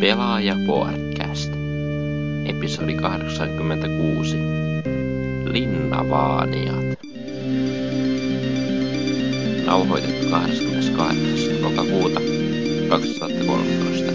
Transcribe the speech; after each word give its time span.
Pelaaja 0.00 0.56
Podcast. 0.66 1.52
Episodi 2.44 2.94
86. 2.94 4.36
Linnavaaniat. 5.44 6.98
Nauhoitettu 9.66 10.26
28. 10.26 11.62
lokakuuta 11.62 12.20
2013. 12.88 14.12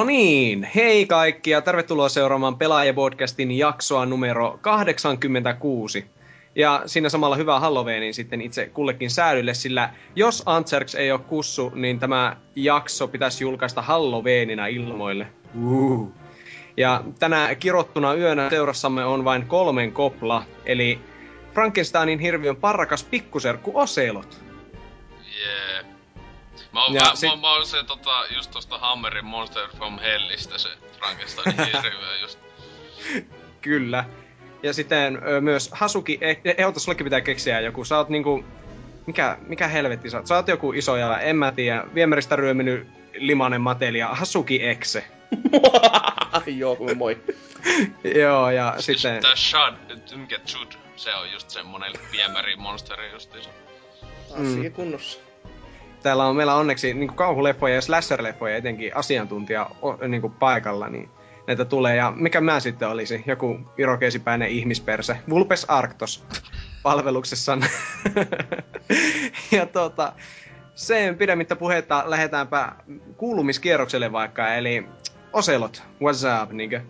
No 0.00 0.04
niin, 0.04 0.68
hei 0.74 1.06
kaikki 1.06 1.50
ja 1.50 1.60
tervetuloa 1.60 2.08
seuraamaan 2.08 2.56
Pelaaja-podcastin 2.56 3.50
jaksoa 3.50 4.06
numero 4.06 4.58
86. 4.60 6.04
Ja 6.54 6.82
siinä 6.86 7.08
samalla 7.08 7.36
hyvää 7.36 7.60
Halloweenin 7.60 8.14
sitten 8.14 8.40
itse 8.40 8.66
kullekin 8.66 9.10
säädylle, 9.10 9.54
sillä 9.54 9.90
jos 10.16 10.42
Antserks 10.46 10.94
ei 10.94 11.12
ole 11.12 11.20
kussu, 11.20 11.72
niin 11.74 11.98
tämä 11.98 12.36
jakso 12.56 13.08
pitäisi 13.08 13.44
julkaista 13.44 13.82
Halloweenina 13.82 14.66
ilmoille. 14.66 15.26
Uh. 15.64 16.12
Ja 16.76 17.04
tänä 17.18 17.54
kirottuna 17.54 18.14
yönä 18.14 18.50
seurassamme 18.50 19.04
on 19.04 19.24
vain 19.24 19.46
kolmen 19.46 19.92
kopla, 19.92 20.42
eli 20.66 20.98
Frankensteinin 21.54 22.18
hirviön 22.18 22.56
parrakas 22.56 23.04
pikkuserkku 23.04 23.72
Oselot. 23.74 24.49
Mä 26.72 26.84
oon, 26.84 26.94
Ja 26.94 27.00
mä, 27.00 27.14
sit- 27.14 27.30
mä, 27.30 27.36
mä 27.36 27.52
oon 27.52 27.66
se 27.66 27.82
tota, 27.84 28.24
just 28.34 28.50
tosta 28.50 28.78
Hammerin 28.78 29.24
Monster 29.24 29.68
from 29.76 29.98
Hellistä 29.98 30.58
se 30.58 30.68
Frankenstein 30.98 31.56
hirviö 31.56 32.18
just. 32.22 32.38
Kyllä. 33.60 34.04
Ja 34.62 34.72
sitten 34.72 35.22
ö, 35.28 35.40
myös 35.40 35.70
Hasuki, 35.72 36.18
eh, 36.20 36.40
ehdotas 36.44 36.84
sullekin 36.84 37.04
pitää 37.04 37.20
keksiä 37.20 37.60
joku. 37.60 37.84
Sä 37.84 37.96
oot 37.96 38.08
niinku, 38.08 38.44
mikä, 39.06 39.38
mikä 39.46 39.68
helvetti 39.68 40.10
sä 40.10 40.16
oot? 40.16 40.26
Sä 40.26 40.34
oot 40.36 40.48
joku 40.48 40.72
iso 40.72 40.96
ja 40.96 41.18
en 41.18 41.36
mä 41.36 41.52
tiedä, 41.52 41.84
viemäristä 41.94 42.36
ryöminyt 42.36 42.88
limanen 43.14 43.60
matelia, 43.60 44.08
Hasuki 44.08 44.66
Exe. 44.66 45.04
Joo, 46.46 46.76
kuule 46.76 46.94
moi. 46.94 47.18
Joo, 48.20 48.50
ja 48.50 48.74
Siis 48.78 49.02
sitten, 49.02 49.22
tää 49.22 49.36
Shad, 49.36 49.74
mikä 50.16 50.38
Chud, 50.38 50.72
se 50.96 51.14
on 51.14 51.32
just 51.32 51.50
semmonen 51.50 51.92
viemäri 52.12 52.56
monsteri 52.56 53.12
justiinsa. 53.12 53.50
Asia 54.34 54.70
kunnossa. 54.70 55.18
Täällä 56.02 56.26
on 56.26 56.36
meillä 56.36 56.54
onneksi 56.54 56.94
niinku 56.94 57.14
kauhuleffoja 57.14 57.74
ja 57.74 57.80
slasher-leffoja 57.80 58.56
etenkin 58.56 58.96
asiantuntija 58.96 59.70
o, 59.82 60.08
niinku 60.08 60.28
paikalla, 60.28 60.88
niin 60.88 61.10
näitä 61.46 61.64
tulee. 61.64 61.96
Ja 61.96 62.12
mikä 62.16 62.40
mä 62.40 62.60
sitten 62.60 62.88
olisi? 62.88 63.24
Joku 63.26 63.58
irokeesipäinen 63.78 64.48
ihmisperse. 64.48 65.16
Vulpes 65.30 65.64
Arctos 65.68 66.24
palveluksessaan. 66.82 67.64
ja 69.56 69.66
tota, 69.66 70.12
sen 70.74 71.18
pidemmittä 71.18 71.56
puhetta 71.56 72.02
lähdetäänpä 72.06 72.72
kuulumiskierrokselle 73.16 74.12
vaikka, 74.12 74.54
eli 74.54 74.86
Oselot, 75.32 75.82
what's 76.02 76.42
up, 76.42 76.52
niinkö? 76.52 76.80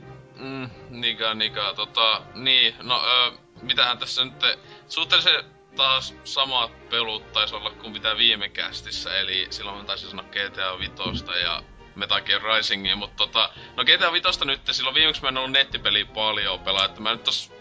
Mm, 0.40 0.70
niinkö, 0.90 1.34
niinkö, 1.34 1.60
tota, 1.76 2.22
niin, 2.34 2.74
no, 2.82 3.02
ö, 3.04 3.32
mitähän 3.62 3.98
tässä 3.98 4.24
nyt, 4.24 4.58
suhteellisen 4.88 5.44
taas 5.76 6.14
samat 6.24 6.88
pelut 6.88 7.32
taisi 7.32 7.54
olla 7.54 7.70
kuin 7.70 7.92
mitä 7.92 8.16
viime 8.16 8.48
kästissä, 8.48 9.18
eli 9.18 9.46
silloin 9.50 9.78
mä 9.78 9.84
taisin 9.84 10.10
sanoa 10.10 10.24
GTA 10.24 10.78
Vitosta 10.78 11.36
ja 11.36 11.62
Metal 11.94 12.20
Gear 12.20 12.42
Risingia, 12.42 12.96
mutta 12.96 13.16
tota, 13.16 13.50
no 13.76 13.84
GTA 13.84 14.12
Vitosta 14.12 14.44
nyt, 14.44 14.60
silloin 14.70 14.94
viimeksi 14.94 15.22
mä 15.22 15.28
en 15.28 15.38
ollut 15.38 15.50
nettipeliä 15.52 16.04
paljon 16.04 16.60
pelaa, 16.60 16.84
että 16.84 17.00
mä 17.00 17.12
nyt 17.12 17.24
tos 17.24 17.52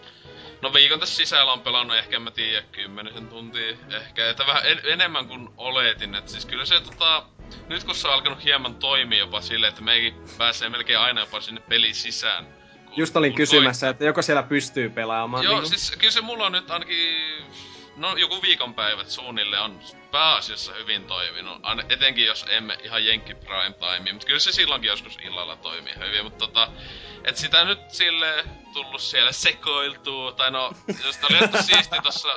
No 0.62 0.72
viikon 0.72 1.00
tässä 1.00 1.16
sisällä 1.16 1.52
on 1.52 1.60
pelannut 1.60 1.96
ehkä, 1.96 2.16
en 2.16 2.22
mä 2.22 2.30
tiedä, 2.30 2.62
kymmenisen 2.72 3.28
tuntia 3.28 3.76
ehkä, 3.90 4.30
että 4.30 4.46
vähän 4.46 4.62
en, 4.66 4.80
enemmän 4.84 5.28
kuin 5.28 5.48
oletin, 5.56 6.14
että 6.14 6.30
siis 6.30 6.46
kyllä 6.46 6.64
se 6.64 6.80
tota, 6.80 7.22
nyt 7.68 7.84
kun 7.84 7.94
se 7.94 8.08
on 8.08 8.14
alkanut 8.14 8.44
hieman 8.44 8.74
toimia 8.74 9.18
jopa 9.18 9.40
silleen, 9.40 9.68
että 9.68 9.82
meikin 9.82 10.14
pääsee 10.38 10.68
melkein 10.68 10.98
aina 10.98 11.20
jopa 11.20 11.40
sinne 11.40 11.60
pelin 11.60 11.94
sisään. 11.94 12.46
kun- 12.84 12.94
Just 12.96 13.16
olin 13.16 13.34
kysymässä, 13.34 13.88
että 13.88 14.04
joko 14.04 14.22
siellä 14.22 14.42
pystyy 14.42 14.90
pelaamaan. 14.90 15.44
Joo, 15.44 15.52
niinku? 15.52 15.68
siis 15.68 15.90
kyllä 15.98 16.10
se 16.12 16.20
mulla 16.20 16.46
on 16.46 16.52
nyt 16.52 16.70
ainakin... 16.70 17.44
No 18.00 18.16
joku 18.16 18.42
viikonpäivät 18.42 19.10
suunnilleen 19.10 19.62
on 19.62 19.80
pääasiassa 20.10 20.72
hyvin 20.74 21.04
toiminut. 21.04 21.58
Aina, 21.62 21.82
etenkin 21.88 22.26
jos 22.26 22.46
emme 22.48 22.78
ihan 22.82 23.06
Jenkki 23.06 23.34
Prime 23.34 23.72
Time, 23.72 24.12
mutta 24.12 24.26
kyllä 24.26 24.38
se 24.40 24.52
silloinkin 24.52 24.88
joskus 24.88 25.18
illalla 25.24 25.56
toimii 25.56 25.94
hyvin. 26.06 26.24
Mutta 26.24 26.38
tota, 26.46 26.68
et 27.24 27.36
sitä 27.36 27.64
nyt 27.64 27.78
sille 27.90 28.44
tullut 28.72 29.00
siellä 29.00 29.32
sekoiltua. 29.32 30.32
Tai 30.32 30.50
no, 30.50 30.72
jos 31.04 31.18
oli 31.30 31.38
jettu 31.40 31.56
siisti 31.62 31.96
tossa 32.02 32.28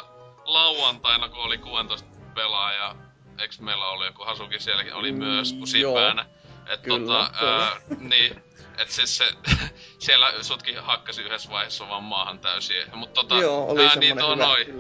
lauantaina, 0.46 1.30
kun 1.30 1.40
oli 1.44 1.58
16 1.58 2.10
pelaaja. 2.36 2.96
Eiks 3.40 3.60
meillä 3.60 3.86
ollut 3.86 4.06
joku 4.06 4.24
Hasuki 4.26 4.60
sielläkin 4.60 4.94
oli 4.94 5.12
Mm, 5.12 5.18
myös 5.18 5.54
kusipäänä. 5.54 6.26
Et 6.68 6.82
Kyllä, 6.82 7.00
tota, 7.00 7.32
ää, 7.48 7.76
niin, 8.00 8.44
et 8.78 8.92
siis 8.92 9.18
se, 9.18 9.32
siellä 10.06 10.34
sutkin 10.44 10.84
hakkasi 10.84 11.22
yhdessä 11.22 11.50
vaiheessa 11.50 11.90
vaan 11.90 12.04
maahan 12.04 12.40
täysin. 12.40 12.96
Mut 12.96 13.14
tota, 13.14 13.36
Joo, 13.36 13.72
oli 13.72 13.86
ää, 13.86 13.96
niin 13.96 14.18
tuo 14.18 14.36
noi. 14.36 14.66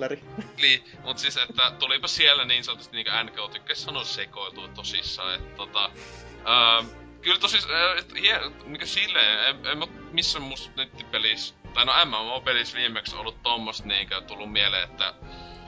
Niin, 0.61 0.83
mut 1.03 1.17
siis 1.17 1.37
että 1.37 1.71
tulipa 1.79 2.07
siellä 2.07 2.45
niin 2.45 2.63
sanotusti 2.63 2.95
niinku 2.95 3.11
NK 3.23 3.51
tykkäs 3.51 3.83
sanoa 3.83 4.03
sekoiltua 4.03 4.67
tosissaan, 4.67 5.35
että 5.35 5.55
tota... 5.55 5.91
Ää, 6.45 6.83
kyllä 7.21 7.39
ää, 7.73 7.95
et, 7.99 8.13
hie, 8.21 8.39
niinku 8.65 8.85
silleen, 8.85 9.47
en, 9.47 9.65
en 9.65 9.77
mä 9.77 9.87
missään 10.11 10.43
musta 10.43 10.71
nettipelissä, 10.75 11.55
tai 11.73 11.85
no 11.85 11.93
MMO-pelissä 12.05 12.77
viimeksi 12.77 13.15
ollut 13.15 13.43
tommosta 13.43 13.87
niinkö 13.87 14.21
tullut 14.21 14.51
mieleen, 14.51 14.89
että 14.89 15.13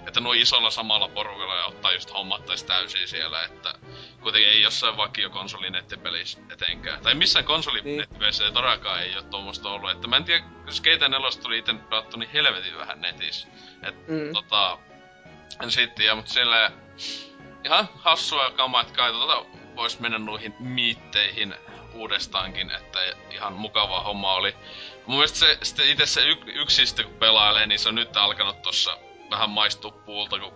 että 0.07 0.19
nuo 0.19 0.33
isolla 0.33 0.71
samalla 0.71 1.07
porukalla 1.07 1.55
ja 1.55 1.65
ottaa 1.65 1.93
just 1.93 2.13
hommat 2.13 2.45
taas 2.45 2.63
täysin 2.63 3.07
siellä, 3.07 3.43
että 3.43 3.73
kuitenkin 4.21 4.49
ei 4.51 4.61
jossain 4.61 4.97
vakio 4.97 5.29
konsolinettipelissä 5.29 6.39
etenkään. 6.51 7.01
Tai 7.01 7.15
missään 7.15 7.45
konsolinettipelissä 7.45 8.45
ei 8.45 8.51
todellakaan 8.51 9.01
ei 9.01 9.15
oo 9.15 9.21
tuommoista 9.21 9.69
ollut. 9.69 9.91
Että 9.91 10.07
mä 10.07 10.17
en 10.17 10.23
tiedä, 10.23 10.45
jos 10.65 10.81
GT4 10.81 11.41
tuli 11.41 11.57
iten 11.57 11.79
pelattu 11.79 12.17
niin 12.17 12.29
helvetin 12.29 12.77
vähän 12.77 13.01
netissä. 13.01 13.47
Et 13.83 14.07
Mm. 14.07 14.33
tota... 14.33 14.77
En 15.63 15.71
siitä 15.71 15.93
tiedä, 15.95 16.15
mut 16.15 16.27
sillä 16.27 16.71
ihan 17.65 17.89
hassua 17.95 18.51
kamaa, 18.51 18.81
että 18.81 18.93
kai 18.93 19.11
tota 19.11 19.45
vois 19.75 19.99
mennä 19.99 20.19
noihin 20.19 20.55
miitteihin 20.59 21.55
uudestaankin, 21.93 22.71
että 22.71 22.99
ihan 23.31 23.53
mukavaa 23.53 24.03
homma 24.03 24.33
oli. 24.33 24.55
Mun 25.05 25.17
mielestä 25.17 25.39
se, 25.39 25.57
sitten 25.63 25.89
itse 25.89 26.05
se 26.05 26.21
y- 26.21 26.51
yksistä 26.61 27.03
kun 27.03 27.13
pelailee, 27.13 27.67
niin 27.67 27.79
se 27.79 27.89
on 27.89 27.95
nyt 27.95 28.17
alkanut 28.17 28.61
tossa 28.61 28.97
vähän 29.29 29.49
maistua 29.49 29.91
puulta, 29.91 30.39
kun 30.39 30.53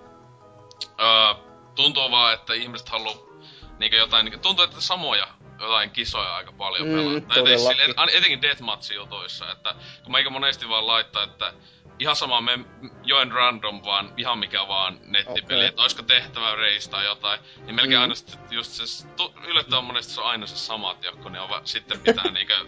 öö, 0.99 1.33
tuntuu 1.75 2.11
vaan, 2.11 2.33
että 2.33 2.53
ihmiset 2.53 2.89
haluu 2.89 3.43
niinkö 3.79 3.97
jotain, 3.97 4.25
niinkö, 4.25 4.39
tuntuu, 4.39 4.65
että 4.65 4.81
samoja 4.81 5.27
jotain 5.59 5.89
kisoja 5.91 6.35
aika 6.35 6.51
paljon 6.51 6.87
Mm, 6.87 6.95
pelaa. 6.95 7.21
Todellakin. 7.21 7.59
sille- 7.59 8.03
et- 8.03 8.15
etenkin 8.15 8.41
deathmatch-jutuissa, 8.41 9.51
että 9.51 9.75
kun 10.03 10.11
meikä 10.11 10.29
monesti 10.29 10.69
vaan 10.69 10.87
laittaa, 10.87 11.23
että 11.23 11.53
ihan 11.99 12.15
sama 12.15 12.41
me 12.41 12.59
joen 13.03 13.31
random 13.31 13.81
vaan 13.85 14.13
ihan 14.17 14.37
mikä 14.39 14.67
vaan 14.67 14.99
nettipeli, 15.03 15.59
Okei. 15.59 15.65
että 15.65 15.81
oisko 15.81 16.01
tehtävä 16.01 16.55
race 16.55 16.89
tai 16.89 17.05
jotain, 17.05 17.39
niin 17.65 17.75
melkein 17.75 17.97
Mm. 17.99 18.01
aina 18.01 18.15
sit 18.15 18.39
just 18.51 18.71
se, 18.71 19.07
tu, 19.07 19.33
yllättävän 19.47 19.83
monesti 19.83 20.13
se 20.13 20.21
on 20.21 20.27
aina 20.27 20.47
se 20.47 20.55
samat 20.57 21.03
joku, 21.03 21.29
niin 21.29 21.41
on 21.41 21.49
va, 21.49 21.61
sitten 21.63 21.99
pitää 21.99 22.23
niinkö 22.31 22.65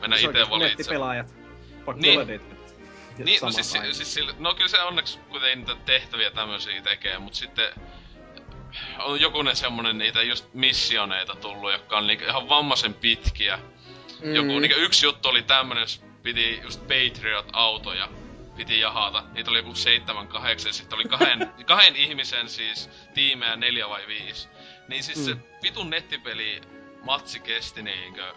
mennä 0.00 0.16
Se 0.16 0.22
itse 0.22 0.32
valitsemaan. 0.50 0.60
Nettipelaajat. 0.60 1.34
Fuck 1.84 1.98
Niin. 1.98 2.40
Niin. 3.24 3.38
No 3.42 3.50
siis, 3.50 3.72
siis 3.92 4.14
sille, 4.14 4.34
no 4.38 4.54
kyllä 4.54 4.68
se 4.68 4.80
onneksi 4.80 5.18
kuitenkin 5.18 5.58
niitä 5.58 5.76
tehtäviä 5.84 6.30
tämmösiä 6.30 6.82
tekee, 6.82 7.18
mut 7.18 7.34
sitten 7.34 7.68
on 8.98 9.20
jokunen 9.20 9.56
semmonen 9.56 9.98
niitä 9.98 10.22
just 10.22 10.54
missioneita 10.54 11.36
tullut, 11.36 11.72
jotka 11.72 11.98
on 11.98 12.06
niinku 12.06 12.24
ihan 12.24 12.48
vammaisen 12.48 12.94
pitkiä. 12.94 13.58
Mm. 14.20 14.34
Joku, 14.34 14.58
niinku 14.58 14.78
yksi 14.78 15.06
juttu 15.06 15.28
oli 15.28 15.42
tämmönen, 15.42 15.80
jos 15.80 16.04
piti 16.22 16.60
just 16.62 16.80
Patriot-autoja 16.80 18.08
piti 18.56 18.80
jahata. 18.80 19.24
Niitä 19.32 19.50
oli 19.50 19.58
joku 19.58 19.74
seitsemän, 19.74 20.28
kahdeksan, 20.28 20.72
sitten 20.72 20.96
oli 20.96 21.04
kahden, 21.04 21.52
kahden 21.66 21.96
ihmisen 21.96 22.48
siis 22.48 22.90
tiimejä 23.14 23.56
neljä 23.56 23.88
vai 23.88 24.06
viisi. 24.06 24.48
Niin 24.88 25.02
siis 25.02 25.18
mm. 25.18 25.24
se 25.24 25.36
vitun 25.62 25.90
nettipeli 25.90 26.60
matsi 27.04 27.40
kesti 27.40 27.82
niinkö 27.82 28.34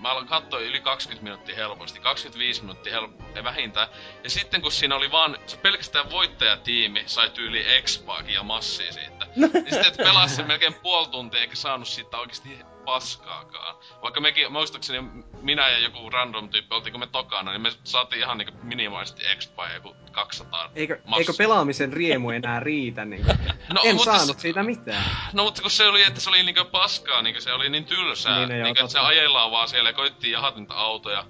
mä 0.00 0.24
katsoin 0.28 0.64
yli 0.64 0.80
20 0.80 1.24
minuuttia 1.24 1.56
helposti, 1.56 2.00
25 2.00 2.60
minuuttia 2.60 3.00
help- 3.00 3.44
vähintään. 3.44 3.88
Ja 4.24 4.30
sitten 4.30 4.62
kun 4.62 4.72
siinä 4.72 4.96
oli 4.96 5.10
vaan, 5.10 5.38
se 5.46 5.56
pelkästään 5.56 6.10
voittajatiimi 6.10 7.02
sai 7.06 7.30
tyyli 7.30 7.74
expaakin 7.76 8.34
ja 8.34 8.42
massia 8.42 8.92
siitä. 8.92 9.26
niin 9.36 9.50
sitten 9.70 9.86
et 9.86 9.96
pelasi 9.96 10.42
melkein 10.42 10.74
puoli 10.74 11.08
tuntia 11.08 11.40
eikä 11.40 11.56
saanut 11.56 11.88
siitä 11.88 12.18
oikeasti 12.18 12.75
paskaakaan. 12.86 13.76
Vaikka 14.02 14.20
mekin, 14.20 14.52
muistaakseni 14.52 15.08
minä 15.42 15.68
ja 15.68 15.78
joku 15.78 16.10
random 16.10 16.48
tyyppi 16.48 16.74
oltiinko 16.74 16.98
me 16.98 17.06
tokana, 17.06 17.50
niin 17.50 17.62
me 17.62 17.72
saatiin 17.84 18.22
ihan 18.22 18.38
niinku 18.38 18.54
minimaalisesti 18.62 19.26
expaa 19.26 19.72
joku 19.72 19.96
200 20.12 20.70
eikö, 20.74 21.00
eikö 21.18 21.32
pelaamisen 21.38 21.92
riemu 21.92 22.30
enää 22.30 22.60
riitä 22.60 23.04
niinku? 23.04 23.32
no, 23.74 23.80
en 23.84 23.98
saanut 23.98 24.36
se, 24.36 24.42
siitä 24.42 24.62
mitään. 24.62 25.04
No 25.32 25.44
mutta 25.44 25.62
kun 25.62 25.70
se 25.70 25.86
oli, 25.86 26.02
että 26.02 26.20
se 26.20 26.30
oli 26.30 26.42
niinku 26.42 26.64
paskaa, 26.64 27.22
niinku 27.22 27.40
se 27.40 27.52
oli 27.52 27.68
niin 27.68 27.84
tylsää. 27.84 28.46
Niin, 28.46 28.48
niinku, 28.48 28.68
että 28.68 28.92
se 28.92 28.98
ajellaan 28.98 29.50
vaan 29.50 29.68
siellä 29.68 29.90
ja 29.90 29.94
koittiin 29.94 30.32
jahat 30.32 30.56
niitä 30.56 30.74
autoja. 30.74 31.24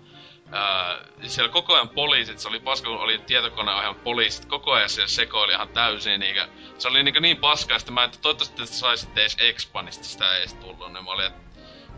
Ää, 0.52 0.98
siellä 1.26 1.52
koko 1.52 1.74
ajan 1.74 1.88
poliisit, 1.88 2.38
se 2.38 2.48
oli 2.48 2.60
paska, 2.60 2.88
kun 2.88 2.98
oli 2.98 3.18
tietokoneohjelma 3.18 4.00
poliisit, 4.04 4.44
koko 4.44 4.72
ajan 4.72 4.88
siellä 4.88 5.08
sekoili 5.08 5.52
ihan 5.52 5.68
täysin, 5.68 6.20
niinkö, 6.20 6.48
se 6.78 6.88
oli 6.88 7.02
niinku 7.02 7.20
niin 7.20 7.36
paskaa, 7.36 7.76
että 7.76 7.92
mä 7.92 8.04
että 8.04 8.18
toivottavasti 8.22 8.62
että 8.62 8.74
saisitte 8.74 9.20
edes 9.20 9.36
Expanista 9.40 10.04
sitä 10.04 10.32
ei 10.32 10.38
edes 10.38 10.54
tullut, 10.54 10.92
niin 10.92 11.04
mä 11.04 11.10
olin, 11.10 11.26
että 11.26 11.45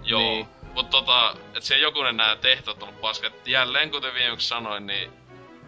joo. 0.02 0.20
Niin. 0.20 0.48
Mut 0.74 0.90
tota, 0.90 1.36
et 1.54 1.62
siellä 1.62 1.82
jokunen 1.82 2.16
nää 2.16 2.36
tehtävät 2.36 2.82
on 2.82 2.88
ollut 2.88 3.00
paska, 3.00 3.30
jälleen 3.46 3.90
kuten 3.90 4.14
viimeksi 4.14 4.48
sanoin, 4.48 4.86
niin 4.86 5.12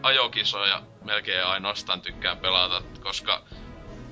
ajokisoja 0.03 0.83
melkein 1.05 1.45
ainoastaan 1.45 2.03
tykkään 2.03 2.39
pelata, 2.39 2.83
koska 3.03 3.43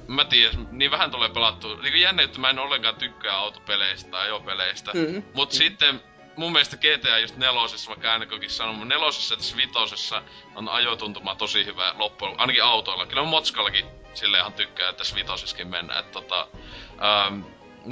mä 0.08 0.24
tiedän, 0.24 0.68
niin 0.70 0.90
vähän 0.90 1.10
tulee 1.10 1.28
pelattu. 1.28 1.76
Niin 1.76 2.00
jännä, 2.00 2.22
että 2.22 2.40
mä 2.40 2.50
en 2.50 2.58
ollenkaan 2.58 2.94
tykkää 2.94 3.36
autopeleistä 3.36 4.10
tai 4.10 4.24
ajopeleistä. 4.24 4.90
Mm-hmm. 4.94 5.14
Mut 5.14 5.48
mm-hmm. 5.48 5.50
sitten 5.50 6.02
mun 6.36 6.52
mielestä 6.52 6.76
GTA 6.76 7.18
just 7.18 7.36
nelosessa, 7.36 7.88
vaikka 7.88 8.08
äänekokin 8.08 8.50
sanon, 8.50 8.88
nelosessa 8.88 9.34
ja 9.34 9.56
vitosessa 9.56 10.22
on 10.54 10.68
ajotuntuma 10.68 11.34
tosi 11.34 11.64
hyvä 11.64 11.94
loppu, 11.98 12.26
ainakin 12.38 12.64
autoilla. 12.64 13.06
Kyllä 13.06 13.22
Motskallakin 13.22 13.86
sille 14.14 14.38
ihan 14.38 14.52
tykkää, 14.52 14.88
että 14.88 14.98
tässä 14.98 15.16
vitosessakin 15.16 15.68
mennään. 15.68 16.00
Että 16.00 16.12
tota, 16.12 16.48
ähm, 16.90 17.40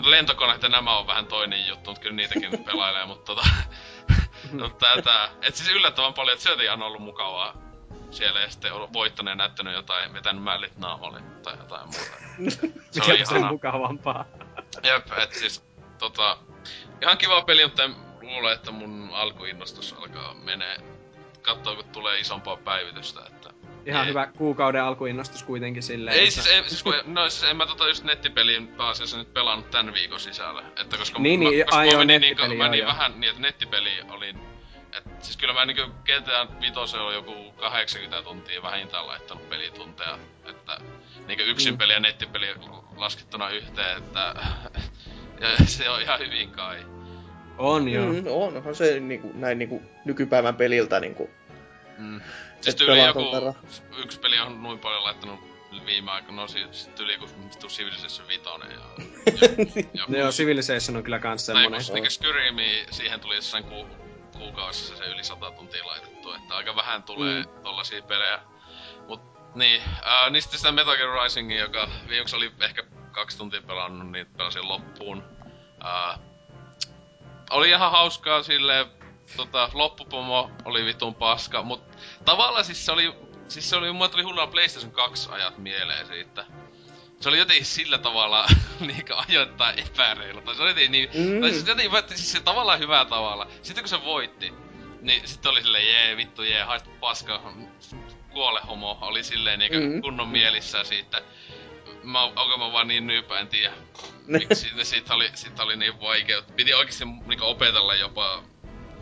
lentokoneet 0.02 0.62
ja 0.62 0.68
nämä 0.68 0.98
on 0.98 1.06
vähän 1.06 1.26
toinen 1.26 1.66
juttu, 1.66 1.90
mutta 1.90 2.02
kyllä 2.02 2.16
niitäkin 2.16 2.64
pelailee, 2.64 3.06
mutta 3.06 3.34
tota... 3.34 3.48
no 4.52 4.68
tätä... 4.68 5.28
Et 5.42 5.56
siis 5.56 5.70
yllättävän 5.70 6.14
paljon, 6.14 6.32
että 6.32 6.42
sieltä 6.42 6.72
on 6.72 6.82
ollut 6.82 7.02
mukavaa 7.02 7.54
siellä 8.10 8.40
ja 8.40 8.50
sitten 8.50 8.72
voittanut 8.92 9.30
ja 9.30 9.36
näyttänyt 9.36 9.74
jotain, 9.74 10.12
vetänyt 10.12 10.42
mällit 10.42 10.78
naamalle 10.78 11.22
tai 11.42 11.56
jotain 11.58 11.86
muuta. 11.86 12.16
Se 12.90 13.02
on 13.02 13.16
ihan 13.16 13.52
mukavampaa. 13.52 14.24
Jep, 14.82 15.06
et 15.18 15.32
siis 15.32 15.64
tota... 15.98 16.38
Ihan 17.02 17.18
kiva 17.18 17.42
peli, 17.42 17.64
mutta 17.64 17.84
en 17.84 17.96
luule, 18.22 18.52
että 18.52 18.70
mun 18.70 19.10
alkuinnostus 19.12 19.92
alkaa 19.92 20.34
menee. 20.34 20.78
Katsoo, 21.42 21.76
kun 21.76 21.84
tulee 21.84 22.20
isompaa 22.20 22.56
päivitystä, 22.56 23.20
että... 23.26 23.50
Ihan 23.86 24.02
ei. 24.02 24.08
hyvä 24.08 24.26
kuukauden 24.26 24.82
alkuinnostus 24.82 25.42
kuitenkin 25.42 25.82
silleen. 25.82 26.16
Ei 26.16 26.28
että... 26.28 26.34
siis, 26.34 26.46
ei, 26.46 26.68
siis 26.68 26.82
kun, 26.82 26.94
no 27.04 27.30
siis 27.30 27.50
en 27.50 27.56
mä 27.56 27.66
tota 27.66 27.88
just 27.88 28.04
nettipeliin 28.04 28.68
pääasiassa 28.68 29.18
nyt 29.18 29.34
pelannut 29.34 29.70
tän 29.70 29.94
viikon 29.94 30.20
sisällä. 30.20 30.62
Että 30.80 30.96
koska 30.96 31.18
niin, 31.18 31.42
mä, 31.42 31.50
niin, 31.50 31.64
koska 31.64 31.78
ai 31.78 31.90
mä 31.90 32.04
menin, 32.04 32.20
niin, 32.20 32.48
niin, 32.48 32.58
mä 32.58 32.68
niin 32.68 32.86
vähän 32.86 33.20
niin, 33.20 33.30
että 33.30 33.42
nettipeli 33.42 33.90
oli... 34.10 34.34
Et, 34.98 35.04
siis 35.20 35.36
kyllä 35.36 35.54
mä 35.54 35.64
niinku 35.64 35.82
GTA 36.04 36.46
5 36.60 36.96
on 36.96 37.14
joku 37.14 37.52
80 37.56 38.22
tuntia 38.22 38.62
vähintään 38.62 39.06
laittanut 39.06 39.48
pelitunteja. 39.48 40.18
Että 40.46 40.80
niinku 41.26 41.44
yksin 41.44 41.74
mm. 41.74 41.78
peli 41.78 41.92
ja 41.92 42.00
nettipeli 42.00 42.46
laskettuna 42.96 43.50
yhteen, 43.50 43.96
että... 43.98 44.34
ja 45.40 45.66
se 45.66 45.90
on 45.90 46.02
ihan 46.02 46.18
hyvin 46.18 46.50
kai. 46.50 46.78
On 47.58 47.88
joo. 47.88 48.12
Mm, 48.12 48.22
onhan 48.26 48.74
se 48.74 49.00
niinku, 49.00 49.32
näin 49.34 49.58
niinku, 49.58 49.82
nykypäivän 50.04 50.56
peliltä 50.56 51.00
niinku... 51.00 51.30
Mm. 51.98 52.20
Siis 52.60 52.74
tyyli 52.74 53.06
joku, 53.06 53.20
yksi 53.96 54.20
peli 54.20 54.38
on 54.38 54.62
noin 54.62 54.78
paljon 54.78 55.04
laittanut 55.04 55.56
viime 55.86 56.10
aikoina, 56.10 56.42
no 56.42 56.48
siis 56.48 56.90
tyyli 56.96 57.18
kun 57.18 57.28
Civilization 57.68 58.28
5 58.28 58.42
ja... 58.70 58.78
joku, 60.00 60.12
Joo, 60.12 60.30
Civilization 60.30 60.96
on 60.96 61.02
kyllä 61.02 61.18
kans 61.18 61.46
semmonen. 61.46 61.86
Tai 61.86 61.94
niinku 61.94 62.10
Skyrimi, 62.10 62.86
siihen 62.90 63.20
tuli 63.20 63.36
jossain 63.36 63.64
ku, 63.64 63.86
kuukausissa 64.38 64.96
se 64.96 65.04
yli 65.04 65.24
100 65.24 65.50
tuntia 65.50 65.86
laitettu, 65.86 66.32
että 66.32 66.56
aika 66.56 66.76
vähän 66.76 67.02
tulee 67.02 67.42
mm. 67.42 67.62
tollasia 67.62 68.02
pelejä. 68.02 68.40
Mut 69.08 69.20
niin, 69.54 69.82
äh, 69.82 70.30
niin 70.30 70.42
sitten 70.42 70.58
sitä 70.58 70.72
Metal 70.72 70.96
Gear 70.96 71.22
Risingia, 71.22 71.60
joka 71.60 71.88
viimeksi 72.08 72.36
oli 72.36 72.52
ehkä 72.60 72.82
kaksi 73.12 73.38
tuntia 73.38 73.62
pelannut, 73.62 74.10
niin 74.10 74.26
pelasin 74.26 74.68
loppuun. 74.68 75.22
Äh, 75.84 76.18
oli 77.50 77.68
ihan 77.68 77.90
hauskaa 77.90 78.42
silleen, 78.42 78.86
tota, 79.36 79.70
loppupomo 79.72 80.50
oli 80.64 80.84
vitun 80.84 81.14
paska, 81.14 81.62
mut 81.62 81.82
tavallaan 82.24 82.64
siis 82.64 82.86
se 82.86 82.92
oli, 82.92 83.14
siis 83.48 83.70
se 83.70 83.76
oli, 83.76 83.92
mulle 83.92 84.08
tuli 84.08 84.22
hullua 84.22 84.46
PlayStation 84.46 84.92
2 84.92 85.28
ajat 85.30 85.58
mieleen 85.58 86.06
siitä. 86.06 86.44
Se 87.20 87.28
oli 87.28 87.38
jotenkin 87.38 87.66
sillä 87.66 87.98
tavalla 87.98 88.46
niinku 88.80 89.12
ajoittain 89.28 89.78
epäreilu. 89.78 90.40
Tai 90.40 90.54
se 90.54 90.62
oli 90.62 90.70
jotenkin 90.70 90.92
niin, 90.92 91.10
mm. 91.14 91.40
tai 91.40 91.50
siis 91.50 91.66
jotenkin, 91.66 91.92
siis 92.08 92.32
se 92.32 92.40
tavallaan 92.40 92.78
hyvää 92.78 93.04
tavalla. 93.04 93.46
Sitten 93.62 93.84
kun 93.84 93.88
se 93.88 94.04
voitti, 94.04 94.52
niin 95.00 95.28
sitten 95.28 95.50
oli 95.50 95.62
silleen, 95.62 95.86
jee, 95.86 96.16
vittu, 96.16 96.42
jee, 96.42 96.62
haista 96.62 96.90
paska, 97.00 97.52
kuole 98.30 98.60
homo, 98.68 98.98
oli 99.00 99.22
silleen 99.22 99.58
niinku 99.58 99.78
mm. 99.78 100.02
kunnon 100.02 100.28
mielissä 100.28 100.84
siitä. 100.84 101.22
Mä, 102.02 102.22
onko 102.22 102.58
mä 102.58 102.72
vaan 102.72 102.88
niin 102.88 103.06
nyypä, 103.06 103.40
en 103.40 103.48
tiedä. 103.48 103.72
Miksi 104.26 104.70
siitä, 104.82 105.14
oli, 105.14 105.30
siitä 105.34 105.62
oli 105.62 105.76
niin 105.76 106.00
vaikea. 106.00 106.42
Piti 106.56 106.74
oikeesti 106.74 107.04
niinku 107.04 107.44
opetella 107.44 107.94
jopa 107.94 108.42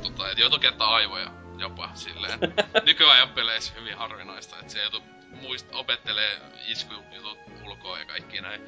tota, 0.04 0.30
et 0.30 0.38
joutuu 0.38 0.58
käyttää 0.58 0.86
aivoja 0.86 1.30
jopa 1.58 1.90
silleen. 1.94 2.38
Nykyajan 2.86 3.28
peleissä 3.28 3.74
hyvin 3.74 3.96
harvinaista, 3.96 4.58
että 4.58 4.72
se 4.72 4.82
joutuu 4.82 5.02
muist 5.30 5.66
opettelee 5.72 6.40
iskujutut 6.66 7.38
ulkoa 7.64 7.98
ja 7.98 8.04
kaikki 8.04 8.40
näin. 8.40 8.60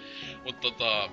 Mut 0.45 0.61
tota, 0.61 1.09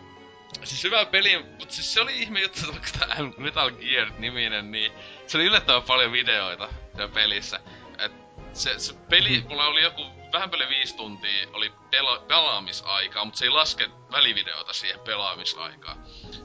siis 0.63 0.83
hyvä 0.83 1.05
peli, 1.05 1.43
mut 1.59 1.71
siis 1.71 1.93
se 1.93 2.01
oli 2.01 2.21
ihme 2.21 2.41
juttu, 2.41 2.59
että 2.75 2.99
tää 2.99 3.17
Metal 3.37 3.71
Gear 3.71 4.11
niminen, 4.17 4.71
niin 4.71 4.91
se 5.27 5.37
oli 5.37 5.45
yllättävän 5.45 5.83
paljon 5.83 6.11
videoita 6.11 6.69
siellä 6.95 7.13
pelissä. 7.13 7.59
Et 7.97 8.11
se, 8.53 8.79
se 8.79 8.93
peli, 9.09 9.39
mhm. 9.39 9.47
mulla 9.47 9.67
oli 9.67 9.83
joku 9.83 10.03
vähän 10.33 10.49
paljon 10.49 10.69
viisi 10.69 10.95
tuntia 10.95 11.47
oli 11.53 11.69
pela- 11.69 12.25
pelaamisaikaa, 12.27 13.25
mutta 13.25 13.37
se 13.37 13.45
ei 13.45 13.49
laske 13.49 13.89
välivideota 14.11 14.73
siihen 14.73 14.99
pelaamisaikaan. 14.99 15.97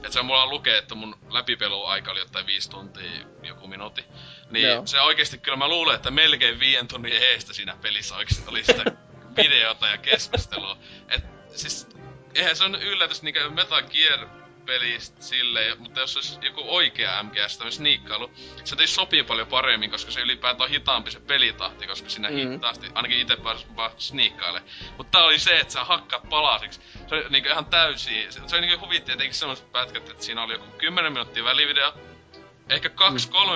Et 0.03 0.11
se 0.11 0.21
mulla 0.21 0.45
lukee, 0.45 0.77
että 0.77 0.95
mun 0.95 1.19
läpipeluaika 1.29 2.11
oli 2.11 2.19
jotain 2.19 2.45
viisi 2.45 2.69
tuntia, 2.69 3.11
joku 3.43 3.67
minuutti. 3.67 4.05
Niin 4.49 4.67
Joo. 4.69 4.85
se 4.85 5.01
oikeesti 5.01 5.37
kyllä 5.37 5.57
mä 5.57 5.67
luulen, 5.67 5.95
että 5.95 6.11
melkein 6.11 6.59
viien 6.59 6.87
tunnin 6.87 7.13
eestä 7.13 7.53
siinä 7.53 7.77
pelissä 7.81 8.15
oikeesti 8.15 8.49
oli 8.49 8.63
sitä 8.63 8.83
videota 9.43 9.87
ja 9.87 9.97
keskustelua. 9.97 10.77
Et 11.09 11.23
siis 11.55 11.87
eihän 12.35 12.55
se 12.55 12.63
on 12.63 12.75
yllätys, 12.75 13.21
niin 13.21 13.53
Metal 13.53 13.81
Gear 13.81 14.38
pelistä 14.69 15.23
silleen, 15.23 15.81
mutta 15.81 15.99
jos 15.99 16.15
olisi 16.15 16.37
joku 16.41 16.61
oikea 16.65 17.23
MGS, 17.23 17.57
tämmöinen 17.57 17.71
sniikkailu, 17.71 18.31
se 18.63 18.75
ei 18.79 18.87
sopii 18.87 19.23
paljon 19.23 19.47
paremmin, 19.47 19.91
koska 19.91 20.11
se 20.11 20.21
ylipäätään 20.21 20.67
on 20.67 20.69
hitaampi 20.69 21.11
se 21.11 21.19
pelitahti, 21.19 21.87
koska 21.87 22.09
sinä 22.09 22.29
mm. 22.29 22.51
hitaasti, 22.51 22.87
ainakin 22.93 23.19
itse 23.19 23.35
pääsis 23.35 23.75
vaan 23.75 23.91
sniikkaile. 23.97 24.61
Mutta 24.97 25.17
tää 25.17 25.27
oli 25.27 25.39
se, 25.39 25.59
että 25.59 25.73
sä 25.73 25.83
hakkaat 25.83 26.29
palasiksi. 26.29 26.81
Se 27.07 27.15
oli 27.15 27.25
niinku 27.29 27.49
ihan 27.49 27.65
täysi, 27.65 28.27
se, 28.29 28.41
se 28.47 28.55
oli 28.55 28.65
niinku 28.65 28.85
huvitti 28.85 29.11
etenkin 29.11 29.35
semmoiset 29.35 29.71
pätkät, 29.71 30.09
että 30.09 30.23
siinä 30.23 30.43
oli 30.43 30.53
joku 30.53 30.77
10 30.77 31.13
minuuttia 31.13 31.43
välivideo, 31.43 31.93
ehkä 32.69 32.89
2-3 32.89 32.91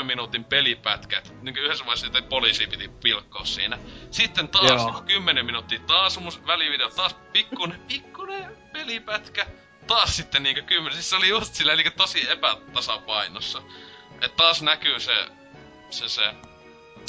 mm. 0.02 0.06
minuutin 0.06 0.44
pelipätkät. 0.44 1.34
Niin 1.42 1.58
yhdessä 1.58 1.86
vaiheessa 1.86 2.08
että 2.08 2.22
poliisi 2.22 2.68
piti 2.68 2.88
pilkkoa 2.88 3.46
siinä. 3.46 3.80
Sitten 4.12 4.48
taas 4.48 4.84
Joo. 4.84 5.04
10 5.08 5.46
minuuttia, 5.46 5.80
taas 5.80 6.20
välivideo, 6.48 6.90
taas 6.90 7.16
pikkunen, 7.34 7.80
pikkunen 7.88 8.58
pelipätkä 8.74 9.46
taas 9.88 10.16
sitten 10.16 10.44
niinkö 10.44 10.62
kymmenen, 10.62 10.94
siis 10.94 11.10
se 11.10 11.16
oli 11.16 11.28
just 11.28 11.54
silleen 11.54 11.78
niinkö 11.78 11.98
tosi 11.98 12.30
epätasapainossa. 12.32 13.62
Et 14.22 14.36
taas 14.36 14.62
näkyy 14.62 15.00
se, 15.00 15.28
se, 15.90 16.10
se 16.10 16.34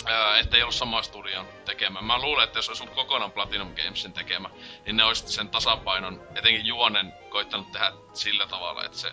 ää, 0.07 0.39
ettei 0.39 0.63
ollut 0.63 0.75
sama 0.75 1.03
studion 1.03 1.47
tekemä. 1.65 2.01
Mä 2.01 2.19
luulen, 2.19 2.45
että 2.45 2.59
jos 2.59 2.69
olisi 2.69 2.83
ollut 2.83 2.97
kokonaan 2.97 3.33
Platinum 3.33 3.75
Gamesin 3.75 4.13
tekemä, 4.13 4.51
niin 4.87 4.97
ne 4.97 5.05
olisi 5.05 5.29
sen 5.29 5.49
tasapainon, 5.49 6.23
etenkin 6.35 6.67
juonen, 6.67 7.13
koittanut 7.29 7.73
tehdä 7.73 7.93
sillä 8.13 8.47
tavalla, 8.47 8.85
että 8.85 8.99
se 8.99 9.13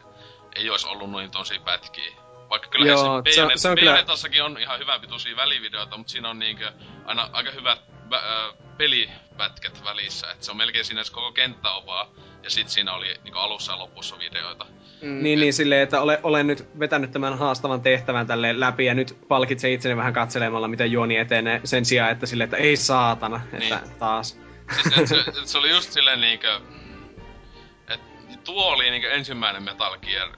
ei 0.56 0.70
olisi 0.70 0.88
ollut 0.88 1.12
noin 1.12 1.32
tosi 1.32 1.60
pätkiä. 1.60 2.12
Vaikka 2.50 2.70
kyllä 2.70 2.86
Joo, 2.86 3.22
se, 3.26 3.32
se, 3.32 3.48
se 3.56 3.70
on 3.70 3.76
kyllä... 3.78 4.46
on 4.46 4.58
ihan 4.60 4.80
hyvä 4.80 5.00
pituisia 5.00 5.36
välivideoita, 5.36 5.98
mutta 5.98 6.12
siinä 6.12 6.30
on 6.30 6.40
niinkö 6.40 6.72
aina 7.06 7.30
aika 7.34 7.52
hyvät 7.52 7.82
vä, 8.10 8.18
äh, 8.18 8.56
pelipätkät 8.78 9.84
välissä. 9.84 10.32
että 10.32 10.46
se 10.46 10.52
on 10.52 10.58
melkein 10.58 10.86
siinä 10.86 11.02
koko 11.12 11.32
kenttä 11.32 11.72
on 11.72 11.86
vaan 11.86 12.08
ja 12.44 12.50
sit 12.50 12.70
siinä 12.70 12.94
oli 12.94 13.16
niinku 13.24 13.40
alussa 13.40 13.72
ja 13.72 13.80
lopussa 13.80 14.20
videoita. 14.20 14.66
Mm. 15.02 15.24
Niin, 15.24 15.40
niin 15.40 15.54
silleen, 15.54 15.82
että 15.82 16.02
ole, 16.02 16.20
olen 16.24 16.48
nyt 16.48 16.80
vetänyt 16.80 17.12
tämän 17.12 17.38
haastavan 17.38 17.82
tehtävän 17.82 18.28
tälle 18.28 18.60
läpi 18.60 18.86
ja 18.86 18.94
nyt 18.94 19.18
palkitse 19.28 19.74
itseni 19.74 19.98
vähän 19.98 20.14
katselemalla, 20.14 20.68
miten 20.68 20.92
juoni 20.92 21.18
etenee 21.18 21.62
sen 21.64 21.86
sijaan, 21.86 22.12
että 22.12 22.26
sille, 22.26 22.44
että 22.44 22.58
ei 22.58 22.78
saatana, 22.78 23.42
että 23.54 23.80
niin. 23.86 23.96
taas. 24.00 24.40
Siis, 24.82 24.98
et 24.98 25.08
se, 25.08 25.20
et 25.20 25.48
se, 25.48 25.58
oli 25.58 25.70
just 25.70 25.92
silleen 25.92 26.22
niinkö, 26.22 26.60
että 27.90 28.06
tuo 28.44 28.64
oli 28.64 28.90
niinkö 28.90 29.12
ensimmäinen 29.12 29.64
Metal 29.64 29.98
Gear 29.98 30.30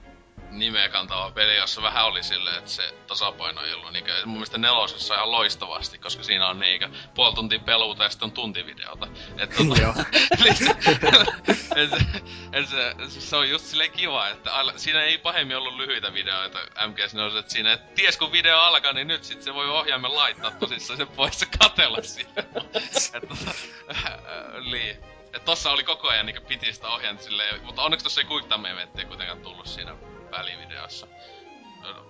nimeä 0.58 0.88
kantava 0.88 1.30
peli, 1.30 1.56
jossa 1.56 1.82
vähän 1.82 2.04
oli 2.04 2.22
silleen, 2.22 2.58
että 2.58 2.70
se 2.70 2.94
tasapaino 3.06 3.62
ei 3.62 3.74
ollut 3.74 3.92
niinkö, 3.92 4.12
mun 4.24 4.34
mielestä 4.34 4.58
nelosessa 4.58 5.14
ihan 5.14 5.30
loistavasti, 5.30 5.98
koska 5.98 6.22
siinä 6.22 6.48
on 6.48 6.58
niinkö 6.58 6.88
puoli 7.14 7.34
tuntia 7.34 7.58
peluuta 7.58 8.04
ja 8.04 8.10
sitten 8.10 8.26
on 8.26 8.32
tuntivideota. 8.32 9.08
Että 9.38 9.56
tota, 9.56 10.04
et 10.46 10.56
se, 10.56 10.70
et 11.80 11.90
se, 11.90 12.94
et 12.98 13.10
se, 13.10 13.20
se, 13.20 13.36
on 13.36 13.50
just 13.50 13.64
silleen 13.64 13.90
kiva, 13.90 14.28
että 14.28 14.50
siinä 14.76 15.02
ei 15.02 15.18
pahemmin 15.18 15.56
ollut 15.56 15.76
lyhyitä 15.76 16.14
videoita 16.14 16.58
MGS 16.86 17.14
on 17.14 17.38
että 17.38 17.52
siinä, 17.52 17.72
että 17.72 17.94
ties 17.94 18.16
kun 18.16 18.32
video 18.32 18.58
alkaa, 18.58 18.92
niin 18.92 19.08
nyt 19.08 19.24
sit 19.24 19.42
se 19.42 19.54
voi 19.54 19.68
ohjaimen 19.68 20.14
laittaa 20.14 20.50
tosissaan 20.50 20.96
se 20.96 21.06
pois 21.06 21.40
ja 21.40 21.46
katella 21.58 22.02
siinä. 22.02 22.30
että, 23.14 23.28
tota, 23.28 23.50
niin. 24.70 24.96
Et 25.32 25.44
tossa 25.44 25.70
oli 25.70 25.84
koko 25.84 26.08
ajan 26.08 26.26
niinku 26.26 26.42
piti 26.48 26.72
sitä 26.72 26.88
ohjainta 26.88 27.22
silleen, 27.22 27.64
mutta 27.64 27.82
onneksi 27.82 28.04
tossa 28.04 28.20
ei 28.20 28.26
quick 28.26 28.48
time 28.48 29.04
kuitenkaan 29.06 29.40
tullut 29.40 29.66
siinä 29.66 29.94
välivideossa. 30.38 31.06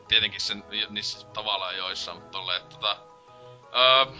Tietenkin 0.08 0.40
sen 0.40 0.64
niissä 0.88 1.26
tavallaan 1.26 1.76
joissa, 1.76 2.14
mutta 2.14 2.30
tolleen, 2.30 2.62
että 2.62 2.74
tota... 2.74 2.96
Öö, 3.76 4.14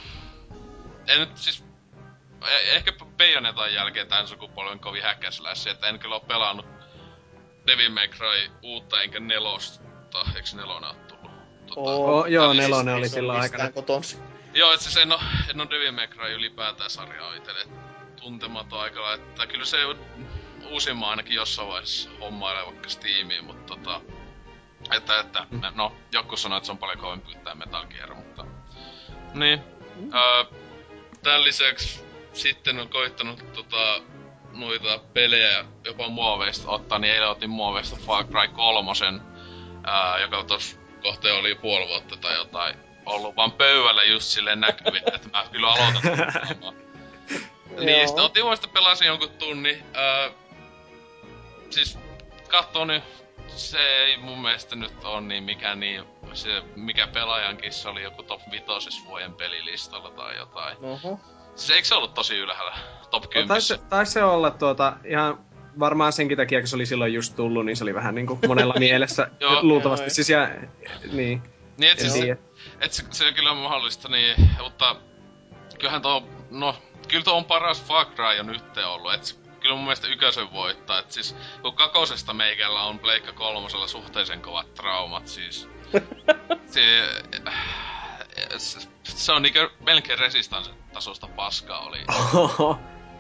en 1.07 1.21
nyt 1.21 1.37
siis... 1.37 1.65
E- 2.43 2.77
ehkä 2.77 2.93
Bayonettan 3.17 3.75
jälkeen 3.75 4.09
tämän 4.09 4.29
sukupolven 4.29 4.81
kovin 4.81 5.03
häkkäslässä, 5.03 5.71
että 5.71 5.87
en 5.87 5.99
kyllä 5.99 6.15
oo 6.15 6.21
pelannut 6.21 6.67
Devil 7.67 7.91
May 7.91 8.09
Cry 8.09 8.51
uutta 8.63 9.03
enkä 9.03 9.21
nelosta. 9.21 9.85
Eikö 10.37 10.49
nelonen 10.55 10.91
oo 10.91 10.97
tullut? 11.09 11.33
Tota, 11.67 11.81
oh, 11.81 12.27
joo, 12.27 12.53
nelonen 12.53 12.95
oli 12.95 13.09
silloin 13.09 13.41
aikana. 13.41 13.73
Kotonsi. 13.73 14.19
Joo, 14.55 14.73
et 14.73 14.81
siis 14.81 14.97
en 14.97 15.13
oo, 15.13 15.21
en 15.51 15.61
oo 15.61 15.71
Devil 15.71 15.93
May 15.93 16.07
Cry 16.07 16.35
ylipäätään 16.35 16.91
sarjaa 16.91 17.35
itelle 17.35 17.67
tuntematon 18.21 18.81
aikalla, 18.81 19.15
että 19.15 19.47
kyllä 19.47 19.65
se 19.65 19.77
uusimman 20.71 21.11
ainakin 21.11 21.35
jossain 21.35 21.69
vaiheessa 21.69 22.11
hommailee 22.21 22.67
vaikka 22.67 22.89
Steamiin, 22.89 23.45
mutta 23.45 23.77
tota... 23.77 24.01
Että, 24.93 25.21
että, 25.21 25.47
mm. 25.51 25.61
no, 25.75 25.93
joku 26.13 26.37
sanoi, 26.37 26.57
että 26.57 26.67
se 26.67 26.73
on 26.73 26.79
paljon 26.79 26.99
kovempi 26.99 27.33
kuin 27.33 27.45
tää 27.45 27.55
Metal 27.55 27.87
Gear, 27.87 28.15
mutta... 28.15 28.45
Niin. 29.35 29.61
Mm. 29.97 30.15
Öö, 30.15 30.45
tän 31.23 31.45
lisäksi 31.45 32.05
sitten 32.33 32.79
on 32.79 32.89
koittanut 32.89 33.53
tota, 33.53 34.03
noita 34.53 35.01
pelejä 35.13 35.65
jopa 35.85 36.09
muoveista 36.09 36.71
ottaa, 36.71 36.99
niin 36.99 37.15
eilen 37.15 37.29
otin 37.29 37.51
muoveista 37.51 37.97
Far 37.97 38.25
Cry 38.25 38.49
3, 38.49 38.91
ää, 39.85 40.19
joka 40.19 40.45
tos 40.45 40.79
kohta 41.03 41.35
oli 41.35 41.55
puoli 41.55 41.89
vuotta 41.89 42.17
tai 42.17 42.35
jotain 42.35 42.77
ollut 43.07 43.37
vaan 43.37 43.53
pöydällä 43.53 44.05
just 44.05 44.27
silleen 44.27 44.61
näkyviin, 44.61 45.15
että 45.15 45.29
mä 45.33 45.45
kyllä 45.53 45.69
aloitan 45.69 46.03
Niin, 47.81 48.09
sitten 48.09 48.25
otin 48.25 48.45
muista 48.45 48.69
pelasin 48.69 49.07
jonkun 49.07 49.31
tunni. 49.31 49.83
Ää, 49.95 50.31
siis 51.75 51.99
katsoo 52.49 52.85
nyt, 52.85 53.03
se 53.49 53.79
ei 53.79 54.17
mun 54.17 54.43
mielestä 54.43 54.77
nyt 54.77 55.05
on 55.05 55.29
niin 55.29 55.45
mikä 55.45 55.75
niin, 55.75 56.05
se 56.33 56.63
mikä 56.77 57.07
pelaajankin 57.07 57.73
se 57.73 57.89
oli 57.89 58.03
joku 58.03 58.23
top 58.23 58.41
5 58.51 58.67
vuoden 59.07 59.35
pelilistalla 59.35 60.11
tai 60.11 60.37
jotain. 60.37 60.77
Uh-huh. 60.79 61.21
Siis 61.55 61.71
eikö 61.71 61.89
se 61.89 61.95
ollut 61.95 62.15
tosi 62.15 62.39
ylhäällä? 62.39 62.75
Top 63.11 63.23
10? 63.23 63.49
No, 63.49 63.55
taisi, 63.55 63.79
taisi 63.89 64.13
se 64.13 64.25
olla 64.25 64.51
tuota, 64.51 64.97
ihan 65.05 65.39
varmaan 65.79 66.13
senkin 66.13 66.37
takia, 66.37 66.61
kun 66.61 66.69
se 66.69 66.77
oli 66.77 66.87
silloin 66.87 67.15
just 67.15 67.37
tullut, 67.37 67.67
niin 67.67 67.77
se 67.77 67.85
oli 67.85 67.95
vähän 67.95 68.15
niinku 68.15 68.39
monella 68.49 68.75
mielessä 68.79 69.31
Joo, 69.41 69.63
luultavasti. 69.63 70.11
Siis 70.11 70.31
ja, 70.31 70.49
niin. 71.13 71.43
Niin, 71.79 71.93
et, 71.93 71.99
siis, 71.99 72.15
et 72.81 72.93
se, 72.93 73.05
se 73.11 73.33
kyllä 73.33 73.51
on 73.51 73.57
mahdollista, 73.57 74.09
niin, 74.09 74.51
mutta 74.63 74.97
kyllähän 75.79 76.03
tuo, 76.03 76.29
no, 76.51 76.77
kyllä 77.09 77.25
tuo 77.25 77.35
on 77.35 77.45
paras 77.45 77.85
Far 77.85 78.07
Cry 78.07 78.41
on 78.41 78.47
nyt 78.47 78.77
ollut, 78.87 79.15
et 79.15 79.44
kyllä 79.65 79.77
mun 79.77 79.85
mielestä 79.85 80.09
ykösen 80.09 80.53
voittaa. 80.53 80.99
Et 80.99 81.13
siis, 81.13 81.37
kun 81.63 81.77
kakosesta 81.77 82.35
meikällä 82.35 82.83
on 82.83 82.99
Pleikka 82.99 83.33
kolmosella 83.33 83.87
suhteellisen 83.87 84.43
kovat 84.43 84.75
traumat, 84.75 85.29
siis... 85.29 85.69
se, 86.73 87.09
se, 89.03 89.33
on 89.33 89.43
niinkö 89.43 89.71
melkein 89.81 90.19
resistance 90.19 90.71
tasosta 90.93 91.27
paskaa 91.27 91.81
oli. 91.81 91.99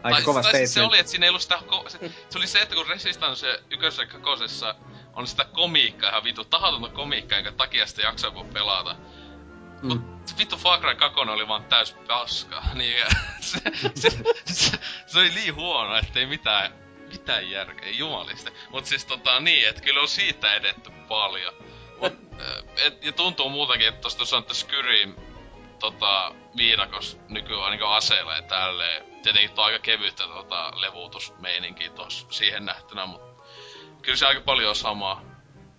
Aika 0.02 0.22
kova 0.22 0.42
tai, 0.42 0.52
siis 0.52 0.74
se 0.74 0.82
oli, 0.82 0.98
että 0.98 1.10
siinä 1.10 1.26
ei 1.26 1.30
ollut 1.30 1.42
sitä... 1.42 1.58
Ko- 1.66 1.90
se, 1.90 1.98
se, 2.28 2.38
oli 2.38 2.46
se, 2.46 2.58
että 2.58 2.74
kun 2.74 2.86
Resistance 2.86 3.62
ykkösessä 3.70 4.02
ja 4.02 4.08
kakosessa 4.08 4.74
on 5.12 5.26
sitä 5.26 5.44
komiikkaa 5.44 6.10
ihan 6.10 6.24
vitu 6.24 6.44
tahatonta 6.44 6.88
komiikkaa, 6.88 7.38
jonka 7.38 7.52
takia 7.52 7.86
sitä 7.86 8.02
jaksaa 8.02 8.44
pelata. 8.52 8.96
Mm. 9.84 9.88
Mut 9.88 10.38
vittu 10.38 10.56
Far 10.56 10.80
Cry 10.80 10.94
2 10.94 11.20
oli 11.20 11.48
vaan 11.48 11.64
täys 11.64 11.92
paska. 12.08 12.62
Niin, 12.74 13.06
se, 13.40 13.60
se, 13.94 14.10
se, 14.44 14.78
se, 15.06 15.18
oli 15.18 15.28
niin 15.28 15.54
huono, 15.54 15.96
ettei 15.96 16.26
mitään, 16.26 16.74
mitään 17.12 17.50
järkeä, 17.50 17.90
jumalista. 17.90 18.50
Mut 18.70 18.86
siis 18.86 19.04
tota 19.04 19.40
niin, 19.40 19.68
että 19.68 19.82
kyllä 19.82 20.00
on 20.00 20.08
siitä 20.08 20.54
edetty 20.54 20.90
paljon. 21.08 21.54
Mut, 22.00 22.12
et, 22.86 23.04
ja 23.04 23.12
tuntuu 23.12 23.50
muutenkin, 23.50 23.88
että 23.88 24.00
tosta 24.00 24.36
on 24.36 24.44
Skyrim 24.52 25.14
tota, 25.78 26.34
viidakos 26.56 27.18
nykyään 27.28 27.70
niinku 27.70 27.86
aseilla 27.86 28.34
ja 28.34 28.42
tälleen. 28.42 29.04
Tietenkin 29.22 29.50
tuo 29.50 29.64
aika 29.64 29.78
kevyttä 29.78 30.24
tota, 30.24 30.72
levuutusmeininkiä 30.80 31.90
tos 31.90 32.26
siihen 32.30 32.64
nähtynä, 32.64 33.06
mutta 33.06 33.44
kyllä 34.02 34.16
se 34.16 34.26
aika 34.26 34.40
paljon 34.40 34.68
on 34.68 34.76
samaa. 34.76 35.22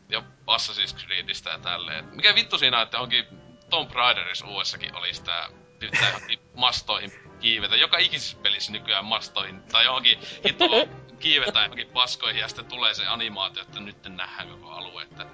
Ja 0.09 0.23
Assassin's 0.47 1.05
Creedistä 1.05 1.49
ja 1.49 1.59
tälleen. 1.59 2.05
Mikä 2.05 2.35
vittu 2.35 2.57
siinä, 2.57 2.81
että 2.81 2.99
onkin 2.99 3.44
Tomb 3.75 3.91
Raiderissa 3.91 4.47
uudessakin 4.47 4.95
oli 4.95 5.13
sitä, 5.13 5.49
pitää 5.79 6.19
mastoihin 6.55 7.11
kiivetä. 7.39 7.75
Joka 7.75 7.97
ikisessä 7.97 8.37
pelissä 8.43 8.71
nykyään 8.71 9.05
mastoihin, 9.05 9.61
tai 9.61 9.85
johonkin 9.85 10.19
hito 10.47 10.65
kiivetä 11.19 11.61
johonkin 11.61 11.87
paskoihin, 11.87 12.39
ja 12.39 12.47
sitten 12.47 12.65
tulee 12.65 12.93
se 12.93 13.07
animaatio, 13.07 13.61
että 13.61 13.79
nyt 13.79 13.97
nähdään 14.09 14.49
koko 14.49 14.69
alue, 14.69 15.03
että 15.03 15.25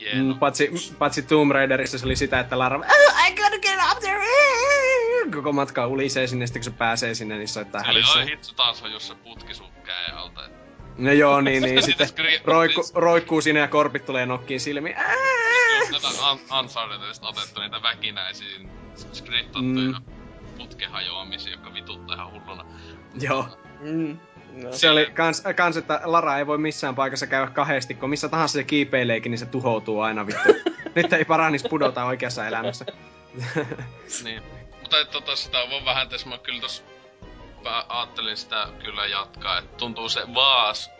hieno. 0.00 0.34
Mm, 0.34 0.38
patsi, 0.38 0.70
patsi 0.98 1.22
Tomb 1.22 1.52
Raiderissa 1.52 1.98
se 1.98 2.06
oli 2.06 2.16
sitä, 2.16 2.40
että 2.40 2.58
Lara, 2.58 2.76
oh, 2.76 3.28
I 3.28 3.34
gotta 3.34 3.58
get 3.58 3.78
up 3.92 3.98
there! 4.00 4.26
Koko 5.36 5.52
matka 5.52 5.86
ulisee 5.86 6.26
sinne, 6.26 6.46
sitten 6.46 6.62
kun 6.62 6.72
se 6.72 6.78
pääsee 6.78 7.14
sinne, 7.14 7.36
niin 7.36 7.48
soittaa 7.48 7.82
hälissä. 7.82 8.18
Joo, 8.18 8.26
hitsu 8.26 8.54
taas 8.54 8.82
on, 8.82 8.92
jos 8.92 9.08
se 9.08 9.14
putki 9.14 9.54
sun 9.54 9.72
käen 9.84 10.16
alta. 10.16 10.40
No 10.98 11.12
joo, 11.12 11.40
niin, 11.40 11.62
niin 11.62 11.82
sitten 11.82 12.08
roikku, 12.44 12.82
roikkuu 12.94 13.40
sinne 13.40 13.60
ja 13.60 13.68
korpit 13.68 14.06
tulee 14.06 14.26
nokkiin 14.26 14.60
silmiin 14.60 14.96
un- 16.32 16.58
Unchartedista 16.58 17.28
otettu 17.28 17.60
niitä 17.60 17.82
väkinäisiä 17.82 18.58
skriptattuja 19.12 20.00
mm. 20.00 20.04
putkehajoamisia, 20.58 21.52
jotka 21.52 21.74
vituttaa 21.74 22.16
ihan 22.16 22.32
hulluna. 22.32 22.64
Joo. 23.20 23.48
Mm. 23.80 24.18
No. 24.52 24.72
Se 24.72 24.90
oli 24.90 25.06
kans, 25.14 25.42
kans, 25.56 25.76
että 25.76 26.00
Lara 26.04 26.38
ei 26.38 26.46
voi 26.46 26.58
missään 26.58 26.94
paikassa 26.94 27.26
käydä 27.26 27.50
kahdesti, 27.50 27.94
kun 27.94 28.10
missä 28.10 28.28
tahansa 28.28 28.52
se 28.52 28.64
kiipeileekin, 28.64 29.30
niin 29.30 29.38
se 29.38 29.46
tuhoutuu 29.46 30.00
aina 30.00 30.26
vittu. 30.26 30.48
Nyt 30.94 31.12
ei 31.12 31.24
paranis 31.24 31.62
pudota 31.70 32.04
oikeassa 32.04 32.46
elämässä. 32.46 32.84
niin. 34.24 34.42
Mutta 34.80 35.00
et, 35.00 35.10
tota, 35.10 35.36
sitä 35.36 35.58
on 35.60 35.84
vähän 35.84 36.08
tässä, 36.08 36.28
mä 36.28 36.38
kyllä 36.38 36.60
tos 36.60 36.84
ajattelin 37.88 38.36
sitä 38.36 38.68
kyllä 38.84 39.06
jatkaa, 39.06 39.58
että 39.58 39.76
tuntuu 39.76 40.08
se 40.08 40.34
vaas 40.34 40.90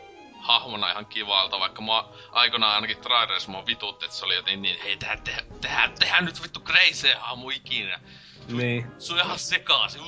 hahmona 0.40 0.90
ihan 0.90 1.06
kivalta, 1.06 1.60
vaikka 1.60 1.82
mä 1.82 2.04
aikoinaan 2.32 2.74
ainakin 2.74 3.00
trailerissa 3.00 3.50
mua 3.50 3.66
vitutti, 3.66 4.04
että 4.04 4.16
se 4.16 4.24
oli 4.24 4.34
jotenkin 4.34 4.62
niin, 4.62 4.82
hei 4.82 4.96
tehdään, 4.96 5.22
tehdään, 5.22 5.60
tehdään, 5.60 5.94
tehdään 5.98 6.24
nyt 6.24 6.42
vittu 6.42 6.60
crazy 6.60 7.14
hahmo 7.18 7.50
ikinä. 7.50 8.00
Niin. 8.48 8.86
Se 8.98 9.12
on 9.12 9.18
ihan 9.18 9.38
sekaasi. 9.38 9.98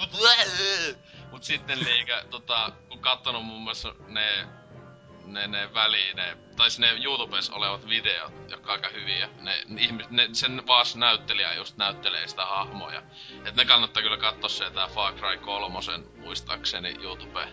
Mut 1.30 1.44
sitten 1.44 1.84
liikä, 1.84 2.24
tota, 2.30 2.72
kun 2.88 2.98
kattonut 2.98 3.44
muun 3.44 3.62
muassa 3.62 3.94
ne 4.08 4.46
ne, 5.26 5.46
ne 5.46 5.74
väliin, 5.74 6.16
ne, 6.16 6.36
tai 6.56 6.68
ne 6.78 6.92
YouTubessa 7.04 7.54
olevat 7.54 7.88
videot, 7.88 8.32
jotka 8.48 8.72
on 8.72 8.78
aika 8.78 8.88
hyviä. 8.88 9.28
Ne, 9.40 9.62
ihmis, 9.78 10.10
ne, 10.10 10.28
sen 10.32 10.66
vaas 10.66 10.96
näyttelijä 10.96 11.54
just 11.54 11.76
näyttelee 11.76 12.28
sitä 12.28 12.44
hahmoja. 12.46 13.02
Et 13.44 13.56
ne 13.56 13.64
kannattaa 13.64 14.02
kyllä 14.02 14.16
katsoa 14.16 14.48
se 14.48 14.70
tää 14.70 14.88
Far 14.88 15.14
Cry 15.14 15.38
3 15.38 15.78
muistaakseni 16.16 16.96
YouTube 17.02 17.48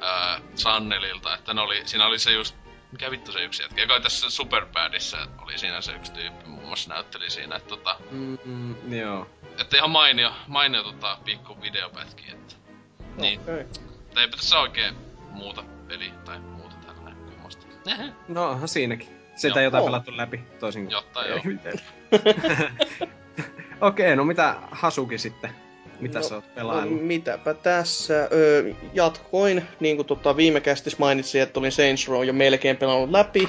ää, 0.00 0.40
Sannelilta, 0.54 1.34
että 1.34 1.54
ne 1.54 1.60
oli, 1.60 1.82
siinä 1.84 2.06
oli 2.06 2.18
se 2.18 2.32
just, 2.32 2.56
mikä 2.92 3.10
vittu 3.10 3.32
se 3.32 3.44
yksi 3.44 3.62
jätkä, 3.62 3.82
joka 3.82 4.00
tässä 4.00 4.30
Superbadissa 4.30 5.18
oli 5.42 5.58
siinä 5.58 5.80
se 5.80 5.92
yksi 5.92 6.12
tyyppi, 6.12 6.46
muun 6.46 6.66
muassa 6.66 6.94
näytteli 6.94 7.30
siinä, 7.30 7.56
että 7.56 7.68
tota... 7.68 7.96
Mm, 8.10 8.38
mm, 8.44 8.92
joo. 8.92 9.30
Että 9.58 9.76
ihan 9.76 9.90
mainio, 9.90 10.32
mainio 10.46 10.82
tota 10.82 11.18
pikku 11.24 11.60
videopätki, 11.62 12.30
että... 12.30 12.54
Okay. 13.00 13.20
Niin. 13.20 13.40
Tai 14.14 14.22
eipä 14.22 14.36
tässä 14.36 14.58
oikein 14.58 14.94
muuta 15.30 15.64
peli 15.88 16.12
tai 16.24 16.38
muuta 16.40 16.76
tällainen 16.86 17.24
kummasta. 17.24 17.66
No 18.28 18.50
onhan 18.50 18.68
siinäkin. 18.68 19.08
Sitä 19.36 19.60
jotain 19.60 19.82
oh. 19.82 19.88
pelattu 19.88 20.16
läpi, 20.16 20.40
toisin 20.60 20.90
Jotta 20.90 21.26
joo. 21.26 21.38
Okei, 23.80 24.06
okay, 24.06 24.16
no 24.16 24.24
mitä 24.24 24.54
Hasuki 24.70 25.18
sitten? 25.18 25.67
Mitä 26.00 26.18
No, 26.18 26.24
sä 26.24 26.34
oot 26.34 26.44
No, 26.44 26.50
pelaillut? 26.54 27.02
mitäpä 27.04 27.54
tässä. 27.54 28.28
Öö, 28.32 28.72
jatkoin, 28.94 29.62
niin 29.80 29.96
kuin 29.96 30.06
tota 30.06 30.36
viime 30.36 30.60
kästis 30.60 30.98
mainitsin, 30.98 31.42
että 31.42 31.60
olin 31.60 31.72
Saints 31.72 32.08
Row 32.08 32.24
jo 32.24 32.32
melkein 32.32 32.76
pelannut 32.76 33.10
läpi. 33.10 33.48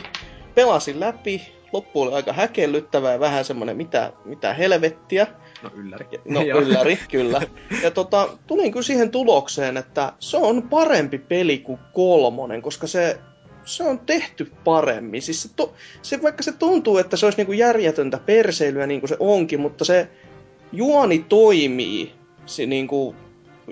Pelasin 0.56 1.00
läpi. 1.00 1.42
Loppu 1.74 2.02
oli 2.02 2.14
aika 2.14 2.34
häkellyttävää 2.34 3.14
ja 3.14 3.20
vähän 3.20 3.46
semmonen 3.46 3.78
mitä, 3.78 4.12
mitä 4.26 4.54
helvettiä. 4.54 5.28
No 5.64 5.70
ylläri. 5.76 6.06
Ja- 6.12 6.20
No 6.26 6.42
ylläri, 6.62 7.00
kyllä. 7.12 7.42
Ja 7.84 7.92
tota, 7.92 8.30
tulin 8.48 8.72
kyllä 8.72 8.84
siihen 8.84 9.12
tulokseen, 9.12 9.78
että 9.78 10.14
se 10.20 10.38
on 10.38 10.62
parempi 10.64 11.18
peli 11.18 11.58
kuin 11.58 11.80
kolmonen, 11.94 12.62
koska 12.62 12.88
se, 12.88 13.20
se 13.66 13.84
on 13.84 14.00
tehty 14.00 14.52
paremmin. 14.64 15.22
Siis 15.22 15.44
se, 15.44 15.50
to, 15.56 15.74
se, 16.02 16.22
vaikka 16.24 16.44
se 16.44 16.52
tuntuu, 16.52 16.98
että 16.98 17.18
se 17.18 17.26
olisi 17.26 17.38
niinku 17.38 17.54
järjetöntä 17.54 18.18
perseilyä 18.26 18.88
niin 18.88 19.02
kuin 19.02 19.10
se 19.10 19.16
onkin, 19.20 19.60
mutta 19.60 19.86
se 19.86 20.08
juoni 20.72 21.26
toimii 21.30 22.14
se 22.50 22.66
niinku 22.66 23.16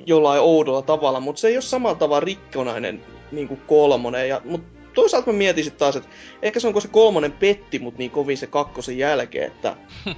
jollain 0.05 0.41
oudolla 0.41 0.81
tavalla, 0.81 1.19
mutta 1.19 1.39
se 1.39 1.47
ei 1.47 1.55
ole 1.55 1.61
samalla 1.61 1.95
tavalla 1.95 2.19
rikkonainen 2.19 3.01
niin 3.31 3.47
kuin 3.47 3.61
kolmonen. 3.67 4.29
Ja, 4.29 4.41
mutta 4.45 4.77
toisaalta 4.93 5.31
mä 5.31 5.37
mietin 5.37 5.63
sit 5.63 5.77
taas, 5.77 5.95
että 5.95 6.09
ehkä 6.41 6.59
se 6.59 6.67
on, 6.67 6.73
kun 6.73 6.81
se 6.81 6.87
kolmonen 6.87 7.31
petti 7.31 7.79
mut 7.79 7.97
niin 7.97 8.11
kovin 8.11 8.37
se 8.37 8.47
kakkosen 8.47 8.97
jälkeen, 8.97 9.47
että 9.47 9.75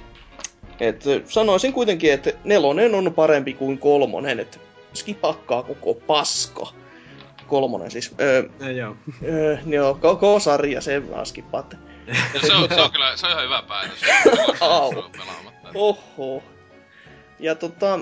et 0.80 1.04
sanoisin 1.28 1.72
kuitenkin, 1.72 2.12
että 2.12 2.32
nelonen 2.44 2.94
on 2.94 3.14
parempi 3.14 3.54
kuin 3.54 3.78
kolmonen, 3.78 4.40
että 4.40 4.58
skipakkaa 4.94 5.62
koko 5.62 5.94
paska. 5.94 6.66
Kolmonen 7.46 7.90
siis. 7.90 8.14
Öö, 8.20 8.42
Ja, 8.60 8.70
joo. 8.70 8.96
öö, 9.24 9.58
joo, 9.66 9.94
koko 9.94 10.40
sarja 10.40 10.80
sen 10.80 11.10
vaan 11.10 11.26
skippaatte. 11.26 11.76
Ja 12.34 12.40
se 12.40 12.54
on, 12.54 12.68
se 12.68 12.80
on 12.80 12.92
kyllä, 12.92 13.16
se 13.16 13.26
on 13.26 13.32
ihan 13.32 13.44
hyvä 13.44 13.62
päätös. 13.68 14.00
Au. 14.60 14.92
Se 14.92 14.98
on 14.98 15.10
pelaamatta. 15.12 15.68
Oho. 15.74 16.42
Ja 17.38 17.54
tota, 17.54 17.98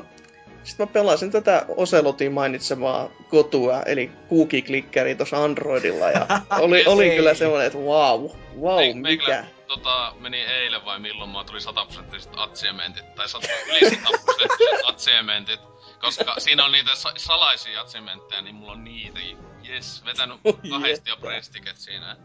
sitten 0.65 0.87
mä 0.87 0.93
pelasin 0.93 1.31
tätä 1.31 1.65
Oselotin 1.69 2.33
mainitsemaa 2.33 3.09
kotua, 3.29 3.83
eli 3.83 4.11
kuukiklikkeri 4.29 5.15
tuossa 5.15 5.45
Androidilla, 5.45 6.11
ja 6.11 6.27
oli, 6.61 6.85
oli 6.87 7.11
Ei. 7.11 7.17
kyllä 7.17 7.35
semmoinen, 7.35 7.67
että 7.67 7.79
wow, 7.79 8.31
wow, 8.61 8.79
Meik- 8.81 8.95
mikä. 8.95 9.45
Tota, 9.67 10.15
meni 10.21 10.41
eilen 10.41 10.85
vai 10.85 10.99
milloin 10.99 11.31
mä 11.31 11.45
tuli 11.45 11.61
100 11.61 11.85
prosenttiset 11.85 12.33
atsiementit, 12.37 13.15
tai 13.15 13.29
100, 13.29 13.49
yli 13.69 13.81
100 13.81 14.01
prosenttiset 14.25 14.81
atsiementit, 14.91 15.61
koska 16.01 16.35
siinä 16.39 16.65
on 16.65 16.73
niitä 16.73 16.95
sa- 16.95 17.13
salaisia 17.17 17.81
atsiementteja, 17.81 18.43
niin 18.43 18.55
mulla 18.55 18.73
on 18.73 18.85
niitä. 18.85 19.21
Jes, 19.63 20.05
vetänyt 20.05 20.41
kahdesti 20.71 21.11
jo 21.11 21.17
prestiket 21.17 21.77
siinä. 21.77 22.17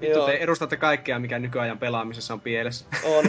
Vittu, 0.00 0.18
Joo. 0.18 0.26
te 0.26 0.32
edustatte 0.32 0.76
kaikkea, 0.76 1.18
mikä 1.18 1.38
nykyajan 1.38 1.78
pelaamisessa 1.78 2.34
on 2.34 2.40
pielessä. 2.40 2.84
On. 3.04 3.24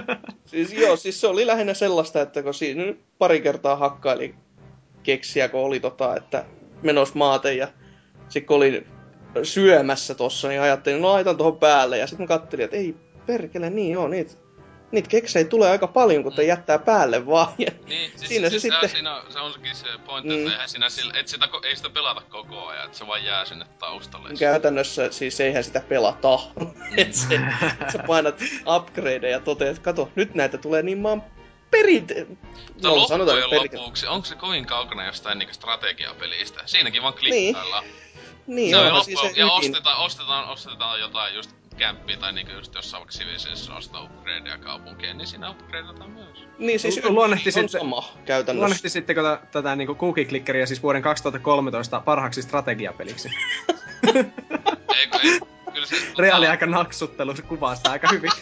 siis 0.46 0.72
joo, 0.72 0.96
siis 0.96 1.20
se 1.20 1.26
oli 1.26 1.46
lähinnä 1.46 1.74
sellaista, 1.74 2.20
että 2.20 2.42
kun 2.42 2.54
siinä 2.54 2.84
nyt 2.84 3.00
pari 3.18 3.40
kertaa 3.40 3.76
hakkaili 3.76 4.34
keksiä, 5.02 5.48
kun 5.48 5.60
oli 5.60 5.80
tota, 5.80 6.16
että 6.16 6.44
menos 6.82 7.14
maate 7.14 7.54
ja 7.54 7.68
sitten 8.28 8.46
kun 8.46 8.56
olin 8.56 8.86
syömässä 9.42 10.14
tossa, 10.14 10.48
niin 10.48 10.60
ajattelin, 10.60 11.02
no 11.02 11.08
laitan 11.08 11.36
tuohon 11.36 11.58
päälle 11.58 11.98
ja 11.98 12.06
sitten 12.06 12.24
mä 12.24 12.28
kattelin, 12.28 12.64
että 12.64 12.76
ei 12.76 12.94
perkele, 13.26 13.70
niin 13.70 13.92
joo, 13.92 14.08
niitä 14.08 14.32
niitä 14.92 15.08
keksejä 15.08 15.44
tulee 15.44 15.70
aika 15.70 15.86
paljon, 15.86 16.22
kun 16.22 16.32
te 16.32 16.44
jättää 16.44 16.78
päälle 16.78 17.26
vaan. 17.26 17.52
Ja 17.58 17.66
Niin, 17.86 18.10
siis, 18.16 18.28
Siinä 18.28 18.46
se 18.46 18.50
siis 18.50 18.62
sitten- 18.62 18.88
Siinä, 18.90 19.16
on- 19.16 19.32
se 19.32 19.38
onkin 19.40 19.76
se 19.76 19.86
pointti, 20.06 20.34
Mm. 20.34 20.40
että 20.40 20.52
eihän 20.52 20.68
siinä 20.68 20.88
sillä, 20.88 21.12
et 21.16 21.28
sitä, 21.28 21.48
ei 21.64 21.76
sitä 21.76 21.90
pelata 21.90 22.20
koko 22.20 22.66
ajan, 22.66 22.84
että 22.84 22.98
se 22.98 23.06
vaan 23.06 23.24
jää 23.24 23.44
sinne 23.44 23.64
taustalle. 23.78 24.28
käytännössä 24.38 25.12
siis 25.12 25.40
eihän 25.40 25.64
sitä 25.64 25.80
pelata. 25.88 26.38
Et 26.96 27.14
se, 27.14 27.40
sä 27.92 27.98
painat 28.06 28.40
upgradeja 28.76 29.28
ja 29.32 29.40
toteat, 29.40 29.70
että 29.70 29.82
kato, 29.84 30.10
nyt 30.14 30.34
näitä 30.34 30.58
tulee 30.58 30.82
niin 30.82 30.98
maan 30.98 31.22
perinte... 31.70 32.26
Mutta 32.28 32.88
No, 32.88 33.06
sanotaan, 33.06 33.38
perinte- 33.38 33.78
lopuksi, 33.78 34.06
onko 34.06 34.24
se 34.26 34.34
kovin 34.36 34.66
kaukana 34.66 35.06
jostain 35.06 35.38
niinku 35.38 35.54
strategiapelistä? 35.54 36.62
Siinäkin 36.66 37.02
vaan 37.02 37.14
klikkaillaan. 37.14 37.84
Niin, 38.46 38.70
se 38.70 38.76
on 38.76 38.82
onhan 38.82 38.94
loppu, 38.98 39.04
siis 39.04 39.20
se 39.34 39.40
ja 39.40 39.52
ostetaan, 39.52 39.98
ostetaan, 39.98 40.48
ostetaan 40.48 41.00
jotain 41.00 41.34
just 41.34 41.50
kämppiä 41.74 42.16
tai 42.16 42.32
niinku 42.32 42.52
just 42.52 42.74
jossain 42.74 43.00
vaikka 43.00 43.12
Civilization 43.12 43.76
ostaa 43.76 44.02
upgradeja 44.02 44.58
kaupunkiin, 44.58 45.18
niin 45.18 45.26
siinä 45.28 45.50
upgradeataan 45.50 46.10
myös. 46.10 46.44
Niin 46.58 46.80
siis 46.80 47.04
Lu- 47.04 47.14
luonnehti 47.14 47.48
on 47.48 47.52
sitten- 47.52 47.80
sama 47.80 48.12
käytännössä. 48.24 48.60
Luonnehtisittekö 48.60 49.22
tä- 49.22 49.40
tätä 49.52 49.76
niinku 49.76 49.94
cookie-klikkeriä 49.94 50.66
siis 50.66 50.82
vuoden 50.82 51.02
2013 51.02 52.00
parhaaksi 52.00 52.42
strategiapeliksi? 52.42 53.28
Eikö, 54.98 55.18
ei, 55.22 55.40
kyllä 55.72 55.86
se... 55.86 55.96
Reaaliaika 56.18 56.66
naksuttelu 56.66 57.36
se 57.36 57.42
kuvaa 57.42 57.74
sitä 57.74 57.90
aika 57.90 58.08
hyvin. 58.12 58.30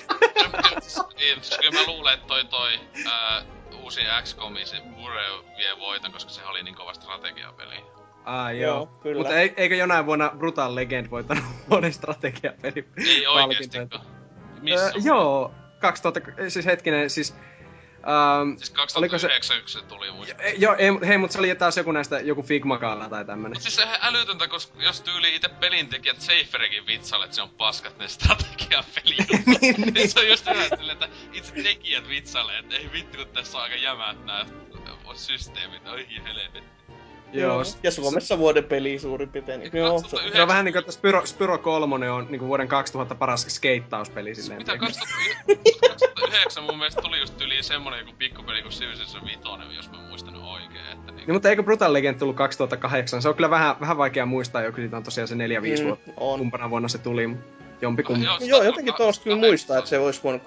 Niin, 1.18 1.38
siis 1.44 1.58
kyllä 1.60 1.80
mä 1.80 1.86
luulen, 1.86 2.14
että 2.14 2.26
toi 2.26 2.44
toi 2.44 2.80
ää, 3.06 3.42
uusi 3.82 4.00
XCOM, 4.22 4.56
se 4.64 4.76
Bure 4.96 5.22
vie 5.58 5.78
voiton, 5.78 6.12
koska 6.12 6.30
se 6.30 6.44
oli 6.46 6.62
niin 6.62 6.74
kova 6.74 6.94
strategiapeli. 6.94 7.74
Ai 8.24 8.60
Joo, 8.60 8.74
joo. 8.76 8.86
kyllä. 8.86 9.18
Mutta 9.18 9.36
ei, 9.38 9.54
eikö 9.56 9.74
jonain 9.74 10.06
vuonna 10.06 10.32
Brutal 10.38 10.74
Legend 10.74 11.10
voittanut 11.10 11.44
vuoden 11.70 11.92
strategiapeli? 11.92 12.88
Ei 12.96 13.26
oikeestikaan. 13.26 14.06
Missä? 14.62 14.86
Öö, 14.86 14.92
joo, 15.04 15.54
2000, 15.80 16.20
siis 16.48 16.66
hetkinen, 16.66 17.10
siis... 17.10 17.34
Ähm, 18.08 18.56
Siis 18.56 18.72
Oliko 18.96 19.18
se- 19.18 19.28
2009 19.28 19.56
se... 19.66 19.78
se 19.78 19.84
tuli 19.84 20.10
muista. 20.12 20.42
joo, 20.58 20.74
ei, 20.78 20.90
hei, 21.06 21.18
mutta 21.18 21.32
se 21.32 21.38
oli 21.38 21.54
taas 21.54 21.76
joku 21.76 21.92
näistä, 21.92 22.20
joku 22.20 22.42
Figma-kaala 22.42 23.08
tai 23.08 23.24
tämmönen. 23.24 23.56
Mut 23.56 23.62
siis 23.62 23.76
sehän 23.76 23.98
älytöntä, 24.02 24.48
koska 24.48 24.82
jos 24.82 25.00
tyyli 25.00 25.34
itse 25.36 25.48
pelintekijät 25.48 26.20
Saferikin 26.20 26.86
vitsalle, 26.86 27.24
että 27.24 27.34
se 27.34 27.42
on 27.42 27.50
paskat 27.50 27.98
ne 27.98 28.08
strategiapeli. 28.08 29.16
Niin, 29.60 29.80
niin. 29.94 30.10
se 30.10 30.20
on 30.20 30.28
just 30.28 30.44
silleen, 30.44 30.90
että 30.92 31.08
itse 31.32 31.52
tekijät 31.62 32.08
vitsalle, 32.08 32.58
että 32.58 32.76
ei 32.76 32.90
vittu 32.92 33.18
kun 33.18 33.26
tässä 33.26 33.58
on 33.58 33.64
aika 33.64 33.76
jämät 33.76 34.24
nää 34.24 34.46
systeemit, 35.14 35.88
oi 35.88 36.06
helvetti. 36.24 36.62
Joo, 37.32 37.62
Ja 37.82 37.90
Suomessa 37.90 38.38
vuoden 38.38 38.64
peli 38.64 38.98
suurin 38.98 39.28
piirtein. 39.28 39.60
Niin, 39.60 39.70
joo, 39.76 39.88
se, 39.98 40.02
2009 40.02 40.36
se 40.36 40.42
on 40.42 40.48
vähän 40.48 40.64
niinku, 40.64 40.78
että 40.78 40.92
Spyro, 40.92 41.26
Spyro 41.26 41.58
3 41.58 42.10
on 42.10 42.26
niinku 42.30 42.46
vuoden 42.46 42.68
2000 42.68 43.14
paras 43.14 43.46
skeittauspeli 43.48 44.34
silleen. 44.34 44.58
Mitä 44.58 44.78
2009 44.78 46.64
mun 46.64 46.78
mielestä 46.78 47.02
tuli 47.02 47.18
just 47.20 47.40
yli 47.40 47.62
semmonen 47.62 47.98
joku 48.00 48.12
pikkupeli 48.18 48.62
kuin 48.62 48.72
Civilization 48.72 49.24
5, 49.24 49.38
jos 49.76 49.90
mä 49.90 49.98
muistan 50.08 50.36
oikein, 50.36 50.86
että 50.92 51.12
niin... 51.12 51.16
Niin, 51.26 51.32
mutta 51.32 51.48
eikö 51.48 51.62
Brutal 51.62 51.92
Legend 51.92 52.18
tullut 52.18 52.36
2008? 52.36 53.22
Se 53.22 53.28
on 53.28 53.34
kyllä 53.34 53.50
vähän, 53.50 53.80
vähän 53.80 53.96
vaikea 53.98 54.26
muistaa, 54.26 54.62
joku 54.62 54.76
siitä 54.76 54.96
on 54.96 55.02
tosiaan 55.02 55.28
se 55.28 55.34
4-5 55.34 55.38
Mm, 55.38 55.86
vuotta. 55.86 56.10
on. 56.16 56.38
Kumpana 56.38 56.70
vuonna 56.70 56.88
se 56.88 56.98
tuli, 56.98 57.30
jompikumpi. 57.82 58.24
Joo, 58.24 58.38
Joo, 58.40 58.62
jotenkin 58.62 58.94
tuosta 58.94 59.24
kyllä 59.24 59.36
muistaa, 59.36 59.78
että 59.78 59.90
se 59.90 59.98
olisi 59.98 60.20
voinut, 60.24 60.42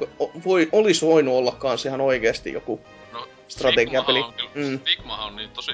voi, 0.45 0.69
olisi 0.71 1.05
voinut 1.05 1.33
olla 1.33 1.51
kans 1.51 1.85
ihan 1.85 2.01
oikeesti 2.01 2.53
joku 2.53 2.81
No, 3.13 3.27
strategiapeli. 3.47 4.23
Figmahan 4.23 4.27
on, 4.27 4.53
kyllä, 4.53 4.67
Mm. 5.05 5.09
on 5.27 5.35
niin 5.35 5.49
tosi 5.49 5.71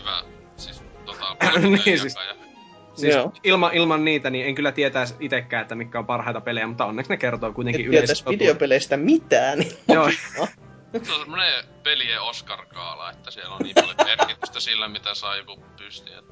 hyvä, 0.00 0.22
siis 0.56 0.82
tota, 1.06 1.36
Niin, 1.60 1.82
siis- 1.82 2.14
jakaja. 2.16 2.48
Siis 2.94 3.14
Joo. 3.14 3.32
ilman, 3.44 3.74
ilman 3.74 4.04
niitä 4.04 4.30
niin 4.30 4.46
en 4.46 4.54
kyllä 4.54 4.72
tietäisi 4.72 5.14
itekään, 5.20 5.62
että 5.62 5.74
mitkä 5.74 5.98
on 5.98 6.06
parhaita 6.06 6.40
pelejä, 6.40 6.66
mutta 6.66 6.84
onneksi 6.84 7.10
ne 7.12 7.16
kertoo 7.16 7.52
kuitenkin 7.52 7.84
Et 7.84 7.90
tietäis 7.90 8.08
yleisesti. 8.10 8.30
videopeleistä 8.30 8.96
mitään, 8.96 9.58
niin 9.58 9.72
Joo, 9.94 10.10
Se 11.04 11.12
on 11.12 11.20
semmonen 11.20 11.64
pelien 11.82 12.20
Oscar-kaala, 12.22 13.10
että 13.10 13.30
siellä 13.30 13.54
on 13.54 13.60
niin 13.62 13.74
paljon 13.74 13.96
merkitystä 14.04 14.60
sillä, 14.60 14.88
mitä 14.88 15.14
saa 15.14 15.36
joku 15.36 15.62
pysti. 15.78 16.10
Et 16.18 16.24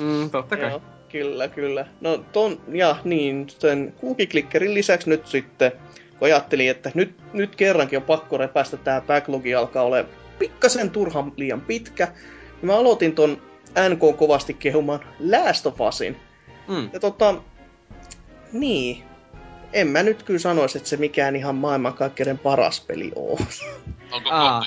mm, 0.00 0.30
totta 0.30 0.56
kai. 0.56 0.70
Joo, 0.70 0.82
kyllä, 1.08 1.48
kyllä. 1.48 1.86
No 2.00 2.18
ton, 2.32 2.60
ja 2.72 2.96
niin, 3.04 3.46
sen 3.58 3.94
kuukiklikkerin 3.96 4.74
lisäksi 4.74 5.08
nyt 5.10 5.26
sitten, 5.26 5.72
kun 6.18 6.26
ajattelin, 6.26 6.70
että 6.70 6.90
nyt, 6.94 7.14
nyt 7.32 7.56
kerrankin 7.56 7.96
on 7.96 8.02
pakko 8.02 8.36
repästä 8.38 8.76
tää 8.76 9.00
backlogi 9.00 9.54
alkaa 9.54 9.82
olla 9.82 10.04
pikkasen 10.38 10.90
turhan 10.90 11.32
liian 11.36 11.60
pitkä, 11.60 12.08
mä 12.62 12.76
aloitin 12.76 13.14
ton 13.14 13.42
NK 13.88 14.16
kovasti 14.18 14.54
kehuman 14.54 15.00
Last 15.20 15.66
of 15.66 15.80
Usin. 15.80 16.16
Mm. 16.68 16.90
Ja 16.92 17.00
tota, 17.00 17.34
niin, 18.52 19.02
en 19.72 19.88
mä 19.88 20.02
nyt 20.02 20.22
kyllä 20.22 20.38
sanoisi, 20.38 20.78
että 20.78 20.90
se 20.90 20.96
mikään 20.96 21.36
ihan 21.36 21.54
maailmankaikkeuden 21.54 22.38
paras 22.38 22.80
peli 22.80 23.12
oo. 23.16 23.38
onko 24.12 24.30
Aa. 24.30 24.62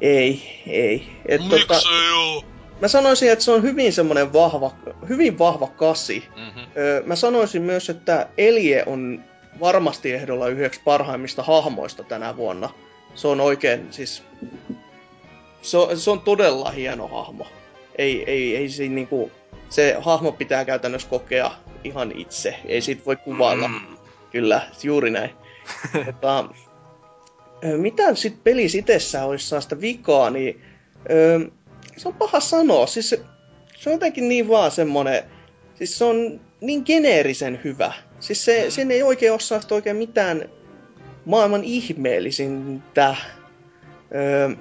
ei, 0.00 0.62
ei. 0.66 1.08
Et 1.26 1.40
tota, 1.40 1.74
Miksei 1.74 2.10
oo? 2.14 2.44
mä 2.80 2.88
sanoisin, 2.88 3.32
että 3.32 3.44
se 3.44 3.50
on 3.50 3.62
hyvin 3.62 3.92
semmonen 3.92 4.32
vahva, 4.32 4.72
hyvin 5.08 5.38
vahva 5.38 5.66
kasi. 5.66 6.24
Mhm. 6.36 6.60
Öö, 6.76 7.02
mä 7.06 7.16
sanoisin 7.16 7.62
myös, 7.62 7.90
että 7.90 8.28
Elie 8.38 8.84
on 8.86 9.24
varmasti 9.60 10.12
ehdolla 10.12 10.48
yhdeksi 10.48 10.80
parhaimmista 10.84 11.42
hahmoista 11.42 12.02
tänä 12.02 12.36
vuonna. 12.36 12.70
Se 13.14 13.28
on 13.28 13.40
oikein, 13.40 13.86
siis... 13.90 14.22
Se 15.62 15.76
on, 15.78 15.98
se 15.98 16.10
on 16.10 16.20
todella 16.20 16.70
hieno 16.70 17.08
hahmo. 17.08 17.46
Ei, 17.98 18.24
ei, 18.26 18.56
ei 18.56 18.68
siinä 18.68 18.94
niinku... 18.94 19.30
Se 19.68 19.96
hahmo 20.00 20.32
pitää 20.32 20.64
käytännössä 20.64 21.08
kokea 21.08 21.50
ihan 21.84 22.12
itse. 22.16 22.54
Ei 22.64 22.80
siitä 22.80 23.02
voi 23.06 23.16
kuvailla. 23.16 23.68
Mm. 23.68 23.80
Kyllä, 24.30 24.62
juuri 24.82 25.10
näin. 25.10 25.30
ö, 27.64 27.76
mitä 27.76 28.14
sitten 28.14 28.42
peli 28.44 28.64
itsessään 28.78 29.26
olisi 29.26 29.60
sitä 29.60 29.80
vikaa, 29.80 30.30
niin 30.30 30.62
ö, 31.10 31.50
se 31.96 32.08
on 32.08 32.14
paha 32.14 32.40
sanoa. 32.40 32.86
Siis 32.86 33.10
se, 33.10 33.20
se 33.78 33.90
on 33.90 33.94
jotenkin 33.94 34.28
niin 34.28 34.48
vaan 34.48 34.70
semmonen, 34.70 35.22
siis 35.74 35.98
se 35.98 36.04
on 36.04 36.40
niin 36.60 36.82
geneerisen 36.86 37.60
hyvä. 37.64 37.92
Siis 38.20 38.44
se, 38.44 38.64
Mm. 38.64 38.70
sen 38.70 38.90
ei 38.90 39.02
oikein 39.02 39.32
osaa 39.32 39.60
sitä 39.60 39.74
oikein 39.74 39.96
mitään 39.96 40.48
maailman 41.24 41.64
ihmeellisintä. 41.64 43.16
Ö, 44.14 44.56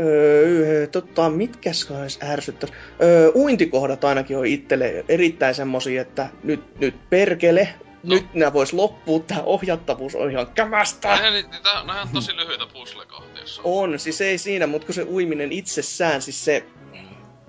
Öö, 0.00 0.86
tota, 0.86 1.30
mitkäs 1.30 1.90
olisi 1.90 2.18
ärsyttäisi? 2.24 2.74
Öö, 3.02 3.30
uintikohdat 3.34 4.04
ainakin 4.04 4.38
on 4.38 4.46
itselle 4.46 5.04
erittäin 5.08 5.54
semmosia, 5.54 6.02
että 6.02 6.28
nyt, 6.42 6.78
nyt 6.78 7.10
perkele, 7.10 7.68
no. 8.02 8.14
nyt 8.14 8.34
nämä 8.34 8.52
vois 8.52 8.72
loppua, 8.72 9.18
tää 9.20 9.42
ohjattavuus 9.42 10.14
on 10.14 10.30
ihan 10.30 10.46
kämästä. 10.46 11.18
Niitä 11.32 11.72
on 11.72 12.08
tosi 12.12 12.36
lyhyitä 12.36 12.64
puzzle-kohtia, 12.72 13.40
jos 13.40 13.58
on. 13.64 13.64
On, 13.92 13.98
siis 13.98 14.20
ei 14.20 14.38
siinä, 14.38 14.66
mutta 14.66 14.86
kun 14.86 14.94
se 14.94 15.02
uiminen 15.02 15.52
itsessään, 15.52 16.22
siis 16.22 16.44
se, 16.44 16.64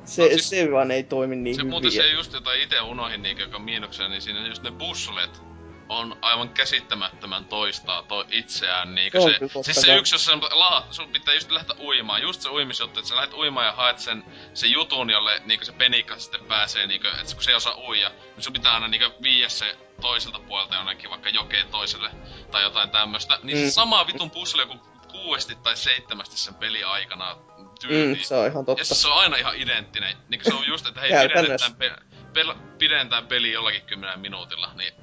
se, 0.06 0.22
No 0.22 0.28
siis- 0.28 0.50
se 0.50 0.72
vaan 0.72 0.92
ei 0.92 1.04
toimi 1.04 1.36
niin 1.36 1.56
Se 1.56 1.62
hyvin. 1.62 1.70
muuten 1.70 1.92
se 1.92 2.12
just 2.12 2.34
jota 2.34 2.54
ite 2.54 2.82
unohin 2.82 3.22
niinkö, 3.22 3.44
joka 3.44 3.60
miinuksena, 3.60 4.10
niin 4.10 4.22
siinä 4.22 4.48
just 4.48 4.64
ne 4.64 4.72
buslet 4.72 5.42
on 5.90 6.18
aivan 6.22 6.50
käsittämättömän 6.50 7.46
toistaa 7.46 8.04
to 8.04 8.26
itseään 8.32 8.96
niinkö 8.96 9.22
Se 9.22 9.30
se, 9.40 9.64
siis 9.64 9.82
se 9.82 9.96
yksi, 9.96 10.16
jos 10.16 10.32
la, 10.52 10.88
sun 10.92 11.12
pitää 11.12 11.34
just 11.34 11.52
lähteä 11.52 11.76
uimaan, 11.80 12.22
just 12.22 12.42
se 12.42 12.50
uimisjuttu, 12.50 13.00
että 13.00 13.10
sä 13.10 13.16
lähdet 13.16 13.34
uimaan 13.34 13.66
ja 13.66 13.72
haet 13.72 14.00
sen, 14.00 14.24
sen 14.54 14.72
jutun, 14.72 15.10
jolle 15.10 15.42
niinkö 15.46 15.66
se 15.66 15.72
penikka 15.72 16.18
sitten 16.20 16.46
pääsee 16.46 16.88
niinkö, 16.88 17.12
että 17.22 17.34
kun 17.34 17.44
se 17.44 17.52
ei 17.52 17.56
osaa 17.56 17.78
uija, 17.88 18.10
niin 18.10 18.44
sun 18.44 18.54
pitää 18.54 18.74
aina 18.74 18.88
niinkö 18.88 19.12
viiä 19.24 19.50
se 19.50 19.78
toiselta 20.02 20.40
puolelta 20.40 20.76
jonnekin 20.76 21.10
vaikka 21.10 21.30
jokeen 21.30 21.68
toiselle 21.68 22.12
tai 22.52 22.64
jotain 22.64 22.90
tämmöstä. 22.90 23.40
Niin 23.44 23.58
Mm. 23.58 23.64
mm. 23.64 23.68
se 23.68 23.74
sama 23.74 24.08
vitun 24.08 24.32
puzzle 24.32 24.62
joku 24.62 24.78
kuuesti 25.12 25.56
tai 25.56 25.78
seitsemästi 25.78 26.38
sen 26.38 26.56
peli 26.56 26.84
aikana 26.84 27.38
tyyliin. 27.82 28.18
Mm, 28.18 28.24
se 28.24 28.36
on 28.36 28.48
ihan 28.48 28.66
totta. 28.66 28.82
Ja 28.82 28.86
siis 28.86 29.02
se 29.02 29.08
on 29.08 29.18
aina 29.18 29.38
ihan 29.38 29.56
identtinen. 29.56 30.18
Niin 30.30 30.42
se 30.44 30.54
on 30.54 30.68
just, 30.68 30.88
että 30.88 31.02
hei, 31.02 31.28
pidennetään, 31.28 31.76
pe- 31.76 31.96
pel- 32.38 32.56
pidennetään 32.78 33.28
peli 33.28 33.52
jollakin 33.52 33.82
kymmenen 33.82 34.20
minuutilla. 34.20 34.72
Niin, 34.78 34.94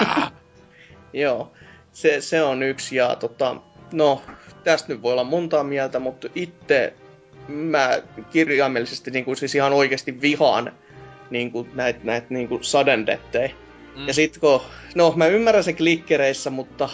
Joo, 1.12 1.52
se, 1.92 2.20
se 2.20 2.42
on 2.42 2.62
yksi 2.62 2.96
ja 2.96 3.16
tota, 3.16 3.56
no, 3.92 4.22
tästä 4.64 4.92
nyt 4.92 5.02
voi 5.02 5.12
olla 5.12 5.24
montaa 5.24 5.64
mieltä, 5.64 5.98
mutta 5.98 6.28
itse 6.34 6.94
mä 7.48 7.90
kirjaimellisesti 8.30 9.10
niin 9.10 9.24
kuin, 9.24 9.36
siis 9.36 9.54
ihan 9.54 9.72
oikeasti 9.72 10.20
vihaan 10.20 10.72
niin 11.30 11.52
kuin, 11.52 11.70
näitä 11.74 11.98
näit, 12.02 12.30
niin 12.30 12.48
kuin 12.48 12.64
sadendettejä. 12.64 13.50
mm, 13.96 14.06
Ja 14.08 14.14
sit 14.14 14.38
kun, 14.38 14.62
no 14.94 15.12
mä 15.16 15.26
ymmärrän 15.26 15.64
sen 15.64 15.76
klikkereissä, 15.76 16.50
mutta 16.50 16.88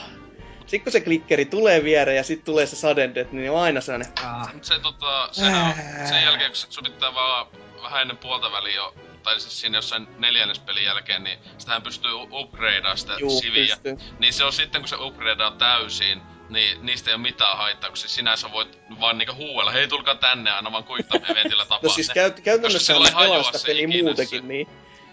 sit 0.67 0.83
kun 0.83 0.93
se 0.93 1.01
klikkeri 1.01 1.45
tulee 1.45 1.85
viereen 1.85 2.17
ja 2.17 2.23
sit 2.23 2.45
tulee 2.45 2.67
se 2.67 2.77
sadendet, 2.77 3.33
niin 3.33 3.51
on 3.51 3.61
aina 3.61 3.81
sellainen, 3.81 4.13
Ah. 4.25 4.55
Mut 4.55 4.65
se 4.65 4.79
tota, 4.79 5.29
sehän 5.33 5.65
on, 5.67 5.75
sen 6.09 6.23
jälkeen 6.23 6.51
kun 6.51 6.57
sun 6.73 6.85
pitää 6.85 7.15
vaan 7.15 7.47
vähän 7.83 8.03
ennen 8.03 8.17
puolta 8.17 8.53
väliä 8.53 8.75
jo, 8.77 8.95
tai 9.23 9.41
siis 9.41 9.61
siinä 9.61 9.79
jossain 9.79 10.09
neljännes 10.19 10.59
pelin 10.59 10.85
jälkeen, 10.85 11.25
niin 11.25 11.39
sitähän 11.59 11.83
pystyy 11.83 12.11
upgradeaa 12.15 12.97
sitä 12.97 13.17
juu, 13.19 13.41
siviä. 13.41 13.67
pystyy. 13.67 13.97
Niin 14.19 14.33
se 14.33 14.45
on 14.45 14.53
sitten, 14.53 14.81
kun 14.81 14.89
se 14.89 14.97
upgradeaa 14.97 15.51
täysin, 15.51 16.23
niin 16.49 16.87
niistä 16.87 17.11
ei 17.11 17.15
ole 17.15 17.23
mitään 17.23 17.57
haittaa, 17.57 17.91
kun 17.91 17.97
siis 17.97 18.15
sinänsä 18.15 18.53
voit 18.53 18.79
vaan 19.01 19.19
niinku 19.19 19.35
huuella, 19.35 19.71
hei 19.71 19.89
tulkaa 19.89 20.15
tänne 20.15 20.51
aina 20.51 20.73
vaan 20.73 20.85
quick 20.91 21.15
eventillä 21.31 21.65
tapaa 21.65 21.79
No 21.83 21.89
siis 21.89 22.11
käy, 22.11 22.31
käytännössä 22.31 22.93
pelaan 22.93 23.13
hajoa 23.13 23.43
sitä 23.43 23.59
peliä 23.67 23.89
muutenkin 23.89 24.41
se. 24.41 24.47
niin. 24.47 24.69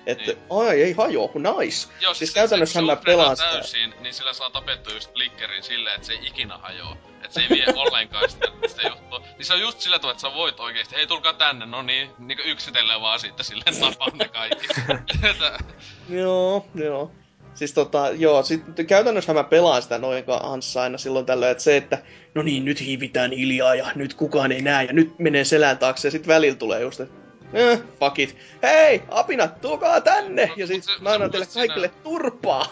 Että 0.05 0.23
Niin. 0.31 0.37
ai 0.49 0.81
ei 0.81 0.93
hajoa, 0.93 1.29
nice. 1.59 1.87
Joo, 2.01 2.13
siis 2.13 2.29
se- 2.29 2.35
käytännössä 2.39 2.73
se, 2.73 2.79
kun 2.79 2.85
mä 2.85 2.93
se 2.93 2.97
upgradeaa 2.97 3.21
pelaan 3.23 3.37
sitä. 3.37 3.49
täysin, 3.51 3.93
niin 3.99 4.13
sillä 4.13 4.33
saa 4.33 4.49
tapettua 4.49 4.93
just 4.93 5.11
klikkerin 5.11 5.63
silleen, 5.63 5.95
että 5.95 6.07
se 6.07 6.13
ei 6.13 6.19
ikinä 6.27 6.57
hajoa. 6.57 6.97
Että 7.15 7.29
se 7.33 7.41
ei 7.41 7.49
vie 7.49 7.65
ollenkaan 7.75 8.29
sitä, 8.29 8.47
sitä 8.67 8.81
juttua. 8.87 9.19
Niin 9.37 9.45
se 9.45 9.53
on 9.53 9.61
just 9.61 9.79
sillä 9.79 9.99
tavalla, 9.99 10.11
että 10.11 10.21
sä 10.29 10.33
voit 10.35 10.59
oikeesti, 10.59 10.95
hei 10.95 11.07
tulkaa 11.07 11.33
tänne, 11.33 11.65
no 11.65 11.81
niin, 11.81 12.09
niinku 12.19 12.43
yksitellen 12.45 13.01
vaan 13.01 13.19
sitten 13.19 13.45
silleen 13.45 13.79
tapaa 13.79 14.09
ne 14.13 14.27
kaikki. 14.27 14.67
Joo, 16.09 16.65
joo. 16.75 17.11
Siis 17.53 17.73
tota, 17.73 18.09
joo, 18.09 18.43
sit 18.43 18.61
käytännössä 18.87 19.33
mä 19.33 19.43
pelaan 19.43 19.81
sitä 19.81 19.97
noin 19.97 20.23
kanssa 20.23 20.81
aina 20.81 20.97
silloin 20.97 21.25
tällöin, 21.25 21.51
että 21.51 21.63
se, 21.63 21.77
että 21.77 21.97
no 22.35 22.41
niin, 22.41 22.65
nyt 22.65 22.81
hiivitään 22.81 23.31
hiljaa 23.31 23.75
ja 23.75 23.85
nyt 23.95 24.13
kukaan 24.13 24.51
ei 24.51 24.61
näe 24.61 24.85
ja 24.85 24.93
nyt 24.93 25.19
menee 25.19 25.43
selän 25.45 25.77
taakse 25.77 26.07
ja 26.07 26.11
sit 26.11 26.27
välillä 26.27 26.55
tulee 26.55 26.81
just, 26.81 26.99
että 26.99 27.15
eh, 27.53 27.81
fuck 27.99 28.19
it. 28.19 28.37
Hei, 28.63 29.03
apinat, 29.09 29.61
tulkaa 29.61 30.01
tänne! 30.01 30.45
No, 30.45 30.53
Ja 30.57 30.67
sit 30.67 30.83
se- 30.83 30.91
mä 30.99 31.09
se 31.09 31.15
annan 31.15 31.31
teille 31.31 31.47
kaikille 31.53 31.87
turpaa. 32.03 32.65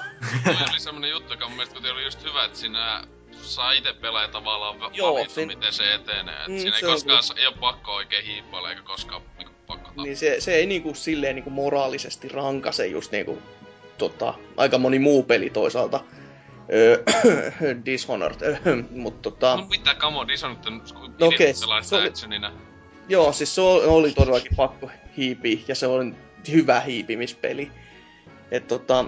Toi 0.46 0.56
oli 0.72 0.80
semmonen 0.80 1.10
juttu, 1.10 1.34
joka 1.34 1.48
mun 1.48 1.58
mielestä 1.58 1.80
oli 1.92 2.04
just 2.04 2.24
hyvä, 2.24 2.46
että 2.46 2.58
siinä 2.60 3.04
saa 3.42 3.72
itse 3.72 3.94
pelaa 3.94 4.22
ja 4.22 4.28
tavallaan 4.28 4.80
va- 4.80 4.90
Joo, 4.94 5.14
valita, 5.14 5.34
siinä- 5.34 5.54
miten 5.56 5.74
se 5.74 5.94
etenee. 5.94 6.36
Et 6.42 6.48
Mm, 6.48 6.58
siinä 6.58 6.76
ei 6.76 6.80
se 6.82 6.88
on 6.88 6.94
koskaan, 6.94 7.24
ei 7.38 7.46
oo 7.46 7.54
pakko 7.60 7.96
oikein 7.96 8.26
hiippailla 8.26 8.70
eikä 8.70 8.82
koskaan 8.82 9.22
niinku 9.38 9.54
pakko 9.68 9.88
tappaa. 9.88 10.04
Niin 10.04 10.18
se, 10.18 10.36
se 10.42 10.56
ei 10.56 10.66
niinku 10.66 10.94
silleen 10.94 11.36
niinku 11.36 11.50
moraalisesti 11.50 12.28
rankase 12.30 12.88
just 12.88 13.12
niinku 13.12 13.42
tota, 13.98 14.34
aika 14.58 14.78
moni 14.78 15.00
muu 15.00 15.24
peli 15.24 15.50
toisaalta. 15.50 16.00
Öö, 16.74 17.04
Dishonored, 17.86 18.40
mutta 18.92 19.22
tota... 19.32 19.56
No 19.56 19.66
mitä 19.70 19.96
kamo, 19.96 20.28
Dishonored 20.28 20.66
on 20.68 20.82
No 21.20 21.32
sellaista 21.54 21.90
se 21.90 21.96
oli- 21.96 22.08
actionina. 22.08 22.52
Joo, 23.10 23.32
siis 23.34 23.56
se 23.56 23.62
oli 23.62 24.12
todellakin 24.12 24.56
pakko 24.56 24.90
hiipiä, 25.18 25.60
ja 25.68 25.76
se 25.76 25.88
on 25.88 26.16
hyvä 26.52 26.80
hiipimispeli. 26.80 27.72
Et 28.52 28.68
tota, 28.68 29.06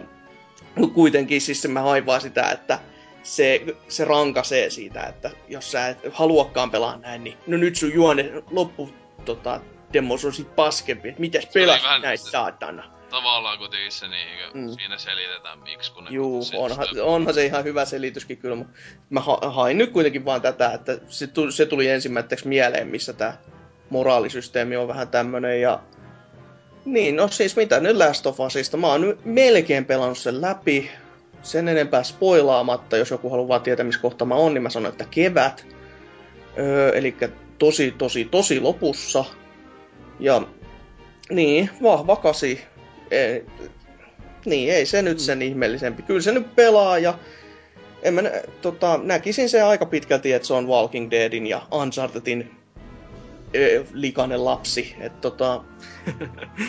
mut 0.76 0.94
kuitenkin 0.94 1.42
siis 1.42 1.68
mä 1.68 1.82
haivaan 1.82 2.22
sitä, 2.22 2.52
että 2.52 2.80
se, 3.24 3.62
se 3.88 4.06
rankasee 4.06 4.70
siitä, 4.70 5.04
että 5.04 5.32
jos 5.48 5.72
sä 5.72 5.88
et 5.88 5.98
haluakaan 6.12 6.72
pelaa 6.72 6.98
näin, 6.98 7.24
niin 7.24 7.38
no 7.48 7.58
nyt 7.58 7.76
sun 7.76 7.94
juone 7.94 8.32
loppu 8.52 8.90
tota, 9.26 9.62
demos 9.94 10.26
on 10.26 10.34
sit 10.34 10.56
paskempi, 10.56 11.10
että 11.10 11.22
mitäs 11.22 11.46
pelas 11.54 11.84
vähän 11.84 12.02
näin 12.02 12.18
se- 12.18 12.30
saatana. 12.30 12.92
Tavallaan 13.10 13.58
kuitenkin 13.58 13.92
se 13.92 14.08
niinkö, 14.08 14.44
Mm. 14.54 14.70
siinä 14.70 14.98
selitetään 14.98 15.60
miksi, 15.60 15.92
kun 15.92 16.04
ne 16.04 16.10
Juu, 16.12 16.42
onhan, 16.56 16.88
se- 16.94 17.02
onhan 17.02 17.34
se 17.34 17.46
ihan 17.46 17.64
hyvä 17.64 17.86
selityskin 17.86 18.38
kyllä, 18.38 18.56
mutta 18.56 18.74
mä 19.10 19.20
ha- 19.20 19.40
hain 19.52 19.78
nyt 19.78 19.92
kuitenkin 19.92 20.26
vaan 20.26 20.42
tätä, 20.42 20.74
että 20.74 20.98
se 21.08 21.28
tuli, 21.28 21.52
se 21.52 21.66
tuli 21.66 21.88
ensimmäiseksi 21.88 22.48
mieleen, 22.48 22.88
missä 22.88 23.14
tämä 23.14 23.34
moraalisysteemi 23.90 24.78
on 24.78 24.88
vähän 24.88 25.08
tämmönen 25.08 25.62
ja 25.62 25.80
niin, 26.86 27.16
no 27.16 27.28
siis 27.28 27.56
mitä 27.56 27.80
nyt 27.80 27.98
Last 27.98 28.28
of 28.28 28.40
Usista, 28.40 28.78
mä 28.78 28.88
oon 28.88 29.18
melkein 29.26 29.86
pelannut 29.86 30.18
sen 30.18 30.42
läpi, 30.42 30.92
sen 31.42 31.68
enempää 31.68 32.04
spoilaamatta, 32.04 32.98
jos 32.98 33.12
joku 33.12 33.30
haluaa 33.30 33.60
tietää 33.60 33.86
missä 33.86 34.02
kohta 34.02 34.26
mä 34.26 34.36
oon, 34.36 34.54
niin 34.54 34.64
mä 34.64 34.70
sanon, 34.70 34.92
että 34.92 35.06
kevät, 35.12 35.66
öö, 36.58 36.92
eli 36.92 37.16
tosi, 37.58 37.94
tosi, 37.98 38.26
tosi 38.26 38.60
lopussa, 38.60 39.26
ja 40.20 40.42
niin, 41.30 41.70
vahva 41.84 42.16
kasi, 42.16 42.62
ei, 43.12 43.46
niin, 44.46 44.74
ei 44.74 44.86
se 44.86 45.02
nyt 45.02 45.20
sen 45.20 45.42
ihmeellisempi. 45.42 46.04
Kyllä 46.04 46.22
se 46.22 46.32
nyt 46.32 46.56
pelaa 46.56 47.00
ja 47.00 47.20
en 48.02 48.14
mä, 48.14 48.22
tota, 48.62 49.00
näkisin 49.04 49.50
se 49.50 49.62
aika 49.62 49.86
pitkälti, 49.86 50.34
että 50.34 50.48
se 50.48 50.54
on 50.54 50.68
Walking 50.68 51.12
Deadin 51.12 51.48
ja 51.48 51.62
Unchartedin 51.72 52.59
likainen 53.94 54.46
lapsi. 54.46 54.96
Et, 55.00 55.22
tota, 55.22 55.64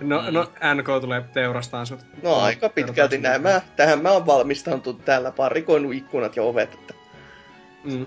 No, 0.00 0.30
no 0.30 0.42
NK 0.74 0.86
tulee 1.00 1.24
teurastaan 1.32 1.86
sut. 1.86 2.00
no 2.22 2.34
aika 2.34 2.68
pitkälti 2.68 3.18
näin. 3.18 3.42
Mä, 3.42 3.60
tähän 3.76 4.02
mä 4.02 4.10
oon 4.10 4.26
valmistautunut 4.26 5.04
täällä, 5.04 5.30
parikoinut 5.32 5.94
ikkunat 5.94 6.36
ja 6.36 6.42
ovet. 6.42 6.74
Että, 6.74 6.94
Mm. 7.84 8.06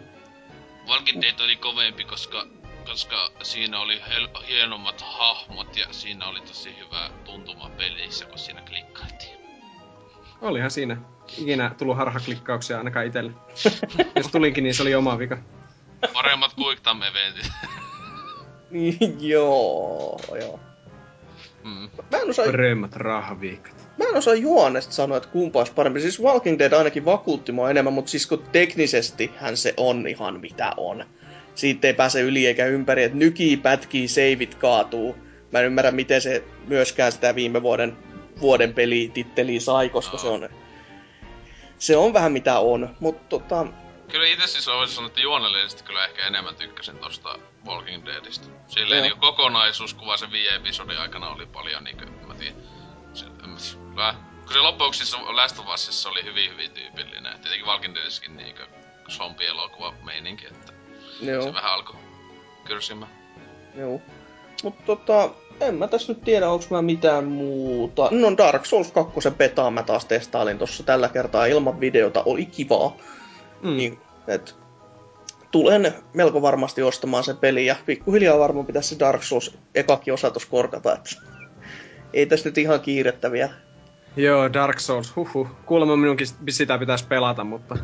Oli 1.43 1.55
kovempi, 1.55 2.03
koska, 2.03 2.47
koska 2.85 3.15
siinä 3.43 3.79
oli 3.79 4.01
hel- 4.01 4.47
hienommat 4.47 5.01
hahmot 5.01 5.77
ja 5.77 5.85
siinä 5.91 6.27
oli 6.27 6.41
tosi 6.41 6.75
hyvä 6.79 7.09
tuntuma 7.25 7.69
pelissä, 7.77 8.25
kun 8.25 8.37
siinä 8.37 8.61
klikkailtiin. 8.61 9.37
Olihan 10.41 10.71
siinä 10.71 10.97
ikinä 11.37 11.71
tullut 11.77 11.97
harhaklikkauksia 11.97 12.77
ainakaan 12.77 13.05
itselle. 13.05 13.31
Jos 14.15 14.27
tulinkin, 14.27 14.63
niin 14.63 14.73
se 14.73 14.81
oli 14.81 14.95
oma 14.95 15.19
vika. 15.19 15.37
Paremmat 16.13 16.51
Quick 16.59 16.83
Time 16.83 17.07
Eventit. 17.07 17.51
niin, 18.71 19.29
joo, 19.29 20.19
joo. 20.39 20.59
Mm. 21.63 21.89
Mä 22.11 22.17
en 22.17 22.29
osaa, 22.29 22.45
Paremmat 22.45 22.95
rahaviikat. 22.95 23.73
mä 23.97 24.05
en 24.09 24.15
osaa 24.15 24.33
juonesta 24.33 24.93
sanoa, 24.93 25.17
että 25.17 25.29
kumpa 25.29 25.59
olisi 25.59 25.73
parempi. 25.73 26.01
Siis 26.01 26.21
Walking 26.21 26.59
Dead 26.59 26.73
ainakin 26.73 27.05
vakuutti 27.05 27.51
mua 27.51 27.69
enemmän, 27.69 27.93
mutta 27.93 28.11
siis 28.11 28.27
kun 28.27 28.43
teknisesti 28.51 29.31
hän 29.35 29.57
se 29.57 29.73
on 29.77 30.07
ihan 30.07 30.39
mitä 30.39 30.71
on. 30.77 31.05
Siitä 31.55 31.87
ei 31.87 31.93
pääse 31.93 32.21
yli 32.21 32.47
eikä 32.47 32.65
ympäri, 32.65 33.03
että 33.03 33.17
nykii, 33.17 33.57
pätkii, 33.57 34.07
seivit 34.07 34.55
kaatuu. 34.55 35.15
Mä 35.51 35.59
en 35.59 35.65
ymmärrä, 35.65 35.91
miten 35.91 36.21
se 36.21 36.43
myöskään 36.67 37.11
sitä 37.11 37.35
viime 37.35 37.61
vuoden, 37.61 37.97
vuoden 38.41 38.73
pelititteliä 38.73 39.59
sai, 39.59 39.89
koska 39.89 40.17
se 40.17 40.27
on, 40.27 40.49
se 41.77 41.97
on 41.97 42.13
vähän 42.13 42.31
mitä 42.31 42.59
on. 42.59 42.95
Mutta 42.99 43.23
tota, 43.29 43.67
Kyllä 44.11 44.27
itse 44.27 44.47
siis 44.47 44.67
voisin 44.67 44.95
sanoa, 44.95 45.07
että 45.07 45.21
juonellisesti 45.21 45.83
kyllä 45.83 46.05
ehkä 46.05 46.27
enemmän 46.27 46.55
tykkäsin 46.55 46.97
tosta 46.97 47.39
Walking 47.65 48.05
Deadistä. 48.05 48.47
Silleen 48.67 49.01
niinku 49.01 49.19
kokonaisuuskuva 49.19 50.17
se 50.17 50.31
viime 50.31 50.55
episodin 50.55 50.99
aikana 50.99 51.29
oli 51.29 51.45
paljon 51.45 51.83
niinku, 51.83 52.05
mä 52.27 52.33
tiedän, 52.33 52.61
vähän, 53.95 54.15
kun 54.43 54.53
se 54.53 54.59
lopuksissa 54.59 55.17
Last 55.35 55.59
of 55.59 55.67
Usissa 55.73 56.09
oli 56.09 56.23
hyvin 56.23 56.51
hyvin 56.51 56.71
tyypillinen. 56.71 57.39
Tietenkin 57.41 57.65
Walking 57.65 57.95
Deadissäkin 57.95 58.37
niinku 58.37 58.61
zombie-elokuva 59.09 59.93
meininki, 60.03 60.47
että 60.47 60.73
joo. 61.21 61.41
se 61.41 61.53
vähän 61.53 61.73
alkoi 61.73 61.95
kyrsimään. 62.65 63.11
Joo. 63.75 64.01
Mutta 64.63 64.83
tota, 64.85 65.29
en 65.59 65.75
mä 65.75 65.87
tässä 65.87 66.13
nyt 66.13 66.21
tiedä, 66.21 66.49
onko 66.49 66.65
mä 66.69 66.81
mitään 66.81 67.25
muuta. 67.25 68.07
No 68.11 68.37
Dark 68.37 68.65
Souls 68.65 68.91
2 68.91 69.31
betaa 69.31 69.71
mä 69.71 69.83
taas 69.83 70.05
testailin 70.05 70.57
tuossa 70.57 70.83
tällä 70.83 71.09
kertaa 71.09 71.45
ilman 71.45 71.79
videota, 71.79 72.23
oli 72.25 72.45
kivaa. 72.45 72.97
Mm. 73.65 73.77
Niin, 73.77 73.97
et, 74.27 74.55
tulen 75.51 75.93
melko 76.13 76.41
varmasti 76.41 76.81
ostamaan 76.81 77.23
sen 77.23 77.37
pelin 77.37 77.65
ja 77.65 77.75
pikkuhiljaa 77.85 78.39
varmaan 78.39 78.65
pitäisi 78.65 78.89
se 78.89 78.99
Dark 78.99 79.23
Souls 79.23 79.57
ekakin 79.75 80.13
osa 80.13 80.31
tuossa 80.31 80.49
korkata. 80.49 80.93
Että 80.93 81.09
ei 82.13 82.25
tässä 82.25 82.49
nyt 82.49 82.57
ihan 82.57 82.81
kiirettä 82.81 83.31
vielä. 83.31 83.49
Joo, 84.15 84.53
Dark 84.53 84.79
Souls, 84.79 85.15
huhu. 85.15 85.47
Kuulemma 85.65 85.95
minunkin 85.95 86.27
sitä 86.49 86.77
pitäisi 86.77 87.07
pelata, 87.07 87.43
mutta 87.43 87.77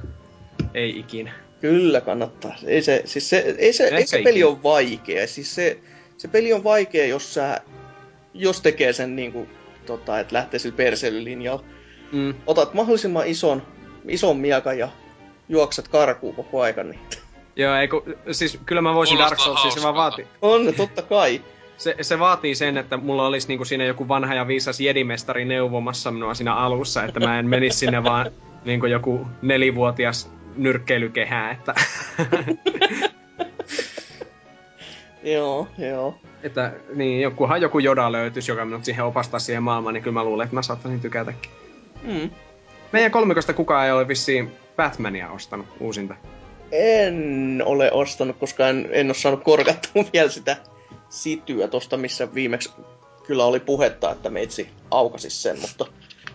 ei 0.73 0.99
ikinä. 0.99 1.31
Kyllä 1.61 2.01
kannattaa. 2.01 2.55
Ei 2.65 2.81
se, 2.81 3.01
siis 3.05 3.29
se, 3.29 3.55
ei 3.57 3.73
se, 3.73 3.87
ei 3.87 4.07
se 4.07 4.21
peli 4.23 4.43
ole 4.43 4.63
vaikea. 4.63 5.27
Siis 5.27 5.55
se, 5.55 5.79
se 6.17 6.27
peli 6.27 6.53
on 6.53 6.63
vaikea, 6.63 7.05
jos 7.05 7.33
sä, 7.33 7.61
jos 8.33 8.61
tekee 8.61 8.93
sen 8.93 9.15
niinku, 9.15 9.47
tota, 9.85 10.19
että 10.19 10.35
lähtee 10.35 10.59
sillä 10.59 10.75
perseilylinjalla. 10.75 11.63
Mm. 12.11 12.33
Otat 12.47 12.73
mahdollisimman 12.73 13.27
ison, 13.27 13.61
ison 14.07 14.37
miekan 14.37 14.77
ja 14.77 14.89
juokset 15.51 15.87
karkuun 15.87 16.35
koko 16.35 16.61
ajan. 16.61 16.89
Niin. 16.89 16.99
Joo, 17.55 17.75
ei 17.75 17.87
kun, 17.87 18.03
siis 18.31 18.59
kyllä 18.65 18.81
mä 18.81 18.93
voisin 18.93 19.17
Dark 19.17 19.39
Soulsia, 19.39 19.71
se 19.71 19.83
vaan 19.83 19.95
vaatii. 19.95 20.27
On, 20.41 20.73
totta 20.77 21.01
kai. 21.01 21.41
Se, 21.77 21.95
se 22.01 22.19
vaatii 22.19 22.55
sen, 22.55 22.77
että 22.77 22.97
mulla 22.97 23.27
olisi 23.27 23.47
niinku 23.47 23.65
siinä 23.65 23.85
joku 23.85 24.07
vanha 24.07 24.33
ja 24.33 24.47
viisas 24.47 24.79
jedimestari 24.79 25.45
neuvomassa 25.45 26.11
minua 26.11 26.33
siinä 26.33 26.55
alussa, 26.55 27.03
että 27.03 27.19
mä 27.19 27.39
en 27.39 27.47
menisi 27.47 27.77
sinne 27.77 28.03
vaan 28.03 28.31
niinku 28.65 28.85
joku 28.85 29.27
nelivuotias 29.41 30.31
nyrkkeilykehää, 30.55 31.51
että... 31.51 31.73
joo, 35.33 35.67
joo. 35.77 36.15
Että 36.43 36.73
niin, 36.95 37.21
jokuhan 37.21 37.61
joku 37.61 37.79
joda 37.79 38.11
löytyisi, 38.11 38.51
joka 38.51 38.65
minut 38.65 38.85
siihen 38.85 39.05
opastaa 39.05 39.39
siihen 39.39 39.63
maailmaan, 39.63 39.93
niin 39.93 40.03
kyllä 40.03 40.13
mä 40.13 40.23
luulen, 40.23 40.45
että 40.45 40.55
mä 40.55 40.61
saattaisin 40.61 41.01
tykätäkin. 41.01 41.51
Mm. 42.03 42.29
Meidän 42.91 43.11
kolmikosta 43.11 43.53
kukaan 43.53 43.85
ei 43.85 43.91
ole 43.91 44.07
vissiin 44.07 44.51
Batmania 44.75 45.31
ostanut 45.31 45.67
uusinta. 45.79 46.15
En 46.71 47.61
ole 47.65 47.91
ostanut, 47.91 48.37
koska 48.37 48.67
en, 48.67 48.89
en 48.91 49.07
ole 49.07 49.13
saanut 49.13 49.43
korkattua 49.43 50.03
vielä 50.13 50.29
sitä 50.29 50.57
sityä 51.09 51.67
tosta, 51.67 51.97
missä 51.97 52.33
viimeksi 52.33 52.71
kyllä 53.23 53.45
oli 53.45 53.59
puhetta, 53.59 54.11
että 54.11 54.29
meitsi 54.29 54.69
aukasis 54.91 55.43
sen, 55.43 55.59
mutta 55.59 55.85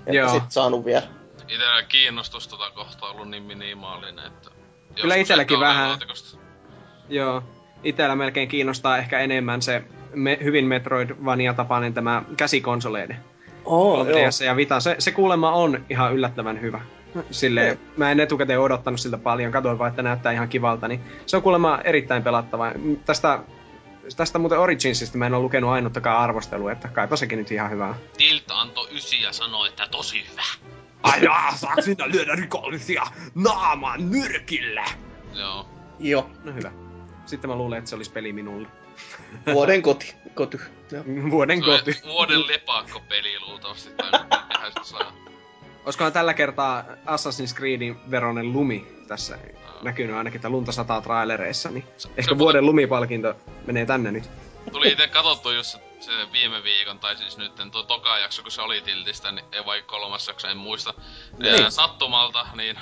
en 0.07 0.31
sit 0.31 0.51
saanut 0.51 0.85
vielä. 0.85 1.07
Itellä 1.49 1.83
kiinnostus 1.83 2.49
tota 2.49 2.71
kohtaa 2.71 3.11
ollut 3.11 3.31
niin 3.31 3.43
minimaalinen, 3.43 4.27
että... 4.27 4.51
Kyllä 5.01 5.15
itselläkin 5.15 5.61
vähän. 5.61 5.99
Joo. 7.09 7.43
Itellä 7.83 8.17
melkein 8.17 8.49
kiinnostaa 8.49 8.99
ehkä 8.99 9.19
enemmän 9.19 9.63
se 9.63 9.83
me, 10.15 10.39
hyvin 10.43 10.65
Metroidvania-tapainen 10.65 11.95
tämä 11.95 12.23
käsikonsoleiden. 12.37 13.25
Oh, 13.67 14.09
joo. 14.09 14.19
ja 14.47 14.57
Vita. 14.57 14.81
Se, 14.81 14.97
se 14.99 15.13
kuulemma 15.13 15.53
on 15.53 15.85
ihan 15.91 16.15
yllättävän 16.15 16.61
hyvä. 16.61 16.81
Sille 17.31 17.79
mä 17.97 18.11
en 18.11 18.21
etukäteen 18.21 18.61
odottanut 18.61 19.01
siltä 19.01 19.19
paljon, 19.19 19.53
katoin 19.53 19.79
vaan, 19.79 19.89
että 19.89 20.03
näyttää 20.03 20.33
ihan 20.33 20.49
kivalta, 20.49 20.89
niin 20.89 21.01
se 21.27 21.37
on 21.37 21.43
kuulemma 21.43 21.79
erittäin 21.85 22.23
pelattava. 22.23 22.73
Tästä 23.05 23.39
tästä 24.17 24.39
muuten 24.39 24.59
Originsista 24.59 25.19
mä 25.19 25.27
en 25.27 25.35
ole 25.35 25.43
lukenut 25.43 25.71
ainuttakaan 25.71 26.19
arvostelua, 26.19 26.73
että 26.73 26.89
kaipa 26.89 27.17
sekin 27.17 27.39
nyt 27.39 27.53
ihan 27.53 27.71
hyvää. 27.71 27.95
Tilt 28.17 28.45
antoi 28.51 28.89
ysi 28.91 29.23
ja 29.23 29.33
sanoi, 29.33 29.69
että 29.69 29.89
tosi 29.91 30.25
hyvä. 30.31 30.43
Ajaa, 31.03 31.53
saaks 31.57 31.85
sinä 31.85 32.09
lyödä 32.09 32.35
rikollisia 32.35 33.03
naamaan 33.35 34.11
nyrkillä? 34.11 34.85
Joo. 35.35 35.67
Joo. 35.99 36.31
No 36.45 36.53
hyvä. 36.53 36.73
Sitten 37.27 37.51
mä 37.51 37.57
luulen, 37.57 37.79
että 37.79 37.91
se 37.91 37.97
olisi 37.97 38.11
peli 38.11 38.33
minulle. 38.33 38.69
Vuoden 39.55 39.83
koti. 39.83 40.15
Koty. 40.35 40.61
Vuoden 41.31 41.63
koti. 41.63 42.01
Vuoden 42.07 42.47
lepakko 42.47 43.01
peli 43.09 43.41
luultavasti. 43.41 43.91
Tai 43.91 44.11
saa. 44.83 45.13
Olisikohan 45.85 46.13
tällä 46.13 46.35
kertaa 46.35 46.85
Assassin's 47.07 47.55
Creedin 47.57 48.11
veronen 48.11 48.53
lumi 48.53 48.87
tässä 49.09 49.37
no. 49.37 49.73
näkynyt 49.83 50.17
ainakin, 50.17 50.39
että 50.39 50.49
lunta 50.49 50.73
sataa 50.73 51.01
trailereissa, 51.01 51.71
niin 51.71 51.85
se, 51.97 52.09
ehkä 52.17 52.35
se 52.35 52.39
vuoden 52.39 52.67
lumipalkinto 52.67 53.35
menee 53.67 53.87
tänne 53.87 54.13
nyt. 54.13 54.31
Tuli 54.73 54.89
itse 54.89 55.09
katsottu 55.17 55.51
just 55.51 55.79
se 56.01 56.13
viime 56.33 56.63
viikon, 56.63 56.99
tai 56.99 57.17
siis 57.17 57.39
nyt 57.39 57.53
tuo 57.73 57.83
toka 57.83 58.19
jakso, 58.19 58.43
kun 58.43 58.51
se 58.51 58.63
oli 58.63 58.81
tiltistä, 58.81 59.33
niin 59.33 59.47
ei 59.53 59.67
vai 59.67 59.83
kolmas 59.83 60.29
jakso, 60.29 60.49
en 60.49 60.57
muista. 60.57 60.95
Niin. 61.39 61.73
sattumalta, 61.73 62.47
niin 62.55 62.79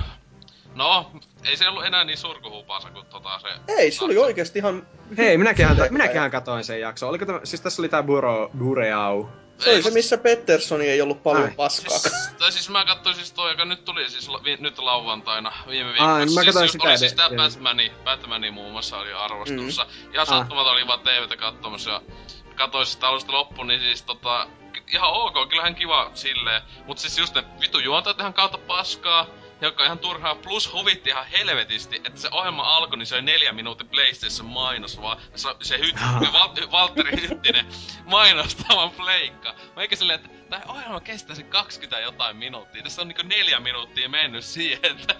No, 0.74 1.10
ei 1.44 1.56
se 1.56 1.68
ollut 1.68 1.84
enää 1.84 2.04
niin 2.04 2.18
surkuhupaansa 2.18 2.90
kuin 2.90 3.06
tota 3.06 3.38
se... 3.38 3.48
Ei, 3.72 3.90
se 3.90 4.04
oli 4.04 4.18
oikeesti 4.18 4.58
ihan... 4.58 4.86
Hei, 5.16 5.38
minäkin, 5.38 5.66
minäkin 5.90 6.30
katoin 6.30 6.64
sen 6.64 6.80
jakso. 6.80 7.08
Oliko 7.08 7.26
tämä, 7.26 7.40
siis 7.44 7.60
tässä 7.60 7.82
oli 7.82 7.88
tää 7.88 8.02
Buro, 8.02 8.50
Bureau. 8.58 9.26
Se 9.58 9.70
oli 9.70 9.82
se, 9.82 9.90
missä 9.90 10.18
Petterssoni 10.18 10.88
ei 10.88 11.02
ollut 11.02 11.22
paljon 11.22 11.44
Ai. 11.44 11.54
paskaa. 11.56 11.98
Siis, 11.98 12.28
tai 12.38 12.52
siis 12.52 12.70
mä 12.70 12.84
katsoin 12.84 13.14
siis 13.14 13.32
toi, 13.32 13.50
joka 13.50 13.64
nyt 13.64 13.84
tuli 13.84 14.10
siis 14.10 14.30
vi, 14.44 14.56
nyt 14.60 14.78
lauantaina 14.78 15.52
viime 15.68 15.90
viikolla. 15.90 16.14
Ai, 16.14 16.26
mä 16.26 16.44
katsoin 16.44 16.68
siis 16.68 16.72
sitä 16.72 16.88
oli 16.88 16.98
siis 16.98 17.14
tää 17.14 17.30
Batmani, 17.36 17.92
Batmani 18.04 18.50
muun 18.50 18.72
muassa 18.72 18.98
oli 18.98 19.12
arvostelussa. 19.12 19.84
Mm. 19.84 20.12
Ihan 20.12 20.26
sattumalta 20.26 20.70
oli 20.70 20.86
vaan 20.86 21.00
TVtä 21.00 21.36
katsomassa 21.36 21.90
ja 21.90 22.02
katsoin 22.54 22.86
sitä 22.86 23.08
alusta 23.08 23.32
loppuun, 23.32 23.66
niin 23.66 23.80
siis 23.80 24.02
tota... 24.02 24.46
Ihan 24.92 25.10
ok, 25.12 25.48
kyllähän 25.48 25.74
kiva 25.74 26.10
silleen. 26.14 26.62
Mut 26.86 26.98
siis 26.98 27.18
just 27.18 27.34
ne 27.34 27.44
vitu 27.60 27.78
juontajat 27.78 28.20
ihan 28.20 28.34
kautta 28.34 28.58
paskaa 28.58 29.26
joka 29.60 29.82
on 29.82 29.86
ihan 29.86 29.98
turhaa. 29.98 30.34
Plus 30.34 30.72
huvitti 30.72 31.10
ihan 31.10 31.26
helvetisti, 31.26 31.96
että 31.96 32.20
se 32.20 32.28
ohjelma 32.32 32.76
alkoi, 32.76 32.98
niin 32.98 33.06
se 33.06 33.14
oli 33.14 33.22
neljä 33.22 33.52
minuutin 33.52 33.88
PlayStation 33.88 34.46
mainos, 34.50 35.00
vaan 35.00 35.18
se, 35.34 35.48
se 35.62 35.78
hyt, 35.78 35.96
Val, 36.32 36.48
Valtteri 36.72 37.28
Hyttinen 37.28 37.66
mainostavan 38.04 38.90
pleikka. 38.90 39.54
Meikä 39.76 39.96
silleen, 39.96 40.20
että 40.20 40.43
tämä 40.50 40.62
ohjelma 40.68 41.00
kestää 41.00 41.36
se 41.36 41.42
20 41.42 42.00
jotain 42.00 42.36
minuuttia. 42.36 42.82
Tässä 42.82 43.02
on 43.02 43.08
niinku 43.08 43.22
neljä 43.26 43.60
minuuttia 43.60 44.08
mennyt 44.08 44.44
siihen, 44.44 44.90
että 45.00 45.14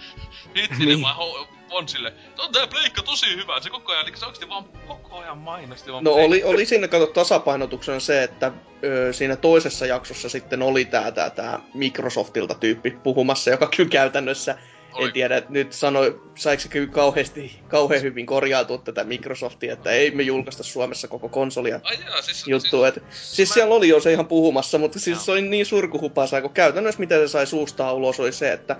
Hyttinen 0.54 0.88
niin. 0.88 1.02
vaan 1.02 1.16
ho, 1.16 1.48
on 1.70 1.88
sille, 1.88 2.12
on 2.38 2.52
tää 2.52 2.66
pleikka 2.66 3.02
tosi 3.02 3.36
hyvä. 3.36 3.60
Se 3.60 3.70
koko 3.70 3.92
ajan, 3.92 4.06
niin 4.06 4.16
se 4.16 4.26
oikeesti 4.26 4.48
vaan 4.48 4.64
koko 4.86 5.18
ajan 5.18 5.38
mainosti 5.38 5.92
vaan 5.92 6.04
No 6.04 6.12
oli, 6.12 6.42
oli 6.42 6.66
siinä 6.66 6.88
kato 6.88 7.06
tasapainotuksena 7.06 8.00
se, 8.00 8.22
että 8.22 8.52
ö, 8.84 9.12
siinä 9.12 9.36
toisessa 9.36 9.86
jaksossa 9.86 10.28
sitten 10.28 10.62
oli 10.62 10.84
tää, 10.84 11.12
tää, 11.12 11.30
tää 11.30 11.60
Microsoftilta 11.74 12.54
tyyppi 12.54 12.90
puhumassa, 12.90 13.50
joka 13.50 13.68
kyllä 13.76 13.90
käytännössä 13.90 14.58
oli. 14.94 15.06
En 15.06 15.12
tiedä, 15.12 15.36
että 15.36 15.52
nyt 15.52 15.72
sanoi, 15.72 16.22
saiko 16.34 16.60
se 16.60 16.68
kyllä 16.68 16.86
kauheasti, 16.86 17.60
kauhean 17.68 18.02
hyvin 18.02 18.26
korjautua 18.26 18.78
tätä 18.78 19.04
Microsoftia, 19.04 19.72
että 19.72 19.90
ei 19.90 20.10
me 20.10 20.22
julkaista 20.22 20.62
Suomessa 20.62 21.08
koko 21.08 21.28
konsolia 21.28 21.80
Ai 21.82 21.98
jaa, 22.06 22.22
siis, 22.22 22.48
juttu. 22.48 22.82
Siis, 22.82 22.96
et, 22.96 23.04
siis 23.10 23.48
mä... 23.48 23.54
siellä 23.54 23.74
oli 23.74 23.88
jo 23.88 24.00
se 24.00 24.12
ihan 24.12 24.26
puhumassa, 24.26 24.78
mutta 24.78 24.98
siis 24.98 25.24
se 25.24 25.32
oli 25.32 25.42
niin 25.42 25.66
surkuhupasaa, 25.66 26.40
kun 26.40 26.50
käytännössä 26.50 27.00
mitä 27.00 27.18
se 27.18 27.28
sai 27.28 27.46
suustaa 27.46 27.92
ulos 27.92 28.20
oli 28.20 28.32
se, 28.32 28.52
että 28.52 28.76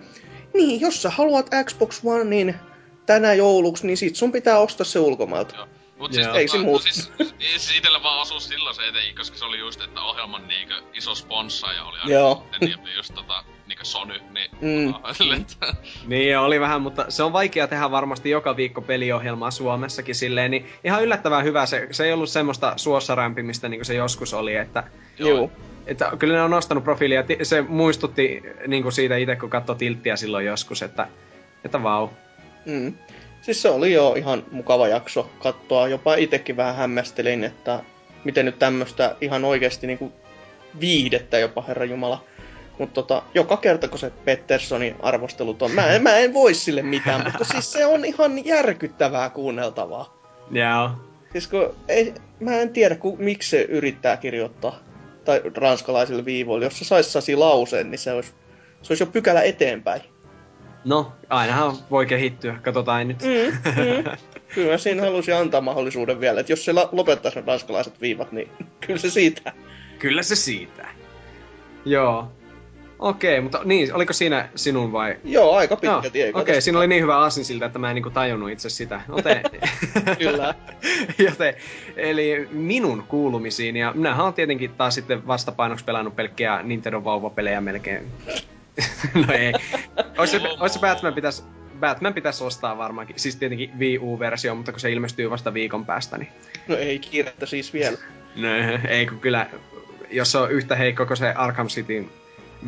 niin, 0.55 0.81
jos 0.81 1.03
sä 1.03 1.11
haluat 1.11 1.50
Xbox 1.64 2.00
One, 2.05 2.24
niin 2.24 2.55
tänä 3.07 3.35
jouluksi, 3.35 3.87
niin 3.87 3.96
sit 3.96 4.16
sun 4.16 4.33
pitää 4.33 4.59
ostaa 4.59 4.85
se 4.85 4.98
ulkomailta. 4.98 5.57
Joo. 5.57 5.68
Mut 5.98 6.12
siis, 6.12 6.27
Ei 6.27 6.48
se 6.48 6.59
muut. 6.59 6.83
Siis, 6.83 7.12
siis 7.38 7.77
itellä 7.77 8.03
vaan 8.03 8.20
osuu 8.20 8.40
silloin 8.40 8.77
se 8.77 8.88
eteen, 8.88 9.14
koska 9.14 9.37
se 9.37 9.44
oli 9.44 9.59
just, 9.59 9.83
että 9.83 10.00
ohjelman 10.00 10.48
niinkö 10.48 10.83
iso 10.92 11.14
sponssaaja 11.14 11.85
oli 11.85 11.98
Joo. 12.07 12.46
Sitten, 12.50 12.61
niin 12.68 12.96
just 12.96 13.14
tota, 13.14 13.44
Sony, 13.85 14.14
niin... 14.35 14.51
Mm. 14.61 14.94
niin 16.07 16.38
oli 16.38 16.61
vähän, 16.61 16.83
mutta 16.83 17.07
se 17.09 17.23
on 17.23 17.33
vaikea 17.33 17.68
tehdä 17.68 17.90
varmasti 17.90 18.31
joka 18.31 18.57
viikko 18.57 18.81
peliohjelmaa 18.81 19.51
Suomessakin 19.51 20.14
silleen, 20.14 20.51
niin 20.51 20.66
ihan 20.85 21.03
yllättävän 21.03 21.44
hyvä. 21.44 21.66
Se, 21.66 21.88
se 21.90 22.05
ei 22.05 22.12
ollut 22.12 22.29
semmoista 22.29 22.73
suossarämpimistä 22.77 23.68
niin 23.68 23.79
kuin 23.79 23.87
se 23.87 23.94
joskus 23.94 24.35
oli, 24.35 24.55
että... 24.55 24.85
Joo. 25.18 25.51
Että 25.87 26.12
kyllä 26.18 26.35
ne 26.35 26.42
on 26.42 26.51
nostanut 26.51 26.85
profiilia. 26.85 27.25
Se 27.42 27.62
muistutti 27.62 28.42
niin 28.66 28.83
kuin 28.83 28.92
siitä 28.92 29.16
itse, 29.16 29.37
kun 29.37 29.51
katsoi 29.51 29.77
tilttiä 29.77 30.16
silloin 30.16 30.47
joskus, 30.47 30.83
että, 30.83 31.09
että 31.64 31.83
vau. 31.83 32.09
Mm. 32.66 32.94
Siis 33.42 33.62
se 33.62 33.68
oli 33.68 33.92
jo 33.92 34.14
ihan 34.14 34.44
mukava 34.51 34.88
jakso 34.88 35.31
katsoa. 35.38 35.88
Jopa 35.88 36.14
itekin 36.14 36.57
vähän 36.57 36.77
hämmästelin, 36.77 37.44
että 37.44 37.81
miten 38.25 38.47
nyt 38.47 38.59
tämmöistä 38.59 39.16
ihan 39.20 39.44
oikeasti 39.44 39.87
niinku 39.87 40.12
viihdettä 40.81 41.38
jopa, 41.38 41.62
herra 41.68 41.85
Jumala. 41.85 42.25
Mutta 42.78 42.94
tota, 42.94 43.22
joka 43.34 43.56
kerta 43.56 43.88
kun 43.88 43.98
se 43.98 44.10
Petterssonin 44.24 44.96
arvostelut 45.02 45.62
on, 45.62 45.70
mä 45.70 45.87
en, 45.87 46.02
mä 46.02 46.16
en 46.16 46.34
voi 46.34 46.54
sille 46.54 46.82
mitään, 46.82 47.24
mutta 47.24 47.44
siis 47.44 47.72
se 47.72 47.87
on 47.87 48.04
ihan 48.04 48.44
järkyttävää 48.44 49.30
kuunneltavaa. 49.30 50.16
Joo. 50.50 50.90
Siis 51.32 51.48
kun, 51.48 51.74
ei, 51.88 52.14
mä 52.40 52.60
en 52.60 52.70
tiedä, 52.70 52.96
ku, 52.96 53.16
miksi 53.16 53.50
se 53.50 53.62
yrittää 53.62 54.16
kirjoittaa 54.16 54.78
tai 55.24 55.42
ranskalaisille 55.56 56.24
viivoille. 56.24 56.66
Jos 56.66 56.78
se 56.78 56.84
saisi 56.84 57.10
sasi 57.10 57.37
lauseen, 57.37 57.90
niin 57.90 57.98
se 57.98 58.12
olisi, 58.12 58.34
se 58.82 58.92
olisi 58.92 59.02
jo 59.02 59.06
pykälä 59.06 59.42
eteenpäin. 59.42 60.02
No, 60.84 61.12
ainahan 61.28 61.76
voi 61.90 62.06
kehittyä, 62.06 62.58
katsotaan 62.62 63.08
nyt. 63.08 63.22
Mm, 63.22 63.72
mm. 63.82 64.04
Kyllä 64.54 64.78
siinä 64.78 65.02
halusi 65.02 65.32
antaa 65.32 65.60
mahdollisuuden 65.60 66.20
vielä, 66.20 66.40
että 66.40 66.52
jos 66.52 66.64
se 66.64 66.72
lopettaisi 66.92 67.38
ne 67.38 67.44
ranskalaiset 67.46 68.00
viivat, 68.00 68.32
niin 68.32 68.50
kyllä 68.87 69.00
se 69.00 69.10
siitä. 69.10 69.52
Kyllä 69.98 70.22
se 70.22 70.37
siitä. 70.37 70.88
Joo. 71.84 72.32
Okei, 72.98 73.40
mutta 73.40 73.61
niin, 73.64 73.94
oliko 73.94 74.12
siinä 74.12 74.48
sinun 74.54 74.92
vai? 74.92 75.16
Joo, 75.24 75.54
aika 75.54 75.76
pitkälti. 75.76 76.09
Okei, 76.09 76.30
okay, 76.30 76.61
siinä 76.61 76.78
oli 76.78 76.87
niin 76.87 77.02
hyvä 77.02 77.18
asin 77.18 77.44
siltä, 77.44 77.66
että 77.66 77.78
mä 77.78 77.90
en 77.90 77.94
niinku 77.94 78.11
tajunnut 78.11 78.50
itse 78.50 78.70
sitä. 78.70 79.00
Joten... 79.09 79.42
Kyllä. 80.18 80.54
Joten, 81.28 81.54
eli 81.96 82.48
minun 82.50 83.04
kuulumisiin, 83.09 83.76
ja 83.76 83.92
minähän 83.94 84.26
on 84.26 84.35
tietenkin 84.35 84.70
taas 84.70 84.94
sitten 84.94 85.26
vastapainoksi 85.26 85.85
pelannut 85.85 86.16
pelkkiä 86.16 86.62
Nintendo 86.62 87.04
vauvapelejä 87.04 87.61
melkein 87.61 88.07
no 89.26 89.33
ei. 89.33 89.52
Ois 90.18 90.30
se, 90.30 90.40
ois 90.61 90.74
se 90.74 90.80
Batman 90.80 91.14
pitäis, 91.14 91.44
Batman 91.80 92.14
pitäisi 92.14 92.44
ostaa 92.44 92.78
varmaankin. 92.78 93.18
Siis 93.18 93.37
tietenkin 93.37 93.70
Wii 93.78 93.98
U-versio, 93.98 94.54
mutta 94.54 94.72
kun 94.72 94.80
se 94.80 94.92
ilmestyy 94.92 95.30
vasta 95.30 95.54
viikon 95.54 95.87
päästä, 95.87 96.18
niin... 96.18 96.28
No 96.68 96.76
ei 96.76 96.98
kiirettä 96.98 97.46
siis 97.46 97.72
vielä. 97.72 97.98
No, 98.37 98.48
ei 98.88 99.07
kun 99.07 99.20
kyllä, 99.20 99.46
jos 100.11 100.33
se 100.33 100.38
on 100.38 100.50
yhtä 100.50 100.76
heikko 100.76 101.07
kuin 101.07 101.16
se 101.16 101.28
Arkham 101.28 101.68
Cityn 101.68 102.11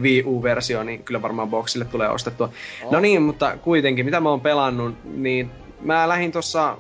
Wii 0.02 0.22
U-versio, 0.26 0.82
niin 0.82 1.02
kyllä 1.02 1.22
varmaan 1.22 1.48
boxille 1.48 1.84
tulee 1.84 2.08
ostettua. 2.08 2.50
Oh. 2.84 2.92
No 2.92 3.00
niin, 3.00 3.22
mutta 3.22 3.56
kuitenkin, 3.56 4.04
mitä 4.04 4.20
mä 4.20 4.28
oon 4.30 4.40
pelannut, 4.40 4.94
niin 5.04 5.50
mä 5.80 6.08
lähdin 6.08 6.32
tuossa 6.32 6.76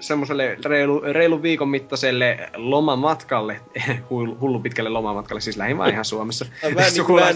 semmoiselle 0.00 0.56
reilu, 0.64 1.00
reilu 1.00 1.42
viikon 1.42 1.68
mittaiselle 1.68 2.50
lomamatkalle, 2.56 3.60
hullu 4.10 4.60
pitkälle 4.60 4.90
lomamatkalle, 4.90 5.40
siis 5.40 5.56
lähin 5.56 5.78
vaan 5.78 5.90
ihan 5.90 6.04
Suomessa. 6.04 6.46
Ai, 6.64 6.70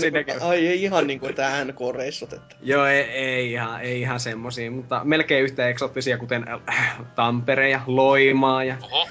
niin, 0.00 0.12
niin, 0.12 0.42
ai 0.42 0.66
ei 0.66 0.83
ihan 0.83 1.07
niinku 1.07 1.29
tää 1.35 1.64
NK-reissut, 1.64 2.33
että... 2.33 2.57
Joo, 2.62 2.87
ei, 2.87 3.03
ei, 3.03 3.53
ihan, 3.53 3.81
ei 3.81 4.00
ihan 4.00 4.20
semmosia, 4.20 4.70
mutta 4.70 5.00
melkein 5.05 5.44
yhtä 5.44 5.68
eksoottisia, 5.68 6.18
kuten 6.18 6.46
äh, 6.68 6.98
Tampere 7.14 7.70
ja 7.70 7.81
Loimaa 7.87 8.64
ja... 8.64 8.77
Oho. 8.83 9.09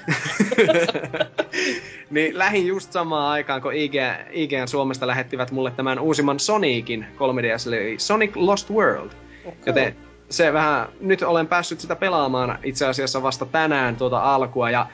niin 2.10 2.38
lähin 2.38 2.66
just 2.66 2.92
samaan 2.92 3.32
aikaan, 3.32 3.62
kun 3.62 3.74
IGN, 3.74 4.14
IGN 4.30 4.68
Suomesta 4.68 5.06
lähettivät 5.06 5.50
mulle 5.50 5.70
tämän 5.70 5.98
uusimman 5.98 6.40
Sonicin 6.40 7.06
3DS, 7.14 7.68
eli 7.68 7.94
Sonic 7.98 8.36
Lost 8.36 8.70
World. 8.70 9.10
Okay. 9.44 9.58
Joten 9.66 9.96
se 10.36 10.52
vähän, 10.52 10.88
nyt 11.00 11.22
olen 11.22 11.46
päässyt 11.46 11.80
sitä 11.80 11.96
pelaamaan 11.96 12.58
itse 12.62 12.86
asiassa 12.86 13.22
vasta 13.22 13.46
tänään 13.46 13.96
tuota 13.96 14.34
alkua 14.34 14.70
ja 14.70 14.86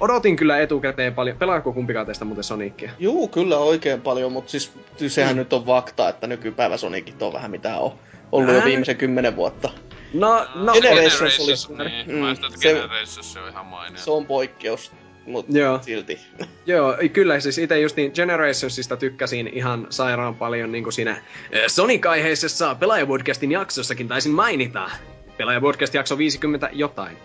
odotin 0.00 0.36
kyllä 0.36 0.58
etukäteen 0.60 1.14
paljon. 1.14 1.36
Pelaako 1.36 1.72
kumpikaan 1.72 2.06
teistä 2.06 2.24
muuten 2.24 2.44
Sonicia? 2.44 2.90
Juu, 2.98 3.28
kyllä 3.28 3.58
oikein 3.58 4.00
paljon, 4.00 4.32
mutta 4.32 4.50
siis 4.50 4.72
sehän 5.06 5.34
mm. 5.34 5.38
nyt 5.38 5.52
on 5.52 5.64
fakta, 5.64 6.08
että 6.08 6.26
nykypäivä 6.26 6.76
Sonicit 6.76 7.22
on 7.22 7.32
vähän 7.32 7.50
mitä 7.50 7.78
on 7.78 7.92
ollut 8.32 8.54
jo 8.54 8.64
viimeisen 8.64 8.96
kymmenen 8.96 9.36
vuotta. 9.36 9.70
No, 10.14 10.46
no 10.54 10.72
Generations, 10.72 11.18
Generations 11.18 11.70
oli... 11.70 11.88
Niin, 11.88 12.10
mm, 12.10 12.14
mä 12.14 12.34
sitä, 12.34 12.46
että 12.46 12.58
Generations 12.60 13.32
se 13.32 13.40
on 13.40 13.48
ihan 13.48 13.66
mainio. 13.66 13.98
Se 13.98 14.10
on 14.10 14.26
poikkeus 14.26 14.92
mutta 15.28 15.58
Joo. 15.58 15.78
silti. 15.82 16.18
Joo, 16.66 16.96
kyllä 17.12 17.40
siis 17.40 17.58
itse 17.58 17.80
just 17.80 17.96
niin 17.96 18.12
Generationsista 18.14 18.96
tykkäsin 18.96 19.50
ihan 19.52 19.86
sairaan 19.90 20.34
paljon 20.34 20.72
niin 20.72 20.84
kuin 20.84 20.92
siinä 20.92 21.22
eh, 21.52 21.64
Sonic-aiheisessa 21.66 22.74
Pelaajapodcastin 22.74 23.52
jaksossakin 23.52 24.08
taisin 24.08 24.32
mainita. 24.32 24.90
Pelaajapodcast 25.36 25.94
jakso 25.94 26.18
50 26.18 26.70
jotain. 26.72 27.16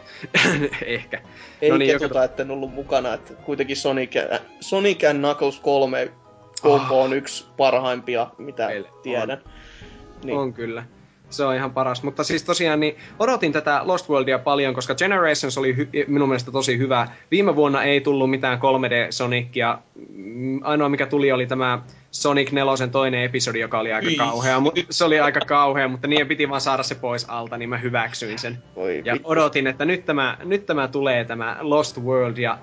Ehkä. 0.85 1.21
Ei 1.61 1.69
no 1.69 1.77
niin, 1.77 1.91
ketuta, 1.91 2.05
joka... 2.05 2.23
etten 2.23 2.51
ollut 2.51 2.73
mukana, 2.73 3.13
että 3.13 3.33
kuitenkin 3.33 3.77
Sonic, 3.77 4.11
Sonic 4.59 5.03
and 5.03 5.19
Knuckles 5.19 5.59
3 5.59 6.11
kombo 6.61 6.99
oh. 6.99 7.05
on 7.05 7.13
yksi 7.13 7.45
parhaimpia, 7.57 8.27
mitä 8.37 8.67
Meille 8.67 8.89
tiedän. 9.03 9.41
On. 9.45 9.51
Niin. 10.23 10.37
on 10.37 10.53
kyllä 10.53 10.85
se 11.33 11.45
on 11.45 11.55
ihan 11.55 11.71
paras. 11.71 12.03
Mutta 12.03 12.23
siis 12.23 12.43
tosiaan 12.43 12.79
niin 12.79 12.97
odotin 13.19 13.51
tätä 13.51 13.81
Lost 13.83 14.09
Worldia 14.09 14.39
paljon, 14.39 14.73
koska 14.73 14.95
Generations 14.95 15.57
oli 15.57 15.73
hy- 15.73 16.05
minun 16.07 16.29
mielestä 16.29 16.51
tosi 16.51 16.77
hyvä. 16.77 17.07
Viime 17.31 17.55
vuonna 17.55 17.83
ei 17.83 18.01
tullut 18.01 18.29
mitään 18.29 18.59
3D 18.59 19.07
Sonicia. 19.09 19.77
Mm, 20.09 20.59
ainoa 20.63 20.89
mikä 20.89 21.05
tuli 21.05 21.31
oli 21.31 21.47
tämä 21.47 21.81
Sonic 22.11 22.51
4 22.51 22.87
toinen 22.87 23.23
episodi, 23.23 23.59
joka 23.59 23.79
oli 23.79 23.93
aika 23.93 24.09
kauhea. 24.17 24.61
Se 24.89 25.05
oli 25.05 25.19
aika 25.19 25.39
kauhea, 25.39 25.87
mutta 25.87 26.07
niin 26.07 26.27
piti 26.27 26.49
vaan 26.49 26.61
saada 26.61 26.83
se 26.83 26.95
pois 26.95 27.25
alta, 27.29 27.57
niin 27.57 27.69
mä 27.69 27.77
hyväksyin 27.77 28.39
sen. 28.39 28.57
Oi, 28.75 29.01
ja 29.05 29.17
odotin, 29.23 29.67
että 29.67 29.85
nyt 29.85 30.05
tämä, 30.05 30.37
nyt 30.43 30.65
tämä 30.65 30.87
tulee 30.87 31.25
tämä 31.25 31.57
Lost 31.61 31.97
World 31.97 32.37
ja 32.37 32.57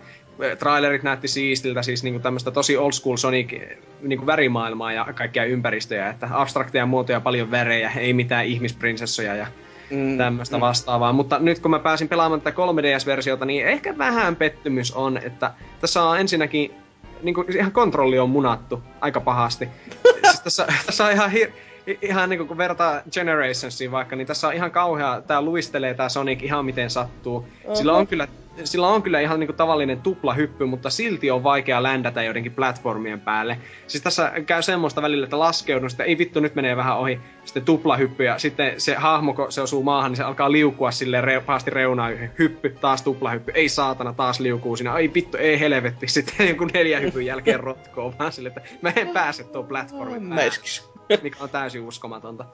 trailerit 0.59 1.03
näytti 1.03 1.29
siistiltä, 1.29 1.83
siis 1.83 2.03
niinku 2.03 2.21
tämmöistä 2.21 2.51
tosi 2.51 2.77
old 2.77 2.93
school 2.93 3.17
Sonic 3.17 3.61
niinku 4.03 4.27
värimaailmaa 4.27 4.93
ja 4.93 5.07
kaikkia 5.15 5.45
ympäristöjä, 5.45 6.09
että 6.09 6.29
abstrakteja 6.33 6.87
muotoja, 6.87 7.21
paljon 7.21 7.51
värejä, 7.51 7.93
ei 7.97 8.13
mitään 8.13 8.47
ihmisprinsessoja 8.47 9.37
ja 9.37 9.47
mm, 9.91 10.19
tämmöistä 10.19 10.57
mm. 10.57 10.61
vastaavaa. 10.61 11.13
Mutta 11.13 11.39
nyt 11.39 11.59
kun 11.59 11.71
mä 11.71 11.79
pääsin 11.79 12.09
pelaamaan 12.09 12.41
tätä 12.41 12.57
3DS-versiota, 12.57 13.45
niin 13.45 13.67
ehkä 13.67 13.99
vähän 13.99 14.37
pettymys 14.37 14.93
on, 14.93 15.19
että 15.19 15.51
tässä 15.81 16.03
on 16.03 16.21
ensinnäkin 16.21 16.75
niin 17.23 17.35
kuin, 17.35 17.57
ihan 17.57 17.73
kontrolli 17.73 18.19
on 18.19 18.31
munattu 18.31 18.83
aika 19.01 19.21
pahasti. 19.21 19.69
siis 20.31 20.41
tässä, 20.41 20.67
tässä 20.87 21.05
on 21.05 21.13
ihan 21.13 21.31
hir- 21.31 21.53
ihan 22.03 22.31
niinku 22.31 22.47
kun 22.47 22.59
vertaa 22.59 23.01
Generationsiin 23.13 23.91
vaikka, 23.91 24.17
niin 24.17 24.27
tässä 24.27 24.49
on 24.49 24.55
ihan 24.55 24.71
kauhea, 24.71 25.23
tää 25.27 25.43
luistelee 25.43 25.95
tää 25.95 26.09
Sonic 26.09 26.43
ihan 26.43 26.65
miten 26.65 26.91
sattuu. 26.91 27.37
Uh-huh. 27.37 27.77
Sillä 27.77 27.93
on 27.93 28.07
kyllä 28.07 28.29
sillä 28.65 28.89
on 28.89 29.03
kyllä 29.03 29.21
ihan 29.21 29.41
niinku 29.41 29.53
tavallinen 29.53 30.03
tuplahyppy, 30.03 30.67
mutta 30.67 30.91
silti 30.91 31.31
on 31.31 31.43
vaikea 31.43 31.83
ländätä 31.83 32.23
joidenkin 32.23 32.53
platformien 32.53 33.21
päälle. 33.21 33.59
Siis 33.87 34.03
tässä 34.03 34.33
käy 34.47 34.63
semmoista 34.63 35.03
välillä, 35.03 35.25
että 35.25 35.39
laskeudun, 35.39 35.91
sitten 35.91 36.07
ei 36.07 36.19
vittu, 36.19 36.41
nyt 36.41 36.55
menee 36.55 36.77
vähän 36.77 36.99
ohi, 36.99 37.21
sitten 37.45 37.65
tuplahyppy, 37.65 38.25
ja 38.25 38.39
sitten 38.39 38.81
se 38.81 38.95
hahmo, 38.95 39.35
kun 39.35 39.53
se 39.53 39.61
osuu 39.61 39.83
maahan, 39.83 40.11
niin 40.11 40.17
se 40.17 40.23
alkaa 40.23 40.53
liukua 40.53 40.91
sille 40.91 41.21
re- 41.21 41.45
pahasti 41.47 41.71
reunaan, 41.71 42.13
hyppy, 42.39 42.77
taas 42.81 43.03
tuplahyppy, 43.03 43.53
ei 43.55 43.69
saatana, 43.69 44.13
taas 44.13 44.41
liukuu 44.41 44.77
siinä, 44.77 44.99
ei 44.99 45.15
vittu, 45.15 45.37
ei 45.37 45.61
helvetti, 45.61 46.09
sitten 46.21 46.49
joku 46.49 46.65
neljä 46.65 47.01
hypyn 47.01 47.27
jälkeen 47.27 47.61
rotkoo 47.61 48.15
vaan 48.19 48.33
sille, 48.33 48.49
että 48.49 48.61
mä 48.83 48.93
en 48.97 49.09
pääse 49.09 49.45
tuon 49.45 49.67
platformin 49.67 50.29
päälle 50.29 50.90
mikä 51.23 51.45
on 51.45 51.51
täysin 51.51 51.83
uskomatonta. 51.83 52.45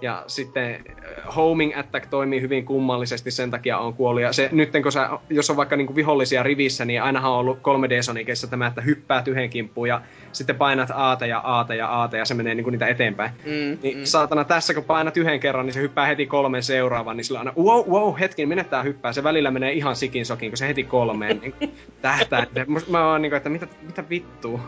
Ja 0.00 0.24
sitten 0.26 0.74
äh, 0.74 1.36
homing 1.36 1.78
attack 1.78 2.06
toimii 2.06 2.40
hyvin 2.40 2.64
kummallisesti, 2.64 3.30
sen 3.30 3.50
takia 3.50 3.78
on 3.78 3.94
kuollut. 3.94 4.22
Ja 4.22 4.32
se, 4.32 4.48
nyt 4.52 4.70
kun 4.82 4.92
sä, 4.92 5.10
jos 5.30 5.50
on 5.50 5.56
vaikka 5.56 5.76
niinku 5.76 5.94
vihollisia 5.94 6.42
rivissä, 6.42 6.84
niin 6.84 7.02
ainahan 7.02 7.32
on 7.32 7.38
ollut 7.38 7.58
3D 7.58 8.02
Sonicissa 8.02 8.46
tämä, 8.46 8.66
että 8.66 8.80
hyppäät 8.80 9.28
yhden 9.28 9.50
kimppuun 9.50 9.88
ja 9.88 10.00
sitten 10.32 10.56
painat 10.56 10.90
aata 10.94 11.26
ja 11.26 11.38
aata 11.38 11.74
ja 11.74 11.86
aata 11.86 12.16
ja 12.16 12.24
se 12.24 12.34
menee 12.34 12.54
niinku 12.54 12.70
niitä 12.70 12.86
eteenpäin. 12.86 13.30
Mm, 13.44 13.78
niin 13.82 13.98
mm. 13.98 14.04
saatana 14.04 14.44
tässä, 14.44 14.74
kun 14.74 14.84
painat 14.84 15.16
yhden 15.16 15.40
kerran, 15.40 15.66
niin 15.66 15.74
se 15.74 15.80
hyppää 15.80 16.06
heti 16.06 16.26
kolmen 16.26 16.62
seuraavan, 16.62 17.16
niin 17.16 17.24
sillä 17.24 17.38
aina 17.38 17.52
wow, 17.56 17.90
wow, 17.90 18.14
hetki, 18.20 18.46
minne 18.46 18.64
tää 18.64 18.82
hyppää. 18.82 19.12
Se 19.12 19.22
välillä 19.22 19.50
menee 19.50 19.72
ihan 19.72 19.96
sikin 19.96 20.26
sokin, 20.26 20.50
kun 20.50 20.58
se 20.58 20.68
heti 20.68 20.84
kolmeen 20.84 21.40
niin 21.40 21.54
tähtää. 22.02 22.46
Mä 22.90 23.10
oon 23.10 23.22
niinku, 23.22 23.36
että 23.36 23.48
mitä, 23.48 23.66
mitä 23.82 24.04
vittua. 24.10 24.60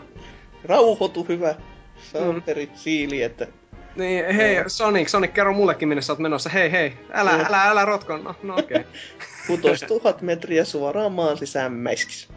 Rauhoitu 0.63 1.25
hyvä. 1.29 1.55
Samperi 2.01 2.65
mm. 2.65 2.71
siili, 2.75 3.23
että... 3.23 3.47
Niin, 3.95 4.35
hei, 4.35 4.55
no. 4.55 4.63
Sonic, 4.67 5.07
Sonic, 5.07 5.33
kerro 5.33 5.53
mullekin 5.53 5.87
minne 5.87 6.01
sä 6.01 6.13
oot 6.13 6.19
menossa. 6.19 6.49
Hei, 6.49 6.71
hei, 6.71 6.93
älä, 7.13 7.37
no. 7.37 7.45
älä, 7.47 7.63
älä 7.63 7.85
rotko. 7.85 8.17
No, 8.17 8.35
no 8.43 8.53
okei. 8.53 8.77
Okay. 8.77 8.83
Putos 9.47 9.79
tuhat 9.87 10.21
metriä 10.21 10.65
suoraan 10.65 11.11
maan 11.11 11.37
sisään 11.37 11.73
mäiskis. 11.73 12.29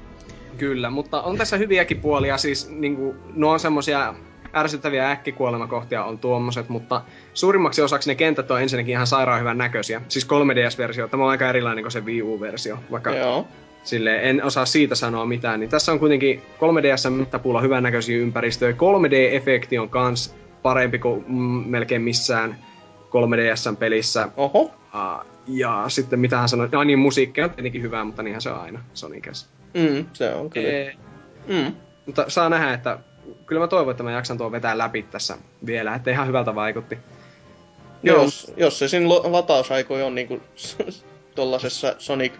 Kyllä, 0.58 0.90
mutta 0.90 1.22
on 1.22 1.38
tässä 1.38 1.56
hyviäkin 1.56 2.00
puolia, 2.00 2.38
siis 2.38 2.70
niinku, 2.70 3.16
nuo 3.34 3.52
on 3.52 3.60
semmosia 3.60 4.14
ärsyttäviä 4.54 5.10
äkkikuolemakohtia 5.10 6.04
on 6.04 6.18
tuommoiset, 6.18 6.68
mutta 6.68 7.02
suurimmaksi 7.34 7.82
osaksi 7.82 8.10
ne 8.10 8.14
kentät 8.14 8.50
on 8.50 8.62
ensinnäkin 8.62 8.92
ihan 8.92 9.06
sairaan 9.06 9.40
hyvän 9.40 9.58
näköisiä. 9.58 10.02
Siis 10.08 10.26
3DS-versio, 10.26 11.08
tämä 11.08 11.24
on 11.24 11.30
aika 11.30 11.48
erilainen 11.48 11.84
kuin 11.84 11.92
se 11.92 12.04
Wii 12.04 12.22
U-versio, 12.22 12.78
vaikka 12.90 13.14
Joo. 13.14 13.48
Sille 13.84 14.20
en 14.22 14.44
osaa 14.44 14.66
siitä 14.66 14.94
sanoa 14.94 15.26
mitään, 15.26 15.60
niin 15.60 15.70
tässä 15.70 15.92
on 15.92 15.98
kuitenkin 15.98 16.42
3DS 16.42 17.10
mittapuulla 17.10 17.60
hyvän 17.60 17.82
näköisiä 17.82 18.18
ympäristöjä. 18.18 18.72
3D-efekti 18.72 19.78
on 19.80 19.88
kans 19.88 20.34
parempi 20.62 20.98
kuin 20.98 21.24
mm, 21.28 21.64
melkein 21.70 22.02
missään 22.02 22.56
3DS-pelissä. 23.08 24.28
Oho. 24.36 24.60
Uh, 24.62 25.26
ja 25.46 25.84
sitten 25.88 26.20
mitä 26.20 26.38
hän 26.38 26.48
sanoi, 26.48 26.68
no 26.72 26.84
niin 26.84 26.98
musiikki 26.98 27.42
on 27.42 27.50
tietenkin 27.50 27.82
hyvää, 27.82 28.04
mutta 28.04 28.22
niinhän 28.22 28.42
se 28.42 28.50
on 28.50 28.60
aina 28.60 28.80
Sonicessa. 28.94 29.46
Mm, 29.74 30.06
se 30.12 30.34
on 30.34 30.50
kyllä. 30.50 30.68
E- 30.68 30.96
mm. 31.48 31.74
Mutta 32.06 32.24
saa 32.28 32.48
nähdä, 32.48 32.74
että 32.74 32.98
kyllä 33.46 33.60
mä 33.60 33.68
toivon, 33.68 33.90
että 33.90 34.02
mä 34.02 34.12
jaksan 34.12 34.38
tuon 34.38 34.52
vetää 34.52 34.78
läpi 34.78 35.02
tässä 35.02 35.38
vielä, 35.66 35.94
että 35.94 36.10
ihan 36.10 36.26
hyvältä 36.26 36.54
vaikutti. 36.54 36.98
Joo. 38.02 38.22
Jos, 38.22 38.52
jos 38.56 38.78
se 38.78 38.88
siinä 38.88 39.08
latausaikoja 39.08 40.06
on 40.06 40.14
niinku 40.14 40.40
tollasessa 41.34 41.94
Sonic 41.98 42.32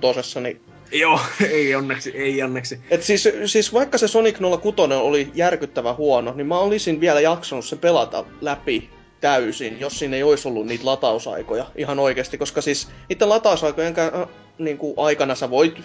06, 0.00 0.40
niin 0.40 0.60
Joo, 0.92 1.20
ei 1.50 1.74
onneksi, 1.74 2.10
ei 2.14 2.42
onneksi. 2.42 2.80
Et 2.90 3.02
siis, 3.02 3.28
siis 3.46 3.72
vaikka 3.72 3.98
se 3.98 4.08
Sonic 4.08 4.38
06 4.62 4.76
oli 4.92 5.30
järkyttävä 5.34 5.94
huono, 5.94 6.32
niin 6.34 6.46
mä 6.46 6.58
olisin 6.58 7.00
vielä 7.00 7.20
jaksanut 7.20 7.64
se 7.64 7.76
pelata 7.76 8.24
läpi 8.40 8.90
täysin, 9.20 9.80
jos 9.80 9.98
siinä 9.98 10.16
ei 10.16 10.22
olisi 10.22 10.48
ollut 10.48 10.66
niitä 10.66 10.86
latausaikoja 10.86 11.66
ihan 11.76 11.98
oikeasti, 11.98 12.38
koska 12.38 12.60
siis 12.60 12.88
niiden 13.08 13.28
latausaikojen 13.28 13.94
äh, 13.98 14.28
niin 14.58 14.78
kuin 14.78 14.94
aikana 14.96 15.34
sä 15.34 15.50
voit 15.50 15.80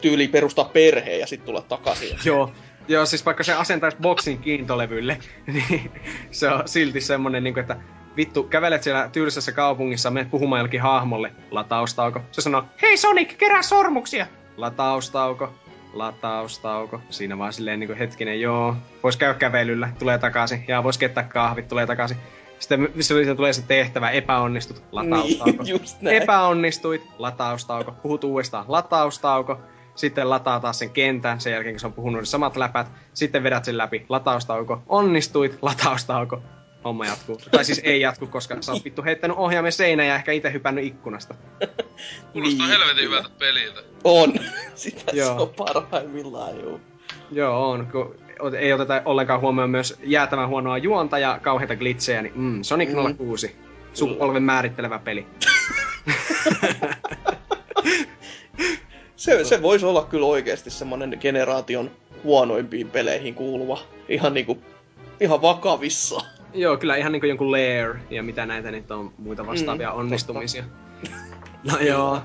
tyyli 0.00 0.28
perustaa 0.28 0.64
perheen 0.64 1.20
ja 1.20 1.26
sitten 1.26 1.46
tulla 1.46 1.62
takaisin. 1.62 2.18
Joo, 2.24 2.52
Joo, 2.88 3.06
siis 3.06 3.26
vaikka 3.26 3.44
se 3.44 3.54
asentaisi 3.54 3.96
boksin 4.02 4.38
kiintolevylle, 4.38 5.18
niin 5.46 5.90
se 6.30 6.48
on 6.48 6.62
silti 6.68 7.00
semmonen, 7.00 7.44
niin 7.44 7.54
kuin, 7.54 7.60
että 7.60 7.76
vittu, 8.16 8.42
kävelet 8.42 8.82
siellä 8.82 9.08
tyylisessä 9.12 9.52
kaupungissa, 9.52 10.10
menet 10.10 10.30
puhumaan 10.30 10.58
jollekin 10.58 10.82
hahmolle, 10.82 11.32
lataustauko. 11.50 12.20
Se 12.32 12.40
sanoo, 12.40 12.64
hei 12.82 12.96
Sonic, 12.96 13.36
kerää 13.38 13.62
sormuksia! 13.62 14.26
Lataustauko, 14.56 15.52
lataustauko. 15.92 17.00
Siinä 17.10 17.38
vaan 17.38 17.52
silleen 17.52 17.80
niin 17.80 17.88
kuin, 17.88 17.98
hetkinen, 17.98 18.40
joo, 18.40 18.76
vois 19.02 19.16
käydä 19.16 19.34
kävelyllä, 19.34 19.88
tulee 19.98 20.18
takaisin. 20.18 20.64
Ja 20.68 20.84
vois 20.84 20.98
kettää 20.98 21.24
kahvit, 21.24 21.68
tulee 21.68 21.86
takaisin. 21.86 22.16
Sitten 22.58 22.88
se 23.00 23.34
tulee 23.34 23.52
se 23.52 23.62
tehtävä, 23.62 24.10
epäonnistut, 24.10 24.82
lataustauko. 24.92 25.62
Niin, 25.62 25.68
just 25.80 26.00
näin. 26.00 26.22
Epäonnistuit, 26.22 27.02
lataustauko. 27.18 27.92
Puhut 27.92 28.24
uudestaan, 28.24 28.64
lataustauko. 28.68 29.60
Sitten 29.94 30.30
lataa 30.30 30.60
taas 30.60 30.78
sen 30.78 30.90
kentän, 30.90 31.40
sen 31.40 31.52
jälkeen 31.52 31.74
kun 31.74 31.80
se 31.80 31.86
on 31.86 31.92
puhunut 31.92 32.28
samat 32.28 32.56
läpät. 32.56 32.86
Sitten 33.14 33.42
vedät 33.42 33.64
sen 33.64 33.78
läpi, 33.78 34.06
lataustauko. 34.08 34.82
Onnistuit, 34.88 35.58
lataustauko 35.62 36.42
homma 36.86 37.06
jatkuu. 37.06 37.40
Tai 37.50 37.64
siis 37.64 37.80
ei 37.84 38.00
jatku, 38.00 38.26
koska 38.26 38.56
sä 38.60 38.72
oot 38.72 38.84
vittu 38.84 39.02
heittänyt 39.04 39.36
ohjaamme 39.36 39.70
seinään 39.70 40.08
ja 40.08 40.14
ehkä 40.14 40.32
itse 40.32 40.52
hypännyt 40.52 40.84
ikkunasta. 40.84 41.34
Kuulostaa 42.32 42.66
Niin, 42.66 42.78
helvetin 42.78 42.96
kyllä. 43.04 43.16
hyvältä 43.16 43.30
peliltä. 43.38 43.80
On. 44.04 44.32
Sitä 44.74 45.02
se 45.10 45.16
Joo. 45.16 45.42
on 45.42 45.48
parhaimmillaan, 45.48 46.60
joo. 46.60 46.80
Joo, 47.32 47.70
on. 47.70 47.86
Kun 47.92 48.14
ei 48.58 48.72
oteta 48.72 49.02
ollenkaan 49.04 49.40
huomioon 49.40 49.70
myös 49.70 49.98
jäätävän 50.04 50.48
huonoa 50.48 50.78
juonta 50.78 51.18
ja 51.18 51.38
kauheita 51.42 51.76
glitsejä, 51.76 52.22
niin 52.22 52.32
mm, 52.36 52.62
Sonic 52.62 52.88
Mm. 52.88 53.16
06. 53.16 53.56
Sukupolven 53.94 54.42
määrittelevä 54.42 54.98
peli. 54.98 55.26
Se, 59.16 59.44
se 59.44 59.62
voisi 59.62 59.86
olla 59.86 60.04
kyllä 60.04 60.26
oikeasti 60.26 60.70
semmonen 60.70 61.18
generaation 61.20 61.90
huonoimpiin 62.24 62.90
peleihin 62.90 63.34
kuuluva. 63.34 63.78
Ihan 64.08 64.34
niinku, 64.34 64.58
ihan 65.20 65.42
vakavissa. 65.42 66.20
Joo, 66.56 66.76
kyllä 66.76 66.96
ihan 66.96 67.12
niinku 67.12 67.26
jonkun 67.26 67.52
Lair 67.52 67.94
ja 68.10 68.22
mitä 68.22 68.46
näitä 68.46 68.70
nyt 68.70 68.90
on 68.90 69.12
muita 69.18 69.46
vastaavia 69.46 69.90
Mm, 69.90 69.98
onnistumisia. 69.98 70.64
No 71.72 71.78
joo. 71.78 72.20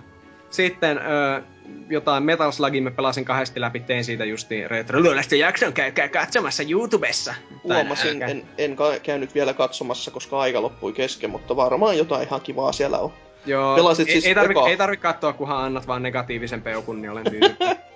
Sitten 0.49 0.97
ö, 0.97 1.41
jotain 1.89 2.23
Metal 2.23 2.51
Slugin 2.51 2.83
mä 2.83 2.91
pelasin 2.91 3.25
kahdesti 3.25 3.61
läpi, 3.61 3.79
tein 3.79 4.03
siitä 4.03 4.25
justiin 4.25 4.71
Retroluolasta 4.71 5.35
jakson, 5.35 5.73
käykää 5.73 6.09
katsomassa 6.09 6.63
YouTubessa. 6.69 7.33
Huomasin, 7.63 8.21
en, 8.23 8.43
en 8.57 8.77
käynyt 9.03 9.35
vielä 9.35 9.53
katsomassa, 9.53 10.11
koska 10.11 10.39
aika 10.39 10.61
loppui 10.61 10.93
kesken, 10.93 11.29
mutta 11.29 11.55
varmaan 11.55 11.97
jotain 11.97 12.27
ihan 12.27 12.41
kivaa 12.41 12.71
siellä 12.71 12.99
on. 12.99 13.13
Joo, 13.45 13.75
Pelasit 13.75 14.07
ei, 14.07 14.13
siis 14.13 14.25
ei, 14.25 14.35
tarvi, 14.35 14.53
ei 14.67 14.77
tarvi 14.77 14.97
katsoa, 14.97 15.33
kunhan 15.33 15.63
annat 15.65 15.87
vaan 15.87 16.03
negatiivisen 16.03 16.61
peukun, 16.61 17.01
niin 17.01 17.11
olen 17.11 17.23
tyytyväinen. 17.23 17.77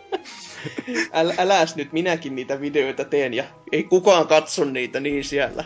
Äl, 1.14 1.32
äläs 1.38 1.76
nyt, 1.76 1.94
minäkin 1.94 2.36
niitä 2.36 2.62
videoita 2.62 3.06
teen 3.06 3.34
ja 3.34 3.44
ei 3.72 3.84
kukaan 3.84 4.28
katso 4.28 4.66
niitä 4.66 5.00
niin 5.00 5.24
siellä. 5.24 5.64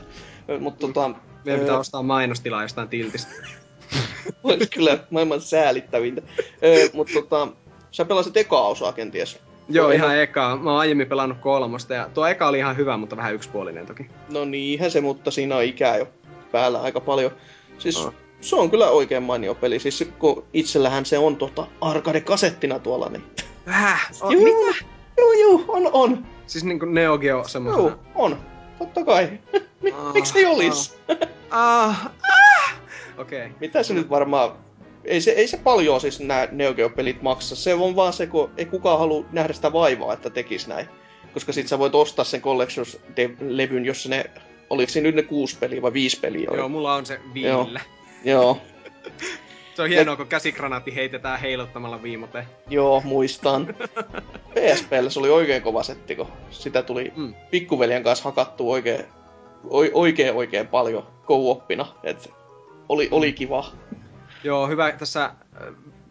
Mutta 0.59 0.87
tota, 0.87 1.11
Meidän 1.45 1.59
pitää 1.59 1.75
ö, 1.75 1.79
ostaa 1.79 2.03
mainostilaa 2.03 2.61
jostain 2.61 2.87
tiltistä. 2.89 3.31
olisi 4.43 4.69
kyllä 4.69 4.99
maailman 5.09 5.41
säälittävintä. 5.41 6.21
Ö, 6.63 6.89
Mutta 6.93 7.13
tota, 7.13 7.47
sä 7.91 8.05
pelasit 8.05 8.37
ekaa 8.37 8.67
osaa 8.67 8.93
kenties. 8.93 9.39
Joo, 9.69 9.89
ihan 9.91 10.17
ekaa. 10.17 10.55
Mä 10.57 10.71
oon 10.71 10.79
aiemmin 10.79 11.07
pelannut 11.07 11.37
kolmosta 11.37 11.93
ja 11.93 12.09
tuo 12.13 12.27
eka 12.27 12.47
oli 12.47 12.57
ihan 12.57 12.77
hyvä, 12.77 12.97
mutta 12.97 13.17
vähän 13.17 13.33
yksipuolinen 13.33 13.85
toki. 13.85 14.09
No 14.29 14.45
niinhän 14.45 14.91
se, 14.91 15.01
mutta 15.01 15.31
siinä 15.31 15.55
on 15.55 15.63
ikää 15.63 15.97
jo 15.97 16.07
päällä 16.51 16.81
aika 16.81 16.99
paljon. 16.99 17.31
Siis 17.79 18.05
Oh. 18.05 18.13
se 18.41 18.55
on 18.55 18.71
kyllä 18.71 18.89
oikein 18.89 19.23
mainio 19.23 19.55
peli. 19.55 19.79
Siis 19.79 20.09
kun 20.19 20.43
itsellähän 20.53 21.05
se 21.05 21.17
on 21.17 21.35
tota 21.35 21.67
arcade-kasettina 21.81 22.79
tuolla, 22.79 23.09
niin... 23.09 23.23
Väh? 23.67 24.09
Oh, 24.21 24.31
Joo, 24.31 24.43
mitä? 24.43 24.85
Joo, 25.17 25.33
joo, 25.33 25.63
on, 25.67 25.89
on. 25.93 26.25
Siis 26.47 26.63
niinku 26.63 26.85
Neo 26.85 27.17
Geo 27.17 27.47
semmosena. 27.47 27.83
Joo, 27.83 27.99
on. 28.15 28.37
Totta 28.79 29.05
kai. 29.05 29.29
Ah, 29.93 30.13
Miksi 30.13 30.39
ei 30.39 30.45
olis? 30.45 30.97
Ah, 31.49 32.05
ah. 32.05 32.81
Okei. 33.17 33.45
Okay. 33.45 33.57
Mitä 33.59 33.83
se 33.83 33.93
nyt 33.93 34.09
varmaan... 34.09 34.51
Ei 35.05 35.21
se, 35.21 35.31
ei 35.31 35.47
se 35.47 35.57
paljon 35.57 36.01
siis 36.01 36.19
nämä 36.19 36.47
Neo 36.51 36.73
Geo-pelit 36.73 37.21
maksa. 37.21 37.55
Se 37.55 37.73
on 37.73 37.95
vaan 37.95 38.13
se, 38.13 38.27
kun 38.27 38.51
ei 38.57 38.65
kukaan 38.65 38.99
halua 38.99 39.25
nähdä 39.31 39.53
sitä 39.53 39.73
vaivaa, 39.73 40.13
että 40.13 40.29
tekis 40.29 40.67
näin. 40.67 40.87
Koska 41.33 41.53
sit 41.53 41.67
sä 41.67 41.79
voit 41.79 41.95
ostaa 41.95 42.25
sen 42.25 42.41
Collections-levyn, 42.41 43.85
jossa 43.85 44.09
ne... 44.09 44.25
Oliko 44.69 44.91
se 44.91 45.01
nyt 45.01 45.15
ne 45.15 45.21
kuusi 45.21 45.57
peliä 45.59 45.81
vai 45.81 45.93
viisi 45.93 46.19
peliä? 46.19 46.49
Oli? 46.49 46.57
Joo, 46.57 46.69
mulla 46.69 46.95
on 46.95 47.05
se 47.05 47.19
viillä. 47.33 47.81
Joo. 48.25 48.61
Se 49.79 49.83
on 49.83 49.89
hienoa, 49.89 50.15
kun 50.15 50.27
käsikranaatti 50.27 50.95
heitetään 50.95 51.39
heiluttamalla 51.39 52.03
viimote. 52.03 52.45
Joo, 52.69 53.01
muistan. 53.05 53.67
PSPllä 54.53 55.09
se 55.09 55.19
oli 55.19 55.29
oikein 55.29 55.61
kova 55.61 55.83
setti, 55.83 56.15
kun 56.15 56.27
sitä 56.49 56.81
tuli 56.83 57.13
Mm. 57.15 57.33
pikkuveljen 57.51 58.03
kanssa 58.03 58.23
hakattu 58.25 58.71
oikein, 58.71 59.05
oi- 59.69 59.91
oikein, 59.93 60.33
oikein 60.35 60.67
paljon 60.67 61.07
co-oppina. 61.27 61.85
Et 62.03 62.33
oli, 62.89 63.07
oli 63.11 63.33
kiva. 63.33 63.65
Joo, 64.43 64.67
hyvä 64.67 64.91
tässä 64.91 65.31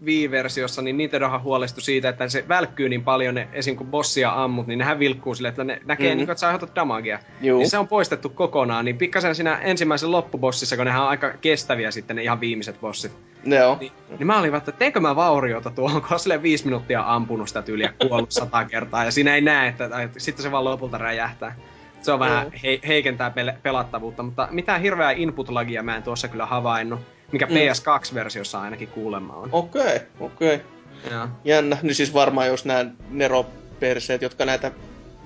Wii-versiossa, 0.05 0.82
niin 0.82 0.96
Nintendohan 0.96 1.42
huolestui 1.42 1.82
siitä, 1.82 2.09
että 2.09 2.28
se 2.28 2.44
välkkyy 2.49 2.88
niin 2.88 3.05
paljon, 3.05 3.34
ne, 3.34 3.49
esim. 3.53 3.76
kun 3.76 3.86
bossia 3.86 4.44
ammut, 4.44 4.66
niin 4.66 4.78
nehän 4.78 4.99
vilkkuu 4.99 5.34
silleen, 5.34 5.51
että 5.51 5.64
ne 5.64 5.80
näkee, 5.84 6.07
Mhm. 6.09 6.14
mm. 6.14 6.18
niin, 6.18 6.30
että 6.30 6.40
sä 6.40 6.46
aiheutat 6.46 6.74
damagea. 6.76 7.18
Juu. 7.40 7.59
Niin 7.59 7.70
se 7.70 7.78
on 7.78 7.88
poistettu 7.88 8.28
kokonaan, 8.28 8.84
niin 8.84 8.99
pikkasen 8.99 9.34
siinä 9.34 9.57
ensimmäisen 9.57 10.12
loppubossissa, 10.12 10.76
kun 10.76 10.84
nehän 10.86 11.03
on 11.03 11.09
aika 11.09 11.32
kestäviä 11.40 11.90
sitten 11.90 12.16
ne 12.16 12.22
ihan 12.22 12.40
viimeiset 12.40 12.80
bossit. 12.80 13.12
Joo. 13.44 13.76
Niin, 13.80 13.92
niin 14.18 14.26
mä 14.26 14.38
olin 14.38 14.55
että 14.55 14.72
teinkö 14.72 15.01
mä 15.01 15.16
vauriota 15.16 15.70
tuohon, 15.70 16.01
kun 16.03 16.12
on 16.12 16.20
silleen 16.20 16.42
viisi 16.42 16.64
minuuttia 16.64 17.05
ampunut 17.07 17.49
sitä 17.49 17.62
tyyliä 17.62 17.92
kuollut 18.09 18.32
sata 18.32 18.64
kertaa, 18.64 19.05
ja 19.05 19.11
siinä 19.11 19.34
ei 19.34 19.40
näe, 19.40 19.68
että, 19.68 19.84
että 20.03 20.20
sitten 20.20 20.42
se 20.42 20.53
vaan 20.53 20.64
lopulta 20.64 20.99
räjähtää. 20.99 21.57
Se 22.03 22.12
on 22.12 22.18
vähän 22.18 22.53
he, 22.64 22.80
heikentää 22.86 23.28
pel- 23.36 23.57
pelattavuutta, 23.62 24.22
mutta 24.22 24.49
mitään 24.51 24.80
hirveää 24.80 25.11
input-lagia 25.12 25.82
mä 25.82 25.96
en 25.96 26.03
tuossa 26.03 26.28
kyllä 26.28 26.46
havainnut, 26.46 27.01
mikä 27.33 27.47
Mm. 27.47 27.53
PS2-versiossa 27.55 28.61
ainakin 28.61 28.89
kuulemma 28.89 29.35
on. 29.35 29.49
Okei, 29.53 29.83
okay, 29.83 29.99
okei. 30.20 30.55
Okay. 30.55 30.66
Joo. 31.11 31.29
Jännä. 31.45 31.76
Niin 31.83 31.95
siis 31.95 32.14
varmaan 32.14 32.47
jos 32.47 32.64
nämä 32.64 32.85
neroperseet, 33.11 34.22
jotka 34.22 34.45
näitä 34.45 34.72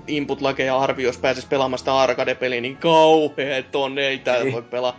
input-lakeja 0.07 0.77
arviois 0.79 1.17
pääsis 1.17 1.45
pelaamaan 1.45 1.79
sitä 1.79 1.97
arcade-peliä, 1.97 2.61
niin 2.61 2.77
kauheet 2.77 3.75
on, 3.75 3.99
ei 3.99 4.17
täällä 4.19 4.43
Niin. 4.43 4.53
voi 4.53 4.61
pelaa. 4.61 4.97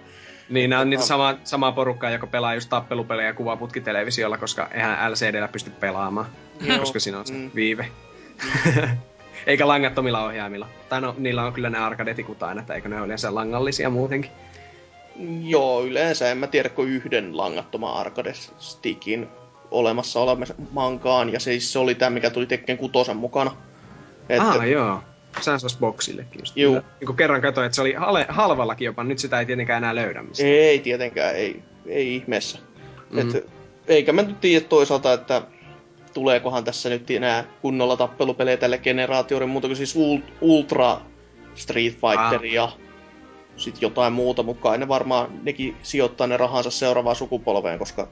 Niin, 0.51 0.71
nämä 0.71 0.81
on 0.83 0.91
niitä 0.91 1.05
sama, 1.05 1.35
samaa 1.45 1.73
porukkaa, 1.73 2.11
joka 2.11 2.27
pelaa 2.27 2.55
just 2.55 2.69
tappelupelejä 2.69 3.33
kuvaputkitelevisiolla, 3.33 4.39
koska 4.39 4.69
eihän 4.75 5.13
LCDllä 5.13 5.49
pysty 5.49 5.71
pelaamaan, 5.71 6.27
Joo. 6.61 6.79
koska 6.79 7.01
siinä 7.01 7.19
on 7.19 7.27
se 7.27 7.33
Mm. 7.35 7.51
viive. 7.55 7.87
Eikä 9.47 9.69
langattomilla 9.69 10.25
ohjaimilla. 10.25 10.69
Tai 10.89 11.01
no, 11.01 11.15
niillä 11.19 11.45
on 11.45 11.53
kyllä 11.53 11.71
ne 11.71 11.79
arkadetikut 11.79 12.43
aina, 12.43 12.61
että 12.61 12.75
eikö 12.75 12.89
ne 12.89 12.97
ole 12.97 13.05
yleensä 13.05 13.35
langallisia 13.35 13.91
muutenkin. 13.91 14.31
Joo, 15.43 15.85
yleensä 15.85 16.31
en 16.31 16.39
mä 16.39 16.47
tiedä 16.47 16.69
kuin 16.69 16.89
yhden 16.89 17.37
langattoman 17.37 17.95
arcade-stickin 17.95 19.29
olemassa 19.71 20.21
olemassakaan, 20.21 21.33
ja 21.33 21.41
siis 21.41 21.73
se 21.73 21.79
oli 21.79 21.95
tämä, 21.95 22.11
mikä 22.11 22.31
tuli 22.31 22.47
Tekken 22.47 22.79
kutosen 22.79 23.17
mukana. 23.17 23.57
Et, 24.29 24.41
Ah, 24.41 24.69
joo. 24.69 25.01
Olisi 25.53 25.79
boksillekin 25.79 26.41
just. 26.41 26.57
Juu. 26.57 26.75
Niin 26.75 27.07
kun 27.07 27.17
kerran 27.17 27.41
katsoin, 27.43 27.65
että 27.67 27.77
se 27.77 27.83
oli 27.83 27.95
halvallakin 28.29 28.87
jopa, 28.87 29.05
nyt 29.05 29.19
sitä 29.19 29.39
ei 29.41 29.47
tietenkään 29.47 29.77
enää 29.83 29.95
löydä 29.95 30.23
mistään. 30.23 30.49
Ei 30.51 30.79
tietenkään, 30.79 31.37
ei, 31.37 31.63
ei 31.87 32.15
ihmeessä. 32.17 32.59
Mm. 33.11 33.23
Mm. 33.23 33.29
Et, 33.37 33.47
eikä 33.89 34.13
mä 34.13 34.23
nyt 34.23 34.41
tiedä 34.41 34.65
toisaalta, 34.69 35.13
että 35.13 35.43
tuleekohan 36.15 36.65
tässä 36.65 36.89
nyt 36.89 37.11
enää 37.11 37.45
kunnolla 37.63 37.97
tappelupelejä 37.97 38.57
tälle 38.57 38.79
generaatiolle, 38.79 39.47
muuta 39.47 39.69
kuin 39.69 39.77
siis 39.77 39.97
ul- 39.97 40.23
Ultra 40.41 41.01
Street 41.55 41.93
Fighter 41.93 42.41
Ah. 42.41 42.53
ja 42.53 42.69
sit 43.57 43.83
jotain 43.83 44.13
muuta, 44.13 44.43
mutta 44.43 44.63
kai 44.63 44.79
ne 44.79 44.89
varmaan 44.89 45.29
nekin 45.43 45.77
sijoittaa 45.83 46.27
ne 46.27 46.37
rahansa 46.37 46.71
seuraavaan 46.71 47.17
sukupolveen, 47.17 47.79
koska 47.79 48.09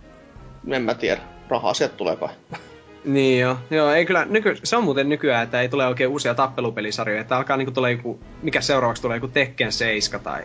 en 0.70 0.82
mä 0.82 0.94
tiedä, 0.94 1.20
rahaa 1.48 1.74
sieltä 1.74 1.94
tulee 1.96 2.16
kai. 2.16 2.28
Niin 3.04 3.40
joo. 3.40 3.56
Joo, 3.70 3.90
ei 3.90 4.06
kyllä, 4.06 4.24
nyky, 4.24 4.56
se 4.64 4.76
on 4.76 4.84
muuten 4.84 5.08
nykyään, 5.08 5.44
että 5.44 5.60
ei 5.60 5.68
tule 5.68 5.86
oikein 5.86 6.10
uusia 6.10 6.34
tappelupelisarjoja, 6.34 7.20
että 7.20 7.36
alkaa 7.36 7.56
niinku 7.56 7.72
tulee 7.72 7.92
joku, 7.92 8.20
mikä 8.42 8.60
seuraavaksi 8.60 9.02
tulee 9.02 9.16
joku 9.16 9.28
Tekken 9.28 9.72
7 9.72 10.20
tai 10.20 10.42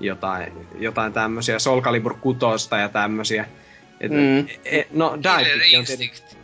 jotain, 0.00 0.52
jotain 0.78 1.12
tämmösiä, 1.12 1.58
Soul 1.58 1.80
Calibur 1.80 2.14
6 2.20 2.38
ja 2.80 2.88
tämmösiä. 2.88 3.44
Et, 4.00 4.12
Mm. 4.12 4.46
e, 4.64 4.82
no, 4.92 5.10
Killer 5.10 5.62
Instinct. 5.66 6.36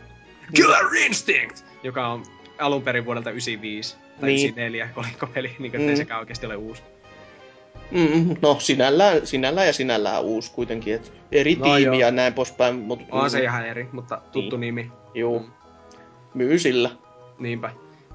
Killer 0.55 0.85
Instinct! 1.05 1.57
Joka 1.83 2.07
on 2.07 2.23
alun 2.59 2.81
perin 2.81 3.05
vuodelta 3.05 3.29
95 3.29 3.95
tai 3.95 4.29
Niin. 4.29 4.39
94 4.39 4.89
kolikkopeli, 4.95 5.55
niin 5.59 5.71
kuin, 5.71 5.89
Mm. 5.89 5.95
sekään 5.95 6.19
oikeasti 6.19 6.45
ole 6.45 6.55
uusi. 6.55 6.81
Mm, 7.91 8.35
no 8.41 8.55
sinällään, 8.59 9.27
sinällään 9.27 9.67
ja 9.67 9.73
sinällään 9.73 10.23
uusi 10.23 10.51
kuitenkin, 10.51 10.95
et 10.95 11.13
eri 11.31 11.55
No 11.55 11.63
tiimi 11.63 11.81
joo. 11.83 11.93
ja 11.95 12.11
näin 12.11 12.33
poispäin, 12.33 12.75
mutta 12.75 13.05
On 13.11 13.29
se 13.29 13.43
ihan 13.43 13.65
eri, 13.67 13.89
mutta 13.91 14.21
tuttu 14.31 14.57
Niin. 14.57 14.75
nimi. 14.75 14.91
juu, 15.13 15.45
myy 16.33 16.59
sillä. 16.59 16.89
Niinpä. 17.39 17.69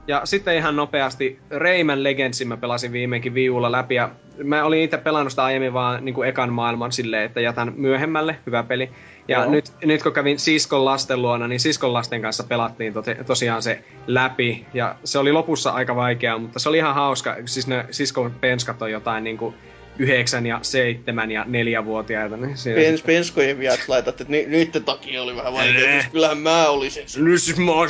Ja 0.09 0.21
sitten 0.25 0.57
ihan 0.57 0.77
nopeasti 0.77 1.39
Rayman 1.51 2.03
Legendsin 2.03 2.49
mä 2.49 2.57
pelasin 2.57 2.93
viimeinkin 2.93 3.35
viulla 3.35 3.73
läpi 3.73 3.95
ja 3.95 4.11
mä 4.45 4.65
olin 4.65 4.83
itse 4.83 4.97
pelannut 4.97 5.33
sitä 5.33 5.45
aiemmin 5.45 5.73
vaan 5.73 6.05
niin 6.05 6.15
kuin 6.15 6.29
ekan 6.29 6.53
maailman 6.53 6.93
silleen, 6.93 7.25
että 7.25 7.41
jätän 7.41 7.73
myöhemmälle, 7.77 8.37
hyvä 8.47 8.63
peli. 8.63 8.91
Ja 9.29 9.39
Joo. 9.39 9.51
nyt, 9.51 9.73
nyt 9.85 10.03
kun 10.03 10.13
kävin 10.13 10.39
siskon 10.39 10.85
lasten 10.85 11.23
luona, 11.23 11.49
niin 11.49 11.61
siskon 11.61 11.93
lasten 11.93 12.23
kanssa 12.23 12.45
pelattiin 12.45 12.93
tote, 12.93 13.15
tosiaan 13.27 13.63
se 13.63 13.85
läpi. 14.07 14.67
Ja 14.75 14.97
se 15.05 15.19
oli 15.19 15.33
lopussa 15.33 15.71
aika 15.71 15.97
vaikeaa, 15.97 16.39
mutta 16.39 16.59
se 16.59 16.69
oli 16.69 16.79
ihan 16.79 16.95
hauska. 16.95 17.37
Siis 17.45 17.67
ne 17.67 17.85
siskon 17.91 18.33
penskat 18.41 18.83
on 18.83 18.91
jotain 18.91 19.25
niin 19.25 19.39
kuin 19.39 19.55
yhdeksän 19.99 20.47
ja 20.47 20.59
seitsemän 20.63 21.31
ja 21.31 21.45
neljävuotiaita. 21.49 22.37
Niin 22.37 22.57
siinä 22.57 22.81
Pens, 22.81 23.03
penskojen 23.03 23.59
viat 23.59 23.81
laitat, 23.89 24.21
että 24.21 24.31
ni, 24.33 24.47
niiden 24.47 24.85
takia 24.85 25.23
oli 25.23 25.37
vähän 25.37 25.53
vaikea, 25.53 25.89
Älä. 25.89 25.97
koska 25.97 26.11
kyllähän 26.11 26.39
mä 26.39 26.69
olisin. 26.69 27.05
Nyt 27.17 27.43
siis 27.43 27.59
mä 27.59 27.73
oon 27.73 27.89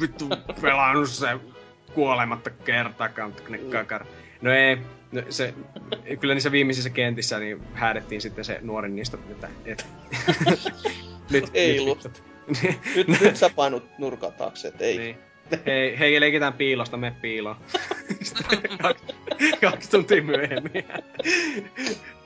vittu 0.00 0.28
pelannut 0.60 1.08
se 1.08 1.26
kuolematta 1.94 2.50
kertaakaan, 2.50 3.30
mutta 3.30 3.42
kun 3.42 3.52
ne 3.52 3.58
kakar. 3.58 4.06
No 4.40 4.52
ei, 4.52 4.76
no 5.12 5.22
se, 5.28 5.54
kyllä 6.20 6.34
niissä 6.34 6.52
viimeisissä 6.52 6.90
kentissä 6.90 7.38
niin 7.38 7.62
häädettiin 7.74 8.20
sitten 8.20 8.44
se 8.44 8.58
nuorin 8.62 8.96
niistä, 8.96 9.18
että 9.30 9.48
et. 9.64 9.86
nyt, 11.32 11.50
Ei 11.54 11.84
nyt, 11.84 11.86
vittu. 11.86 12.08
Nyt, 12.96 13.20
nyt 13.20 13.36
sä 13.36 13.50
painut 13.56 13.98
nurkan 13.98 14.32
taakse, 14.32 14.68
et 14.68 14.82
ei. 14.82 14.98
niin. 14.98 15.31
Hei, 15.66 15.98
hei, 15.98 16.20
leikitään 16.20 16.52
piilosta, 16.52 16.96
me 16.96 17.12
piiloon. 17.22 17.56
Kaksi, 18.82 19.04
kaksi 19.70 19.90
tuntia 19.90 20.22
myöhemmin. 20.22 20.84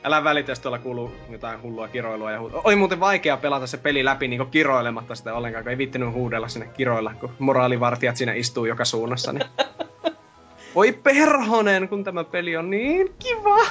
Älä 0.05 0.25
välitä, 0.25 0.51
jos 0.51 0.61
tuolla 0.61 0.79
kuuluu 0.79 1.13
jotain 1.31 1.63
hullua 1.63 1.89
kiroilua. 1.89 2.33
Ja 2.33 2.39
hu- 2.39 2.61
Oli 2.65 2.77
muuten 2.77 3.01
vaikea 3.01 3.37
pelata 3.37 3.67
se 3.67 3.77
peli 3.77 4.05
läpi 4.05 4.29
niin 4.29 4.51
kiroilematta 4.51 5.15
sitä 5.15 5.35
ollenkaan, 5.35 5.65
kun 5.65 5.71
ei 5.71 5.79
vittinyt 5.79 6.13
huudella 6.13 6.49
sinne 6.49 6.67
kiroilla, 6.67 7.15
kun 7.15 7.31
moraalivartijat 7.39 8.17
siinä 8.17 8.33
istuu 8.33 8.65
joka 8.65 8.85
suunnassa. 8.85 9.33
Niin... 9.33 9.45
Oi 10.75 10.93
perhonen, 10.93 11.89
kun 11.89 12.05
tämä 12.05 12.25
peli 12.25 12.57
on 12.57 12.71
niin 12.71 13.15
kiva! 13.19 13.67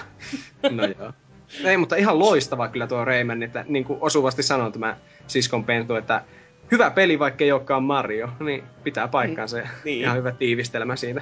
No 0.69 0.83
joo. 0.99 1.13
Ei, 1.63 1.77
mutta 1.77 1.95
ihan 1.95 2.19
loistava 2.19 2.67
kyllä 2.67 2.87
tuo 2.87 3.05
Rayman, 3.05 3.43
että 3.43 3.65
niin 3.67 3.85
kuin 3.85 3.99
osuvasti 4.01 4.43
sanon 4.43 4.71
tämä 4.71 4.97
siskon 5.27 5.63
pentu, 5.63 5.95
että 5.95 6.21
hyvä 6.72 6.91
peli, 6.91 7.20
vaikka 7.20 7.43
ei 7.43 7.51
olekaan 7.51 7.84
Mario, 7.84 8.30
niin 8.39 8.63
pitää 8.84 9.07
paikkaansa. 9.07 9.57
Mm, 9.57 9.63
niin. 9.86 10.01
Ihan 10.01 10.18
hyvä 10.18 10.32
tiivistelmä 10.32 10.95
siitä. 10.95 11.22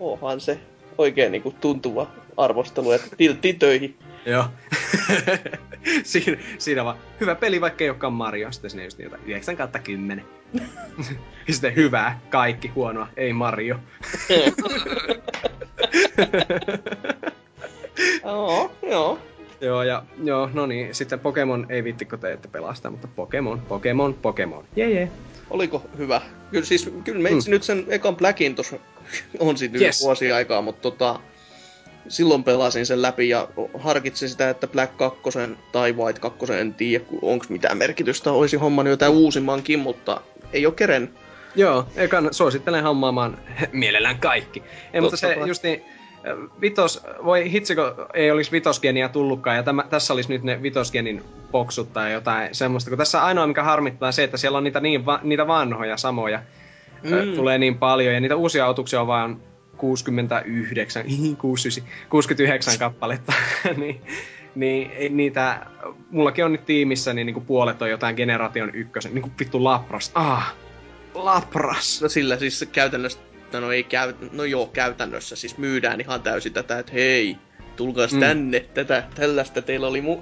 Onhan 0.00 0.40
se 0.40 0.58
oikein 0.98 1.32
niinku 1.32 1.54
tuntuva 1.60 2.06
arvostelu, 2.36 2.92
että 2.92 3.16
tiltti 3.16 3.54
töihin. 3.54 3.96
Joo. 4.26 4.44
siinä, 6.02 6.36
siinä 6.58 6.84
vaan, 6.84 6.96
hyvä 7.20 7.34
peli, 7.34 7.60
vaikka 7.60 7.84
ei 7.84 7.90
olekaan 7.90 8.12
Mario. 8.12 8.52
Sitten 8.52 8.70
sinne 8.70 8.84
just 8.84 8.98
jotain 8.98 9.22
9 9.26 9.56
kautta 9.56 9.78
10. 9.78 10.24
ja 11.48 11.54
sitten 11.54 11.76
hyvää, 11.76 12.20
kaikki 12.30 12.68
huonoa, 12.68 13.08
ei 13.16 13.32
Mario. 13.32 13.76
Joo, 18.24 18.72
joo. 18.90 19.18
Joo, 19.60 19.82
ja 19.82 20.02
joo, 20.24 20.50
no 20.54 20.66
niin, 20.66 20.94
sitten 20.94 21.20
Pokemon 21.20 21.66
ei 21.68 21.84
vittikko 21.84 22.16
te 22.16 22.32
ette 22.32 22.48
pelasta, 22.48 22.90
mutta 22.90 23.08
Pokemon, 23.16 23.60
Pokemon, 23.68 24.14
Pokemon. 24.14 24.64
Jee 24.76 24.90
jee. 24.90 25.10
Oliko 25.50 25.82
hyvä? 25.98 26.20
Kyllä 26.50 26.64
siis, 26.64 26.90
kyllä 27.04 27.22
meitsi 27.22 27.48
Mm. 27.48 27.50
nyt 27.50 27.62
sen 27.62 27.84
ekan 27.88 28.16
Blackin 28.16 28.54
tuossa 28.54 28.76
on 29.38 29.56
siitä 29.56 29.78
Yes. 29.78 30.02
vuosi 30.02 30.32
aikaa, 30.32 30.62
mutta 30.62 30.82
tota, 30.82 31.20
silloin 32.08 32.44
pelasin 32.44 32.86
sen 32.86 33.02
läpi 33.02 33.28
ja 33.28 33.48
harkitsin 33.78 34.28
sitä, 34.28 34.50
että 34.50 34.66
Black 34.66 34.96
2 34.96 35.20
tai 35.72 35.92
White 35.92 36.20
2, 36.20 36.38
en 36.60 36.74
tiedä 36.74 37.04
onko 37.22 37.46
mitään 37.48 37.78
merkitystä, 37.78 38.32
olisi 38.32 38.56
hommannut 38.56 38.90
jotain 38.90 39.12
uusimmankin, 39.12 39.78
mutta 39.78 40.20
ei 40.52 40.66
ole 40.66 40.74
keren. 40.74 41.10
Joo, 41.56 41.86
ekan 41.96 42.28
suosittelen 42.34 42.82
hammaamaan 42.82 43.38
mielellään 43.72 44.18
kaikki. 44.18 44.62
Ei, 44.92 45.00
mutta 45.00 45.16
se 45.16 45.34
kai. 45.34 45.48
just 45.48 45.62
niin, 45.62 45.82
vitos, 46.60 47.02
voi 47.24 47.52
hitsi, 47.52 47.74
kun 47.74 47.84
ei 48.14 48.30
olisi 48.30 48.52
vitosgenia 48.52 49.08
tullutkaan, 49.08 49.56
ja 49.56 49.62
tämä, 49.62 49.84
tässä 49.90 50.12
olisi 50.12 50.28
nyt 50.28 50.42
ne 50.42 50.62
vitosgenin 50.62 51.22
boksut 51.52 51.92
tai 51.92 52.12
jotain 52.12 52.54
semmoista, 52.54 52.90
kun 52.90 52.98
tässä 52.98 53.24
ainoa 53.24 53.46
mikä 53.46 53.62
harmittaa 53.62 54.12
se, 54.12 54.24
että 54.24 54.36
siellä 54.36 54.58
on 54.58 54.64
niitä, 54.64 54.80
niin 54.80 55.06
va, 55.06 55.20
niitä 55.22 55.46
vanhoja 55.46 55.96
samoja, 55.96 56.42
mm. 57.02 57.36
Tulee 57.36 57.58
niin 57.58 57.78
paljon, 57.78 58.14
ja 58.14 58.20
niitä 58.20 58.36
uusia 58.36 58.66
autuksia 58.66 59.00
on 59.00 59.06
vaan 59.06 59.40
69, 59.76 61.04
69, 61.38 61.84
69 62.08 62.78
kappaletta, 62.78 63.32
niin, 63.76 64.00
niin 64.54 65.16
niitä, 65.16 65.66
mullakin 66.10 66.44
on 66.44 66.52
nyt 66.52 66.66
tiimissä, 66.66 67.12
niin, 67.12 67.26
niin 67.26 67.34
kuin 67.34 67.46
puolet 67.46 67.82
on 67.82 67.90
jotain 67.90 68.16
generaation 68.16 68.74
ykkösen, 68.74 69.14
niin 69.14 69.22
kuin 69.22 69.32
vittu 69.38 69.64
Lapras, 69.64 70.10
ah, 70.14 70.54
Lapras. 71.14 72.02
No 72.02 72.08
sillä 72.08 72.36
siis 72.36 72.68
käytännössä, 72.72 73.18
no 73.60 73.72
ei 73.72 73.84
käy, 73.84 74.14
no 74.32 74.44
joo, 74.44 74.66
käytännössä 74.66 75.36
siis 75.36 75.58
myydään 75.58 76.00
ihan 76.00 76.22
täysin 76.22 76.52
tätä, 76.52 76.78
että 76.78 76.92
hei, 76.92 77.36
tulkaas 77.76 78.12
Mm. 78.12 78.20
tänne, 78.20 78.60
tätä, 78.74 79.04
tällaista 79.14 79.62
teillä 79.62 79.86
oli 79.86 80.00
mu, 80.00 80.18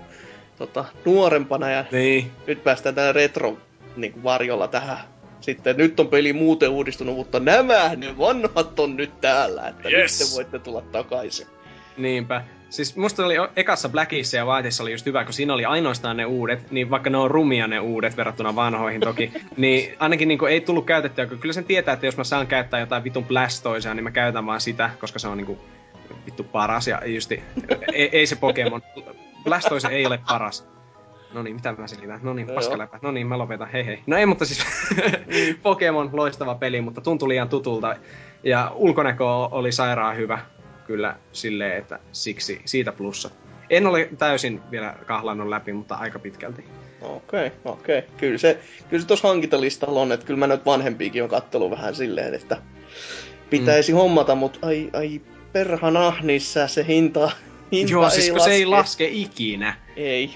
tota, 0.59 0.85
nuorempana 1.05 1.71
ja 1.71 1.85
Niin, 1.93 2.31
nyt 2.47 2.65
päästään 2.65 2.95
tällä 2.95 3.13
retro 3.13 3.59
niin 3.97 4.13
kuin 4.13 4.23
varjolla 4.23 4.69
tähän. 4.69 4.99
Sitten 5.41 5.77
nyt 5.77 6.01
on 6.01 6.09
peli 6.09 6.33
muuten 6.33 6.69
uudistunut, 6.71 7.17
mutta 7.17 7.41
nämä, 7.41 7.91
ne 7.97 8.19
vanhat 8.19 8.81
on 8.81 8.97
nyt 8.97 9.21
täällä, 9.21 9.69
että. 9.69 9.89
Yes. 9.89 10.21
nyt 10.21 10.29
te 10.29 10.35
voitte 10.37 10.59
tulla 10.59 10.83
takaisin. 10.93 11.47
Niinpä. 11.97 12.45
Siis 12.71 12.97
musta 12.97 13.27
oli 13.27 13.35
ekassa 13.57 13.89
Blackissa 13.89 14.37
ja 14.37 14.47
Whiteissa 14.47 14.83
oli 14.83 14.93
just 14.93 15.07
hyvä, 15.07 15.25
kun 15.25 15.33
siinä 15.33 15.55
oli 15.55 15.65
ainoastaan 15.65 16.17
ne 16.17 16.25
uudet, 16.25 16.71
niin 16.71 16.91
vaikka 16.91 17.11
ne 17.11 17.19
on 17.19 17.31
rumia 17.31 17.67
ne 17.67 17.81
uudet 17.81 18.17
verrattuna 18.17 18.57
vanhoihin 18.57 19.01
toki, 19.01 19.33
niin 19.57 19.95
ainakin 19.99 20.29
niin 20.29 20.49
ei 20.49 20.61
tullut 20.61 20.87
käytettyä, 20.87 21.27
kun 21.27 21.39
kyllä 21.39 21.53
sen 21.53 21.65
tietää, 21.65 21.95
että 21.95 22.07
jos 22.07 22.17
mä 22.17 22.25
saan 22.25 22.47
käyttää 22.47 22.81
jotain 22.81 23.05
vitun 23.05 23.25
Blastoisia, 23.25 23.95
niin 23.95 24.05
mä 24.05 24.11
käytän 24.11 24.47
vaan 24.47 24.61
sitä, 24.61 24.91
koska 25.01 25.19
se 25.19 25.29
on 25.29 25.37
niinku 25.37 25.59
vittu 26.27 26.45
paras 26.45 26.89
ja 26.89 27.03
justi, 27.07 27.43
ei, 27.93 28.09
ei 28.13 28.27
se 28.27 28.37
Pokemon. 28.37 28.83
Blastoise 29.45 29.89
ei 29.89 30.07
ole 30.07 30.19
paras. 30.29 30.69
No 31.33 31.43
niin, 31.43 31.57
mitä 31.57 31.73
mä 31.73 31.87
selitän? 31.87 32.21
No 32.23 32.35
niin, 32.35 32.47
No 32.47 32.55
paskaläpä. 32.55 32.99
No 33.03 33.11
niin, 33.11 33.27
mä 33.27 33.39
lopetan. 33.39 33.69
Hei 33.69 33.87
hei. 33.87 34.03
No 34.07 34.17
ei, 34.17 34.27
mutta 34.27 34.45
siis 34.45 34.67
Pokemon, 35.63 36.11
loistava 36.13 36.55
peli, 36.55 36.81
mutta 36.81 37.01
tuntui 37.01 37.29
liian 37.29 37.49
tutulta. 37.49 37.97
Ja 38.45 38.73
ulkonäkö 38.75 39.25
oli 39.27 39.73
sairaan 39.73 40.17
hyvä 40.17 40.39
kyllä 40.93 41.17
silleen, 41.33 41.79
että 41.79 41.99
siksi 42.13 42.63
siitä 42.65 42.93
plussa. 42.93 43.31
En 43.71 43.87
ole 43.87 44.09
täysin 44.19 44.61
vielä 44.71 44.95
kahlannut 45.07 45.49
läpi, 45.49 45.73
mutta 45.73 45.95
aika 45.95 46.19
pitkälti. 46.19 46.65
Okei, 47.03 47.47
okay, 47.47 47.51
okei. 47.65 47.99
Okay. 47.99 48.11
Kyllä 48.17 48.39
se, 48.39 48.59
kyllä 48.89 49.01
se 49.01 49.07
tuossa 49.07 49.29
hankintalistalla 49.29 50.01
on, 50.01 50.13
että 50.13 50.27
kyllä 50.27 50.39
mä 50.39 50.47
nyt 50.47 50.67
vanhempiakin 50.67 51.23
on 51.23 51.29
kattellut 51.29 51.71
vähän 51.71 51.95
silleen, 51.95 52.35
että 52.35 52.57
pitäisi 53.51 53.93
mm. 53.93 53.99
hommata, 53.99 54.35
mutta 54.35 54.59
ai, 54.63 54.91
ai 54.93 55.21
perhana, 55.53 56.13
niissä 56.23 56.67
se 56.67 56.87
hinta, 56.89 57.31
hinta 57.73 57.93
Joo, 57.93 58.11
siis 58.11 58.25
ei 58.25 58.31
kun 58.31 58.39
laske. 58.39 58.51
se 58.51 58.57
ei 58.57 58.67
laske 58.67 59.09
ikinä. 59.13 59.77
Ei. 59.97 60.35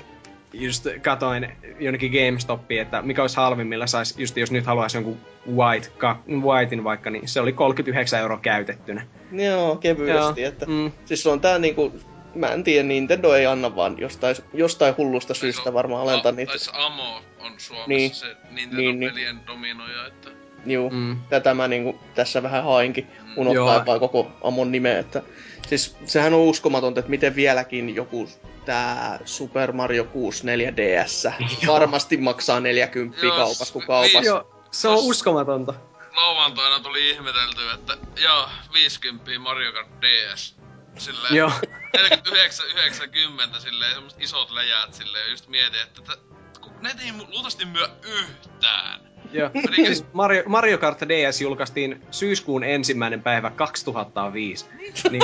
Just 0.61 0.87
katoin 1.03 1.49
jonnekin 1.81 2.13
GameStopiin, 2.13 2.83
että 2.83 3.03
mikä 3.03 3.23
olisi 3.23 3.37
halvimmilla 3.37 3.87
saisi, 3.87 4.15
just 4.23 4.37
jos 4.37 4.51
nyt 4.51 4.67
haluaisi 4.67 4.97
jonkun 4.97 5.17
white, 5.57 5.91
ka, 5.99 6.19
whitein 6.41 6.85
vaikka, 6.85 7.11
niin 7.11 7.29
se 7.29 7.41
oli 7.41 7.53
39 7.53 8.21
euroa 8.21 8.39
käytettynä. 8.39 9.07
Joo, 9.33 9.77
kevyesti. 9.77 10.41
Joo, 10.41 10.49
Että, 10.49 10.67
mm. 10.67 10.93
Siis 11.05 11.23
se 11.23 11.29
on 11.29 11.41
tää 11.41 11.59
niinku, 11.59 11.93
mä 12.35 12.47
en 12.49 12.65
tiedä, 12.65 12.89
Nintendo 12.89 13.35
ei 13.35 13.47
anna 13.47 13.77
vaan 13.77 13.95
jostain, 13.99 14.37
jostain 14.55 14.95
hullusta 14.99 15.35
syystä 15.35 15.73
varmaan 15.73 16.03
alentaa 16.03 16.33
niitä. 16.33 16.51
Tai 16.51 16.59
se 16.59 16.71
Amo 16.75 17.17
on 17.41 17.53
Suomessa 17.57 17.87
Niin. 17.87 17.99
niin. 17.99 18.15
se 18.15 18.27
Nintendo-pelien 18.51 18.99
Niin, 19.01 19.15
niin, 19.15 19.47
dominoija, 19.47 20.07
että... 20.07 20.31
Juu, 20.67 20.91
Mm. 20.91 20.97
mm. 20.97 21.17
tätä 21.29 21.55
mä 21.55 21.69
niinku 21.69 21.99
tässä 22.15 22.43
vähän 22.43 22.65
hainkin, 22.65 23.07
Mm. 23.23 23.33
unohtaa 23.37 23.75
Joo. 23.75 23.87
vaan 23.87 24.01
koko 24.01 24.31
Amon 24.43 24.73
nimeä, 24.73 24.99
että 24.99 25.23
siis 25.67 25.97
sehän 26.05 26.35
on 26.35 26.41
uskomatonta, 26.41 27.01
että 27.01 27.11
miten 27.11 27.35
vieläkin 27.37 27.95
joku 27.95 28.29
tää 28.65 29.19
Super 29.25 29.73
Mario 29.73 30.05
64 30.05 30.73
DS 30.77 31.25
Joo. 31.63 31.75
varmasti 31.75 32.17
maksaa 32.17 32.61
40 32.61 33.27
Joo, 33.27 33.37
kaupassa 33.37 33.73
kuin 33.73 33.83
vi- 33.83 33.87
kaupassa. 33.87 34.19
Joo, 34.25 34.65
se 34.71 34.89
on 34.89 34.99
uskomatonta. 34.99 35.75
Lauantaina 36.17 36.81
tuli 36.81 37.11
ihmetelty, 37.11 37.71
että 37.75 37.97
joo, 38.23 38.49
50 38.73 39.39
Mario 39.39 39.73
Kart 39.73 39.89
DS. 40.03 40.57
Silleen, 40.99 41.35
Joo. 41.35 41.51
49, 41.97 42.67
90 42.67 43.61
silleen, 43.61 43.95
semmoset 43.95 44.21
isot 44.21 44.51
läjät 44.51 44.95
silleen, 44.95 45.31
just 45.31 45.49
mietin, 45.49 45.81
että 45.81 46.03
tä, 46.03 46.17
kun 46.61 46.73
ne 46.81 46.95
ei 47.05 47.13
luultavasti 47.13 47.65
myö 47.65 47.89
yhtään. 48.03 49.01
Joo. 49.37 49.51
Siis 49.77 50.05
Mario, 50.13 50.43
Mario 50.47 50.79
Kart 50.79 51.01
DS 51.01 51.41
julkaistiin 51.41 52.03
syyskuun 52.11 52.65
ensimmäinen 52.65 53.23
päivä 53.23 53.51
2005. 53.51 54.67
Niin, 55.11 55.23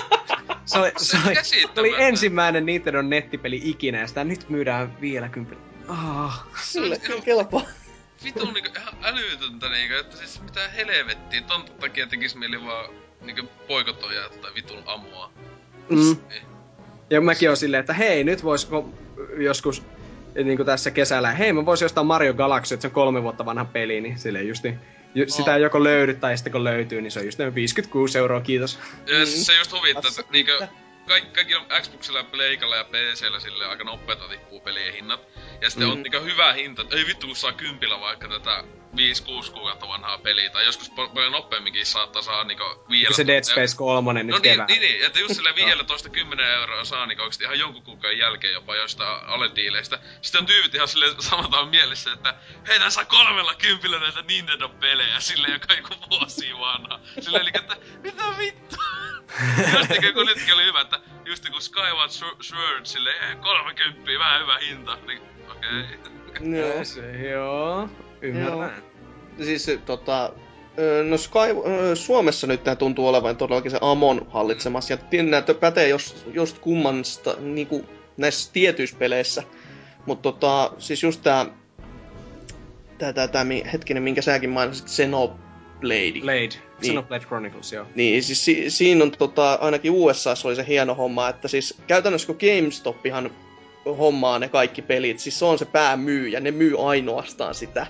se 0.65 0.79
oli, 0.79 0.93
se 0.97 1.17
oli, 1.27 1.35
se 1.43 1.81
oli 1.81 1.95
ensimmäinen 1.99 2.67
Nintendo 2.67 3.03
nettipeli 3.03 3.61
ikinä 3.65 4.01
ja 4.01 4.07
sitä 4.07 4.25
nyt 4.25 4.49
myydään 4.49 5.01
vielä 5.01 5.29
kympillä. 5.29 5.63
Ah. 5.89 6.47
Kyllä, 6.73 6.97
kyllä 6.97 7.21
kelpaa. 7.21 7.63
Vitun 8.25 8.55
niinku 8.55 8.71
ihan 8.81 8.95
älytöntä 9.03 9.69
niinku, 9.69 9.95
että 9.95 10.17
siis 10.17 10.43
mitä 10.43 10.69
helvettiä, 10.69 11.41
ton 11.41 11.65
takia 11.81 12.07
tekis 12.07 12.35
mieli 12.35 12.65
vaan 12.65 12.91
niinku 13.21 13.49
poikotoja 13.69 14.29
tai 14.43 14.55
vitun 14.55 14.83
amua. 14.87 15.33
Mm. 15.89 16.17
Niin. 16.29 16.43
Ja 17.11 17.21
mäkin 17.21 17.51
on 17.51 17.57
silleen, 17.57 17.81
että 17.81 17.93
hei, 17.93 18.25
nyt 18.25 18.45
voisiko 18.45 18.89
joskus 19.39 19.83
niin 20.35 20.57
kuin 20.57 20.67
tässä 20.67 20.91
kesällä, 20.91 21.31
hei 21.31 21.53
mä 21.53 21.67
voisin 21.67 21.87
ostaa 21.87 22.05
Mario 22.05 22.35
Galaxy, 22.35 22.75
että 22.75 22.83
se 22.83 22.89
on 22.89 22.93
kolme 22.93 23.23
vuotta 23.23 23.45
vanha 23.45 23.65
peli, 23.65 24.01
niin 24.01 24.19
silleen 24.19 24.49
justi, 24.49 24.75
ju, 25.15 25.25
sitä 25.29 25.57
joko 25.57 25.85
löydy 25.85 26.15
tai 26.15 26.37
sitten 26.37 26.53
kun 26.53 26.65
löytyy, 26.65 27.03
niin 27.03 27.11
se 27.11 27.19
on 27.19 27.25
just 27.25 27.39
noin 27.39 27.55
56 27.55 28.19
euroa, 28.19 28.41
kiitos. 28.41 28.79
Ja 29.07 29.19
Mm. 29.19 29.27
se 29.27 29.59
just 29.59 29.73
huvittaa, 29.73 30.11
että 30.21 30.33
niinkö 30.33 30.67
kaikki, 31.09 31.31
kaikki 31.35 31.55
on 31.55 31.67
Xboxilla 31.83 32.19
ja 32.19 32.25
Pleikalla 32.25 32.77
ja 32.77 32.85
PCllä 32.85 33.41
sille 33.41 33.67
aika 33.67 33.85
nopeeta 33.85 34.29
tippuu 34.29 34.61
pelien 34.61 34.95
hinnat. 34.95 35.21
Ja 35.61 35.71
sitten 35.71 35.87
Mm. 35.89 35.93
on 35.93 36.03
niinkö 36.03 36.21
hyvä 36.21 36.53
hinta, 36.53 36.85
ei 36.91 37.07
vittu 37.07 37.27
kun 37.27 37.37
saa 37.37 37.53
kympillä 37.53 38.01
vaikka 38.01 38.29
tätä 38.29 38.65
5-6 38.93 39.53
kuukautta 39.53 39.89
vanhaa 39.89 40.19
peliä, 40.19 40.51
tai 40.51 40.65
joskus 40.65 40.91
pal- 40.91 41.09
paljon 41.09 41.33
nopeamminkin 41.33 41.87
saattaa 41.87 42.23
saa 42.23 42.45
niinku 42.45 42.65
viidellä... 42.89 43.17
Se 43.17 43.27
Dead 43.27 43.45
Space 43.45 43.77
3 43.77 44.23
nyt 44.23 44.27
No 44.27 44.39
niin, 44.43 44.65
niin, 44.69 44.81
niin, 44.81 45.07
että 45.07 45.19
just 45.19 45.35
sille 45.35 45.55
15 45.55 46.09
10 46.09 46.47
euroa 46.47 46.85
saa 46.85 47.07
niinku 47.07 47.23
oikeesti 47.23 47.45
ihan 47.45 47.59
jonkun 47.59 47.83
kuukauden 47.83 48.19
jälkeen 48.19 48.53
jopa 48.53 48.77
jostain 48.77 49.25
alediileistä. 49.25 49.99
Sitten 50.23 50.39
on 50.39 50.47
tyypit 50.47 50.75
ihan 50.75 50.89
sille 50.89 51.07
samataan 51.19 51.69
mielessä, 51.69 52.13
että 52.13 52.35
hei 52.69 52.79
tää 52.79 52.91
saa 52.91 53.05
kolmella 53.05 53.55
kympillä 53.55 53.99
näitä 53.99 54.23
Nintendo-pelejä 54.23 55.21
sille 55.21 55.49
joka 55.49 55.75
joku 55.75 55.95
vuosi 56.11 56.53
vanha. 56.59 57.01
Silleen 57.21 57.43
eli, 57.43 57.51
että 57.55 57.77
mitä 58.03 58.25
vittu? 58.39 58.77
just 59.79 59.91
niin 59.91 60.15
kun 60.15 60.27
nytkin 60.27 60.55
oli 60.55 60.65
hyvä, 60.65 60.81
että 60.81 61.01
just 61.25 61.49
kun 61.49 61.63
Skyward 61.63 62.11
Sword- 62.11 62.85
silleen, 62.85 63.31
eh, 63.31 63.41
30 63.41 64.19
vähän 64.19 64.41
hyvä 64.41 64.59
hinta. 64.59 64.99
Niin, 65.07 65.23
okei. 65.51 65.81
Okay. 65.81 66.57
Joo. 66.57 66.85
Se, 66.95 67.29
joo, 67.29 67.89
ymmärrän. 68.23 68.83
Siis 69.43 69.65
se, 69.65 69.77
tota, 69.77 70.33
No 71.09 71.19
Sky, 71.19 71.39
Suomessa 71.95 72.47
nyt 72.47 72.65
tämä 72.65 72.77
tuntuu 72.77 73.09
olevan 73.09 73.37
todellakin 73.37 73.71
se 73.71 73.79
Amon 73.81 74.27
hallitsemassa. 74.31 74.93
Ja 74.93 74.99
että 75.39 75.55
pätee 75.55 75.89
jos, 75.89 76.27
just 76.33 76.59
kummasta 76.59 77.37
niinku, 77.41 77.85
näissä 78.17 78.51
tietyissä 78.53 78.97
peleissä. 78.99 79.43
Mutta 80.07 80.23
tota, 80.23 80.73
siis 80.79 81.03
just 81.03 81.23
tää, 81.23 81.47
tää, 82.99 83.13
tää, 83.13 83.29
tää 83.29 83.47
hetkinen, 83.73 84.03
minkä 84.03 84.23
säkin 84.23 84.51
mainitsit, 84.51 84.87
Xenoblade. 84.87 86.21
Blade. 86.21 86.33
Niin. 86.33 86.51
Xenoblade 86.83 87.25
Chronicles, 87.25 87.73
joo. 87.73 87.87
Niin, 87.95 88.23
siis 88.23 88.45
si- 88.45 88.71
siinä 88.71 89.05
on 89.05 89.11
tota, 89.11 89.59
ainakin 89.61 89.93
USA 89.93 90.35
oli 90.45 90.57
se 90.57 90.67
hieno 90.69 90.95
homma, 90.95 91.29
että 91.29 91.49
siis 91.49 91.75
käytännössä 91.87 92.27
kun 92.27 92.39
GameStopihan 92.41 93.31
hommaa 93.99 94.39
ne 94.39 94.49
kaikki 94.49 94.83
pelit, 94.83 95.19
siis 95.19 95.39
se 95.39 95.45
on 95.45 95.59
se 95.59 95.65
päämyyjä, 95.65 96.41
ne 96.41 96.51
myy 96.51 96.89
ainoastaan 96.89 97.55
sitä. 97.55 97.87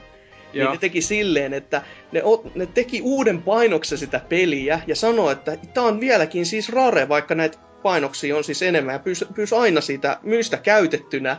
Niin 0.53 0.63
Joo. 0.63 0.73
ne 0.73 0.79
teki 0.79 1.01
silleen, 1.01 1.55
että 1.55 1.83
ne, 2.13 2.23
ot, 2.23 2.55
ne 2.55 2.67
teki 2.67 3.01
uuden 3.03 3.43
painoksen 3.43 3.99
sitä 3.99 4.21
peliä 4.29 4.81
ja 4.87 4.97
sanoi, 4.97 5.33
että 5.33 5.57
tämä 5.75 5.87
on 5.87 6.01
vieläkin 6.01 6.47
siis 6.47 6.69
rare, 6.69 7.09
vaikka 7.09 7.35
näitä 7.35 7.59
painoksia 7.83 8.37
on 8.37 8.45
siis 8.45 8.63
enemmän 8.63 8.93
ja 8.93 8.99
pyys, 8.99 9.25
pyys 9.35 9.53
aina 9.53 9.81
siitä 9.81 10.19
myystä 10.23 10.57
käytettynä 10.57 11.37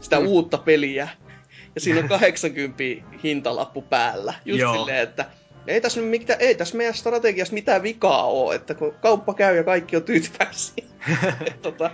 sitä 0.00 0.20
Mm. 0.20 0.26
uutta 0.26 0.58
peliä. 0.58 1.08
Ja 1.74 1.80
siinä 1.80 2.00
on 2.00 2.08
80 2.20 2.82
hintalappu 3.24 3.82
päällä. 3.82 4.34
Just 4.44 4.60
Joo. 4.60 4.74
silleen, 4.76 5.02
että 5.02 5.24
ei 5.66 5.80
tässä, 5.80 6.00
nyt 6.00 6.10
mitään, 6.10 6.40
ei 6.40 6.54
tässä 6.54 6.76
meidän 6.76 6.94
strategiassa 6.94 7.54
mitään 7.54 7.82
vikaa 7.82 8.24
ole, 8.26 8.54
että 8.54 8.74
kun 8.74 8.94
kauppa 9.02 9.34
käy 9.34 9.56
ja 9.56 9.64
kaikki 9.64 9.96
on 9.96 10.02
tyytyväisiä. 10.02 10.84
Tota, 11.62 11.90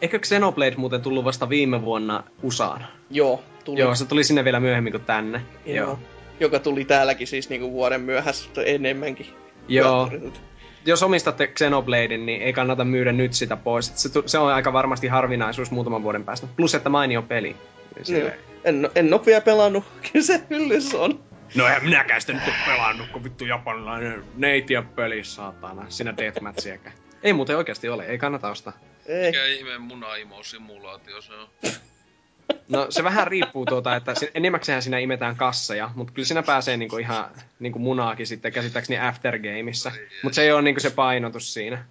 Eikö 0.00 0.18
Xenoblade 0.18 0.74
muuten 0.76 1.02
tullut 1.02 1.24
vasta 1.24 1.48
viime 1.48 1.82
vuonna 1.82 2.24
USAan? 2.42 2.86
joo, 3.10 3.42
tuli. 3.64 3.80
Joo, 3.80 3.94
se 3.94 4.06
tuli 4.06 4.24
sinne 4.24 4.44
vielä 4.44 4.60
myöhemmin 4.60 4.92
kuin 4.92 5.04
tänne. 5.04 5.40
Joo. 5.66 5.76
Joo. 5.76 5.98
Joka 6.40 6.58
tuli 6.58 6.84
täälläkin 6.84 7.26
siis 7.26 7.48
niinku 7.48 7.72
vuoden 7.72 8.00
myöhässä 8.00 8.48
enemmänkin. 8.64 9.26
Joo. 9.68 10.10
Jos 10.86 11.02
omistatte 11.02 11.46
Xenobladen, 11.46 12.26
niin 12.26 12.42
ei 12.42 12.52
kannata 12.52 12.84
myydä 12.84 13.12
nyt 13.12 13.32
sitä 13.32 13.56
pois. 13.56 13.92
Se, 13.94 14.10
se 14.26 14.38
on 14.38 14.52
aika 14.52 14.72
varmasti 14.72 15.06
harvinaisuus 15.06 15.70
muutaman 15.70 16.02
vuoden 16.02 16.24
päästä. 16.24 16.46
Plus, 16.56 16.74
että 16.74 16.88
mainio 16.88 17.22
peli. 17.22 17.56
Niin 17.96 18.22
Niin. 18.22 18.32
En, 18.64 18.90
en 18.94 19.14
ole 19.14 19.26
vielä 19.26 19.40
pelannut, 19.40 19.84
kyllä 20.12 20.26
se 20.26 20.40
hyllys 20.50 20.94
on. 20.94 21.20
No 21.54 21.66
en 21.66 21.84
minäkään 21.84 22.20
sitä 22.20 22.32
nyt 22.32 22.54
pelannut, 22.66 23.08
kun 23.08 23.24
vittu 23.24 23.44
japanilainen 23.44 24.24
neitiä 24.36 24.82
peli, 24.82 25.24
saatana. 25.24 25.84
Sinä 25.88 26.16
deathmatchiäkään. 26.16 26.96
Ei 27.22 27.32
muuten 27.32 27.56
oikeasti 27.56 27.88
ole, 27.88 28.06
ei 28.06 28.18
kannata 28.18 28.50
ostaa. 28.50 28.72
Ei. 29.06 29.26
Mikä 29.26 29.46
ihmeen 29.46 29.80
munaimo-simulaatio 29.80 31.22
se 31.22 31.32
on? 31.34 31.48
No 32.68 32.86
se 32.90 33.04
vähän 33.04 33.26
riippuu 33.26 33.66
tuota, 33.66 33.96
että 33.96 34.14
se- 34.14 34.30
enimmäkseen 34.34 34.82
siinä 34.82 34.98
imetään 34.98 35.36
kasseja, 35.36 35.90
mutta 35.94 36.12
kyllä 36.12 36.26
siinä 36.26 36.42
pääsee 36.42 36.76
niinku 36.76 36.96
ihan 36.96 37.30
niinku 37.58 37.78
munaakin 37.78 38.26
sitten 38.26 38.52
käsittääkseni 38.52 38.98
aftergameissa. 39.00 39.92
Mutta 40.22 40.34
se 40.34 40.42
ei 40.42 40.52
ole 40.52 40.62
niinku 40.62 40.80
se 40.80 40.90
painotus 40.90 41.54
siinä. 41.54 41.84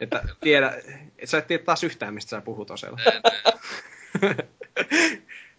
Että 0.00 0.22
tiedä, 0.40 0.72
et 1.18 1.28
sä 1.28 1.38
et 1.38 1.46
tiedä 1.46 1.62
taas 1.64 1.84
yhtään, 1.84 2.14
mistä 2.14 2.30
sä 2.30 2.40
puhut 2.40 2.70
Osella. 2.70 2.98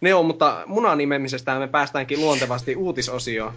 Ne 0.00 0.14
on, 0.14 0.26
mutta 0.26 0.62
munan 0.66 0.98
nimemisestä 0.98 1.58
me 1.58 1.68
päästäänkin 1.68 2.20
luontevasti 2.20 2.76
uutisosioon. 2.76 3.54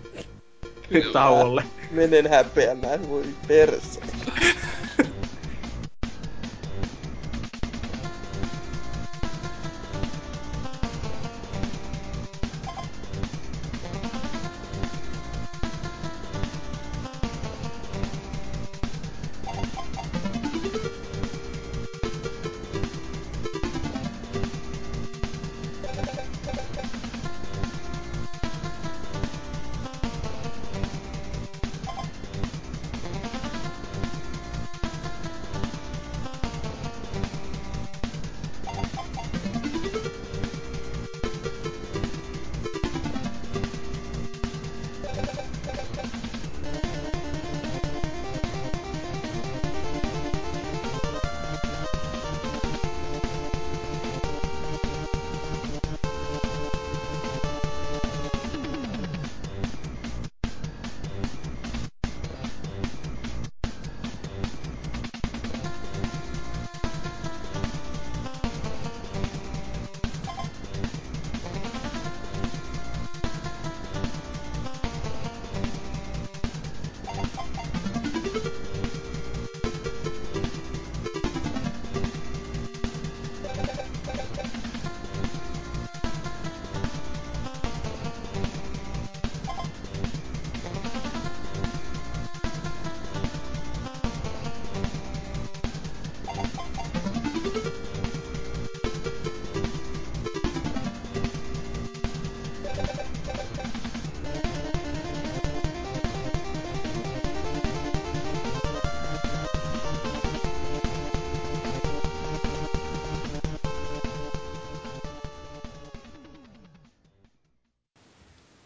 Nyt 0.89 1.11
tauolle. 1.11 1.63
Menen 1.91 2.29
häpeämään, 2.29 3.09
voi 3.09 3.23
perse. 3.47 4.01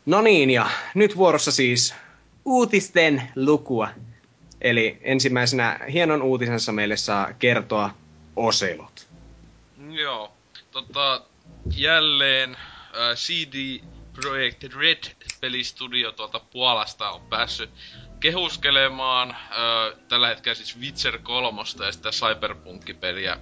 No 0.08 0.22
niin, 0.22 0.50
ja 0.50 0.70
nyt 0.96 1.18
vuorossa 1.18 1.52
siis 1.52 1.96
uutisten 2.46 3.32
lukua. 3.36 3.90
Eli 4.62 4.98
ensimmäisenä 5.02 5.80
hienon 5.92 6.22
uutisensa 6.22 6.72
meille 6.72 6.98
saa 6.98 7.34
kertoa 7.34 7.90
Oselot. 8.36 9.08
Joo. 9.90 10.32
Tota, 10.72 11.22
jälleen 11.76 12.56
äh, 12.56 13.16
CD 13.16 13.84
Projekt 14.14 14.64
Red 14.64 15.04
pelistudio 15.42 16.12
tuolta 16.12 16.40
Puolasta 16.40 17.10
on 17.10 17.22
päässyt 17.22 17.70
kehuskelemaan 18.20 19.32
äh, 19.32 19.38
tällä 20.08 20.28
hetkellä 20.28 20.56
siis 20.56 20.80
Witcher 20.80 21.18
3 21.18 21.62
ja 21.86 21.92
sitä 21.92 22.10
Cyberpunk-peliä 22.10 23.38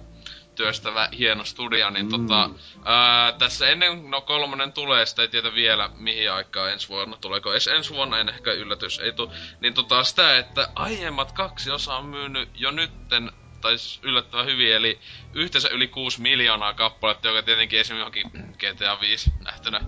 työstävä 0.56 1.08
hieno 1.18 1.44
studio, 1.44 1.90
niin 1.90 2.06
mm. 2.06 2.10
tota, 2.10 2.50
ää, 2.84 3.32
tässä 3.32 3.68
ennen 3.68 4.10
no 4.10 4.20
kolmonen 4.20 4.72
tulee, 4.72 5.06
sitä 5.06 5.22
ei 5.22 5.28
tiedä 5.28 5.54
vielä 5.54 5.90
mihin 5.98 6.32
aikaan 6.32 6.72
ensi 6.72 6.88
vuonna, 6.88 7.16
tuleeko 7.16 7.52
edes 7.52 7.66
ensi 7.66 7.94
vuonna, 7.94 8.18
en 8.18 8.28
ehkä 8.28 8.52
yllätys 8.52 8.98
ei 8.98 9.12
tu, 9.12 9.32
niin 9.60 9.74
tota 9.74 10.04
sitä, 10.04 10.38
että 10.38 10.68
aiemmat 10.74 11.32
kaksi 11.32 11.70
osaa 11.70 11.98
on 11.98 12.06
myynyt 12.06 12.48
jo 12.54 12.70
nytten 12.70 13.32
tai 13.60 13.78
siis 13.78 14.00
yllättävän 14.02 14.46
hyvin, 14.46 14.72
eli 14.72 14.98
yhteensä 15.34 15.68
yli 15.68 15.88
6 15.88 16.20
miljoonaa 16.20 16.74
kappaletta, 16.74 17.28
joka 17.28 17.42
tietenkin 17.42 17.80
esimerkiksi 17.80 18.20
johonkin 18.20 18.54
GTA 18.58 19.00
5 19.00 19.32
nähtynä, 19.44 19.80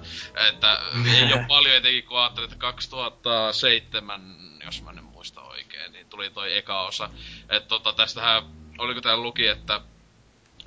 että 0.48 0.80
ei 1.16 1.32
ole 1.32 1.44
paljon 1.48 1.76
etenkin 1.76 2.04
kun 2.04 2.18
ajattelin, 2.18 2.44
että 2.44 2.58
2007, 2.58 4.36
jos 4.64 4.82
mä 4.82 4.92
nyt 4.92 5.04
muista 5.04 5.42
oikein, 5.42 5.92
niin 5.92 6.06
tuli 6.06 6.30
toi 6.30 6.56
eka 6.56 6.86
osa. 6.86 7.10
Että 7.48 7.68
tota, 7.68 7.92
tästähän, 7.92 8.42
oliko 8.78 9.00
täällä 9.00 9.22
luki, 9.22 9.46
että 9.46 9.80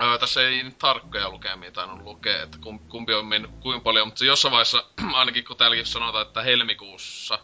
Öö, 0.01 0.17
tässä 0.17 0.41
ei 0.41 0.63
nyt 0.63 0.77
tarkkoja 0.77 1.29
lukemia 1.29 1.71
tainnut 1.71 2.01
lukea, 2.01 2.43
että 2.43 2.57
kum- 2.57 2.89
kumpi 2.89 3.13
on 3.13 3.25
mennyt 3.25 3.51
kuinka 3.59 3.83
paljon, 3.83 4.07
mutta 4.07 4.19
se 4.19 4.25
jossain 4.25 4.51
vaiheessa, 4.51 4.83
ainakin 5.13 5.45
kun 5.45 5.57
täälläkin 5.57 5.85
sanotaan, 5.85 6.27
että 6.27 6.41
helmikuussa 6.41 7.39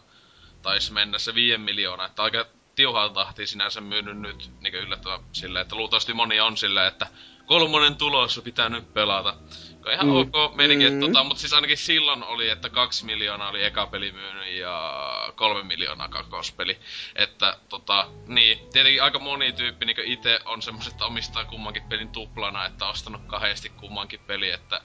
taisi 0.62 0.92
mennä 0.92 1.18
se 1.18 1.34
5 1.34 1.58
miljoonaa, 1.58 2.06
että 2.06 2.22
aika 2.22 2.46
tiuhaan 2.74 3.12
tahtiin 3.12 3.48
sinänsä 3.48 3.80
myynyt 3.80 4.18
nyt 4.18 4.50
niin 4.60 4.74
yllättävän 4.74 5.20
silleen, 5.32 5.62
että 5.62 5.76
luultavasti 5.76 6.14
moni 6.14 6.40
on 6.40 6.56
silleen, 6.56 6.88
että 6.88 7.06
kolmonen 7.46 7.96
tulossa, 7.96 8.42
pitää 8.42 8.68
nyt 8.68 8.94
pelata. 8.94 9.34
Joka 9.78 9.92
ihan 9.92 10.06
Mm. 10.06 10.16
ok 10.16 10.54
menikin, 10.54 10.92
Mm. 10.92 10.94
mm. 10.94 11.00
tota, 11.00 11.24
mutta 11.24 11.40
siis 11.40 11.52
ainakin 11.52 11.76
silloin 11.76 12.22
oli, 12.24 12.48
että 12.48 12.68
kaksi 12.68 13.04
miljoonaa 13.04 13.48
oli 13.50 13.64
eka 13.64 13.86
peli 13.86 14.12
myynyt 14.12 14.48
ja 14.54 15.32
kolme 15.36 15.62
miljoonaa 15.62 16.08
kakkospeli. 16.08 16.78
Että 17.16 17.58
tota, 17.68 18.08
niin, 18.26 18.58
tietenkin 18.72 19.02
aika 19.02 19.18
moni 19.18 19.52
tyyppi 19.52 19.86
niin 19.86 19.96
itse 20.04 20.40
on 20.44 20.62
semmoset, 20.62 20.92
että 20.92 21.04
omistaa 21.04 21.44
kummankin 21.44 21.82
pelin 21.82 22.08
tuplana, 22.08 22.66
että 22.66 22.84
on 22.84 22.90
ostanut 22.90 23.22
kahdesti 23.26 23.68
kummankin 23.68 24.20
peli, 24.26 24.50
että 24.50 24.80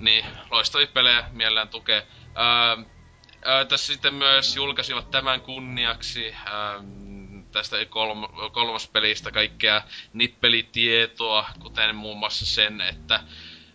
niin, 0.00 0.24
loistavia 0.50 0.86
pelejä 0.86 1.24
mielellään 1.32 1.68
tukee. 1.68 2.06
Öö, 2.38 2.84
öö, 3.46 3.64
tässä 3.64 3.92
sitten 3.92 4.14
myös 4.14 4.56
julkaisivat 4.56 5.10
tämän 5.10 5.40
kunniaksi 5.40 6.34
öö, 6.48 6.80
tästä 7.52 7.76
kolm, 7.88 8.22
kolmas 8.52 8.88
pelistä 8.88 9.30
kaikkea 9.30 9.82
nippelitietoa, 10.12 11.44
kuten 11.60 11.96
muun 11.96 12.18
muassa 12.18 12.46
sen, 12.46 12.80
että 12.80 13.20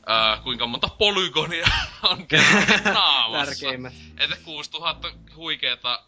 öö, 0.10 0.38
kuinka 0.44 0.68
monta 0.68 0.90
polygonia 0.90 1.68
on 2.10 2.26
naamassa. 2.94 3.46
Tärkeimmät. 3.46 3.94
Että 4.20 4.38
6000 4.46 5.12
huikeeta 5.36 6.04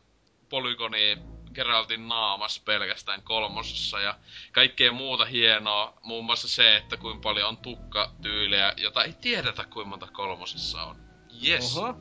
polygonia 0.50 1.18
Geraltin 1.54 2.08
naamas 2.08 2.60
pelkästään 2.60 3.22
kolmosessa 3.22 4.00
ja 4.00 4.18
kaikkea 4.52 4.92
muuta 4.92 5.26
hienoa. 5.26 5.94
Muun 6.04 6.26
muassa 6.26 6.48
se, 6.48 6.78
että 6.78 6.98
kuinka 6.98 7.22
paljon 7.22 7.50
on 7.50 7.58
tukkatyylejä, 7.58 8.74
jota 8.78 9.04
ei 9.04 9.14
tiedetä 9.14 9.64
kuinka 9.64 9.90
monta 9.90 10.08
kolmosessa 10.08 10.84
on. 10.84 11.10
Yes. 11.48 11.78
Oho, 11.78 11.94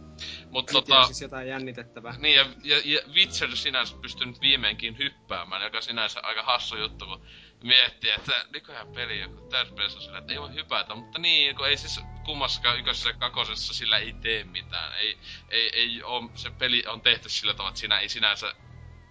Mutta 0.51 0.73
nyt 0.73 0.85
tota, 0.85 1.05
siis 1.05 1.21
jotain 1.21 1.49
jännitettävää. 1.49 2.15
niin 2.19 2.37
ja, 2.37 2.47
ja, 2.65 2.83
ja 2.85 3.01
Witcher 3.15 3.57
sinänsä 3.57 3.97
pystynyt 4.03 4.41
viimeinkin 4.41 4.99
hyppäämään, 4.99 5.63
joka 5.63 5.81
sinänsä 5.81 6.21
aika 6.23 6.43
hassu 6.43 6.77
juttu, 6.77 7.07
kun 7.07 7.27
miettii, 7.63 8.11
että 8.11 8.45
nykyään 8.53 8.89
peli 8.89 9.21
joku 9.21 9.49
täyspelissä 9.51 9.99
on 9.99 10.05
sillä, 10.05 10.19
että 10.19 10.33
ei 10.33 10.41
voi 10.41 10.55
hypätä, 10.55 10.95
mutta 10.95 11.19
niin, 11.19 11.57
kun 11.57 11.69
ei 11.69 11.77
siis 11.77 12.01
kummassakaan 12.25 12.79
ykkösessä 12.79 13.09
ja 13.09 13.17
kakosessa 13.17 13.75
sillä 13.75 13.99
ei 13.99 14.13
tee 14.13 14.45
mitään. 14.45 14.99
Ei, 14.99 15.19
ei, 15.49 15.71
ei 15.73 16.03
oo, 16.03 16.31
se 16.35 16.51
peli 16.51 16.85
on 16.87 17.01
tehty 17.01 17.29
sillä 17.29 17.53
tavalla, 17.55 17.69
että 17.69 17.81
siinä 17.81 17.99
ei 17.99 18.09
sinänsä 18.09 18.55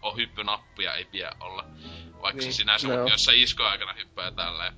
ole 0.01 0.15
hyppynappia, 0.15 0.93
ei 0.93 1.05
pidä 1.05 1.31
olla. 1.39 1.65
Vaikka 2.21 2.41
niin. 2.41 2.53
Se 2.53 2.57
sinänsä 2.57 2.87
no. 2.87 3.07
jossain 3.07 3.39
iskoaikana 3.39 3.93
hyppää 3.93 4.25
ja 4.25 4.31
tälleen. 4.31 4.73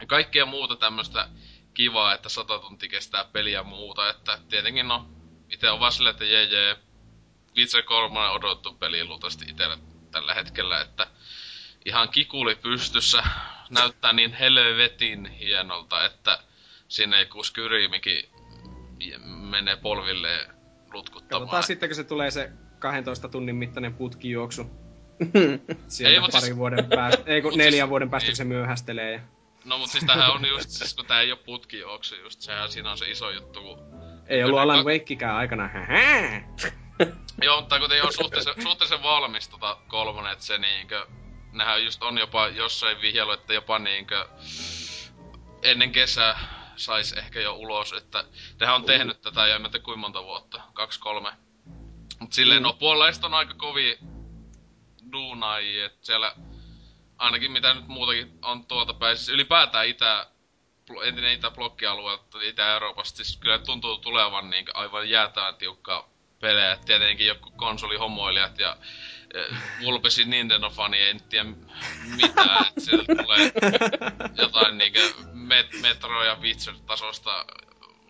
Ja 0.00 0.06
kaikkea 0.06 0.46
muuta 0.46 0.76
tämmöstä 0.76 1.28
kivaa, 1.74 2.14
että 2.14 2.28
sata 2.28 2.58
tuntia 2.58 2.88
kestää 2.88 3.24
peliä 3.24 3.58
ja 3.58 3.62
muuta, 3.62 4.10
että 4.10 4.38
tietenkin 4.48 4.88
no, 4.88 5.08
itse 5.48 5.70
on 5.70 5.80
vaan 5.80 5.92
silleen, 5.92 6.12
että 6.12 6.24
jee 6.24 6.44
jee, 6.44 6.76
Witcher 7.56 7.82
3 7.82 8.20
on 8.20 8.30
odottu 8.30 8.74
peli 8.74 9.04
luultavasti 9.04 9.44
itsellä 9.48 9.78
tällä 10.10 10.34
hetkellä, 10.34 10.80
että 10.80 11.06
ihan 11.84 12.08
kikuli 12.08 12.54
pystyssä 12.54 13.22
näyttää 13.70 14.12
niin 14.12 14.32
helvetin 14.32 15.26
hienolta, 15.26 16.04
että 16.06 16.38
sinne 16.88 17.18
ei 17.18 17.26
kun 17.26 17.44
Skyrimikin 17.44 18.24
menee 19.26 19.76
polville 19.76 20.48
lutkuttamaan. 20.92 21.40
Katsotaan 21.42 21.62
sitten, 21.62 21.88
kun 21.88 21.96
se 21.96 22.04
tulee 22.04 22.30
se 22.30 22.50
12 22.78 23.28
tunnin 23.28 23.56
mittainen 23.56 23.94
putkijuoksu. 23.94 24.62
Ei, 25.34 25.58
Sieltä 25.88 26.20
mut 26.20 26.30
parin 26.30 26.44
siis- 26.44 26.56
vuoden 26.56 26.84
päästä, 26.88 27.22
ei 27.26 27.42
kun 27.42 27.50
Mut 27.50 27.58
neljän 27.58 27.72
siis- 27.86 27.88
vuoden 27.90 28.10
päästä, 28.10 28.28
niin. 28.28 28.36
se 28.36 28.44
myöhästelee. 28.44 29.12
Ja... 29.12 29.20
No 29.64 29.78
mut 29.78 29.90
siis 29.90 30.04
tämähän 30.04 30.30
on 30.32 30.48
just, 30.48 30.70
siis 30.70 30.94
kun 30.94 31.06
tää 31.06 31.20
ei 31.20 31.32
oo 31.32 31.36
putkijuoksu 31.36 32.14
just, 32.14 32.40
sehän 32.40 32.68
siinä 32.72 32.90
on 32.90 32.98
se 32.98 33.10
iso 33.10 33.30
juttu, 33.30 33.62
kun 33.62 33.78
Ei 34.26 34.44
ollut 34.44 34.58
Alan 34.58 34.84
Wakekikään 34.84 35.36
aikana. 35.36 35.70
Joo, 37.42 37.60
mutta 37.60 37.78
kun 37.80 37.92
ei 37.92 38.00
ole 38.00 38.12
suhteellisen, 38.12 38.62
suhteellisen 38.62 39.02
valmis 39.02 39.48
tota 39.48 39.76
kolmonen, 39.88 40.32
että 40.32 40.44
se 40.44 40.58
niinkö... 40.58 41.06
Nehän 41.52 41.84
just 41.84 42.02
on 42.02 42.18
jopa 42.18 42.48
jossain 42.48 43.00
vihjailu, 43.00 43.32
että 43.32 43.54
jopa 43.54 43.78
niinkö... 43.78 44.28
Ennen 45.62 45.92
kesää 45.92 46.38
sais 46.76 47.12
ehkä 47.12 47.40
jo 47.40 47.54
ulos, 47.54 47.92
että... 47.92 48.24
Nehän 48.60 48.74
on 48.76 48.84
tehnyt 48.84 49.20
tätä 49.20 49.46
ja 49.46 49.56
en 49.56 49.62
mä 49.62 49.68
tiedä 49.68 49.84
kuinka 49.84 50.00
monta 50.00 50.24
vuotta. 50.24 50.62
Kaksi, 50.72 51.00
kolme. 51.00 51.32
Mut 52.20 52.32
silleen, 52.32 52.62
Mm. 52.62 52.66
no 52.66 52.76
on 53.22 53.34
aika 53.34 53.54
kovia 53.54 53.96
duunaajia, 55.12 55.86
että 55.86 56.06
siellä... 56.06 56.34
Ainakin 57.18 57.52
mitä 57.52 57.74
nyt 57.74 57.88
muutakin 57.88 58.38
on 58.42 58.66
tuolta 58.66 58.94
päin, 58.94 59.16
siis 59.16 59.28
ylipäätään 59.28 59.86
itä... 59.86 60.26
Entinen 61.04 61.32
Itä-blokkialueelta, 61.32 62.42
Itä-Euroopasta, 62.42 63.16
siis 63.16 63.36
kyllä 63.36 63.58
tuntuu 63.58 63.98
tulevan 63.98 64.50
niin 64.50 64.66
aivan 64.74 65.10
jäätävän 65.10 65.56
tiukkaa 65.56 66.08
pelejä. 66.40 66.72
Et 66.72 66.84
Tietenkin 66.84 67.26
joku 67.26 67.50
konsolihomoilijat 67.50 68.58
ja 68.58 68.76
Vulpesin 69.84 70.30
Nintendo-fani 70.30 70.98
ei 70.98 71.14
nyt 71.14 71.28
tiedä 71.28 71.48
mitään, 72.16 72.66
että 72.68 72.80
sieltä 72.80 73.14
tulee 73.22 73.52
jotain 74.42 74.78
niinkö 74.78 75.00
met- 75.32 75.80
Metro 75.82 76.24
ja 76.24 76.34
Witcher-tasosta 76.40 77.46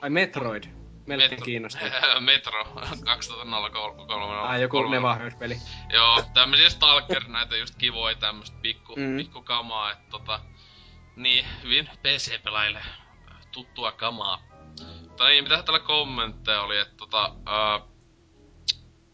Ai 0.02 0.10
Metroid. 0.10 0.64
Melkein 1.06 1.30
Metro- 1.30 1.44
kiinnostaa. 1.44 1.88
Metro 2.20 2.64
2003. 3.04 4.36
Ai 4.40 4.62
joku 4.62 4.82
Neverhood-peli. 4.88 5.56
Joo, 5.92 6.22
tämmösiä 6.34 6.70
Stalker 6.70 7.28
näitä 7.28 7.56
just 7.56 7.74
kivoja 7.78 8.14
tämmöstä 8.14 8.56
pikku, 8.62 8.96
Mm. 8.96 9.16
pikku 9.16 9.42
kamaa, 9.42 9.92
että 9.92 10.10
tota... 10.10 10.40
Niin, 11.16 11.44
hyvin 11.62 11.86
PC-pelaajille 12.02 12.82
tuttua 13.52 13.92
kamaa. 13.92 14.42
Mutta 15.02 15.28
niin, 15.28 15.44
mitä 15.44 15.62
täällä 15.62 15.78
kommentteja 15.84 16.62
oli, 16.62 16.78
että 16.78 16.96
tota... 16.96 17.32
Ää, 17.46 17.80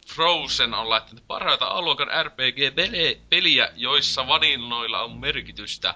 Frozen 0.07 0.74
on 0.74 0.88
laittanut 0.90 1.26
parhaita 1.26 1.66
aluokan 1.66 2.09
RPG-peliä, 2.24 3.72
joissa 3.76 4.26
vaninnoilla 4.28 5.02
on 5.02 5.16
merkitystä. 5.20 5.94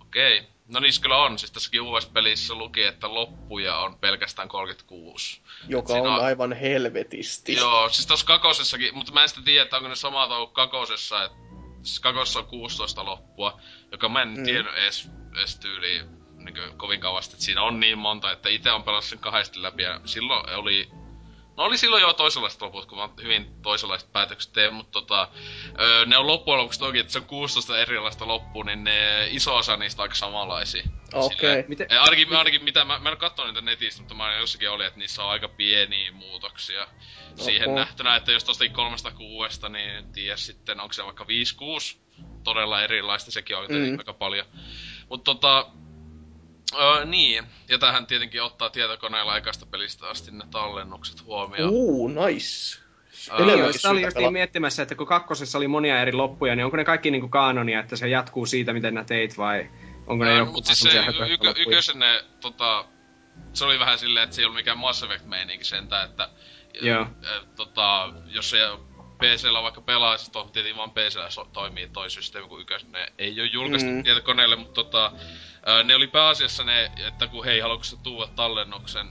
Okei. 0.00 0.42
No 0.68 0.80
niin, 0.80 0.92
kyllä 1.02 1.16
on. 1.16 1.38
Siis 1.38 1.52
tässäkin 1.52 1.80
uudessa 1.80 2.10
pelissä 2.12 2.54
luki, 2.54 2.82
että 2.82 3.14
loppuja 3.14 3.76
on 3.78 3.98
pelkästään 3.98 4.48
36. 4.48 5.40
Joka 5.68 5.92
on 5.92 6.06
on- 6.06 6.24
aivan 6.24 6.52
helvetisti. 6.52 7.54
Joo, 7.54 7.88
siis 7.88 8.06
tossa 8.06 8.26
kakosessakin, 8.26 8.94
mutta 8.94 9.12
mä 9.12 9.22
en 9.22 9.28
sitten 9.28 9.44
tiedä, 9.44 9.62
että 9.62 9.76
onko 9.76 9.88
ne 9.88 9.96
samat 9.96 10.30
ollut 10.30 10.52
kakosessa, 10.52 11.24
että 11.24 11.36
siis 11.82 12.00
kakosessa 12.00 12.38
on 12.38 12.46
16 12.46 13.04
loppua, 13.04 13.60
joka 13.92 14.08
mä 14.08 14.22
en 14.22 14.28
Mm. 14.38 14.44
tiennyt 14.44 14.74
edes, 14.74 15.08
edes 15.38 15.56
tyyliin 15.58 16.06
niin 16.36 16.56
kovin 16.76 17.00
kauasti, 17.00 17.34
että 17.34 17.44
siinä 17.44 17.62
on 17.62 17.80
niin 17.80 17.98
monta, 17.98 18.32
että 18.32 18.48
itse 18.48 18.72
on 18.72 18.82
pelannut 18.82 19.04
sen 19.04 19.18
kahdesti 19.18 19.62
läpi 19.62 19.82
ja 19.82 20.00
silloin 20.04 20.50
oli 20.54 20.88
No 21.56 21.64
oli 21.64 21.78
silloin 21.78 22.02
jo 22.02 22.12
toisenlaiset 22.12 22.62
loput, 22.62 22.86
kun 22.86 22.98
mä 22.98 23.08
hyvin 23.22 23.62
toisenlaiset 23.62 24.12
päätökset 24.12 24.52
teen, 24.52 24.74
mutta 24.74 24.92
tota, 24.92 25.28
öö, 25.80 26.06
ne 26.06 26.16
on 26.16 26.26
loppujen 26.26 26.58
lopuksi 26.58 26.78
toki, 26.80 26.98
että 26.98 27.12
se 27.12 27.18
on 27.18 27.24
16 27.24 27.78
erilaista 27.78 28.28
loppua, 28.28 28.64
niin 28.64 28.84
ne 28.84 29.26
iso 29.30 29.56
osa 29.56 29.76
niistä 29.76 30.02
on 30.02 30.04
aika 30.04 30.14
samanlaisia. 30.14 30.82
Okei. 31.12 31.36
Silleen- 31.38 31.64
Miten- 31.68 31.86
Eh, 31.90 32.02
Ainakin, 32.02 32.36
ainakin 32.36 32.64
mitä, 32.64 32.84
mä, 32.84 32.98
mä 32.98 33.10
en 33.10 33.16
katso 33.16 33.46
niitä 33.46 33.60
netistä, 33.60 34.00
mutta 34.02 34.14
mä 34.14 34.34
jossakin 34.34 34.70
oli, 34.70 34.84
että 34.84 34.98
niissä 34.98 35.24
on 35.24 35.30
aika 35.30 35.48
pieniä 35.48 36.12
muutoksia. 36.12 36.86
Siihen 37.36 37.68
Oho. 37.68 37.78
nähtynä, 37.78 38.16
että 38.16 38.32
jos 38.32 38.44
tosta 38.44 38.68
kolmesta 38.68 39.10
kuudesta, 39.10 39.68
niin 39.68 39.90
en 39.90 40.12
tiedä 40.12 40.36
sitten, 40.36 40.80
onko 40.80 40.92
se 40.92 41.04
vaikka 41.04 41.24
5-6 41.24 41.96
todella 42.44 42.82
erilaista, 42.82 43.30
sekin 43.30 43.56
on 43.56 43.66
mm. 43.68 43.98
aika 43.98 44.12
paljon. 44.12 44.46
Mutta 45.08 45.24
tota, 45.34 45.66
öö, 46.74 47.04
niin, 47.04 47.44
ja 47.68 47.78
tähän 47.78 48.06
tietenkin 48.06 48.42
ottaa 48.42 48.70
tietokoneella 48.70 49.32
aikaista 49.32 49.66
pelistä 49.66 50.08
asti 50.08 50.30
ne 50.30 50.44
tallennukset 50.50 51.24
huomioon. 51.24 51.70
Uu, 51.70 52.08
nice. 52.08 52.84
Enemmänkin 53.38 53.72
sitä 53.72 53.90
oli 53.90 54.02
just 54.02 54.14
pelata. 54.14 54.30
miettimässä, 54.30 54.82
että 54.82 54.94
kun 54.94 55.06
kakkosessa 55.06 55.58
oli 55.58 55.68
monia 55.68 56.00
eri 56.00 56.12
loppuja, 56.12 56.56
niin 56.56 56.64
onko 56.64 56.76
ne 56.76 56.84
kaikki 56.84 57.10
niinku 57.10 57.28
kaanonia, 57.28 57.80
että 57.80 57.96
se 57.96 58.08
jatkuu 58.08 58.46
siitä, 58.46 58.72
miten 58.72 58.94
nä 58.94 59.04
teit, 59.04 59.38
vai 59.38 59.70
onko 60.06 60.24
ne 60.24 60.30
Ää, 60.30 60.38
joku 60.38 60.52
mut 60.52 60.66
siis 60.66 60.80
se 60.80 61.04
ykö, 61.28 61.54
ykösen 61.56 61.98
ne, 61.98 62.24
tota, 62.40 62.84
se 63.52 63.64
oli 63.64 63.78
vähän 63.78 63.98
silleen, 63.98 64.24
että 64.24 64.36
se 64.36 64.42
ei 64.42 64.46
ollut 64.46 64.56
mikään 64.56 64.78
Mass 64.78 65.02
Effect 65.02 65.24
meininki 65.26 65.64
sentään, 65.64 66.10
että 66.10 66.28
Joo. 66.80 67.02
ä, 67.02 67.06
tota, 67.56 68.12
jos 68.26 68.50
se 68.50 68.58
PCllä 69.24 69.62
vaikka 69.62 69.80
pelaa, 69.80 70.16
siis 70.16 70.30
to, 70.30 70.44
tietenkin 70.52 70.76
vaan 70.76 70.90
PCllä 70.90 71.30
so, 71.30 71.44
toimii 71.52 71.88
toi 71.88 72.10
systeemi, 72.10 72.48
kun 72.48 72.60
ykösen 72.60 72.92
ne 72.92 73.12
ei 73.18 73.40
ole 73.40 73.48
julkaistu 73.52 73.90
Mm. 73.90 74.02
tietokoneelle, 74.02 74.56
mutta 74.56 74.84
tota, 74.84 75.12
ää, 75.66 75.82
ne 75.82 75.94
oli 75.94 76.06
pääasiassa 76.06 76.64
ne, 76.64 76.90
että 77.06 77.26
kun 77.26 77.44
hei, 77.44 77.60
haluatko 77.60 77.84
sä 77.84 77.96
tuoda 78.02 78.32
tallennuksen 78.36 79.10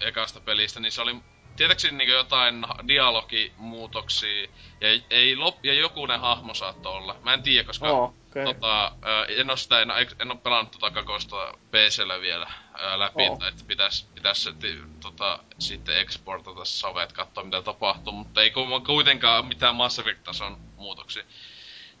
ekasta 0.00 0.40
pelistä, 0.40 0.80
niin 0.80 0.92
se 0.92 1.02
oli 1.02 1.16
tietääkseni 1.56 1.98
niin 1.98 2.08
jotain 2.10 2.66
dialogimuutoksia, 2.88 4.48
ja 4.80 4.88
ei 5.10 5.36
lop, 5.36 5.64
ja 5.64 5.74
jokunen 5.74 6.20
hahmo 6.20 6.54
saattoi 6.54 6.92
olla. 6.92 7.16
Mä 7.22 7.34
en 7.34 7.42
tiedä, 7.42 7.66
koska 7.66 7.90
Oh, 7.90 8.14
okei. 8.30 8.44
Tota, 8.44 8.92
en 9.28 9.50
oo 9.50 9.56
sitä, 9.56 9.82
en, 9.82 9.88
en 10.20 10.30
oo 10.30 10.36
pelannut 10.36 10.72
tota 10.72 10.90
kakosta 10.90 11.52
PCllä 11.70 12.20
vielä 12.20 12.46
ää, 12.82 12.98
läpi, 12.98 13.22
oh. 13.28 13.44
että 13.48 13.64
pitäis, 13.66 14.06
pitäis 14.14 14.48
tota, 15.00 15.38
sitten 15.58 15.96
exportata 15.96 16.64
sovet, 16.64 17.12
katsoa 17.12 17.44
mitä 17.44 17.62
tapahtuu, 17.62 18.12
mutta 18.12 18.42
ei 18.42 18.50
ku- 18.50 18.80
kuitenkaan 18.86 19.46
mitään 19.46 19.74
Mass 19.76 19.98
Effect-tason 19.98 20.56
muutoksia. 20.76 21.22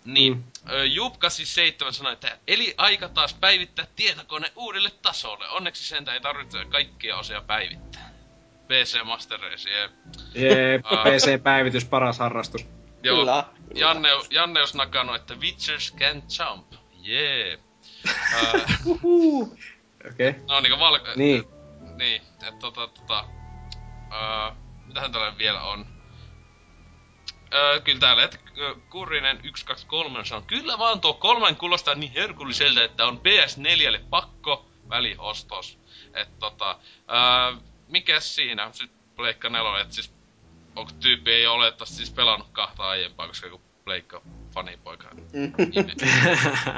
Niin, 0.04 0.32
Mm. 0.32 0.42
mm. 0.64 0.72
Jupka7 0.72 1.92
sanoi, 1.92 2.12
että 2.12 2.38
eli 2.46 2.74
aika 2.76 3.08
taas 3.08 3.34
päivittää 3.34 3.86
tietokone 3.96 4.52
uudelle 4.56 4.90
tasolle. 5.02 5.48
Onneksi 5.48 5.84
sen 5.88 6.08
ei 6.08 6.20
tarvitse 6.20 6.64
kaikkia 6.64 7.16
osia 7.16 7.40
päivittää. 7.40 8.12
PC 8.68 9.04
Master 9.04 9.40
Race, 9.40 9.68
Aa. 10.84 11.04
PC-päivitys, 11.04 11.84
paras 11.84 12.18
harrastus. 12.18 12.66
Joo, 13.02 13.18
Kyllä. 13.18 13.44
Janne, 13.74 14.08
Janne 14.30 14.60
olisi 14.60 14.76
nakannut, 14.76 15.16
että 15.16 15.34
Witchers 15.34 15.94
can 15.98 16.22
jump. 16.38 16.72
Jee. 17.02 17.58
Yeah. 18.42 18.86
Uhuhu. 18.86 19.58
Okei. 20.10 20.28
Okay. 20.28 20.42
No 20.48 20.60
niinku 20.60 20.78
valko... 20.78 21.06
Niin. 21.16 21.44
Niin, 21.96 22.22
että 22.32 22.60
tota 22.60 22.86
tota... 22.86 23.24
Öö, 24.12 24.50
mitähän 24.86 25.12
tällä 25.12 25.38
vielä 25.38 25.62
on? 25.62 25.86
Öö, 27.54 27.80
kyllä 27.80 28.00
täällä, 28.00 28.24
että 28.24 28.38
Kurinen 28.90 29.36
123 29.36 30.18
on 30.34 30.44
Kyllä 30.46 30.78
vaan 30.78 31.00
tuo 31.00 31.14
kolmen 31.14 31.56
kuulostaa 31.56 31.94
niin 31.94 32.12
herkulliselta, 32.12 32.84
että 32.84 33.06
on 33.06 33.20
PS4 33.20 34.00
pakko 34.10 34.66
väliostos. 34.88 35.78
Että 36.14 36.34
tota... 36.38 36.78
Öö, 37.10 37.60
mikäs 37.88 38.34
siinä? 38.34 38.72
Sitten 38.72 38.98
Pleikka 39.16 39.48
4, 39.48 39.80
että 39.80 39.94
siis... 39.94 40.12
Onko 40.76 40.92
tyyppi 41.00 41.32
ei 41.32 41.46
ole 41.46 41.72
siis 41.84 42.10
pelannut 42.10 42.48
kahta 42.52 42.88
aiempaa, 42.88 43.28
koska 43.28 43.46
joku 43.46 43.60
Pleikka 43.84 44.22
fanipoika. 44.54 45.08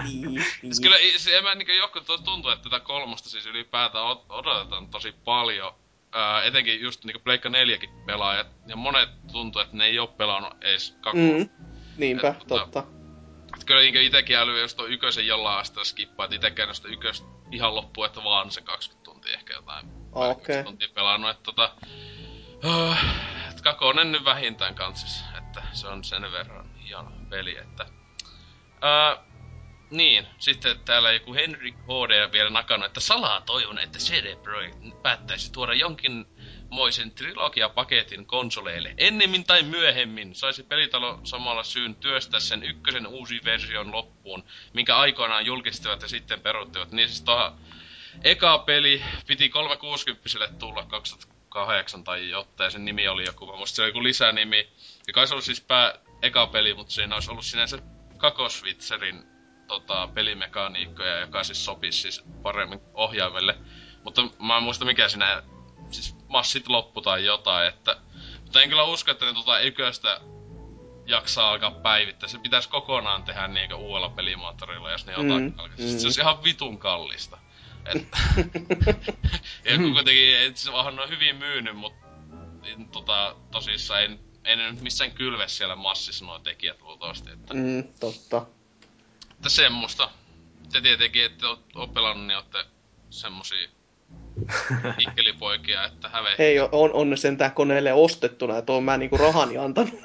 Niin, 0.05 0.45
Siis 0.61 0.81
kyllä 0.81 0.97
se, 1.17 1.39
en 1.39 1.45
mä 1.45 1.55
niinku 1.55 1.73
joku 1.73 2.01
tuntuu, 2.25 2.51
että 2.51 2.71
tätä 2.71 2.85
kolmosta 2.85 3.29
siis 3.29 3.47
ylipäätään 3.47 4.05
od- 4.05 4.25
odotetaan 4.29 4.89
tosi 4.89 5.13
paljon. 5.25 5.73
Ää, 6.13 6.43
etenkin 6.43 6.81
just 6.81 7.05
niinku 7.05 7.23
Pleikka 7.25 7.49
4kin 7.49 8.05
pelaajat. 8.07 8.47
Ja 8.67 8.77
monet 8.77 9.09
tuntuu, 9.33 9.63
että 9.63 9.77
ne 9.77 9.85
ei 9.85 9.99
oo 9.99 10.07
pelannut 10.07 10.53
edes 10.65 10.91
kakkosta. 11.01 11.39
Mm. 11.39 11.49
Niinpä, 11.97 12.29
Et 12.29 12.37
tota- 12.39 12.47
totta. 12.49 12.85
Et 13.57 13.65
kyllä 13.65 13.81
niinku 13.81 13.99
itekin 14.01 14.37
älyy, 14.37 14.61
jos 14.61 14.75
tuon 14.75 14.91
ykösen 14.93 15.27
jollain 15.27 15.59
asteella 15.61 15.85
skippaa, 15.85 16.27
et 16.27 16.33
itekään 16.33 16.75
sitä 16.75 16.89
yköstä 16.89 17.27
ihan 17.53 17.75
loppuun, 17.75 18.07
että 18.07 18.25
vaan 18.25 18.51
se 18.51 18.61
20 18.61 19.05
tuntia 19.05 19.33
ehkä 19.35 19.53
jotain. 19.55 19.87
Okei. 20.13 20.35
20 20.35 20.65
tuntia 20.65 20.89
pelannut, 20.95 21.31
että 21.31 21.43
tota... 21.43 21.75
Uh, 22.65 22.97
kakonen 23.65 24.13
nyt 24.13 24.25
vähintään 24.25 24.75
kansis, 24.75 25.25
että 25.39 25.63
se 25.73 25.87
on 25.87 26.05
sen 26.05 26.33
verran 26.33 26.75
hieno 26.75 27.13
peli, 27.29 27.57
että... 27.59 27.87
Uh, 28.75 29.25
niin, 29.91 30.27
sitten 30.39 30.81
täällä 30.81 31.13
joku 31.13 31.35
Henrik 31.35 31.75
HD 31.75 32.33
vielä 32.33 32.51
nakannut, 32.51 32.87
että 32.87 33.01
salaa 33.01 33.41
toivon, 33.41 33.79
että 33.79 33.99
CD 33.99 34.37
Projekt 34.43 35.03
päättäisi 35.03 35.53
tuoda 35.53 35.75
jonkinmoisen 35.75 37.11
trilogiapaketin 37.11 38.27
konsoleille. 38.27 38.95
Ennemmin 38.99 39.45
tai 39.45 39.63
myöhemmin 39.63 40.35
saisi 40.35 40.63
pelitalo 40.63 41.21
samalla 41.25 41.63
syyn 41.63 41.95
työstää 41.95 42.41
sen 42.41 42.63
ykkösen 42.63 43.07
uusi 43.07 43.41
version 43.45 43.93
loppuun, 43.93 44.45
minkä 44.73 44.97
aikoinaan 44.97 45.47
julkistivat 45.47 46.03
ja 46.03 46.09
sitten 46.09 46.41
peruuttivat. 46.41 46.93
Niin 46.93 47.09
siis 47.09 47.23
tuohon 47.23 47.61
eka 48.25 48.59
peli 48.59 49.03
piti 49.27 49.49
360 49.49 50.49
tulla 50.59 50.87
2008 51.55 52.05
tai 52.05 52.31
jotain, 52.31 52.67
ja 52.67 52.71
sen 52.71 52.85
nimi 52.85 53.09
oli 53.09 53.25
joku, 53.25 53.47
mä 53.47 53.57
muistin 53.57 53.77
se 53.77 53.83
oli 53.83 53.89
joku 53.89 54.03
lisänimi. 54.03 54.69
Ja 55.07 55.13
kai 55.13 55.27
se 55.27 55.35
oli 55.35 55.43
siis 55.43 55.61
pää 55.61 55.95
eka 56.23 56.47
peli, 56.47 56.75
mutta 56.75 56.93
siinä 56.93 57.15
olisi 57.15 57.31
ollut 57.31 57.45
sinänsä 57.45 57.79
kakosvitserin 58.17 59.23
tota, 59.67 60.09
pelimekaniikkoja, 60.15 61.21
joka 61.21 61.45
siis 61.45 61.65
sopisi 61.65 62.01
siis 62.01 62.25
paremmin 62.43 62.81
ohjaimelle. 62.95 63.59
Mutta 64.05 64.23
mä 64.43 64.57
en 64.57 64.63
muista 64.63 64.85
mikä 64.85 65.09
siinä, 65.09 65.43
siis 65.91 66.17
massit 66.29 66.69
loppu 66.69 67.01
tai 67.01 67.25
jotain, 67.25 67.69
että... 67.69 67.97
Mutta 68.43 68.63
en 68.63 68.69
kyllä 68.69 68.85
usko, 68.85 69.11
että 69.11 69.27
ne 69.27 69.35
tota 69.35 69.61
yköstä 69.61 70.21
jaksaa 71.07 71.51
alkaa 71.51 71.71
päivittää. 71.71 72.29
Se 72.29 72.39
pitäisi 72.39 72.69
kokonaan 72.69 73.23
tehdä 73.23 73.49
niinku 73.49 73.75
uudella 73.75 74.09
pelimoottorilla, 74.09 74.93
jos 74.93 75.07
ne 75.07 75.13
jotain 75.13 75.43
mm, 75.43 75.59
alkaa. 75.59 75.77
mm. 75.79 75.99
Se 75.99 76.07
olisi 76.07 76.21
ihan 76.21 76.45
vitun 76.45 76.79
kallista. 76.79 77.39
Et, 77.87 78.07
ja 79.65 79.77
kun 79.77 79.93
kuitenkin, 79.93 80.39
et 80.39 80.57
se 80.57 80.71
on 80.71 81.09
hyvin 81.09 81.37
myynyt, 81.37 81.77
mutta 81.77 82.05
tota, 82.93 83.37
tosissaan 83.51 84.01
ei, 84.01 84.19
ei 84.45 84.57
ne 84.57 84.71
nyt 84.71 84.81
missään 84.81 85.11
kylve 85.11 85.49
siellä 85.49 85.77
massissa 85.77 86.25
nuo 86.25 86.39
tekijät 86.39 86.83
luultavasti. 86.83 87.31
Että, 87.31 87.55
Mm, 87.55 87.85
totta. 88.01 88.47
että 89.31 89.49
semmoista. 89.49 90.11
Te 90.73 90.81
tietenkin, 90.81 91.25
että 91.25 91.47
oot, 91.49 91.95
pelannut, 91.95 92.27
niin 92.27 92.37
ootte 92.37 92.65
semmosia 93.11 93.69
ikkelipoikia, 95.09 95.85
että 95.85 96.09
häve. 96.09 96.35
Hei, 96.39 96.61
on, 96.61 96.93
on 96.93 97.11
ne 97.11 97.17
sentään 97.17 97.53
koneelle 97.53 97.93
ostettuna, 97.93 98.59
että 98.59 98.73
oon 98.73 98.85
mä 98.85 98.97
niinku 98.97 99.17
rahani 99.17 99.59
antanut. 99.59 99.95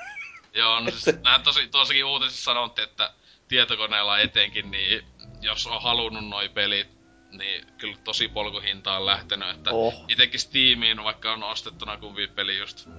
Joo, 0.54 0.80
no 0.80 0.92
siis 0.98 1.16
nää 1.24 1.40
tosi, 1.40 1.68
tuossakin 1.68 2.06
uutisissa 2.06 2.44
sanottiin, 2.44 2.88
että 2.90 3.14
tietokoneella 3.48 4.20
etenkin, 4.20 4.72
niin 4.72 5.06
jos 5.42 5.68
on 5.68 5.82
halunnut 5.82 6.28
noi 6.28 6.50
pelit, 6.50 6.99
niin 7.32 7.66
kyllä 7.78 7.96
tosi 8.04 8.28
polkuhinta 8.28 8.98
on 8.98 9.06
lähtenyt, 9.06 9.50
että 9.50 9.70
Oh. 9.72 10.06
itekin 10.08 10.40
Steamiin, 10.40 11.04
vaikka 11.04 11.34
on 11.34 11.44
ostettuna 11.44 11.98
kumpi 11.98 12.28
peli 12.28 12.58
just 12.58 12.90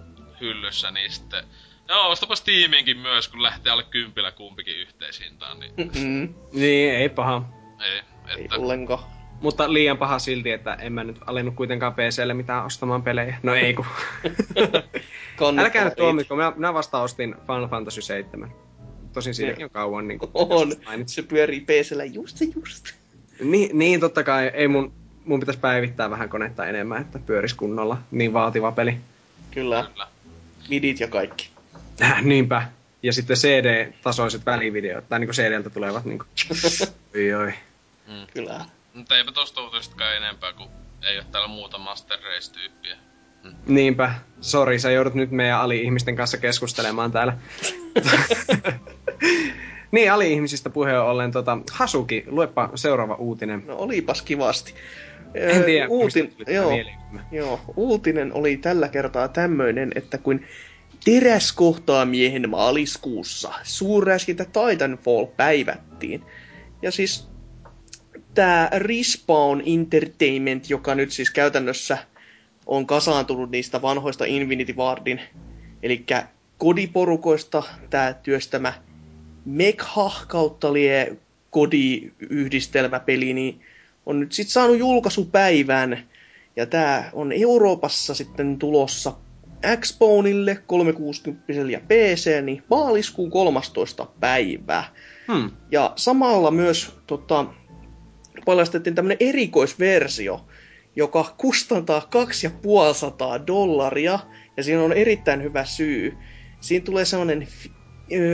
hyllyssä, 0.40 0.90
niin 0.90 1.12
sitten 1.12 1.44
Joo, 1.88 2.10
ostapa 2.10 2.36
Steamiinkin 2.36 2.98
myös, 2.98 3.28
kun 3.28 3.42
lähtee 3.42 3.72
alle 3.72 3.82
kympillä 3.82 4.32
kumpikin 4.32 4.76
yhteishintaan, 4.76 5.60
niin 5.60 5.72
Mm, 5.76 6.34
Niin, 6.52 6.94
ei 6.94 7.08
paha. 7.08 7.42
ei, 7.84 8.00
ei 8.36 8.44
että... 8.44 8.56
ollenkaan. 8.56 9.04
Mutta 9.40 9.72
liian 9.72 9.98
paha 9.98 10.18
silti, 10.18 10.50
että 10.50 10.74
en 10.74 10.92
mä 10.92 11.04
nyt 11.04 11.16
alennut 11.26 11.54
kuitenkaan 11.54 11.94
PClle 11.94 12.34
mitään 12.34 12.64
ostamaan 12.64 13.02
pelejä. 13.02 13.36
No 13.42 13.54
ei 13.54 13.74
kun. 13.74 13.86
Kannattaa 15.36 15.64
Älkää 15.64 15.84
nyt 15.84 15.90
riitä. 15.92 15.96
tuomiko, 15.96 16.36
minä, 16.36 16.52
minä 16.56 16.74
vasta 16.74 17.02
ostin 17.02 17.34
Final 17.46 17.68
Fantasy 17.68 18.02
7. 18.02 18.52
Tosin 19.12 19.34
siinäkin 19.34 19.64
on 19.64 19.70
kauan 19.70 20.08
niin 20.08 20.18
kuin, 20.18 20.30
On. 20.34 20.72
Se 21.06 21.22
pyörii 21.22 21.60
PCllä 21.60 22.04
just 22.04 22.36
se 22.36 22.44
just. 22.56 22.94
Niin, 23.40 23.78
niin, 23.78 24.00
totta 24.00 24.24
kai. 24.24 24.50
Ei 24.54 24.68
mun, 24.68 24.92
mun 25.24 25.40
pitäisi 25.40 25.60
päivittää 25.60 26.10
vähän 26.10 26.28
konetta 26.28 26.66
enemmän, 26.66 27.00
että 27.00 27.18
pyörisi 27.18 27.56
kunnolla. 27.56 27.98
Niin 28.10 28.32
vaativa 28.32 28.72
peli. 28.72 28.96
Kyllä, 29.50 29.86
Kyllä. 29.92 30.06
midit 30.68 31.00
ja 31.00 31.08
kaikki. 31.08 31.50
Äh, 32.02 32.22
niinpä. 32.22 32.62
Ja 33.02 33.12
sitten 33.12 33.36
CD-tasoiset 33.36 34.46
välivideot, 34.46 35.08
tai 35.08 35.18
niinku 35.18 35.32
CDltä 35.32 35.70
tulevat 35.70 36.04
niinku... 36.04 36.24
oi 37.14 37.34
oi. 37.34 37.52
Mm. 38.08 38.26
Kyllä. 38.34 38.64
Mutta 38.94 39.16
eipä 39.16 39.32
tosta 39.32 39.62
uutisistakaan 39.62 40.16
enempää, 40.16 40.52
kun 40.52 40.68
ei 41.02 41.18
ole 41.18 41.26
täällä 41.32 41.48
muuta 41.48 41.78
Master 41.78 42.18
Race-tyyppiä. 42.18 42.96
Niinpä. 43.66 44.14
Sori, 44.40 44.78
sä 44.78 44.90
joudut 44.90 45.14
nyt 45.14 45.30
meidän 45.30 45.60
ali-ihmisten 45.60 46.16
kanssa 46.16 46.38
keskustelemaan 46.38 47.12
täällä. 47.12 47.36
niin, 49.90 50.12
ali-ihmisistä 50.12 50.70
puheen 50.70 51.00
ollen, 51.00 51.32
tota, 51.32 51.58
Hasuki, 51.72 52.24
luepa 52.26 52.70
seuraava 52.74 53.14
uutinen. 53.14 53.62
No 53.66 53.76
olipas 53.76 54.22
kivasti. 54.22 54.74
En 55.34 55.64
tiedä, 55.64 55.88
Uutin, 55.88 56.30
tuli 56.30 56.44
tämä 56.44 56.56
joo, 56.56 56.72
joo, 57.32 57.60
uutinen 57.76 58.32
oli 58.32 58.56
tällä 58.56 58.88
kertaa 58.88 59.28
tämmöinen, 59.28 59.92
että 59.94 60.18
kun 60.18 60.40
teräs 61.04 61.52
kohtaa 61.52 62.04
miehen 62.04 62.50
maaliskuussa, 62.50 63.52
suurräskintä 63.62 64.44
Titanfall 64.44 65.26
päivättiin. 65.26 66.22
Ja 66.82 66.90
siis 66.90 67.28
tämä 68.34 68.68
Respawn 68.76 69.62
Entertainment, 69.66 70.70
joka 70.70 70.94
nyt 70.94 71.10
siis 71.10 71.30
käytännössä 71.30 71.98
on 72.66 72.86
kasaantunut 72.86 73.50
niistä 73.50 73.82
vanhoista 73.82 74.24
Infinity 74.24 74.72
Wardin, 74.72 75.20
eli 75.82 76.04
kodiporukoista 76.58 77.62
tämä 77.90 78.12
työstämä 78.12 78.72
Mekha 79.44 80.12
kautta 80.28 80.72
lie 80.72 81.16
kodi-yhdistelmäpeli, 81.50 83.32
niin 83.34 83.60
on 84.06 84.20
nyt 84.20 84.32
sitten 84.32 84.52
saanut 84.52 84.78
julkaisupäivän. 84.78 86.08
Ja 86.56 86.66
tämä 86.66 87.10
on 87.12 87.32
Euroopassa 87.32 88.14
sitten 88.14 88.58
tulossa 88.58 89.12
Xboneille, 89.80 90.58
360 90.66 91.52
ja 91.70 91.80
PC, 91.80 92.42
niin 92.42 92.62
maaliskuun 92.70 93.30
13. 93.30 94.06
päivää. 94.20 94.84
Hmm. 95.32 95.50
Ja 95.70 95.92
samalla 95.96 96.50
myös 96.50 96.94
tota, 97.06 97.46
paljastettiin 98.44 98.94
tämmönen 98.94 99.16
erikoisversio, 99.20 100.44
joka 100.96 101.34
kustantaa 101.38 102.00
2500 102.10 103.46
dollaria, 103.46 104.18
ja 104.56 104.62
siinä 104.62 104.82
on 104.82 104.92
erittäin 104.92 105.42
hyvä 105.42 105.64
syy. 105.64 106.16
Siinä 106.60 106.84
tulee 106.84 107.04
sellainen, 107.04 107.48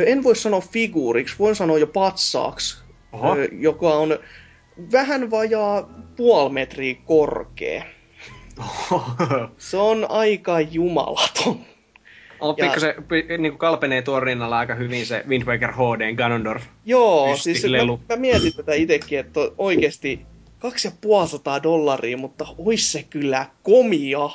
en 0.07 0.23
voi 0.23 0.37
sanoa 0.37 0.61
figuuriksi, 0.61 1.35
voin 1.39 1.57
sanoa 1.57 1.79
jo 1.79 1.87
patsaaksi, 1.87 2.79
ö, 3.15 3.49
joka 3.53 3.95
on 3.95 4.19
vähän 4.93 5.31
vajaa 5.31 5.89
puoli 6.17 6.53
metriä 6.53 6.95
korkea. 7.05 7.85
Se 9.59 9.77
on 9.77 10.07
aika 10.11 10.61
jumalaton. 10.61 11.61
On 12.41 12.55
Ja- 12.59 12.65
pikku 12.65 12.81
se 12.81 12.95
pi- 13.09 13.39
niinku 13.39 13.59
kalpenee 13.59 14.03
tuon 14.03 14.23
rinnalla 14.23 14.59
aika 14.59 14.75
hyvin 14.75 15.07
se 15.07 15.25
Wind 15.29 15.45
Waker 15.47 15.73
HD 15.73 16.15
Ganondorf. 16.17 16.63
Joo, 16.85 17.37
siis 17.37 17.65
lelu. 17.65 17.97
mä, 17.97 18.15
mä 18.17 18.21
mietin 18.21 18.53
tätä 18.57 18.75
itsekin, 18.75 19.19
että 19.19 19.41
oikeasti 19.59 20.21
2500 20.59 21.63
dollaria, 21.63 22.17
mutta 22.17 22.47
ois 22.59 22.93
se 22.93 23.03
kyllä 23.11 23.47
komia. 23.63 24.31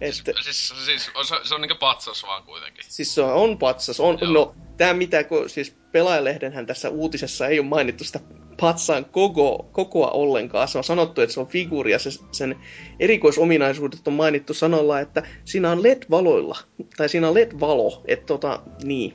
Että, 0.00 0.32
Siis, 0.40 0.74
siis 0.84 1.10
on, 1.14 1.24
se, 1.24 1.34
se 1.42 1.54
on 1.54 1.60
niinku 1.60 1.76
patsas 1.80 2.22
vaan 2.22 2.42
kuitenkin. 2.42 2.84
siis 2.88 3.14
se 3.14 3.22
on 3.22 3.58
patsas. 3.58 4.00
On, 4.00 4.18
Joo. 4.20 4.32
no, 4.32 4.54
tää 4.76 4.94
mitä, 4.94 5.24
kun, 5.24 5.50
siis 5.50 5.76
pelaajalehdenhän 5.92 6.66
tässä 6.66 6.88
uutisessa 6.88 7.46
ei 7.46 7.58
ole 7.58 7.68
mainittu 7.68 8.04
sitä 8.04 8.20
patsaan 8.60 9.04
koko, 9.04 9.68
kokoa 9.72 10.10
ollenkaan. 10.10 10.68
Se 10.68 10.78
on 10.78 10.84
sanottu, 10.84 11.20
että 11.20 11.34
se 11.34 11.40
on 11.40 11.46
figuuri 11.46 11.92
ja 11.92 11.98
se, 11.98 12.10
sen 12.32 12.56
erikoisominaisuudet 13.00 14.08
on 14.08 14.14
mainittu 14.14 14.54
sanolla, 14.54 15.00
että 15.00 15.22
siinä 15.44 15.70
on 15.70 15.82
LED-valoilla. 15.82 16.58
Tai 16.96 17.08
siinä 17.08 17.28
on 17.28 17.34
LED-valo. 17.34 18.02
Että 18.06 18.26
tota, 18.26 18.60
niin. 18.82 19.14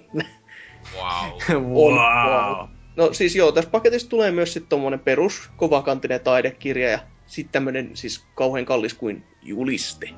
Wow. 0.96 1.32
On, 1.88 1.94
wow. 1.94 2.68
No 2.96 3.14
siis 3.14 3.36
joo, 3.36 3.52
tässä 3.52 3.70
paketissa 3.70 4.10
tulee 4.10 4.32
myös 4.32 4.54
sitten 4.54 4.70
tommonen 4.70 5.00
perus 5.00 5.50
kovakantinen 5.58 6.20
taidekirja 6.22 6.90
ja 6.90 7.00
sitten 7.26 7.52
tämmönen 7.52 7.92
siis 7.94 8.26
kauhean 8.36 8.66
kallis 8.66 8.94
kuin 8.94 9.24
juliste. 9.42 10.10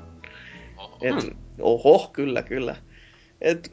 Et, 1.02 1.36
oho, 1.60 2.10
kyllä, 2.12 2.42
kyllä. 2.42 2.76
Et, 3.40 3.72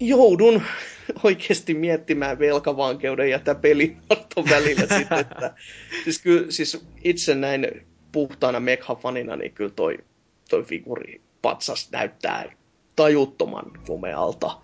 joudun 0.00 0.62
oikeasti 1.24 1.74
miettimään 1.74 2.38
velkavankeuden 2.38 3.30
ja 3.30 3.38
tämän 3.38 3.62
pelinarton 3.62 4.44
välillä 4.50 4.86
sitten, 4.98 5.18
että 5.18 5.54
siis, 6.04 6.22
kyllä, 6.22 6.50
siis 6.50 6.86
itse 7.04 7.34
näin 7.34 7.86
puhtaana 8.12 8.60
Megha-fanina, 8.60 9.36
niin 9.36 9.52
kyllä 9.52 9.70
toi, 9.70 9.98
toi 10.48 10.62
figuri 10.62 11.20
patsas 11.42 11.88
näyttää 11.92 12.44
tajuttoman 12.96 13.64
komealta. 13.86 14.60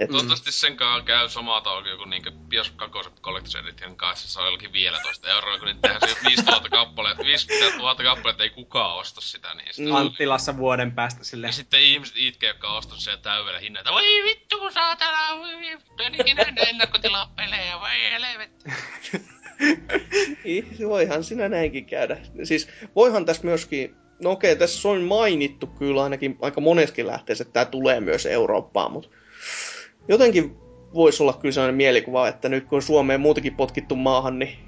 Et, 0.00 0.10
Toivottavasti 0.10 0.52
sen 0.52 0.76
kanssa 0.76 1.04
käy 1.04 1.28
samaa 1.28 1.60
taukia 1.60 1.96
kuin 1.96 2.10
niinkö 2.10 2.30
Bios 2.48 2.70
2 2.70 2.98
Collector's 3.22 3.58
Edition 3.64 3.96
kanssa 3.96 4.28
se 4.28 4.40
on 4.40 4.44
jollakin 4.46 4.72
15 4.72 5.30
euroa, 5.30 5.58
kun 5.58 5.66
niitä 5.68 5.80
tehdään 5.80 6.10
se 6.10 6.16
5000 6.28 6.68
kappaletta, 6.68 7.24
5000 7.24 8.02
kappaletta 8.02 8.42
ei 8.42 8.50
kukaan 8.50 8.96
osta 8.96 9.20
sitä, 9.20 9.54
niin 9.54 9.74
sitten 9.74 9.94
Mm. 9.94 9.96
Anttilassa 9.96 10.56
vuoden 10.56 10.92
päästä 10.92 11.24
silleen. 11.24 11.48
Ja 11.48 11.52
sitten 11.52 11.80
ihmiset 11.80 12.14
itkee, 12.18 12.48
jotka 12.48 12.68
on 12.68 12.78
ostanut 12.78 13.02
sen 13.02 13.18
täydellä 13.22 13.58
hinnalla. 13.58 13.92
Voi 13.92 14.24
vittu, 14.24 14.58
kun 14.58 14.72
saatana, 14.72 15.38
voi 15.38 15.56
vittu, 15.60 16.02
en 16.02 16.14
ikinä 16.14 16.42
ennen 16.42 16.68
ennakkotilaa 16.68 17.32
pelejä, 17.36 17.80
voi 17.80 17.90
helvetti. 18.12 18.64
Voihan 20.88 21.24
sinä 21.24 21.48
näinkin 21.48 21.86
käydä. 21.86 22.16
Siis 22.44 22.68
voihan 22.96 23.26
tässä 23.26 23.44
myöskin, 23.44 23.96
no 24.22 24.30
okei, 24.30 24.56
tässä 24.56 24.88
on 24.88 25.02
mainittu 25.02 25.66
kyllä 25.66 26.02
ainakin 26.02 26.38
aika 26.42 26.60
moneskin 26.60 27.06
lähteessä, 27.06 27.42
että 27.42 27.52
tämä 27.52 27.64
tulee 27.64 28.00
myös 28.00 28.26
Eurooppaan, 28.26 28.92
mutta 28.92 29.08
jotenkin 30.10 30.56
voisi 30.94 31.22
olla 31.22 31.32
kyllä 31.32 31.52
sellainen 31.52 31.76
mielikuva, 31.76 32.28
että 32.28 32.48
nyt 32.48 32.66
kun 32.66 32.82
Suomeen 32.82 33.20
muutenkin 33.20 33.56
potkittu 33.56 33.96
maahan, 33.96 34.38
niin 34.38 34.58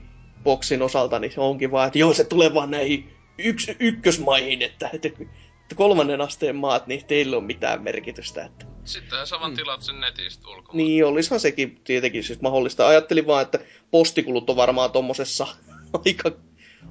boksin 0.43 0.83
osalta, 0.83 1.19
niin 1.19 1.33
se 1.33 1.41
onkin 1.41 1.71
vaan, 1.71 1.87
että 1.87 1.99
joo, 1.99 2.15
se 2.15 2.25
tulee 2.25 2.55
vaan 2.55 2.71
näihin 2.71 3.17
yks, 3.39 3.71
ykkösmaihin, 3.81 4.63
että, 4.63 4.91
että, 4.93 5.09
että 5.09 5.75
kolmannen 5.75 6.21
asteen 6.21 6.57
maat, 6.57 6.87
niin 6.87 7.07
teillä 7.07 7.37
on 7.37 7.45
mitään 7.45 7.83
merkitystä. 7.83 8.45
Että. 8.45 8.67
Sitten 8.85 9.27
sä 9.27 9.41
vaan 9.41 9.57
tilaat 9.57 9.83
sen 9.83 10.01
netistä 10.01 10.49
ulkomaan. 10.49 10.77
Niin, 10.77 11.05
olisihan 11.05 11.41
sekin 11.41 11.81
tietenkin 11.85 12.25
siis 12.25 12.41
mahdollista. 12.41 12.89
Ajattelin 12.89 13.27
vaan, 13.27 13.43
että 13.43 13.59
postikulut 13.91 14.51
on 14.51 14.57
varmaan 14.57 14.91
tommosessa 14.91 15.47
aika, 16.05 16.31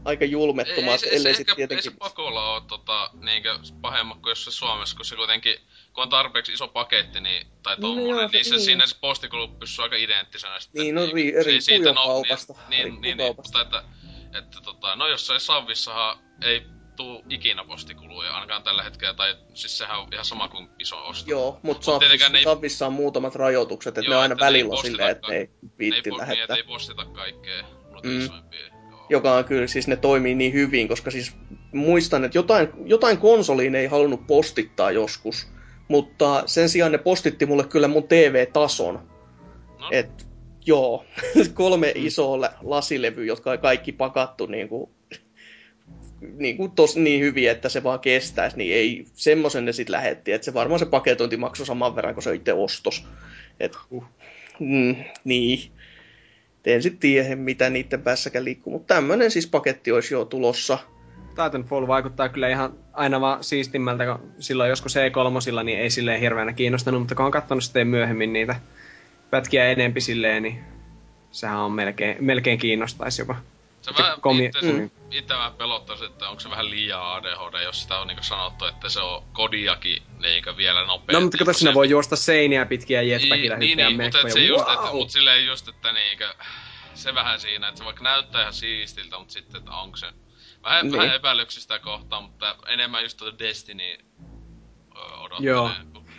aika 0.06 0.26
Ei, 0.26 0.32
julmettomat, 0.32 0.92
ei, 0.92 0.98
se, 0.98 1.06
ei, 1.06 1.12
se, 1.12 1.16
ellei 1.16 1.30
ehkä, 1.30 1.38
sitten 1.38 1.54
ei 1.54 1.58
tietenkin... 1.58 1.92
se 1.92 1.98
pakolla 1.98 2.54
ole 2.54 2.62
tota, 2.68 3.10
niinkö 3.22 3.60
pahemmat 3.82 4.18
kuin 4.22 4.32
jossain 4.32 4.54
Suomessa, 4.54 4.96
kun 4.96 5.06
se 5.06 5.16
kuitenkin, 5.16 5.56
kun 5.94 6.04
on 6.04 6.10
tarpeeksi 6.10 6.54
iso 6.54 6.68
paketti, 6.68 7.20
niin, 7.22 7.48
tai 7.64 7.76
No 7.76 7.82
tommonen, 7.82 8.10
joo, 8.10 8.20
niin, 8.22 8.30
se- 8.32 8.38
niin 8.38 8.46
se, 8.46 8.56
niin. 8.56 8.62
siinä 8.66 8.88
se 8.88 8.96
postikulu 9.02 9.48
pysyy 9.48 9.84
aika 9.84 9.96
identtisenä 9.96 10.60
sitten. 10.60 10.82
Niin, 10.84 10.96
no 10.96 11.02
ri- 11.06 11.10
se 11.10 11.18
ei 11.20 11.44
riippuu 11.44 11.62
siitä 11.62 11.92
no- 11.94 12.04
kaupasta, 12.06 12.54
Niin, 12.70 12.88
niin, 12.88 13.02
niin, 13.02 13.18
kaupasta. 13.18 13.60
mutta 13.60 13.80
että, 13.80 13.84
että 14.40 14.58
tota, 14.64 14.96
no 14.96 15.08
jossain 15.08 15.40
Savvissahan 15.40 16.18
ei 16.44 16.64
tuu 16.96 17.24
ikinä 17.30 17.64
postikuluja, 17.66 18.34
ainakaan 18.34 18.64
tällä 18.64 18.84
hetkellä, 18.84 19.14
tai 19.14 19.36
siis 19.54 19.78
sehän 19.78 20.00
on 20.00 20.08
ihan 20.14 20.26
sama 20.26 20.48
kuin 20.48 20.70
iso 20.80 21.08
osto. 21.08 21.30
Joo, 21.30 21.60
mutta 21.64 21.92
Mut 21.92 22.02
ne 22.32 22.38
ei- 22.38 22.44
Savissa 22.44 22.88
on 22.88 22.94
muutamat 22.94 23.36
rajoitukset, 23.36 23.98
että 23.98 24.12
Joo, 24.12 24.16
ne 24.18 24.22
aina 24.22 24.34
että 24.34 24.46
ne 24.46 24.48
ei 24.48 24.54
välillä 24.54 24.70
on 24.70 24.72
postita 24.78 24.92
silleen, 24.92 25.12
että 25.12 25.28
ne 25.28 25.36
ei 25.38 25.44
ne 25.44 25.50
ei, 25.64 25.70
viitti 25.80 26.10
po- 26.10 26.14
niin, 26.14 26.18
lähettää. 26.20 26.44
että 26.44 26.56
ei 26.56 26.64
postita 26.64 27.06
kaikkea 27.06 27.64
Mm. 28.04 28.20
isoimpia. 28.20 28.60
Joo. 28.92 29.06
Joka 29.10 29.34
on 29.36 29.46
kyllä, 29.46 29.68
siis 29.68 29.88
ne 29.88 29.96
toimii 29.96 30.36
niin 30.36 30.54
hyvin, 30.54 30.88
koska 30.88 31.12
siis 31.12 31.36
muistan, 31.74 32.24
että 32.26 32.38
jotain, 32.38 32.68
jotain 32.86 33.18
konsoliin 33.18 33.76
ei 33.76 33.88
halunnut 33.88 34.28
postittaa 34.28 34.92
joskus, 34.92 35.48
mutta 35.92 36.44
sen 36.46 36.70
sijaan 36.70 36.92
ne 36.92 36.98
postitti 36.98 37.46
mulle 37.46 37.64
kyllä 37.64 37.88
mun 37.88 38.08
TV-tason. 38.08 39.10
No. 39.80 39.90
Et 39.92 40.28
joo, 40.66 41.06
kolme 41.54 41.92
isoa 41.96 42.42
lä- 42.42 42.54
lasilevyä, 42.62 43.26
jotka 43.26 43.52
on 43.52 43.60
kaikki 43.60 43.92
pakattu 43.92 44.46
niin 44.46 44.70
kuin, 44.70 44.90
niin, 46.22 46.58
kuin 46.58 46.72
tos, 46.72 46.96
niin 46.96 47.22
hyvin, 47.22 47.50
että 47.50 47.70
se 47.70 47.84
vaan 47.84 48.00
kestäisi, 48.00 48.58
niin 48.58 48.76
ei 48.76 49.06
semmoisen 49.14 49.66
ne 49.66 49.74
sitten 49.74 49.92
lähetti. 49.92 50.32
Että 50.32 50.46
se 50.46 50.54
varmaan 50.54 50.80
se 50.80 50.86
paketointi 50.86 51.38
maksoi 51.38 51.66
saman 51.66 51.96
verran 51.96 52.14
kuin 52.14 52.24
se 52.24 52.36
itse 52.36 52.54
ostos. 52.54 53.06
Et, 53.60 53.78
mm, 54.60 54.96
niin. 55.24 55.72
En 56.66 56.82
sitten 56.82 57.00
tiedä, 57.00 57.36
mitä 57.36 57.70
niiden 57.70 58.02
päässäkään 58.02 58.46
liikkuu, 58.46 58.74
mutta 58.74 58.96
tämmöinen 58.96 59.32
siis 59.32 59.48
paketti 59.48 59.92
olisi 59.92 60.14
jo 60.14 60.26
tulossa. 60.26 60.78
Titanfall 61.36 61.88
vaikuttaa 61.88 62.30
kyllä 62.30 62.50
ihan 62.50 62.74
aina 62.94 63.22
vaan 63.22 63.44
siistimmältä, 63.44 64.06
kun 64.06 64.32
silloin 64.40 64.70
joskus 64.70 64.96
E3, 64.96 65.64
niin 65.64 65.80
ei 65.80 65.90
silleen 65.90 66.20
hirveänä 66.20 66.54
kiinnostanut, 66.54 67.02
mutta 67.02 67.16
kun 67.16 67.26
on 67.26 67.32
katsonut 67.32 67.64
sitten 67.64 67.88
myöhemmin 67.88 68.34
niitä 68.34 68.56
pätkiä 69.30 69.66
enempi 69.66 70.02
silleen, 70.02 70.44
niin 70.44 70.64
sehän 71.32 71.58
on 71.60 71.72
melkein, 71.72 72.18
melkein 72.20 72.60
kiinnostaisi 72.60 73.22
jopa. 73.22 73.36
Se 73.82 73.92
vähän 73.98 74.18
komi- 74.22 74.46
itse, 74.46 74.72
mm. 74.72 74.90
itse 75.12 75.34
vähän 75.34 75.54
pelottaisi, 75.54 76.06
että 76.06 76.30
onko 76.30 76.40
se 76.40 76.50
vähän 76.50 76.70
liian 76.70 77.02
ADHD, 77.02 77.64
jos 77.64 77.82
sitä 77.82 78.00
on 78.00 78.08
niinku 78.08 78.24
sanottu, 78.24 78.66
että 78.66 78.90
se 78.90 79.00
on 79.00 79.24
kodiakin 79.34 80.04
niinku 80.20 80.50
vielä 80.58 80.82
nopeampi. 80.82 81.14
No 81.14 81.22
mutta 81.22 81.38
kato, 81.38 81.54
siinä 81.54 81.74
voi 81.74 81.90
juosta 81.90 82.16
seiniä 82.16 82.66
pitkiä 82.66 83.02
jetpackilla 83.02 83.58
niin, 83.58 83.78
niin, 83.78 83.90
hyppää 83.90 84.06
mutta 84.06 84.18
se 84.18 84.24
mekkoja. 84.24 84.48
just, 84.48 84.70
että, 84.70 84.84
Wow! 84.84 84.96
mut 84.96 85.10
silleen 85.10 85.46
just, 85.46 85.68
että 85.68 85.92
niinkö, 85.92 86.34
se 86.94 87.16
vähän 87.16 87.40
siinä, 87.40 87.68
että 87.68 87.78
se 87.78 87.86
vaikka 87.86 88.04
näyttää 88.04 88.42
ihan 88.42 88.54
siistiltä, 88.54 89.20
mutta 89.20 89.34
sitten, 89.34 89.60
että 89.60 89.72
onko 89.72 89.98
se, 89.98 90.08
vähän, 90.64 90.86
Niin. 90.86 90.98
vähän 90.98 91.16
epäilyksistä 91.16 91.80
kohtaan, 91.80 92.24
mutta 92.24 92.56
enemmän 92.68 93.04
just 93.04 93.18
tuota 93.18 93.40
Destiny 93.40 93.94
ö, 94.96 95.20
odottelee. 95.20 95.52
Joo. 95.52 95.70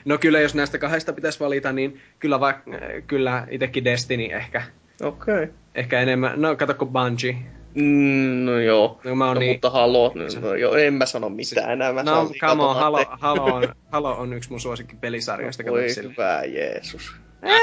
No 0.04 0.18
kyllä, 0.18 0.40
jos 0.40 0.54
näistä 0.54 0.78
kahdesta 0.78 1.12
pitäisi 1.12 1.40
valita, 1.40 1.72
niin 1.72 2.00
kyllä, 2.18 2.40
vaikka, 2.40 2.70
kyllä 3.06 3.46
itekin 3.50 3.84
Destiny 3.84 4.24
ehkä. 4.24 4.62
Okei. 5.02 5.34
Okay. 5.34 5.54
Ehkä 5.74 6.00
enemmän, 6.00 6.42
no 6.42 6.56
kato 6.56 6.74
kun 6.74 6.92
Bungie. 6.92 7.36
Mm, 7.74 8.44
no 8.44 8.60
joo. 8.60 9.00
No 9.04 9.14
mä 9.14 9.26
oon 9.26 9.34
no, 9.34 9.40
niin... 9.40 9.52
mutta 9.52 9.70
Halo, 9.70 10.12
no, 10.40 10.54
joo, 10.54 10.74
en 10.74 10.94
mä 10.94 11.06
sano 11.06 11.28
mitään 11.28 11.72
enää. 11.72 11.92
Mä 11.92 12.02
No, 12.02 12.30
come 12.40 12.62
on, 12.62 12.76
Halo, 12.76 13.04
Halo, 13.10 13.44
on, 13.44 13.74
Halo 13.92 14.12
on 14.12 14.32
yksi 14.32 14.50
mun 14.50 14.60
suosikkipelisarjoista. 14.60 15.62
kato 15.62 15.74
Voi 15.74 15.86
hyvä 16.02 16.42
Jeesus. 16.44 17.12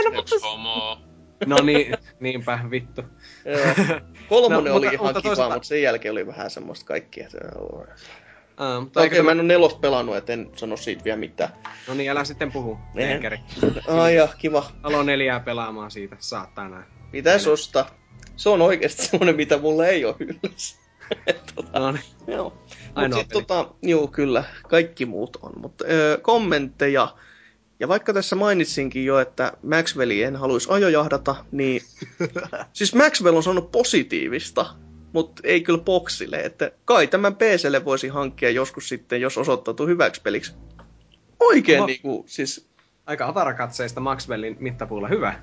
Xbox 0.04 0.44
Homo. 0.44 1.09
No 1.46 1.56
niin, 1.64 1.94
niinpä, 2.20 2.60
vittu. 2.72 3.02
Joo. 3.46 4.00
Kolmonen 4.30 4.64
No, 4.72 4.76
oli 4.76 4.86
mutta- 4.86 4.92
ihan 4.94 5.06
mutta 5.06 5.22
kiva, 5.22 5.30
toisaalta- 5.36 5.56
mutta 5.56 5.68
sen 5.68 5.82
jälkeen 5.82 6.12
oli 6.12 6.28
vähän 6.28 6.50
semmoista 6.50 6.86
kaikkia. 6.86 7.28
Uh, 7.62 7.88
mutta 8.82 9.00
Okei, 9.00 9.04
eikö 9.04 9.24
mä 9.24 9.32
en 9.32 9.40
ole 9.40 9.48
nelosta 9.48 9.80
pelannut, 9.80 10.16
et 10.16 10.30
en 10.30 10.50
sano 10.56 10.78
siitä 10.78 11.04
vielä 11.04 11.18
mitään. 11.20 11.50
No 11.88 11.94
niin, 11.94 12.12
älä 12.12 12.24
sitten 12.24 12.52
puhu. 12.52 12.78
En. 12.96 13.10
Enkeri. 13.12 13.40
Ai 13.88 14.16
ja, 14.16 14.28
kiva. 14.38 14.72
Halo 14.84 15.04
neljää 15.04 15.40
pelaamaan 15.40 15.92
siitä, 15.92 16.16
saattaa 16.20 16.70
näin. 16.70 16.86
Pitäis 17.12 17.48
ostaa. 17.48 17.90
Se 18.36 18.50
on 18.50 18.62
oikeasti 18.62 19.06
semmonen, 19.06 19.36
mitä 19.36 19.58
mulla 19.58 19.88
ei 19.88 20.06
ole 20.06 20.16
hyllyssä. 20.20 20.78
tota, 21.56 21.80
No 21.80 21.92
niin. 21.92 22.04
joo. 22.28 22.50
Mut 22.50 22.78
Ainoa 22.96 23.20
sit 23.20 23.28
peli. 23.30 23.42
tota, 23.42 23.74
joo 23.82 24.08
kyllä, 24.08 24.44
kaikki 24.70 25.06
muut 25.06 25.38
on. 25.42 25.52
Mutta 25.62 25.86
kommentteja. 26.22 27.08
Ja 27.80 27.88
vaikka 27.88 28.14
tässä 28.14 28.36
mainitsinkin 28.36 29.06
jo, 29.06 29.20
että 29.20 29.54
Maxwelli 29.64 30.24
en 30.24 30.36
haluaisi 30.36 30.68
ajojahdata, 30.72 31.36
niin 31.52 31.82
siis 32.74 32.96
Maxwell 32.96 33.36
on 33.36 33.44
sanonut 33.44 33.72
positiivista, 33.72 34.66
mutta 35.14 35.42
ei 35.46 35.62
kyllä 35.62 35.80
boksille. 35.80 36.38
Että 36.38 36.72
kai 36.86 37.08
tämän 37.08 37.36
PClle 37.36 37.86
voisi 37.86 38.08
hankkia 38.08 38.50
joskus 38.50 38.90
sitten, 38.90 39.22
jos 39.22 39.38
osoittautuu 39.38 39.88
hyväksi 39.88 40.22
peliksi. 40.22 40.54
Oikein 41.40 41.80
Oho. 41.80 41.88
niinku, 41.88 42.24
siis 42.28 42.70
Aika 43.10 43.28
avarakatseista 43.28 44.00
Maxwellin 44.00 44.58
mittapuulla. 44.60 45.08
Hyvä. 45.08 45.40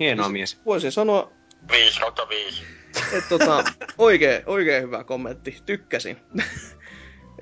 Hienoa 0.00 0.28
mies. 0.28 0.60
voisin 0.66 0.92
sanoa, 0.92 1.32
5 1.72 2.00
kautta 2.00 2.28
5. 2.28 2.62
että 3.16 3.28
tota, 3.28 3.64
oikein, 3.98 4.42
oikein 4.46 4.82
hyvä 4.82 5.04
kommentti. 5.04 5.56
Tykkäsin. 5.66 6.16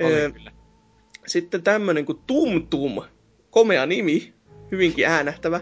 Oli 0.02 0.32
kyllä. 0.36 0.52
Sitten 1.26 1.62
tämmönen 1.62 2.04
kuin 2.04 2.18
Tum 2.26 2.66
Tum, 2.66 3.02
komea 3.50 3.86
nimi, 3.86 4.34
hyvinkin 4.70 5.06
äänähtävä, 5.06 5.60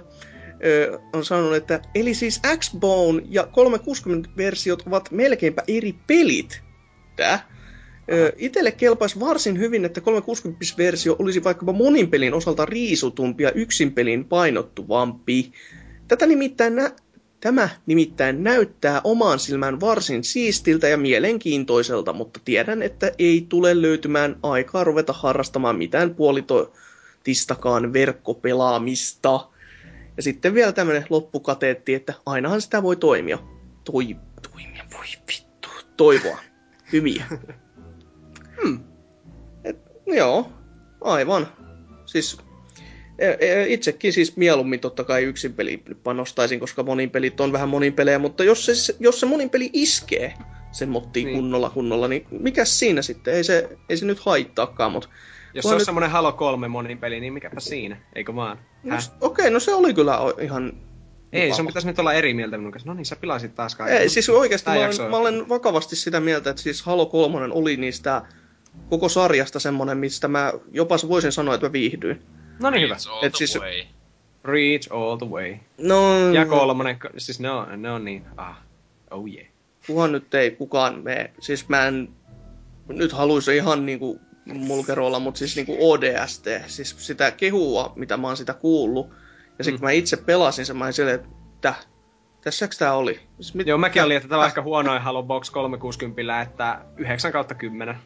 on 1.12 1.24
sanonut, 1.24 1.54
että 1.54 1.80
eli 1.94 2.14
siis 2.14 2.40
X-Bone 2.58 3.22
ja 3.30 3.42
360-versiot 3.42 4.82
ovat 4.86 5.10
melkeinpä 5.10 5.62
eri 5.68 5.94
pelit. 6.06 6.62
Tää. 7.16 7.48
Itelle 8.36 8.72
kelpaisi 8.72 9.20
varsin 9.20 9.58
hyvin, 9.58 9.84
että 9.84 10.00
360-versio 10.00 11.16
olisi 11.18 11.44
vaikkapa 11.44 11.72
monin 11.72 12.10
pelin 12.10 12.34
osalta 12.34 12.66
riisutumpi 12.66 13.42
ja 13.42 13.52
yksin 13.52 13.92
pelin 13.92 14.24
painottuvampi. 14.24 15.52
Tätä 16.08 16.26
nimittäin 16.26 16.76
nä- 16.76 16.92
Tämä 17.40 17.68
nimittäin 17.86 18.44
näyttää 18.44 19.00
omaan 19.04 19.38
silmään 19.38 19.80
varsin 19.80 20.24
siistiltä 20.24 20.88
ja 20.88 20.96
mielenkiintoiselta, 20.96 22.12
mutta 22.12 22.40
tiedän, 22.44 22.82
että 22.82 23.12
ei 23.18 23.46
tule 23.48 23.82
löytymään 23.82 24.36
aikaa 24.42 24.84
ruveta 24.84 25.12
harrastamaan 25.12 25.76
mitään 25.76 26.14
puolitotistakaan 27.26 27.92
verkkopelaamista. 27.92 29.48
Ja 30.16 30.22
sitten 30.22 30.54
vielä 30.54 30.72
tämmönen 30.72 31.06
loppukateetti, 31.10 31.94
että 31.94 32.14
ainahan 32.26 32.60
sitä 32.60 32.82
voi 32.82 32.96
toimia. 32.96 33.38
Toi, 33.84 34.16
toimia, 34.52 34.84
voi 34.92 35.06
vittu. 35.28 35.68
Toivoa. 35.96 36.38
Hyviä. 36.92 37.24
Hmm. 38.62 38.80
Et, 39.64 39.76
joo, 40.06 40.52
aivan. 41.00 41.46
Siis 42.06 42.38
E- 43.18 43.36
e- 43.40 43.66
Itsekin 43.72 44.12
siis 44.12 44.36
mieluummin 44.36 44.80
totta 44.80 45.04
kai 45.04 45.22
yksin 45.24 45.52
peli 45.52 45.82
panostaisin, 46.04 46.60
koska 46.60 46.82
monin 46.82 47.10
pelit 47.10 47.40
on 47.40 47.52
vähän 47.52 47.68
monin 47.68 47.92
pelejä, 47.92 48.18
mutta 48.18 48.44
jos 48.44 48.66
se, 48.66 48.96
jos 49.00 49.20
se 49.20 49.26
monin 49.26 49.50
peli 49.50 49.70
iskee 49.72 50.34
sen 50.72 50.88
mottiin 50.88 51.26
Niin. 51.26 51.36
kunnolla 51.36 51.70
kunnolla, 51.70 52.08
niin 52.08 52.26
mikäs 52.30 52.78
siinä 52.78 53.02
sitten? 53.02 53.34
Ei 53.34 53.44
se, 53.44 53.68
ei 53.88 53.96
se 53.96 54.06
nyt 54.06 54.18
haittaakaan, 54.20 54.92
mutta 54.92 55.08
Jos 55.54 55.62
se 55.62 55.68
on 55.68 55.74
nyt- 55.76 55.84
semmonen 55.84 56.10
Halo 56.10 56.32
3 56.32 56.68
monin 56.68 56.98
peli, 56.98 57.20
niin 57.20 57.32
mikäpä 57.32 57.60
siinä, 57.60 57.96
eikö 58.14 58.34
vaan? 58.34 58.58
no, 58.82 58.96
okei, 59.20 59.50
no 59.50 59.60
se 59.60 59.74
oli 59.74 59.94
kyllä 59.94 60.18
ihan... 60.40 60.72
Ei, 61.32 61.52
sun 61.52 61.66
pitäisi 61.66 61.88
nyt 61.88 61.98
olla 61.98 62.12
eri 62.12 62.34
mieltä 62.34 62.58
minun 62.58 62.72
kanssa. 62.72 62.88
No 62.90 62.94
niin, 62.94 63.06
sä 63.06 63.16
pilasit 63.16 63.54
taas 63.54 63.74
kaiken. 63.74 63.98
Ei, 63.98 64.08
siis 64.08 64.28
oikeasti 64.28 64.70
mä 64.70 64.76
olen, 64.76 65.10
mä 65.10 65.16
olen 65.16 65.48
vakavasti 65.48 65.96
sitä 65.96 66.20
mieltä, 66.20 66.50
että 66.50 66.62
siis 66.62 66.82
Halo 66.82 67.06
3 67.06 67.38
oli 67.50 67.76
niistä 67.76 68.22
koko 68.88 69.08
sarjasta 69.08 69.60
semmonen, 69.60 69.98
mistä 69.98 70.28
mä 70.28 70.52
jopa 70.72 70.96
voisin 71.08 71.32
sanoa, 71.32 71.54
että 71.54 71.66
mä 71.66 71.72
viihdyin. 71.72 72.22
No 72.60 72.70
niin 72.70 72.82
hyvä. 72.82 72.96
All 73.10 73.24
Et 73.26 73.32
the 73.32 73.38
siis- 73.46 73.58
way. 73.60 73.82
Reach 74.44 74.92
all 74.92 75.16
the 75.16 75.26
way. 75.26 75.56
No, 75.78 76.32
Ja 76.32 76.46
kolmonen, 76.46 76.98
siis 77.18 77.40
ne 77.40 77.50
on, 77.50 77.82
ne 77.82 77.90
on 77.90 78.04
niin, 78.04 78.24
ah, 78.36 78.56
oh 79.10 79.26
yeah. 79.28 79.46
kuhan 79.86 80.12
nyt 80.12 80.34
ei 80.34 80.50
kukaan 80.50 81.00
mene. 81.04 81.30
Siis 81.40 81.68
mä 81.68 81.86
en 81.86 82.08
nyt 82.88 83.12
haluaisi 83.12 83.56
ihan 83.56 83.86
niinku 83.86 84.20
mulkerolla, 84.54 85.18
mutta 85.18 85.38
siis 85.38 85.56
niinku 85.56 85.76
ODST, 85.90 86.44
siis 86.66 86.94
sitä 86.98 87.30
kehua, 87.30 87.92
mitä 87.96 88.16
mä 88.16 88.26
oon 88.26 88.36
sitä 88.36 88.54
kuullut. 88.54 89.10
Ja 89.58 89.64
sitten 89.64 89.74
Mm. 89.74 89.78
kun 89.78 89.86
mä 89.86 89.90
itse 89.90 90.16
pelasin 90.16 90.66
sen, 90.66 90.76
mä 90.76 90.84
olin 90.84 90.92
silleen, 90.92 91.20
että 91.54 91.74
tässäks 92.40 92.78
tää 92.78 92.94
oli? 92.94 93.20
Siis 93.40 93.54
mit, 93.54 93.66
Joo, 93.66 93.78
mäkin 93.78 94.02
olin, 94.02 94.16
että 94.16 94.28
tämä 94.28 94.38
on 94.38 94.44
aika 94.44 94.62
huonoin 94.62 95.02
Halo 95.02 95.22
Box 95.22 95.50
360, 95.50 96.40
että 96.40 96.80
9 96.96 97.32
kautta 97.32 97.54
10. 97.54 97.96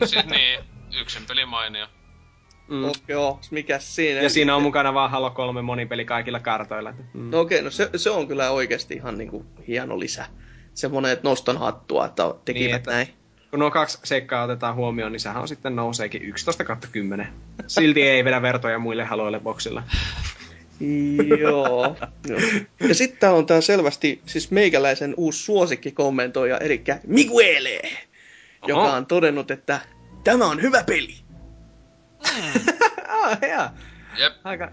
No 0.00 0.06
sit 0.06 0.26
niin, 0.26 0.60
yksin 1.00 1.22
peli 1.28 1.44
mainio. 1.46 1.86
Mm. 2.68 2.84
Oh, 2.84 2.96
joo, 3.08 3.40
mikäs 3.50 3.94
siinä? 3.96 4.20
Ja 4.20 4.30
siinä 4.30 4.56
on 4.56 4.62
mukana 4.62 4.94
vaan 4.94 5.10
Halo 5.10 5.30
3 5.30 5.62
monipeli 5.62 6.04
kaikilla 6.04 6.40
kartoilla. 6.40 6.94
Mm. 7.14 7.30
No 7.30 7.40
okei, 7.40 7.62
no 7.62 7.70
se, 7.70 7.90
se 7.96 8.10
on 8.10 8.28
kyllä 8.28 8.50
oikeasti 8.50 8.94
ihan 8.94 9.18
niinku 9.18 9.46
hieno 9.68 9.98
lisä. 9.98 10.26
Semmonen, 10.74 11.12
että 11.12 11.28
nostan 11.28 11.58
hattua, 11.58 12.06
että 12.06 12.34
tekivät 12.44 12.66
niin, 12.66 12.76
että- 12.76 12.90
näin. 12.90 13.08
Kun 13.50 13.58
nuo 13.58 13.70
kaksi 13.70 13.98
seikkaa 14.04 14.44
otetaan 14.44 14.74
huomioon, 14.74 15.12
niin 15.12 15.20
sehän 15.20 15.42
on 15.42 15.48
sitten 15.48 15.76
nouseekin 15.76 16.22
11 16.22 16.64
kautta 16.64 16.88
10. 16.92 17.28
Silti 17.66 18.02
ei 18.02 18.24
vedä 18.24 18.42
vertoja 18.42 18.78
muille 18.78 19.04
haloille 19.04 19.40
boksilla. 19.40 19.82
Joo. 21.40 21.96
joo. 22.28 22.40
Ja 22.88 22.94
sitten 22.94 23.30
on 23.30 23.46
tää 23.46 23.60
selvästi 23.60 24.22
siis 24.26 24.50
meikäläisen 24.50 25.14
uusi 25.16 25.44
suosikkikommentoija, 25.44 26.58
eli 26.58 26.84
Miguele, 27.06 27.80
joka 28.68 28.82
Oho. 28.82 28.96
on 28.96 29.06
todennut, 29.06 29.50
että 29.50 29.80
tämä 30.24 30.46
on 30.46 30.62
hyvä 30.62 30.84
peli. 30.84 31.14
ah, 33.08 33.38
jaa. 33.50 33.74
Jep, 34.18 34.32
Aika... 34.44 34.72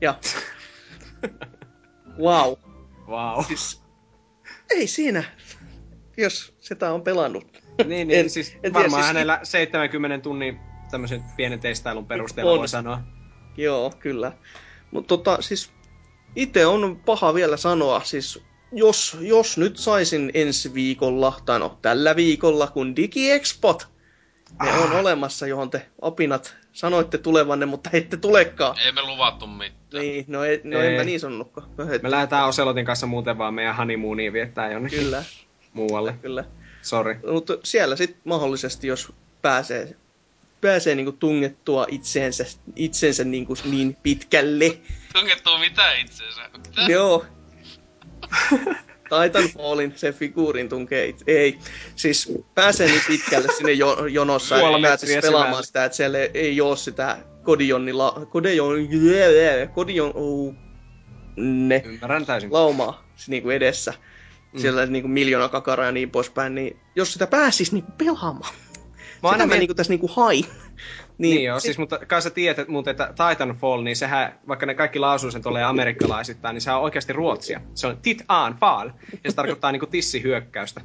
Ja 0.00 0.14
wow. 2.18 2.54
Wow. 3.08 3.44
Siis, 3.44 3.82
ei 4.70 4.86
siinä, 4.86 5.24
jos 6.20 6.54
sitä 6.60 6.92
on 6.92 7.02
pelannut. 7.02 7.44
niin, 7.86 8.08
niin 8.08 8.20
En- 8.20 8.30
siis 8.30 8.52
en 8.54 8.60
tiedä, 8.60 8.74
varmaan 8.74 9.02
siis- 9.02 9.06
hänellä 9.06 9.40
70 9.42 10.18
tunnin 10.22 10.60
tämmöisen 10.90 11.24
pienen 11.36 11.60
testailun 11.60 12.06
perusteella 12.06 12.52
On. 12.52 12.58
voi 12.58 12.68
sanoa. 12.68 13.00
Joo, 13.56 13.92
kyllä. 13.98 14.32
Mutta 14.90 15.08
tota, 15.08 15.42
siis 15.42 15.70
itse 16.36 16.66
on 16.66 17.00
paha 17.06 17.34
vielä 17.34 17.56
sanoa, 17.56 18.00
siis 18.04 18.42
jos, 18.72 19.16
jos 19.20 19.58
nyt 19.58 19.76
saisin 19.76 20.30
ensi 20.34 20.74
viikolla, 20.74 21.40
tai 21.46 21.58
no 21.58 21.78
tällä 21.82 22.16
viikolla, 22.16 22.66
kun 22.66 22.96
DigiExpot, 22.96 23.88
ne 24.62 24.70
Ah. 24.70 24.82
on 24.84 24.92
olemassa, 24.92 25.46
johon 25.46 25.70
te 25.70 25.86
opinat 26.02 26.56
sanoitte 26.72 27.18
tulevanne, 27.18 27.66
mutta 27.66 27.90
ette 27.92 28.16
tulekaan. 28.16 28.78
ei 28.78 28.92
me 28.92 29.02
luvattu 29.02 29.46
mitään. 29.46 29.80
Niin, 30.02 30.24
no, 30.28 30.44
ei, 30.44 30.60
no 30.64 30.80
Ei. 30.80 30.86
en 30.86 30.92
mä 30.94 31.04
niin 31.04 31.20
sanonutkaan. 31.20 31.68
No, 31.78 31.84
Me 32.02 32.10
lähdetään 32.10 32.46
Oselotin 32.48 32.84
kanssa 32.84 33.06
muuten 33.06 33.38
vaan 33.38 33.54
meidän 33.54 33.76
honeymooniin 33.76 34.32
viettää 34.32 34.72
jonnekin 34.72 34.98
Kyllä, 34.98 35.24
muualle. 35.72 36.14
kyllä. 36.22 36.44
Sorry. 36.82 37.20
Mutta 37.32 37.58
siellä 37.64 37.96
sitten 37.96 38.20
mahdollisesti, 38.24 38.86
jos 38.86 39.12
pääsee, 39.42 39.96
pääsee 40.60 40.94
niinku 40.94 41.12
tungettua 41.12 41.86
itseensä, 41.88 42.44
itsensä 42.76 43.24
niinku 43.24 43.54
niin 43.64 43.96
pitkälle, 44.02 44.78
Tungettuu 45.14 45.58
mitä 45.58 45.92
itseensä? 45.92 46.40
Mitä? 46.56 46.82
Joo. 46.92 47.24
Titanfallin 49.22 49.92
se 49.96 50.12
figuurin 50.12 50.68
tunkee 50.68 51.06
itse. 51.06 51.24
Ei. 51.26 51.58
Siis 51.96 52.32
pääsee 52.54 52.86
niin 52.86 53.02
pitkälle 53.06 53.48
sinne 53.56 53.72
jo, 53.72 54.06
jonossa 54.06 54.56
ja 54.56 54.62
pääsisi 54.82 55.12
metriä 55.12 55.30
pelaamaan 55.30 55.52
syvälle. 55.52 55.66
sitä, 55.66 55.84
että 55.84 55.96
siellä 55.96 56.18
ei 56.18 56.60
oo 56.60 56.76
sitä 56.76 57.18
kodionilla, 57.42 58.26
kodion, 58.30 58.88
kodion, 59.74 60.12
oh, 60.14 60.54
ne 61.36 61.82
Ymmärrän 61.84 62.26
täysin. 62.26 62.52
laumaa 62.52 63.04
niin 63.26 63.42
kuin 63.42 63.56
edessä. 63.56 63.94
Mm. 64.52 64.60
Siellä 64.60 64.86
niin 64.86 65.02
kuin 65.02 65.12
miljoona 65.12 65.48
kakaraa 65.48 65.86
ja 65.86 65.92
niin 65.92 66.10
poispäin, 66.10 66.54
niin 66.54 66.76
jos 66.96 67.12
sitä 67.12 67.26
pääsis 67.26 67.72
niin 67.72 67.84
pelaamaan. 67.98 68.54
Mä 69.22 69.28
aina 69.28 69.46
mä 69.46 69.54
niin 69.54 69.68
kuin 69.68 69.76
tässä 69.76 69.92
niin 69.92 70.00
kuin 70.00 70.12
hain. 70.16 70.44
Niin, 71.18 71.34
niin 71.34 71.44
joo, 71.44 71.60
siis, 71.60 71.78
mutta 71.78 71.98
kai 71.98 72.22
sä 72.22 72.30
tiedät, 72.30 72.58
että, 72.58 72.72
mutta, 72.72 72.90
että 72.90 73.14
Titanfall, 73.28 73.82
niin 73.82 73.96
sehän, 73.96 74.38
vaikka 74.48 74.66
ne 74.66 74.74
kaikki 74.74 74.98
lausuu 74.98 75.30
sen 75.30 75.42
tolleen 75.42 75.66
amerikkalaisittain, 75.66 76.54
niin 76.54 76.60
se 76.60 76.70
on 76.72 76.80
oikeasti 76.82 77.12
ruotsia. 77.12 77.60
Se 77.74 77.86
on 77.86 77.96
Titanfall, 78.02 78.88
ja 79.24 79.30
se 79.30 79.36
tarkoittaa 79.36 79.72
niinku 79.72 79.86
tissihyökkäystä. 79.86 80.80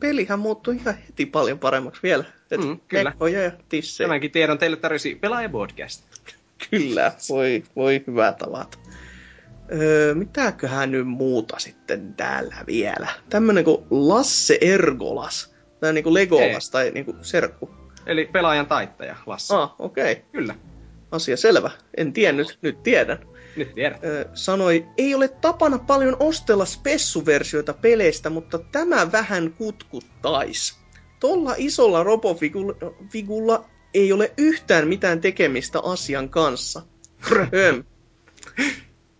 pelihän 0.00 0.38
muuttui 0.38 0.76
ihan 0.76 0.94
heti 1.08 1.26
paljon 1.26 1.58
paremmaksi 1.58 2.02
vielä. 2.02 2.24
Et 2.50 2.64
Mm, 2.64 2.80
kyllä. 2.88 3.12
ja 3.44 3.50
tissejä. 3.68 4.08
Tämänkin 4.08 4.30
tiedon 4.30 4.58
teille 4.58 4.76
tarjosi 4.76 5.14
Pelaaja 5.14 5.48
Podcast. 5.48 6.04
Kyllä, 6.70 7.12
voi, 7.28 7.62
voi 7.76 8.04
hyvää 8.06 8.32
tavata. 8.32 8.78
Öö, 9.72 10.14
mitäköhän 10.14 10.90
nyt 10.90 11.06
muuta 11.06 11.58
sitten 11.58 12.14
täällä 12.14 12.56
vielä? 12.66 13.08
Tämmönen 13.30 13.64
kuin 13.64 13.84
Lasse 13.90 14.58
Ergolas. 14.60 15.54
Tää 15.80 15.92
niinku 15.92 16.14
Legolas 16.14 16.66
Ei. 16.66 16.72
tai 16.72 16.90
niinku 16.90 17.16
serkku. 17.22 17.70
Eli 18.06 18.28
pelaajan 18.32 18.66
taittaja, 18.66 19.16
Lasse. 19.26 19.54
Ah, 19.54 19.74
okei. 19.78 20.12
Okay. 20.12 20.24
Kyllä, 20.32 20.54
Asia 21.10 21.36
selvä. 21.36 21.70
En 21.96 22.12
tiennyt, 22.12 22.58
nyt 22.62 22.82
tiedän. 22.82 23.18
nyt 23.56 23.74
tiedät. 23.74 24.04
Öö, 24.04 24.24
sanoi, 24.34 24.86
ei 24.98 25.14
ole 25.14 25.28
tapana 25.28 25.78
paljon 25.78 26.16
ostella 26.20 26.64
spessuversioita 26.64 27.72
peleistä, 27.72 28.30
mutta 28.30 28.58
tämä 28.58 29.12
vähän 29.12 29.52
kutkuttais. 29.58 30.78
Tolla 31.20 31.54
isolla 31.56 32.02
robofigulla 32.02 33.64
ei 33.94 34.12
ole 34.12 34.32
yhtään 34.38 34.88
mitään 34.88 35.20
tekemistä 35.20 35.80
asian 35.80 36.28
kanssa. 36.28 36.82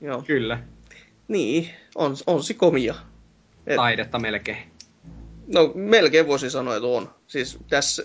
Joo. 0.00 0.22
Kyllä, 0.26 0.62
Niin, 1.28 1.70
on, 1.94 2.16
on 2.26 2.42
se 2.42 2.54
komia. 2.54 2.94
Et, 3.66 3.76
taidetta 3.76 4.18
melkein. 4.18 4.58
no 5.46 5.72
melkein 5.74 6.26
voisin 6.26 6.50
sanoa, 6.50 6.76
että 6.76 6.86
on. 6.86 7.10
Siis 7.26 7.58
tässä, 7.68 8.04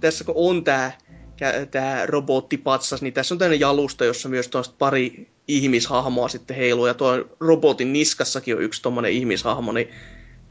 tässä 0.00 0.24
kun 0.24 0.34
on 0.36 0.64
tää, 0.64 0.98
kä- 1.10 1.66
tää 1.70 2.06
robottipatsas, 2.06 3.02
niin 3.02 3.14
tässä 3.14 3.34
on 3.34 3.38
tämmöinen 3.38 3.60
jalusta, 3.60 4.04
jossa 4.04 4.28
myös 4.28 4.50
pari 4.78 5.28
ihmishahmoa 5.48 6.28
sitten 6.28 6.56
heiluu, 6.56 6.86
ja 6.86 6.94
tuo 6.94 7.24
robotin 7.40 7.92
niskassakin 7.92 8.56
on 8.56 8.62
yksi 8.62 8.82
tommonen 8.82 9.12
ihmishahmo, 9.12 9.72
niin 9.72 9.88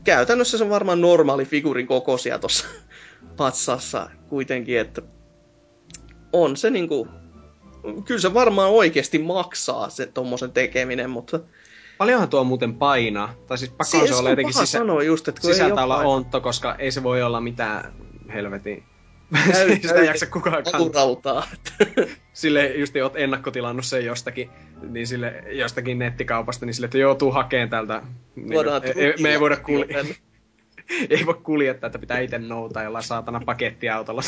käytännössä 0.04 0.58
se 0.58 0.64
on 0.64 0.70
varmaan 0.70 1.02
normaali 1.02 1.46
figurin 1.46 1.88
kokoisia 1.88 2.40
tuossa 2.40 2.66
patsassa 3.38 4.10
kuitenkin, 4.30 4.80
että 4.80 5.02
on 6.34 6.58
se 6.58 6.70
niinku, 6.70 7.08
kyllä 8.06 8.22
se 8.22 8.34
varmaan 8.34 8.70
oikeasti 8.70 9.20
maksaa 9.20 9.90
se 9.90 10.06
tommosen 10.06 10.52
tekeminen, 10.52 11.10
mutta 11.10 11.40
Paljonhan 11.98 12.30
tuo 12.30 12.44
muuten 12.44 12.74
painaa. 12.74 13.34
Tai 13.48 13.58
siis 13.58 13.72
pakko 13.72 13.86
se, 13.86 14.08
se, 14.08 14.16
olla 14.16 14.30
on 14.30 14.32
jotenkin 14.32 14.54
sisä... 14.54 14.66
sanoa 14.66 15.04
just, 15.04 15.28
että 15.28 15.42
sisältä 15.42 15.84
olla 15.84 15.98
ontto, 15.98 16.42
koska 16.42 16.76
ei 16.76 16.92
se 16.92 17.04
voi 17.04 17.24
olla 17.24 17.42
mitään 17.42 17.94
helvetin... 18.34 18.84
Käy- 19.52 19.80
Sitä 19.82 19.96
ei 19.96 20.06
jaksa 20.06 20.26
kukaan 20.26 20.64
kantaa. 20.64 21.48
Sille 22.34 22.68
just 22.68 22.96
oot 23.04 23.16
ennakkotilannut 23.16 23.86
sen 23.86 24.06
jostakin, 24.06 24.50
niin 24.82 25.08
sille 25.08 25.44
jostakin 25.52 26.00
nettikaupasta, 26.00 26.66
niin 26.66 26.74
sille, 26.74 26.86
että 26.86 26.98
joutuu 26.98 27.32
hakemaan 27.32 27.70
täältä. 27.70 28.02
Niin, 28.36 28.54
ei, 28.96 29.14
me 29.22 29.30
ei 29.30 29.40
voida 29.40 29.56
trukilla 29.56 29.86
kulje- 29.86 29.94
tänne. 29.94 30.16
ei 31.18 31.26
voi 31.26 31.40
kuljettaa, 31.44 31.88
että 31.88 32.00
pitää 32.00 32.20
itse 32.20 32.40
noutaa 32.40 32.84
jollain 32.84 33.04
saatana 33.04 33.42
pakettiautolla. 33.46 34.22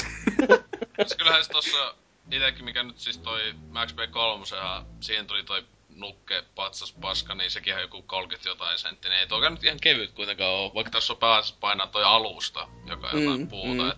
Kyllähän 1.18 1.44
se 1.44 1.50
tossa 1.50 1.96
itekin, 2.32 2.66
mikä 2.66 2.84
nyt 2.84 3.00
siis 3.00 3.18
toi 3.18 3.54
Max 3.70 3.92
P3, 3.94 4.86
siihen 5.02 5.28
tuli 5.28 5.44
toi 5.44 5.66
nukke, 5.90 6.44
patsas, 6.56 6.94
paska, 7.02 7.36
niin 7.36 7.52
sekin 7.52 7.76
on 7.76 7.82
joku 7.82 8.02
30 8.02 8.50
jotain 8.50 8.80
sentti, 8.80 9.10
niin 9.10 9.20
ei 9.20 9.28
toikaan 9.28 9.54
nyt 9.54 9.64
ihan 9.64 9.80
kevyt 9.82 10.12
kuitenkaan 10.12 10.50
oo, 10.52 10.72
vaikka 10.76 10.92
tässä 10.92 11.14
on 11.14 11.20
pääasiassa 11.20 11.60
painaa 11.60 11.88
toi 11.88 12.04
alusta, 12.04 12.68
joka 12.88 13.10
on 13.10 13.22
jotain 13.24 13.42
Mm, 13.42 13.48
puuta, 13.48 13.84
mm. 13.84 13.90
et... 13.90 13.98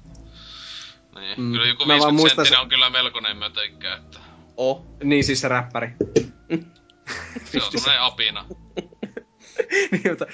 Niin, 1.16 1.40
Mm. 1.42 1.52
kyllä 1.52 1.68
joku 1.68 1.86
Mä 1.86 1.88
vaan 1.88 2.00
50 2.00 2.12
muistan 2.22 2.46
senttinen 2.46 2.58
se- 2.60 2.62
on 2.62 2.70
kyllä 2.70 2.90
melkoinen 2.90 3.38
mötöikkä, 3.38 3.96
että 3.96 4.20
Oh. 4.58 4.86
niin 5.04 5.24
siis 5.24 5.42
se 5.42 5.48
räppäri. 5.48 5.90
se 7.46 7.58
on 7.64 7.72
semmonen 7.72 8.02
apina. 8.02 8.46
niin, 9.92 10.10
mutta, 10.10 10.26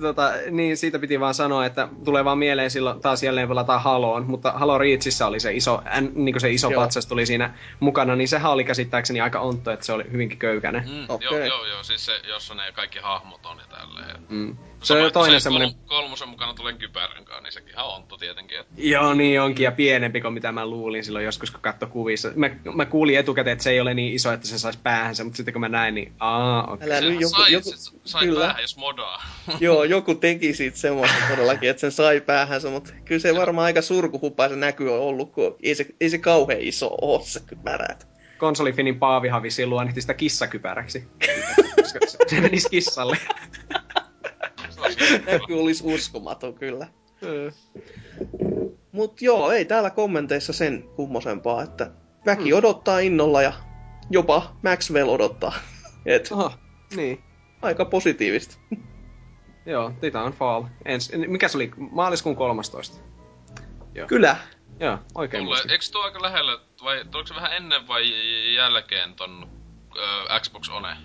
tota, 0.00 0.32
niin, 0.50 0.76
siitä 0.76 0.98
piti 0.98 1.20
vaan 1.20 1.34
sanoa, 1.34 1.66
että 1.66 1.88
tulee 2.04 2.24
vaan 2.24 2.38
mieleen 2.38 2.70
silloin 2.70 3.00
taas 3.00 3.22
jälleen 3.22 3.48
pelataan 3.48 3.82
Haloon, 3.82 4.26
mutta 4.26 4.52
Halo 4.52 4.78
Reachissä 4.78 5.26
oli 5.26 5.40
se 5.40 5.52
iso, 5.52 5.82
äh, 5.86 6.02
niin 6.14 6.40
se 6.40 6.50
iso 6.50 6.70
Joo. 6.70 6.82
patsas 6.82 7.06
tuli 7.06 7.26
siinä 7.26 7.54
mukana, 7.80 8.16
niin 8.16 8.28
sehän 8.28 8.52
oli 8.52 8.64
käsittääkseni 8.64 9.20
aika 9.20 9.40
ontto, 9.40 9.70
että 9.70 9.86
se 9.86 9.92
oli 9.92 10.04
hyvinkin 10.12 10.38
köykäinen. 10.38 10.88
Mm, 10.88 11.04
Okei. 11.08 11.28
Joo, 11.28 11.38
joo, 11.38 11.66
joo, 11.66 11.82
siis 11.82 12.06
se, 12.06 12.20
jossa 12.28 12.54
ne 12.54 12.72
kaikki 12.72 12.98
hahmot 12.98 13.46
on 13.46 13.58
ja 13.58 13.64
tälleen. 13.78 14.16
Mm. 14.28 14.56
Se 14.84 14.94
on 14.94 15.02
jo 15.02 15.10
toinen 15.10 15.40
se 15.40 15.44
semmoinen, 15.44 15.74
kol- 15.74 15.86
kolmosen 15.86 16.28
mukana 16.28 16.54
tulee 16.54 16.72
kypäränkaan, 16.72 17.42
niin 17.42 17.52
sekin 17.52 17.70
ihan 17.70 17.86
ontto 17.86 18.16
tietenkin. 18.16 18.60
Että... 18.60 18.72
joo 18.76 19.14
niin 19.14 19.40
onkin, 19.40 19.64
ja 19.64 19.72
pienempi 19.72 20.20
kuin 20.20 20.34
mitä 20.34 20.52
mä 20.52 20.66
luulin 20.66 21.04
silloin 21.04 21.24
joskus, 21.24 21.50
kun 21.50 21.60
katso 21.60 21.86
kuvissa. 21.86 22.30
Mä, 22.34 22.50
mä 22.74 22.86
kuulin 22.86 23.18
etukäteen, 23.18 23.52
että 23.52 23.62
se 23.62 23.70
ei 23.70 23.80
ole 23.80 23.94
niin 23.94 24.14
iso, 24.14 24.32
että 24.32 24.46
se 24.46 24.58
saisi 24.58 24.78
päähänsä, 24.82 25.24
mutta 25.24 25.36
sitten 25.36 25.52
kun 25.54 25.60
mä 25.60 25.68
näin, 25.68 25.94
niin 25.94 26.12
aa, 26.20 26.72
okei. 26.72 26.86
Älä 26.86 27.00
nyt 27.00 27.04
Sehän 27.04 27.20
joku, 27.20 27.36
sai, 27.36 27.52
joku, 27.52 27.70
se 27.70 27.90
sai 28.04 28.24
kyllä. 28.24 28.40
päähän, 28.40 28.62
jos 28.62 28.76
modaa. 28.76 29.22
Joo, 29.60 29.84
joku 29.84 30.14
teki 30.14 30.54
siitä 30.54 30.76
semmoista 30.76 31.16
todellakin, 31.30 31.70
että 31.70 31.80
sen 31.80 31.92
sai 31.92 32.20
päähänsä, 32.20 32.70
mutta 32.70 32.92
kyllä 33.04 33.20
se 33.20 33.36
varmaan 33.36 33.64
aika 33.64 33.82
surkuhupaa 33.82 34.48
se 34.48 34.56
näky 34.56 34.88
on 34.88 35.00
ollut, 35.00 35.32
kun 35.32 35.56
ei 35.62 35.74
se, 35.74 35.86
ei 36.00 36.10
se 36.10 36.18
kauhean 36.18 36.60
iso 36.60 36.96
oo 37.00 37.22
se 37.24 37.40
kypärät. 37.46 38.06
konsolifinin 38.38 38.98
Paavihan 38.98 39.42
vissiin 39.42 39.70
luonnehti 39.70 40.00
sitä 40.00 40.14
kissakypäräksi. 40.14 41.08
Se 42.26 42.40
menisi 42.40 42.68
kissalle. 42.70 43.16
Näky 45.26 45.54
olisi 45.54 45.84
uskomaton 45.86 46.54
kyllä. 46.54 46.86
Mut 48.92 49.22
joo, 49.22 49.50
ei 49.50 49.64
täällä 49.64 49.90
kommenteissa 49.90 50.52
sen 50.52 50.82
kummosempaa, 50.96 51.62
että 51.62 51.90
väki 52.26 52.50
Hmm. 52.50 52.58
odottaa 52.58 52.98
innolla 52.98 53.42
ja 53.42 53.52
jopa 54.10 54.56
Maxwell 54.62 55.08
odottaa. 55.08 55.52
Et 56.06 56.28
Oho, 56.32 56.52
niin. 56.96 57.22
aika 57.62 57.84
positiivista. 57.84 58.56
Joo, 59.66 59.92
Titanfall. 60.00 60.64
Ens, 60.84 61.12
mikä 61.26 61.48
se 61.48 61.58
oli? 61.58 61.70
Maaliskuun 61.76 62.36
13. 62.36 62.96
Kyllä. 64.06 64.36
Joo, 64.80 64.98
oikein 65.14 65.44
Mulle, 65.44 65.58
eikö 65.68 65.84
tuo 65.92 66.02
aika 66.02 66.22
lähellä, 66.22 66.58
vai 66.84 67.04
tuliko 67.10 67.26
se 67.26 67.34
vähän 67.34 67.52
ennen 67.56 67.88
vai 67.88 68.04
jälkeen 68.54 69.14
ton 69.14 69.48
ö, 69.96 70.40
Xbox 70.40 70.68
One? 70.68 70.96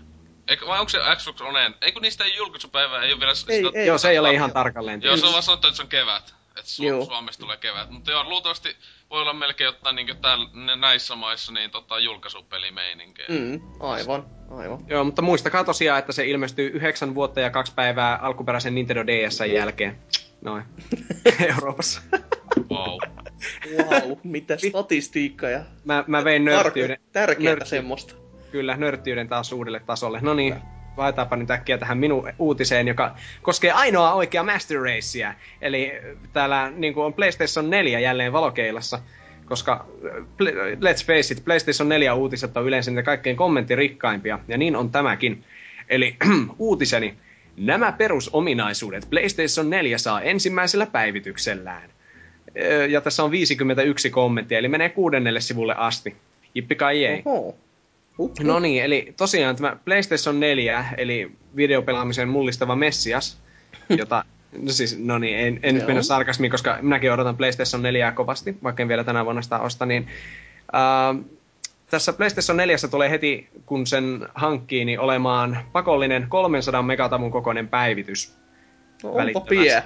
Eikö, 0.50 0.68
vai 0.68 0.80
onko 0.80 0.90
se 0.90 0.98
Xbox 1.16 1.42
One? 1.42 1.72
Eikö 1.82 2.00
niistä 2.00 2.24
ei 2.24 2.36
julkaisupäivä, 2.36 3.02
ei 3.02 3.12
ole 3.12 3.20
vielä 3.20 3.32
Ei, 3.32 3.36
sitä... 3.36 3.52
ei. 3.80 3.88
Joo, 3.88 3.98
se 3.98 4.10
ei 4.10 4.20
ole 4.20 4.34
ihan 4.34 4.52
tarkalleen. 4.52 5.02
Joo, 5.02 5.18
se 5.18 5.26
on 5.26 5.32
vaan 5.32 5.44
sanottu, 5.44 5.68
että 5.68 5.76
se 5.76 5.82
on 5.84 5.88
kevät. 5.90 6.34
Että 6.50 6.62
Su- 6.72 6.84
Joo. 6.86 7.06
Suomessa 7.06 7.40
tulee 7.42 7.58
kevät. 7.58 7.90
Mutta 7.90 8.12
joo, 8.12 8.24
luultavasti 8.24 8.76
voi 9.10 9.22
olla 9.22 9.34
melkein 9.34 9.66
jotain 9.66 9.96
niinku 9.96 10.14
täällä, 10.22 10.50
nä- 10.54 10.76
näissä 10.76 11.16
maissa 11.16 11.52
niin 11.52 11.72
tota 11.72 12.00
julkaisupelimeininkiä. 12.00 13.26
Mm, 13.30 13.62
aivan, 13.80 14.26
aivan. 14.52 14.80
Joo, 14.88 15.04
mutta 15.04 15.22
muistakaa 15.22 15.64
tosiaan, 15.64 16.00
että 16.00 16.12
se 16.12 16.26
ilmestyy 16.26 16.68
yhdeksän 16.74 17.16
vuotta 17.16 17.40
ja 17.40 17.50
kaksi 17.50 17.74
päivää 17.76 18.16
alkuperäisen 18.18 18.76
Nintendo 18.76 19.04
DSn 19.08 19.52
jälkeen. 19.54 20.00
Noin. 20.42 20.64
Euroopassa. 21.50 22.02
Wow. 22.72 22.98
Wow, 23.78 24.18
mitä 24.24 24.58
statistiikkaa 24.70 25.50
ja 25.50 25.60
Mä, 25.84 26.04
mä 26.08 26.24
vein 26.24 26.46
nörttiyden, 26.46 26.98
tärkeää 27.12 27.56
nörtti- 27.56 27.66
semmoista. 27.66 28.14
Kyllä, 28.52 28.78
nörttiyden 28.78 29.28
taas 29.28 29.52
uudelle 29.52 29.80
tasolle. 29.80 30.20
No 30.22 30.34
niin, 30.34 30.56
laitetaanpa 30.98 31.36
nyt 31.36 31.52
äkkiä 31.52 31.78
tähän 31.78 31.98
minun 31.98 32.30
uutiseen, 32.40 32.88
joka 32.88 33.16
koskee 33.42 33.72
ainoa 33.72 34.14
oikea 34.14 34.44
Master 34.44 34.82
Racea. 34.82 35.34
Eli 35.62 35.92
täällä 36.34 36.72
niin 36.76 36.98
on 36.98 37.14
PlayStation 37.14 37.70
4 37.70 38.00
jälleen 38.00 38.34
valokeilassa, 38.34 39.00
koska 39.46 39.74
äh, 40.06 40.12
pl- 40.16 40.76
let's 40.76 41.06
face 41.06 41.34
it, 41.34 41.46
PlayStation 41.46 41.90
4 41.90 42.14
uutiset 42.14 42.58
on 42.58 42.66
yleensä 42.66 42.92
niitä 42.92 43.04
kaikkein 43.04 43.38
kommenttirikkaimpia, 43.38 44.40
ja 44.48 44.58
niin 44.58 44.76
on 44.76 44.92
tämäkin. 44.92 45.44
Eli 45.90 46.16
uutiseni. 46.58 47.16
Nämä 47.58 47.92
perusominaisuudet 47.92 49.08
PlayStation 49.10 49.70
4 49.70 49.98
saa 49.98 50.22
ensimmäisellä 50.22 50.86
päivityksellään. 50.86 51.90
Ja 52.90 53.02
tässä 53.02 53.24
on 53.24 53.32
51 53.32 54.10
kommenttia, 54.10 54.58
eli 54.58 54.68
menee 54.68 54.90
kuudennelle 54.90 55.42
sivulle 55.42 55.76
asti. 55.78 56.16
Jippi 56.56 56.76
kai 56.76 57.06
ei. 57.06 57.22
Oho. 57.26 57.58
Huh, 58.20 58.32
No 58.44 58.60
niin, 58.60 58.84
eli 58.84 59.14
tosiaan 59.18 59.56
tämä 59.56 59.78
PlayStation 59.86 60.40
4, 60.40 60.86
eli 60.98 61.32
videopelaamisen 61.56 62.30
mullistava 62.30 62.76
messias, 62.76 63.42
jota, 63.98 64.26
no 64.62 64.72
siis, 64.72 65.00
no 65.00 65.18
niin, 65.18 65.40
en, 65.40 65.60
en 65.64 65.76
nyt 65.76 65.88
mennä 65.88 66.02
sarkasmiin, 66.02 66.52
koska 66.52 66.78
minäkin 66.82 67.14
odotan 67.14 67.38
PlayStation 67.38 67.82
4 67.84 68.12
kovasti, 68.12 68.58
vaikka 68.64 68.84
en 68.84 68.88
vielä 68.88 69.04
tänä 69.04 69.26
vuonna 69.26 69.42
sitä 69.42 69.60
osta, 69.60 69.86
niin 69.86 70.08
äh, 70.76 71.26
tässä 71.90 72.14
PlayStation 72.14 72.58
4 72.58 72.76
tulee 72.92 73.10
heti, 73.10 73.50
kun 73.66 73.88
sen 73.88 74.28
hankkii, 74.36 74.86
niin 74.86 75.00
olemaan 75.00 75.60
pakollinen 75.72 76.26
300 76.30 76.82
megatavun 76.82 77.32
kokoinen 77.32 77.68
päivitys. 77.68 78.38
no, 79.04 79.12
onpa 79.12 79.42
pie. 79.42 79.84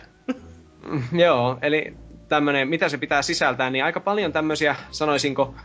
Joo, 1.25 1.57
eli 1.61 1.93
tämmönen, 2.29 2.67
mitä 2.67 2.89
se 2.89 2.97
pitää 2.97 3.21
sisältää, 3.21 3.69
niin 3.69 3.85
aika 3.85 3.99
paljon 3.99 4.33
tämmöisiä, 4.33 4.75
sanoisinko, 4.91 5.55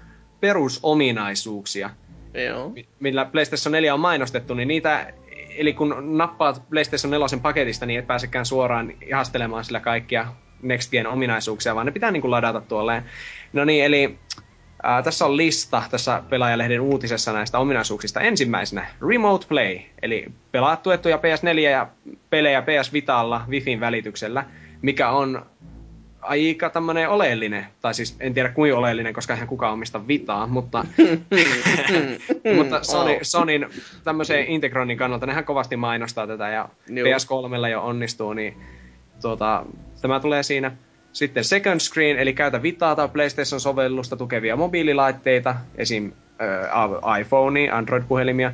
perusominaisuuksia, 0.40 1.90
Joo. 2.34 2.68
mi- 2.68 2.88
millä 3.00 3.24
PlayStation 3.24 3.72
4 3.72 3.94
on 3.94 4.00
mainostettu, 4.00 4.54
niin 4.54 4.68
niitä, 4.68 5.12
eli 5.56 5.72
kun 5.72 6.18
nappaat 6.18 6.62
PlayStation 6.70 7.10
4 7.10 7.26
paketista, 7.42 7.86
niin 7.86 7.98
et 7.98 8.06
pääsekään 8.06 8.46
suoraan 8.46 8.92
ihastelemaan 9.06 9.64
sillä 9.64 9.80
kaikkia 9.80 10.26
Next 10.62 10.90
Gen 10.90 11.06
ominaisuuksia, 11.06 11.74
vaan 11.74 11.86
ne 11.86 11.92
pitää 11.92 12.10
niin 12.10 12.20
kuin 12.20 12.30
ladata 12.30 12.60
tuolleen. 12.60 13.04
No 13.52 13.64
niin, 13.64 13.84
eli 13.84 14.18
ää, 14.82 15.02
tässä 15.02 15.24
on 15.26 15.36
lista 15.36 15.82
tässä 15.90 16.22
pelaajalehden 16.28 16.80
uutisessa 16.80 17.32
näistä 17.32 17.58
ominaisuuksista. 17.58 18.20
Ensimmäisenä 18.20 18.86
Remote 19.08 19.46
Play, 19.48 19.78
eli 20.02 20.26
pelaat 20.52 20.82
tuettuja 20.82 21.16
PS4 21.16 21.58
ja 21.58 21.88
pelejä 22.30 22.62
PS 22.62 22.92
Vitalla 22.92 23.44
Wifin 23.48 23.80
välityksellä, 23.80 24.44
mikä 24.82 25.10
on 25.10 25.46
aika 26.20 26.70
tämmönen 26.70 27.08
oleellinen, 27.08 27.66
tai 27.80 27.94
siis 27.94 28.16
en 28.20 28.34
tiedä 28.34 28.48
kuinka 28.48 28.78
oleellinen, 28.78 29.14
koska 29.14 29.32
eihän 29.32 29.48
kukaan 29.48 29.72
omista 29.72 30.08
Vitaa, 30.08 30.46
mutta 30.46 30.84
mutta 32.56 32.82
Sony, 32.82 33.10
Wow. 33.10 33.18
Sonin 33.22 33.66
tämmöisen 34.04 34.46
Integronin 34.46 34.98
kannalta 34.98 35.26
nehän 35.26 35.44
kovasti 35.44 35.76
mainostaa 35.76 36.26
tätä 36.26 36.48
ja 36.48 36.68
Joo. 36.88 37.06
PS3 37.06 37.68
jo 37.68 37.82
onnistuu, 37.82 38.32
niin 38.32 38.56
tuota, 39.20 39.66
tämä 40.02 40.20
tulee 40.20 40.42
siinä. 40.42 40.72
Sitten 41.12 41.44
second 41.44 41.80
screen, 41.80 42.18
eli 42.18 42.32
käytä 42.32 42.62
Vitaa 42.62 42.96
tai 42.96 43.08
PlayStation-sovellusta 43.08 44.16
tukevia 44.16 44.56
mobiililaitteita, 44.56 45.54
esim. 45.74 46.12
Äh, 46.40 47.20
iPhone, 47.20 47.70
Android-puhelimia 47.70 48.52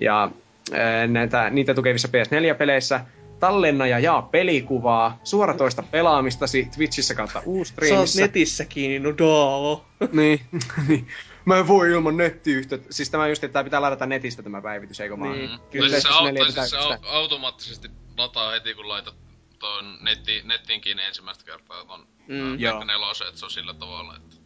ja 0.00 0.30
äh, 0.72 1.08
näitä, 1.08 1.50
niitä 1.50 1.74
tukevissa 1.74 2.08
PS4-peleissä. 2.08 3.00
Tallenna 3.40 3.86
ja 3.86 3.98
jaa 3.98 4.22
pelikuvaa, 4.22 5.20
suoratoista 5.24 5.82
pelaamistasi 5.82 6.68
Twitchissä 6.76 7.14
kautta 7.14 7.32
Sä 7.32 7.38
oot 7.38 7.60
Ustreamissa. 7.60 8.20
netissä 8.20 8.64
kiinni, 8.64 8.98
no 8.98 9.10
daa. 9.18 9.84
Niin, 10.12 10.40
niin. 10.88 11.08
Mä 11.44 11.56
en 11.58 11.68
voi 11.68 11.90
ilman 11.90 12.16
nettiyhteyttä. 12.16 12.86
Siis 12.92 13.10
tämä 13.10 13.28
just, 13.28 13.44
että 13.44 13.52
tämä 13.52 13.64
pitää 13.64 13.80
ladata 13.82 14.06
netistä 14.06 14.42
tämä 14.42 14.62
päivitys, 14.62 15.00
eikö 15.00 15.18
vaan? 15.20 15.32
Niin. 15.32 15.50
Kyllä 15.70 15.90
Tai 15.90 16.00
siis 16.00 16.02
se, 16.02 16.18
au- 16.18 16.24
4 16.24 16.44
tai 16.44 16.52
siis 16.52 16.70
se 16.70 16.76
au- 16.76 17.06
automaattisesti 17.06 17.88
lataa 18.16 18.50
heti, 18.50 18.74
kun 18.74 18.88
laitat 18.88 19.14
tuon 19.58 19.98
netti, 20.00 20.42
nettiin 20.44 20.80
kiinni 20.80 21.02
ensimmäistä 21.04 21.44
kertaa 21.44 21.84
ton 21.84 22.06
Mm. 22.28 22.86
nelosen, 22.86 23.26
että 23.28 23.38
se 23.40 23.44
on 23.44 23.50
sillä 23.50 23.74
tavalla, 23.74 24.16
että... 24.16 24.36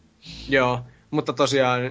Joo, 0.49 0.79
mutta 1.11 1.33
tosiaan 1.33 1.81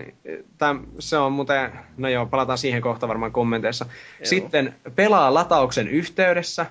täm, 0.58 0.86
se 0.98 1.18
on 1.18 1.32
muuten, 1.32 1.72
no 1.96 2.08
joo, 2.08 2.26
palataan 2.26 2.58
siihen 2.58 2.82
kohta 2.82 3.08
varmaan 3.08 3.32
kommenteissa. 3.32 3.84
Joo. 3.84 4.26
Sitten 4.26 4.76
pelaa 4.96 5.34
latauksen 5.34 5.88
yhteydessä. 5.88 6.66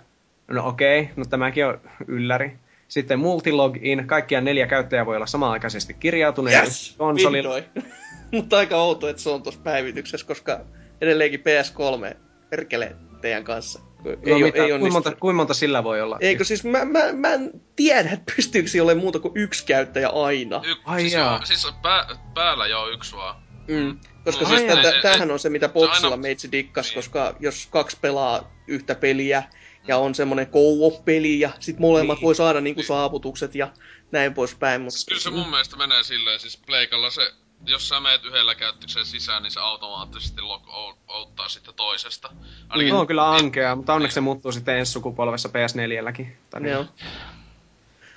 No 0.50 0.68
okei, 0.68 1.10
no 1.16 1.26
tämäkin 1.26 1.66
on 1.66 1.82
ylläri. 2.08 2.52
Sitten 2.88 3.20
multilogin, 3.20 4.08
kaikkia 4.08 4.42
neljä 4.42 4.68
käyttäjää 4.68 5.06
voi 5.06 5.16
olla 5.16 5.26
samanaikaisesti 5.26 5.94
kirjautuneena 5.94 6.64
Yes, 6.64 6.96
konsolilla. 6.98 7.56
Mutta 8.32 8.58
aika 8.58 8.76
outo, 8.78 9.08
että 9.10 9.22
se 9.22 9.30
on 9.30 9.44
tuossa 9.44 9.62
päivityksessä, 9.64 10.28
koska 10.28 10.60
edelleenkin 11.02 11.40
PS3 11.40 12.16
perkele 12.50 12.96
teidän 13.22 13.44
kanssa. 13.44 13.80
Ei, 14.06 14.16
No 14.16 14.40
no, 14.40 14.46
mitä, 14.46 14.64
ei 14.64 14.70
kuinka, 14.70 14.90
monta, 14.94 15.16
kuinka 15.16 15.36
monta 15.38 15.54
sillä 15.54 15.84
voi 15.84 16.02
olla? 16.02 16.18
Eikö 16.22 16.44
siis, 16.44 16.64
mä, 16.64 16.86
mä, 16.86 17.00
mä 17.14 17.34
en 17.34 17.52
tiedä, 17.76 18.10
että 18.12 18.34
pystyykö 18.36 18.70
siellä 18.70 18.88
olemaan 18.88 19.04
muuta 19.04 19.20
kuin 19.20 19.32
yksi 19.36 19.66
käyttäjä 19.66 20.10
aina. 20.10 20.62
Y- 20.66 20.76
Ai 20.86 21.02
siis, 21.02 21.14
jaa. 21.14 21.46
siis 21.46 21.68
pää, 21.82 22.08
päällä 22.34 22.68
joo 22.68 22.90
yksi 22.90 23.16
vaan. 23.16 23.36
Mm. 23.68 23.98
Koska 24.26 24.44
No, 24.44 24.50
siis 24.50 24.64
tämähän 25.02 25.32
on 25.32 25.40
se, 25.40 25.50
mitä 25.50 25.70
boksilla 25.70 26.08
aina- 26.08 26.22
meitsi 26.22 26.52
dikkas, 26.52 26.86
Niin. 26.88 26.96
koska 26.96 27.36
jos 27.40 27.68
kaksi 27.72 27.98
pelaa 28.02 28.52
yhtä 28.68 28.96
peliä 28.96 29.44
ja 29.90 29.98
on 29.98 30.16
semmonen 30.16 30.48
co-op-peli 30.48 31.40
ja 31.40 31.50
sit 31.60 31.80
molemmat 31.80 32.18
Niin. 32.18 32.24
voi 32.26 32.36
saada 32.36 32.62
niinku 32.62 32.84
saavutukset 32.84 33.56
ja 33.56 33.72
näin 34.12 34.34
poispäin, 34.34 34.82
mutta... 34.82 34.92
Siis 34.92 35.06
kyllä 35.06 35.22
se 35.22 35.30
mun 35.30 35.50
mielestä 35.50 35.76
menee 35.78 36.04
silleen, 36.04 36.40
siis 36.40 36.58
Pleikalla 36.66 37.10
se, 37.10 37.32
jos 37.66 37.90
sä 37.90 38.00
meet 38.00 38.26
yhdellä 38.26 38.56
käyttökseen 38.56 39.06
sisään, 39.06 39.44
niin 39.44 39.52
se 39.52 39.60
automaattisesti 39.60 40.42
log 40.42 40.64
outtaa 41.08 41.50
sitten 41.50 41.74
toisesta. 41.74 42.30
Ainakin, 42.70 42.94
No 42.94 43.00
on 43.00 43.08
kyllä 43.08 43.32
ankea, 43.32 43.76
mutta 43.76 43.94
onneksi 43.94 44.16
se 44.16 44.22
muuttuu 44.22 44.52
sitten 44.52 44.78
ensi 44.78 44.92
sukupolvessa 44.92 45.50
PS4lläkin. 45.50 46.28
Tai 46.50 46.62
niin. 46.62 46.72
Joo. 46.72 46.86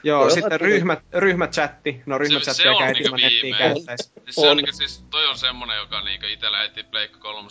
Joo, 0.05 0.21
Voi 0.21 0.31
sitten 0.31 0.61
ryhmät, 0.61 0.99
ryhmächatti. 1.15 2.03
No 2.07 2.19
ryhmächattia 2.19 2.71
on 2.73 2.79
käytetään 2.79 3.03
niinku 3.03 3.17
nettiin 3.17 3.43
viimeinen. 3.43 3.75
käyttäisi. 3.75 4.05
Siis 4.25 4.35
se 4.35 4.41
On. 4.41 4.49
ainakin 4.49 4.75
siis, 4.77 5.05
toi 5.11 5.27
on 5.27 5.39
semmonen, 5.39 5.77
joka 5.79 6.01
niinku 6.05 6.27
itellä 6.27 6.59
heti 6.59 6.83
Pleikka 6.83 7.19
3 7.19 7.49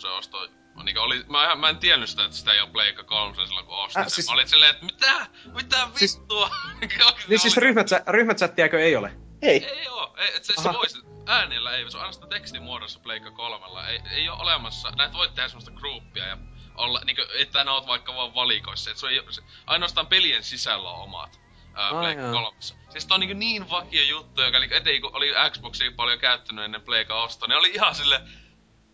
ostoi 0.72 0.84
Niin 0.84 0.98
oli, 0.98 1.24
mä, 1.28 1.54
mä 1.56 1.68
en 1.68 1.76
tiennyt 1.78 2.08
sitä, 2.10 2.24
että 2.24 2.36
sitä 2.36 2.52
ei 2.52 2.60
ole 2.60 2.70
Pleikka 2.70 3.04
3 3.04 3.34
silloin 3.46 3.66
kun 3.66 3.76
ostin 3.76 4.02
Äh, 4.02 4.08
siis- 4.08 4.26
Mä 4.28 4.34
olin 4.34 4.48
silleen, 4.48 4.70
että 4.70 4.84
mitä? 4.84 5.26
Mitä 5.54 5.88
Siis- 5.94 6.18
vittua? 6.20 6.50
Niin 7.28 7.38
siis 7.40 7.56
ryhmätsä, 7.56 8.02
ryhmächattiäkö 8.08 8.80
ei 8.84 8.96
ole? 8.96 9.12
Ei. 9.42 9.64
Ei 9.64 9.88
oo. 9.88 10.14
Ei, 10.18 10.36
et 10.36 10.44
se, 10.44 10.54
se 10.62 10.72
voisi, 10.72 10.98
äänellä 11.26 11.70
ei, 11.76 11.90
se 11.90 11.96
on 11.96 12.00
ainoastaan 12.02 12.30
tekstimuodossa 12.30 13.00
Pleikka 13.00 13.30
kolmella. 13.30 13.88
Ei, 13.88 14.00
ei 14.10 14.28
oo 14.28 14.36
olemassa, 14.38 14.90
näet 14.90 15.12
voit 15.12 15.34
tehdä 15.34 15.48
semmoista 15.48 15.70
groupia 15.70 16.26
ja 16.26 16.36
olla, 16.74 17.00
niinku, 17.04 17.22
että 17.38 17.64
ne 17.64 17.70
oot 17.70 17.86
vaikka 17.86 18.14
vaan 18.14 18.34
valikoissa. 18.34 18.90
Et 18.90 18.96
se 18.96 19.08
ei, 19.08 19.22
se, 19.30 19.42
ainoastaan 19.66 20.06
pelien 20.06 20.44
sisällä 20.44 20.90
on 20.90 21.02
omat 21.02 21.40
ää, 21.74 21.90
Pleikka 21.90 22.32
kolmessa. 22.32 22.74
Siis 22.90 23.06
tää 23.06 23.14
on 23.14 23.20
niinku 23.20 23.38
niin 23.38 23.70
vakio 23.70 24.02
juttu, 24.04 24.42
joka 24.42 24.56
eli 24.58 24.68
eteen 24.70 25.00
kun 25.02 25.10
oli 25.16 25.32
Xboxia 25.50 25.92
paljon 25.96 26.18
käyttänyt 26.18 26.64
ennen 26.64 26.82
Pleikka 26.82 27.22
ostoa, 27.22 27.48
niin 27.48 27.58
oli 27.58 27.70
ihan 27.70 27.94
sille 27.94 28.20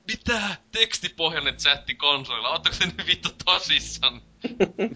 mitä? 0.08 0.40
Tekstipohjainen 0.72 1.56
chatti 1.56 1.94
konsolilla, 1.94 2.48
ootteko 2.48 2.76
te 2.78 2.86
nyt 2.86 3.06
vittu 3.06 3.28
tosissaan? 3.44 4.20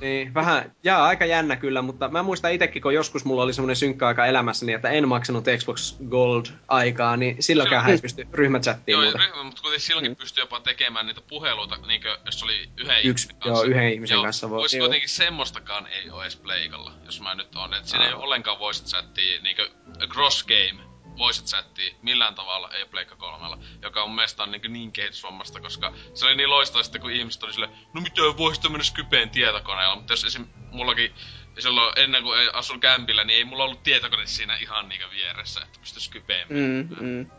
Niin, 0.01 0.35
vähän, 0.35 0.77
jaa, 0.85 1.05
aika 1.07 1.25
jännä 1.25 1.57
kyllä, 1.57 1.83
mutta 1.83 2.09
mä 2.09 2.23
muistan 2.23 2.53
itekin, 2.53 2.83
kun 2.83 2.95
joskus 2.95 3.25
mulla 3.25 3.43
oli 3.43 3.53
semmonen 3.55 3.77
synkkä 3.77 4.07
aika 4.07 4.27
elämässäni, 4.27 4.73
että 4.73 4.89
en 4.91 5.09
maksanut 5.09 5.45
Xbox 5.59 5.95
Gold-aikaa, 6.11 7.17
niin 7.17 7.37
silloinkaan 7.43 7.83
hän 7.83 7.93
ei 7.93 7.99
pysty 7.99 8.27
ryhmächattiin 8.33 8.93
Joo, 8.93 9.03
ryhmä, 9.03 9.43
mutta 9.45 9.63
kuitenkin 9.63 9.87
silloinkin 9.87 10.17
pystyy 10.17 10.43
jopa 10.43 10.61
tekemään 10.61 11.07
niitä 11.07 11.21
puheluita, 11.21 11.77
niinkö, 11.87 12.19
jos 12.27 12.39
se 12.39 12.45
oli 12.45 12.69
yhden 12.77 12.97
Yksi- 13.05 13.05
ihmisen 13.07 13.37
kanssa. 13.37 13.49
joo, 13.49 13.63
yhden 13.63 13.93
ihmisen 13.93 14.23
kanssa 14.23 14.51
voi. 14.51 14.59
Voisi 14.59 14.77
Joo. 14.77 14.87
kuitenkin 14.87 15.09
semmoistakaan 15.09 15.87
ei 15.87 16.11
oo 16.11 16.23
edes 16.23 16.37
Pleikalla, 16.37 16.93
jos 17.05 17.21
mä 17.21 17.35
nyt 17.35 17.55
on. 17.57 17.75
Et 17.75 17.87
siinä 17.87 18.07
ei 18.07 18.13
ollenkaan 18.15 18.59
voice 18.59 18.85
chattia, 18.85 19.43
niinkö 19.43 19.71
cross 20.09 20.45
game 20.45 20.92
voice 21.19 21.45
chattia 21.45 21.95
millään 22.03 22.35
tavalla 22.35 22.71
ei 22.71 22.87
Pleikka 22.87 23.17
kolmella, 23.17 23.59
joka 23.83 24.03
on 24.03 24.09
mun 24.09 24.17
mielestä 24.17 24.43
on 24.43 24.51
niinkö 24.51 24.69
niin 24.69 24.93
kehitysvammasta, 24.93 25.61
koska 25.61 25.93
se 26.15 26.27
oli 26.27 26.37
niin 26.37 26.51
loistavaa 26.51 26.83
sitten, 26.83 27.01
kun 27.01 27.11
ihmiset 27.11 27.43
oli 27.43 27.53
silleen, 27.53 27.73
no 27.95 28.01
mitä 28.01 28.23
voisi 28.37 28.61
tämmönen 28.61 28.85
Skypeen 28.85 29.31
tietokoneella, 29.31 29.97
mutta 29.97 30.13
jos 30.13 30.25
esim. 30.25 30.47
mullakin 30.71 31.15
silloin 31.59 31.99
ennen 31.99 32.23
kuin 32.23 32.41
ei 32.41 32.49
asun 32.53 32.81
kämpillä, 32.81 33.25
niin 33.25 33.37
ei 33.37 33.45
mulla 33.45 33.65
ollut 33.65 33.83
tietokone 33.83 34.27
siinä 34.27 34.57
ihan 34.57 34.89
niinkö 34.89 35.07
vieressä, 35.11 35.61
että 35.61 35.81
pystyisi 35.81 36.07
Skypeen 36.07 36.47
Mm, 36.49 36.89
mm. 37.01 37.31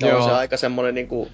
Joo. 0.00 0.10
Joo. 0.10 0.18
On 0.18 0.24
se 0.24 0.30
aika 0.30 0.56
semmonen 0.56 0.94
niinku 0.94 1.32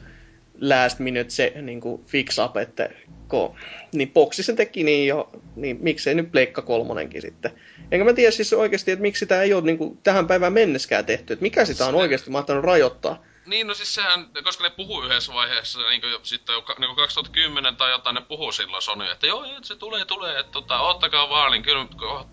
last 0.60 0.98
minute 0.98 1.30
se 1.30 1.52
niinku 1.62 2.04
fix 2.06 2.38
up, 2.38 2.56
että 2.56 2.88
ko, 3.28 3.56
niin 3.92 4.10
boksi 4.10 4.42
sen 4.42 4.56
teki 4.56 4.84
niin 4.84 5.08
jo, 5.08 5.30
niin 5.56 5.78
miksei 5.80 6.14
nyt 6.14 6.32
Pleikka 6.32 6.62
kolmonenkin 6.62 7.22
sitten. 7.22 7.50
Enkä 7.92 8.04
mä 8.04 8.12
tiedä 8.12 8.30
siis 8.30 8.52
oikeasti, 8.52 8.90
että 8.90 9.02
miksi 9.02 9.20
sitä 9.20 9.42
ei 9.42 9.54
ole 9.54 9.62
niinku 9.62 9.98
tähän 10.02 10.26
päivään 10.26 10.52
mennessäkään 10.52 11.06
tehty, 11.06 11.32
että 11.32 11.42
mikä 11.42 11.64
sitä 11.64 11.86
on 11.86 11.92
Se- 11.92 11.96
oikeasti 11.96 12.30
mahtanut 12.30 12.64
rajoittaa. 12.64 13.22
Niin, 13.46 13.66
no 13.66 13.74
siis 13.74 13.94
sehän, 13.94 14.26
koska 14.44 14.64
ne 14.64 14.70
puhuu 14.70 15.02
yhdessä 15.02 15.34
vaiheessa, 15.34 15.78
niin 15.88 16.00
kuin 16.00 16.12
sitten 16.22 16.52
jo, 16.52 16.64
niin 16.78 16.96
2010 16.96 17.76
tai 17.76 17.90
jotain, 17.90 18.14
ne 18.14 18.20
puhuu 18.20 18.52
silloin 18.52 18.82
Sony, 18.82 19.10
että 19.10 19.26
joo, 19.26 19.44
se 19.62 19.76
tulee, 19.76 20.04
tulee, 20.04 20.40
että 20.40 20.52
tota, 20.52 20.80
ottakaa 20.80 21.28
vaan, 21.28 21.52
niin 21.52 21.62
kyllä 21.62 21.86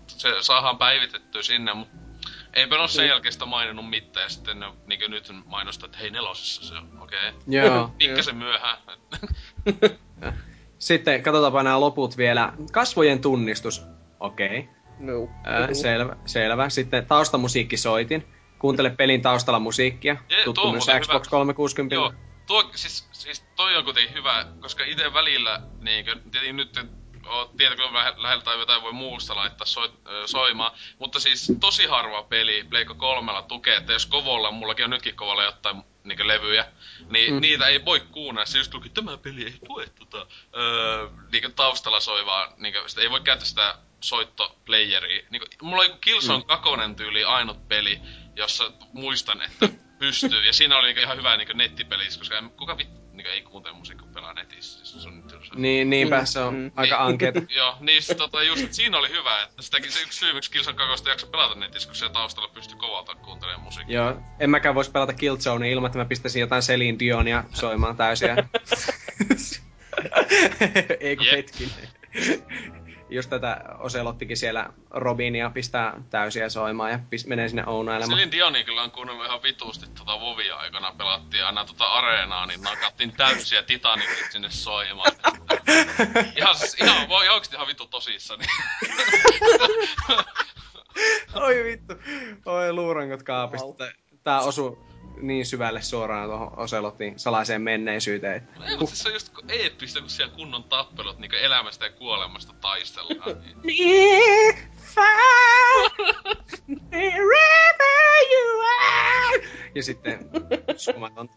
se 0.06 0.28
saadaan 0.40 0.78
päivitettyä 0.78 1.42
sinne, 1.42 1.74
mutta 1.74 2.05
eipä 2.56 2.78
ole 2.78 2.88
sen 2.88 3.02
Niin. 3.02 3.08
jälkeen 3.10 3.32
sitä 3.32 3.46
maininnut 3.46 3.90
mitään, 3.90 4.24
ja 4.24 4.28
sitten 4.28 4.60
ne 4.60 4.66
niin 4.86 5.00
kuin 5.00 5.10
nyt 5.10 5.32
mainostaa, 5.44 5.86
että 5.86 5.98
hei 5.98 6.10
nelosessa 6.10 6.62
se 6.68 6.74
on, 6.74 7.02
okei. 7.02 7.28
Okay. 7.28 7.40
Joo. 7.60 7.90
Pikkasen 7.98 8.36
myöhään. 8.36 8.78
Sitten 10.78 11.22
katsotaanpa 11.22 11.62
nämä 11.62 11.80
loput 11.80 12.16
vielä. 12.16 12.52
Kasvojen 12.72 13.20
tunnistus. 13.20 13.82
Okei. 14.20 14.58
Okay. 14.58 14.74
No. 14.98 15.28
Ää, 15.44 15.74
selvä, 15.74 16.16
selvä. 16.26 16.68
Sitten 16.68 17.06
taustamusiikki 17.06 17.76
soitin. 17.76 18.26
Kuuntele 18.58 18.90
pelin 18.90 19.22
taustalla 19.22 19.58
musiikkia. 19.58 20.16
Tuo 20.28 20.44
Tuttu 20.44 20.60
on 20.60 20.72
myös 20.72 20.86
Xbox 21.00 21.26
hyvä. 21.26 21.30
360. 21.30 21.94
Joo, 21.94 22.12
tuo, 22.46 22.70
siis, 22.74 23.08
siis 23.12 23.40
toi 23.56 23.76
on 23.76 23.84
kuitenkin 23.84 24.14
hyvä, 24.14 24.46
koska 24.60 24.84
itse 24.84 25.14
välillä, 25.14 25.62
niinkö, 25.80 26.16
tietenkin 26.30 26.56
nyt 26.56 26.80
oot 27.26 27.56
tietokoneen 27.56 27.94
lähe- 27.94 28.22
lähellä 28.22 28.42
tai 28.44 28.58
jotain 28.58 28.82
voi 28.82 28.92
muusta 28.92 29.36
laittaa 29.36 29.66
soi, 29.66 29.92
ö, 30.06 30.26
soimaan, 30.26 30.72
mutta 30.98 31.20
siis 31.20 31.52
tosi 31.60 31.86
harva 31.86 32.22
peli 32.22 32.64
Pleikka 32.70 32.94
kolmella 32.94 33.42
tukee, 33.42 33.76
että 33.76 33.92
jos 33.92 34.06
kovolla, 34.06 34.50
mullakin 34.50 34.84
on 34.84 34.90
nytkin 34.90 35.16
kovolla 35.16 35.42
jotain 35.44 35.82
niinkö 36.04 36.26
levyjä, 36.26 36.66
niin 37.10 37.34
Mm. 37.34 37.40
niitä 37.40 37.66
ei 37.66 37.84
voi 37.84 38.00
kuunnella. 38.00 38.46
Se 38.46 38.58
just 38.58 38.74
luki, 38.74 38.88
tämä 38.88 39.16
peli 39.18 39.44
ei 39.44 39.54
tue 39.66 39.86
tota, 39.98 40.26
öö, 40.56 41.08
niinkö 41.32 41.50
taustalla 41.50 42.00
soivaa, 42.00 42.52
niinkö, 42.56 42.88
sitä 42.88 43.00
ei 43.00 43.10
voi 43.10 43.20
käyttää 43.20 43.48
sitä 43.48 43.78
soittoplayeria. 44.00 45.22
Niinkö, 45.30 45.46
mulla 45.62 45.82
on 45.82 45.86
joku 45.88 45.98
Killzone 46.00 46.38
Mm. 46.38 46.44
2 46.46 46.68
tyyli 46.96 47.24
ainut 47.24 47.68
peli, 47.68 48.00
jossa 48.36 48.72
muistan, 48.92 49.42
että 49.42 49.68
pystyy. 49.98 50.44
Ja 50.44 50.52
siinä 50.52 50.78
oli 50.78 50.86
niinku 50.86 51.00
ihan 51.02 51.16
hyvä 51.18 51.36
niinku 51.36 51.52
nettipeli, 51.56 52.04
koska 52.18 52.38
en, 52.38 52.50
kuka 52.50 52.78
vit, 52.78 52.88
niinku 53.12 53.30
ei 53.30 53.42
kuuntele 53.42 53.74
musiikkia 53.74 54.08
pelaa 54.14 54.32
netissä. 54.32 54.86
Siis 54.86 55.02
se 55.02 55.08
on. 55.08 55.25
Niin, 55.56 55.90
niinpä 55.90 56.20
Mm, 56.20 56.26
se 56.26 56.38
on 56.40 56.54
mm. 56.54 56.70
aika 56.76 56.96
Niin. 56.96 57.06
ankeeta. 57.06 57.40
Joo, 57.56 57.76
niin 57.80 58.02
sit 58.02 58.16
tota 58.16 58.42
just, 58.42 58.62
että 58.62 58.76
siinä 58.76 58.98
oli 58.98 59.08
hyvä, 59.10 59.42
että 59.42 59.62
sitäkin 59.62 59.92
se 59.92 60.02
yksi 60.02 60.18
syy, 60.18 60.32
miksi 60.32 60.50
Killzone 60.50 60.76
2 60.76 61.08
jakso 61.08 61.26
pelata 61.26 61.54
netissä, 61.54 61.88
kun 61.88 61.96
siellä 61.96 62.12
taustalla 62.12 62.48
pystyy 62.54 62.76
kovalta 62.78 63.14
kuuntelemaan 63.14 63.64
musiikkia. 63.64 63.94
Joo, 64.00 64.20
en 64.40 64.50
mäkään 64.50 64.74
vois 64.74 64.88
pelata 64.88 65.12
Killzonea 65.12 65.70
ilman, 65.72 65.86
että 65.86 65.98
mä 65.98 66.04
pistäisin 66.04 66.40
jotain 66.40 66.62
Celine 66.62 66.98
Dionia 66.98 67.44
soimaan 67.54 67.96
täysiä. 67.96 68.36
Ei 71.00 71.16
kun 71.16 71.26
Jep. 71.26 71.34
hetkinen. 71.36 71.88
Just 73.10 73.30
tätä 73.30 73.60
Oselottikin 73.78 74.36
siellä 74.36 74.70
Robinia 74.90 75.50
pistää 75.50 76.02
täysiä 76.10 76.48
soimaan 76.48 76.90
ja 76.90 76.98
pist- 76.98 77.28
menee 77.28 77.48
sinne 77.48 77.66
ounailemaan. 77.66 78.18
Selin 78.18 78.32
Dioni 78.32 78.64
kyllä 78.64 78.82
on 78.82 78.90
kuunnellut 78.90 79.26
ihan 79.26 79.42
vituusti 79.42 79.86
tota 79.98 80.20
Vovia 80.20 80.56
aikana 80.56 80.94
pelattiin 80.98 81.44
aina 81.44 81.64
tota 81.64 81.84
areenaa, 81.84 82.46
niin 82.46 82.62
nakattiin 82.62 83.12
täysiä 83.12 83.62
Titanicit 83.62 84.32
sinne 84.32 84.50
soimaan. 84.50 85.12
ihan, 86.38 86.54
siis, 86.56 86.74
ihan, 86.74 87.08
voi 87.08 87.28
oikeesti 87.28 87.56
ihan 87.56 87.66
vitu 87.66 87.86
tosissani. 87.86 88.44
Oi 91.34 91.64
vittu. 91.64 91.94
Oi 92.46 92.72
luurangot 92.72 93.22
kaapista. 93.22 93.66
Wow. 93.66 93.92
Tää 94.24 94.40
osu 94.40 94.86
niin 95.20 95.46
syvälle 95.46 95.82
suoraan 95.82 96.28
tuohon 96.28 96.58
Oselottiin 96.58 97.18
salaiseen 97.18 97.62
menneisyyteen. 97.62 98.36
että- 98.36 98.64
Ei, 98.68 98.76
mutta 98.76 98.86
siis 98.86 99.02
se 99.02 99.08
on 99.08 99.14
just 99.14 99.32
eeppistä, 99.48 100.00
kun 100.00 100.10
siellä 100.10 100.34
kunnon 100.34 100.64
tappelut 100.64 101.18
niinku 101.18 101.36
elämästä 101.36 101.84
ja 101.86 101.92
kuolemasta 101.92 102.52
taistellaan. 102.60 103.36
Niin. 103.64 104.54
Ja 109.74 109.82
sitten 109.82 110.18
sumaton. 110.76 111.28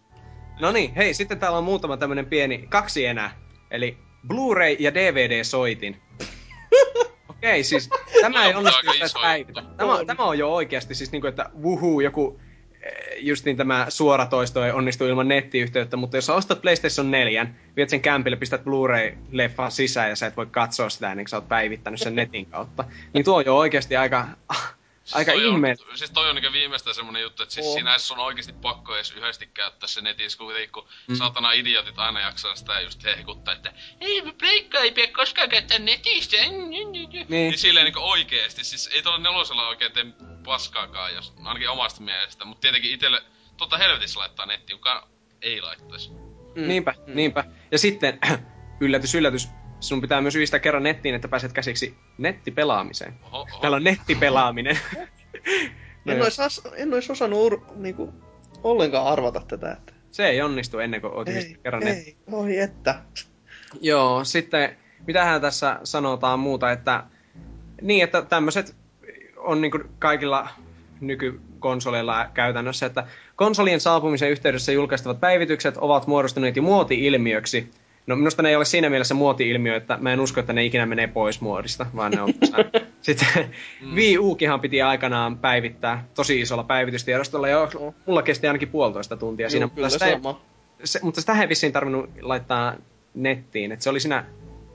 No 0.59 0.71
niin, 0.71 0.95
hei, 0.95 1.13
sitten 1.13 1.39
täällä 1.39 1.57
on 1.57 1.63
muutama 1.63 1.97
tämmönen 1.97 2.25
pieni, 2.25 2.57
kaksi 2.69 3.05
enää. 3.05 3.31
Eli 3.71 3.97
Blu-ray 4.27 4.75
ja 4.79 4.93
DVD-soitin. 4.93 6.01
Okei, 7.29 7.63
siis 7.63 7.89
tämä 8.21 8.45
ei 8.45 8.53
onnistu 8.55 8.91
iso 9.03 9.19
päivitä. 9.21 9.63
Tämä, 9.77 9.93
On. 9.93 10.07
tämä 10.07 10.23
on 10.23 10.37
jo 10.37 10.53
oikeasti 10.53 10.95
siis 10.95 11.11
niinku, 11.11 11.27
että 11.27 11.49
wuhuu, 11.61 12.01
joku 12.01 12.41
eh, 12.81 13.17
justiin 13.17 13.57
tämä 13.57 13.85
suoratoisto 13.89 14.65
ei 14.65 14.71
onnistu 14.71 15.05
ilman 15.05 15.27
nettiyhteyttä, 15.27 15.97
mutta 15.97 16.17
jos 16.17 16.29
ostat 16.29 16.61
PlayStation 16.61 17.11
4, 17.11 17.47
viet 17.75 17.89
sen 17.89 18.01
kämpille, 18.01 18.37
pistät 18.37 18.63
Blu-ray-leffan 18.63 19.71
sisään 19.71 20.09
ja 20.09 20.15
sä 20.15 20.27
et 20.27 20.37
voi 20.37 20.45
katsoa 20.45 20.89
sitä 20.89 21.11
ennen 21.11 21.23
kuin 21.23 21.29
sä 21.29 21.37
oot 21.37 21.47
päivittänyt 21.47 21.99
sen 21.99 22.15
netin 22.15 22.45
kautta, 22.45 22.83
niin 23.13 23.25
tuo 23.25 23.37
on 23.37 23.45
jo 23.45 23.57
oikeasti 23.57 23.97
aika, 23.97 24.27
aika 25.13 25.31
toi 25.31 25.45
on- 25.45 25.53
ihme. 25.53 25.75
Siis 25.95 26.11
toi 26.11 26.29
on 26.29 26.35
niinku 26.35 26.53
viimeistään 26.53 26.95
semmonen 26.95 27.21
juttu, 27.21 27.43
että 27.43 27.55
siis 27.55 27.67
Oo. 27.67 27.73
siinä 27.73 27.95
on 28.11 28.19
oikeesti 28.19 28.53
pakko 28.53 28.95
edes 28.95 29.11
yhdesti 29.11 29.47
käyttää 29.47 29.87
se 29.87 30.01
netissä, 30.01 30.37
kun 30.37 30.47
kuitenkin 30.47 30.71
kun 30.71 30.83
Mm. 30.83 31.13
mm. 31.13 31.17
saatana 31.17 31.51
idiotit 31.51 31.99
aina 31.99 32.19
jaksaa 32.21 32.55
sitä 32.55 32.81
just 32.81 33.03
hehkuttaa, 33.03 33.53
että 33.53 33.73
ei 34.01 34.21
pleikka 34.37 34.79
ei 34.79 34.91
pidä 34.91 35.07
koskaan 35.07 35.49
käyttää 35.49 35.79
netissä. 35.79 36.37
Niin, 36.37 36.91
niin 37.29 37.57
silleen 37.57 37.83
niinku 37.85 37.99
oikeesti, 37.99 38.63
siis 38.63 38.87
ei 38.93 39.01
tuolla 39.03 39.19
nelosella 39.19 39.67
oikein 39.67 39.91
tee 39.91 40.05
paskaakaan, 40.45 41.13
jos, 41.15 41.33
ainakin 41.45 41.69
omasta 41.69 42.01
mielestä, 42.01 42.45
mutta 42.45 42.61
tietenkin 42.61 42.91
itelle 42.91 43.23
tota 43.57 43.77
helvetissä 43.77 44.19
laittaa 44.19 44.45
nettiin, 44.45 44.77
kukaan 44.77 45.07
ei 45.41 45.61
laittaisi. 45.61 46.09
Mm. 46.55 46.67
Niinpä, 46.67 46.93
niinpä. 47.07 47.43
Ja 47.71 47.77
sitten, 47.79 48.19
yllätys, 48.81 49.15
yllätys, 49.15 49.47
sun 49.79 50.01
pitää 50.01 50.21
myös 50.21 50.35
yhdistää 50.35 50.59
kerran 50.59 50.83
nettiin, 50.83 51.15
että 51.15 51.27
pääset 51.27 51.53
käsiksi 51.53 51.95
nettipelaamiseen. 52.17 53.13
Oho, 53.23 53.37
oho. 53.37 53.59
Täällä 53.61 53.75
on 53.75 53.83
nettipelaaminen. 53.83 54.79
No 56.05 56.13
En 56.13 56.21
ois, 56.21 56.39
as, 56.39 56.61
en 56.75 56.93
ois 56.93 57.09
osannut 57.09 57.39
ur, 57.39 57.61
niinku, 57.75 58.13
ollenkaan 58.63 59.07
arvata 59.07 59.41
tätä. 59.47 59.71
Että... 59.71 59.93
Se 60.11 60.27
ei 60.27 60.41
onnistu 60.41 60.79
ennen 60.79 61.01
kuin 61.01 61.13
oot 61.13 61.27
Ei, 61.27 61.33
yhdistää 61.33 61.63
kerran 61.63 61.83
nettiin. 61.83 62.17
ei, 62.27 62.33
oi 62.33 62.59
että. 62.59 63.01
Joo, 63.81 64.23
sitten 64.23 64.77
mitähän 65.07 65.41
tässä 65.41 65.79
sanotaan 65.83 66.39
muuta, 66.39 66.71
että 66.71 67.03
niin, 67.81 68.03
että 68.03 68.21
tämmöiset 68.21 68.75
on 69.37 69.61
niin 69.61 69.71
kaikilla 69.99 70.49
nykykonsoleilla 71.01 72.27
käytännössä, 72.33 72.85
että 72.85 73.07
konsolien 73.35 73.79
saapumisen 73.79 74.31
yhteydessä 74.31 74.71
julkaistavat 74.71 75.19
päivitykset 75.19 75.77
ovat 75.77 76.07
muodostuneet 76.07 76.55
jo 76.55 76.61
muoti-ilmiöksi. 76.61 77.71
No 78.09 78.15
minusta 78.15 78.41
ne 78.41 78.49
ei 78.49 78.55
ole 78.55 78.65
siinä 78.65 78.89
mielessä 78.89 79.13
muoti-ilmiö, 79.13 79.75
että 79.75 79.97
mä 80.01 80.13
en 80.13 80.19
usko, 80.19 80.39
että 80.39 80.53
ne 80.53 80.65
ikinä 80.65 80.85
menee 80.85 81.07
pois 81.07 81.41
muodista, 81.41 81.85
vaan 81.95 82.11
ne 82.11 82.21
on 82.21 82.33
Sitten 83.01 83.27
Mm. 83.81 83.95
Wii 83.95 84.17
Ukihan 84.17 84.59
piti 84.59 84.81
aikanaan 84.81 85.37
päivittää 85.37 86.07
tosi 86.15 86.41
isolla 86.41 86.63
päivitystiedostolla, 86.63 87.47
ja 87.47 87.67
mulla 88.05 88.21
kesti 88.21 88.47
ainakin 88.47 88.69
puolitoista 88.69 89.17
tuntia 89.17 89.49
siinä, 89.49 89.63
Juu, 89.63 89.67
mutta 89.67 89.75
kyllä 89.75 89.89
sitä 89.89 90.05
ei, 90.05 90.15
se, 90.83 90.99
mutta 91.03 91.21
sitä 91.21 91.41
ei 91.41 91.49
vissiin 91.49 91.73
tarvinnut 91.73 92.09
laittaa 92.21 92.75
nettiin. 93.13 93.71
Että 93.71 93.83
se 93.83 93.89
oli 93.89 93.99
siinä... 93.99 94.25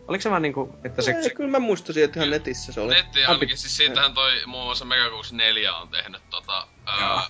Oliko 0.09 0.23
se 0.23 0.31
vaan 0.31 0.43
niinku, 0.43 0.75
että 0.85 1.03
se... 1.03 1.11
Ei, 1.11 1.31
kyllä 1.31 1.51
mä 1.51 1.59
muistasin, 1.59 2.05
että 2.05 2.21
ihan 2.21 2.31
netissä 2.31 2.73
se 2.73 2.81
oli. 2.81 2.95
Netti 2.95 3.25
ainakin, 3.25 3.59
siis 3.59 3.77
siitähän 3.77 4.15
toi 4.15 4.33
muun 4.47 4.65
muassa 4.65 4.85
Megakuus 4.85 5.33
4 5.33 5.75
on 5.75 5.89
tehnyt 5.89 6.23
tota, 6.31 6.67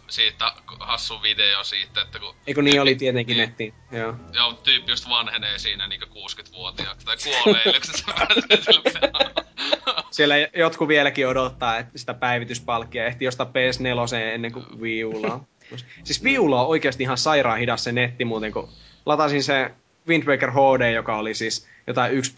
siitä 0.09 0.52
hassu 0.81 1.22
video 1.22 1.64
siitä, 1.64 2.02
että 2.02 2.18
kun... 2.18 2.35
Eikö 2.47 2.62
niin 2.62 2.81
oli 2.81 2.94
tietenkin 2.94 3.36
niin, 3.36 3.48
nettiin, 3.48 3.74
joo. 3.93 4.14
Joo, 4.32 4.52
tyyppi 4.52 4.93
just 4.93 5.09
vanhenee 5.09 5.59
siinä 5.59 5.86
niinku 5.86 6.06
60-vuotiaaksi, 6.06 7.06
tai 7.06 7.16
kuolee, 7.24 7.62
se 7.82 8.05
Siellä 10.10 10.35
jotkut 10.56 10.89
vieläkin 10.89 11.28
odottaa 11.28 11.78
että 11.78 11.98
sitä 11.98 12.14
päivityspalkkia, 12.14 13.06
ehti 13.06 13.24
jostain 13.24 13.48
PS4 13.48 14.16
ennen 14.16 14.52
kuin 14.52 14.66
Wii 14.81 15.05
Ulla 15.05 15.40
Siis 16.05 16.24
Wii 16.24 16.39
Ulla 16.39 16.60
on 16.62 16.68
oikeasti 16.68 17.02
ihan 17.02 17.18
sairaan 17.18 17.59
hidas 17.59 17.85
se 17.85 17.93
netti 17.93 18.24
muuten, 18.24 18.52
kun 18.52 18.68
latasin 19.06 19.43
se 19.43 19.70
Wind 20.09 20.24
Waker 20.24 20.51
HD, 20.51 20.93
joka 20.93 21.16
oli 21.16 21.35
siis 21.35 21.66
jotain 21.86 22.12
1, 22.12 22.35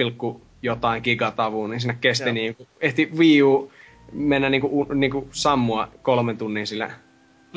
jotain 0.62 1.02
gigatavuun, 1.02 1.70
niin 1.70 1.80
sinne 1.80 1.98
kesti 2.00 2.32
niin 2.32 2.54
kuin, 2.54 2.68
ehti 2.80 3.10
Wii 3.16 3.42
U 3.42 3.72
mennä 4.12 4.50
niinku, 4.50 4.86
niinku 4.94 5.28
sammua 5.32 5.88
kolmen 6.02 6.38
tunnin 6.38 6.66
sillä 6.66 6.90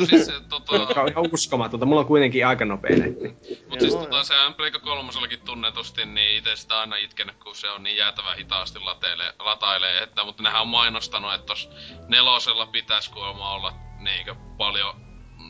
siis 0.06 0.26
se, 0.26 0.34
tota... 0.50 0.76
Joka 0.76 1.02
on 1.02 1.10
ihan 1.10 1.26
uskomatonta. 1.34 1.86
Mulla 1.86 2.02
on 2.02 2.08
kuitenkin 2.08 2.48
aika 2.48 2.66
nopea 2.66 2.98
netti. 2.98 3.36
Mut 3.70 3.80
siis 3.80 3.96
tota, 3.96 4.24
se 4.24 4.34
Pleikka 4.58 4.80
kolmosellakin 4.80 5.42
tunnetusti, 5.42 6.06
niin 6.06 6.38
itse 6.38 6.56
sitä 6.56 6.80
aina 6.80 6.96
itkenyt, 6.96 7.36
kun 7.44 7.56
se 7.56 7.70
on 7.70 7.84
niin 7.84 7.98
jäätävän 7.98 8.38
hitaasti 8.38 8.80
latailee, 8.80 9.34
latailee 9.40 10.04
että, 10.04 10.24
mutta 10.24 10.44
nehän 10.44 10.62
on 10.62 10.68
mainostanut, 10.68 11.34
että 11.34 11.46
tos 11.46 11.70
nelosella 12.08 12.66
pitäisi 12.66 13.12
kuulemma 13.12 13.52
olla 13.52 13.74
niinkö 14.00 14.36
paljon 14.58 14.96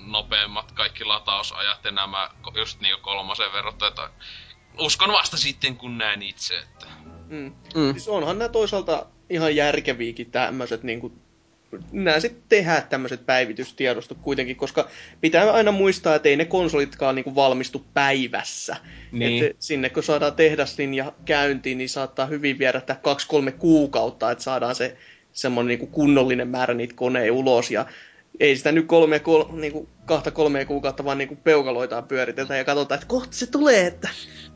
nopeammat 0.06 0.72
kaikki 0.72 1.04
latausajat 1.06 1.84
ja 1.84 1.92
nämä 1.92 2.30
just 2.56 2.80
niinku 2.80 3.02
kolmosen 3.02 3.54
verrattuna, 3.54 3.90
että 3.90 4.10
uskon 4.80 5.12
vasta 5.12 5.38
sitten, 5.38 5.78
kun 5.78 5.98
näen 5.98 6.22
itse, 6.22 6.60
että... 6.60 6.86
Mm. 7.28 7.54
Mm. 7.76 7.92
Siis 7.92 8.08
onhan 8.08 8.40
nämä 8.40 8.50
toisaalta 8.50 9.06
ihan 9.30 9.56
järkeviäkin 9.56 10.32
tämmöiset 10.32 10.84
niinku 10.84 11.14
nämä 11.92 12.20
sitten 12.20 12.44
tehdään 12.50 12.84
tämmöiset 12.90 13.26
päivitystiedostot 13.26 14.18
kuitenkin, 14.22 14.56
koska 14.56 14.90
pitää 15.22 15.52
aina 15.52 15.72
muistaa, 15.72 16.16
että 16.16 16.30
ei 16.30 16.36
ne 16.36 16.46
konsolitkaan 16.46 17.16
niinku 17.16 17.36
valmistu 17.36 17.86
päivässä. 17.94 18.76
Niin. 19.12 19.46
Et 19.46 19.56
sinne 19.60 19.90
kun 19.90 20.04
saadaan 20.04 20.34
tehdaslinja 20.34 21.14
käyntiin, 21.26 21.78
niin 21.78 21.90
saattaa 21.90 22.26
hyvin 22.26 22.60
viedä 22.60 22.82
kaksi-kolme 23.02 23.52
kuukautta, 23.52 24.32
että 24.32 24.44
saadaan 24.44 24.76
se 24.76 24.98
semmoinen 25.32 25.68
niinku 25.68 25.88
kunnollinen 25.88 26.48
määrä 26.48 26.74
niitä 26.74 26.94
koneja 26.96 27.34
ulos. 27.34 27.72
Ja 27.72 27.86
ei 28.40 28.58
sitä 28.58 28.72
nyt 28.72 28.86
kolme, 28.86 29.20
kol, 29.20 29.44
niinku, 29.52 29.90
kahta 30.06 30.32
kolmea 30.32 30.66
kuukautta 30.66 31.06
vaan 31.06 31.18
niinku 31.18 31.36
peukaloitaan 31.36 32.04
pyöritetä 32.04 32.58
ja 32.58 32.64
katsotaan, 32.64 32.98
että 32.98 33.08
kohta 33.08 33.38
se 33.38 33.48
tulee, 33.48 33.88
että 33.88 34.10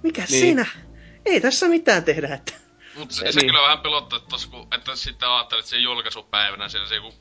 mikä 0.03 0.22
niin. 0.22 0.30
siinä? 0.30 0.65
Ei 1.26 1.41
tässä 1.41 1.68
mitään 1.68 2.03
tehdä, 2.03 2.34
että 2.34 2.53
mutta 2.95 3.15
se, 3.15 3.31
se 3.31 3.39
niin. 3.39 3.47
kyllä 3.47 3.61
vähän 3.61 3.79
pelottaa, 3.79 4.17
että, 4.17 4.29
tos, 4.29 4.45
kun, 4.45 4.67
että 4.71 4.95
sitten 4.95 5.29
ajattelet, 5.29 5.59
että 5.59 5.69
se 5.69 5.77
julkaisupäivänä 5.77 6.69
siellä 6.69 6.87
se 6.87 6.95
joku 6.95 7.13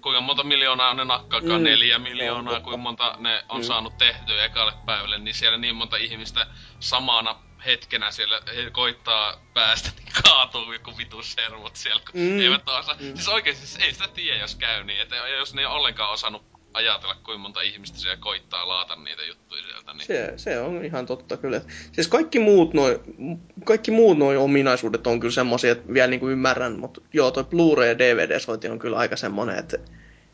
kuinka 0.00 0.20
monta 0.20 0.44
miljoonaa 0.44 0.94
ne 0.94 1.04
nakkaakaan, 1.04 1.60
mm. 1.60 1.64
neljä 1.64 1.98
miljoonaa, 1.98 2.60
kuinka 2.60 2.76
monta 2.76 3.16
ne 3.18 3.44
on 3.48 3.60
mm. 3.60 3.64
saanut 3.64 3.98
tehtyä 3.98 4.44
ekalle 4.44 4.72
päivälle, 4.86 5.18
niin 5.18 5.34
siellä 5.34 5.58
niin 5.58 5.74
monta 5.74 5.96
ihmistä 5.96 6.46
samana 6.80 7.36
hetkenä 7.66 8.10
siellä 8.10 8.40
he 8.56 8.70
koittaa 8.70 9.40
päästä, 9.54 9.90
niin 9.96 10.12
kaatuu 10.22 10.72
joku 10.72 10.96
vitu 10.98 11.22
servut 11.22 11.76
siellä, 11.76 12.02
kun 12.10 12.20
mm. 12.20 12.40
eivät 12.40 12.68
osaa. 12.68 12.94
Mm. 12.94 13.14
Siis 13.14 13.28
oikeesti 13.28 13.66
siis 13.66 13.84
ei 13.84 13.92
sitä 13.92 14.08
tiedä, 14.08 14.40
jos 14.40 14.54
käy 14.54 14.84
niin, 14.84 15.00
että 15.00 15.16
jos 15.16 15.54
ne 15.54 15.62
ei 15.62 15.66
ollenkaan 15.66 16.10
osannut 16.10 16.53
ajatella, 16.74 17.14
kuinka 17.14 17.38
monta 17.38 17.60
ihmistä 17.60 17.98
siellä 17.98 18.16
koittaa 18.16 18.68
laata 18.68 18.96
niitä 18.96 19.22
juttuja 19.22 19.62
sieltä. 19.62 19.92
Niin... 19.92 20.06
Se, 20.06 20.32
se 20.36 20.60
on 20.60 20.84
ihan 20.84 21.06
totta 21.06 21.36
kyllä. 21.36 21.60
Siis 21.92 22.08
kaikki 22.08 22.38
muut 22.38 22.74
noin 22.74 22.98
kaikki 23.64 23.90
muut 23.90 24.18
noi 24.18 24.36
ominaisuudet 24.36 25.06
on 25.06 25.20
kyllä 25.20 25.32
semmoisia, 25.32 25.72
että 25.72 25.92
vielä 25.94 26.06
niinku 26.06 26.28
ymmärrän, 26.28 26.78
mutta 26.78 27.00
joo, 27.12 27.30
toi 27.30 27.44
Blu-ray 27.44 27.86
ja 27.86 27.98
DVD-soitin 27.98 28.70
on 28.70 28.78
kyllä 28.78 28.96
aika 28.96 29.16
semmoinen, 29.16 29.58
että 29.58 29.78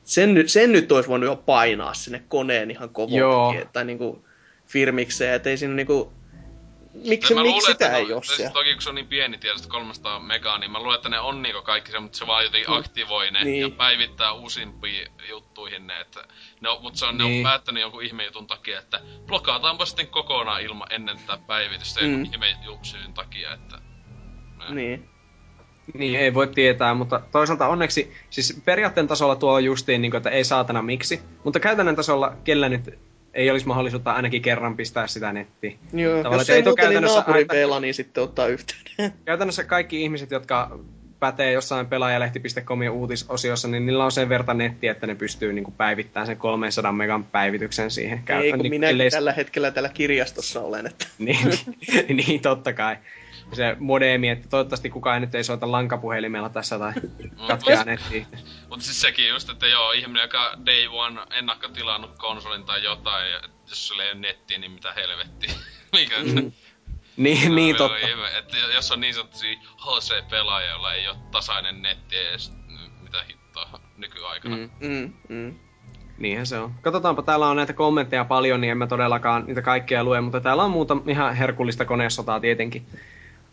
sen, 0.05 0.49
sen 0.49 0.73
nyt 0.73 0.93
olisi 0.93 1.09
voinut 1.09 1.31
jo 1.31 1.37
painaa 1.37 1.95
sinne 1.95 2.23
koneen 2.29 2.71
ihan 2.71 2.89
kovaksi, 2.89 3.69
tai 3.73 3.85
niinku 3.85 4.25
firmikseen, 4.67 5.35
että 5.35 5.51
ei 5.51 5.57
siinä 5.57 5.75
niinku 5.75 6.13
miksi, 6.95 7.35
mä 7.35 7.43
miksi 7.43 7.73
sitä 7.73 7.97
ei 7.97 8.13
ole 8.13 8.23
siellä? 8.25 8.53
Toki 8.53 8.73
kun 8.73 8.83
se 8.83 8.89
on 8.89 8.95
niin 8.95 9.07
pieni 9.07 9.39
tietysti 9.39 9.69
300 9.69 10.21
megaa, 10.21 10.59
niin 10.59 10.71
mä 10.71 10.79
luulen, 10.79 10.97
että 10.97 11.09
ne 11.09 11.21
on 11.21 11.43
niinku 11.43 11.63
kaikki 11.63 11.93
se, 11.93 11.99
mutta 11.99 12.19
se 12.19 12.27
vaan 12.27 12.45
jotenkin 12.45 12.71
mm. 12.71 12.77
aktivoi 12.77 13.31
ne 13.31 13.45
niin. 13.45 13.61
ja 13.61 13.71
päivittää 13.71 14.33
uusimpiin 14.33 15.09
juttuihin 15.29 15.87
ne, 15.87 16.01
että 16.01 16.25
ne 16.61 16.69
on, 16.69 16.83
mutta 16.83 16.99
se 16.99 17.07
on, 17.07 17.11
niin. 17.11 17.19
ne 17.19 17.25
on 17.25 17.31
niin. 17.31 17.43
päättänyt 17.43 17.81
jonkun 17.81 18.03
ihme 18.03 18.25
jutun 18.25 18.47
takia, 18.47 18.79
että 18.79 19.01
blokataanpa 19.27 19.87
sitten 19.87 20.07
kokonaan 20.07 20.63
ilman 20.63 20.93
ennen 20.93 21.19
tätä 21.19 21.39
päivitystä 21.47 22.01
mm. 22.01 22.13
jonkun 22.13 22.35
ihme 22.35 22.77
syyn 22.83 23.15
takia, 23.15 23.55
että... 23.55 23.79
Ne. 24.59 24.75
Niin. 24.75 25.09
Niin, 25.95 26.21
ei 26.21 26.35
voi 26.35 26.47
tietää, 26.47 26.95
mutta 26.95 27.21
toisaalta 27.33 27.69
onneksi, 27.69 28.17
siis 28.31 28.63
periaatteen 28.65 29.09
tasolla 29.09 29.37
tuo 29.37 29.53
on 29.53 29.65
justiin, 29.65 30.03
niin 30.03 30.11
kuin, 30.11 30.19
että 30.19 30.31
ei 30.31 30.45
saatana 30.45 30.83
miksi, 30.83 31.21
mutta 31.45 31.61
käytännön 31.61 31.97
tasolla 31.97 32.37
kellä 32.45 32.69
nyt 32.69 32.99
ei 33.35 33.51
olisi 33.51 33.67
mahdollisuutta 33.67 34.13
ainakin 34.13 34.43
kerran 34.43 34.77
pistää 34.77 35.07
sitä 35.07 35.33
nettiin. 35.33 35.79
Joo, 35.93 36.23
Tavallaan, 36.23 36.41
jos 36.41 36.51
ei 36.51 36.63
muuten, 36.63 36.91
niin 36.91 37.03
naapurin 37.03 37.47
peila, 37.47 37.81
niin 37.81 37.95
sitten 37.95 38.25
ottaa 38.25 38.47
yhteyden. 38.47 39.13
Käytännössä 39.25 39.65
kaikki 39.65 40.03
ihmiset, 40.03 40.31
jotka 40.31 40.79
pätee 41.21 41.53
jossain 41.53 41.87
pelaajalehti.comin 41.87 42.91
uutisosiossa, 42.91 43.69
niin 43.69 43.87
niillä 43.87 44.05
on 44.05 44.13
sen 44.13 44.29
verran 44.29 44.59
netti, 44.59 44.89
että 44.89 45.07
ne 45.07 45.15
pystyy 45.15 45.53
niin 45.53 45.65
kuin 45.65 45.75
päivittämään 45.75 46.27
sen 46.27 46.37
300 46.37 46.93
megan 46.93 47.25
päivityksen 47.25 47.91
siihen. 47.91 48.23
Ei, 48.29 48.51
kun 48.51 48.59
niin, 48.59 48.71
minä 48.71 48.89
ellei... 48.89 49.11
tällä 49.11 49.33
hetkellä 49.33 49.71
täällä 49.71 49.89
kirjastossa 49.89 50.61
olen. 50.61 50.87
Että... 50.87 51.07
niin, 51.19 51.49
niin, 52.27 52.41
totta 52.41 52.73
kai 52.73 52.97
se 53.53 53.77
modeemi, 53.79 54.29
että 54.29 54.49
toivottavasti 54.49 54.91
kukaan 54.91 55.21
nyt 55.21 55.35
ei 55.35 55.45
soita 55.45 55.73
lankapuhelimella 55.73 56.49
tässä 56.49 56.79
tai 56.79 56.93
katkeaa 57.47 57.85
nettiin. 57.85 58.27
Mutta 58.69 58.85
siis 58.85 59.01
sekin 59.01 59.29
just, 59.29 59.51
että 59.51 59.67
joo, 59.67 59.93
ihminen, 59.93 60.23
joka 60.23 60.59
day 60.67 60.87
one 60.91 61.21
ennakkotilannut 61.31 62.19
konsolin 62.19 62.65
tai 62.65 62.85
jotain, 62.85 63.31
ja 63.31 63.41
jos 63.69 63.89
sulla 63.89 64.03
ei 64.03 64.13
ole 64.13 64.21
nettiä, 64.21 64.59
niin 64.59 64.73
mitä 64.73 64.93
helvettiä. 64.93 65.53
Mikä 65.93 66.17
mm. 66.23 66.53
Niin, 67.17 67.55
niin 67.55 67.77
totta. 67.77 67.97
Ihme, 67.97 68.39
että 68.39 68.57
jos 68.75 68.91
on 68.91 69.01
niin 69.01 69.15
sanottuja 69.15 69.57
HC-pelaajia, 69.77 70.71
joilla 70.71 70.95
ei 70.95 71.09
ole 71.09 71.17
tasainen 71.31 71.83
netti 71.83 72.17
edes, 72.19 72.53
niin 72.69 72.93
mitä 73.03 73.19
hittoa 73.29 73.81
nykyaikana. 73.97 74.57
Mm, 74.57 74.71
mm, 74.81 75.13
mm. 75.29 75.55
Niinhän 76.19 76.47
se 76.47 76.59
on. 76.59 76.75
Katsotaanpa, 76.83 77.23
täällä 77.23 77.49
on 77.49 77.57
näitä 77.57 77.73
kommentteja 77.73 78.25
paljon, 78.25 78.61
niin 78.61 78.71
emme 78.71 78.87
todellakaan 78.87 79.45
niitä 79.47 79.63
kaikkea 79.63 80.05
lue, 80.05 80.21
mutta 80.21 80.41
täällä 80.41 80.63
on 80.63 80.71
muuta 80.71 80.97
ihan 81.07 81.35
herkullista 81.35 81.85
konesotaa 81.85 82.41
tietenkin. 82.41 82.87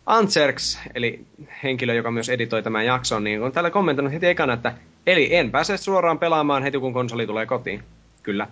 Antserks, 0.08 0.80
eli 0.94 1.26
henkilö, 1.62 1.94
joka 1.94 2.10
myös 2.10 2.28
editoi 2.28 2.62
tämän 2.62 2.86
jakson, 2.86 3.24
niin 3.24 3.42
on 3.42 3.52
täällä 3.52 3.70
kommentoinut 3.70 4.12
heti 4.12 4.26
ekana, 4.26 4.52
että 4.52 4.74
eli 5.06 5.36
en 5.36 5.50
pääse 5.50 5.76
suoraan 5.76 6.18
pelaamaan 6.18 6.62
heti, 6.62 6.78
kun 6.78 6.92
konsoli 6.92 7.26
tulee 7.26 7.46
kotiin. 7.46 7.82
Kyllä. 8.22 8.46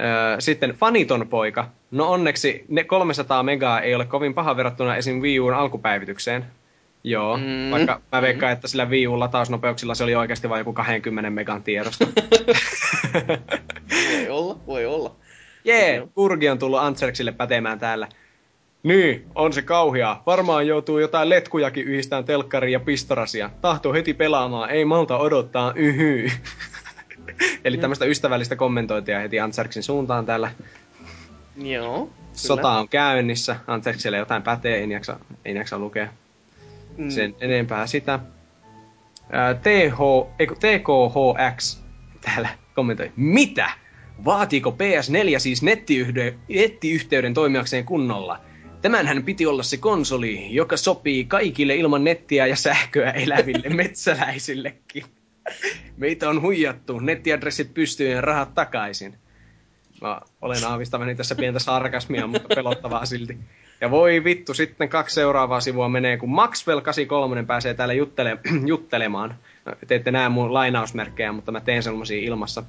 Öö, 0.00 0.40
sitten 0.40 0.70
Faniton 0.70 1.28
poika. 1.28 1.68
No 1.90 2.10
onneksi 2.10 2.64
ne 2.68 2.84
300 2.84 3.42
megaa 3.42 3.80
ei 3.80 3.94
ole 3.94 4.04
kovin 4.04 4.34
paha 4.34 4.56
verrattuna 4.56 4.96
esim. 4.96 5.20
Wii 5.20 5.40
Uun 5.40 5.54
alkupäivitykseen. 5.54 6.44
Joo, 7.04 7.36
mm, 7.36 7.70
vaikka 7.70 8.00
mä 8.12 8.22
veikkaan, 8.22 8.52
mm. 8.52 8.54
että 8.54 8.68
sillä 8.68 8.84
Wii 8.84 9.06
Uun 9.06 9.20
latausnopeuksilla 9.20 9.94
se 9.94 10.04
oli 10.04 10.14
oikeasti 10.14 10.48
vain 10.48 10.60
joku 10.60 10.72
20 10.72 11.30
megan 11.30 11.62
tiedosto. 11.62 12.06
voi 14.12 14.28
olla, 14.28 14.58
voi 14.66 14.86
olla. 14.86 15.16
Jee, 15.64 15.94
yeah, 15.94 16.08
Purgi 16.14 16.48
on 16.48 16.58
tullut 16.58 16.80
Antserksille 16.80 17.32
pätemään 17.32 17.78
täällä. 17.78 18.08
Niin, 18.82 19.26
on 19.34 19.52
se 19.52 19.62
kauhea. 19.62 20.22
Varmaan 20.26 20.66
joutuu 20.66 20.98
jotain 20.98 21.28
letkujakin 21.28 21.86
yhdistään 21.86 22.24
telkkariin 22.24 22.72
ja 22.72 22.80
pistorasia. 22.80 23.50
Tahto 23.60 23.92
heti 23.92 24.14
pelaamaan, 24.14 24.70
ei 24.70 24.84
malta 24.84 25.18
odottaa, 25.18 25.72
yhy. 25.76 26.30
Eli 27.64 27.76
mm. 27.76 27.80
tämmöistä 27.80 28.04
ystävällistä 28.04 28.56
kommentointia 28.56 29.20
heti 29.20 29.40
Antsarksin 29.40 29.82
suuntaan 29.82 30.26
täällä. 30.26 30.50
Joo. 31.56 32.06
Kyllä. 32.06 32.20
Sota 32.32 32.70
on 32.70 32.88
käynnissä. 32.88 33.56
Antsarksille 33.66 34.16
jotain 34.16 34.42
pätee, 34.42 34.78
ei 34.78 34.90
jaksa, 34.90 35.18
ei 35.44 35.54
jaksa 35.54 35.78
lukea 35.78 36.08
mm. 36.96 37.10
sen 37.10 37.34
enempää 37.40 37.86
sitä. 37.86 38.18
TH, 39.62 39.98
eiku, 40.38 40.54
TKHX 40.54 41.78
täällä 42.20 42.48
kommentoi. 42.74 43.12
Mitä? 43.16 43.70
Vaatiiko 44.24 44.70
PS4 44.70 45.38
siis 45.38 45.62
nettiyhteyden 46.48 47.34
toimijakseen 47.34 47.84
kunnolla? 47.84 48.40
Tämänhän 48.82 49.22
piti 49.22 49.46
olla 49.46 49.62
se 49.62 49.76
konsoli, 49.76 50.54
joka 50.54 50.76
sopii 50.76 51.24
kaikille 51.24 51.76
ilman 51.76 52.04
nettiä 52.04 52.46
ja 52.46 52.56
sähköä 52.56 53.10
eläville 53.10 53.68
metsäläisillekin. 53.82 55.04
Meitä 55.96 56.28
on 56.28 56.42
huijattu, 56.42 56.98
nettiadressit 56.98 57.74
pystyyn 57.74 58.12
ja 58.12 58.20
rahat 58.20 58.54
takaisin. 58.54 59.18
Mä 60.00 60.20
olen 60.42 60.64
aavistavani 60.64 61.14
tässä 61.14 61.34
pientä 61.34 61.58
sarkasmia, 61.58 62.26
mutta 62.26 62.54
pelottavaa 62.54 63.06
silti. 63.06 63.38
Ja 63.80 63.90
voi 63.90 64.24
vittu, 64.24 64.54
sitten 64.54 64.88
kaksi 64.88 65.14
seuraavaa 65.14 65.60
sivua 65.60 65.88
menee, 65.88 66.16
kun 66.16 66.28
Maxwell 66.28 66.80
83 66.80 67.44
pääsee 67.44 67.74
täällä 67.74 67.94
juttele- 67.94 68.66
juttelemaan. 68.66 69.34
No, 69.64 69.72
te 69.86 69.94
ette 69.94 70.10
näe 70.10 70.28
mun 70.28 70.54
lainausmerkkejä, 70.54 71.32
mutta 71.32 71.52
mä 71.52 71.60
teen 71.60 71.82
semmosia 71.82 72.18
ilmassa. 72.20 72.62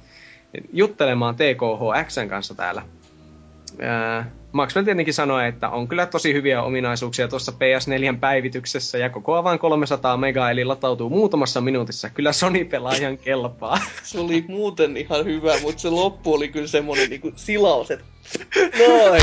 Juttelemaan 0.72 1.34
TKHXn 1.34 2.28
kanssa 2.28 2.54
täällä 2.54 2.82
ää, 2.82 3.01
Maxwell 4.52 4.84
tietenkin 4.84 5.14
sanoi, 5.14 5.48
että 5.48 5.68
on 5.68 5.88
kyllä 5.88 6.06
tosi 6.06 6.32
hyviä 6.32 6.62
ominaisuuksia 6.62 7.28
tuossa 7.28 7.52
PS4 7.52 8.18
päivityksessä 8.20 8.98
ja 8.98 9.10
koko 9.10 9.44
vain 9.44 9.58
300 9.58 10.16
mega 10.16 10.50
eli 10.50 10.64
latautuu 10.64 11.10
muutamassa 11.10 11.60
minuutissa. 11.60 12.10
Kyllä 12.10 12.32
Sony-pelaajan 12.32 13.18
kelpaa. 13.18 13.78
Se 14.02 14.20
oli 14.20 14.44
muuten 14.48 14.96
ihan 14.96 15.24
hyvä, 15.24 15.60
mutta 15.62 15.82
se 15.82 15.90
loppu 15.90 16.34
oli 16.34 16.48
kyllä 16.48 16.66
semmonen 16.66 17.10
niinku 17.10 17.32
silaus, 17.36 17.90
että 17.90 18.04
noin. 18.78 19.22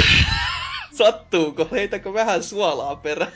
Sattuuko? 0.98 1.68
Heitäkö 1.72 2.14
vähän 2.14 2.44
suolaa 2.44 2.96
perään? 2.96 3.32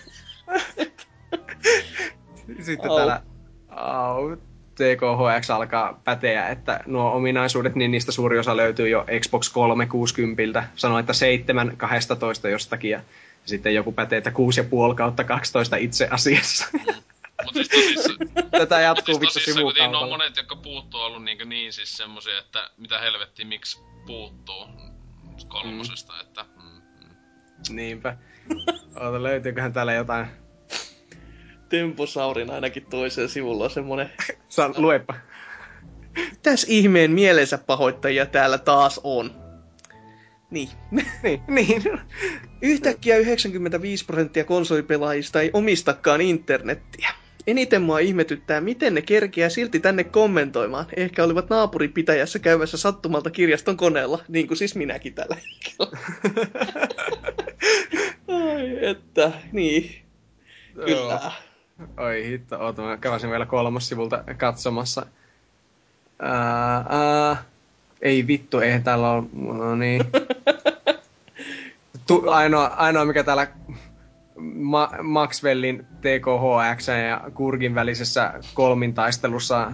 Sitten 2.61 2.91
Au. 2.91 2.97
täällä 2.97 3.21
au, 3.69 4.37
TKHX 4.75 5.49
alkaa 5.49 6.01
päteä, 6.03 6.49
että 6.49 6.79
nuo 6.85 7.11
ominaisuudet, 7.11 7.75
niin 7.75 7.91
niistä 7.91 8.11
suuri 8.11 8.39
osa 8.39 8.57
löytyy 8.57 8.89
jo 8.89 9.05
Xbox 9.19 9.49
360. 9.53 10.63
Sanoi, 10.75 10.99
että 10.99 11.13
7 11.13 11.77
12 11.77 12.49
jostakin 12.49 12.91
ja 12.91 13.01
sitten 13.45 13.75
joku 13.75 13.91
pätee, 13.91 14.17
että 14.17 14.29
6,5 14.29 14.95
kautta 14.95 15.23
12 15.23 15.75
itse 15.75 16.07
asiassa. 16.11 16.67
Mut 17.45 17.53
siis 17.53 17.69
tosissaan, 17.69 18.17
Tätä 18.51 18.79
jatkuu 18.79 19.05
siis 19.05 19.21
vittu 19.21 19.33
tosissaan 19.33 19.63
kun 19.63 19.73
niin, 19.73 19.83
sivukaupalla. 19.83 20.17
monet, 20.17 20.37
jotka 20.37 20.55
puuttuu, 20.55 20.99
on 20.99 21.05
ollut 21.05 21.23
niin, 21.23 21.49
niin 21.49 21.73
siis 21.73 21.97
semmosia, 21.97 22.39
että 22.39 22.69
mitä 22.77 22.99
helvettiä, 22.99 23.45
miksi 23.45 23.79
puuttuu 24.05 24.67
kolmosesta, 25.47 26.13
että... 26.21 26.45
Mm, 26.55 26.81
mm. 27.07 27.15
Niinpä. 27.75 28.17
Oota, 28.95 29.23
löytyyköhän 29.23 29.73
täällä 29.73 29.93
jotain? 29.93 30.42
Temposaurin 31.73 32.49
ainakin 32.49 32.85
toisella 32.85 33.29
sivulla 33.29 33.63
on 33.63 33.69
semmonen... 33.69 34.09
Saa, 34.49 34.73
luepa. 34.77 35.13
Mitäs 36.31 36.65
ihmeen 36.69 37.11
mielensä 37.11 37.57
pahoittajia 37.57 38.25
täällä 38.25 38.57
taas 38.57 39.01
on? 39.03 39.31
Niin. 40.51 40.69
niin, 41.23 41.41
niin. 41.55 41.83
Yhtäkkiä 42.61 43.17
95 43.17 44.05
prosenttia 44.05 44.43
konsolipelaajista 44.43 45.41
ei 45.41 45.49
omistakaan 45.53 46.21
internettiä. 46.21 47.09
Eniten 47.47 47.81
mua 47.81 47.99
ihmetyttää, 47.99 48.61
miten 48.61 48.93
ne 48.93 49.01
kerkiää 49.01 49.49
silti 49.49 49.79
tänne 49.79 50.03
kommentoimaan. 50.03 50.85
Ehkä 50.95 51.23
olivat 51.23 51.49
naapuripitäjässä 51.49 52.39
käymässä 52.39 52.77
sattumalta 52.77 53.29
kirjaston 53.29 53.77
koneella, 53.77 54.19
niin 54.27 54.47
kuin 54.47 54.57
siis 54.57 54.75
minäkin 54.75 55.13
tällä 55.13 55.35
hetkellä. 55.35 55.97
Ai, 58.27 58.85
että, 58.85 59.31
niin. 59.51 60.05
Kyllä. 60.85 61.31
Oi 61.97 62.25
hitto, 62.27 62.59
oota, 62.59 62.81
mä 62.81 62.97
käväsin 62.97 63.29
vielä 63.29 63.45
kolmossivulta 63.45 64.23
katsomassa. 64.37 65.05
Ää, 66.19 66.85
ää, 66.89 67.43
ei 68.01 68.27
vittu, 68.27 68.59
ei 68.59 68.79
täällä 68.79 69.11
ole, 69.11 69.23
no 69.33 69.75
niin. 69.75 70.01
Tu, 72.07 72.29
ainoa, 72.29 72.65
ainoa, 72.65 73.05
mikä 73.05 73.23
täällä 73.23 73.47
Ma- 74.53 74.91
Maxwellin 75.01 75.85
TKHX 76.01 76.87
ja 76.87 77.21
Kurgin 77.33 77.75
välisessä 77.75 78.33
kolmintaistelussa 78.53 79.71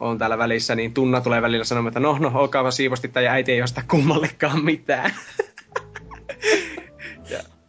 on 0.00 0.18
täällä 0.18 0.38
välissä, 0.38 0.74
niin 0.74 0.94
Tunna 0.94 1.20
tulee 1.20 1.42
välillä 1.42 1.64
sanomaan, 1.64 1.88
että 1.90 2.00
no, 2.00 2.18
no, 2.18 2.30
olkaapa 2.34 2.70
siivosti, 2.70 3.08
tai 3.08 3.26
äiti 3.26 3.52
ei 3.52 3.62
osta 3.62 3.82
kummallekaan 3.90 4.64
mitään. 4.64 5.10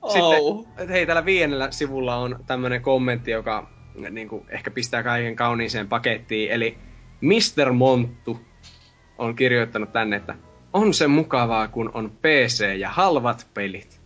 Sitten, 0.08 0.90
hei, 0.90 1.06
täällä 1.06 1.26
viiennellä 1.26 1.72
sivulla 1.72 2.16
on 2.16 2.40
tämmönen 2.48 2.82
kommentti, 2.82 3.32
joka 3.32 3.70
niin 4.10 4.28
kuin, 4.28 4.46
ehkä 4.50 4.72
pistää 4.72 5.04
kaiken 5.04 5.36
kauniiseen 5.36 5.88
pakettiin, 5.88 6.52
eli 6.52 6.78
Mr. 7.22 7.74
Monttu 7.74 8.40
on 9.18 9.36
kirjoittanut 9.36 9.94
tänne, 9.94 10.16
että 10.16 10.36
on 10.74 10.94
se 10.94 11.08
mukavaa, 11.08 11.68
kun 11.68 11.92
on 11.94 12.12
PC 12.12 12.78
ja 12.78 12.90
halvat 12.90 13.48
pelit. 13.54 14.02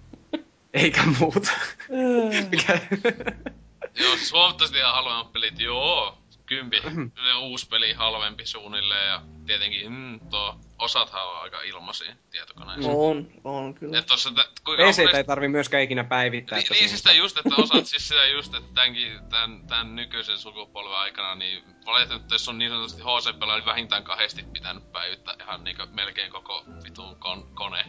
Eikä 0.74 1.02
muuta. 1.20 1.52
Mikä... 2.52 2.80
Joo, 4.00 4.16
siis 4.16 4.34
huomattavasti 4.34 4.78
ihan 4.78 4.94
halvemmat 4.94 5.34
pelit, 5.34 5.60
joo. 5.60 6.18
Kympi, 6.50 6.82
se 7.26 7.34
uusi 7.40 7.68
peli 7.68 7.94
halvempi 7.94 8.46
suunnilleen 8.46 9.08
ja 9.08 9.22
tietenkin 9.46 9.92
mm, 9.92 10.20
tuo 10.30 10.60
osathan 10.80 11.28
on 11.28 11.42
aika 11.42 11.62
ilmaisia 11.62 12.16
tietokoneissa. 12.32 12.92
On, 12.92 13.28
on 13.44 13.74
kyllä. 13.74 14.00
Et 14.00 14.06
tossa, 14.06 14.32
tä, 14.32 14.46
kuinka 14.66 14.84
PC 14.84 15.00
ei 15.14 15.24
tarvi 15.24 15.48
myöskään 15.48 15.84
ikinä 15.84 16.04
päivittää. 16.04 16.58
Niin, 16.58 16.64
että 16.64 16.74
niin 16.74 16.90
siis 16.90 16.98
sitä 17.00 17.14
just, 17.14 17.38
että 17.38 17.56
osat 17.58 17.86
siis 17.86 18.08
sitä 18.08 18.26
just, 18.26 18.56
että 18.56 18.74
tämänkin, 18.74 19.20
tämän, 19.30 19.68
tämän 19.68 19.96
nykyisen 19.96 20.38
sukupolven 20.38 20.98
aikana, 20.98 21.36
niin 21.36 21.64
valitettavasti 21.86 22.34
jos 22.34 22.50
on 22.50 22.58
niin 22.58 22.72
sanotusti 22.72 23.02
hc 23.02 23.40
pelaa 23.40 23.58
niin 23.58 23.66
vähintään 23.66 24.04
kahdesti 24.04 24.44
pitänyt 24.44 24.92
päivittää 24.92 25.36
ihan 25.42 25.64
niinku 25.64 25.84
melkein 25.94 26.32
koko 26.32 26.66
vitun 26.84 27.16
kon, 27.16 27.56
kone. 27.56 27.86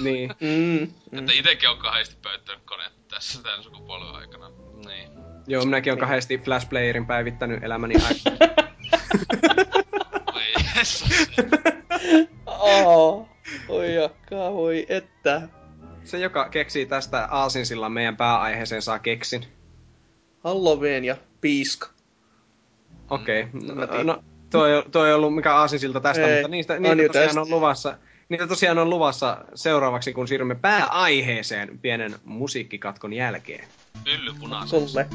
Niin. 0.00 0.34
Mm, 0.40 0.92
mm. 1.10 1.18
Että 1.18 1.32
itekin 1.32 1.68
on 1.68 1.78
kahdesti 1.78 2.16
päivittänyt 2.22 2.64
kone 2.64 2.84
tässä 3.08 3.42
tämän 3.42 3.62
sukupolven 3.62 4.14
aikana. 4.14 4.50
Niin. 4.86 5.21
Joo, 5.46 5.64
minäkin 5.64 5.92
olen 5.92 6.00
kahdesti 6.00 6.38
Flash 6.38 6.68
Playerin 6.68 7.06
päivittänyt 7.06 7.64
elämäni 7.64 7.94
aikana. 7.94 8.52
Aa, 12.46 13.28
oi 13.68 13.94
jakkaa, 13.94 14.52
voi 14.52 14.86
että. 14.88 15.42
Se, 16.04 16.18
joka 16.18 16.48
keksii 16.48 16.86
tästä 16.86 17.28
aasinsillan 17.30 17.92
meidän 17.92 18.16
pääaiheeseen, 18.16 18.82
saa 18.82 18.98
keksin. 18.98 19.44
Halloween 20.44 21.04
ja 21.04 21.16
piiska. 21.40 21.88
Okei. 23.10 23.44
Mm, 23.52 23.70
Okay. 23.70 23.86
tiedän. 23.86 24.06
No, 24.06 24.22
toi, 24.50 24.84
toi 24.90 25.08
ei 25.08 25.14
ollut 25.14 25.34
mikään 25.34 25.56
aasinsilta 25.56 26.00
tästä, 26.00 26.26
Ei, 26.26 26.34
mutta 26.34 26.48
niistä, 26.48 26.74
on 26.74 26.82
niitä 26.82 27.02
jo 27.02 27.08
tosiaan 27.08 27.26
tästä. 27.26 27.40
on 27.40 27.50
luvassa. 27.50 27.98
Niitä 28.32 28.46
tosiaan 28.46 28.78
on 28.78 28.90
luvassa 28.90 29.44
seuraavaksi, 29.54 30.12
kun 30.12 30.28
siirrymme 30.28 30.54
pääaiheeseen 30.54 31.78
pienen 31.78 32.14
musiikkikatkon 32.24 33.12
jälkeen. 33.12 33.64
Pylly 34.04 34.34
punaisen. 34.40 34.88
Sulle. 34.88 35.06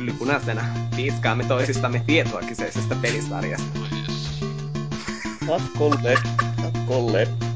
Ylipunaisena 0.00 0.62
piiskaamme 0.96 1.44
toisistamme 1.44 2.02
tietoa 2.06 2.40
kyseisestä 2.48 2.96
pelisarjasta. 3.02 3.78
Katkolle. 5.46 6.14
Katkolle. 6.62 7.49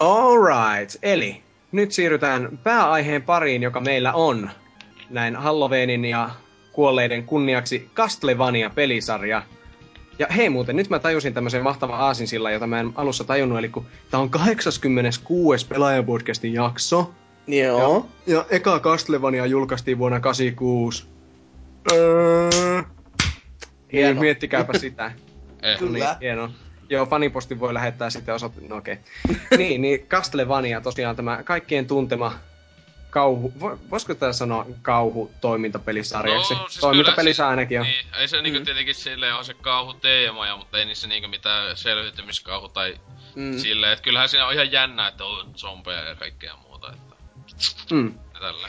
Alright, 0.00 0.96
eli 1.02 1.42
nyt 1.72 1.92
siirrytään 1.92 2.58
pääaiheen 2.62 3.22
pariin, 3.22 3.62
joka 3.62 3.80
meillä 3.80 4.12
on 4.12 4.50
näin 5.10 5.36
Halloweenin 5.36 6.04
ja 6.04 6.30
kuolleiden 6.72 7.24
kunniaksi 7.24 7.90
Castlevania-pelisarja. 7.94 9.42
Ja 10.18 10.26
hei 10.36 10.48
muuten, 10.48 10.76
nyt 10.76 10.90
mä 10.90 10.98
tajusin 10.98 11.34
tämmöisen 11.34 11.62
mahtavan 11.62 12.00
aasinsillan, 12.00 12.52
jota 12.52 12.66
mä 12.66 12.80
en 12.80 12.92
alussa 12.94 13.24
tajunnut, 13.24 13.58
eli 13.58 13.68
kun 13.68 13.86
tää 14.10 14.20
on 14.20 14.30
86. 14.30 15.66
pelaajapodcastin 15.66 16.52
jakso. 16.54 17.10
Joo. 17.46 18.06
Ja, 18.26 18.34
ja 18.34 18.44
eka 18.50 18.80
Castlevania 18.80 19.46
julkaistiin 19.46 19.98
vuonna 19.98 20.20
86. 20.20 21.06
Öö, 21.92 22.50
Hieno. 23.92 24.06
Hieno. 24.06 24.20
Miettikääpä 24.20 24.78
sitä. 24.78 25.12
Eh. 25.62 25.78
Kyllä. 25.78 25.98
Niin, 25.98 26.20
hieno. 26.20 26.50
Joo, 26.90 27.06
faniposti 27.06 27.60
voi 27.60 27.74
lähettää 27.74 28.10
sitten 28.10 28.34
osoite... 28.34 28.60
No 28.68 28.76
okei. 28.76 28.98
Okay. 29.30 29.58
niin, 29.58 29.82
niin 29.82 30.06
Castlevania 30.06 30.80
tosiaan 30.80 31.16
tämä 31.16 31.42
kaikkien 31.42 31.86
tuntema 31.86 32.32
kauhu... 33.10 33.52
vo- 33.60 33.78
Voisiko 33.90 34.14
tämä 34.14 34.32
sanoa 34.32 34.66
kauhu-toimintapelisarjaksi? 34.82 36.54
No, 36.54 36.68
siis 36.68 36.80
Toimintapelissä 36.80 37.42
kyllä 37.42 37.50
ainakin 37.50 37.80
on. 37.80 37.86
Niin, 37.86 38.06
ei 38.18 38.28
se 38.28 38.42
niinku 38.42 38.58
Mm. 38.58 38.64
tietenkin 38.64 38.94
silleen 38.94 39.34
on 39.34 39.44
se 39.44 39.54
kauhu 39.54 39.92
teemoja, 39.92 40.56
mutta 40.56 40.78
ei 40.78 40.84
niissä 40.84 41.08
niinku 41.08 41.28
mitään 41.28 41.76
selviytymiskauhu 41.76 42.68
tai 42.68 42.96
Mm. 43.34 43.58
silleen, 43.58 43.92
että 43.92 44.02
kyllähän 44.02 44.28
siinä 44.28 44.46
on 44.46 44.52
ihan 44.54 44.72
jännä, 44.72 45.08
että 45.08 45.24
on 45.24 45.54
zombeja 45.56 46.00
ja 46.08 46.14
kaikkea 46.14 46.56
muuta, 46.56 46.92
että 46.92 47.14
Mm. 47.90 48.14
ja 48.34 48.40
tällä. 48.40 48.68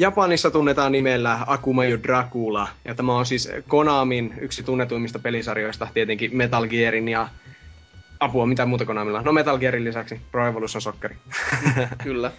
Japanissa 0.00 0.50
tunnetaan 0.50 0.92
nimellä 0.92 1.38
Akumayo 1.46 1.98
Dracula, 2.02 2.68
ja 2.84 2.94
tämä 2.94 3.16
on 3.16 3.26
siis 3.26 3.48
Konamin 3.68 4.34
yksi 4.40 4.62
tunnetuimmista 4.62 5.18
pelisarjoista, 5.18 5.88
tietenkin 5.94 6.36
Metal 6.36 6.66
Gearin 6.66 7.08
ja 7.08 7.28
apua, 8.20 8.46
mitä 8.46 8.66
muuta 8.66 8.84
Konamilla. 8.84 9.22
No 9.22 9.32
Metal 9.32 9.58
Gearin 9.58 9.84
lisäksi 9.84 10.20
Pro 10.32 10.46
Evolution 10.46 10.82
Soccer. 10.82 11.14
Kyllä. 12.04 12.32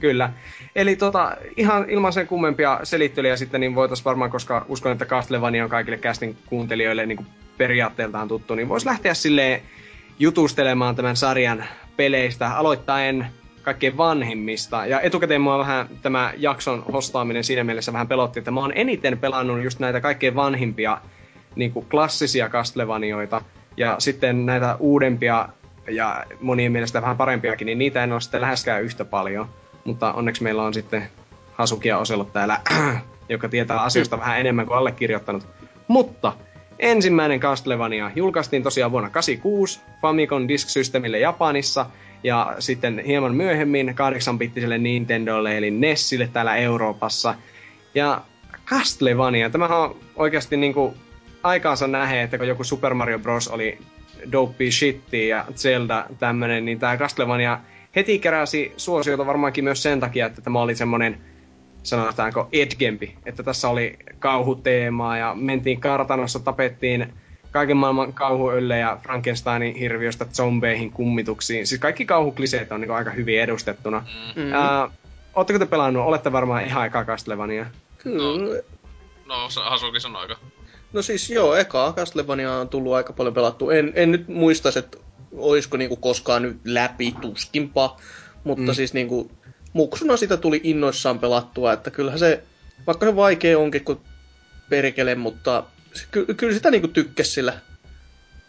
Kyllä. 0.00 0.32
Eli 0.76 0.96
tota, 0.96 1.36
ihan 1.56 1.90
ilman 1.90 2.12
sen 2.12 2.26
kummempia 2.26 2.80
selittelyjä 2.82 3.36
sitten, 3.36 3.60
niin 3.60 3.74
voitaisiin 3.74 4.04
varmaan, 4.04 4.30
koska 4.30 4.64
uskon, 4.68 4.92
että 4.92 5.06
Castlevania 5.06 5.64
on 5.64 5.70
kaikille 5.70 5.98
castin 5.98 6.36
kuuntelijoille 6.46 7.06
niin 7.06 7.16
kuin 7.16 7.26
periaatteeltaan 7.58 8.28
tuttu, 8.28 8.54
niin 8.54 8.68
voisi 8.68 8.86
lähteä 8.86 9.14
silleen 9.14 9.62
jutustelemaan 10.18 10.96
tämän 10.96 11.16
sarjan 11.16 11.64
peleistä, 11.96 12.56
aloittaen 12.56 13.26
kaikkein 13.66 13.96
vanhimmista. 13.96 14.86
Ja 14.86 15.00
etukäteen 15.00 15.40
mua 15.40 15.58
vähän 15.58 15.88
tämä 16.02 16.32
jakson 16.36 16.84
hostaaminen 16.92 17.44
siinä 17.44 17.64
mielessä 17.64 17.92
vähän 17.92 18.08
pelotti, 18.08 18.38
että 18.38 18.50
mä 18.50 18.60
oon 18.60 18.72
eniten 18.74 19.18
pelannut 19.18 19.64
just 19.64 19.78
näitä 19.78 20.00
kaikkein 20.00 20.34
vanhimpia 20.34 21.00
niin 21.56 21.72
kuin 21.72 21.86
klassisia 21.90 22.48
Castlevanioita. 22.48 23.42
Ja 23.76 23.96
sitten 23.98 24.46
näitä 24.46 24.76
uudempia 24.78 25.48
ja 25.90 26.24
monien 26.40 26.72
mielestä 26.72 27.02
vähän 27.02 27.16
parempiakin, 27.16 27.66
niin 27.66 27.78
niitä 27.78 28.04
en 28.04 28.12
ole 28.12 28.20
sitten 28.20 28.40
läheskään 28.40 28.82
yhtä 28.82 29.04
paljon. 29.04 29.48
Mutta 29.84 30.12
onneksi 30.12 30.42
meillä 30.42 30.62
on 30.62 30.74
sitten 30.74 31.08
Hasuki 31.52 31.88
ja 31.88 31.98
Oselot 31.98 32.32
täällä, 32.32 32.60
joka 33.28 33.48
tietää 33.48 33.80
asioista 33.80 34.18
vähän 34.18 34.40
enemmän 34.40 34.66
kuin 34.66 34.78
allekirjoittanut. 34.78 35.46
Mutta 35.88 36.32
ensimmäinen 36.78 37.40
Castlevania 37.40 38.10
julkaistiin 38.16 38.62
tosiaan 38.62 38.92
vuonna 38.92 39.10
86 39.10 39.80
Famicom 40.02 40.48
Disk 40.48 40.68
Systemille 40.68 41.18
Japanissa 41.18 41.86
ja 42.22 42.56
sitten 42.58 43.02
hieman 43.06 43.34
myöhemmin 43.34 43.88
8-bittiselle 43.88 44.78
Nintendolle 44.78 45.58
eli 45.58 45.70
Nessille 45.70 46.28
täällä 46.32 46.56
Euroopassa. 46.56 47.34
Ja 47.94 48.20
Castlevania, 48.66 49.50
tämähän 49.50 49.78
on 49.78 49.96
oikeasti 50.16 50.56
niinku 50.56 50.94
aikaansa 51.42 51.86
nähee, 51.86 52.22
että 52.22 52.38
kun 52.38 52.48
joku 52.48 52.64
Super 52.64 52.94
Mario 52.94 53.18
Bros. 53.18 53.48
oli 53.48 53.78
dopey 54.32 54.70
shittiä 54.70 55.36
ja 55.36 55.44
Zelda 55.54 56.06
tämmönen, 56.18 56.64
niin 56.64 56.78
tää 56.78 56.96
Castlevania 56.96 57.60
heti 57.96 58.18
keräsi 58.18 58.72
suosiota 58.76 59.26
varmaankin 59.26 59.64
myös 59.64 59.82
sen 59.82 60.00
takia, 60.00 60.26
että 60.26 60.42
tämä 60.42 60.60
oli 60.60 60.74
semmonen 60.74 61.20
sanotaanko 61.82 62.48
edgempi, 62.52 63.16
että 63.26 63.42
tässä 63.42 63.68
oli 63.68 63.98
kauhuteemaa 64.18 65.18
ja 65.18 65.34
mentiin 65.34 65.80
kartanossa, 65.80 66.40
tapettiin 66.40 67.12
kaiken 67.56 67.76
maailman 67.76 68.12
kauhuöllejä 68.12 68.96
Frankensteinin 69.02 69.74
hirviöstä 69.76 70.24
zombeihin, 70.24 70.90
kummituksiin. 70.92 71.66
Siis 71.66 71.80
kaikki 71.80 72.04
kauhukliseet 72.04 72.72
on 72.72 72.80
niin 72.80 72.90
aika 72.90 73.10
hyvin 73.10 73.40
edustettuna. 73.40 74.04
Mm. 74.36 74.42
Mm. 74.42 74.52
Ää, 74.52 74.90
Oletteko 75.34 75.58
te 75.58 75.66
pelannut? 75.66 76.04
Olette 76.06 76.32
varmaan 76.32 76.64
ihan 76.64 76.86
eka 76.86 77.04
Castlevania. 77.04 77.66
Kyllä. 77.98 78.62
No, 79.26 79.50
se 79.50 79.60
Hasuki 79.60 80.00
sanoi 80.00 80.22
aika. 80.22 80.36
No 80.92 81.02
siis 81.02 81.30
joo, 81.30 81.54
eka 81.56 81.92
Castlevania 81.96 82.52
on 82.52 82.68
tullut 82.68 82.94
aika 82.94 83.12
paljon 83.12 83.34
pelattu. 83.34 83.70
En, 83.70 83.92
en 83.94 84.12
nyt 84.12 84.28
muista, 84.28 84.68
että 84.76 84.98
olisiko 85.36 85.76
niinku 85.76 85.96
koskaan 85.96 86.42
nyt 86.42 86.56
läpi, 86.64 87.14
tuskinpa. 87.20 87.96
Mutta 88.44 88.72
Mm. 88.72 88.74
siis 88.74 88.94
niinku, 88.94 89.30
muksuna 89.72 90.16
sitä 90.16 90.36
tuli 90.36 90.60
innoissaan 90.64 91.18
pelattua, 91.18 91.72
että 91.72 91.90
kyllähän 91.90 92.18
se, 92.18 92.42
vaikka 92.86 93.06
se 93.06 93.16
vaikea 93.16 93.58
onkin 93.58 93.84
kuin 93.84 93.98
perkele, 94.70 95.14
mutta 95.14 95.62
ky, 96.10 96.26
kyllä 96.34 96.54
sitä 96.54 96.70
niinku 96.70 96.88
tykkäs 96.88 97.34
sillä 97.34 97.52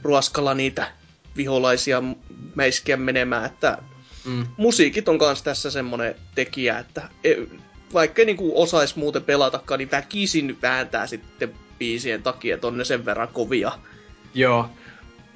ruoskalla 0.01 0.53
niitä 0.53 0.91
viholaisia 1.37 2.01
m- 2.01 2.15
mäiskiä 2.55 2.97
menemään, 2.97 3.45
että 3.45 3.77
Mm. 4.25 4.45
musiikit 4.57 5.09
on 5.09 5.17
kans 5.19 5.43
tässä 5.43 5.71
semmonen 5.71 6.15
tekijä, 6.35 6.79
että 6.79 7.09
e, 7.23 7.35
vaikka 7.93 8.23
niinku 8.23 8.61
osais 8.61 8.95
muuten 8.95 9.23
pelatakaan, 9.23 9.77
niin 9.77 9.91
väkisin 9.91 10.57
vääntää 10.61 11.07
sitten 11.07 11.53
biisien 11.79 12.23
takia, 12.23 12.55
että 12.55 12.67
on 12.67 12.77
ne 12.77 12.85
sen 12.85 13.05
verran 13.05 13.27
kovia. 13.27 13.71
Joo. 14.33 14.69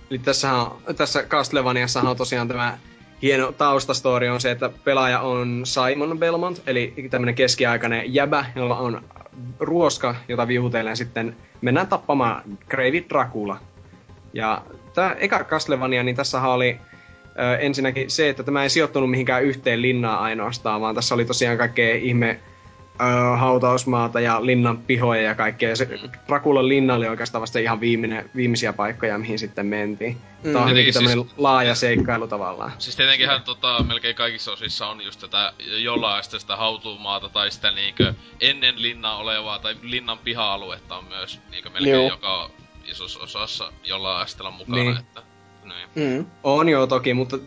Eli 0.10 0.20
tässähän 0.20 0.66
tässä 0.98 1.24
Castlevaniassahan 1.24 2.10
on 2.12 2.18
tosiaan 2.18 2.48
tämä 2.48 2.78
hieno 3.22 3.52
taustastory 3.52 4.27
on 4.27 4.41
se, 4.41 4.52
että 4.52 4.69
pelaaja 4.84 5.19
on 5.19 5.61
Simon 5.64 6.19
Belmont, 6.19 6.61
eli 6.68 6.93
tämmönen 7.10 7.35
keskiaikainen 7.35 8.14
jäbä, 8.14 8.45
jolla 8.56 8.77
on 8.77 9.03
ruoska, 9.60 10.15
jota 10.27 10.48
viuhutellen 10.48 10.98
sitten 10.98 11.35
mennään 11.61 11.88
tappamaan 11.88 12.43
Gravy 12.69 13.06
Dracula. 13.10 13.57
Ja 14.34 14.61
tämä 14.93 15.15
eka 15.19 15.43
Castlevania, 15.43 16.03
niin 16.03 16.15
tässä 16.15 16.41
oli 16.41 16.77
ö, 17.39 17.57
ensinnäkin 17.57 18.11
se, 18.11 18.30
että 18.30 18.43
tämä 18.43 18.64
ei 18.64 18.69
sijoittunut 18.69 19.11
mihinkään 19.11 19.43
yhteen 19.43 19.81
linnaan 19.81 20.19
ainoastaan, 20.19 20.81
vaan 20.81 20.95
tässä 20.95 21.15
oli 21.15 21.26
tosiaan 21.26 21.57
kaikkea 21.57 21.95
ihme 21.95 22.39
hautausmaata 23.38 24.19
ja 24.19 24.45
linnan 24.45 24.78
pihoja 24.78 25.22
ja 25.22 25.36
kaikkea. 25.36 25.69
Ja 25.69 25.76
se 25.76 25.99
Drakulan 26.28 26.68
linna 26.68 26.94
oli 26.94 27.07
oikeastaan 27.07 27.41
vasta 27.41 27.60
ihan 27.60 27.80
viimeinen, 27.80 28.30
viimeisiä 28.36 28.73
paikkoja, 28.73 29.18
mihin 29.18 29.40
sitten 29.40 29.65
mentiin. 29.65 30.18
Mm. 30.44 30.53
Tämä 30.53 30.60
on 30.60 30.65
Tietenkin 30.65 30.94
tämmöinen 30.94 31.26
laaja 31.38 31.76
seikkailu 31.76 32.28
tavallaan. 32.28 32.72
Siis 32.78 32.95
tietenkinhän 32.95 33.44
tota, 33.44 33.84
melkein 33.84 34.15
kaikissa 34.15 34.52
osissa 34.52 34.88
on 34.88 35.02
just 35.06 35.19
tätä 35.19 35.53
jollain 35.60 36.23
sitä, 36.23 36.40
sitä 36.40 36.56
hautuumaata 36.56 37.30
tai 37.30 37.52
sitä 37.52 37.72
niinkö 37.72 38.14
ennen 38.40 38.82
linnaa 38.82 39.18
olevaa 39.18 39.60
tai 39.60 39.76
linnan 39.82 40.18
piha-aluetta 40.18 40.98
on 40.98 41.06
myös 41.06 41.40
niinkö 41.52 41.69
melkein 41.69 41.95
Joo. 41.95 42.10
joka 42.10 42.49
isossa 42.86 43.19
osassa 43.19 43.73
jollain 43.84 44.22
asteella 44.22 44.52
mukana, 44.52 44.84
Niin. 44.84 44.98
että 44.98 45.31
niin. 45.64 46.18
Mm. 46.20 46.26
On 46.44 46.70
joo 46.70 46.88
toki, 46.88 47.14
mutta 47.14 47.38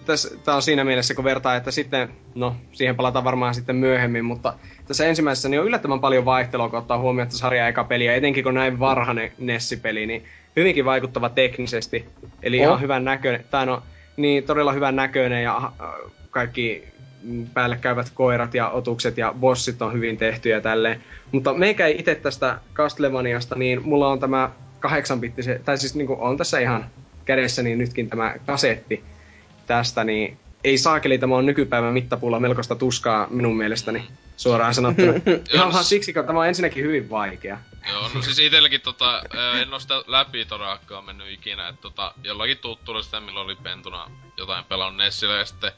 tämä 0.45 0.57
on 0.57 0.63
siinä 0.63 0.85
mielessä, 0.85 1.15
kun 1.15 1.25
vertaa, 1.25 1.57
että 1.57 1.71
sitten, 1.71 2.09
no 2.35 2.57
siihen 2.73 2.97
palataan 2.97 3.25
varmaan 3.25 3.55
sitten 3.55 3.77
myöhemmin, 3.77 4.25
mutta 4.25 4.55
tässä 4.89 5.07
ensimmäisessä 5.07 5.49
niin 5.49 5.61
on 5.61 5.67
yllättävän 5.67 6.01
paljon 6.01 6.25
vaihtelua, 6.25 6.69
kun 6.69 6.79
ottaa 6.79 6.99
huomioon, 6.99 7.27
että 7.27 7.39
sarja 7.39 7.69
eka 7.69 7.85
peli, 7.85 8.05
ja 8.05 8.15
etenkin 8.15 8.45
kun 8.45 8.55
näin 8.55 8.79
varhainen 8.79 9.33
Nessi-peli, 9.39 10.07
niin 10.07 10.25
hyvinkin 10.57 10.85
vaikuttava 10.85 11.29
teknisesti, 11.29 12.05
eli 12.43 12.61
Oh. 12.61 12.65
ihan 12.65 12.81
hyvän 12.81 13.05
näköinen, 13.05 13.45
tai 13.51 13.67
no, 13.67 13.83
niin 14.17 14.45
todella 14.45 14.73
hyvän 14.73 14.97
näköinen, 14.97 15.43
ja 15.43 15.57
äh, 15.57 15.71
kaikki 16.31 16.95
päälle 17.55 17.77
käyvät 17.81 18.11
koirat 18.15 18.55
ja 18.55 18.69
otukset 18.69 19.19
ja 19.19 19.35
bossit 19.41 19.83
on 19.83 19.93
hyvin 19.93 20.17
tehtyjä 20.17 20.61
tälleen. 20.61 21.03
Mutta 21.33 21.55
meikä 21.55 21.87
ei 21.87 21.97
itse 21.99 22.15
tästä 22.15 22.59
Castlevaniasta, 22.75 23.55
niin 23.55 23.89
mulla 23.89 24.09
on 24.09 24.21
tämä 24.21 24.51
8 24.81 25.21
tai 25.65 25.79
siis 25.79 25.95
niin 25.95 26.09
on 26.09 26.37
tässä 26.37 26.59
ihan 26.59 26.87
kädessäni 27.25 27.77
nytkin 27.77 28.11
tämä 28.11 28.35
kasetti 28.47 29.05
tästä, 29.67 30.05
niin 30.05 30.39
ei 30.65 30.79
saakeli 30.79 31.19
tämä 31.19 31.37
on 31.37 31.47
nykypäivän 31.47 31.93
mittapuulla 31.93 32.41
melkoista 32.41 32.75
tuskaa 32.75 33.27
minun 33.31 33.57
mielestäni 33.57 34.05
suoraan 34.37 34.75
sanottuna. 34.75 35.13
Ihan 35.55 35.73
vaan 35.73 35.85
siksi, 35.85 36.13
kun 36.13 36.27
tämä 36.27 36.41
on 36.41 36.49
ensinnäkin 36.49 36.85
hyvin 36.85 37.11
vaikea. 37.11 37.59
Joo, 37.93 38.11
no 38.15 38.23
siis 38.23 38.39
itelläkin 38.39 38.81
tota, 38.81 39.23
en 39.61 39.73
oo 39.73 39.79
sitä 39.79 39.95
läpi 40.07 40.45
todellakaan 40.45 41.05
mennyt 41.05 41.31
ikinä, 41.31 41.69
että 41.69 41.83
tota, 41.83 42.15
jollakin 42.25 42.59
tuttuilla 42.59 43.03
sitä 43.03 43.21
milloin 43.21 43.45
oli 43.45 43.57
pentuna 43.57 44.11
jotain 44.37 44.65
pelannut 44.65 44.97
Nessillä 44.97 45.35
ja 45.35 45.45
sitten 45.45 45.73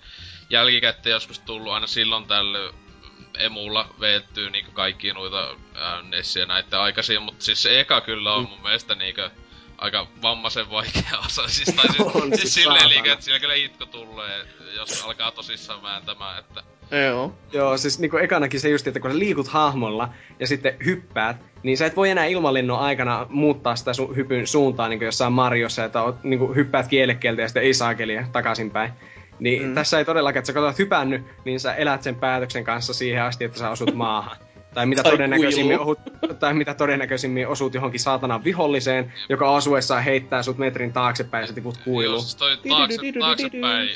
jälkikäteen 0.51 1.12
joskus 1.12 1.39
tullut 1.39 1.73
aina 1.73 1.86
silloin 1.86 2.24
tällöin 2.24 2.74
emulla 3.39 3.94
veettyy 4.01 4.51
niinku 4.51 4.73
kaikki 4.73 5.12
noita 5.12 5.56
Nessiä 6.02 6.47
näitä 6.47 6.82
aikaisia, 6.82 7.20
mutta 7.20 7.44
siis 7.44 7.62
se 7.62 7.81
eka 7.81 8.01
kyllä 8.01 8.35
on 8.35 8.48
mun 8.48 8.62
mielestä 8.62 8.94
niinku 8.94 9.20
aika 9.78 10.07
vammaisen 10.23 10.70
vaikea 10.70 11.19
osa. 11.27 11.48
Siis, 11.48 11.77
tai 11.77 11.89
siis, 11.89 12.01
On 12.15 12.28
siis 12.28 12.40
siis 12.40 12.55
silleen 12.55 12.89
liikaa, 12.89 13.12
että 13.12 13.24
siellä 13.24 13.40
kyllä 13.40 13.55
itko 13.55 13.86
tulee, 13.86 14.47
jos 14.77 15.03
alkaa 15.05 15.31
tosissaan 15.31 15.82
vääntämään, 15.82 16.39
että 16.39 16.62
Joo. 16.90 17.32
Joo, 17.53 17.77
siis 17.77 17.98
niinku 17.98 18.16
ekanakin 18.16 18.61
se 18.61 18.69
just, 18.69 18.86
että 18.86 19.01
kun 19.01 19.11
sä 19.11 19.19
liikut 19.19 19.48
hahmolla 19.48 20.09
ja 20.40 20.47
sitten 20.47 20.77
hyppäät, 20.85 21.36
niin 21.62 21.77
sä 21.77 21.86
et 21.86 21.97
voi 21.97 22.11
enää 22.11 22.24
ilmalinnon 22.24 22.81
aikana 22.81 23.27
muuttaa 23.28 23.77
sitä 23.77 23.93
su- 23.93 24.16
hypyn 24.16 24.47
suuntaa 24.47 24.89
niinku 24.89 25.05
jossain 25.05 25.32
Mariossa, 25.32 25.85
että 25.85 26.03
oot, 26.03 26.24
niinku 26.24 26.55
hyppäät 26.55 26.89
kielekkeeltä 26.89 27.43
ja 27.43 27.48
sitten 27.48 27.62
ei 27.62 27.74
saakeli 27.74 28.15
ja 28.15 28.27
takaisinpäin. 28.32 28.93
Niin 29.39 29.62
mm. 29.62 29.74
tässä 29.74 29.98
ei 29.98 30.05
todellakaan, 30.05 30.39
että 30.39 30.47
sä 30.47 30.53
katsot 30.53 30.78
hypännyt, 30.78 31.23
niin 31.44 31.61
sä 31.61 31.74
elät 31.74 32.03
sen 32.03 32.15
päätöksen 32.15 32.65
kanssa 32.65 32.94
siihen 32.94 33.23
asti, 33.23 33.44
että 33.44 33.59
sä 33.59 33.70
osut 33.70 33.94
maahan. 33.94 34.36
Tai 34.77 34.86
mitä, 34.86 35.03
Tai 35.03 35.12
todennäköisimmin, 35.12 35.78
ohut, 35.81 35.98
tai 36.39 36.55
mitä 36.55 36.74
todennäköisimmin 36.74 37.48
osut 37.48 37.74
johonkin 37.74 38.01
saatanan 38.01 38.44
viholliseen, 38.44 39.12
joka 39.28 39.57
asuessaan 39.57 40.05
heittää 40.05 40.43
sut 40.43 40.59
metrin 40.59 40.93
taaksepäin 40.93 41.43
ja 41.43 41.47
sä 41.47 41.53
tiput 41.53 41.74
Joo, 41.77 41.85
kuiluun. 41.85 42.20
siis 42.20 42.35
toi 42.36 42.57
taakse, 42.69 42.97
taaksepäin. 43.20 43.89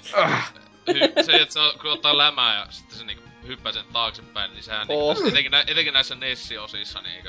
Hy, 0.88 1.22
se, 1.24 1.32
että 1.36 1.52
se 1.54 1.60
kun 1.82 1.90
ottaa 1.92 2.18
lämää 2.18 2.54
ja 2.54 2.66
sitten 2.70 2.98
se 2.98 3.04
niinku 3.04 3.22
hyppää 3.46 3.72
sen 3.72 3.84
taaksepäin, 3.92 4.50
niin 4.52 4.62
sehän 4.62 4.86
niinku, 4.88 5.08
Oh. 5.08 5.14
tässä, 5.14 5.28
etenkin, 5.28 5.50
nä, 5.52 5.64
etenkin 5.66 5.94
näissä 5.94 6.14
Nessi-osissa 6.14 7.00
niinku... 7.02 7.28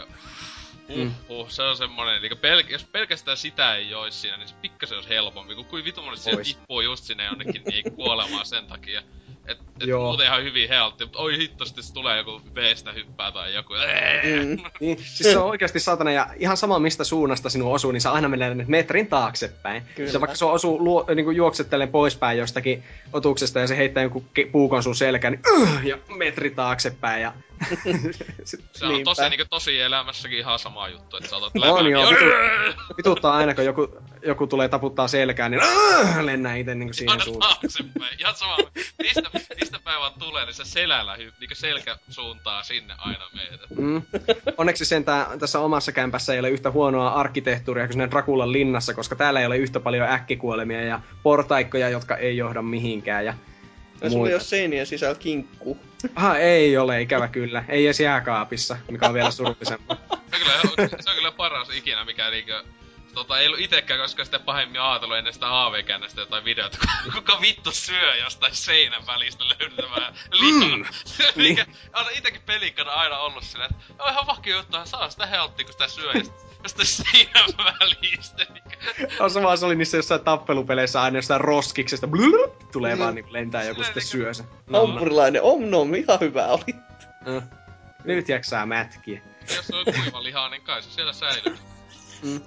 Uh, 0.89 1.11
uh, 1.29 1.49
se 1.49 1.63
on 1.63 1.77
semmonen, 1.77 2.21
niinku 2.21 2.37
pel, 2.41 2.63
jos 2.69 2.83
pelkästään 2.83 3.37
sitä 3.37 3.75
ei 3.75 3.93
ois 3.93 4.21
siinä, 4.21 4.37
niin 4.37 4.47
se 4.47 4.55
pikkasen 4.61 4.95
olisi 4.97 5.09
helpompi, 5.09 5.55
kun 5.55 5.65
kuin 5.65 5.85
vitu 5.85 6.01
monesti 6.01 6.31
se 6.31 6.37
tippuu 6.43 6.81
just 6.81 7.03
sinne 7.03 7.25
jonnekin 7.25 7.61
niin 7.65 7.91
kuolemaan 7.95 8.45
sen 8.45 8.67
takia. 8.67 9.01
Et, 9.47 9.57
et 9.81 9.87
Joo. 9.87 10.07
muuten 10.07 10.25
ihan 10.25 10.43
hyvin 10.43 10.69
heltti, 10.69 11.05
mutta 11.05 11.19
oi 11.19 11.37
hitto, 11.37 11.65
sitten 11.65 11.83
se 11.83 11.93
tulee 11.93 12.17
joku 12.17 12.41
veestä 12.55 12.91
hyppää 12.91 13.31
tai 13.31 13.53
joku. 13.53 13.73
Mm. 13.73 14.63
Niin, 14.79 14.97
siis 15.13 15.31
se 15.33 15.37
on 15.37 15.49
oikeasti 15.49 15.79
satana 15.79 16.11
ja 16.11 16.27
ihan 16.37 16.57
sama 16.57 16.79
mistä 16.79 17.03
suunnasta 17.03 17.49
sinun 17.49 17.73
osuu, 17.73 17.91
niin 17.91 18.01
sä 18.01 18.11
aina 18.11 18.29
menee 18.29 18.55
metrin 18.67 19.07
taaksepäin. 19.07 19.83
Kyllä. 19.95 20.11
Ja 20.13 20.21
vaikka 20.21 20.35
se 20.35 20.45
osuu 20.45 20.83
luo, 20.83 21.05
niin 21.15 21.25
kuin 21.25 21.37
juoksettelee 21.37 21.87
poispäin 21.87 22.37
jostakin 22.37 22.83
otuksesta 23.13 23.59
ja 23.59 23.67
se 23.67 23.77
heittää 23.77 24.03
joku 24.03 24.25
puukon 24.51 24.83
sun 24.83 24.95
selkään, 24.95 25.33
niin 25.33 25.61
uh, 25.61 25.85
ja 25.85 25.97
metri 26.15 26.49
taaksepäin 26.49 27.21
ja... 27.21 27.33
Se 28.43 28.85
on 28.85 28.91
Niinpä. 28.91 29.03
tosi, 29.03 29.21
niinku, 29.29 29.45
tosi 29.49 29.81
elämässäkin 29.81 30.39
ihan 30.39 30.59
sama 30.59 30.89
juttu, 30.89 31.17
että 31.17 31.29
sä 31.29 31.35
otat 31.37 31.51
On 31.55 31.61
lämää. 31.61 31.91
joo, 31.91 32.11
niin- 32.11 32.19
vitu, 32.19 32.25
vituttaa 32.97 33.33
aina, 33.37 33.53
kun 33.55 33.65
joku, 33.65 33.87
joku 34.25 34.47
tulee 34.47 34.69
taputtaa 34.69 35.07
selkään, 35.07 35.51
niin 35.51 35.61
uh, 35.63 36.25
lennää 36.25 36.55
itse 36.55 36.75
niin 36.75 36.93
siihen 36.93 37.21
suuntaan. 37.21 37.55
taaksepäin. 37.61 38.19
Ihan 38.19 38.35
sama, 38.35 38.57
mistä, 39.01 39.21
mistä 39.59 39.79
päin 39.83 39.99
vaan 39.99 40.13
tulee, 40.19 40.45
niin 40.45 40.53
se 40.53 40.65
selällä 40.65 41.15
hy, 41.15 41.33
niin 41.39 41.49
selkä 41.53 41.97
suuntaa 42.09 42.63
sinne 42.63 42.93
aina 42.97 43.23
meitä. 43.33 43.67
Mm. 43.77 44.01
Onneksi 44.57 44.85
sentään 44.85 45.39
tässä 45.39 45.59
omassa 45.59 45.91
kämpässä 45.91 46.33
ei 46.33 46.39
ole 46.39 46.49
yhtä 46.49 46.71
huonoa 46.71 47.09
arkkitehtuuria 47.09 47.85
kuin 47.85 47.93
siinä 47.93 48.11
Drakulan 48.11 48.51
linnassa, 48.51 48.93
koska 48.93 49.15
täällä 49.15 49.39
ei 49.39 49.45
ole 49.45 49.57
yhtä 49.57 49.79
paljon 49.79 50.09
äkkikuolemia 50.09 50.81
ja 50.81 50.99
portaikkoja, 51.23 51.89
jotka 51.89 52.17
ei 52.17 52.37
johda 52.37 52.61
mihinkään. 52.61 53.25
Ja 53.25 53.33
Ja 54.01 54.09
sulla 54.09 54.27
ei 54.27 54.33
ole 54.33 54.41
seinien 54.41 54.85
sisällä 54.85 55.15
kinkku. 55.15 55.77
Aha, 56.15 56.37
ei 56.37 56.77
ole, 56.77 57.01
ikävä 57.01 57.27
kyllä. 57.27 57.65
Ei 57.69 57.85
edes 57.85 57.99
jääkaapissa, 57.99 58.77
mikä 58.91 59.07
on 59.07 59.13
vielä 59.13 59.31
surullisempaa. 59.31 59.97
Se 59.97 60.15
on 60.35 60.71
kyllä, 60.75 60.89
se 60.99 61.09
on 61.09 61.15
kyllä 61.15 61.31
paras 61.31 61.69
ikinä, 61.69 62.05
mikä 62.05 62.29
niinkö... 62.29 62.63
Tota, 63.13 63.39
ei 63.39 63.47
ollut 63.47 63.59
itekään 63.59 63.99
koska 63.99 64.25
sitä 64.25 64.39
pahemmin 64.39 64.81
ajatellut 64.81 65.17
ennen 65.17 65.33
sitä 65.33 65.63
AV-käännöstä 65.65 66.21
jotain 66.21 66.45
videota, 66.45 66.77
kuka 67.15 67.41
vittu 67.41 67.71
syö 67.71 68.15
jostain 68.15 68.55
seinän 68.55 69.07
välistä 69.07 69.43
löydettävää 69.43 70.13
lihaa. 70.31 70.77
Mm, 70.77 70.85
mikä, 71.35 71.65
on 71.95 72.05
itekin 72.17 72.41
pelikkana 72.41 72.91
aina 72.91 73.17
ollut 73.19 73.43
sillä, 73.43 73.65
että 73.65 73.77
on 73.99 74.11
ihan 74.11 74.27
vakio 74.27 74.57
juttu, 74.57 74.77
saa 74.85 75.09
sitä 75.09 75.25
helttia, 75.25 75.65
kun 75.65 75.71
sitä 75.73 75.87
syö 75.87 76.11
ja 76.13 76.21
jostain 76.63 76.87
seinän 76.87 77.49
välistä. 77.79 78.45
Mikä... 78.53 78.77
On 79.19 79.31
sama, 79.31 79.55
se 79.55 79.65
oli 79.65 79.75
niissä 79.75 79.97
jossain 79.97 80.21
tappelupeleissä 80.23 81.01
aina 81.01 81.17
jostain 81.17 81.41
roskiksesta. 81.41 82.07
Blulul, 82.07 82.47
tulee 82.71 82.95
Mm. 82.95 83.01
vaan 83.01 83.15
niin 83.15 83.33
lentää 83.33 83.63
joku 83.63 83.83
sitten 83.83 84.03
niinku- 84.13 84.33
syö. 84.33 84.45
No, 84.69 84.79
no. 84.79 84.87
Hampurilainen 84.87 85.41
om 85.43 85.69
nom, 85.69 85.93
ihan 85.93 86.19
hyvä 86.19 86.45
oli. 86.47 86.75
Mm. 87.25 87.41
Nyt 88.03 88.29
jaksaa 88.29 88.65
mätkiä. 88.65 89.21
Jos 89.55 89.67
se 89.67 89.75
on 89.75 89.85
kuiva 89.85 90.23
lihaa, 90.23 90.49
niin 90.49 90.61
kai 90.61 90.81
se 90.83 90.91
siellä 90.91 91.13
säilyy. 91.13 91.57
Mm. 92.23 92.41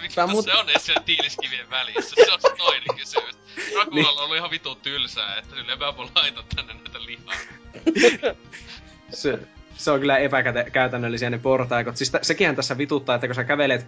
No 0.00 0.02
miksi 0.02 0.16
Tää 0.16 0.26
mut... 0.26 0.44
se 0.44 0.54
on 0.54 0.70
edes 0.70 0.86
siellä 0.86 1.02
tiiliskivien 1.02 1.70
välissä? 1.70 2.16
Se 2.24 2.32
on 2.32 2.40
se 2.40 2.48
toinen 2.58 2.96
kysymys. 2.98 3.36
Rakulalla 3.78 4.20
on 4.20 4.24
ollut 4.24 4.36
ihan 4.36 4.50
vitun 4.50 4.76
tylsää, 4.76 5.36
että 5.36 5.56
silleen 5.56 5.78
mä 5.78 5.96
voin 5.96 6.10
laittaa 6.14 6.44
tänne 6.56 6.74
näitä 6.74 6.98
lihaa. 7.06 7.34
Se, 9.12 9.38
se 9.76 9.90
on 9.90 10.00
kyllä 10.00 10.18
epäkäytännöllisiä 10.18 11.30
ne 11.30 11.38
portaikot. 11.38 11.96
Siis 11.96 12.10
t- 12.10 12.22
sekinhän 12.22 12.56
tässä 12.56 12.78
vituttaa, 12.78 13.14
että 13.14 13.26
kun 13.28 13.34
sä 13.34 13.44
kävelet... 13.44 13.86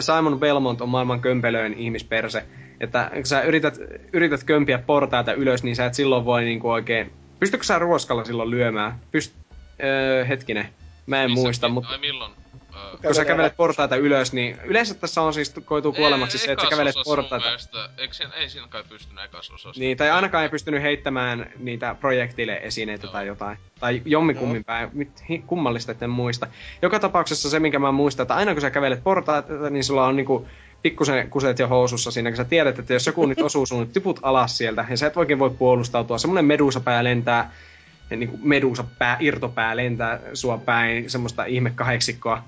Simon 0.00 0.40
Belmont 0.40 0.80
on 0.80 0.88
maailman 0.88 1.20
kömpelöin 1.20 1.74
ihmisperse. 1.74 2.44
Että 2.80 3.10
kun 3.14 3.26
sä 3.26 3.42
yrität, 3.42 3.74
yrität 4.12 4.44
kömpiä 4.44 4.78
portaita 4.78 5.32
ylös, 5.32 5.62
niin 5.62 5.76
sä 5.76 5.86
et 5.86 5.94
silloin 5.94 6.24
voi 6.24 6.44
niinku 6.44 6.70
oikein... 6.70 7.12
Pystytkö 7.40 7.66
sä 7.66 7.78
ruoskalla 7.78 8.24
silloin 8.24 8.50
lyömään? 8.50 9.00
Pyst... 9.10 9.34
Öö, 9.84 10.24
hetkinen. 10.24 10.68
Mä 11.06 11.22
en 11.22 11.30
Missä- 11.30 11.42
muista, 11.42 11.68
mutta 11.68 11.90
Ai 11.90 11.98
milloin? 11.98 12.32
Kun 13.02 13.14
sä 13.14 13.24
kävelet 13.24 13.56
portaita 13.56 13.96
ylös, 13.96 14.32
niin 14.32 14.58
yleensä 14.64 14.94
tässä 14.94 15.22
on 15.22 15.34
siis 15.34 15.54
koituu 15.64 15.92
kuolemaksi 15.92 16.38
se, 16.38 16.52
että 16.52 16.64
sä 16.64 16.70
kävelet 16.70 16.94
portaita. 17.04 17.46
Mielestä, 17.46 17.88
eikö 17.98 18.14
siinä, 18.14 18.32
ei 18.34 18.48
siinä 18.48 18.66
kai 18.68 18.84
pystynyt 18.88 19.24
ekas 19.24 19.50
osassa. 19.50 19.80
Niin, 19.80 19.96
tai 19.96 20.10
ainakaan 20.10 20.44
ei 20.44 20.50
pystynyt 20.50 20.82
heittämään 20.82 21.50
niitä 21.58 21.96
projektiile-esineitä 22.00 23.06
Joo. 23.06 23.12
tai 23.12 23.26
jotain. 23.26 23.58
Tai 23.80 24.02
jommikummin 24.04 24.64
päin. 24.64 24.90
Mit, 24.92 25.28
hi, 25.28 25.44
kummallista, 25.46 25.92
etten 25.92 26.10
muista. 26.10 26.46
Joka 26.82 27.00
tapauksessa 27.00 27.50
se, 27.50 27.60
minkä 27.60 27.78
mä 27.78 27.92
muistan, 27.92 28.24
että 28.24 28.34
aina 28.34 28.52
kun 28.52 28.60
sä 28.60 28.70
kävelet 28.70 29.04
portaat, 29.04 29.46
niin 29.70 29.84
sulla 29.84 30.06
on 30.06 30.16
niinku 30.16 30.48
pikkusen 30.82 31.30
kuset 31.30 31.58
jo 31.58 31.68
housussa 31.68 32.10
siinä, 32.10 32.30
kun 32.30 32.36
sä 32.36 32.44
tiedät, 32.44 32.78
että 32.78 32.92
jos 32.92 33.06
joku 33.06 33.26
nyt 33.26 33.42
osuu 33.42 33.66
sun, 33.66 33.78
niin 33.78 33.92
tiput 33.92 34.20
alas 34.22 34.58
sieltä, 34.58 34.84
ja 34.90 34.96
sä 34.96 35.06
et 35.06 35.16
oikein 35.16 35.38
voi 35.38 35.50
puolustautua. 35.50 36.18
Semmonen 36.18 36.44
medusapää 36.44 37.04
lentää, 37.04 37.50
ja 38.10 38.16
niinku 38.16 38.38
medusapää, 38.42 39.16
irtopää 39.20 39.76
lentää 39.76 40.20
sua 40.34 40.58
päin, 40.58 41.10
semmoista 41.10 41.44
ihme 41.44 41.72
kahdeksikkoa 41.74 42.42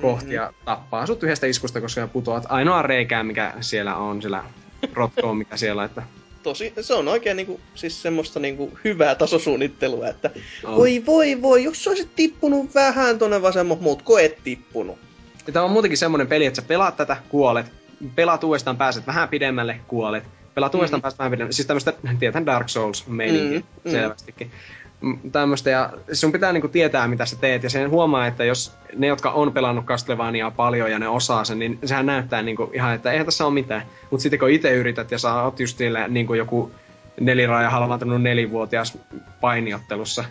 kohti 0.00 0.34
ja 0.34 0.52
tappaa 0.64 1.06
sut 1.06 1.22
yhdestä 1.22 1.46
iskusta, 1.46 1.80
koska 1.80 2.00
sä 2.00 2.06
putoat 2.06 2.44
ainoa 2.48 2.82
reikään, 2.82 3.26
mikä 3.26 3.52
siellä 3.60 3.96
on, 3.96 4.22
sillä 4.22 4.44
rotkoon, 4.92 5.36
mikä 5.36 5.56
siellä, 5.56 5.84
että 5.84 6.02
Tosi, 6.42 6.72
se 6.80 6.94
on 6.94 7.08
oikein 7.08 7.36
niinku, 7.36 7.60
siis 7.74 8.02
semmoista 8.02 8.40
niinku 8.40 8.78
hyvää 8.84 9.14
tasosuunnittelua, 9.14 10.08
että 10.08 10.30
On. 10.64 10.76
voi 10.76 11.02
voi 11.06 11.42
voi, 11.42 11.64
jos 11.64 11.84
sä 11.84 11.90
olisit 11.90 12.10
tippunut 12.16 12.74
vähän 12.74 13.18
tonne 13.18 13.42
vasemmalle, 13.42 13.82
mut 13.82 14.02
kun 14.02 14.20
et 14.20 14.38
tippunut. 14.44 14.98
Ja 15.46 15.52
tämä 15.52 15.64
on 15.64 15.70
muutenkin 15.70 15.98
semmoinen 15.98 16.26
peli, 16.26 16.46
että 16.46 16.60
sä 16.62 16.68
pelaat 16.68 16.96
tätä, 16.96 17.16
kuolet. 17.28 17.66
Pelaat 18.14 18.44
uudestaan, 18.44 18.76
pääset 18.76 19.06
vähän 19.06 19.28
pidemmälle, 19.28 19.80
kuolet. 19.88 20.24
Pelaat 20.54 20.72
Mm. 20.72 20.76
uudestaan, 20.78 21.02
pääset 21.02 21.18
vähän 21.18 21.30
pidemmälle. 21.30 21.52
Siis 21.52 21.66
tämmöistä, 21.66 21.92
tietän 22.18 22.46
Dark 22.46 22.68
Souls 22.68 23.06
meininkiä 23.06 23.58
Mm, 23.58 23.64
mm. 23.84 23.90
selvästikin. 23.90 24.46
Mm, 24.46 24.85
Tämmöistä, 25.32 25.70
ja 25.70 25.92
sun 26.12 26.32
pitää 26.32 26.52
niinku 26.52 26.68
tietää, 26.68 27.08
mitä 27.08 27.26
sä 27.26 27.36
teet, 27.40 27.62
ja 27.62 27.70
sen 27.70 27.90
huomaa, 27.90 28.26
että 28.26 28.44
jos 28.44 28.76
ne, 28.96 29.06
jotka 29.06 29.30
on 29.30 29.52
pelannut 29.52 29.84
Castlevaniaa 29.84 30.50
paljon 30.50 30.90
ja 30.90 30.98
ne 30.98 31.08
osaa 31.08 31.44
sen, 31.44 31.58
niin 31.58 31.78
sehän 31.84 32.06
näyttää 32.06 32.42
niinku 32.42 32.70
ihan, 32.74 32.94
että 32.94 33.12
eihän 33.12 33.26
tässä 33.26 33.46
ole 33.46 33.54
mitään. 33.54 33.82
Mutta 34.10 34.22
sitten 34.22 34.38
kun 34.38 34.50
itse 34.50 34.72
yrität 34.72 35.10
ja 35.10 35.18
sä 35.18 35.42
oot 35.42 35.60
just 35.60 35.78
sillä 35.78 36.08
niinku 36.08 36.34
joku 36.34 36.72
neliraaja 37.20 37.70
halvaantunut 37.70 38.22
nelivuotias 38.22 38.98
painiottelussa, 39.40 40.24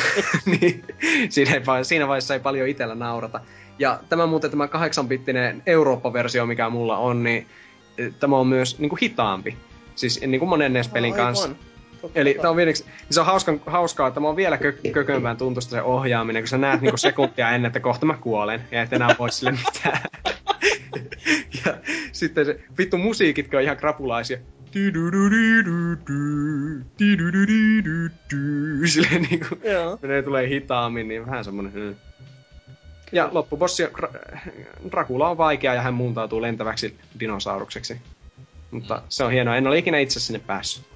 niin 0.60 0.84
siinä, 1.28 1.54
ei, 1.54 1.84
siinä 1.84 2.08
vaiheessa 2.08 2.34
ei 2.34 2.40
paljon 2.40 2.68
itellä 2.68 2.94
naurata. 2.94 3.40
Ja 3.78 4.00
tämä 4.08 4.26
muuten 4.26 4.50
tämä 4.50 4.66
8-bittinen 4.66 5.62
Eurooppa-versio, 5.66 6.46
mikä 6.46 6.70
mulla 6.70 6.96
on, 6.98 7.22
niin 7.22 7.46
eh, 7.98 8.12
tämä 8.20 8.36
on 8.36 8.46
myös 8.46 8.78
niin 8.78 8.88
kuin 8.88 8.98
hitaampi. 9.02 9.56
Siis 9.94 10.20
niin 10.20 10.38
kuin 10.38 10.48
monen 10.48 10.72
NES-pelin 10.72 11.12
Aivan. 11.12 11.26
kanssa. 11.26 11.48
Eli 12.14 12.34
tämä 12.34 12.50
on, 12.50 12.56
niin 12.56 12.76
se 13.10 13.20
on 13.20 13.26
hauska, 13.26 13.58
hauskaa, 13.66 14.08
että 14.08 14.14
tämä 14.14 14.28
on 14.28 14.36
vielä 14.36 14.58
kö, 14.58 14.72
kökömpään 14.92 15.36
tuntusta 15.36 15.70
se 15.70 15.82
ohjaaminen, 15.82 16.42
kun 16.42 16.48
sä 16.48 16.58
näet 16.58 16.80
niinku 16.80 16.96
sekuntia 16.96 17.50
ennen, 17.50 17.68
että 17.68 17.80
kohta 17.80 18.06
mä 18.06 18.16
kuolen, 18.20 18.60
ja 18.70 18.82
et 18.82 18.92
enää 18.92 19.14
voi 19.18 19.30
sille 19.30 19.52
mitään. 19.52 20.00
ja 21.64 21.74
sitten 22.12 22.46
se 22.46 22.60
vittu 22.78 22.98
musiikitkin 22.98 23.56
on 23.56 23.62
ihan 23.62 23.76
krapulaisia. 23.76 24.38
Silleen 28.86 29.22
niinku, 29.22 29.46
menee 30.02 30.22
tulee 30.22 30.48
hitaammin, 30.48 31.08
niin 31.08 31.26
vähän 31.26 31.44
semmonen... 31.44 31.72
Hmm. 31.72 31.94
Ja 33.12 33.28
loppubossi, 33.32 33.86
Ra- 33.86 34.18
Dracula 34.90 35.28
on 35.28 35.38
vaikea 35.38 35.74
ja 35.74 35.82
hän 35.82 35.94
muuntautuu 35.94 36.42
lentäväksi 36.42 36.96
dinosaurukseksi. 37.20 38.00
Mutta 38.70 39.02
se 39.08 39.24
on 39.24 39.32
hienoa, 39.32 39.56
en 39.56 39.66
ole 39.66 39.78
ikinä 39.78 39.98
itse 39.98 40.20
sinne 40.20 40.38
päässyt. 40.38 40.95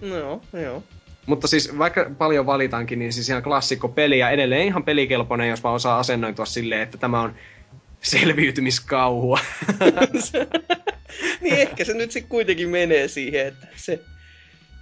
No 0.00 0.16
joo, 0.16 0.42
joo. 0.52 0.82
Mutta 1.26 1.46
siis 1.46 1.78
vaikka 1.78 2.10
paljon 2.18 2.46
valitaankin, 2.46 2.98
niin 2.98 3.12
siis 3.12 3.28
ihan 3.28 3.42
klassikko 3.42 3.88
peli 3.88 4.18
ja 4.18 4.30
edelleen 4.30 4.66
ihan 4.66 4.84
pelikelpoinen, 4.84 5.48
jos 5.48 5.62
vaan 5.62 5.74
osaa 5.74 5.98
asennoitua 5.98 6.46
silleen, 6.46 6.80
että 6.80 6.98
tämä 6.98 7.20
on 7.20 7.34
selviytymiskauhua. 8.00 9.38
niin 11.40 11.54
ehkä 11.54 11.84
se 11.84 11.94
nyt 11.94 12.10
sitten 12.10 12.30
kuitenkin 12.30 12.68
menee 12.68 13.08
siihen, 13.08 13.46
että 13.46 13.66
se, 13.76 14.00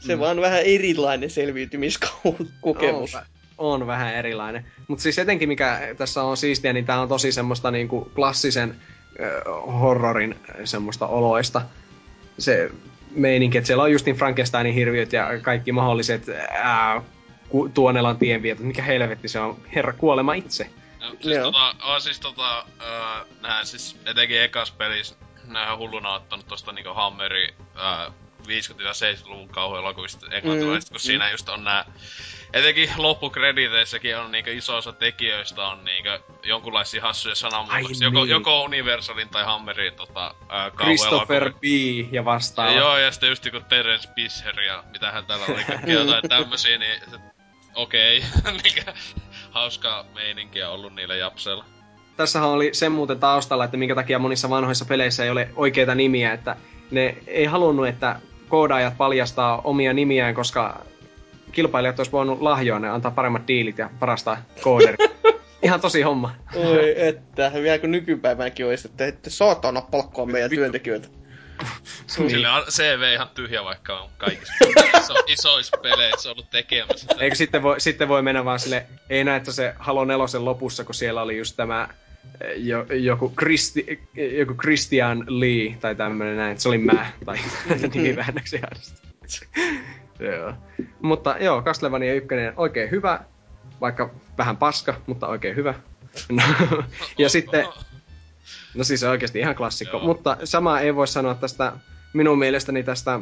se 0.00 0.14
Mm. 0.14 0.20
vaan 0.20 0.40
vähän 0.40 0.62
erilainen 0.62 1.30
selviytymiskokemus. 1.30 3.14
On, 3.14 3.22
on 3.58 3.86
vähän 3.86 4.14
erilainen. 4.14 4.64
Mutta 4.88 5.02
siis 5.02 5.18
etenkin 5.18 5.48
mikä 5.48 5.94
tässä 5.98 6.22
on 6.22 6.36
siistiä, 6.36 6.72
niin 6.72 6.84
tää 6.86 7.00
on 7.00 7.08
tosi 7.08 7.32
semmoista 7.32 7.70
niinku 7.70 8.10
klassisen 8.14 8.70
äh, 8.70 9.80
horrorin 9.80 10.34
semmoista 10.64 11.06
oloista. 11.06 11.62
Se 12.38 12.70
meininki, 13.16 13.58
että 13.58 13.66
siellä 13.66 13.82
on 13.82 13.92
justin 13.92 14.16
Frankensteinin 14.16 14.74
hirviöt 14.74 15.12
ja 15.12 15.28
kaikki 15.42 15.72
mahdolliset 15.72 16.22
ää, 16.50 17.02
ku, 17.48 17.68
Tuonelan 17.68 18.16
tienvietot. 18.16 18.66
Mikä 18.66 18.82
helvetti 18.82 19.28
se 19.28 19.40
on? 19.40 19.56
Herra 19.74 19.92
kuolema 19.92 20.34
itse. 20.34 20.70
No, 21.00 21.10
siis 21.10 21.36
Joo. 21.36 21.44
tota, 21.44 21.74
on 21.82 22.00
siis 22.00 22.20
tota, 22.20 22.64
öö, 22.80 23.24
nää 23.42 23.64
siis 23.64 23.96
etenkin 24.06 24.42
ekas 24.42 24.70
pelissä, 24.70 25.14
nää 25.46 25.76
hulluna 25.76 26.14
ottanut 26.14 26.46
tosta 26.46 26.72
niinku 26.72 26.94
Hammeri, 26.94 27.54
50-70-luvun 28.46 29.48
kauhuelokuvista 29.48 30.26
englantilaisista, 30.30 30.90
mm, 30.90 30.94
kun 30.94 31.00
mm. 31.00 31.06
siinä 31.06 31.30
just 31.30 31.48
on 31.48 31.64
nää... 31.64 31.84
Etenkin 32.52 32.90
loppukrediteissäkin 32.96 34.16
on 34.16 34.32
niinkö 34.32 34.52
iso 34.52 34.76
osa 34.76 34.92
tekijöistä 34.92 35.66
on 35.66 35.84
niinkö 35.84 36.20
jonkunlaisia 36.42 37.02
hassuja 37.02 37.34
sanamuutoksia. 37.34 38.06
Joko, 38.06 38.24
niin. 38.24 38.30
joko 38.30 38.62
Universalin 38.62 39.28
tai 39.28 39.44
Hammerin 39.44 39.94
tota, 39.94 40.34
ää, 40.48 40.70
Christopher 40.70 41.52
B. 41.52 41.64
ja 42.12 42.24
vastaava. 42.24 42.70
Ja 42.70 42.78
joo, 42.78 42.98
ja 42.98 43.12
sitten 43.12 43.28
just 43.28 43.44
joku 43.44 43.60
Terence 43.60 44.08
Bisher 44.14 44.60
ja 44.60 44.84
mitähän 44.92 45.26
täällä 45.26 45.46
oli 45.46 45.64
kaikkea 45.64 45.94
jotain 45.94 46.28
tämmösiä, 46.38 46.78
niin 46.78 47.00
okei, 47.74 48.22
okay. 48.38 48.94
hauskaa 49.50 50.04
meininkiä 50.14 50.70
ollut 50.70 50.94
niillä 50.94 51.14
japseilla 51.14 51.64
tässähän 52.16 52.48
oli 52.48 52.70
sen 52.72 52.92
muuten 52.92 53.20
taustalla, 53.20 53.64
että 53.64 53.76
minkä 53.76 53.94
takia 53.94 54.18
monissa 54.18 54.50
vanhoissa 54.50 54.84
peleissä 54.84 55.24
ei 55.24 55.30
ole 55.30 55.48
oikeita 55.56 55.94
nimiä, 55.94 56.32
että 56.32 56.56
ne 56.90 57.16
ei 57.26 57.44
halunnut, 57.44 57.86
että 57.86 58.20
koodaajat 58.48 58.96
paljastaa 58.96 59.60
omia 59.64 59.92
nimiään, 59.92 60.34
koska 60.34 60.84
kilpailijat 61.52 61.98
olisi 61.98 62.12
voinut 62.12 62.40
lahjoa 62.40 62.78
ne, 62.78 62.88
antaa 62.88 63.10
paremmat 63.10 63.48
diilit 63.48 63.78
ja 63.78 63.90
parasta 63.98 64.36
kooderi. 64.60 64.96
Ihan 65.62 65.80
tosi 65.80 66.02
homma. 66.02 66.34
Oi, 66.54 66.94
että 67.08 67.52
vieläkö 67.54 67.86
nykypäivänäkin 67.86 68.66
olisi, 68.66 68.88
että 68.88 69.06
ette 69.06 69.30
saatana 69.30 69.80
palkkoa 69.80 70.26
meidän 70.26 70.50
työntekijöitä. 70.50 71.08
Sille 72.06 72.48
on 72.48 72.62
CV 72.70 73.12
ihan 73.14 73.28
tyhjä, 73.34 73.64
vaikka 73.64 74.00
on 74.00 74.10
kaikissa 74.18 74.54
iso, 75.00 75.14
isoissa 75.26 75.76
peleissä 75.82 76.30
ollut 76.30 76.50
tekemässä. 76.50 77.06
Eikö 77.18 77.36
sitten 77.36 77.62
voi, 77.62 77.80
sitten 77.80 78.08
voi 78.08 78.22
mennä 78.22 78.44
vaan 78.44 78.58
sille, 78.58 78.86
ei 79.10 79.24
näe, 79.24 79.40
se 79.44 79.74
Halo 79.78 80.04
nelosen 80.04 80.44
lopussa, 80.44 80.84
kun 80.84 80.94
siellä 80.94 81.22
oli 81.22 81.38
just 81.38 81.56
tämä 81.56 81.88
jo, 82.56 82.86
joku, 82.90 83.32
Christi, 83.38 84.00
joku 84.38 84.54
Christian 84.54 85.24
Lee 85.28 85.76
tai 85.80 85.94
tämmönen 85.94 86.36
näin, 86.36 86.50
että 86.50 86.62
se 86.62 86.68
oli 86.68 86.78
mä, 86.78 87.06
tai 87.24 87.36
nimiväännöksi 87.94 88.60
joo. 90.18 90.52
Mutta 91.02 91.36
joo, 91.40 91.62
Castlevania 91.62 92.14
1 92.14 92.28
oikein 92.56 92.90
hyvä, 92.90 93.20
vaikka 93.80 94.10
vähän 94.38 94.56
paska, 94.56 94.94
mutta 95.06 95.26
oikein 95.26 95.56
hyvä. 95.56 95.74
No, 96.32 96.42
ja 97.18 97.28
sitten, 97.28 97.66
no 98.74 98.84
siis 98.84 99.02
oikeasti 99.02 99.38
ihan 99.38 99.54
klassikko, 99.54 99.96
joo. 99.96 100.06
mutta 100.06 100.36
sama 100.44 100.80
ei 100.80 100.94
voi 100.94 101.08
sanoa 101.08 101.34
tästä 101.34 101.72
minun 102.16 102.38
mielestäni 102.38 102.82
tästä 102.82 103.20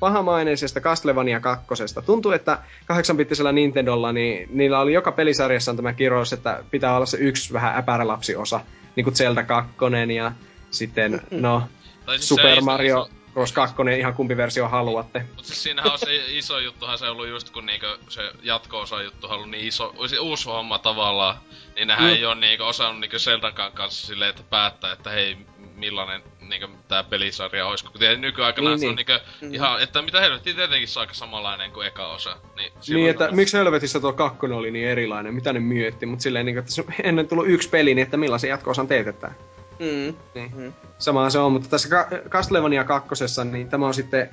pahamaineisesta 0.00 0.80
Castlevania 0.80 1.40
2. 1.40 1.66
Tuntuu, 2.06 2.32
että 2.32 2.58
8-bittisellä 2.92 3.52
Nintendolla, 3.52 4.12
niin 4.12 4.48
niillä 4.52 4.80
oli 4.80 4.92
joka 4.92 5.12
pelisarjassa 5.12 5.74
tämä 5.74 5.92
kirous, 5.92 6.32
että 6.32 6.64
pitää 6.70 6.96
olla 6.96 7.06
se 7.06 7.16
yksi 7.16 7.52
vähän 7.52 7.76
äpärälapsiosa, 7.76 8.60
niin 8.96 9.04
kuin 9.04 9.16
Zelda 9.16 9.42
2 9.42 9.74
ja 10.16 10.32
sitten, 10.70 11.22
no, 11.30 11.62
siis 12.10 12.28
Super 12.28 12.60
Mario 12.60 13.08
Bros. 13.36 13.52
2, 13.52 13.74
ihan 13.98 14.14
kumpi 14.14 14.36
versio 14.36 14.68
haluatte. 14.68 15.24
Mutta 15.28 15.42
siis 15.42 15.62
siinähän 15.62 15.92
on 15.92 15.98
se 15.98 16.16
iso 16.28 16.58
juttuhan 16.58 16.98
se 16.98 17.08
ollut 17.08 17.28
just 17.28 17.50
kun 17.50 17.66
niinku 17.66 17.86
se 18.08 18.32
jatko-osa 18.42 19.02
juttu 19.02 19.26
ollut 19.26 19.50
niin 19.50 19.66
iso, 19.66 19.94
se 20.06 20.18
uusi 20.18 20.48
homma 20.48 20.78
tavallaan, 20.78 21.36
niin 21.74 21.88
nehän 21.88 22.04
mm. 22.04 22.10
ei 22.10 22.24
oo 22.24 22.34
niinku 22.34 22.64
osannut 22.64 23.00
niinku 23.00 23.18
Zeldankaan 23.18 23.72
kanssa 23.72 24.06
silleen, 24.06 24.30
että 24.30 24.42
päättää, 24.50 24.92
että 24.92 25.10
hei, 25.10 25.36
millainen 25.74 26.22
niinku 26.48 26.68
tää 26.88 27.04
pelisarja 27.04 27.66
ois, 27.66 27.82
kun 27.82 27.92
tietysti 27.92 28.20
nykyaikana 28.20 28.70
niin, 28.70 28.78
se 28.78 28.88
on 28.88 28.96
niin. 28.96 29.06
niinku 29.06 29.26
mm. 29.40 29.54
ihan, 29.54 29.82
että 29.82 30.02
mitä 30.02 30.20
helvettiä 30.20 30.54
tietenkin 30.54 30.88
se 30.88 30.98
on 30.98 31.00
aika 31.00 31.14
samanlainen 31.14 31.70
kuin 31.70 31.86
eka 31.86 32.06
osa. 32.06 32.36
Niin, 32.56 32.72
niin 32.88 33.10
että 33.10 33.24
on... 33.24 33.36
miksi 33.36 33.56
helvetissä 33.56 34.00
tuo 34.00 34.12
kakkonen 34.12 34.58
oli 34.58 34.70
niin 34.70 34.88
erilainen, 34.88 35.34
mitä 35.34 35.52
ne 35.52 35.60
myytti, 35.60 36.06
mutta 36.06 36.22
silleen 36.22 36.46
niinku, 36.46 36.58
että 36.58 36.72
se 36.72 36.84
ennen 37.02 37.28
tullut 37.28 37.48
yksi 37.48 37.68
peli, 37.68 37.94
niin 37.94 38.02
että 38.02 38.16
millaisen 38.16 38.50
jatko-osan 38.50 38.88
teetetään. 38.88 39.34
Mm. 39.78 40.14
Niin. 40.34 40.50
Mm. 40.56 40.72
Samaa 40.98 41.30
se 41.30 41.38
on, 41.38 41.52
mutta 41.52 41.68
tässä 41.68 41.88
Ka- 41.88 42.08
Castlevania 42.28 42.84
kakkosessa, 42.84 43.44
niin 43.44 43.68
tämä 43.68 43.86
on 43.86 43.94
sitten, 43.94 44.28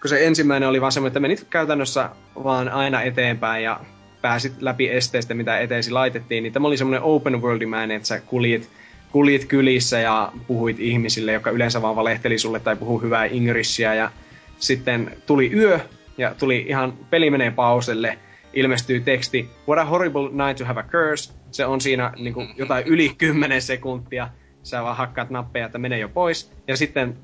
kun 0.00 0.08
se 0.08 0.26
ensimmäinen 0.26 0.68
oli 0.68 0.80
vaan 0.80 0.92
semmoinen, 0.92 1.10
että 1.10 1.20
menit 1.20 1.46
käytännössä 1.50 2.10
vaan 2.44 2.68
aina 2.68 3.02
eteenpäin 3.02 3.64
ja 3.64 3.80
pääsit 4.22 4.62
läpi 4.62 4.88
esteistä, 4.88 5.34
mitä 5.34 5.58
eteesi 5.58 5.90
laitettiin, 5.90 6.42
niin 6.42 6.52
tämä 6.52 6.66
oli 6.66 6.76
semmoinen 6.76 7.02
open 7.02 7.42
worldimäinen, 7.42 7.96
että 7.96 8.08
sä 8.08 8.20
kuljit 8.20 8.70
kuljit 9.12 9.44
kylissä 9.44 9.98
ja 9.98 10.32
puhuit 10.46 10.80
ihmisille, 10.80 11.32
jotka 11.32 11.50
yleensä 11.50 11.82
vaan 11.82 11.96
valehteli 11.96 12.38
sulle 12.38 12.60
tai 12.60 12.76
puhuu 12.76 12.98
hyvää 12.98 13.24
ingrissiä 13.24 13.94
ja 13.94 14.10
sitten 14.58 15.16
tuli 15.26 15.52
yö 15.54 15.80
ja 16.18 16.34
tuli 16.34 16.64
ihan 16.68 16.92
peli 17.10 17.30
menee 17.30 17.50
pauselle, 17.50 18.18
ilmestyy 18.52 19.00
teksti 19.00 19.50
What 19.68 19.78
a 19.78 19.84
horrible 19.84 20.22
night 20.22 20.58
to 20.58 20.64
have 20.64 20.80
a 20.80 20.82
curse. 20.82 21.32
Se 21.50 21.66
on 21.66 21.80
siinä 21.80 22.12
niin 22.18 22.34
kuin, 22.34 22.48
jotain 22.56 22.86
yli 22.86 23.14
10 23.18 23.62
sekuntia. 23.62 24.28
Sä 24.62 24.82
vaan 24.82 24.96
hakkaat 24.96 25.30
nappeja, 25.30 25.66
että 25.66 25.78
menee 25.78 25.98
jo 25.98 26.08
pois. 26.08 26.52
Ja 26.68 26.76
sitten 26.76 27.16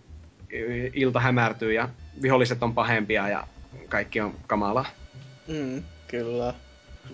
ilta 0.94 1.20
hämärtyy 1.20 1.72
ja 1.72 1.88
viholliset 2.22 2.62
on 2.62 2.74
pahempia 2.74 3.28
ja 3.28 3.46
kaikki 3.88 4.20
on 4.20 4.34
kamalaa. 4.46 4.86
Mm, 5.48 5.82
kyllä 6.08 6.54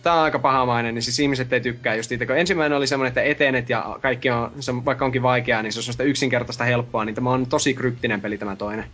tää 0.02 0.14
on 0.14 0.24
aika 0.24 0.38
pahamainen, 0.38 0.94
niin 0.94 1.02
siis 1.02 1.20
ihmiset 1.20 1.52
ei 1.52 1.60
tykkää 1.60 1.94
just 1.94 2.12
itse. 2.12 2.26
Kun 2.26 2.36
ensimmäinen 2.36 2.78
oli 2.78 2.86
semmoinen, 2.86 3.08
että 3.08 3.22
etenet 3.22 3.70
ja 3.70 3.98
kaikki 4.00 4.30
on, 4.30 4.52
se, 4.60 4.72
vaikka 4.84 5.04
onkin 5.04 5.22
vaikeaa, 5.22 5.62
niin 5.62 5.72
se 5.72 5.78
on 5.78 5.82
semmoista 5.82 6.02
yksinkertaista 6.02 6.64
helppoa, 6.64 7.04
niin 7.04 7.14
tämä 7.14 7.30
on 7.30 7.46
tosi 7.46 7.74
kryptinen 7.74 8.20
peli 8.20 8.38
tämä 8.38 8.56
toinen. 8.56 8.84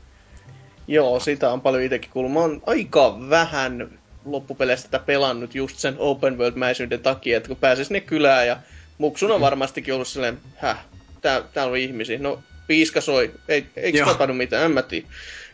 Joo, 0.89 1.20
sitä 1.20 1.51
on 1.51 1.60
paljon 1.60 1.82
itsekin 1.82 2.10
kuullut. 2.10 2.32
Mä 2.32 2.40
oon 2.40 2.62
aika 2.66 3.16
vähän 3.31 3.90
loppupeleistä 4.24 4.89
tätä 4.90 5.05
pelannut 5.05 5.55
just 5.55 5.78
sen 5.78 5.94
open 5.98 6.39
world-mäisyyden 6.39 7.01
takia, 7.02 7.36
että 7.36 7.48
kun 7.48 7.56
pääsee 7.56 7.85
sinne 7.85 8.01
kylään 8.01 8.47
ja 8.47 8.56
muksun 8.98 9.31
on 9.31 9.40
varmastikin 9.40 9.94
ollut 9.94 10.09
silleen, 10.09 10.39
häh, 10.56 10.85
tää, 11.20 11.43
täällä 11.52 11.70
on 11.70 11.77
ihmisiä. 11.77 12.18
No, 12.18 12.43
piiska 12.66 13.01
soi, 13.01 13.32
ei, 13.48 13.66
eikö 13.77 14.05
tapahdu 14.05 14.35
mitään, 14.35 14.64
en 14.64 14.70
mä 14.70 14.82
tiedä. 14.82 15.06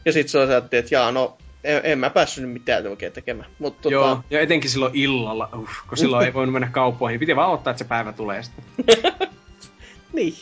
Ja 0.04 0.12
sit 0.12 0.28
se 0.28 0.38
on 0.38 0.48
että 0.52 0.94
jaa, 0.94 1.12
no 1.12 1.38
en, 1.64 1.80
en 1.84 1.98
mä 1.98 2.10
päässyt 2.10 2.50
mitään 2.50 2.86
oikein 2.86 3.12
tekemään. 3.12 3.50
Mut, 3.58 3.80
tota... 3.80 3.92
Joo, 3.92 4.24
ja 4.30 4.40
etenkin 4.40 4.70
silloin 4.70 4.96
illalla, 4.96 5.48
uh, 5.56 5.68
kun 5.88 5.98
silloin 5.98 6.26
ei 6.26 6.34
voinut 6.38 6.52
mennä 6.52 6.68
kauppoihin. 6.72 7.20
Piti 7.20 7.36
vaan 7.36 7.52
ottaa, 7.52 7.70
että 7.70 7.78
se 7.84 7.88
päivä 7.88 8.12
tulee 8.12 8.42
sitten. 8.42 8.64
niin. 10.12 10.34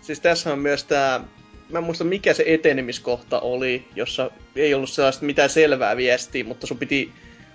Siis 0.00 0.20
tässä 0.20 0.52
on 0.52 0.58
myös 0.58 0.84
tää, 0.84 1.20
mä 1.68 1.78
en 1.78 1.84
muista 1.84 2.04
mikä 2.04 2.34
se 2.34 2.44
etenemiskohta 2.46 3.40
oli, 3.40 3.88
jossa 3.96 4.30
ei 4.56 4.74
ollut 4.74 4.90
sellaista 4.90 5.24
mitään 5.24 5.50
selvää 5.50 5.96
viestiä, 5.96 6.44
mutta 6.44 6.66
sun 6.66 6.78
piti 6.78 7.12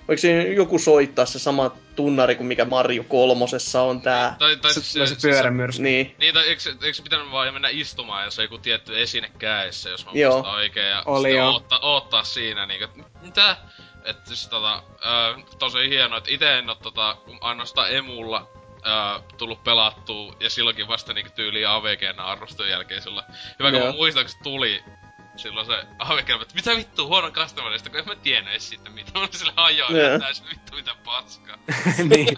Voiko 0.08 0.20
siinä 0.20 0.44
joku 0.44 0.80
soittaa 0.80 1.26
se 1.26 1.40
sama 1.40 1.72
tunnari 1.96 2.36
kuin 2.36 2.48
mikä 2.48 2.66
Mario 2.66 3.04
kolmosessa 3.04 3.82
on 3.82 4.02
tää? 4.02 4.36
Tai, 4.40 4.56
tai 4.56 4.74
se, 4.74 4.82
se, 4.82 5.06
se 5.06 5.16
pyörämyrsky. 5.22 5.84
Niin. 5.84 6.16
Niin, 6.20 6.34
tai 6.34 6.48
eikö, 6.48 6.62
eikö 6.70 6.94
se 6.94 7.04
pitänyt 7.04 7.32
vaan 7.32 7.54
mennä 7.54 7.70
istumaan, 7.72 8.26
jos 8.26 8.40
on 8.40 8.46
joku 8.46 8.58
tietty 8.58 9.02
esine 9.02 9.32
kädessä, 9.40 9.90
jos 9.90 10.06
mä 10.06 10.12
Joo. 10.14 10.34
muistan 10.34 10.56
oikein, 10.56 10.90
ja 10.90 11.04
Oli 11.06 11.30
sitten 11.30 11.44
oottaa, 11.44 11.80
oottaa 11.82 12.24
siinä 12.24 12.66
niinku, 12.66 13.02
mitä? 13.22 13.58
Että 14.06 14.28
siis 14.28 14.48
tota, 14.48 14.74
äh, 14.76 15.44
tosi 15.60 15.90
hienoa, 15.90 16.18
että 16.18 16.32
ite 16.32 16.58
en 16.58 16.70
oo 16.70 16.76
tota, 16.76 17.18
ainoastaan 17.42 17.92
emulla 17.92 18.48
äh, 18.88 19.24
tullut 19.38 19.64
pelattua, 19.64 20.36
ja 20.40 20.50
silloinkin 20.50 20.88
vasta 20.88 21.14
niinku 21.14 21.32
tyyliin 21.36 21.68
AVGn 21.68 22.20
arvoston 22.20 22.70
jälkeen 22.70 23.02
sillä. 23.02 23.24
Hyvä, 23.60 23.72
kun 23.72 23.96
muistan, 23.96 24.24
kun 24.24 24.30
se 24.30 24.38
tuli, 24.44 24.84
silloin 25.40 25.68
se 25.68 25.74
Havekelma, 26.00 26.42
että 26.42 26.56
mitä 26.56 26.76
vittu 26.76 27.08
huonon 27.08 27.32
Castlevaniasta, 27.32 27.90
kun 27.90 28.00
en 28.00 28.08
mä 28.08 28.16
tiennyt 28.16 28.52
edes 28.52 28.70
siitä 28.70 28.90
mitä. 28.90 29.20
Mä 29.20 29.28
sillä 29.32 29.54
hajoa, 29.56 29.90
yeah. 29.90 30.20
täysin 30.20 30.46
vittu 30.50 30.76
mitä 30.76 30.92
paskaa. 31.06 31.58
niin. 32.16 32.38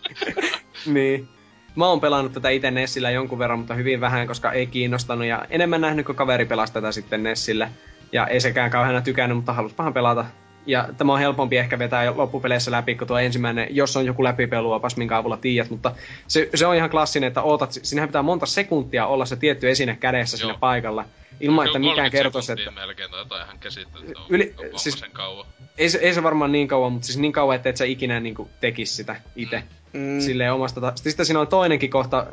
niin. 0.86 1.30
Mä 1.76 1.88
oon 1.88 2.02
pelannut 2.02 2.34
tätä 2.34 2.50
itse 2.50 2.72
Nessillä 2.72 3.12
jonkun 3.12 3.40
verran, 3.40 3.60
mutta 3.60 3.74
hyvin 3.74 4.02
vähän, 4.02 4.28
koska 4.28 4.52
ei 4.52 4.68
kiinnostanut. 4.68 5.28
Ja 5.28 5.46
enemmän 5.50 5.82
nähnyt, 5.82 6.06
kun 6.06 6.16
kaveri 6.16 6.46
pelasi 6.46 6.74
tätä 6.74 6.92
sitten 6.92 7.24
Nessillä. 7.24 7.70
Ja 8.12 8.28
ei 8.28 8.42
sekään 8.42 8.72
kauheana 8.72 9.02
tykännyt, 9.02 9.38
mutta 9.38 9.56
pahan 9.76 9.94
pelata. 9.94 10.26
Ja 10.66 10.90
tämä 10.98 11.14
on 11.14 11.20
helpompi 11.20 11.58
ehkä 11.58 11.80
vetää 11.80 12.18
loppupeleissä 12.18 12.72
läpi, 12.72 12.96
kun 12.96 13.08
tuo 13.08 13.18
ensimmäinen, 13.18 13.68
jos 13.70 13.98
on 13.98 14.06
joku 14.06 14.24
läpipeluopas, 14.24 14.98
minkä 14.98 15.18
avulla 15.18 15.38
tiedät, 15.38 15.70
mutta 15.70 15.92
se, 16.28 16.50
se 16.56 16.66
on 16.66 16.76
ihan 16.76 16.90
klassinen, 16.90 17.28
että 17.28 17.42
ootat, 17.42 17.72
sinähän 17.72 18.10
pitää 18.10 18.22
monta 18.22 18.46
sekuntia 18.46 19.06
olla 19.06 19.26
se 19.26 19.36
tietty 19.36 19.70
esine 19.70 19.96
kädessä 19.96 20.38
Joo. 20.38 20.40
siinä 20.40 20.60
paikalla. 20.60 21.06
Ilman, 21.40 21.66
että 21.66 21.80
mikään 21.80 22.12
kertoisi, 22.12 22.52
että... 22.52 22.72
melkein 22.72 23.12
tai 23.12 23.20
jotain 23.20 23.46
ihan 23.46 23.60
käsittelyä. 23.60 24.14
Yli, 24.30 24.56
siis, 24.76 25.00
sen 25.00 25.12
kauan. 25.12 25.46
Ei, 25.78 25.90
ei 26.02 26.14
se 26.14 26.24
varmaan 26.24 26.52
niin 26.52 26.68
kauan, 26.68 26.92
mutta 26.92 27.06
siis 27.06 27.18
niin 27.18 27.32
kauan, 27.32 27.56
että 27.56 27.70
et 27.70 27.78
sä 27.78 27.86
ikinä 27.86 28.20
niin 28.20 28.36
kuin, 28.36 28.50
tekis 28.62 28.96
sitä 28.96 29.16
itse. 29.36 29.64
Mm. 29.94 30.20
Silleen 30.20 30.54
omasta... 30.54 30.82
Ta- 30.82 30.94
sitten 30.96 31.26
siinä 31.26 31.40
on 31.40 31.48
toinenkin 31.48 31.90
kohta, 31.90 32.26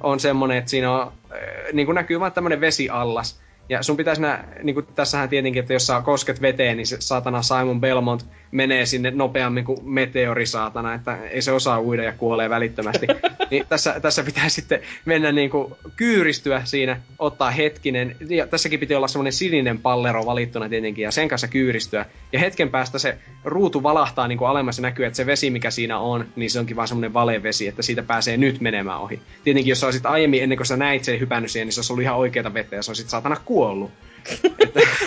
on 0.00 0.20
semmonen, 0.20 0.56
että 0.56 0.70
siinä 0.70 0.92
on, 0.92 1.12
äh, 1.32 1.72
niin 1.72 1.86
kuin 1.86 1.94
näkyy 1.94 2.20
vaan 2.20 2.32
tämmönen 2.32 2.60
vesiallas. 2.60 3.40
Ja 3.68 3.82
sun 3.82 3.96
pitäisi 3.96 4.22
nää, 4.22 4.48
niin 4.62 4.74
kuin 4.74 4.86
tässähän 4.86 5.28
tietenkin, 5.28 5.60
että 5.60 5.72
jos 5.72 5.86
sä 5.86 6.02
kosket 6.04 6.42
veteen, 6.42 6.76
niin 6.76 6.86
se 6.86 6.96
saatana 7.00 7.42
Simon 7.42 7.80
Belmont 7.80 8.26
menee 8.54 8.86
sinne 8.86 9.10
nopeammin 9.10 9.64
kuin 9.64 9.78
meteori 9.82 10.46
saatana, 10.46 10.94
että 10.94 11.18
ei 11.30 11.42
se 11.42 11.52
osaa 11.52 11.80
uida 11.80 12.04
ja 12.04 12.12
kuolee 12.12 12.50
välittömästi. 12.50 13.06
niin 13.50 13.66
tässä, 13.68 14.00
tässä 14.00 14.22
pitää 14.22 14.48
sitten 14.48 14.80
mennä 15.04 15.32
niin 15.32 15.50
kuin 15.50 15.74
kyyristyä 15.96 16.62
siinä, 16.64 17.00
ottaa 17.18 17.50
hetkinen. 17.50 18.16
Ja 18.28 18.46
tässäkin 18.46 18.80
piti 18.80 18.94
olla 18.94 19.08
semmoinen 19.08 19.32
sininen 19.32 19.78
pallero 19.78 20.26
valittuna 20.26 20.68
tietenkin 20.68 21.02
ja 21.02 21.10
sen 21.10 21.28
kanssa 21.28 21.48
kyyristyä. 21.48 22.06
Ja 22.32 22.38
hetken 22.38 22.70
päästä 22.70 22.98
se 22.98 23.18
ruutu 23.44 23.82
valahtaa 23.82 24.28
niin 24.28 24.38
kuin 24.38 24.48
alemmas 24.48 24.78
ja 24.78 24.82
näkyy, 24.82 25.06
että 25.06 25.16
se 25.16 25.26
vesi 25.26 25.50
mikä 25.50 25.70
siinä 25.70 25.98
on, 25.98 26.26
niin 26.36 26.50
se 26.50 26.58
onkin 26.60 26.76
vaan 26.76 26.88
semmoinen 26.88 27.14
valevesi, 27.14 27.68
että 27.68 27.82
siitä 27.82 28.02
pääsee 28.02 28.36
nyt 28.36 28.60
menemään 28.60 29.00
ohi. 29.00 29.20
Tietenkin 29.44 29.70
jos 29.70 29.80
sä 29.80 29.86
olisit 29.86 30.06
aiemmin 30.06 30.42
ennen 30.42 30.58
kuin 30.58 30.66
sä 30.66 30.76
näit 30.76 31.04
sen 31.04 31.20
hypännyt 31.20 31.50
siihen, 31.50 31.66
niin 31.66 31.72
se 31.72 31.80
olisi 31.80 31.92
ollut 31.92 32.02
ihan 32.02 32.16
oikeata 32.16 32.54
vettä 32.54 32.76
ja 32.76 32.82
se 32.82 32.90
olisit 32.90 33.08
saatana 33.08 33.36
kuollut. 33.44 33.90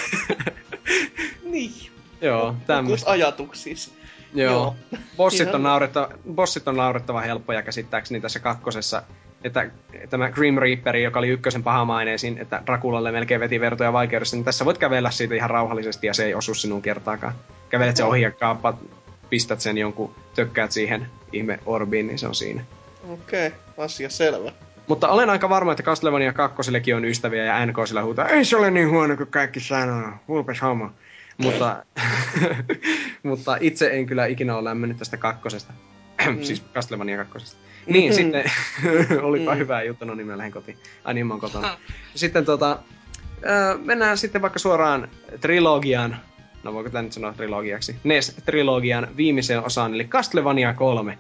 niin. 1.52 1.97
Joo, 2.22 2.56
tämmöistä. 2.68 3.12
ajatuksissa. 3.12 3.92
Joo. 4.34 4.52
Joo. 4.52 4.76
Bossit, 5.18 5.54
on 5.54 5.64
naurettava, 5.64 6.10
bossit 6.34 6.68
on 6.68 6.78
naurettava 6.78 7.22
helppoja 7.22 7.62
käsittääkseni 7.62 8.22
tässä 8.22 8.40
kakkosessa. 8.40 9.04
Että 9.44 9.70
tämä 10.10 10.32
Grim 10.32 10.58
Reaperi, 10.58 11.04
joka 11.04 11.20
oli 11.20 11.28
ykkösen 11.28 11.64
pahamaineisiin, 11.64 12.38
että 12.38 12.64
Draculalle 12.66 13.12
melkein 13.12 13.40
veti 13.40 13.60
vertoja 13.60 13.94
vaikeudessa, 13.94 14.36
niin 14.36 14.46
tässä 14.46 14.66
voit 14.66 14.78
kävellä 14.78 15.12
siitä 15.12 15.36
ihan 15.36 15.50
rauhallisesti 15.50 16.08
ja 16.08 16.14
se 16.14 16.26
ei 16.26 16.36
osu 16.36 16.54
sinun 16.54 16.82
kertaakaan. 16.82 17.34
Kävelet 17.70 17.98
sen 17.98 18.06
ohi 18.06 18.22
ja 18.22 18.32
kaappaat, 18.32 18.76
pistät 19.30 19.62
sen 19.62 19.78
jonkun, 19.78 20.16
tökkäät 20.36 20.72
siihen 20.72 21.08
ihme 21.34 21.60
orbiin, 21.66 22.08
niin 22.08 22.20
se 22.20 22.28
on 22.28 22.36
siinä. 22.36 22.64
Okei, 23.10 23.48
okay, 23.48 23.86
asia 23.86 24.10
selvä. 24.10 24.52
Mutta 24.88 25.08
olen 25.08 25.30
aika 25.30 25.50
varma, 25.50 25.72
että 25.72 25.84
Castlevania 25.84 26.34
2 26.34 26.94
on 26.96 27.06
ystäviä 27.06 27.44
ja 27.44 27.66
NK 27.66 27.78
sillä 27.86 28.04
huutaa, 28.04 28.28
ei 28.28 28.46
se 28.46 28.58
ole 28.58 28.72
niin 28.72 28.90
huono 28.90 29.18
kuin 29.18 29.32
kaikki 29.32 29.60
sanoo, 29.60 30.12
hulpes 30.28 30.62
homo. 30.62 30.90
Mutta, 31.38 31.84
mutta 33.24 33.58
itse 33.60 33.90
en 33.94 34.06
kyllä 34.06 34.26
ikinä 34.26 34.56
ole 34.56 34.64
lämmennyt 34.70 34.98
tästä 34.98 35.18
kakkosesta. 35.18 35.74
siis 36.42 36.64
Castlevania 36.74 37.18
kakkosesta. 37.18 37.58
Niin, 37.88 38.14
sitten 38.14 38.44
olipa 39.22 39.54
Mm. 39.54 39.58
hyvä 39.58 39.84
juttu, 39.84 40.06
no 40.06 40.16
niin 40.16 40.28
mä 40.28 40.38
lähden 40.38 40.52
kotiin. 40.52 40.78
Ai 41.04 41.14
niin, 41.14 41.28
mä 41.28 41.34
oon 41.34 41.42
kotona. 41.42 41.78
Sitten 42.16 42.46
tota, 42.46 42.80
ö, 43.44 43.78
mennään 43.78 44.18
sitten 44.18 44.42
vaikka 44.42 44.60
suoraan 44.60 45.08
trilogian, 45.42 46.16
no 46.64 46.74
voiko 46.74 46.90
tämä 46.90 47.02
nyt 47.02 47.14
sanoa 47.14 47.34
trilogiaksi, 47.34 47.96
NES-trilogian 48.04 49.08
viimeiseen 49.18 49.64
osaan, 49.64 49.94
eli 49.94 50.06
Castlevania 50.06 50.74
3. 50.74 51.18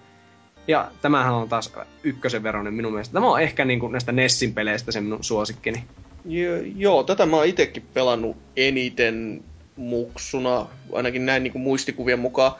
Ja 0.67 0.91
tämähän 1.01 1.33
on 1.33 1.49
taas 1.49 1.73
ykkösen 2.03 2.43
veronen 2.43 2.73
minun 2.73 2.91
mielestä. 2.91 3.13
Tämä 3.13 3.27
on 3.31 3.41
ehkä 3.41 3.65
niin 3.65 3.79
kuin 3.79 3.91
näistä 3.91 4.11
Nessin 4.11 4.53
peleistä 4.53 4.91
se 4.91 5.01
minun 5.01 5.23
suosikkini. 5.23 5.83
Jo, 6.25 6.51
joo, 6.75 7.03
tätä 7.03 7.25
mä 7.25 7.35
oon 7.35 7.45
itekin 7.45 7.83
pelannut 7.93 8.37
eniten 8.55 9.43
muksuna, 9.77 10.67
ainakin 10.93 11.25
näin 11.25 11.43
niin 11.43 11.51
kuin 11.51 11.61
muistikuvien 11.61 12.19
mukaan. 12.19 12.51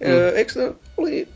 Mm. 0.00 0.10
Öö, 0.10 0.32
eikö 0.36 0.74
oli 0.96 1.28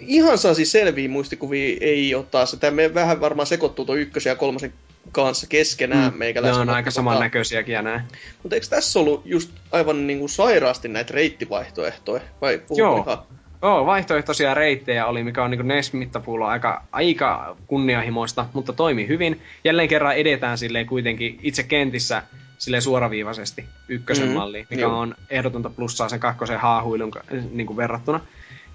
ihan 0.00 0.38
saasi 0.38 0.64
selviä 0.64 1.08
muistikuvia 1.08 1.76
ei 1.80 2.14
ole 2.14 2.24
taas. 2.30 2.56
Tämä 2.60 2.94
vähän 2.94 3.20
varmaan 3.20 3.46
sekoittuu 3.46 3.84
tuon 3.84 3.98
ykkösen 3.98 4.30
ja 4.30 4.36
kolmosen 4.36 4.72
kanssa 5.12 5.46
keskenään 5.46 6.12
mm. 6.12 6.12
Ne 6.12 6.18
meikäläisen. 6.18 6.54
on 6.54 6.60
mutta 6.60 6.76
aika 6.76 6.90
samannäköisiäkin 6.90 7.72
ja 7.72 7.82
näin. 7.82 8.02
Mutta 8.42 8.56
eikö 8.56 8.66
tässä 8.70 8.98
ollut 8.98 9.22
just 9.24 9.50
aivan 9.72 10.06
niin 10.06 10.18
kuin 10.18 10.28
sairaasti 10.28 10.88
näitä 10.88 11.14
reittivaihtoehtoja? 11.14 12.22
Vai 12.40 12.62
Joo. 12.76 13.02
ihan? 13.02 13.18
Joo, 13.62 13.86
vaihtoehtoisia 13.86 14.54
reittejä 14.54 15.06
oli, 15.06 15.24
mikä 15.24 15.44
on 15.44 15.50
niin 15.50 15.68
NES-mittapuulla 15.68 16.48
aika, 16.48 16.82
aika 16.92 17.56
kunnianhimoista, 17.66 18.46
mutta 18.52 18.72
toimi 18.72 19.08
hyvin. 19.08 19.40
Jälleen 19.64 19.88
kerran 19.88 20.16
edetään 20.16 20.58
silleen 20.58 20.86
kuitenkin 20.86 21.38
itse 21.42 21.62
kentissä 21.62 22.22
silleen 22.58 22.82
suoraviivaisesti 22.82 23.64
ykkösen 23.88 24.24
Mm, 24.24 24.30
mm, 24.30 24.36
malliin, 24.38 24.66
mikä 24.70 24.82
joo. 24.82 24.98
on 24.98 25.14
ehdotonta 25.30 25.70
plussaa 25.70 26.08
sen 26.08 26.20
kakkosen 26.20 26.58
haahuilun 26.60 27.10
niin 27.50 27.66
kuin 27.66 27.76
verrattuna. 27.76 28.20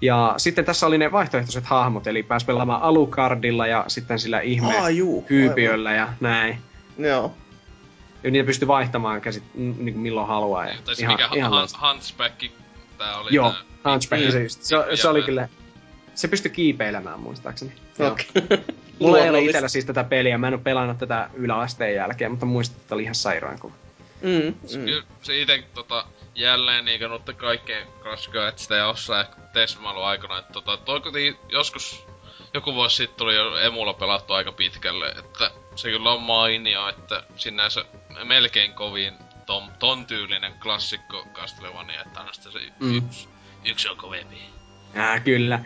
Ja 0.00 0.34
sitten 0.36 0.64
tässä 0.64 0.86
oli 0.86 0.98
ne 0.98 1.12
vaihtoehtoiset 1.12 1.64
hahmot, 1.64 2.06
eli 2.06 2.22
pääsi 2.22 2.46
pelaamaan 2.46 2.82
Alucardilla 2.82 3.66
ja 3.66 3.84
sitten 3.88 4.18
sillä 4.18 4.40
ihme 4.40 4.78
Aa, 4.78 4.90
juu, 4.90 5.26
hyypiöllä 5.30 5.92
ja 5.92 6.08
näin. 6.20 6.52
aivan. 6.98 7.10
Joo. 7.10 7.34
Ja 8.22 8.30
niitä 8.30 8.46
pystyy 8.46 8.68
vaihtamaan 8.68 9.20
käsit, 9.20 9.42
niin 9.54 9.76
kuin 9.76 9.98
milloin 9.98 10.28
haluaa. 10.28 10.66
Ja 10.66 10.74
Tai 10.84 10.94
se 10.96 11.06
mikä 11.06 11.28
ihan 11.34 11.50
han, 11.50 11.60
loistava. 11.60 11.92
Hunchback, 11.92 12.42
tää 12.98 13.16
oli 13.18 13.34
Joo, 13.34 13.50
tää. 13.82 13.92
Hunchback, 13.92 14.24
Mm. 14.24 14.30
se, 14.30 14.42
just- 14.44 14.62
se, 14.62 14.76
se 14.94 15.08
oli 15.08 15.22
kyllä... 15.22 15.48
Se 16.14 16.28
pystyi 16.28 16.50
kiipeilemään 16.50 17.20
muistaakseni. 17.20 17.72
Joo. 17.98 18.12
Okei. 18.12 18.58
Mulla 18.98 19.18
ei 19.18 19.30
ole 19.30 19.40
itsellä 19.40 19.68
siis 19.68 19.84
tätä 19.84 20.04
peliä, 20.04 20.38
mä 20.38 20.48
en 20.48 20.54
ole 20.54 20.62
pelannut 20.62 20.98
tätä 20.98 21.30
yläasteen 21.34 21.94
jälkeen, 21.94 22.30
mutta 22.30 22.46
muistan, 22.46 22.80
että 22.80 22.94
oli 22.94 23.02
ihan 23.02 23.14
sairaan 23.14 23.58
kuva. 23.58 23.74
Mm, 24.22 24.54
Se, 24.66 24.78
mm. 24.78 24.84
kyllä 24.84 25.02
se 25.22 25.40
ite 25.42 25.64
tota, 25.74 26.06
jälleen 26.34 26.84
niinkö 26.84 27.08
nutte 27.08 27.32
kaikkeen 27.32 27.86
Crash 28.02 28.30
Gadgetista 28.30 28.74
ja 28.74 28.84
jossain 28.86 29.26
Tesmailu 29.52 30.02
aikana, 30.02 30.38
että 30.38 30.52
tota, 30.52 30.76
toi 30.76 31.36
joskus 31.48 32.06
joku 32.54 32.74
vuosi 32.74 32.96
sitten 32.96 33.18
tuli 33.18 33.34
jo 33.34 33.58
emulla 33.58 33.94
pelattu 33.94 34.32
aika 34.32 34.52
pitkälle, 34.52 35.08
että 35.08 35.50
se 35.76 35.90
kyllä 35.90 36.12
on 36.12 36.22
mainio, 36.22 36.88
että 36.88 37.22
sinänsä 37.36 37.84
melkein 38.24 38.72
kovin 38.72 39.14
ton, 39.46 39.62
ton 39.78 40.06
tyylinen 40.06 40.52
klassikko 40.62 41.26
Castlevania, 41.32 42.02
että 42.02 42.20
aina 42.20 42.32
se 42.32 42.48
Mm. 42.80 42.96
yksi, 42.96 43.28
yksi 43.64 43.88
on 43.88 43.96
kovempi. 43.96 44.36
Ää, 44.94 45.20
kyllä. 45.20 45.60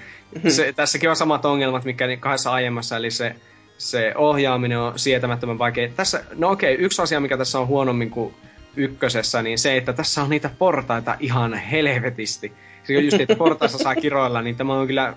Se, 0.49 0.73
tässäkin 0.73 1.11
on 1.11 1.17
samat 1.17 1.45
ongelmat, 1.45 1.85
mikä 1.85 2.17
kahdessa 2.21 2.53
aiemmassa, 2.53 2.97
eli 2.97 3.11
se, 3.11 3.35
se 3.79 4.13
ohjaaminen 4.17 4.79
on 4.79 4.99
sietämättömän 4.99 5.59
vaikea. 5.59 5.89
Tässä, 5.97 6.25
no 6.35 6.51
okei, 6.51 6.75
yksi 6.75 7.03
asia, 7.03 7.21
mikä 7.21 7.37
tässä 7.37 7.59
on 7.59 7.67
huonommin 7.67 8.11
kuin 8.11 8.35
ykkösessä, 8.77 9.43
niin 9.43 9.59
se, 9.59 9.77
että 9.77 9.93
tässä 9.93 10.23
on 10.23 10.31
niitä 10.31 10.51
portaita 10.59 11.17
ihan 11.21 11.55
helvetisti. 11.55 12.53
On 12.97 13.05
just, 13.05 13.21
että 13.21 13.37
portaissa 13.37 13.79
saa 13.79 13.95
kiroilla, 13.95 14.43
niin 14.43 14.57
tämä 14.57 14.75
on 14.75 14.87
kyllä, 14.87 15.15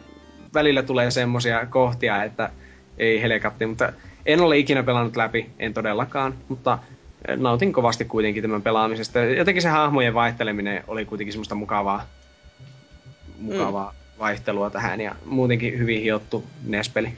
välillä 0.53 0.83
tulee 0.83 1.11
semmosia 1.11 1.65
kohtia, 1.65 2.23
että 2.23 2.49
ei 2.97 3.21
helekatti, 3.21 3.65
mutta 3.65 3.93
en 4.25 4.41
ole 4.41 4.57
ikinä 4.57 4.83
pelannut 4.83 5.15
läpi, 5.15 5.49
en 5.59 5.73
todellakaan, 5.73 6.33
mutta 6.49 6.79
nautin 7.35 7.73
kovasti 7.73 8.05
kuitenkin 8.05 8.41
tämän 8.41 8.61
pelaamisesta. 8.61 9.19
Jotenkin 9.19 9.61
se 9.61 9.69
hahmojen 9.69 10.13
vaihteleminen 10.13 10.83
oli 10.87 11.05
kuitenkin 11.05 11.33
semmoista 11.33 11.55
mukavaa, 11.55 12.05
mukavaa 13.39 13.91
mm. 13.91 14.00
Vaihtelua 14.21 14.69
tähän 14.69 15.01
ja 15.01 15.15
muutenkin 15.25 15.79
hyvin 15.79 16.01
hiottu 16.01 16.43
NES-peli. 16.63 17.13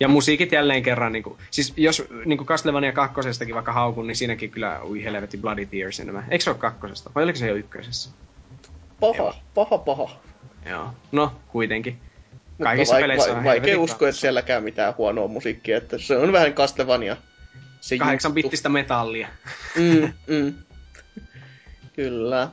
Ja 0.00 0.08
musiikit 0.08 0.52
jälleen 0.52 0.82
kerran, 0.82 1.12
niin 1.12 1.22
kuin, 1.22 1.38
siis 1.50 1.72
jos 1.76 2.04
niin 2.24 2.36
kuin 2.38 2.46
Castlevania 2.46 2.92
kakkosestakin 2.92 3.54
vaikka 3.54 3.72
haukun, 3.72 4.06
niin 4.06 4.16
siinäkin 4.16 4.50
kyllä 4.50 4.80
ui 4.84 5.04
helvetti 5.04 5.36
Bloody 5.38 5.66
Tears 5.66 6.00
enemmän. 6.00 6.24
Eikö 6.30 6.44
se 6.44 6.50
ole 6.50 6.58
kakkosesta? 6.58 7.10
Vai 7.14 7.24
oliko 7.24 7.38
se 7.38 7.48
jo 7.48 7.54
ykkösessä? 7.54 8.10
Paha, 9.00 9.34
paha, 9.54 9.78
paha. 9.78 10.10
Joo. 10.66 10.90
No, 11.12 11.32
kuitenkin. 11.48 11.98
Mutta 12.48 12.64
Kaikissa 12.64 12.94
vaik- 12.94 13.00
peleissä 13.00 13.30
va- 13.30 13.36
on 13.38 13.44
Vaikea 13.44 13.52
helvetin 13.52 13.78
uskoa, 13.78 14.08
että 14.08 14.20
sielläkään 14.20 14.64
mitään 14.64 14.94
huonoa 14.98 15.28
musiikkia, 15.28 15.76
että 15.76 15.98
se 15.98 16.16
on 16.16 16.32
vähän 16.32 16.52
Castlevania. 16.52 17.16
Se 17.80 17.98
Kahdeksan 17.98 18.32
bittistä 18.34 18.68
metallia. 18.68 19.28
Mm, 19.76 20.12
mm. 20.34 20.54
Kyllä. 21.96 22.48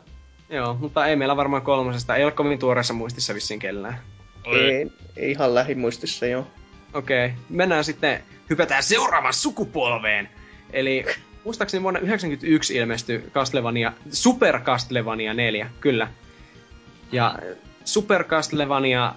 Joo, 0.54 0.74
mutta 0.74 1.06
ei 1.06 1.16
meillä 1.16 1.38
varmaan 1.38 1.62
kolmosesta. 1.62 2.16
Ei 2.16 2.24
ole 2.24 2.32
kovin 2.32 2.60
tuoreessa 2.60 2.94
muistissa 2.94 3.34
vissiin 3.34 3.60
kellään. 3.60 4.00
Ei, 4.46 4.88
ei 5.18 5.32
ihan 5.32 5.56
lähimuistissa 5.56 6.26
jo. 6.26 6.48
Okei, 6.94 7.26
okay. 7.26 7.38
mennään 7.50 7.84
sitten, 7.84 8.24
hypätään 8.50 8.84
seuraavaan 8.84 9.34
sukupolveen. 9.34 10.30
Eli 10.74 11.06
muistaakseni 11.44 11.84
vuonna 11.84 12.00
1991 12.00 12.76
ilmestyi 12.76 13.24
Castlevania, 13.34 13.94
Super 14.12 14.60
Castlevania 14.60 15.34
4, 15.34 15.70
kyllä. 15.80 16.08
Ja 17.12 17.36
Super 17.86 18.24
Castlevania 18.24 19.16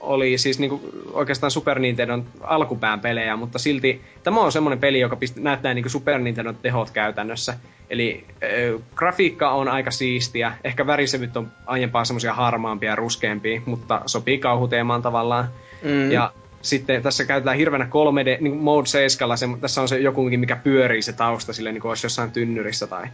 oli 0.00 0.38
siis 0.38 0.58
niinku 0.58 0.80
oikeastaan 1.12 1.50
Super 1.50 1.78
Nintendon 1.78 2.26
alkupään 2.40 3.00
pelejä, 3.00 3.36
mutta 3.36 3.58
silti 3.58 4.00
tämä 4.22 4.40
on 4.40 4.52
semmoinen 4.52 4.78
peli, 4.78 5.00
joka 5.00 5.16
pist- 5.16 5.40
näyttää 5.40 5.74
niinku 5.74 5.88
Super 5.88 6.18
Nintendon 6.18 6.56
tehot 6.56 6.90
käytännössä. 6.90 7.54
Eli 7.90 8.24
äh, 8.30 8.82
grafiikka 8.94 9.50
on 9.50 9.68
aika 9.68 9.90
siistiä, 9.90 10.52
ehkä 10.64 10.86
värisevyt 10.86 11.36
on 11.36 11.52
aiempaa 11.66 12.04
semmoisia 12.04 12.34
harmaampia 12.34 12.90
ja 12.90 12.96
ruskeampia, 12.96 13.60
mutta 13.66 14.02
sopii 14.06 14.38
kauhuteemaan 14.38 15.02
tavallaan. 15.02 15.48
Mm. 15.82 16.12
Ja 16.12 16.32
sitten 16.62 17.02
tässä 17.02 17.24
käytetään 17.24 17.56
hirveänä 17.56 17.84
3D, 17.84 18.42
niin 18.42 18.52
kuin 18.52 18.62
Mode 18.62 18.86
7, 18.86 19.38
se, 19.38 19.46
tässä 19.60 19.80
on 19.80 19.88
se 19.88 19.98
joku, 19.98 20.22
mikä 20.22 20.56
pyörii 20.56 21.02
se 21.02 21.12
tausta 21.12 21.52
silleen, 21.52 21.74
niin 21.74 21.82
kuin 21.82 21.90
olisi 21.90 22.06
jossain 22.06 22.30
tynnyrissä 22.30 22.86
tai 22.86 23.06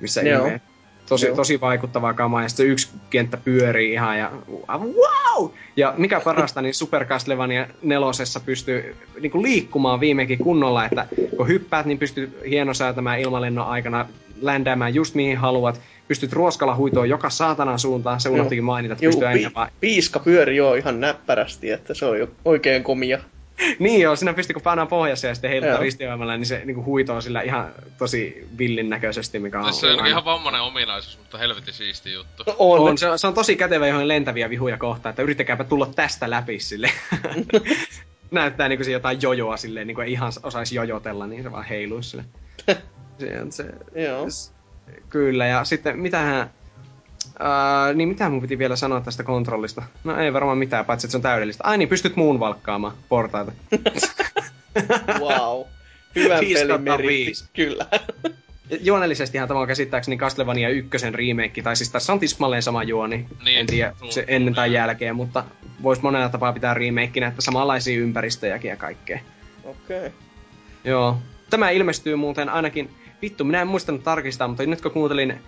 missä 0.00 0.22
Joo. 0.22 0.44
ihmeen. 0.44 0.60
Tosi, 1.08 1.26
Joo. 1.26 1.36
tosi 1.36 1.60
vaikuttavaa 1.60 2.14
kamaa, 2.14 2.42
ja 2.42 2.48
sitten 2.48 2.66
se 2.66 2.72
yksi 2.72 2.88
kenttä 3.10 3.36
pyörii 3.36 3.92
ihan, 3.92 4.18
ja 4.18 4.30
wow! 4.78 5.50
Ja 5.76 5.94
mikä 5.96 6.20
parasta, 6.20 6.62
niin 6.62 6.74
Super 6.74 7.04
Castlevania 7.04 7.66
nelosessa 7.82 8.40
pystyy 8.40 8.96
niin 9.20 9.30
kuin 9.30 9.42
liikkumaan 9.42 10.00
viimeinkin 10.00 10.38
kunnolla, 10.38 10.84
että 10.84 11.06
kun 11.36 11.48
hyppäät, 11.48 11.86
niin 11.86 11.98
pystyt 11.98 12.38
hienosäätämään 12.48 13.20
ilmalennon 13.20 13.66
aikana, 13.66 14.06
ländäämään 14.40 14.94
just 14.94 15.14
mihin 15.14 15.36
haluat, 15.36 15.80
pystyt 16.08 16.32
ruoskalla 16.32 16.76
huitoon 16.76 17.08
joka 17.08 17.30
saatanan 17.30 17.78
suuntaan, 17.78 18.20
se 18.20 18.28
unohtikin 18.28 18.64
mainita, 18.64 18.92
että 18.92 19.04
Juu, 19.04 19.10
pystyy 19.10 19.28
aina 19.28 19.50
vaan 19.54 19.70
piiska 19.80 20.18
pyöri 20.18 20.56
jo 20.56 20.74
ihan 20.74 21.00
näppärästi, 21.00 21.70
että 21.70 21.94
se 21.94 22.04
on 22.04 22.18
jo 22.18 22.28
oikein 22.44 22.82
komia. 22.84 23.18
Niin 23.78 24.00
joo, 24.00 24.16
siinä 24.16 24.32
pystyy 24.34 24.54
kun 24.54 24.62
painaa 24.62 24.86
pohjassa 24.86 25.26
ja 25.26 25.34
sitten 25.34 25.50
heiluttaa 25.50 25.74
Joo. 25.74 25.82
ristioimalla, 25.82 26.36
niin 26.36 26.46
se 26.46 26.62
niin 26.64 26.84
huitoo 26.84 27.20
sillä 27.20 27.40
ihan 27.40 27.72
tosi 27.98 28.48
villin 28.58 28.90
näköisesti, 28.90 29.38
mikä 29.38 29.58
on... 29.58 29.64
Tässä 29.66 29.86
on 29.86 29.92
aina- 29.92 30.06
ihan 30.06 30.24
vammainen 30.24 30.60
ominaisuus, 30.60 31.18
mutta 31.18 31.38
helvetin 31.38 31.74
siisti 31.74 32.12
juttu. 32.12 32.42
No, 32.46 32.56
on. 32.58 32.80
on, 32.80 32.98
se, 32.98 33.08
on- 33.08 33.18
se, 33.18 33.26
on 33.26 33.34
tosi 33.34 33.56
kätevä 33.56 33.86
johon 33.86 34.08
lentäviä 34.08 34.50
vihuja 34.50 34.78
kohtaan, 34.78 35.10
että 35.10 35.22
yrittäkääpä 35.22 35.64
tulla 35.64 35.86
tästä 35.86 36.30
läpi 36.30 36.60
sille. 36.60 36.90
Näyttää 38.30 38.68
niin 38.68 38.78
kuin 38.78 38.84
se 38.84 38.90
jotain 38.92 39.22
jojoa 39.22 39.56
silleen, 39.56 39.86
niin 39.86 39.94
kuin 39.94 40.06
ei 40.06 40.12
ihan 40.12 40.32
osaisi 40.42 40.74
jojotella, 40.74 41.26
niin 41.26 41.42
se 41.42 41.52
vaan 41.52 41.64
heiluisi 41.64 42.10
sille. 42.10 42.24
Se 43.18 43.40
on 43.42 43.52
se, 43.52 43.64
Joo. 43.94 44.26
Kyllä, 45.08 45.46
ja 45.46 45.64
sitten 45.64 45.98
mitähän... 45.98 46.50
Ää, 47.38 47.92
niin 47.92 48.08
mitä 48.08 48.28
mun 48.28 48.40
piti 48.40 48.58
vielä 48.58 48.76
sanoa 48.76 49.00
tästä 49.00 49.22
kontrollista? 49.22 49.82
No 50.04 50.16
ei 50.16 50.32
varmaan 50.32 50.58
mitään, 50.58 50.84
paitsi 50.84 51.06
että 51.06 51.12
se 51.12 51.16
on 51.16 51.22
täydellistä. 51.22 51.64
Ai 51.64 51.78
niin, 51.78 51.88
pystyt 51.88 52.16
muun 52.16 52.40
valkkaamaan 52.40 52.94
portaita. 53.08 53.52
Wow. 55.20 55.66
Hyvän 56.14 56.38
pelin 56.38 56.82
meritti. 56.82 57.32
Kyllä. 57.52 57.86
juonellisestihan 58.80 59.48
tämä 59.48 59.60
on 59.60 59.66
käsittääkseni 59.66 60.16
Castlevania 60.16 60.68
ykkösen 60.68 61.14
remake, 61.14 61.62
tai 61.62 61.76
siis 61.76 61.90
tässä 61.90 62.12
on 62.12 62.20
tismalleen 62.20 62.62
sama 62.62 62.82
juoni, 62.82 63.26
Niin, 63.44 63.58
en 63.58 63.66
tiedä 63.66 63.92
se 64.10 64.24
ennen 64.28 64.54
tai 64.54 64.72
jälkeen, 64.72 65.16
mutta 65.16 65.44
voisi 65.82 66.02
monella 66.02 66.28
tapaa 66.28 66.52
pitää 66.52 66.74
remakinä, 66.74 67.26
että 67.26 67.42
samanlaisia 67.42 67.98
ympäristöjäkin 67.98 68.68
ja 68.68 68.76
kaikkea. 68.76 69.18
Okei. 69.64 69.98
Okay. 69.98 70.10
Joo. 70.84 71.18
Tämä 71.50 71.70
ilmestyy 71.70 72.16
muuten 72.16 72.48
ainakin, 72.48 72.90
vittu, 73.22 73.44
minä 73.44 73.60
en 73.60 73.68
muistanut 73.68 74.04
tarkistaa, 74.04 74.48
mutta 74.48 74.66
nyt 74.66 74.80
kun 74.80 74.90
kuuntelin 74.90 75.40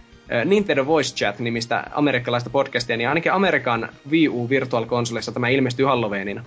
Nintendo 0.45 0.87
Voice 0.87 1.15
Chat-nimistä 1.15 1.85
amerikkalaista 1.91 2.51
podcastia, 2.51 2.97
niin 2.97 3.09
ainakin 3.09 3.33
Amerikan 3.33 3.89
Wii 4.11 4.29
U 4.29 4.49
Virtual 4.49 4.87
Consolessa 4.87 5.33
tämä 5.33 5.49
ilmestyy 5.49 5.87
Halloweenina. 5.87 6.45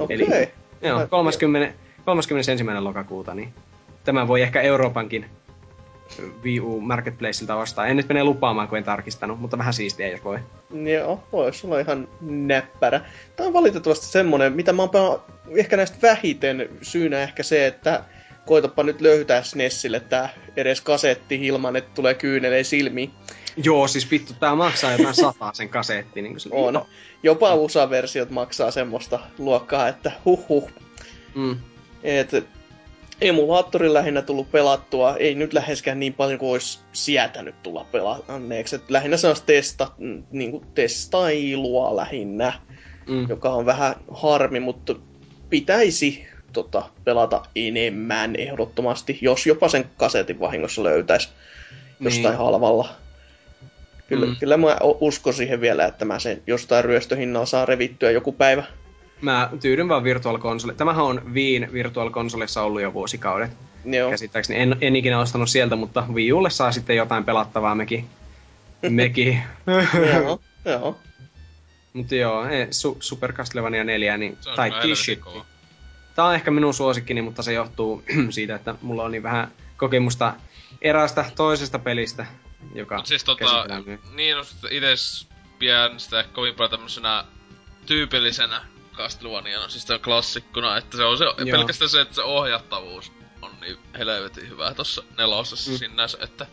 Okei. 0.00 0.16
Eli- 0.16 0.48
Joo, 0.82 0.98
Mä- 0.98 1.06
30, 1.06 1.74
31. 2.04 2.64
lokakuuta, 2.80 3.34
niin 3.34 3.48
tämä 4.04 4.28
voi 4.28 4.42
ehkä 4.42 4.60
Euroopankin 4.60 5.26
Wii 6.42 6.60
U 6.60 6.80
Marketplaceilta 6.80 7.56
ostaa. 7.56 7.86
En 7.86 7.96
nyt 7.96 8.08
mene 8.08 8.24
lupaamaan, 8.24 8.68
kun 8.68 8.78
en 8.78 8.84
tarkistanut, 8.84 9.40
mutta 9.40 9.58
vähän 9.58 9.74
siistiä, 9.74 10.08
jos 10.08 10.24
voi. 10.24 10.38
Joo, 10.92 11.24
voisi 11.32 11.66
olla 11.66 11.80
ihan 11.80 12.08
näppärä. 12.20 13.00
Tämä 13.36 13.46
on 13.46 13.52
valitettavasti 13.52 14.06
semmonen, 14.06 14.52
mitä 14.52 14.72
mä 14.72 14.82
oon 14.82 15.20
ehkä 15.56 15.76
näistä 15.76 15.96
vähiten 16.02 16.68
syynä 16.82 17.20
ehkä 17.20 17.42
se, 17.42 17.66
että 17.66 18.04
koitapa 18.48 18.82
nyt 18.82 19.00
löytää 19.00 19.42
SNESille 19.42 20.00
tää 20.00 20.28
edes 20.56 20.80
kasetti 20.80 21.46
ilman, 21.46 21.76
että 21.76 21.90
tulee 21.94 22.14
kyyneleen 22.14 22.64
silmiin. 22.64 23.10
Joo, 23.64 23.88
siis 23.88 24.10
vittu, 24.10 24.32
tää 24.40 24.54
maksaa 24.54 24.92
jotain 24.92 25.14
sataa 25.24 25.54
sen 25.54 25.68
kasetti. 25.68 26.22
Niin 26.22 26.40
se 26.40 26.48
On. 26.52 26.84
Jopa 27.22 27.54
USA-versiot 27.54 28.30
maksaa 28.30 28.70
semmoista 28.70 29.18
luokkaa, 29.38 29.88
että 29.88 30.12
huh 30.24 30.48
huh. 30.48 30.70
Mm. 31.34 31.56
Et 32.02 32.30
emulaattorin 33.20 33.94
lähinnä 33.94 34.22
tullut 34.22 34.50
pelattua, 34.50 35.16
ei 35.16 35.34
nyt 35.34 35.52
läheskään 35.52 36.00
niin 36.00 36.14
paljon 36.14 36.38
kuin 36.38 36.52
olisi 36.52 36.78
sietänyt 36.92 37.62
tulla 37.62 37.86
pelanneeksi. 37.92 38.76
Et 38.76 38.90
lähinnä 38.90 39.16
sellaista 39.16 39.46
testa, 39.46 39.90
niin 40.30 40.50
kuin 40.50 40.66
testailua 40.74 41.96
lähinnä, 41.96 42.52
Mm. 43.08 43.28
joka 43.28 43.50
on 43.50 43.66
vähän 43.66 43.94
harmi, 44.12 44.60
mutta 44.60 44.94
pitäisi 45.50 46.26
tota, 46.52 46.82
pelata 47.04 47.42
enemmän 47.56 48.36
ehdottomasti, 48.36 49.18
jos 49.20 49.46
jopa 49.46 49.68
sen 49.68 49.84
kasetin 49.96 50.40
vahingossa 50.40 50.82
löytäisi 50.84 51.28
jostain 52.00 52.24
Niin. 52.24 52.38
halvalla. 52.38 52.88
Kyllä, 54.08 54.26
Mm. 54.26 54.36
kyllä 54.36 54.56
mä 54.56 54.76
uskon 55.00 55.34
siihen 55.34 55.60
vielä, 55.60 55.84
että 55.84 56.04
mä 56.04 56.18
sen 56.18 56.42
jostain 56.46 56.84
ryöstöhinnalla 56.84 57.46
saa 57.46 57.66
revittyä 57.66 58.10
joku 58.10 58.32
päivä. 58.32 58.64
Mä 59.20 59.50
tyydyn 59.60 59.88
vaan 59.88 60.04
Virtual 60.04 60.38
Console. 60.38 60.74
Tämähän 60.74 61.04
on 61.04 61.34
Viin 61.34 61.68
Virtual 61.72 62.10
Consolessa 62.10 62.62
ollut 62.62 62.82
jo 62.82 62.92
vuosikaudet. 62.92 63.50
Joo. 63.84 64.10
Käsittääkseni 64.10 64.60
en, 64.62 64.76
en 64.80 64.96
ikinä 64.96 65.20
ostanut 65.20 65.48
sieltä, 65.50 65.76
mutta 65.76 66.04
Wii 66.12 66.32
Ulle 66.32 66.50
saa 66.50 66.72
sitten 66.72 66.96
jotain 66.96 67.24
pelattavaa 67.24 67.74
mekin. 67.74 68.04
mekin. 68.90 69.42
joo, 70.14 70.40
joo. 70.64 70.98
Mutta 71.92 72.14
joo, 72.14 72.46
ei, 72.46 72.66
su, 72.70 72.96
Super 73.00 73.32
Castlevania 73.32 73.84
4, 73.84 74.16
niin, 74.16 74.36
Se 74.40 74.50
on 74.50 74.56
tai 74.56 74.70
Kishitti. 74.82 75.30
Tää 76.18 76.26
on 76.26 76.34
ehkä 76.34 76.50
minun 76.50 76.74
suosikkini, 76.74 77.22
mutta 77.22 77.42
se 77.42 77.52
johtuu 77.52 78.02
siitä, 78.30 78.54
että 78.54 78.74
mulla 78.82 79.04
on 79.04 79.10
niin 79.10 79.22
vähän 79.22 79.52
kokemusta 79.76 80.34
eräästä 80.82 81.24
toisesta 81.36 81.78
pelistä, 81.78 82.26
joka 82.74 82.96
Mut 82.96 83.06
siis 83.06 83.24
tota, 83.24 83.66
niin 84.14 84.30
jos 84.30 84.56
ites 84.70 85.28
pidän 85.58 86.00
sitä 86.00 86.24
kovin 86.32 86.54
paljon 86.54 86.70
tämmösenä 86.70 87.24
tyypillisenä 87.86 88.62
Castlevaniana, 88.96 89.68
siis 89.68 89.84
tämän 89.84 90.00
klassikkona, 90.00 90.76
että 90.76 90.96
se 90.96 91.04
on 91.04 91.18
se, 91.18 91.24
Joo. 91.24 91.34
pelkästään 91.50 91.88
se, 91.88 92.00
että 92.00 92.14
se 92.14 92.22
ohjattavuus 92.22 93.12
on 93.42 93.50
niin 93.60 93.78
helvetin 93.98 94.48
hyvä 94.48 94.74
tossa 94.74 95.02
nelosessa 95.18 95.70
Mm. 95.70 95.76
sinänsä, 95.76 96.18
että 96.20 96.46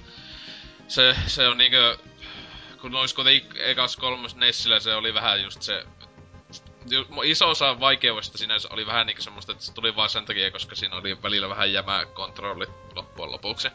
se, 0.87 1.15
se 1.27 1.47
on 1.47 1.57
niinkö, 1.57 1.97
kun 2.81 2.95
olis 2.95 3.13
kuitenkin 3.13 3.61
ekas 3.61 3.97
kolmas 3.97 4.35
Nessillä 4.35 4.79
se 4.79 4.95
oli 4.95 5.13
vähän 5.13 5.41
just 5.43 5.61
se, 5.61 5.85
iso 7.23 7.49
osa 7.49 7.79
vaikeudesta 7.79 8.37
sinänsä 8.37 8.67
oli 8.71 8.85
vähän 8.85 9.07
niinku 9.07 9.21
semmoista, 9.21 9.51
että 9.51 9.63
se 9.63 9.73
tuli 9.73 9.95
vaan 9.95 10.09
sen 10.09 10.25
takia, 10.25 10.51
koska 10.51 10.75
siinä 10.75 10.95
oli 10.95 11.17
välillä 11.23 11.49
vähän 11.49 11.73
jämää 11.73 12.05
kontrolli 12.05 12.65
loppujen 12.95 13.31
lopuksi. 13.31 13.67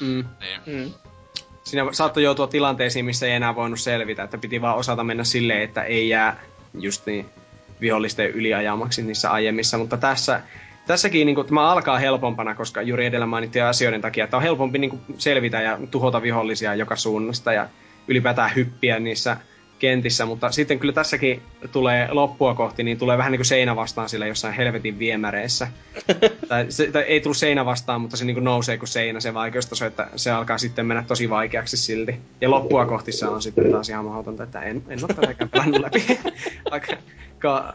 Mm. 0.00 0.24
Niin. 0.40 0.60
Mm. 0.66 0.92
Siinä 1.64 1.92
saattoi 1.92 2.22
joutua 2.22 2.46
tilanteisiin, 2.46 3.04
missä 3.04 3.26
ei 3.26 3.32
enää 3.32 3.54
voinut 3.54 3.80
selvitä, 3.80 4.22
että 4.22 4.38
piti 4.38 4.60
vaan 4.60 4.76
osata 4.76 5.04
mennä 5.04 5.24
silleen, 5.24 5.62
että 5.62 5.82
ei 5.82 6.08
jää 6.08 6.40
just 6.74 7.06
niin 7.06 7.26
vihollisten 7.80 8.30
yliajamaksi 8.30 9.02
niissä 9.02 9.30
aiemmissa, 9.30 9.78
mutta 9.78 9.96
tässä, 9.96 10.42
tässäkin 10.86 11.26
niin 11.26 11.34
kuin, 11.34 11.46
tämä 11.46 11.70
alkaa 11.70 11.98
helpompana, 11.98 12.54
koska 12.54 12.82
juuri 12.82 13.06
edellä 13.06 13.26
mainittujen 13.26 13.66
asioiden 13.66 14.00
takia, 14.00 14.24
että 14.24 14.36
on 14.36 14.42
helpompi 14.42 14.78
niin 14.78 14.90
kuin, 14.90 15.02
selvitä 15.18 15.60
ja 15.60 15.78
tuhota 15.90 16.22
vihollisia 16.22 16.74
joka 16.74 16.96
suunnasta 16.96 17.52
ja 17.52 17.68
ylipäätään 18.08 18.54
hyppiä 18.56 18.98
niissä 18.98 19.36
kentissä, 19.82 20.26
mutta 20.26 20.50
sitten 20.50 20.78
kyllä 20.78 20.92
tässäkin 20.92 21.42
tulee 21.72 22.08
loppua 22.10 22.54
kohti, 22.54 22.82
niin 22.82 22.98
tulee 22.98 23.18
vähän 23.18 23.32
niin 23.32 23.38
kuin 23.38 23.46
seinä 23.46 23.76
vastaan 23.76 24.08
sillä 24.08 24.26
jossain 24.26 24.54
helvetin 24.54 24.98
viemäreissä. 24.98 25.68
tai, 26.48 26.66
se, 26.68 26.90
tai 26.92 27.02
ei 27.02 27.20
tullut 27.20 27.36
seinä 27.36 27.64
vastaan, 27.64 28.00
mutta 28.00 28.16
se 28.16 28.24
niin 28.24 28.34
kuin 28.34 28.44
nousee 28.44 28.78
kuin 28.78 28.88
seinä 28.88 29.20
se 29.20 29.34
vaikeustaso, 29.34 29.86
että 29.86 30.08
se 30.16 30.30
alkaa 30.30 30.58
sitten 30.58 30.86
mennä 30.86 31.04
tosi 31.08 31.30
vaikeaksi 31.30 31.76
silti. 31.76 32.20
Ja 32.40 32.50
loppua 32.50 32.86
kohti 32.86 33.12
se 33.12 33.26
on 33.26 33.42
sitten 33.42 33.72
taas 33.72 33.88
ihan 33.88 34.04
mahdotonta, 34.04 34.42
että 34.42 34.60
en, 34.60 34.82
en 34.88 34.98
ole 35.04 35.14
tätäkään 35.14 35.50
pelannut 35.50 35.80
läpi. 35.80 36.06
Vaikka, 36.70 36.96
ka, 37.38 37.74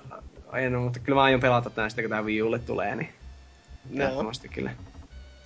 en, 0.53 0.79
mutta 0.79 0.99
kyllä 0.99 1.15
mä 1.15 1.23
aion 1.23 1.39
pelata 1.39 1.69
tämän 1.69 1.89
sitten, 1.89 2.03
kun 2.03 2.09
tämä 2.09 2.23
Wii 2.23 2.41
Ulle 2.41 2.59
tulee, 2.59 2.95
niin 2.95 3.09
ehdottomasti 3.99 4.49
kyllä. 4.49 4.71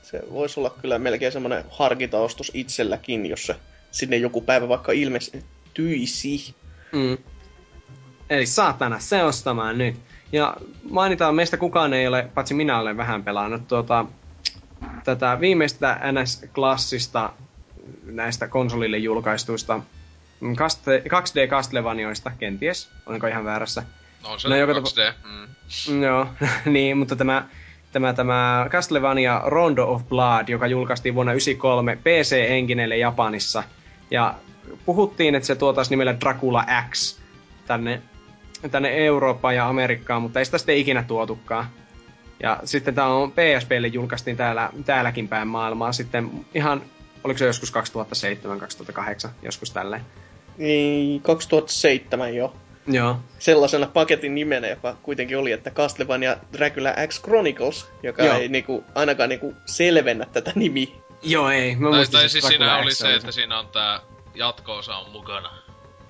Se 0.04 0.22
voisi 0.32 0.60
olla 0.60 0.76
kyllä 0.82 1.00
melkein 1.00 1.32
semmoinen 1.32 1.64
harkintaostos 1.70 2.52
itselläkin, 2.54 3.26
jos 3.26 3.46
se 3.46 3.56
sinne 3.92 4.18
joku 4.18 4.42
päivä 4.42 4.70
vaikka 4.70 4.92
ilmestyisi. 5.80 6.56
Mm. 6.92 7.18
Eli 8.30 8.46
saatana 8.46 9.00
se 9.00 9.24
ostamaan 9.24 9.78
nyt. 9.78 9.96
Ja 10.32 10.58
mainitaan, 10.90 11.36
meistä 11.36 11.58
kukaan 11.58 11.94
ei 11.94 12.08
ole, 12.08 12.30
paitsi 12.34 12.54
minä 12.54 12.80
olen 12.80 12.98
vähän 12.98 13.24
pelannut 13.24 13.68
tuota, 13.68 14.06
tätä 15.04 15.38
viimeistä 15.40 16.00
NS-klassista 16.12 17.30
näistä 18.04 18.48
konsolille 18.48 18.98
julkaistuista 18.98 19.80
mm, 20.40 20.56
kaste, 20.56 21.04
2D 21.06 21.50
Castlevanioista, 21.50 22.32
kenties, 22.40 22.90
olenko 23.06 23.28
ihan 23.28 23.46
väärässä. 23.46 23.84
No 24.24 24.40
se 24.40 24.48
No 24.48 24.56
no, 24.56 24.62
joka 24.62 24.74
2D. 24.74 25.14
Mm. 25.26 25.48
Mm, 25.94 26.04
Joo, 26.04 26.28
niin, 26.66 26.98
mutta 26.98 27.16
tämä, 27.16 27.48
tämä, 27.92 28.14
tämä 28.14 28.66
Castlevania 28.70 29.42
Rondo 29.46 29.88
of 29.88 30.10
Blood, 30.10 30.50
joka 30.50 30.68
julkaistiin 30.68 31.16
vuonna 31.16 31.32
1993 31.32 31.96
PC-engineille 31.96 32.98
Japanissa. 32.98 33.64
Ja 34.12 34.36
puhuttiin, 34.86 35.36
että 35.36 35.48
se 35.48 35.56
tuotaisi 35.56 35.92
nimellä 35.92 36.20
Dracula 36.20 36.66
X 36.90 37.20
tänne, 37.68 38.02
tänne 38.72 39.06
Eurooppaan 39.06 39.56
ja 39.56 39.70
Amerikkaan, 39.70 40.22
mutta 40.22 40.40
ei 40.40 40.46
sitä 40.46 40.58
sitten 40.58 40.78
ikinä 40.78 41.04
tuotukaan. 41.04 41.66
Ja 42.44 42.60
sitten 42.66 42.96
tämä 42.96 43.08
on 43.08 43.32
PSPlle 43.32 43.88
julkaistiin 43.88 44.38
täällä, 44.38 44.70
täälläkin 44.86 45.28
päin 45.28 45.48
maailmaa 45.48 45.92
sitten 45.92 46.32
ihan, 46.56 46.82
oliko 47.24 47.38
se 47.38 47.46
joskus 47.46 47.74
2007-2008, 49.28 49.30
joskus 49.42 49.72
tälleen. 49.72 50.06
Niin, 50.58 51.22
2007 51.22 52.36
jo. 52.36 52.54
Joo, 52.88 53.20
Sellaisena 53.40 53.88
paketin 53.88 54.36
nimenä, 54.36 54.68
joka 54.68 54.98
kuitenkin 55.04 55.38
oli, 55.38 55.52
että 55.52 55.72
Castlevania 55.72 56.38
Dracula 56.54 56.94
X 57.08 57.22
Chronicles, 57.22 57.88
joka 58.04 58.24
Joo. 58.24 58.38
ei 58.38 58.48
niinku, 58.48 58.84
ainakaan 58.96 59.30
niinku 59.30 59.54
selvennä 59.66 60.26
tätä 60.34 60.52
nimiä. 60.56 60.88
Joo 61.24 61.50
ei, 61.50 61.76
mä 61.76 61.90
Tai, 61.90 61.98
muistin, 61.98 62.20
tai 62.20 62.30
siis 62.30 62.48
siinä 62.48 62.78
X 62.78 62.82
oli 62.82 62.94
se, 62.94 63.16
että 63.16 63.32
siinä 63.32 63.60
on 63.60 63.68
tää 63.68 64.00
jatko-osa 64.36 64.98
on 64.98 65.12
mukana. 65.12 65.50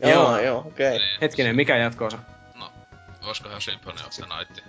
Joo. 0.01 0.11
Joo, 0.11 0.39
joo, 0.39 0.59
okei. 0.59 0.87
Okay. 0.87 0.99
Niin. 0.99 1.19
Hetkinen, 1.21 1.55
mikä 1.55 1.77
jatkoosa? 1.77 2.17
No, 2.55 2.71
olisikohan 3.25 3.61
Symphony 3.61 3.97
of 4.07 4.09
the 4.15 4.25
Night? 4.37 4.67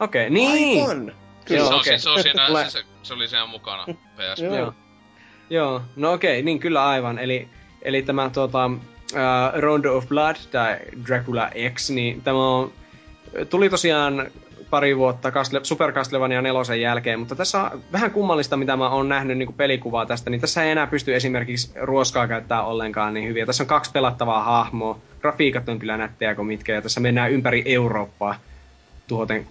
Okei, 0.00 0.26
okay, 0.26 0.30
niin! 0.30 0.88
Aivan! 0.88 1.12
Joo, 1.50 1.68
se, 1.68 1.74
on, 1.74 1.80
okei. 1.80 1.90
okay. 1.90 1.98
se, 1.98 2.10
on 2.10 2.22
siinä, 2.22 2.46
Tulee- 2.46 2.70
se, 2.70 2.84
se, 3.02 3.14
oli 3.14 3.28
siinä 3.28 3.46
mukana 3.46 3.84
PSP. 3.86 4.44
Joo. 4.44 4.74
Joo. 5.50 5.82
No 5.96 6.12
okei, 6.12 6.42
niin 6.42 6.58
kyllä 6.58 6.86
aivan. 6.88 7.18
Eli, 7.18 7.48
eli 7.82 8.02
tämä 8.02 8.30
tuota, 8.30 8.66
uh, 8.66 9.60
Rondo 9.60 9.96
of 9.96 10.08
Blood 10.08 10.36
tai 10.50 10.78
Dracula 11.06 11.50
X, 11.74 11.90
niin 11.90 12.22
tämä 12.22 12.38
on, 12.38 12.72
tuli 13.50 13.70
tosiaan 13.70 14.30
pari 14.70 14.96
vuotta 14.96 15.30
Castle, 15.30 15.60
Super 15.62 15.92
Castlevania 15.92 16.42
nelosen 16.42 16.80
jälkeen, 16.80 17.18
mutta 17.18 17.36
tässä 17.36 17.62
on 17.62 17.82
vähän 17.92 18.10
kummallista, 18.10 18.56
mitä 18.56 18.76
mä 18.76 18.88
oon 18.88 19.08
nähnyt 19.08 19.38
niin 19.38 19.54
pelikuvaa 19.54 20.06
tästä, 20.06 20.30
niin 20.30 20.40
tässä 20.40 20.64
ei 20.64 20.70
enää 20.70 20.86
pysty 20.86 21.14
esimerkiksi 21.14 21.72
ruoskaa 21.80 22.28
käyttää 22.28 22.62
ollenkaan 22.62 23.14
niin 23.14 23.28
hyviä. 23.28 23.46
Tässä 23.46 23.62
on 23.62 23.68
kaksi 23.68 23.90
pelattavaa 23.92 24.42
hahmoa, 24.42 24.98
grafiikat 25.20 25.68
on 25.68 25.78
kyllä 25.78 25.96
nättejä 25.96 26.34
kuin 26.34 26.48
mitkä, 26.48 26.74
ja 26.74 26.82
tässä 26.82 27.00
mennään 27.00 27.32
ympäri 27.32 27.62
Eurooppaa 27.66 28.34
tuhoten 29.06 29.46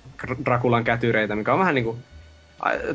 Drakulan 0.46 0.84
kätyreitä, 0.84 1.36
mikä 1.36 1.54
on 1.54 1.60
vähän 1.60 1.76
niin 1.76 1.86
kuin 1.86 1.98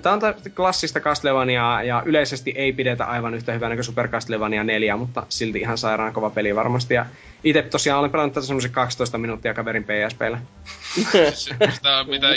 Tämä 0.02 0.14
on 0.14 0.20
klassista 0.56 1.00
Castlevaniaa 1.00 1.82
ja 1.82 2.02
yleisesti 2.06 2.52
ei 2.56 2.72
pidetä 2.72 3.04
aivan 3.04 3.34
yhtä 3.34 3.52
hyvänä 3.52 3.74
kuin 3.74 3.84
Super 3.84 4.08
Castlevania 4.08 4.64
4, 4.64 4.96
mutta 4.96 5.26
silti 5.28 5.58
ihan 5.58 5.78
sairaan 5.78 6.12
kova 6.12 6.30
peli 6.30 6.56
varmasti. 6.56 6.94
Ja 6.94 7.06
itse 7.44 7.62
tosiaan 7.62 8.00
olen 8.00 8.10
pelannut 8.10 8.34
tätä 8.34 8.46
semmoisen 8.46 8.72
12 8.72 9.18
minuuttia 9.18 9.54
kaverin 9.54 9.84
PSPllä. 9.84 10.38
Sitä 11.34 12.04
mitä 12.04 12.28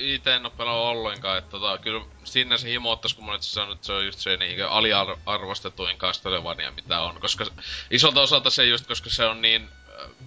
ite 0.00 0.34
en 0.34 0.46
oo 0.46 0.50
pelannut 0.50 0.84
ollenkaan, 0.84 1.38
että 1.38 1.50
tota, 1.50 1.78
kyllä 1.78 2.04
sinne 2.24 2.58
se 2.58 2.68
himo 2.68 2.90
ottais, 2.90 3.14
kun 3.14 3.26
mä 3.26 3.32
nyt 3.32 3.42
sanonut, 3.42 3.76
että 3.76 3.86
se 3.86 3.92
on 3.92 4.06
just 4.06 4.18
se 4.18 4.36
niin 4.36 4.64
aliarvostetuin 4.64 5.98
Castlevania, 5.98 6.72
mitä 6.76 7.00
on. 7.00 7.20
Koska 7.20 7.44
isolta 7.90 8.20
osalta 8.20 8.50
se 8.50 8.64
just, 8.64 8.86
koska 8.86 9.10
se 9.10 9.24
on 9.24 9.42
niin 9.42 9.68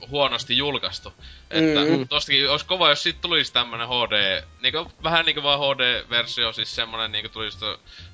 huonosti 0.09 0.57
julkaistu. 0.57 1.13
Että 1.49 1.97
mm. 1.97 2.07
tostakin 2.07 2.49
olisi 2.49 2.65
kova, 2.65 2.89
jos 2.89 3.03
siitä 3.03 3.19
tulisi 3.21 3.53
tämmönen 3.53 3.87
HD, 3.87 4.43
niinku, 4.61 4.91
vähän 5.03 5.25
niinku 5.25 5.43
vaan 5.43 5.59
HD-versio, 5.59 6.53
siis 6.53 6.75
semmonen 6.75 7.11
niinku 7.11 7.29
tulisi 7.29 7.57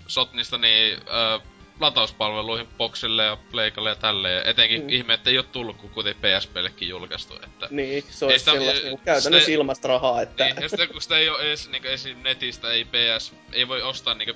Sotnista 0.07 0.57
niin 0.57 0.97
ö, 0.97 1.39
latauspalveluihin, 1.79 2.67
boxille 2.77 3.23
ja 3.23 3.38
pleikalle 3.51 3.89
ja 3.89 3.95
tälleen. 3.95 4.47
Etenkin 4.47 4.81
mm. 4.81 4.89
ihme, 4.89 5.13
että 5.13 5.29
ei 5.29 5.38
ole 5.38 5.45
tullut, 5.51 5.77
kun 5.77 5.89
kuitenkin 5.89 6.21
PSPllekin 6.21 6.89
julkaistu. 6.89 7.34
Että 7.43 7.67
niin, 7.69 8.03
se 8.09 8.25
olisi 8.25 8.39
sitä, 8.39 8.51
sellaista 8.51 8.84
niinku 8.84 9.01
käytännössä 9.05 9.45
sitä, 9.45 9.55
ilmasta 9.55 9.88
rahaa. 9.88 10.21
Että... 10.21 10.45
Niin, 10.45 10.61
ja 10.61 10.69
sitten 10.69 10.89
kun 10.89 11.01
sitä 11.01 11.17
ei 11.17 11.29
ole 11.29 11.39
edes 11.39 11.69
niinku, 11.69 11.88
esim. 11.88 12.17
netistä, 12.23 12.71
ei 12.71 12.85
PS, 12.85 13.34
ei 13.53 13.67
voi 13.67 13.81
ostaa 13.81 14.13
niinku 14.13 14.34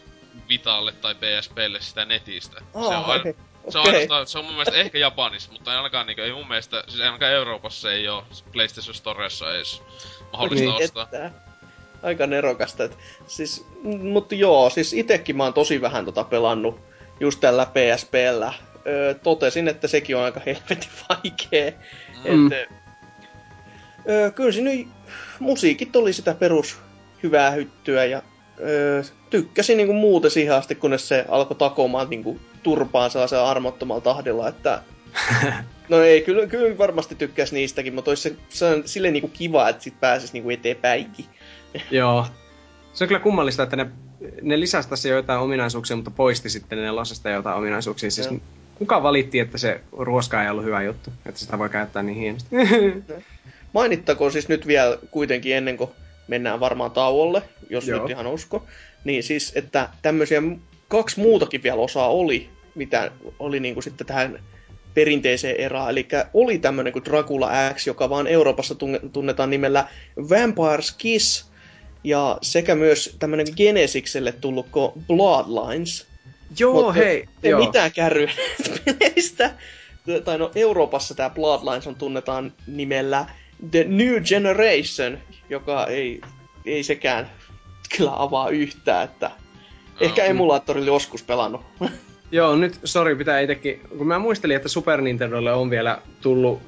Vitalle 0.49 0.91
tai 0.91 1.15
PSPlle 1.15 1.81
sitä 1.81 2.05
netistä. 2.05 2.61
Oh, 2.73 2.89
se 2.89 2.97
on, 2.97 3.05
okay. 3.05 3.33
Se 3.69 3.79
on, 3.79 3.85
ainoastaan, 3.87 4.27
se 4.27 4.39
on 4.39 4.45
mun 4.45 4.53
mielestä 4.53 4.75
ehkä 4.77 4.97
Japanissa, 4.97 5.51
mutta 5.51 5.71
ei 5.71 5.77
ainakaan 5.77 6.07
niinku, 6.07 6.21
ei 6.21 6.33
mun 6.33 6.47
mielestä, 6.47 6.83
siis 6.87 7.01
ainakaan 7.01 7.31
Euroopassa 7.31 7.91
ei 7.91 8.07
oo 8.07 8.25
PlayStation 8.51 8.95
Storessa 8.95 9.55
edes 9.55 9.81
mahdollista 10.33 10.65
niin, 10.65 10.83
ostaa. 10.83 11.03
Että, 11.03 11.31
aika 12.03 12.27
nerokasta. 12.27 12.83
Et, 12.83 12.97
siis, 13.27 13.65
mutta 13.83 14.35
joo, 14.35 14.69
siis 14.69 14.93
itekin 14.93 15.37
mä 15.37 15.43
oon 15.43 15.53
tosi 15.53 15.81
vähän 15.81 16.05
tota 16.05 16.23
pelannut 16.23 16.79
just 17.19 17.39
tällä 17.39 17.65
PSPllä. 17.65 18.53
Öö, 18.87 19.13
totesin, 19.13 19.67
että 19.67 19.87
sekin 19.87 20.17
on 20.17 20.23
aika 20.23 20.41
helvetin 20.45 20.89
vaikee. 21.09 21.77
Mm. 22.23 22.51
Et, 22.51 22.69
öö, 24.09 24.31
kyllä 24.31 24.51
siinä 24.51 24.89
musiikit 25.39 25.95
oli 25.95 26.13
sitä 26.13 26.33
perus 26.33 26.77
hyvää 27.23 27.51
hyttyä 27.51 28.05
ja 28.05 28.21
öö, 28.61 29.03
tykkäsin 29.29 29.77
niinku 29.77 29.93
muuten 29.93 30.31
siihen 30.31 30.55
asti, 30.55 30.75
kunnes 30.75 31.07
se 31.07 31.25
alkoi 31.29 31.57
takomaan 31.57 32.09
niinku 32.09 32.39
turpaan 32.63 33.11
sellaisella 33.11 33.49
armottomalla 33.49 34.01
tahdilla, 34.01 34.47
että 34.47 34.81
No 35.89 36.01
ei, 36.01 36.21
kyllä, 36.21 36.47
kyllä 36.47 36.77
varmasti 36.77 37.15
tykkäisi 37.15 37.55
niistäkin, 37.55 37.95
mutta 37.95 38.11
olisi 38.11 38.29
se, 38.29 38.35
se 38.49 38.65
on 38.65 38.81
silleen 38.85 39.13
niinku 39.13 39.27
kiva, 39.27 39.69
että 39.69 39.83
sit 39.83 39.99
pääsisi 39.99 40.33
niinku 40.33 40.49
eteenpäinkin. 40.49 41.25
Joo. 41.91 42.25
Se 42.93 43.03
on 43.03 43.07
kyllä 43.07 43.19
kummallista, 43.19 43.63
että 43.63 43.75
ne, 43.75 43.89
ne 44.41 44.59
lisäsi 44.59 44.89
tässä 44.89 45.09
joitain 45.09 45.39
ominaisuuksia, 45.39 45.95
mutta 45.95 46.11
poisti 46.11 46.49
sitten 46.49 46.77
ne 46.77 46.83
nelosesta 46.83 47.29
jotain 47.29 47.57
ominaisuuksia. 47.57 48.11
Siis 48.11 48.29
kuka 48.75 49.03
valitti, 49.03 49.39
että 49.39 49.57
se 49.57 49.81
ruoska 49.91 50.43
ei 50.43 50.49
ollut 50.49 50.65
hyvä 50.65 50.81
juttu, 50.81 51.13
että 51.25 51.39
sitä 51.39 51.59
voi 51.59 51.69
käyttää 51.69 52.03
niin 52.03 52.17
hienosti? 52.17 52.55
Mainittakoon 53.73 54.31
siis 54.31 54.49
nyt 54.49 54.67
vielä 54.67 54.97
kuitenkin 55.11 55.55
ennen 55.55 55.77
kuin 55.77 55.89
mennään 56.31 56.59
varmaan 56.59 56.91
tauolle, 56.91 57.41
jos 57.69 57.87
Joo. 57.87 58.01
nyt 58.01 58.09
ihan 58.09 58.27
usko, 58.27 58.65
niin 59.03 59.23
siis, 59.23 59.51
että 59.55 59.89
tämmöisiä 60.01 60.41
kaksi 60.87 61.19
muutakin 61.19 61.63
vielä 61.63 61.81
osaa 61.81 62.09
oli, 62.09 62.49
mitä 62.75 63.11
oli 63.39 63.59
niin 63.59 63.73
kuin 63.73 63.83
sitten 63.83 64.07
tähän 64.07 64.39
perinteiseen 64.93 65.55
erään. 65.55 65.89
Eli 65.89 66.07
oli 66.33 66.57
tämmöinen 66.57 66.93
kuin 66.93 67.05
Dracula 67.05 67.49
X, 67.73 67.87
joka 67.87 68.09
vaan 68.09 68.27
Euroopassa 68.27 68.75
tunnetaan 69.13 69.49
nimellä 69.49 69.87
Vampire's 70.19 70.95
Kiss, 70.97 71.51
ja 72.03 72.37
sekä 72.41 72.75
myös 72.75 73.15
tämmöinen 73.19 73.47
Genesikselle 73.57 74.31
tullut 74.31 74.67
Bloodlines. 75.07 76.07
Joo, 76.59 76.73
Mutta 76.73 76.93
hei. 76.93 77.25
Ei 77.43 77.51
joo. 77.51 77.65
mitään 77.65 77.91
kärryä 77.91 78.31
peleistä. 78.85 79.53
Tai 80.25 80.37
no, 80.37 80.51
Euroopassa 80.55 81.15
tämä 81.15 81.29
Bloodlines 81.29 81.87
on 81.87 81.95
tunnetaan 81.95 82.53
nimellä 82.67 83.25
The 83.71 83.85
New 83.87 84.21
Generation, 84.23 85.17
joka 85.49 85.87
ei, 85.87 86.21
ei 86.65 86.83
sekään 86.83 87.29
kyllä 87.97 88.11
avaa 88.15 88.49
yhtään, 88.49 89.03
että 89.03 89.31
Ehkä 90.01 90.23
emulaattorilla 90.23 90.87
joskus 90.87 91.23
pelannut. 91.23 91.61
Joo, 92.31 92.55
nyt, 92.55 92.79
sorry, 92.83 93.15
pitää 93.15 93.39
itsekin, 93.39 93.81
kun 93.97 94.07
mä 94.07 94.19
muistelin, 94.19 94.55
että 94.55 94.69
Super 94.69 95.01
Nintendolle 95.01 95.53
on 95.53 95.69
vielä 95.69 96.01
tullut, 96.21 96.61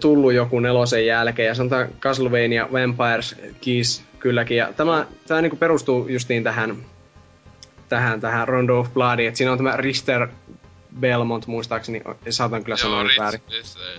tullut 0.00 0.32
joku 0.32 0.60
nelosen 0.60 1.06
jälkeen, 1.06 1.46
ja 1.46 1.54
sanotaan 1.54 1.88
Castlevania 2.00 2.68
Vampires 2.72 3.36
Keys 3.60 4.02
kylläkin, 4.18 4.56
ja 4.56 4.72
tämä, 4.76 5.06
tämä 5.26 5.42
niin 5.42 5.56
perustuu 5.56 6.08
justiin 6.08 6.44
tähän, 6.44 6.76
tähän, 7.88 8.20
tähän 8.20 8.48
Rondo 8.48 8.78
of 8.78 8.92
Bloodiin, 8.94 9.28
että 9.28 9.38
siinä 9.38 9.52
on 9.52 9.58
tämä 9.58 9.76
Richter 9.76 10.28
Belmont 11.00 11.46
muistaakseni, 11.46 12.02
saatan 12.30 12.64
kyllä 12.64 12.76
sanoa 12.76 13.02
nyt 13.02 13.18
väärin. 13.18 13.40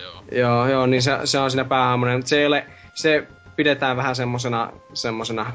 Joo. 0.02 0.22
joo, 0.32 0.68
joo, 0.68 0.86
niin 0.86 1.02
se, 1.02 1.18
se 1.24 1.38
on 1.38 1.50
siinä 1.50 1.64
päähahmonen, 1.64 2.18
mutta 2.18 2.28
se 2.28 2.38
ei 2.38 2.46
ole, 2.46 2.66
se 2.94 3.26
pidetään 3.56 3.96
vähän 3.96 4.16
semmosena, 4.16 4.72
semmosena 4.94 5.52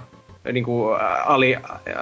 niinku 0.53 0.87
ali, 1.25 1.57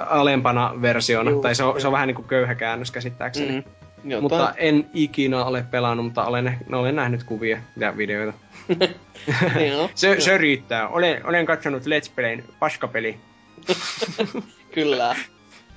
alempana 0.06 0.74
versiona, 0.82 1.30
Juu, 1.30 1.42
tai 1.42 1.54
se 1.54 1.64
on, 1.64 1.80
se 1.80 1.86
on 1.86 1.92
vähän 1.92 2.06
niinku 2.06 2.22
köyhä 2.22 2.54
käännös 2.54 2.90
käsittääkseni. 2.90 3.50
Mm. 3.50 3.62
Jotain. 4.04 4.22
Mutta 4.22 4.54
en 4.56 4.90
ikinä 4.94 5.44
ole 5.44 5.64
pelannut, 5.70 6.06
mutta 6.06 6.24
olen, 6.24 6.58
no, 6.68 6.80
olen 6.80 6.96
nähnyt 6.96 7.24
kuvia 7.24 7.58
ja 7.76 7.96
videoita. 7.96 8.38
se, 9.94 10.20
se 10.20 10.38
riittää. 10.38 10.88
Olen, 10.88 11.26
olen 11.26 11.46
katsonut 11.46 11.82
Let's 11.82 12.12
Playin 12.14 12.44
paskapeli. 12.58 13.16
Kyllä. 14.74 15.16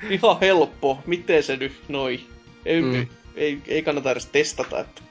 Ihan 0.09 0.37
helppo. 0.41 0.99
Miten 1.05 1.43
se 1.43 1.57
nyt 1.57 1.73
noi? 1.87 2.19
Ei, 2.65 2.81
mm. 2.81 3.07
Ei, 3.35 3.61
ei 3.67 3.83
kannata 3.83 4.11
edes 4.11 4.25
testata. 4.25 4.79
Että... 4.79 5.01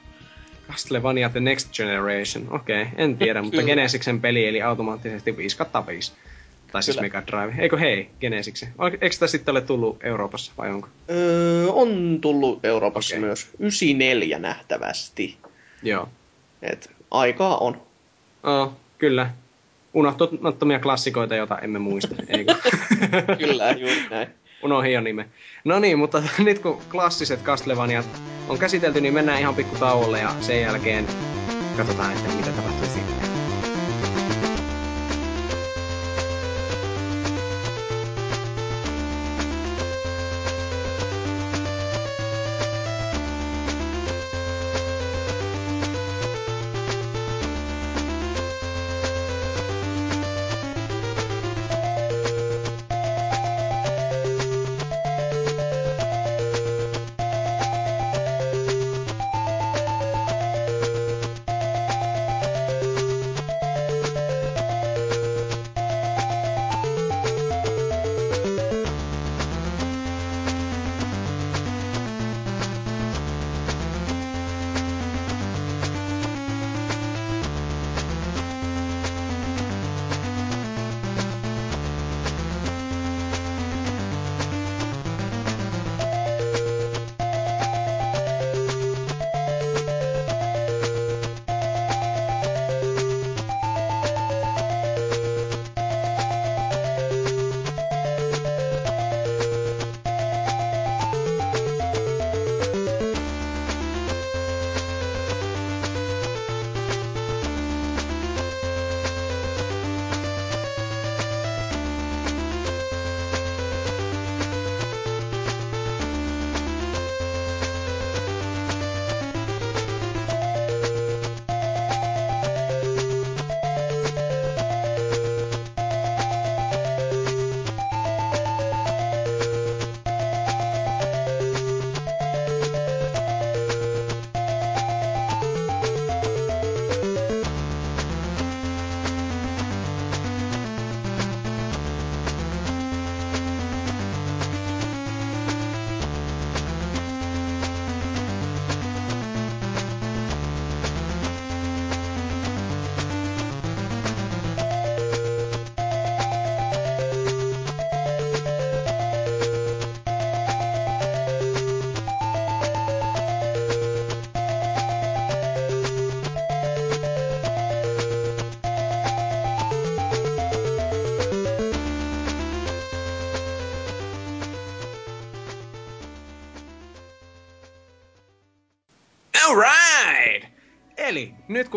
Castlevania 0.71 1.29
The 1.29 1.39
Next 1.39 1.73
Generation. 1.73 2.47
Okei, 2.53 2.81
okay, 2.81 2.93
en 2.97 3.17
tiedä, 3.17 3.41
mutta 3.43 3.63
Genesiksen 3.63 4.21
peli 4.21 4.47
eli 4.47 4.61
automaattisesti 4.61 5.37
5 5.37 5.57
5. 5.87 6.11
Tai 6.71 6.83
siis 6.83 7.01
Mega 7.01 7.23
Drive. 7.27 7.61
Eikö 7.61 7.77
hei, 7.77 8.09
Genesiksi? 8.19 8.67
Eikö 9.01 9.11
sitä 9.11 9.27
sitten 9.27 9.51
ole 9.51 9.61
tullut 9.61 10.03
Euroopassa 10.03 10.51
vai 10.57 10.69
onko? 10.69 10.87
Öö, 11.09 11.67
on 11.67 12.17
tullut 12.21 12.65
Euroopassa 12.65 13.15
okay. 13.15 13.27
myös. 13.27 13.49
94 13.59 14.39
nähtävästi. 14.39 15.37
Joo. 15.83 16.09
Et 16.61 16.89
aikaa 17.11 17.57
on. 17.57 17.81
Oh, 18.43 18.73
kyllä. 18.97 19.31
Unohtumattomia 19.93 20.79
klassikoita, 20.79 21.35
joita 21.35 21.59
emme 21.59 21.79
muista, 21.79 22.15
eikö? 22.27 22.55
kyllä, 23.47 23.71
juuri 23.71 24.09
näin. 24.09 24.27
Unohin 24.63 24.93
jo 24.93 25.01
nime. 25.01 25.29
No 25.63 25.79
niin, 25.79 25.99
mutta 25.99 26.23
nyt 26.39 26.59
kun 26.59 26.81
klassiset 26.91 27.43
Castlevaniat 27.43 28.05
on 28.47 28.59
käsitelty, 28.59 29.01
niin 29.01 29.13
mennään 29.13 29.39
ihan 29.39 29.55
pikku 29.55 29.75
tauolle 29.75 30.19
ja 30.19 30.35
sen 30.39 30.61
jälkeen 30.61 31.05
katsotaan, 31.77 32.11
että 32.13 32.27
mitä 32.37 32.51
tapahtuu 32.51 32.89
sitten. 32.89 33.20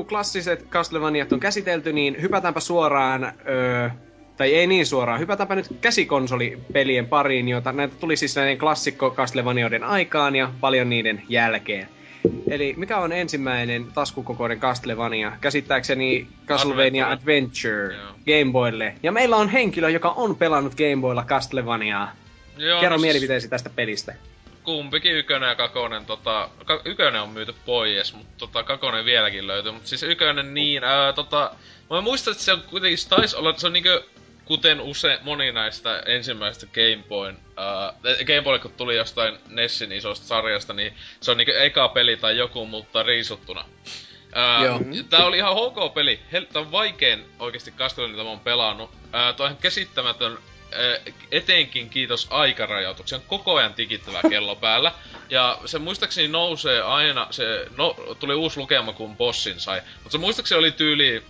Kun 0.05 0.09
klassiset 0.09 0.67
Castlevaniat 0.71 1.33
on 1.33 1.41
käsitelty, 1.41 1.93
niin 1.93 2.23
hypätäänpä 2.23 2.61
suoraan, 2.61 3.33
öö, 3.49 3.91
tai 4.37 4.55
ei 4.55 4.67
niin 4.67 4.87
suoraan, 4.87 5.21
hypätäänpä 5.21 5.55
nyt 5.55 5.67
käsikonsolipelien 5.81 7.07
pariin, 7.07 7.49
joita 7.49 7.73
näitä 7.73 7.95
tuli 8.01 8.17
siis 8.17 8.37
näiden 8.37 8.59
klassikko 8.59 9.11
Castlevanioiden 9.11 9.85
aikaan 9.85 10.37
ja 10.37 10.51
paljon 10.61 10.89
niiden 10.89 11.23
jälkeen. 11.29 11.89
Eli 12.51 12.75
mikä 12.77 12.99
on 12.99 13.13
ensimmäinen 13.13 13.87
taskukokoinen 13.95 14.61
Castlevania? 14.61 15.33
Käsittääkseni 15.41 16.27
Castlevania 16.47 17.11
Adventure, 17.11 17.95
Joo. 17.95 18.13
Game 18.27 18.53
Boylle. 18.53 18.95
Ja 19.03 19.13
meillä 19.13 19.37
on 19.37 19.49
henkilö, 19.49 19.91
joka 19.91 20.11
on 20.11 20.37
pelannut 20.37 20.75
Game 20.75 21.01
Boylla 21.01 21.25
Castlevaniaa. 21.25 22.13
Joo, 22.57 22.81
Kerro 22.81 22.97
no 22.97 23.01
mielipiteesi 23.01 23.49
tästä 23.49 23.71
pelistä. 23.71 24.15
Kumpikin 24.65 25.17
Ykönen 25.17 25.49
ja 25.49 25.55
Kakonen, 25.55 26.07
tota, 26.07 26.49
ka, 26.65 26.81
Ykönen 26.85 27.23
on 27.23 27.29
myyty 27.29 27.55
pois, 27.67 28.15
mutta 28.15 28.33
tota, 28.39 28.63
Kakonen 28.63 29.05
vieläkin 29.05 29.47
löytyy. 29.47 29.73
Mutta 29.73 29.89
siis 29.89 30.03
Ykönen 30.03 30.55
niin, 30.55 30.85
ää, 30.85 31.13
tota, 31.13 31.51
mä 31.91 32.01
muistan, 32.01 32.33
että 32.33 32.45
se 32.45 32.53
on 32.53 32.63
kuitenkin, 32.63 32.99
se 32.99 33.09
taisi 33.09 33.37
olla, 33.37 33.55
se 33.57 33.67
on 33.67 33.73
niinkö, 33.73 34.03
kuten 34.45 34.81
usein 34.81 35.19
moni 35.23 35.53
näistä 35.53 36.03
ensimmäistä 36.07 36.67
Game 36.67 37.05
Boyn, 37.09 37.39
Game 38.27 38.43
Boylle 38.43 38.59
kun 38.59 38.73
tuli 38.73 38.97
jostain 38.97 39.39
Nessin 39.49 39.93
isosta 39.93 40.27
sarjasta, 40.27 40.73
niin 40.73 40.95
se 41.21 41.31
on 41.31 41.37
niinkö 41.37 41.63
eka 41.63 41.89
peli 41.89 42.17
tai 42.17 42.37
joku, 42.37 42.67
mutta 42.67 43.03
riisuttuna. 43.03 43.65
Joo. 44.65 44.81
Tää 45.11 45.25
oli 45.27 45.37
ihan 45.37 45.57
HK-peli. 45.57 46.21
Hel- 46.33 46.47
Tää 46.53 46.63
on 46.63 46.73
vaikein 46.73 47.25
oikeesti 47.39 47.71
Castlevania, 47.71 48.13
mitä 48.13 48.25
mä 48.25 48.31
oon 48.31 48.41
pelannut. 48.41 48.91
Ää, 49.13 49.33
tää 49.33 49.45
on 49.45 49.51
ihan 49.51 49.63
käsittämätön 49.63 50.39
etenkin 51.31 51.91
kiitos 51.91 52.27
aikarajoituksen. 52.31 53.21
Koko 53.27 53.55
ajan 53.55 53.75
tikittävä 53.75 54.21
kello 54.31 54.57
päällä. 54.57 54.93
Ja 55.31 55.59
se 55.67 55.79
muistaakseni 55.79 56.29
nousee 56.29 56.83
aina, 56.83 57.27
se 57.31 57.67
no, 57.77 57.97
tuli 58.21 58.35
uusi 58.35 58.61
lukema 58.61 58.93
kun 58.93 59.17
bossin 59.17 59.61
sai. 59.61 59.83
Mutta 59.95 60.11
se 60.11 60.19
muistaakseni 60.19 60.59
oli 60.59 60.71
tyyli 60.71 61.25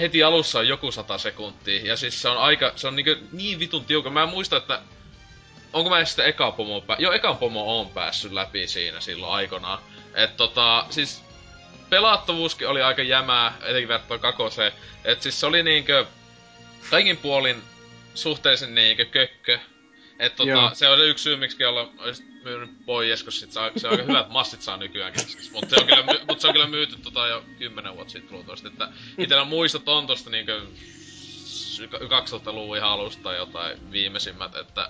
heti 0.00 0.22
alussa 0.22 0.58
on 0.58 0.68
joku 0.68 0.92
sata 0.92 1.18
sekuntia. 1.18 1.80
Ja 1.84 1.96
siis 1.96 2.22
se 2.22 2.28
on 2.28 2.38
aika, 2.38 2.72
se 2.76 2.88
on 2.88 2.96
niinku 2.96 3.14
niin 3.32 3.58
vitun 3.58 3.84
tiukka. 3.84 4.10
Mä 4.10 4.22
en 4.22 4.28
muista, 4.28 4.56
että 4.56 4.80
onko 5.72 5.90
mä 5.90 6.04
sitä 6.04 6.24
eka 6.24 6.50
pomo 6.50 6.80
pää... 6.80 6.96
Joo, 6.98 7.12
ekan 7.12 7.36
pomo 7.36 7.80
on 7.80 7.88
päässyt 7.88 8.32
läpi 8.32 8.66
siinä 8.66 9.00
silloin 9.00 9.32
aikanaan. 9.32 9.78
Et 10.14 10.36
tota, 10.36 10.86
siis 10.90 11.24
pelattavuuskin 11.90 12.68
oli 12.68 12.82
aika 12.82 13.02
jämää, 13.02 13.56
etenkin 13.62 13.88
verrattuna 13.88 14.18
kakoseen. 14.18 14.72
Et 15.04 15.22
siis 15.22 15.40
se 15.40 15.46
oli 15.46 15.62
niinkö 15.62 16.06
kaikin 16.90 17.16
puolin 17.16 17.62
suhteellisen 18.14 18.74
niinkö 18.74 19.04
kökkö. 19.04 19.58
Et 20.18 20.36
tota, 20.36 20.50
Joo. 20.50 20.70
se 20.74 20.88
on 20.88 21.06
yksi 21.06 21.22
syy, 21.22 21.36
miksi 21.36 21.64
olla 21.64 21.92
olisi 21.98 22.22
myynyt 22.44 22.70
pois, 22.86 23.22
koska 23.22 23.40
sit 23.40 23.52
saa, 23.52 23.70
se 23.76 23.88
on 23.88 23.92
aika 23.92 24.04
hyvät 24.04 24.30
massit 24.30 24.62
saa 24.62 24.76
nykyäänkin. 24.76 25.22
Siis, 25.22 25.52
Mutta 25.52 25.70
se, 25.70 25.76
on 25.80 25.86
kyllä, 25.86 26.02
my- 26.02 26.24
mut 26.28 26.40
se 26.40 26.46
on 26.46 26.52
kyllä 26.52 26.66
myyty 26.66 26.96
tota 27.02 27.26
jo 27.26 27.44
kymmenen 27.58 27.94
vuotta 27.94 28.12
sitten 28.12 28.32
luultavasti. 28.36 28.68
Että 28.68 28.88
itellä 29.18 29.44
muistot 29.44 29.88
on 29.88 30.06
tosta 30.06 30.30
niinkö 30.30 30.60
2000-luvun 31.80 32.76
ihan 32.76 32.90
alusta 32.90 33.22
tai 33.22 33.36
jotain 33.36 33.90
viimeisimmät, 33.92 34.56
että 34.56 34.88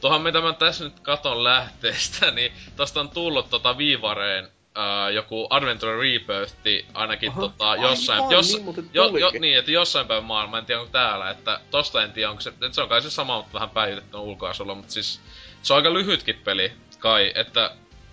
tuohon 0.00 0.22
mitä 0.22 0.40
mä 0.40 0.52
tässä 0.52 0.84
nyt 0.84 1.00
katon 1.00 1.44
lähteestä, 1.44 2.30
niin 2.30 2.52
tosta 2.76 3.00
on 3.00 3.10
tullut 3.10 3.50
tota 3.50 3.78
Viivareen 3.78 4.48
ää, 4.76 5.10
joku 5.10 5.46
Adventure 5.50 5.96
Rebirthi 5.96 6.86
ainakin 6.94 7.30
Aha, 7.30 7.40
tota, 7.40 7.76
jossain, 7.76 8.20
aivan, 8.20 8.32
jos, 8.32 8.52
niin 8.52 8.64
muuten 8.64 8.90
jo, 8.92 9.16
jo, 9.16 9.30
niin, 9.38 9.58
että 9.58 9.70
jossain 9.70 10.06
päin 10.06 10.24
maailmaa, 10.24 10.58
en 10.58 10.66
tiedä 10.66 10.80
onko 10.80 10.92
täällä, 10.92 11.30
että 11.30 11.60
tosta 11.70 12.02
en 12.02 12.12
tiedä 12.12 12.30
onko 12.30 12.40
se, 12.40 12.50
että 12.50 12.72
se 12.72 12.82
on 12.82 12.88
kai 12.88 13.02
se 13.02 13.10
sama, 13.10 13.36
mutta 13.36 13.52
vähän 13.52 13.70
päivitetty 13.70 14.16
ulkoasulla, 14.16 14.74
mutta 14.74 14.92
siis 14.92 15.20
se 15.62 15.72
on 15.72 15.76
aika 15.76 15.94
lyhytkin 15.94 16.40
peli 16.44 16.72
kai, 16.98 17.32
että 17.34 17.70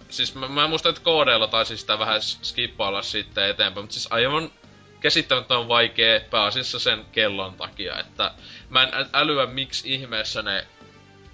siis 0.10 0.36
mä, 0.36 0.48
mä 0.48 0.68
muistan, 0.68 0.90
että 0.90 1.04
koodeilla 1.04 1.48
taisi 1.48 1.78
sitä 1.78 2.00
vähän 2.00 2.22
skippailla 2.22 3.02
sitten 3.02 3.50
eteenpäin, 3.50 3.84
mutta 3.84 3.94
siis 3.94 4.08
aivan 4.12 4.52
käsittämättömän 5.00 5.68
vaikea 5.68 6.20
pääasiassa 6.30 6.80
sen 6.80 7.06
kellon 7.12 7.54
takia, 7.54 8.00
että 8.00 8.32
mä 8.70 8.84
en 8.84 8.90
älyä 9.14 9.46
miksi 9.46 9.94
ihmeessä 9.94 10.42
ne 10.42 10.68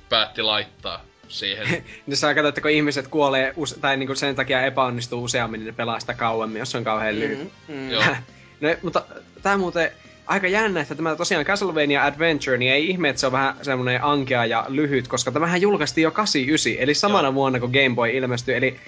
päätti 0.09 0.41
laittaa 0.41 1.08
siihen. 1.29 1.67
Niin 2.07 2.17
sä 2.17 2.33
katsot, 2.33 2.49
että 2.49 2.61
kun 2.61 2.71
ihmiset 2.71 3.07
kuolee 3.07 3.53
tai 3.81 3.97
niinku 3.97 4.15
sen 4.15 4.35
takia 4.35 4.65
epäonnistuu 4.65 5.23
useammin, 5.23 5.59
niin 5.59 5.65
ne 5.67 5.73
pelaa 5.73 5.99
sitä 5.99 6.13
kauemmin, 6.13 6.59
jos 6.59 6.71
se 6.71 6.77
on 6.77 6.83
kauhean 6.83 7.19
lyhyt. 7.19 7.51
Mm. 7.67 7.91
Joo. 7.91 8.03
no, 8.61 8.69
mutta 8.83 9.05
tää 9.41 9.57
muuten 9.57 9.91
aika 10.27 10.47
jännä, 10.47 10.81
että 10.81 10.95
tämä 10.95 11.15
tosiaan 11.15 11.45
Castlevania 11.45 12.05
Adventure, 12.05 12.57
niin 12.57 12.71
ei 12.71 12.89
ihme, 12.89 13.09
että 13.09 13.19
se 13.19 13.25
on 13.25 13.31
vähän 13.31 13.55
semmonen 13.61 14.03
ankea 14.03 14.45
ja 14.45 14.65
lyhyt, 14.67 15.07
koska 15.07 15.31
tämähän 15.31 15.61
julkaistiin 15.61 16.03
jo 16.03 16.11
89, 16.11 16.83
eli 16.83 16.93
samana 16.93 17.27
Joo. 17.27 17.33
vuonna 17.33 17.59
kun 17.59 17.71
Game 17.71 17.95
Boy 17.95 18.09
ilmestyi, 18.09 18.55
eli 18.55 18.79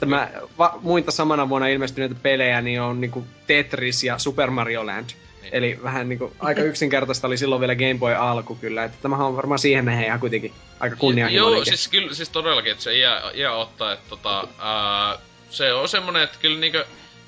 tämä 0.00 0.28
va- 0.58 0.78
muita 0.82 1.10
samana 1.10 1.48
vuonna 1.48 1.68
ilmestyneitä 1.68 2.14
pelejä, 2.22 2.60
niin 2.60 2.80
on 2.80 3.00
niinku 3.00 3.24
Tetris 3.46 4.04
ja 4.04 4.18
Super 4.18 4.50
Mario 4.50 4.86
Land. 4.86 5.10
Niin. 5.44 5.54
Eli 5.54 5.78
vähän 5.82 6.08
niinku 6.08 6.32
aika 6.38 6.62
yksinkertaista 6.62 7.26
oli 7.26 7.36
silloin 7.36 7.60
vielä 7.60 7.74
Game 7.74 7.98
Boy 7.98 8.14
alku 8.14 8.54
kyllä, 8.54 8.84
että 8.84 8.98
tämähän 9.02 9.26
on 9.26 9.36
varmaan 9.36 9.58
siihen 9.58 9.84
nähden 9.84 10.06
ihan 10.06 10.20
kuitenkin 10.20 10.52
aika 10.80 10.96
kunnianhimoinen. 10.96 11.56
Joo, 11.56 11.64
siis 11.64 11.88
kyllä, 11.88 12.14
siis 12.14 12.28
todellakin, 12.28 12.72
että 12.72 12.84
se 12.84 12.98
iä, 12.98 13.22
iä 13.34 13.52
ottaa, 13.52 13.92
että 13.92 14.08
tota, 14.08 14.48
ää, 14.58 15.18
se 15.50 15.72
on 15.72 15.88
semmonen, 15.88 16.22
että 16.22 16.38
kyllä 16.40 16.60
niinkö, 16.60 16.86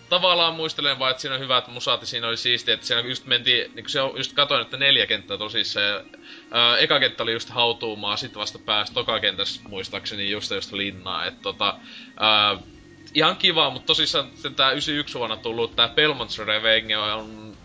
tavallaan 0.08 0.54
muistelen 0.54 0.98
vaan, 0.98 1.10
että 1.10 1.20
siinä 1.20 1.34
on 1.34 1.40
hyvät 1.40 1.68
musat 1.68 2.00
ja 2.00 2.06
siinä 2.06 2.28
oli 2.28 2.36
siistiä, 2.36 2.74
että 2.74 2.86
siinä 2.86 3.02
just 3.02 3.26
mentiin, 3.26 3.72
niinku 3.74 3.88
se 3.88 4.00
on, 4.00 4.16
just 4.16 4.32
katoin, 4.32 4.62
että 4.62 4.76
neljä 4.76 5.06
kenttää 5.06 5.38
tosissaan 5.38 5.86
ja 5.86 6.04
ää, 6.50 6.78
eka 6.78 7.00
kenttä 7.00 7.22
oli 7.22 7.32
just 7.32 7.50
hautuumaa, 7.50 8.16
sit 8.16 8.36
vasta 8.36 8.58
pääsi 8.58 8.94
toka 8.94 9.20
kentässä 9.20 9.60
muistaakseni 9.68 10.30
just 10.30 10.50
just 10.50 10.72
linnaa, 10.72 11.26
että 11.26 11.42
tota, 11.42 11.76
ää, 12.16 12.56
ihan 13.14 13.36
kiva, 13.36 13.70
mutta 13.70 13.86
tosissaan 13.86 14.30
tää 14.56 14.70
91 14.70 15.18
vuonna 15.18 15.36
tullut 15.36 15.76
tää 15.76 15.86
Belmont's 15.88 16.44
Revenge 16.44 16.96
on 16.96 17.55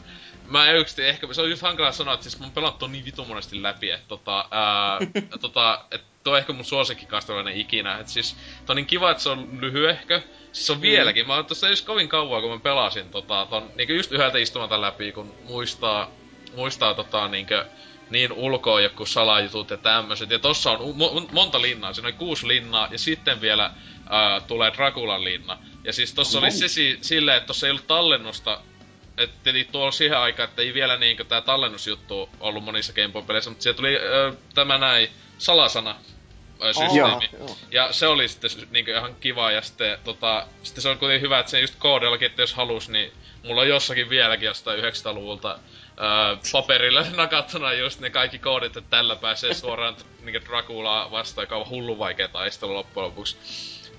Mä 0.52 0.70
en 0.70 0.78
yksin 0.78 1.06
ehkä, 1.06 1.34
se 1.34 1.42
on 1.42 1.50
just 1.50 1.62
hankala 1.62 1.92
sanoa, 1.92 2.14
että 2.14 2.24
siis 2.24 2.40
mä 2.40 2.46
oon 2.46 2.54
pelattu 2.54 2.88
niin 2.88 3.06
vitu 3.06 3.26
monesti 3.26 3.62
läpi, 3.62 3.92
että 3.92 4.08
tota, 4.08 4.46
ää, 4.52 5.00
tota, 5.42 5.86
et 5.92 6.02
toi 6.24 6.34
on 6.34 6.40
ehkä 6.40 6.54
mun 6.54 6.66
suosikki 6.66 7.06
Castlevania 7.06 7.56
ikinä, 7.56 7.98
et 7.98 8.08
siis 8.08 8.36
toi 8.66 8.74
on 8.74 8.76
niin 8.76 8.86
kiva, 8.86 9.12
että 9.12 9.24
se 9.24 9.30
on 9.30 9.62
lyhyehkö, 9.62 10.22
siis 10.52 10.68
se 10.68 10.72
on 10.72 10.82
vieläkin, 10.82 11.28
mä 11.28 11.36
oon 11.36 11.46
tossa 11.46 11.70
just 11.70 11.86
kovin 11.86 12.10
kauan, 12.10 12.42
kun 12.42 12.52
mä 12.52 12.60
pelasin 12.60 13.10
tota, 13.10 13.48
ton, 13.50 13.72
niinku 13.76 13.94
just 13.94 14.12
yhdeltä 14.12 14.38
istumalta 14.38 14.82
läpi, 14.82 15.12
kun 15.12 15.36
muistaa, 15.44 16.12
muistaa 16.56 16.94
tota 16.94 17.28
niinkö, 17.28 17.66
niin 18.10 18.34
ulkoa 18.34 18.82
joku 18.82 19.06
salajutut 19.06 19.70
ja 19.70 19.78
tämmöiset. 19.78 20.30
Ja 20.30 20.40
tossa 20.40 20.72
on 20.72 20.80
mo- 20.80 21.34
monta 21.34 21.62
linnaa, 21.62 21.94
siinä 21.94 22.08
on 22.08 22.14
kuusi 22.14 22.48
linnaa 22.48 22.88
ja 22.92 22.98
sitten 22.98 23.42
vielä 23.42 23.72
ää, 24.10 24.40
tulee 24.40 24.74
Draculan 24.74 25.24
linna. 25.24 25.58
Ja 25.84 25.94
siis 25.94 26.14
tossa 26.14 26.40
oli 26.40 26.52
se 26.52 26.68
si- 26.68 26.98
silleen, 27.02 27.38
että 27.38 27.48
tossa 27.48 27.68
ei 27.68 27.72
ollut 27.72 27.88
tallennusta 27.88 28.62
että 29.18 29.50
eli 29.50 29.68
tuolla 29.72 29.92
siihen 29.92 30.18
aikaan, 30.18 30.50
että 30.50 30.62
ei 30.62 30.74
vielä 30.74 30.98
niinkö 30.98 31.24
tää 31.24 31.42
tallennusjuttu 31.42 32.30
ollut 32.40 32.64
monissa 32.64 32.94
Game 32.94 33.10
Boy-peleissä, 33.10 33.50
mutta 33.50 33.64
siellä 33.64 33.78
tuli 33.78 33.96
ö, 33.96 34.34
tämä 34.56 34.78
näin 34.78 35.10
salasana 35.38 35.96
ö, 36.64 36.74
systeemi. 36.74 37.30
Joo, 37.34 37.48
joo. 37.48 37.58
Ja 37.72 37.94
se 37.94 38.08
oli 38.08 38.28
sitten 38.28 38.52
niinkö 38.72 38.98
ihan 38.98 39.16
kiva 39.16 39.52
ja 39.52 39.62
sitten 39.62 39.98
tota, 40.04 40.48
sitten 40.64 40.82
se 40.82 40.90
on 40.90 40.98
kuitenkin 40.98 41.26
hyvä, 41.26 41.40
että 41.40 41.50
se 41.50 41.60
just 41.60 41.76
koodellakin, 41.80 42.26
että 42.26 42.42
jos 42.42 42.54
halus, 42.54 42.90
niin 42.90 43.12
mulla 43.44 43.62
on 43.62 43.70
jossakin 43.70 44.10
vieläkin 44.10 44.46
jostain 44.46 44.80
900-luvulta 44.80 45.50
öö, 45.52 46.38
paperille 46.52 47.06
nakattuna 47.16 47.74
just 47.74 48.00
ne 48.00 48.10
kaikki 48.10 48.40
koodit, 48.40 48.78
että 48.78 48.90
tällä 48.90 49.16
pääsee 49.16 49.54
suoraan 49.54 49.96
niinkö 50.24 50.42
Draculaa 50.46 51.12
vastaan, 51.12 51.44
joka 51.44 51.58
on 51.58 51.70
hullu 51.70 52.00
vaikea 52.00 52.28
taistelu 52.28 52.74
loppujen 52.74 53.06
lopuksi. 53.06 53.38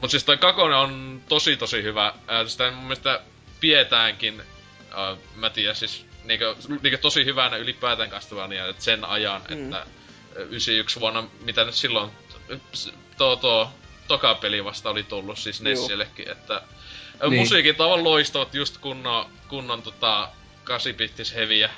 Mut 0.01 0.11
siis 0.11 0.25
toi 0.25 0.39
Kakone 0.39 0.77
on 0.77 1.23
tosi 1.29 1.57
tosi 1.57 1.83
hyvä. 1.83 2.15
Sitä 2.47 2.71
mun 2.71 2.83
mielestä 2.83 3.21
pietäänkin, 3.61 4.43
ää, 4.95 5.17
mä 5.35 5.51
tiedän 5.51 5.77
siis, 5.77 6.07
niinkö, 6.25 6.57
niinkö 6.83 6.99
tosi 6.99 7.25
hyvänä 7.25 7.57
ylipäätään 7.57 8.11
Castlevania, 8.11 8.69
että 8.69 8.83
sen 8.85 9.05
ajan, 9.05 9.43
Mm. 9.51 9.65
että 9.65 9.77
ää, 9.77 9.87
91 10.37 11.01
vuonna, 11.01 11.25
mitä 11.41 11.65
nyt 11.65 11.75
silloin, 11.75 12.11
tuo, 13.19 13.37
tuo 13.37 13.73
toka 14.09 14.35
peli 14.35 14.65
vasta 14.65 14.91
oli 14.91 15.03
tullut 15.03 15.39
siis. 15.39 15.61
Nessillekin, 15.61 16.29
että 16.31 16.55
Niin. 17.21 17.31
niin. 17.31 17.41
musiikit 17.41 17.81
aivan 17.81 18.05
loistavat 18.05 18.55
just 18.55 18.79
kunnon, 18.79 19.27
kunnon 19.49 19.83
tota 19.83 20.29
8-bittis 20.65 21.35
heviä, 21.35 21.71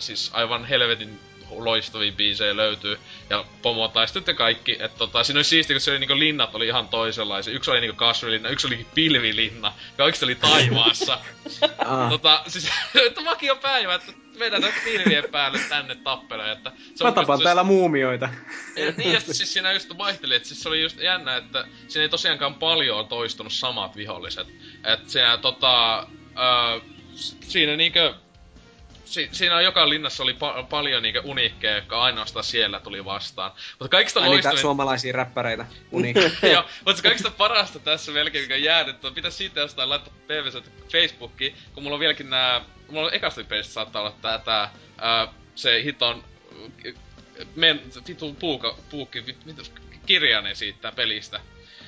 siis 0.00 0.30
aivan 0.32 0.64
helvetin 0.64 1.20
loistavia 1.50 2.12
biisejä 2.12 2.56
löytyy. 2.56 2.98
Ja 3.30 3.44
pomotaistelut 3.62 4.28
ja 4.28 4.34
kaikki. 4.34 4.76
Et 4.80 4.96
tota, 4.98 5.24
siinä 5.24 5.38
oli 5.38 5.44
siistiä, 5.44 5.74
kun 5.74 5.80
se 5.80 5.90
oli 5.90 5.98
niinku 5.98 6.18
linnat 6.18 6.54
oli 6.54 6.66
ihan 6.66 6.88
toisenlaisia. 6.88 7.54
Yksi 7.54 7.70
oli 7.70 7.80
niinku 7.80 7.96
kasvilinna, 7.96 8.48
yksi 8.48 8.66
oli 8.66 8.86
pilvilinna. 8.94 9.72
Kaikki 9.96 10.24
oli 10.24 10.34
taivaassa. 10.34 11.18
Ah. 11.78 12.10
tota, 12.10 12.42
siis, 12.46 12.68
että 13.06 13.24
vakio 13.24 13.56
päivä, 13.56 13.94
että 13.94 14.12
vedetään 14.38 14.72
pilvien 14.84 15.24
päälle 15.30 15.58
tänne 15.68 15.94
tappeleen. 15.94 16.50
Että 16.50 16.72
se 16.94 17.04
Mä 17.04 17.12
se- 17.38 17.42
täällä 17.44 17.62
muumioita. 17.62 18.28
ja 18.76 18.92
niin, 18.96 19.12
ja 19.12 19.20
siis 19.20 19.52
siinä 19.52 19.72
just 19.72 19.98
vaihteli, 19.98 20.34
että 20.34 20.48
siis 20.48 20.62
se 20.62 20.68
oli 20.68 20.82
just 20.82 21.00
jännä, 21.00 21.36
että 21.36 21.64
siinä 21.88 22.02
ei 22.02 22.08
tosiaankaan 22.08 22.54
paljon 22.54 23.08
toistunut 23.08 23.52
samat 23.52 23.96
viholliset. 23.96 24.48
Et 24.84 25.08
siinä 25.08 25.36
tota, 25.38 26.06
s- 27.16 27.36
siinä 27.40 27.76
niinkö, 27.76 28.14
si, 29.10 29.28
siinä 29.32 29.56
on 29.56 29.64
joka 29.64 29.88
linnassa 29.88 30.22
oli 30.22 30.32
pa- 30.32 30.66
paljon 30.70 31.02
niinkö 31.02 31.22
uniikkeja, 31.24 31.74
jotka 31.74 32.02
ainoastaan 32.02 32.44
siellä 32.44 32.80
tuli 32.80 33.04
vastaan. 33.04 33.52
Mutta 33.78 33.88
kaikista 33.88 34.20
Ai 34.20 34.28
loistavin... 34.28 34.58
suomalaisia 34.58 35.12
räppäreitä. 35.12 35.66
Uniikki. 35.92 36.20
Joo, 36.52 36.64
mutta 36.86 37.02
kaikista 37.02 37.30
parasta 37.30 37.78
tässä 37.78 38.12
melkein, 38.12 38.44
mikä 38.44 38.54
on 38.54 38.62
jäänyt, 38.62 39.04
on 39.04 39.14
pitäisi 39.14 39.36
siitä 39.36 39.60
jostain 39.60 39.88
laittaa 39.88 40.14
PVC 40.26 40.64
Facebookiin, 40.92 41.54
kun 41.74 41.82
mulla 41.82 41.94
on 41.94 42.00
vieläkin 42.00 42.30
nää, 42.30 42.60
mulla 42.88 43.06
on 43.06 43.14
ekasta 43.14 43.44
peistä 43.44 43.72
saattaa 43.72 44.02
olla 44.02 44.14
tää, 44.22 44.38
tää 44.38 44.72
ää, 44.98 45.28
se 45.54 45.84
hiton, 45.84 46.24
men, 47.56 47.82
vitun 48.08 48.36
puuka, 48.36 48.76
puukki, 48.90 49.26
vit, 49.26 49.46
vit, 49.46 49.72
kirjainen 50.06 50.56
siitä 50.56 50.92
pelistä. 50.92 51.40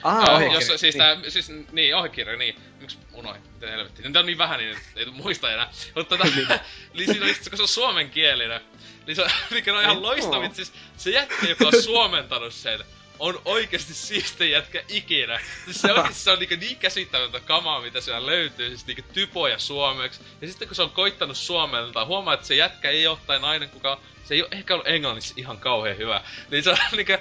Aha, 0.02 0.20
Ää, 0.20 0.34
ohjekirja. 0.34 0.60
jossa, 0.60 0.78
siis, 0.78 0.94
Niin. 0.94 0.98
tää, 0.98 1.30
siis, 1.30 1.50
niin, 1.72 1.96
ohjekirja, 1.96 2.36
niin. 2.36 2.56
Miksi 2.80 2.98
unohdin? 3.12 3.42
Miten 3.54 3.68
helvettiin? 3.68 4.04
Niitä 4.06 4.18
on 4.20 4.26
niin 4.26 4.38
vähän, 4.38 4.58
niin 4.58 4.78
ei 4.96 5.06
muista 5.06 5.52
enää. 5.52 5.70
Mutta 5.94 6.16
tota, 6.16 6.30
niin 6.94 7.06
siinä 7.06 7.26
on 7.26 7.32
kun 7.48 7.56
se 7.56 7.62
on 7.62 7.68
suomenkielinen. 7.68 8.60
Niin 9.06 9.16
se, 9.16 9.26
mikä 9.50 9.74
on 9.76 9.82
ihan 9.82 10.02
loistavit, 10.02 10.48
oo. 10.50 10.54
siis 10.54 10.72
se 10.96 11.10
jätkä, 11.10 11.46
joka 11.48 11.64
on 11.66 11.82
suomentanut 11.82 12.54
sen, 12.54 12.80
on 13.18 13.42
oikeesti 13.44 13.94
siisti 13.94 14.50
jätkä 14.50 14.84
ikinä. 14.88 15.40
Siis 15.64 15.80
se 15.80 15.92
oikeesti 15.92 16.22
se 16.22 16.30
on 16.30 16.38
niinku 16.38 16.54
niin 16.60 16.76
käsittämätöntä 16.76 17.40
kamaa, 17.40 17.80
mitä 17.80 18.00
siellä 18.00 18.26
löytyy, 18.26 18.68
siis 18.68 18.86
niinku 18.86 19.02
typoja 19.12 19.58
suomeksi. 19.58 20.20
Ja 20.40 20.48
sitten 20.48 20.68
kun 20.68 20.74
se 20.74 20.82
on 20.82 20.90
koittanut 20.90 21.36
suomelta, 21.36 22.04
huomaa, 22.04 22.34
että 22.34 22.46
se 22.46 22.54
jätkä 22.54 22.90
ei 22.90 23.06
oo 23.06 23.18
tai 23.26 23.38
nainen, 23.38 23.68
kuka 23.70 24.00
se 24.24 24.34
ei 24.34 24.42
ole 24.42 24.48
ehkä 24.52 24.74
ollut 24.74 24.88
englannissa 24.88 25.34
ihan 25.36 25.58
kauhean 25.58 25.98
hyvä. 25.98 26.22
Niin 26.50 26.64
se 26.64 26.70
on, 26.70 26.76
niinku, 26.96 27.12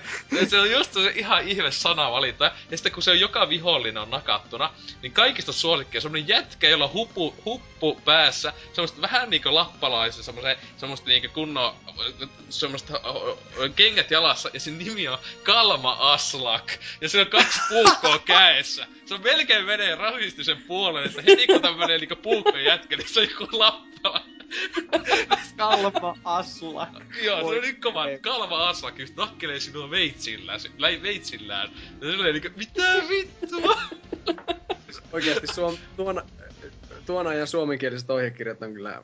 se 0.48 0.60
on 0.60 0.72
just 0.72 0.94
se 0.94 1.12
ihan 1.16 1.48
ihme 1.48 1.72
sanavalinta. 1.72 2.52
Ja 2.72 2.78
sitten 2.78 2.92
kun 2.92 3.04
se 3.04 3.12
on 3.12 3.20
joka 3.20 3.50
vihollinen 3.50 4.04
on 4.04 4.10
nakattuna, 4.10 4.74
niin 5.02 5.12
kaikista 5.12 5.52
suosikkia 5.52 6.02
semmonen 6.02 6.28
jätkä, 6.28 6.70
jolla 6.70 6.86
on 6.86 6.94
huppu, 6.94 7.36
huppu 7.46 8.02
päässä, 8.06 8.54
semmoista 8.74 9.02
vähän 9.02 9.30
niinku 9.30 9.56
lappalaisen, 9.56 10.24
semmoisen, 10.24 10.58
semmoista 10.78 11.10
niinku 11.10 11.28
kunnon, 11.34 11.76
semmoista 12.50 13.02
kengät 13.76 14.12
jalassa, 14.12 14.50
ja 14.54 14.60
sen 14.60 14.78
nimi 14.78 15.08
on 15.08 15.18
Kalma 15.44 15.98
Aslak. 16.00 16.72
Ja 17.02 17.10
se 17.10 17.22
on 17.22 17.28
kaksi 17.28 17.60
puukkoa 17.70 18.20
käessä. 18.36 18.88
Se 19.06 19.14
on 19.14 19.22
melkein 19.22 19.66
menee 19.66 19.96
rasistisen 19.96 20.62
puolen, 20.62 21.06
että 21.06 21.22
heti 21.22 21.48
kun 21.48 21.62
tämmönen 21.62 22.00
niinku 22.00 22.16
puukko 22.16 22.58
jätkä, 22.58 22.96
niin 22.96 23.10
se 23.10 23.20
on 23.20 23.28
joku 23.30 23.60
lappala. 23.60 24.26
Kalpa 25.58 26.16
Asula. 26.24 26.88
Joo, 27.24 27.38
se 27.38 27.44
Voi 27.44 27.62
niin 27.62 27.82
kova. 27.82 28.06
Kalva 28.22 28.70
Aslak 28.70 29.00
just 29.00 29.16
nakkelee 29.16 29.60
sinua 29.60 29.90
veitsillään. 29.90 30.60
Läi, 30.78 31.02
veitsillään. 31.02 31.70
Ja 32.02 32.12
se 32.12 32.18
oli 32.18 32.34
niinku, 32.34 32.50
mitä 32.58 32.84
vittua? 33.10 33.78
Oikeesti 35.14 35.48
suom, 35.48 35.78
tuon, 35.98 36.22
tuon 37.06 37.28
ajan 37.28 37.48
suomenkieliset 37.48 38.10
ohjekirjat 38.10 38.62
on 38.62 38.74
kyllä 38.74 39.04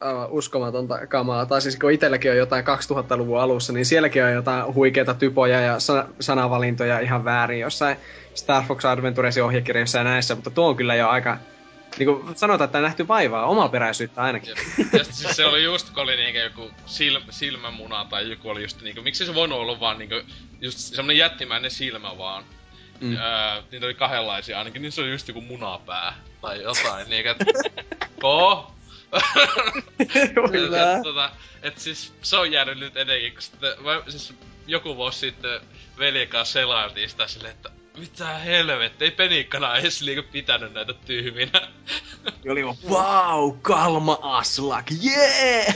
aivan 0.00 0.30
uskomatonta 0.30 1.06
kamaa. 1.06 1.46
Tai 1.46 1.62
siis 1.62 1.76
kun 1.76 1.92
itselläkin 1.92 2.30
on 2.30 2.36
jotain 2.36 2.64
2000-luvun 2.64 3.40
alussa, 3.40 3.72
niin 3.72 3.86
sielläkin 3.86 4.24
on 4.24 4.32
jotain 4.32 4.74
huikeita 4.74 5.14
typoja 5.14 5.60
ja 5.60 5.80
sana- 5.80 6.08
sanavalintoja 6.20 7.00
ihan 7.00 7.24
väärin 7.24 7.60
jossain 7.60 7.96
Star 8.34 8.64
Fox 8.64 8.84
Adventuresin 8.84 9.44
ohjekirjassa 9.44 9.98
ja 9.98 10.04
näissä, 10.04 10.34
mutta 10.34 10.50
tuo 10.50 10.68
on 10.68 10.76
kyllä 10.76 10.94
jo 10.94 11.08
aika, 11.08 11.38
niin 11.98 12.06
kuin 12.06 12.36
sanotaan, 12.36 12.66
että 12.66 12.80
nähty 12.80 13.08
vaivaa, 13.08 13.46
omaperäisyyttä 13.46 14.22
ainakin. 14.22 14.54
Ja, 14.78 14.84
ja 14.98 15.04
siis 15.04 15.36
se 15.36 15.44
oli 15.44 15.64
just, 15.64 15.90
kun 15.90 16.02
oli 16.02 16.16
niinku 16.16 16.38
joku 16.38 16.70
sil, 16.94 17.16
silmämuna 17.30 18.04
tai 18.04 18.30
joku 18.30 18.48
oli 18.48 18.62
just 18.62 18.80
niinku, 18.80 19.02
miksi 19.02 19.26
se 19.26 19.34
voinut 19.34 19.58
olla 19.58 19.80
vaan 19.80 19.98
niinku, 19.98 20.14
just 20.60 20.78
semmonen 20.78 21.16
jättimäinen 21.16 21.70
silmä 21.70 22.18
vaan. 22.18 22.44
Mm. 23.00 23.16
Öö, 23.16 23.62
niitä 23.72 23.86
oli 23.86 23.94
kahdenlaisia 23.94 24.58
ainakin, 24.58 24.82
niin 24.82 24.92
se 24.92 25.00
oli 25.00 25.10
just 25.10 25.28
joku 25.28 25.40
munapää. 25.40 26.14
Tai 26.40 26.62
jotain, 26.62 27.10
niinku 27.10 27.30
et... 27.30 27.38
Ko? 28.22 28.72
Kyllä. 30.52 30.96
et, 30.96 31.02
tota, 31.02 31.30
et 31.62 31.78
siis 31.78 32.14
se 32.22 32.36
on 32.36 32.52
jäänyt 32.52 32.78
nyt 32.78 32.96
etenkin, 32.96 33.32
kun 33.32 33.42
sitten, 33.42 33.70
mä, 33.80 34.02
siis 34.08 34.34
joku 34.66 34.96
vuosi 34.96 35.18
sitten 35.18 35.60
veljen 35.98 36.28
kanssa 36.28 36.52
selailtiin 36.52 37.10
sitä 37.10 37.26
silleen, 37.26 37.54
että 37.54 37.70
mitä 37.96 38.28
helvettiä, 38.28 39.04
ei 39.04 39.10
penikkana 39.10 39.76
edes 39.76 40.02
niinku 40.02 40.30
pitänyt 40.32 40.72
näitä 40.72 40.92
tyhminä. 40.92 41.68
Ja 42.44 42.52
oli 42.52 42.64
vaan, 42.64 42.76
wow, 42.88 43.58
Kalma 43.62 44.18
Aslak, 44.22 44.86
yeah! 45.04 45.74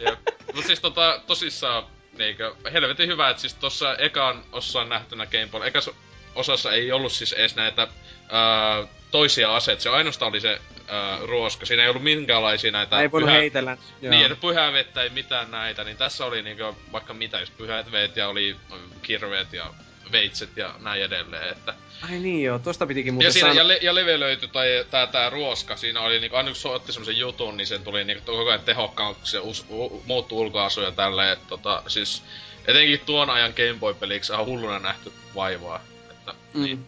Jep. 0.00 0.18
Mut 0.54 0.64
siis 0.64 0.80
tota, 0.80 1.20
tosissaan 1.26 1.84
niinkö, 2.18 2.54
helvetin 2.72 3.08
hyvä, 3.08 3.30
että 3.30 3.40
siis 3.40 3.54
tossa 3.54 3.96
ekan 3.96 4.44
osaan 4.52 4.88
nähtynä 4.88 5.26
Game 5.26 5.46
Boy, 5.46 5.66
ekas 5.66 5.90
osassa 6.34 6.72
ei 6.72 6.92
ollut 6.92 7.12
siis 7.12 7.32
edes 7.32 7.56
näitä 7.56 7.88
ää, 8.28 8.84
toisia 9.10 9.56
aseita, 9.56 9.82
se 9.82 9.90
ainoastaan 9.90 10.28
oli 10.28 10.40
se 10.40 10.60
ää, 10.88 11.18
ruoska, 11.22 11.66
siinä 11.66 11.82
ei 11.82 11.88
ollut 11.88 12.02
minkäänlaisia 12.02 12.72
näitä 12.72 13.00
ei 13.00 13.12
voinut 13.12 13.28
pyhä- 13.28 13.38
heitellä. 13.38 13.76
Joo. 14.02 14.10
Niin, 14.10 14.36
pyhää 14.36 14.72
vettä 14.72 15.02
ei 15.02 15.10
mitään 15.10 15.50
näitä, 15.50 15.84
niin 15.84 15.96
tässä 15.96 16.24
oli 16.24 16.42
niinku 16.42 16.76
vaikka 16.92 17.14
mitä, 17.14 17.40
jos 17.40 17.50
pyhät 17.50 17.92
veet 17.92 18.16
ja 18.16 18.28
oli 18.28 18.56
kirveet 19.02 19.52
ja 19.52 19.74
veitset 20.12 20.56
ja 20.56 20.74
näin 20.78 21.02
edelleen, 21.02 21.48
että... 21.48 21.74
Ai 22.02 22.18
niin 22.18 22.42
joo, 22.42 22.58
tosta 22.58 22.86
pitikin 22.86 23.14
muuten 23.14 23.28
Ja, 23.28 23.32
siinä, 23.32 23.52
ja, 23.52 23.68
le, 23.68 23.78
ja 23.82 23.94
levelöity 23.94 24.48
tai 24.48 24.86
tää, 24.90 25.06
tää 25.06 25.30
ruoska, 25.30 25.76
siinä 25.76 26.00
oli 26.00 26.20
niinku, 26.20 26.36
aina 26.36 26.48
kun 26.48 26.56
se 26.56 26.68
otti 26.68 26.92
semmosen 26.92 27.18
jutun, 27.18 27.56
niin 27.56 27.66
sen 27.66 27.84
tuli 27.84 28.04
niinku 28.04 28.24
koko 28.26 28.50
ajan 28.50 28.60
tehokkaan, 28.60 29.14
kun 29.14 29.26
se 29.26 29.38
us, 29.38 29.66
u, 29.70 30.02
muuttui 30.06 30.38
ulkoasu 30.38 30.80
ja 30.80 30.90
tälleen, 30.90 31.32
että 31.32 31.46
tota, 31.48 31.82
siis 31.86 32.22
etenkin 32.66 33.00
tuon 33.00 33.30
ajan 33.30 33.52
Game 33.56 33.78
Boy-peliksi 33.80 34.32
ihan 34.32 34.46
hulluna 34.46 34.78
nähty 34.78 35.12
vaivaa. 35.34 35.80
Että. 36.10 36.34
Mm. 36.54 36.62
Niin 36.62 36.86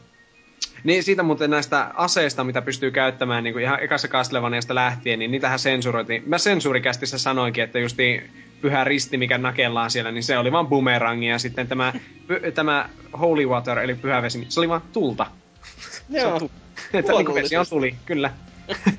siitä 1.00 1.22
muuten 1.22 1.50
näistä 1.50 1.90
aseista, 1.94 2.44
mitä 2.44 2.62
pystyy 2.62 2.90
käyttämään 2.90 3.44
niin 3.44 3.54
kuin 3.54 3.64
ihan 3.64 3.82
ekassa 3.82 4.08
Castlevaniasta 4.08 4.74
lähtien, 4.74 5.18
niin 5.18 5.30
niitähän 5.30 5.58
sensuroitiin. 5.58 6.22
Mä 6.26 6.38
sensuurikästissä 6.38 7.18
sanoinkin, 7.18 7.64
että 7.64 7.78
justi 7.78 8.30
pyhä 8.60 8.84
risti, 8.84 9.18
mikä 9.18 9.38
nakellaan 9.38 9.90
siellä, 9.90 10.10
niin 10.10 10.22
se 10.22 10.38
oli 10.38 10.52
vaan 10.52 10.66
boomerangi. 10.66 11.26
Ja 11.26 11.38
sitten 11.38 11.68
tämä, 11.68 11.92
py, 12.26 12.52
tämä 12.52 12.88
holy 13.20 13.46
water, 13.46 13.78
eli 13.78 13.94
pyhä 13.94 14.22
vesi, 14.22 14.38
niin 14.38 14.50
se 14.50 14.60
oli 14.60 14.68
vaan 14.68 14.82
tulta. 14.92 15.26
Se 15.80 16.26
on 16.26 16.30
Joo. 16.30 16.38
tu- 16.38 16.50
että 16.92 17.12
niin 17.12 17.26
kuin 17.26 17.42
vesi 17.42 17.56
on 17.56 17.66
tuli, 17.70 17.94
kyllä. 18.06 18.30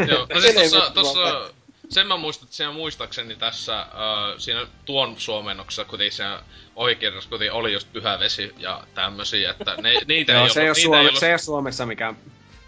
Joo, 0.07 0.27
no 0.33 0.41
siis 0.41 0.55
tossa, 0.55 0.91
tossa, 0.93 1.19
vaan 1.19 1.58
sen 1.89 2.07
mä 2.07 2.17
muistan, 2.17 2.45
että 2.45 2.55
siinä 2.55 2.71
muistaakseni 2.71 3.35
tässä, 3.35 3.79
äh, 3.79 3.87
siinä 4.37 4.67
tuon 4.85 5.15
suomennoksessa, 5.17 5.85
kuten 5.85 6.11
siinä 6.11 6.43
ohikirjassa, 6.75 7.29
kuten 7.29 7.53
oli 7.53 7.73
just 7.73 7.93
pyhä 7.93 8.19
vesi 8.19 8.53
ja 8.57 8.83
tämmösiä, 8.93 9.51
että 9.51 9.75
ne, 9.75 9.93
niitä 10.07 10.31
Joo, 10.31 10.43
ei 10.43 10.49
se, 10.49 10.59
ei 10.59 10.63
ole 10.63 10.69
ollut, 10.69 10.83
Suome, 10.83 10.99
ollut, 10.99 11.19
se 11.19 11.25
ei 11.25 11.33
ole 11.33 11.37
Suomessa 11.37 11.85
mikään 11.85 12.17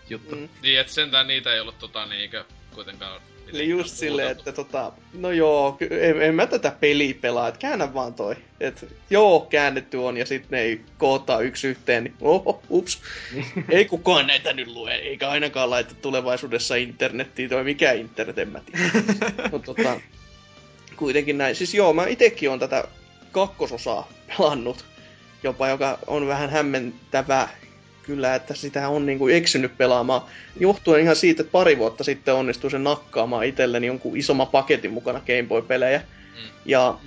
juttu. 0.10 0.36
Mm. 0.36 0.50
niin, 0.62 0.80
että 0.80 0.94
sentään 0.94 1.28
niitä 1.28 1.54
ei 1.54 1.60
ollut 1.60 1.80
tota 1.80 2.06
niinkö 2.06 2.46
kuitenkaan 2.76 3.22
Eli 3.54 3.70
just 3.70 3.98
silleen, 3.98 4.32
että 4.32 4.52
tota, 4.52 4.92
no 5.14 5.32
joo, 5.32 5.78
en, 5.90 6.22
en 6.22 6.36
mä 6.36 6.48
tätä 6.48 6.74
peliä 6.80 7.14
pelaa, 7.22 7.48
että 7.48 7.60
käännä 7.60 7.94
vaan 7.94 8.14
toi. 8.14 8.36
Et 8.60 8.96
joo, 9.10 9.40
käännetty 9.40 9.98
on 9.98 10.18
ja 10.18 10.26
sitten 10.26 10.50
ne 10.52 10.62
ei 10.62 10.82
koota 10.98 11.40
yksi 11.40 11.68
yhteen, 11.68 12.04
niin 12.04 12.14
oho, 12.22 12.64
ups. 12.70 13.02
ei 13.70 13.86
kukaan 13.86 14.28
näitä 14.28 14.54
nyt 14.54 14.68
lue, 14.68 14.96
eikä 14.96 15.30
ainakaan 15.30 15.70
laita 15.70 15.96
tulevaisuudessa 15.96 16.76
internettiin, 16.76 17.50
toi 17.50 17.64
mikä 17.64 17.92
internet, 17.92 18.38
en 18.38 18.50
mä 18.50 18.62
tiedä. 18.66 18.92
no 19.52 19.60
tota, 19.60 20.00
kuitenkin 20.96 21.38
näin. 21.38 21.56
Siis 21.56 21.74
joo, 21.74 21.94
mä 21.94 22.08
itekin 22.08 22.50
on 22.50 22.60
tätä 22.60 22.84
kakkososaa 23.32 24.12
pelannut, 24.28 24.86
jopa 25.44 25.68
joka 25.68 26.00
on 26.08 26.28
vähän 26.28 26.50
hämmentävää 26.50 27.61
kyllä, 28.04 28.36
että 28.36 28.54
sitä 28.56 28.90
on 28.90 29.06
niinku 29.06 29.28
eksynyt 29.28 29.78
pelaamaan. 29.78 30.22
Johtuen 30.60 31.02
ihan 31.02 31.16
siitä, 31.16 31.42
että 31.42 31.52
pari 31.52 31.78
vuotta 31.78 32.04
sitten 32.04 32.34
onnistui 32.34 32.72
sen 32.72 32.84
nakkaamaan 32.84 33.46
itselleni 33.46 33.88
jonkun 33.88 34.18
isomman 34.18 34.48
paketin 34.48 34.92
mukana 34.92 35.20
Game 35.20 35.44
Boy-pelejä. 35.48 36.00
Mm. 36.00 36.50
Ja 36.66 36.98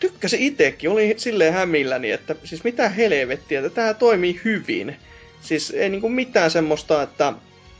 tykkäsin 0.00 0.42
itekin, 0.42 0.90
oli 0.90 1.14
silleen 1.16 1.52
hämilläni, 1.52 2.10
että 2.10 2.36
siis 2.44 2.64
mitä 2.64 2.88
helvettiä, 2.88 3.60
että 3.60 3.70
tämä 3.70 3.94
toimii 3.94 4.40
hyvin. 4.44 4.96
Siis 5.40 5.70
ei 5.70 5.88
niinku 5.88 6.08
mitään 6.08 6.50
semmoista, 6.50 7.02
että 7.02 7.32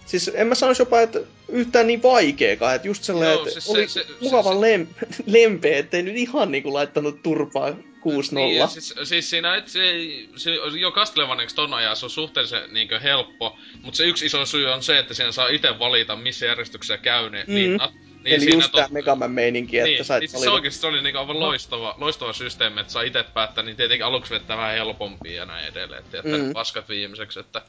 Siis 0.07 0.31
en 0.35 0.47
mä 0.47 0.55
sanoisi 0.55 0.83
jopa, 0.83 1.01
että 1.01 1.21
yhtään 1.49 1.87
niin 1.87 2.03
vaikeakaan, 2.03 2.75
että 2.75 2.89
just 2.89 3.05
sellainen, 3.05 3.35
että 3.39 3.51
siis 3.51 3.65
se- 3.65 3.71
oli 3.73 3.89
se- 3.89 4.07
mukavan 4.21 4.55
se- 4.55 4.61
lem, 4.61 4.87
lempeä, 5.27 5.79
ettei 5.79 6.03
nyt 6.03 6.17
ihan 6.17 6.51
niinku 6.53 6.73
laittanut 6.73 7.23
turpaa 7.23 7.77
6-0. 8.07 8.35
Niin, 8.35 8.57
ja 8.57 8.67
siis, 8.67 8.95
siis 9.05 9.31
siinä, 9.31 9.57
et 9.57 9.69
se, 9.69 9.83
ei- 9.83 10.29
se, 10.37 10.51
jo 10.81 10.91
Castlevaniaksi 10.93 11.57
ton 11.57 11.75
ajan 11.75 11.97
se 11.97 12.07
on 12.07 12.11
suhteellisen 12.11 12.63
niinkö 12.75 13.01
helppo, 13.01 13.59
mutta 13.83 13.97
se 13.97 14.05
yksi 14.05 14.27
iso 14.27 14.47
syy 14.47 14.67
on 14.67 14.83
se, 14.83 14.99
että 14.99 15.15
siinä 15.15 15.33
saa 15.33 15.49
itse 15.49 15.79
valita, 15.79 16.17
missä 16.17 16.47
järjestyksessä 16.47 16.99
käy 16.99 17.31
ne 17.31 17.45
Mm. 17.47 17.55
linnat. 17.55 17.93
Niin 17.95 18.35
Eli 18.35 18.41
siinä 18.41 18.57
just 18.57 18.73
tää 18.73 18.89
Megaman 18.91 19.31
meininki, 19.31 19.79
että 19.79 19.89
niin, 19.91 20.05
sait 20.05 20.21
niin 20.21 20.29
siis 20.29 20.41
valita. 20.41 20.55
oikeesti 20.55 20.81
se 20.81 20.87
oli 20.87 21.03
niinku 21.03 21.19
aivan 21.19 21.41
loistava, 21.41 21.95
loistava 21.99 22.33
systeemi, 22.33 22.81
että 22.81 22.93
saa 22.93 23.03
itse 23.03 23.23
päättää, 23.23 23.65
niin 23.65 23.77
tietenkin 23.77 24.07
aluksi 24.07 24.35
vettää 24.35 24.57
vähän 24.57 24.73
helpompia 24.75 25.33
ja 25.37 25.47
näin 25.47 25.67
edelleen, 25.69 26.01
että 26.05 26.17
jättää 26.17 26.39
Mm. 26.39 26.53
paskat 26.53 26.89
viimeiseksi, 26.89 27.41
että 27.41 27.63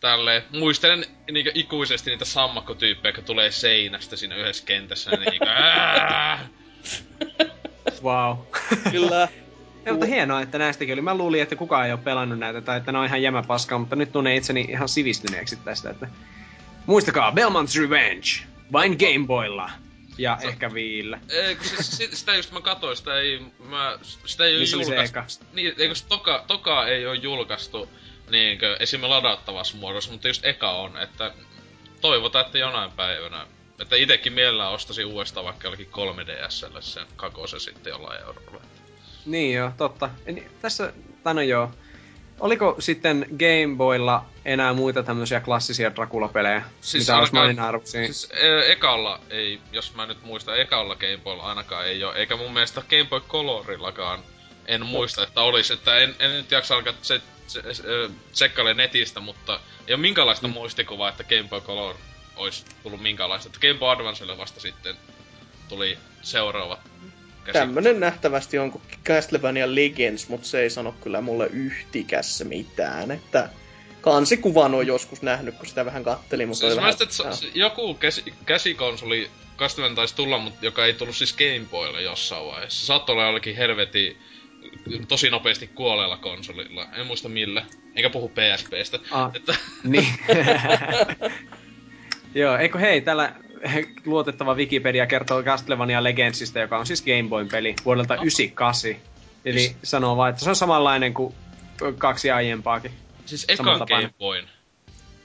tälleen. 0.00 0.42
Muistelen 0.50 1.04
niinkö 1.32 1.50
ikuisesti 1.54 2.10
niitä 2.10 2.24
sammakkotyyppejä, 2.24 3.10
jotka 3.10 3.22
tulee 3.22 3.50
seinästä 3.50 4.16
siinä 4.16 4.36
yhdessä 4.36 4.64
kentässä, 4.66 5.10
niinkö 5.10 5.46
ää! 5.48 6.48
Wow. 8.02 8.36
Kyllä. 8.90 9.28
Ja, 9.84 9.92
mutta 9.92 10.06
hienoa, 10.06 10.40
että 10.40 10.58
näistäkin 10.58 10.92
oli. 10.92 11.00
Mä 11.00 11.14
luulin, 11.14 11.42
että 11.42 11.56
kukaan 11.56 11.86
ei 11.86 11.92
ole 11.92 12.00
pelannut 12.04 12.38
näitä 12.38 12.60
tai 12.60 12.76
että 12.76 12.92
ne 12.92 12.98
on 12.98 13.06
ihan 13.06 13.22
jämäpaskaa, 13.22 13.78
mutta 13.78 13.96
nyt 13.96 14.12
tunnen 14.12 14.34
itseni 14.34 14.60
ihan 14.60 14.88
sivistyneeksi 14.88 15.56
tästä. 15.56 15.90
Että... 15.90 16.08
Muistakaa, 16.86 17.30
Belmont's 17.32 17.80
Revenge! 17.80 18.28
Vain 18.72 18.96
Game 18.98 19.26
Boylla! 19.26 19.70
Ja 20.18 20.38
Se- 20.40 20.48
ehkä 20.48 20.74
Viille. 20.74 21.20
Ei, 21.28 21.56
kun 21.56 21.66
siis, 21.66 21.90
si- 21.90 22.16
sitä 22.16 22.34
just 22.34 22.52
mä 22.52 22.60
katsoin, 22.60 22.96
sitä 22.96 23.14
ei, 23.14 23.42
mä, 23.68 23.98
sitä 24.26 24.44
ei 24.44 24.58
Missä 24.58 24.76
ole 24.76 24.80
oli 24.80 24.84
se 24.84 24.94
julkaistu. 24.94 25.44
Niin, 25.52 25.74
eikö 25.78 25.94
se 25.94 26.06
toka, 26.06 26.44
toka 26.46 26.86
ei 26.86 27.06
ole 27.06 27.16
julkaistu 27.16 27.88
niinkö 28.30 28.76
esim. 28.80 29.02
ladattavassa 29.02 29.76
muodossa, 29.76 30.12
mutta 30.12 30.28
just 30.28 30.44
eka 30.44 30.70
on, 30.70 30.98
että 30.98 31.32
toivotaan, 32.00 32.46
että 32.46 32.58
jonain 32.58 32.92
päivänä. 32.92 33.46
Että 33.80 33.96
itekin 33.96 34.32
mielellään 34.32 34.72
ostaisin 34.72 35.06
uudestaan 35.06 35.46
vaikka 35.46 35.66
jollakin 35.66 35.88
3DSlle 35.92 36.82
sen 36.82 37.06
kakosen 37.16 37.60
sitten 37.60 37.90
jollain 37.90 38.20
eurolla. 38.20 38.62
Niin 39.26 39.54
joo, 39.54 39.72
totta. 39.76 40.10
En, 40.26 40.42
tässä, 40.62 40.92
tai 41.22 41.34
no 41.34 41.40
joo. 41.40 41.70
Oliko 42.40 42.76
sitten 42.78 43.26
Game 43.28 43.76
Boylla 43.76 44.24
enää 44.44 44.72
muita 44.72 45.02
tämmöisiä 45.02 45.40
klassisia 45.40 45.94
Dracula-pelejä, 45.94 46.62
Siis 46.80 47.02
mitä 47.02 47.18
olisi 47.18 47.32
maininarvoisia? 47.32 48.04
Siis 48.04 48.28
e- 48.32 48.72
ekalla 48.72 49.20
ei, 49.30 49.60
jos 49.72 49.94
mä 49.94 50.06
nyt 50.06 50.22
muistan, 50.22 50.60
ekalla 50.60 50.96
Game 50.96 51.18
Boylla 51.24 51.42
ainakaan 51.42 51.86
ei 51.86 52.04
ole, 52.04 52.16
eikä 52.16 52.36
mun 52.36 52.52
mielestä 52.52 52.82
Game 52.90 53.04
Boy 53.04 53.20
Colorillakaan 53.20 54.20
en 54.66 54.86
muista, 54.86 55.22
että 55.22 55.40
olisi, 55.40 55.72
että 55.72 55.96
en, 55.96 56.14
en 56.18 56.30
nyt 56.30 56.50
jaksa 56.50 56.74
alkaa 56.74 56.92
se, 57.02 57.20
se, 57.46 57.74
se, 57.74 57.82
tsekkaile 58.32 58.74
netistä, 58.74 59.20
mutta 59.20 59.60
ei 59.86 59.94
ole 59.94 60.00
minkäänlaista 60.00 60.48
mm. 60.48 60.52
muistikuvaa, 60.52 61.08
että 61.08 61.24
Game 61.24 61.48
Boy 61.48 61.60
Color 61.60 61.96
olisi 62.36 62.64
tullut 62.82 63.02
minkäänlaista. 63.02 63.48
Että 63.48 63.60
Game 63.60 63.78
Boy 63.78 63.90
Advancelle 63.90 64.38
vasta 64.38 64.60
sitten 64.60 64.96
tuli 65.68 65.98
seuraavat 66.22 66.80
käsi. 67.44 67.58
Tämmönen 67.58 68.00
nähtävästi 68.00 68.58
on 68.58 68.70
kuin 68.70 68.82
Castlevania 69.04 69.74
Legends, 69.74 70.28
mutta 70.28 70.48
se 70.48 70.60
ei 70.60 70.70
sano 70.70 70.94
kyllä 71.00 71.20
mulle 71.20 71.46
yhtikäs 71.46 72.44
mitään. 72.44 73.10
Että 73.10 73.48
kansikuvan 74.00 74.74
on 74.74 74.86
joskus 74.86 75.22
nähnyt, 75.22 75.54
kun 75.54 75.66
sitä 75.66 75.84
vähän 75.84 76.04
kattelin, 76.04 76.48
mutta 76.48 76.60
Siis 76.60 76.76
vähän... 76.76 76.84
mielestä, 76.84 77.04
että 77.04 77.36
se, 77.36 77.46
joku 77.54 77.94
käsi, 77.94 78.34
käsikonsoli 78.46 79.30
Castlevania 79.56 79.96
taisi 79.96 80.16
tulla, 80.16 80.38
mutta 80.38 80.66
joka 80.66 80.86
ei 80.86 80.92
tullut 80.92 81.16
siis 81.16 81.36
Game 81.36 81.66
Boylle 81.70 82.02
jossain 82.02 82.46
vaiheessa. 82.46 82.86
Saattoi 82.86 83.12
olla 83.12 83.24
jollakin 83.24 83.56
helvetin 83.56 84.16
tosi 85.08 85.30
nopeasti 85.30 85.66
kuolleella 85.66 86.16
konsolilla. 86.16 86.86
En 86.92 87.06
muista 87.06 87.28
millä. 87.28 87.64
Enkä 87.94 88.10
puhu 88.10 88.28
PSPstä. 88.28 88.98
Ah. 89.10 89.30
Että, 89.34 89.54
Niin. 89.84 90.08
Joo, 92.34 92.56
eikö 92.56 92.78
hei, 92.78 93.00
tällä 93.00 93.34
luotettava 94.06 94.54
Wikipedia 94.54 95.06
kertoo 95.06 95.42
Castlevania 95.42 96.02
Legendsista, 96.02 96.58
joka 96.58 96.78
on 96.78 96.86
siis 96.86 97.02
Game 97.02 97.28
Boyn 97.28 97.48
peli 97.48 97.74
vuodelta 97.84 98.14
98. 98.14 98.96
Eli 99.44 99.64
Is- 99.64 99.76
sanoo 99.82 100.16
vaan, 100.16 100.30
että 100.30 100.44
se 100.44 100.50
on 100.50 100.56
samanlainen 100.56 101.14
kuin 101.14 101.34
kaksi 101.98 102.30
aiempaakin. 102.30 102.90
siis 103.26 103.44
ekan. 103.48 103.78
Game 103.78 104.10
Boyn. 104.18 104.48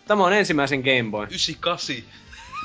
Tämä 0.07 0.23
on 0.25 0.33
ensimmäisen 0.33 0.79
Game 0.79 1.11
Boy. 1.11 1.23
98. 1.23 1.95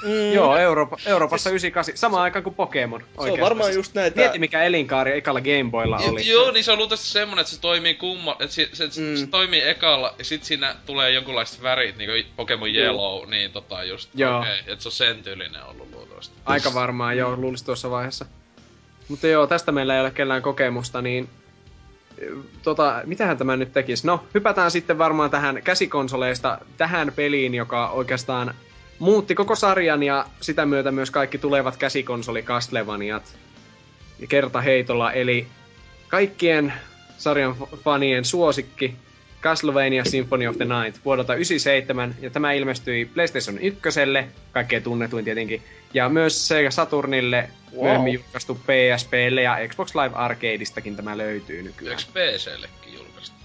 Mm, 0.03 0.33
Joo, 0.33 0.57
Euroopa, 0.57 0.97
Euroopassa 1.07 1.51
98, 1.51 1.97
samaan 1.97 2.23
aikaan 2.23 2.43
kuin 2.43 2.55
Pokemon. 2.55 3.01
se 3.25 3.33
on 3.33 3.41
varmaan 3.41 3.75
just 3.75 3.95
näitä... 3.95 4.17
Mieti 4.17 4.39
mikä 4.39 4.63
elinkaari 4.63 5.17
ekalla 5.17 5.41
Game 5.41 5.71
Boylla 5.71 6.01
Jo, 6.05 6.11
oli. 6.11 6.29
joo, 6.29 6.51
niin 6.51 6.65
se 6.65 6.73
on 6.73 6.79
luultavasti 6.79 7.07
semmonen, 7.09 7.41
että 7.43 7.55
se 7.55 7.61
toimii 7.61 7.95
kumma, 7.95 8.33
että 8.41 8.55
se, 8.55 8.69
se, 8.73 8.85
Mm. 8.85 9.03
mm. 9.07 9.17
se 9.17 9.27
toimii 9.27 9.63
ekalla, 9.69 10.15
ja 10.19 10.25
sit 10.25 10.45
siinä 10.45 10.77
tulee 10.87 11.11
jonkunlaiset 11.11 11.63
värit, 11.63 11.97
niinku 11.97 12.29
Pokemon 12.37 12.69
Yellow, 12.75 13.31
niin 13.31 13.53
tota 13.53 13.85
just, 13.85 14.11
Joo. 14.15 14.39
okei, 14.39 14.61
okay, 14.61 14.73
että 14.73 14.83
se 14.83 14.89
on 14.89 14.93
sen 14.93 15.23
tyylinen 15.23 15.65
ollut 15.65 15.89
luultavasti. 15.93 16.35
Aika 16.45 16.75
varmaan, 16.75 17.17
joo, 17.17 17.37
luulisi 17.37 17.65
tuossa 17.65 17.91
vaiheessa. 17.91 18.27
Mutta 19.09 19.27
joo, 19.27 19.47
tästä 19.47 19.73
meillä 19.73 19.95
ei 19.95 20.01
ole 20.01 20.11
kellään 20.11 20.43
kokemusta, 20.43 21.03
niin 21.03 21.29
tota, 22.63 23.01
mitähän 23.05 23.39
tämä 23.39 23.57
nyt 23.57 23.73
tekisi? 23.73 24.07
No, 24.07 24.25
hypätään 24.35 24.71
sitten 24.71 24.99
varmaan 24.99 25.31
tähän 25.31 25.61
käsikonsoleista 25.65 26.59
tähän 26.77 27.13
peliin, 27.17 27.55
joka 27.55 27.89
oikeastaan 27.89 28.55
muutti 29.03 29.35
koko 29.35 29.55
sarjan 29.55 30.03
ja 30.03 30.27
sitä 30.41 30.67
myötä 30.67 30.91
myös 30.91 31.11
kaikki 31.11 31.39
tulevat 31.39 31.77
käsikonsoli 31.77 32.43
Castlevaniat 32.43 33.37
ja 34.19 34.27
kertaheitolla, 34.27 35.13
eli 35.13 35.47
kaikkien 36.09 36.73
sarjan 37.19 37.57
fanien 37.85 38.25
suosikki 38.25 38.97
Castlevania 39.41 40.05
Symphony 40.05 40.47
of 40.47 40.57
the 40.57 40.65
Night 40.65 41.05
vuodelta 41.05 41.35
97, 41.35 42.15
ja 42.21 42.31
tämä 42.31 42.53
ilmestyi 42.53 43.05
PlayStation 43.05 43.59
1, 43.59 43.81
kaikkein 44.53 44.83
tunnetuin 44.83 45.25
tietenkin, 45.25 45.63
ja 45.95 46.09
myös 46.09 46.49
Sega 46.49 46.71
Saturnille 46.71 47.49
Wow. 47.73 47.79
wow. 47.79 47.85
myöhemmin 47.85 48.15
julkaistu 48.15 48.55
PSPlle 48.55 49.43
ja 49.43 49.59
Xbox 49.69 49.95
Live 49.95 50.15
Arcadeistakin 50.15 50.97
tämä 50.97 51.19
löytyy 51.19 51.63
nykyään. 51.63 51.99
Eikö 51.99 52.39
PCllekin 52.39 52.95
julkaistu? 52.95 53.37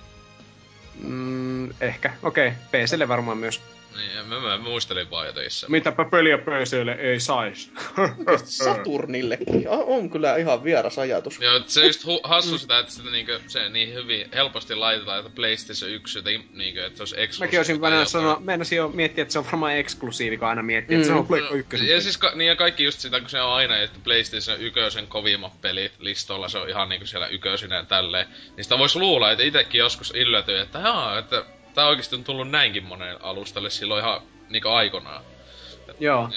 Mm, 1.03 1.69
ehkä, 1.81 2.13
okei, 2.23 2.47
okay. 2.47 2.85
PClle 2.85 3.07
varmaan 3.07 3.37
myös. 3.37 3.61
Niin, 3.95 4.27
mä, 4.27 4.39
mä 4.39 4.57
muistelin 4.57 5.09
vaan 5.11 5.27
jotenkin 5.27 5.51
se. 5.51 5.67
Mitäpä 5.69 6.05
peliä 6.05 6.37
PClle 6.37 6.91
ei 6.91 7.19
sais. 7.19 7.71
Saturnillekin. 8.45 9.69
On, 9.69 9.83
on 9.87 10.09
kyllä 10.09 10.35
ihan 10.35 10.63
vieras 10.63 10.99
ajatus. 10.99 11.39
Joo, 11.41 11.61
se 11.67 11.85
just 11.85 12.03
hu- 12.05 12.19
hassu 12.23 12.57
sitä, 12.57 12.79
että 12.79 12.91
sitä 12.91 13.09
niinkö, 13.09 13.39
se 13.47 13.69
niin 13.69 13.93
hyvin 13.93 14.29
helposti 14.33 14.75
laitetaan, 14.75 15.19
että 15.19 15.31
PlayStation 15.35 15.91
1 15.91 16.17
jotenkin 16.19 16.49
niinkö, 16.53 16.85
että 16.85 16.97
se 16.97 17.01
olisi 17.03 17.15
eksklusiivi. 17.21 17.47
Mäkin 17.47 17.59
olisin 17.59 17.81
vähän 17.81 18.05
sanoa, 18.07 18.39
meinasin 18.39 18.75
jo 18.77 18.87
miettiä, 18.89 19.21
että 19.21 19.31
se 19.31 19.39
on 19.39 19.45
varmaan 19.45 19.75
eksklusiivi, 19.77 20.37
kun 20.37 20.47
aina 20.47 20.63
miettii, 20.63 20.95
että 20.95 21.07
se 21.07 21.13
Mm. 21.13 21.19
on 21.19 21.27
Pleikka 21.27 21.55
1. 21.55 21.89
Ja 21.89 22.01
siis 22.01 22.17
ka- 22.17 22.31
niin 22.35 22.47
ja 22.47 22.55
kaikki 22.55 22.83
just 22.83 22.99
sitä, 22.99 23.19
kun 23.19 23.29
se 23.29 23.41
on 23.41 23.53
aina, 23.53 23.77
että 23.77 23.99
PlayStation 24.03 24.59
1 24.59 24.79
kovimmat 25.07 25.61
pelit 25.61 25.91
listoilla, 25.99 26.49
se 26.49 26.57
on 26.57 26.69
ihan 26.69 26.89
niinku 26.89 27.05
siellä 27.07 27.27
yköisinä 27.27 27.75
ja 27.75 27.83
tälleen. 27.85 28.27
Niin 28.55 28.63
sitä 28.63 28.77
vois 28.77 28.95
luulla, 28.95 29.31
että 29.31 29.43
itekin 29.43 29.79
joskus 29.79 30.11
yllätyi, 30.15 30.59
että 30.59 30.79
jaa, 30.79 31.19
että 31.19 31.45
tää 31.77 31.87
oikeesti 31.87 32.15
on 32.15 32.23
tullut 32.23 32.49
näinkin 32.49 32.83
monen 32.83 33.21
alustalle 33.21 33.69
silloin 33.69 34.03
ihan 34.03 34.21
niinku 34.49 34.67
aikonaan. 34.67 35.23
Joo. 35.99 36.29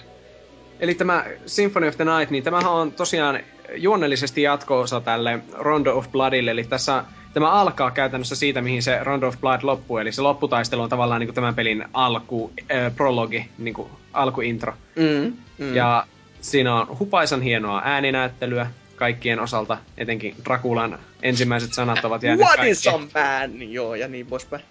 Eli 0.81 0.95
tämä 0.95 1.25
Symphony 1.47 1.89
of 1.89 1.97
the 1.97 2.05
Night, 2.05 2.31
niin 2.31 2.45
tämähän 2.45 2.73
on 2.73 2.93
tosiaan 2.93 3.41
juonnellisesti 3.75 4.43
jatko-osa 4.43 5.01
tälle 5.01 5.41
Rondo 5.53 5.97
of 5.97 6.11
Bloodille, 6.11 6.51
eli 6.51 6.65
tässä 6.65 7.05
tämä 7.35 7.51
alkaa 7.51 7.91
käytännössä 7.91 8.37
siitä, 8.37 8.61
mihin 8.61 8.83
se 8.83 9.05
Rondo 9.05 9.29
of 9.29 9.41
Blood 9.41 9.61
loppuu, 9.63 9.99
eli 9.99 10.13
se 10.13 10.23
lopputaistelu 10.23 10.83
on 10.83 10.89
tavallaan 10.89 11.21
niin 11.21 11.29
kuin 11.29 11.35
tämän 11.35 11.55
pelin 11.55 11.85
alku, 11.93 12.53
äh, 12.59 12.97
prologi, 12.97 13.49
niin 13.59 13.75
kuin 13.75 13.89
alkuintro. 14.13 14.75
Mm, 14.97 15.37
mm. 15.59 15.75
Ja 15.75 16.07
siinä 16.41 16.75
on 16.75 16.99
hupaisan 16.99 17.43
hienoa 17.43 17.83
ääninäyttelyä 17.85 18.71
kaikkien 19.01 19.41
osalta, 19.41 19.79
etenkin 19.99 20.35
Drakulan 20.45 20.99
ensimmäiset 21.23 21.75
sanat 21.75 22.05
ovat 22.05 22.23
jääneet 22.23 22.49
What 22.49 22.67
is 22.67 22.85
kaikkien- 22.85 23.11
a 23.15 23.49
man? 23.49 23.73
Joo, 23.73 23.95
ja 23.95 24.09
niin 24.09 24.27
poispäin. 24.27 24.63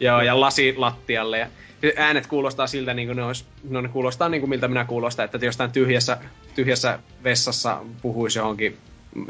Joo, 0.00 0.20
ja 0.22 0.40
lasi 0.40 0.74
lattialle. 0.76 1.38
Ja 1.38 1.48
äänet 1.96 2.26
kuulostaa 2.26 2.66
siltä, 2.66 2.94
niin 2.94 3.08
kuin 3.08 3.16
ne, 3.16 3.24
olisi, 3.24 3.44
no 3.70 3.80
ne 3.80 3.88
kuulostaa 3.88 4.28
niin 4.28 4.40
kuin 4.40 4.50
miltä 4.50 4.68
minä 4.68 4.84
kuulostan, 4.84 5.24
että 5.24 5.46
jostain 5.46 5.72
tyhjässä, 5.72 6.18
tyhjässä 6.54 6.98
vessassa 7.24 7.78
puhuisi 8.02 8.38
johonkin 8.38 8.76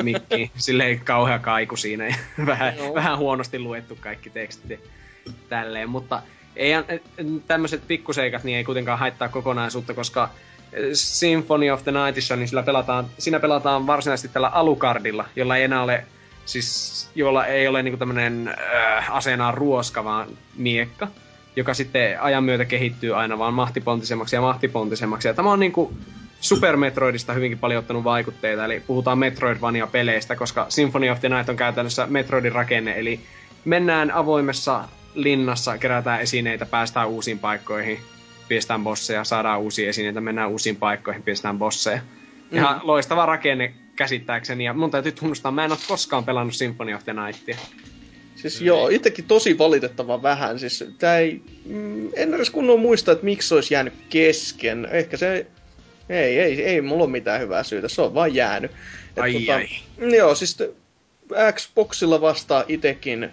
mikkiin. 0.02 0.51
Silleen 0.66 1.01
kauhea 1.01 1.39
kaiku 1.39 1.76
siinä 1.76 2.06
ja 2.06 2.14
vähän, 2.47 2.76
Joo. 2.76 2.94
vähän 2.94 3.18
huonosti 3.18 3.59
luettu 3.59 3.98
kaikki 4.01 4.30
tekstit 4.30 4.80
tälleen. 5.48 5.90
Mutta 5.90 6.22
ei, 6.56 6.72
tämmöiset 7.47 7.82
pikkuseikat 7.89 8.44
niin 8.44 8.56
ei 8.56 8.64
kuitenkaan 8.64 8.98
haittaa 8.98 9.28
kokonaisuutta, 9.28 9.94
koska 9.94 10.30
Symphony 10.92 11.70
of 11.70 11.84
the 11.84 11.92
Nightissa, 11.92 12.36
niin 12.36 12.48
sillä 12.48 12.62
pelataan, 12.62 13.06
siinä 13.18 13.40
pelataan 13.40 13.86
varsinaisesti 13.86 14.28
tällä 14.28 14.48
alukardilla, 14.48 15.24
jolla 15.36 15.56
ei 15.56 15.64
enää 15.64 15.82
ole 15.82 16.04
siis 16.48 17.10
jolla 17.14 17.46
ei 17.46 17.68
ole 17.68 17.82
niinku 17.82 17.98
tämmönen 17.98 18.48
äh, 18.48 19.16
aseenaan 19.16 19.54
ruoska, 19.54 20.04
vaan 20.04 20.28
miekka, 20.56 21.08
joka 21.56 21.74
sitten 21.74 22.20
ajan 22.20 22.44
myötä 22.44 22.64
kehittyy 22.64 23.16
aina 23.16 23.38
vaan 23.38 23.54
mahtipontisemmaksi 23.54 24.36
ja 24.36 24.40
mahtipontisemmaksi. 24.40 25.28
Ja 25.28 25.34
tämä 25.34 25.52
on 25.52 25.60
niinku 25.60 25.92
Super 26.40 26.76
Metroidista 26.76 27.32
hyvinkin 27.32 27.58
paljon 27.58 27.78
ottanut 27.78 28.04
vaikutteita, 28.04 28.64
eli 28.64 28.80
puhutaan 28.86 29.18
Metroidvania-peleistä, 29.18 30.36
koska 30.36 30.66
Symphony 30.68 31.10
of 31.10 31.20
the 31.20 31.28
Night 31.28 31.48
on 31.48 31.56
käytännössä 31.56 32.06
Metroidin 32.06 32.52
rakenne, 32.52 32.98
eli 32.98 33.20
mennään 33.64 34.10
avoimessa 34.10 34.88
linnassa, 35.14 35.78
kerätään 35.78 36.20
esineitä, 36.20 36.66
päästään 36.66 37.08
uusiin 37.08 37.38
paikkoihin, 37.38 37.98
pistetään 38.48 38.84
bosseja, 38.84 39.24
saadaan 39.24 39.60
uusia 39.60 39.88
esineitä, 39.88 40.20
mennään 40.20 40.50
uusiin 40.50 40.76
paikkoihin, 40.76 41.22
pistetään 41.22 41.58
bosseja. 41.58 42.00
Ihan 42.52 42.76
mm. 42.76 42.80
loistava 42.82 43.26
rakenne 43.26 43.74
käsittääkseni, 43.96 44.64
ja 44.64 44.72
mun 44.72 44.90
täytyy 44.90 45.12
tunnustaa, 45.12 45.52
mä 45.52 45.64
en 45.64 45.72
ole 45.72 45.78
koskaan 45.88 46.24
pelannut 46.24 46.54
Symphony 46.54 46.94
of 46.94 47.04
the 47.04 47.12
Nightia. 47.12 47.56
Siis 48.36 48.60
joo, 48.60 48.88
itsekin 48.88 49.24
tosi 49.24 49.58
valitettava 49.58 50.22
vähän. 50.22 50.58
Siis 50.58 50.84
tää 50.98 51.18
ei... 51.18 51.42
Mm, 51.66 52.08
en 52.16 52.34
edes 52.34 52.50
kunnon 52.50 52.80
muista, 52.80 53.12
että 53.12 53.24
miksi 53.24 53.48
se 53.48 53.54
olisi 53.54 53.74
jäänyt 53.74 53.94
kesken. 54.10 54.88
Ehkä 54.90 55.16
se... 55.16 55.46
Ei, 56.08 56.40
ei, 56.40 56.64
ei 56.64 56.80
mulla 56.80 57.04
ole 57.04 57.10
mitään 57.10 57.40
hyvää 57.40 57.62
syytä, 57.62 57.88
se 57.88 58.02
on 58.02 58.14
vaan 58.14 58.34
jäänyt. 58.34 58.70
Et 59.16 59.22
Ai 59.22 59.50
ai. 59.50 59.66
Joo, 60.16 60.34
siis 60.34 60.58
Xboxilla 61.52 62.20
vasta 62.20 62.64
itekin 62.68 63.30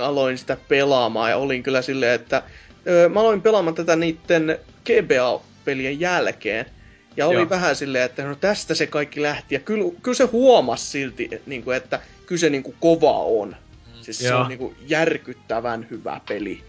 aloin 0.00 0.38
sitä 0.38 0.56
pelaamaan 0.68 1.30
ja 1.30 1.36
olin 1.36 1.62
kyllä 1.62 1.82
silleen, 1.82 2.14
että 2.14 2.42
ö, 2.86 3.08
mä 3.08 3.20
aloin 3.20 3.42
pelaamaan 3.42 3.74
tätä 3.74 3.96
niitten 3.96 4.58
GBA-pelien 4.84 6.00
jälkeen. 6.00 6.66
Ja 7.16 7.26
oli 7.26 7.34
Joo. 7.34 7.50
vähän 7.50 7.76
silleen, 7.76 8.04
että 8.04 8.24
no 8.24 8.34
tästä 8.34 8.74
se 8.74 8.86
kaikki 8.86 9.22
lähti. 9.22 9.54
Ja 9.54 9.60
kyllä, 9.60 9.92
kyllä 10.02 10.16
se 10.16 10.24
huomasi 10.24 10.84
silti, 10.84 11.24
että, 11.24 11.50
niin 11.50 11.62
kuin, 11.62 11.76
että 11.76 12.00
kyllä 12.26 12.40
se 12.40 12.50
niin 12.50 12.62
kuin 12.62 12.76
kova 12.80 13.18
on. 13.18 13.56
Siis 14.02 14.18
se 14.18 14.28
Joo. 14.28 14.40
on 14.40 14.48
niin 14.48 14.58
kuin 14.58 14.76
järkyttävän 14.86 15.86
hyvä 15.90 16.20
peli. 16.28 16.60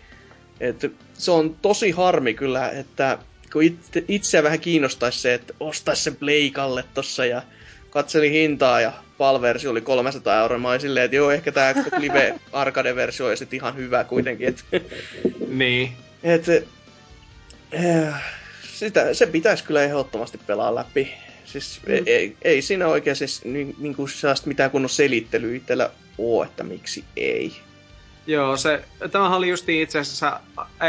Et 0.59 0.91
se 1.13 1.31
on 1.31 1.55
tosi 1.61 1.91
harmi 1.91 2.33
kyllä, 2.33 2.69
että 2.69 3.17
kun 3.53 3.63
itse, 3.63 4.03
itseä 4.07 4.43
vähän 4.43 4.59
kiinnostaisi 4.59 5.19
se, 5.19 5.33
että 5.33 5.53
ostaisi 5.59 6.03
sen 6.03 6.15
Pleikalle 6.15 6.83
tossa 6.93 7.25
ja 7.25 7.41
katselin 7.89 8.31
hintaa 8.31 8.81
ja 8.81 8.93
PAL-versio 9.22 9.72
oli 9.72 9.81
300 9.81 10.41
euroa. 10.41 10.57
Mä 10.57 10.69
olin 10.69 10.81
silleen, 10.81 11.06
että 11.06 11.15
joo, 11.15 11.31
ehkä 11.31 11.52
tää 11.52 11.73
Live 11.98 12.39
Arcade-versio 12.53 13.26
olisi 13.27 13.39
sit 13.39 13.53
ihan 13.53 13.76
hyvä 13.76 14.03
kuitenkin. 14.03 14.48
Et, 14.48 14.65
Niin. 15.48 15.91
et, 16.23 16.49
eh, 17.72 18.14
sitä, 18.73 19.14
se 19.14 19.26
pitäisi 19.26 19.64
kyllä 19.64 19.84
ehdottomasti 19.84 20.39
pelaa 20.48 20.76
läpi. 20.76 21.14
Siis 21.45 21.80
mm. 21.88 22.03
ei, 22.06 22.35
ei 22.41 22.61
siinä 22.61 22.88
oikein 22.88 23.15
siis 23.15 23.45
niin, 23.45 23.76
niin 23.80 23.95
kuin 23.95 24.10
mitään 24.45 24.72
kunnon 24.72 24.89
selittelyä 24.89 25.56
itsellä 25.56 25.89
oo, 26.18 26.43
että 26.43 26.64
miksi 26.64 27.03
ei. 27.15 27.56
Joo, 28.27 28.57
se, 28.57 28.84
tämähän 29.11 29.38
oli 29.38 29.49
justiin 29.49 29.81
itse 29.81 29.99
asiassa 29.99 30.39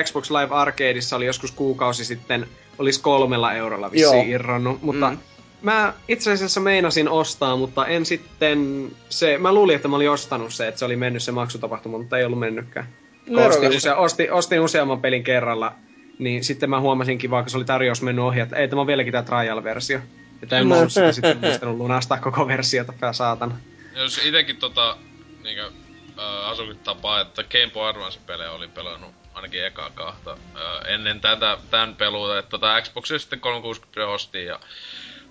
Xbox 0.05 0.31
Live 0.31 0.55
Arcadeissa 0.55 1.17
oli 1.17 1.27
joskus 1.27 1.51
kuukausi 1.51 2.05
sitten, 2.05 2.47
olisi 2.79 3.01
kolmella 3.01 3.53
eurolla 3.53 3.93
vissiin 3.93 4.29
Joo. 4.29 4.35
irronnut, 4.35 4.83
mutta 4.83 5.11
Mm. 5.11 5.19
Mä 5.63 5.95
itse 6.09 6.33
asiassa 6.33 6.61
meinasin 6.61 7.09
ostaa, 7.09 7.57
mutta 7.57 7.87
en 7.87 8.07
sitten, 8.07 8.91
se, 9.09 9.39
mä 9.39 9.53
luulin, 9.53 9.77
että 9.77 9.89
mä 9.89 9.97
olin 9.97 10.11
ostanut 10.11 10.55
se, 10.55 10.69
että 10.69 10.79
se 10.79 10.85
oli 10.85 10.97
mennyt 10.97 11.23
se 11.23 11.33
maksutapahtuma, 11.33 11.99
mutta 11.99 12.19
ei 12.19 12.25
ollut 12.25 12.39
mennytkään. 12.39 12.87
Kun 13.27 13.37
Nerokasta. 13.37 13.67
Ostin, 13.67 13.77
usea, 13.77 13.97
ostin, 13.97 14.33
ostin 14.33 14.61
useamman 14.61 15.01
pelin 15.01 15.25
kerralla, 15.25 15.75
niin 16.19 16.45
sitten 16.45 16.71
mä 16.71 16.81
huomasinkin, 16.81 17.31
vaikka 17.31 17.51
se 17.51 17.57
oli 17.57 17.65
tarjous 17.65 18.03
mennyt 18.03 18.25
ohi, 18.25 18.41
että 18.41 18.57
ei, 18.57 18.69
tämä 18.69 18.81
on 18.81 18.87
vieläkin 18.87 19.13
tämä 19.13 19.23
trial-versio. 19.23 20.01
Että 20.43 20.59
en 20.59 20.67
mä 20.67 20.75
ollut 20.75 20.93
sitä 20.93 21.13
sitten 21.13 21.39
muistanut 21.39 21.77
lunastaa 21.77 22.21
koko 22.21 22.49
versiota, 22.49 22.93
pää 23.01 23.13
saatana. 23.13 23.59
Jos 23.95 24.21
itekin 24.25 24.57
tota, 24.57 24.97
niinkö, 25.43 25.71
äh, 26.19 26.51
asukin 26.51 26.79
tapaa, 26.79 27.21
että 27.21 27.43
Game 27.43 27.71
Boy 27.75 27.89
Advance-pelejä 27.89 28.53
olin 28.53 28.71
pelannut 28.71 29.11
ainakin 29.35 29.67
ekaa 29.67 29.91
kahta 29.91 30.33
äh, 30.33 30.95
ennen 30.95 31.21
tätä, 31.21 31.59
tän 31.71 31.97
peluuta, 31.97 32.39
että 32.39 32.51
tota 32.51 32.81
Xboxia 32.81 33.19
sitten 33.19 33.41
360 33.41 34.07
ostin 34.07 34.47
ja 34.47 34.61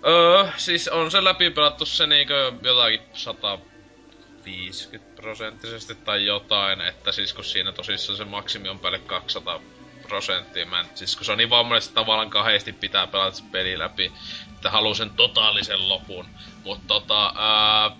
Öö, 0.08 0.48
siis 0.58 0.88
on 0.88 1.12
se 1.12 1.24
läpi 1.24 1.50
pelattu 1.50 1.86
se 1.86 2.08
niinkö 2.08 2.52
jotakin 2.64 3.02
150 3.14 5.22
prosenttisesti 5.22 5.96
tai 5.96 6.26
jotain, 6.26 6.82
että 6.82 7.12
siis 7.12 7.34
kun 7.34 7.44
siinä 7.44 7.72
tosissaan 7.72 8.18
se 8.18 8.26
maksimi 8.26 8.70
on 8.70 8.80
päälle 8.80 9.00
200 9.00 9.62
prosenttia, 10.08 10.66
mä 10.66 10.80
en, 10.80 10.86
siis 10.96 11.16
kun 11.16 11.26
se 11.26 11.32
on 11.32 11.38
niin 11.38 11.50
vammainen, 11.50 11.84
että 11.88 11.96
tavallaan 11.96 12.30
kahdesti 12.30 12.74
pitää 12.74 13.08
pelata 13.08 13.38
se 13.38 13.44
peli 13.52 13.80
läpi, 13.80 14.12
että 14.56 14.72
haluaa 14.72 14.94
sen 14.94 15.10
totaalisen 15.10 15.90
lopun. 15.90 16.26
Mutta 16.64 16.84
tota, 16.88 17.34
ää, 17.38 17.92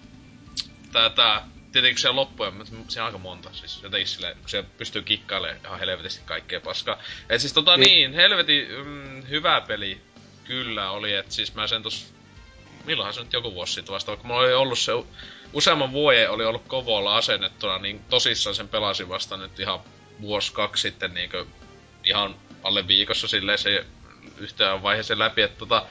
tätä, 0.92 1.42
tietenkin 1.72 1.96
kun 1.96 2.02
se 2.02 2.10
loppuja, 2.10 2.52
mutta 2.52 2.74
siinä 2.88 3.04
on 3.04 3.06
aika 3.06 3.18
monta, 3.18 3.50
siis 3.54 3.84
jotenkin 3.84 4.08
silleen, 4.08 4.38
kun 4.38 4.50
se 4.50 4.64
pystyy 4.78 5.02
kikkailemaan 5.02 5.60
ihan 5.66 5.80
helvetisti 5.80 6.22
kaikkea 6.26 6.62
paskaa. 6.62 6.98
Et 7.30 7.42
siis 7.42 7.54
tota 7.54 7.78
niin, 7.78 7.86
Niin. 7.86 8.12
niin 8.12 8.14
helvetin 8.14 8.68
mm, 8.86 9.24
hyvä 9.30 9.62
peli 9.62 10.02
kyllä 10.44 10.92
oli, 10.92 11.14
että 11.14 11.34
siis 11.34 11.56
mä 11.56 11.68
sen 11.68 11.84
tos, 11.84 12.14
milloinhan 12.86 13.14
se 13.14 13.24
nyt 13.24 13.34
joku 13.34 13.54
vuosi 13.54 13.74
sitten 13.74 13.94
vasta, 13.94 14.12
vaikka 14.12 14.28
mulla 14.28 14.42
oli 14.42 14.54
ollut 14.54 14.80
se 14.80 14.92
useamman 15.54 15.92
vuoden 15.92 16.32
oli 16.32 16.46
ollut 16.46 16.68
kovolla 16.68 17.18
asennettuna, 17.18 17.78
niin 17.78 18.02
tosissaan 18.10 18.56
sen 18.56 18.68
pelasin 18.68 19.10
vasta 19.10 19.38
nyt 19.38 19.60
ihan 19.60 19.80
vuosi 20.22 20.54
kaksi 20.54 20.82
sitten 20.82 21.14
niinkö 21.14 21.46
ihan 22.04 22.36
alle 22.64 22.88
viikossa 22.88 23.28
silleen 23.28 23.58
se 23.58 23.86
yhteen 24.38 24.84
vaiheeseen 24.84 25.20
läpi, 25.20 25.42
että 25.42 25.58
tota, 25.60 25.86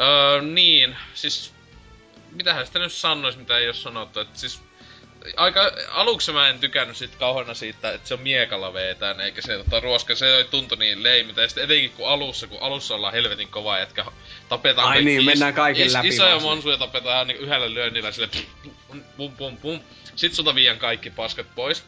öö, 0.00 0.42
niin, 0.42 0.96
siis 1.14 1.52
mitähän 2.30 2.66
sitä 2.66 2.78
nyt 2.78 2.92
sanois, 2.92 3.36
mitä 3.36 3.58
ei 3.58 3.66
oo 3.66 3.72
sanottu, 3.72 4.20
että 4.20 4.38
siis 4.38 4.62
aika, 5.36 5.72
aluksi 5.90 6.32
mä 6.32 6.48
en 6.48 6.58
tykännyt 6.58 6.96
sit 6.96 7.16
kauheena 7.16 7.54
siitä, 7.54 7.92
että 7.92 8.08
se 8.08 8.14
on 8.14 8.20
miekalla 8.20 8.72
veetään, 8.72 9.20
eikä 9.20 9.42
se 9.42 9.56
tota, 9.56 9.80
ruoska, 9.80 10.14
se 10.14 10.36
ei 10.36 10.44
tuntu 10.44 10.74
niin 10.74 11.02
leimitä. 11.02 11.42
Ja 11.42 11.48
sitten 11.48 11.64
etenkin 11.64 11.90
kun 11.90 12.08
alussa, 12.08 12.46
kun 12.46 12.58
alussa 12.60 12.94
ollaan 12.94 13.12
helvetin 13.12 13.48
kova 13.48 13.78
jätkä, 13.78 14.04
tapetaan 14.48 14.88
Ai 14.88 15.02
niin, 15.02 15.24
mennään 15.24 15.54
kaiken 15.54 15.92
läpi 15.92 16.08
isoja 16.08 16.30
vaan 16.30 16.42
monsuja 16.42 16.76
tapetaan 16.76 17.26
niin 17.26 17.40
yhdellä 17.40 17.74
lyönnillä 17.74 18.12
sille 18.12 18.28
pum, 18.88 19.02
pum, 19.16 19.36
pum, 19.36 19.56
pum. 19.56 19.80
Sitten 20.04 20.36
sulta 20.36 20.54
viiän 20.54 20.78
kaikki 20.78 21.10
paskat 21.10 21.46
pois. 21.54 21.84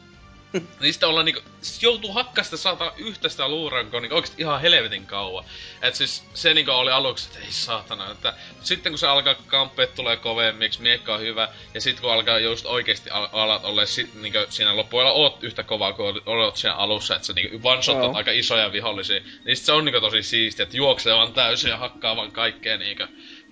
Niistä 0.81 1.07
ollaan 1.07 1.25
niinku, 1.25 1.41
siis 1.61 1.83
joutuu 1.83 2.11
hakkaa 2.11 2.43
sitä 2.43 2.57
saatana 2.57 2.91
yhtä 2.97 3.29
sitä 3.29 3.47
luurankoa 3.47 3.99
niinku 3.99 4.15
oikeesti 4.15 4.41
ihan 4.41 4.61
helvetin 4.61 5.05
kauan. 5.05 5.45
Et 5.81 5.95
siis 5.95 6.23
se 6.33 6.53
niinku 6.53 6.71
oli 6.71 6.91
aluksi, 6.91 7.27
että 7.27 7.39
ei 7.39 7.51
saatana, 7.51 8.11
että 8.11 8.33
sitten 8.61 8.91
kun 8.91 8.99
se 8.99 9.07
alkaa 9.07 9.35
kampeet 9.35 9.95
tulee 9.95 10.17
kovemmiksi, 10.17 10.81
miekka 10.81 11.13
on 11.13 11.21
hyvä, 11.21 11.49
ja 11.73 11.81
sitten 11.81 12.01
kun 12.01 12.13
alkaa 12.13 12.39
just 12.39 12.65
oikeesti 12.65 13.09
al- 13.09 13.27
alat 13.31 13.65
olla 13.65 13.85
sit, 13.85 14.13
niinku 14.13 14.39
siinä 14.49 14.75
loppuilla 14.75 15.11
oot 15.11 15.43
yhtä 15.43 15.63
kovaa 15.63 15.93
kuin 15.93 16.21
olet 16.25 16.55
siinä 16.55 16.75
alussa, 16.75 17.15
että 17.15 17.27
sä 17.27 17.33
niinku 17.33 17.69
one 17.69 17.81
aika 18.13 18.31
isoja 18.31 18.71
vihollisia, 18.71 19.21
niin 19.45 19.57
sit 19.57 19.65
se 19.65 19.71
on 19.71 19.85
niinku 19.85 20.01
tosi 20.01 20.23
siistiä, 20.23 20.63
että 20.63 20.77
juoksee 20.77 21.13
vaan 21.13 21.33
täysin 21.33 21.69
ja 21.69 21.77
hakkaa 21.77 22.15
vaan 22.15 22.31
kaikkea 22.31 22.77
niinku 22.77 23.03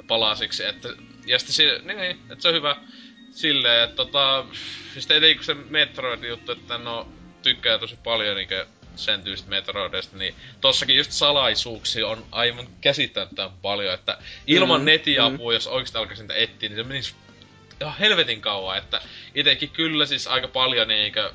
palasiksi, 0.08 0.66
että, 0.66 0.90
ja 1.26 1.40
sitten 1.40 1.56
se, 1.56 1.80
niin, 1.84 1.98
niin, 1.98 2.20
että 2.30 2.42
se 2.42 2.48
on 2.48 2.54
hyvä 2.54 2.76
silleen, 3.32 3.84
että 3.84 3.96
tota, 3.96 4.46
siis 4.94 5.12
etenkin 5.12 5.36
kun 5.36 5.46
se 5.46 5.54
Metroid-juttu, 5.54 6.52
että 6.52 6.78
no 6.78 7.08
tykkää 7.44 7.78
tosi 7.78 7.98
paljon 8.04 8.36
niinkö 8.36 8.66
sen 8.96 9.24
tyylistä 9.24 9.50
Metroidista, 9.50 10.18
niin 10.18 10.36
tossakin 10.62 10.98
just 10.98 11.12
salaisuuksia 11.12 12.08
on 12.08 12.26
aivan 12.32 12.68
käsittämättömän 12.82 13.52
paljon, 13.62 13.94
että 13.94 14.18
ilman 14.48 14.82
Mm, 14.82 14.84
mm, 14.84 14.86
netiapua, 14.86 15.52
mm. 15.52 15.54
jos 15.54 15.68
oikeesti 15.68 15.98
alkaisin 15.98 16.24
niitä 16.24 16.36
etsiä, 16.36 16.70
niin 16.70 16.78
se 16.78 16.84
menisi 16.84 17.16
ihan 17.82 17.98
helvetin 18.00 18.42
kauan, 18.42 18.78
että 18.78 19.02
itekin 19.36 19.70
kyllä 19.70 20.06
siis 20.06 20.28
aika 20.28 20.48
paljon 20.48 20.88
niinkö 20.88 21.32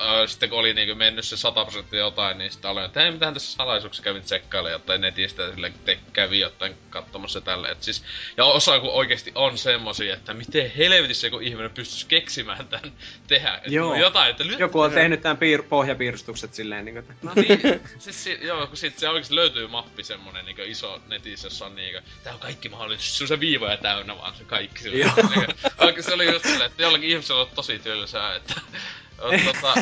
Äh, 0.00 0.28
sitten 0.28 0.48
kun 0.50 0.58
oli 0.58 0.74
niinku 0.74 0.94
mennyt 0.94 1.24
se 1.24 1.36
100 1.36 1.64
prosenttia 1.64 2.00
jotain, 2.00 2.38
niin 2.38 2.52
sitten 2.52 2.70
aloin, 2.70 2.86
että 2.86 3.00
hei, 3.00 3.10
mitähän 3.10 3.34
tässä 3.34 3.52
salaisuuksissa 3.52 4.02
kävin 4.04 4.22
tsekkailemaan 4.22 4.72
jotain 4.72 5.00
netistä 5.00 5.50
sille 5.50 5.72
te 5.84 5.98
kävi 6.12 6.40
jotain 6.40 6.74
katsomassa 6.90 7.40
tälle. 7.40 7.68
Et 7.68 7.82
siis, 7.82 8.02
ja 8.36 8.44
osa 8.44 8.80
kun 8.80 8.90
oikeesti 8.90 9.32
on 9.34 9.58
semmosia, 9.58 10.14
että 10.14 10.34
miten 10.34 10.70
helvetissä 10.76 11.26
joku 11.26 11.38
ihminen 11.38 11.70
pystyisi 11.70 12.06
keksimään 12.06 12.66
tän 12.68 12.92
tehdä. 13.26 13.60
Et 13.64 13.72
Joo. 13.72 13.94
Jotain, 13.94 14.30
että 14.30 14.44
Joku 14.58 14.80
on 14.80 14.92
tehnyt 14.92 15.20
tämän 15.20 15.36
piir- 15.38 15.62
pohjapiirustukset 15.68 16.54
silleen, 16.54 16.84
niin 16.84 16.94
kuin, 16.94 17.16
No 17.22 17.32
niin, 17.36 17.80
siis 17.98 18.24
si- 18.24 18.38
joo, 18.42 18.66
kun 18.66 18.76
sit 18.76 18.98
se 18.98 19.08
oikeesti 19.08 19.34
löytyy 19.34 19.66
mappi 19.66 20.04
semmonen 20.04 20.44
niinku 20.44 20.62
iso 20.64 21.00
netissä, 21.08 21.46
jossa 21.46 21.66
on 21.66 21.74
niinku, 21.76 22.00
tää 22.24 22.34
on 22.34 22.40
kaikki 22.40 22.68
mahdollista, 22.68 23.04
se 23.18 23.24
on 23.24 23.28
se 23.28 23.40
viivoja 23.40 23.76
täynnä 23.76 24.16
vaan 24.18 24.34
se 24.34 24.44
kaikki. 24.44 24.84
Niinku, 24.90 25.10
Oikeesti 25.78 26.10
se 26.10 26.14
oli 26.14 26.32
just 26.32 26.44
silleen, 26.44 26.70
että 26.70 26.82
jollakin 26.82 27.10
ihmisellä 27.10 27.40
on 27.40 27.48
tosi 27.54 27.78
tylsää, 27.78 28.34
että 28.36 28.60
tota, 29.44 29.74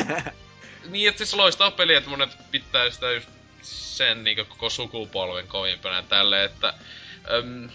niin, 0.89 1.09
että 1.09 1.17
siis 1.17 1.33
loistava 1.33 1.71
peli, 1.71 1.93
että 1.93 2.09
monet 2.09 2.29
pitää 2.51 2.89
sitä 2.89 3.11
just 3.11 3.29
sen 3.61 4.23
niinku 4.23 4.45
koko 4.45 4.69
sukupolven 4.69 5.47
kovimpana 5.47 5.95
ja 5.95 6.03
tälleen, 6.03 6.45
että 6.45 6.73
äm, 7.37 7.69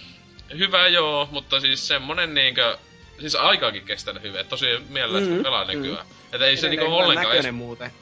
hyvä 0.59 0.87
joo, 0.89 1.29
mutta 1.31 1.61
siis 1.61 1.89
semmonen 1.89 2.35
niinkö, 2.35 2.79
siis 3.21 3.35
aikaakin 3.35 3.85
kestänyt 3.85 4.23
hyvin, 4.23 4.41
että 4.41 4.51
tosi 4.51 4.67
mielellä 4.89 5.21
mm, 5.21 5.27
Mhm, 5.27 5.43
pelaa 5.43 5.65
nykyään. 5.65 6.07
Että 6.33 6.47
ei 6.47 6.57
se 6.57 6.69
niinku 6.69 6.85
hyvän 6.85 6.99
ollenkaan 6.99 7.27
edes 7.27 7.45
näköinen 7.45 7.55
muuten. 7.55 7.93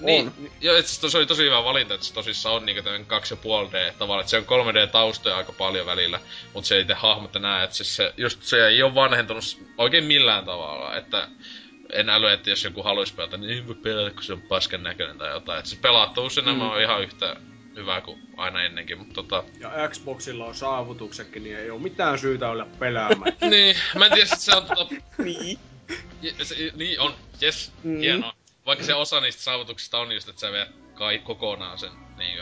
niin, 0.00 0.26
On. 0.26 0.50
joo, 0.60 0.76
et 0.76 0.86
siis 0.86 1.12
se 1.12 1.18
oli 1.18 1.26
tosi 1.26 1.44
hyvä 1.44 1.64
valinta, 1.64 1.94
että 1.94 2.06
se 2.06 2.14
tosissaan 2.14 2.54
on 2.54 2.66
niinku 2.66 2.82
tämmönen 2.82 3.06
2,5D 3.06 3.94
tavallaan, 3.98 4.20
että 4.20 4.30
se 4.30 4.36
on 4.38 4.44
3D-taustoja 4.44 5.36
aika 5.36 5.52
paljon 5.52 5.86
välillä, 5.86 6.20
mutta 6.54 6.68
se 6.68 6.74
ei 6.74 6.80
itse 6.80 6.94
hahmotta 6.94 7.38
näe, 7.38 7.64
että 7.64 7.76
siis 7.76 7.96
se, 7.96 8.14
just 8.16 8.42
se 8.42 8.66
ei 8.66 8.82
ole 8.82 8.94
vanhentunut 8.94 9.44
oikein 9.78 10.04
millään 10.04 10.44
tavalla, 10.44 10.96
että 10.96 11.28
en 11.92 12.10
äly, 12.10 12.32
että 12.32 12.50
jos 12.50 12.64
joku 12.64 12.82
haluaisi 12.82 13.14
pelata, 13.14 13.36
niin 13.36 13.50
ei 13.50 13.66
voi 13.66 13.74
pelata, 13.74 14.10
kun 14.10 14.22
se 14.22 14.32
on 14.32 14.42
paskan 14.42 14.82
näköinen 14.82 15.18
tai 15.18 15.30
jotain. 15.30 15.58
Että 15.58 15.70
se 15.70 15.76
pelattavuus 15.76 16.40
mm. 16.44 16.60
On 16.60 16.82
ihan 16.82 17.02
yhtä 17.02 17.36
hyvä 17.76 18.00
kuin 18.00 18.20
aina 18.36 18.62
ennenkin, 18.62 18.98
mutta 18.98 19.14
tota... 19.14 19.44
Ja 19.60 19.70
Xboxilla 19.88 20.44
on 20.44 20.54
saavutuksetkin, 20.54 21.44
niin 21.44 21.58
ei 21.58 21.70
ole 21.70 21.80
mitään 21.80 22.18
syytä 22.18 22.50
olla 22.50 22.66
pelaamaan. 22.78 23.32
niin, 23.50 23.76
mä 23.98 24.06
en 24.06 24.12
tiedä, 24.12 24.26
sit 24.26 24.40
se 24.40 24.56
on 24.56 24.66
tota... 24.66 24.94
Niin. 25.24 25.58
Je- 26.22 26.44
se, 26.44 26.54
niin 26.76 27.00
on, 27.00 27.14
yes, 27.42 27.72
Mm. 27.82 27.90
mm. 27.90 27.98
hienoa. 27.98 28.34
Vaikka 28.66 28.84
se 28.84 28.94
osa 28.94 29.20
niistä 29.20 29.42
saavutuksista 29.42 29.98
on 29.98 30.12
just, 30.12 30.28
että 30.28 30.40
sä 30.40 30.52
vedät 30.52 30.68
kai 30.94 31.18
kokonaan 31.18 31.78
sen, 31.78 31.90
niin 32.16 32.38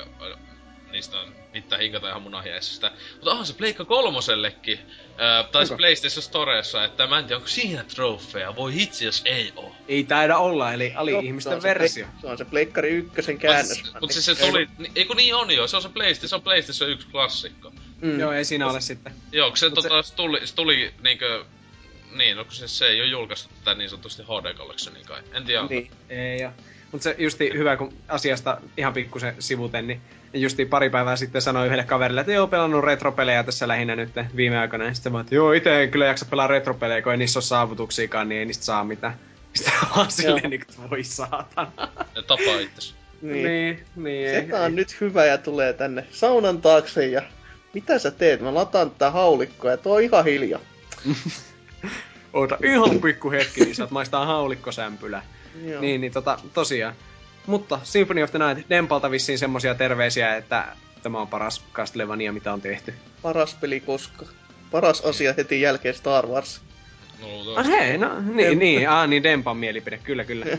niistä 0.92 1.20
on 1.20 1.34
pitää 1.52 1.78
hinkata 1.78 2.08
ihan 2.08 2.22
munahjäisistä. 2.22 2.90
Mutta 3.14 3.30
onhan 3.30 3.46
se 3.46 3.54
Pleikka 3.54 3.84
kolmosellekin, 3.84 4.78
ää, 5.18 5.44
tai? 5.44 5.66
PlayStation 5.76 6.22
Storessa, 6.22 6.84
että 6.84 7.06
mä 7.06 7.18
en 7.18 7.24
tiedä, 7.24 7.36
onko 7.36 7.48
siinä 7.48 7.84
trofeja, 7.84 8.56
voi 8.56 8.74
hitsi 8.74 9.04
jos 9.04 9.22
ei 9.24 9.52
oo. 9.56 9.76
ei 9.88 10.04
taida 10.04 10.38
olla, 10.38 10.72
eli 10.72 10.92
ali 10.96 11.10
Joo, 11.10 11.20
se 11.20 11.26
ihmisten 11.26 11.54
on 11.54 11.62
se 11.62 11.68
versio. 11.68 12.06
Se 12.20 12.26
on 12.26 12.38
se 12.38 12.44
Pleikkari 12.44 12.90
ykkösen 12.90 13.34
Mutta 13.34 13.46
käännös. 13.46 13.82
mut 14.00 14.12
siis 14.12 14.24
se 14.24 14.34
tuli, 14.34 14.68
ei 14.96 15.04
kun 15.04 15.16
niin 15.16 15.34
on 15.34 15.50
jo, 15.50 15.66
se 15.66 15.76
on 15.76 15.82
se 15.82 15.88
PlayStation, 15.88 16.28
se 16.28 16.34
on 16.36 16.42
PlayStation 16.42 16.90
1 16.90 17.08
klassikko. 17.10 17.72
Mm. 18.00 18.20
Joo, 18.20 18.32
ei 18.32 18.44
siinä 18.44 18.70
ole 18.70 18.80
sitten. 18.80 19.12
Joo, 19.32 19.48
kun 19.48 19.56
se, 19.56 19.68
Mut 19.68 19.74
tota, 19.74 20.02
se... 20.02 20.14
tuli, 20.14 20.46
se 20.46 20.54
tuli 20.54 20.94
niinkö, 21.02 21.44
niin, 22.14 22.36
no 22.36 22.44
kun 22.44 22.54
se, 22.54 22.68
se 22.68 22.86
ei 22.86 23.00
ole 23.00 23.08
julkaistu 23.08 23.48
tätä 23.58 23.74
niin 23.74 23.90
sanotusti 23.90 24.22
HD 24.22 24.54
Collectionia 24.54 25.04
kai. 25.06 25.22
En 25.32 25.44
tiedä. 25.44 25.66
Niin. 25.70 25.90
Ei 26.08 26.44
oo. 26.44 26.52
Mut 26.92 27.02
se 27.02 27.14
justi 27.18 27.50
hyvä, 27.54 27.76
kun 27.76 27.92
asiasta 28.08 28.60
ihan 28.76 28.92
pikkusen 28.92 29.36
sivuten, 29.38 29.86
niin 29.86 30.00
justi 30.34 30.64
pari 30.64 30.90
päivää 30.90 31.16
sitten 31.16 31.42
sanoi 31.42 31.66
yhdelle 31.66 31.84
kaverille, 31.84 32.20
että 32.20 32.32
joo, 32.32 32.46
pelannut 32.46 32.84
retropelejä 32.84 33.42
tässä 33.42 33.68
lähinnä 33.68 33.96
nyt 33.96 34.10
viime 34.36 34.58
aikoina. 34.58 34.84
Ja 34.84 34.94
sitten 34.94 35.12
mä 35.12 35.20
että 35.20 35.34
joo, 35.34 35.52
itse 35.52 35.82
en 35.82 35.90
kyllä 35.90 36.06
jaksa 36.06 36.26
pelaa 36.30 36.46
retropelejä, 36.46 37.02
kun 37.02 37.12
ei 37.12 37.18
niissä 37.18 37.38
ole 37.38 37.44
saavutuksiakaan, 37.44 38.28
niin 38.28 38.38
ei 38.38 38.44
niistä 38.46 38.64
saa 38.64 38.84
mitään. 38.84 39.14
Sitten 39.54 39.74
vaan 39.96 40.10
silleen, 40.10 40.50
niin 40.50 40.62
kuin, 40.76 40.90
voi 40.90 41.04
saatana. 41.04 41.72
Ne 42.16 42.22
tapaa 42.26 42.58
itses. 42.60 42.94
Niin. 43.22 43.44
Niin, 43.44 43.84
niin. 43.96 44.28
ei- 44.28 44.40
Seta 44.40 44.60
on 44.60 44.74
nyt 44.76 45.00
hyvä 45.00 45.24
ja 45.24 45.38
tulee 45.38 45.72
tänne 45.72 46.06
saunan 46.10 46.60
taakse 46.60 47.06
ja... 47.06 47.22
Mitä 47.74 47.98
sä 47.98 48.10
teet? 48.10 48.40
Mä 48.40 48.54
lataan 48.54 48.90
tätä 48.90 49.10
haulikkoa 49.10 49.70
ja 49.70 49.76
tuo 49.76 49.94
on 49.96 50.02
ihan 50.02 50.24
hiljaa. 50.24 50.60
Oota 52.32 52.58
ihan 52.64 53.00
pikku 53.00 53.30
hetki, 53.30 53.60
niin 53.64 53.74
saat 53.74 53.90
maistaa 53.90 54.26
haulikkosämpylä. 54.26 55.22
Joo. 55.64 55.80
Niin, 55.80 56.00
niin 56.00 56.12
tota, 56.12 56.38
tosiaan. 56.54 56.94
Mutta 57.46 57.80
Symphony 57.82 58.22
of 58.22 58.30
the 58.30 58.38
Night 58.38 58.70
Dempalta 58.70 59.10
vissiin 59.10 59.38
semmosia 59.38 59.74
terveisiä, 59.74 60.36
että 60.36 60.76
tämä 61.02 61.20
on 61.20 61.28
paras 61.28 61.64
Castlevania, 61.72 62.32
mitä 62.32 62.52
on 62.52 62.60
tehty. 62.60 62.94
Paras 63.22 63.54
peli 63.54 63.80
koska. 63.80 64.26
Paras 64.70 65.00
asia 65.00 65.34
heti 65.36 65.60
jälkeen 65.60 65.94
Star 65.94 66.26
Wars. 66.26 66.60
No, 67.20 67.26
Ah 67.26 67.32
luultavasti. 67.32 67.72
hei, 67.72 67.98
no 67.98 68.20
niin, 68.20 68.58
niin, 68.58 68.88
ah, 68.88 69.08
niin 69.08 69.22
Dempan 69.22 69.56
mielipide, 69.56 69.98
kyllä 69.98 70.24
kyllä. 70.24 70.46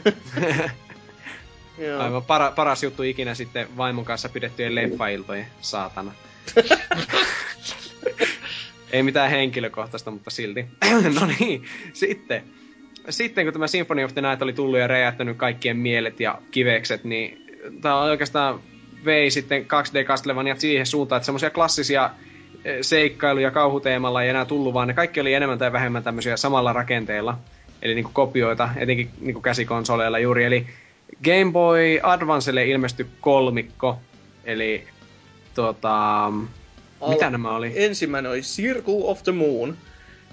Joo. 1.77 2.01
Aivan 2.01 2.23
para, 2.23 2.51
paras 2.51 2.83
juttu 2.83 3.03
ikinä 3.03 3.35
sitten 3.35 3.77
vaimon 3.77 4.05
kanssa 4.05 4.29
pidettyjen 4.29 4.75
leffailtojen, 4.75 5.47
saatana. 5.61 6.11
Ei 8.91 9.03
mitään 9.03 9.29
henkilökohtaista, 9.29 10.11
mutta 10.11 10.29
silti. 10.29 10.65
no 11.19 11.27
niin, 11.39 11.65
sitten. 11.93 12.43
Sitten 13.09 13.45
kun 13.45 13.53
tämä 13.53 13.67
Symphony 13.67 14.03
of 14.03 14.13
the 14.13 14.21
Night 14.21 14.41
oli 14.41 14.53
tullut 14.53 14.79
ja 14.79 14.87
räjähtänyt 14.87 15.37
kaikkien 15.37 15.77
mielet 15.77 16.19
ja 16.19 16.41
kivekset, 16.51 17.03
niin 17.03 17.45
tämä 17.81 18.01
oikeastaan 18.01 18.59
vei 19.05 19.31
sitten 19.31 19.61
2D 19.61 20.05
Castlevania 20.05 20.55
siihen 20.55 20.85
suuntaan, 20.85 21.17
että 21.17 21.25
semmoisia 21.25 21.49
klassisia 21.49 22.09
eh, 22.65 22.77
seikkailuja 22.81 23.51
kauhuteemalla 23.51 24.23
ei 24.23 24.29
enää 24.29 24.45
tullut, 24.45 24.73
vaan 24.73 24.87
ne 24.87 24.93
kaikki 24.93 25.21
oli 25.21 25.33
enemmän 25.33 25.59
tai 25.59 25.71
vähemmän 25.71 26.03
tämmöisiä 26.03 26.37
samalla 26.37 26.73
rakenteella. 26.73 27.37
Eli 27.81 27.95
niinku 27.95 28.11
kopioita, 28.13 28.69
etenkin 28.75 29.09
niinku 29.21 29.41
käsikonsoleilla 29.41 30.19
juuri. 30.19 30.43
Eli 30.43 30.67
Game 31.23 31.51
Boy 31.51 31.99
Advancelle 32.03 32.65
ilmestyi 32.65 33.05
kolmikko, 33.21 33.99
eli 34.45 34.83
tota, 35.55 36.31
mitä 37.09 37.29
nämä 37.29 37.55
oli? 37.55 37.71
Ensimmäinen 37.75 38.31
oli 38.31 38.41
Circle 38.41 39.03
of 39.03 39.23
the 39.23 39.31
Moon. 39.31 39.77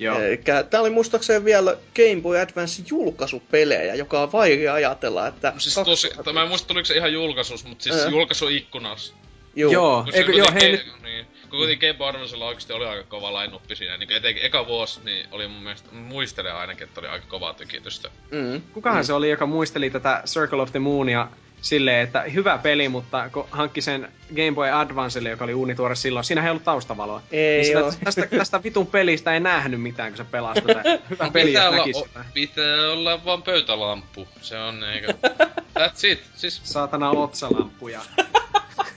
Joo. 0.01 0.19
Eikä, 0.21 0.63
tää 0.63 0.81
oli 0.81 0.91
muistaakseni 0.91 1.45
vielä 1.45 1.77
Game 1.97 2.23
Boy 2.23 2.39
Advance 2.39 2.83
julkaisupelejä, 2.91 3.95
joka 3.95 4.23
on 4.23 4.33
vaikea 4.33 4.75
ajatella, 4.75 5.27
että... 5.27 5.53
Siis 5.59 5.75
kaksi- 5.75 5.91
tosi, 5.91 6.11
tai 6.25 6.33
mä 6.33 6.43
en 6.43 6.49
muista 6.49 6.69
tuliko 6.69 6.85
se 6.85 6.95
ihan 6.95 7.13
julkaisus, 7.13 7.65
mutta 7.65 7.83
siis 7.85 7.97
Ää. 7.97 8.09
julkaisuikkunas. 8.09 9.15
Juu. 9.57 9.73
Joo, 9.73 10.05
eikö, 10.13 10.33
joo, 10.33 10.47
kuitenkin- 10.47 10.79
hei, 10.79 10.91
Niin, 11.03 11.27
kun 11.51 11.59
kuitenkin 11.59 11.89
Game 11.89 11.99
Boy 11.99 12.09
Advancella 12.09 12.47
oikeesti 12.47 12.73
oli 12.73 12.87
aika 12.87 13.03
kova 13.05 13.33
lainuppi 13.33 13.77
siinä. 13.77 13.97
Niin 13.97 14.13
etenkin 14.13 14.45
eka 14.45 14.67
vuosi, 14.67 15.01
niin 15.05 15.27
oli 15.33 15.49
mun 15.49 15.63
mielestä, 15.63 15.89
muistelen 15.93 16.55
ainakin, 16.55 16.85
että 16.85 17.01
oli 17.01 17.09
aika 17.09 17.27
kovaa 17.29 17.55
tykitystä. 17.55 18.09
Mm. 18.31 18.63
kukahan 18.73 19.05
se 19.05 19.13
oli, 19.13 19.31
joka 19.31 19.47
muisteli 19.47 19.91
tätä 19.91 20.23
Circle 20.27 20.63
of 20.63 20.71
the 20.71 20.79
Moonia 20.79 21.29
silleen, 21.63 22.05
että 22.05 22.21
hyvä 22.23 22.59
peli, 22.59 22.89
mutta 22.89 23.31
kun 23.31 23.47
hankki 23.51 23.81
sen 23.81 24.09
Game 24.29 24.53
Boy 24.53 24.71
Advancelle, 24.71 25.29
joka 25.29 25.45
oli 25.45 25.55
uunituore 25.55 25.95
silloin, 25.95 26.25
siinä 26.25 26.45
ei 26.45 26.51
ollut 26.51 26.65
taustavaloa. 26.65 27.23
Ei 27.33 27.63
niin 27.63 27.67
sitä, 27.67 27.99
tästä, 28.05 28.27
tästä 28.27 28.63
vitun 28.63 28.87
pelistä 28.87 29.35
ei 29.35 29.41
nähnyt 29.41 29.83
mitään, 29.83 30.11
kun 30.11 30.17
se 30.17 30.25
pelasi 30.25 30.61
tätä. 30.61 30.83
Hyvä 31.11 31.31
peli, 31.31 31.51
pitää, 31.51 31.65
jos 31.65 31.73
olla, 31.73 31.79
näkisi 31.79 32.01
sitä. 32.01 32.25
pitää 32.35 32.91
olla 32.93 33.25
vaan 33.25 33.43
pöytälamppu. 33.43 34.29
Se 34.41 34.59
on 34.59 34.85
eikö... 34.85 35.15
That's 35.79 36.07
it. 36.07 36.25
Siis 36.37 36.61
Saatana 36.65 37.11
otsalamppuja. 37.11 38.01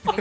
no, 0.04 0.14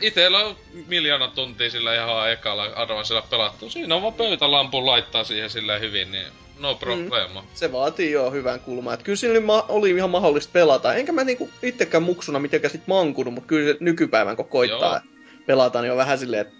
itellä 0.00 0.38
on 0.38 0.56
miljoona 0.86 1.28
tuntia 1.28 1.70
sillä 1.70 1.94
ihan 1.94 2.32
ekalla 2.32 2.66
Advancella 2.76 3.22
pelattu. 3.22 3.70
Siinä 3.70 3.94
on 3.94 4.02
vaan 4.02 4.14
pöytälampun 4.14 4.86
laittaa 4.86 5.24
siihen 5.24 5.50
sillä 5.50 5.78
hyvin, 5.78 6.12
niin 6.12 6.26
no 6.58 6.74
problema. 6.74 7.40
Mm. 7.40 7.46
Se 7.54 7.72
vaatii 7.72 8.10
jo 8.12 8.30
hyvän 8.30 8.60
kulman. 8.60 8.94
Et 8.94 9.02
kyllä 9.02 9.16
siinä 9.16 9.40
ma- 9.40 9.64
oli 9.68 9.90
ihan 9.90 10.10
mahdollista 10.10 10.52
pelata. 10.52 10.94
Enkä 10.94 11.12
mä 11.12 11.24
niinku 11.24 11.50
itsekään 11.62 12.02
muksuna 12.02 12.38
mitenkään 12.38 12.70
sit 12.72 12.86
mankunut, 12.86 13.34
mutta 13.34 13.48
kyllä 13.48 13.72
se 13.72 13.78
nykypäivän 13.80 14.36
kun 14.36 14.48
koittaa 14.48 14.92
Joo. 15.04 15.14
pelata, 15.46 15.82
niin 15.82 15.90
on 15.92 15.98
vähän 15.98 16.18
silleen, 16.18 16.40
että 16.46 16.54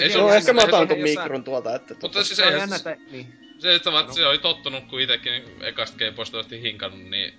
Ei 0.00 0.10
se 0.10 0.18
on 0.18 0.36
ehkä 0.36 0.52
mä 0.52 0.62
otan 0.62 0.88
ton 0.88 0.98
jossain- 0.98 1.18
mikron 1.20 1.44
tuolta, 1.44 1.74
että 1.74 1.94
tota, 1.94 2.06
Mutta 2.06 2.24
siis 2.24 2.36
Se 2.36 2.46
on 2.46 2.52
ei, 2.52 2.60
se, 3.58 3.74
että 3.74 3.90
se 4.14 4.26
oli 4.26 4.38
tottunut, 4.38 4.84
kun 4.90 5.00
itekin 5.00 5.42
ekasta 5.60 5.96
osti 6.38 6.62
hinkannut, 6.62 7.10
niin 7.10 7.34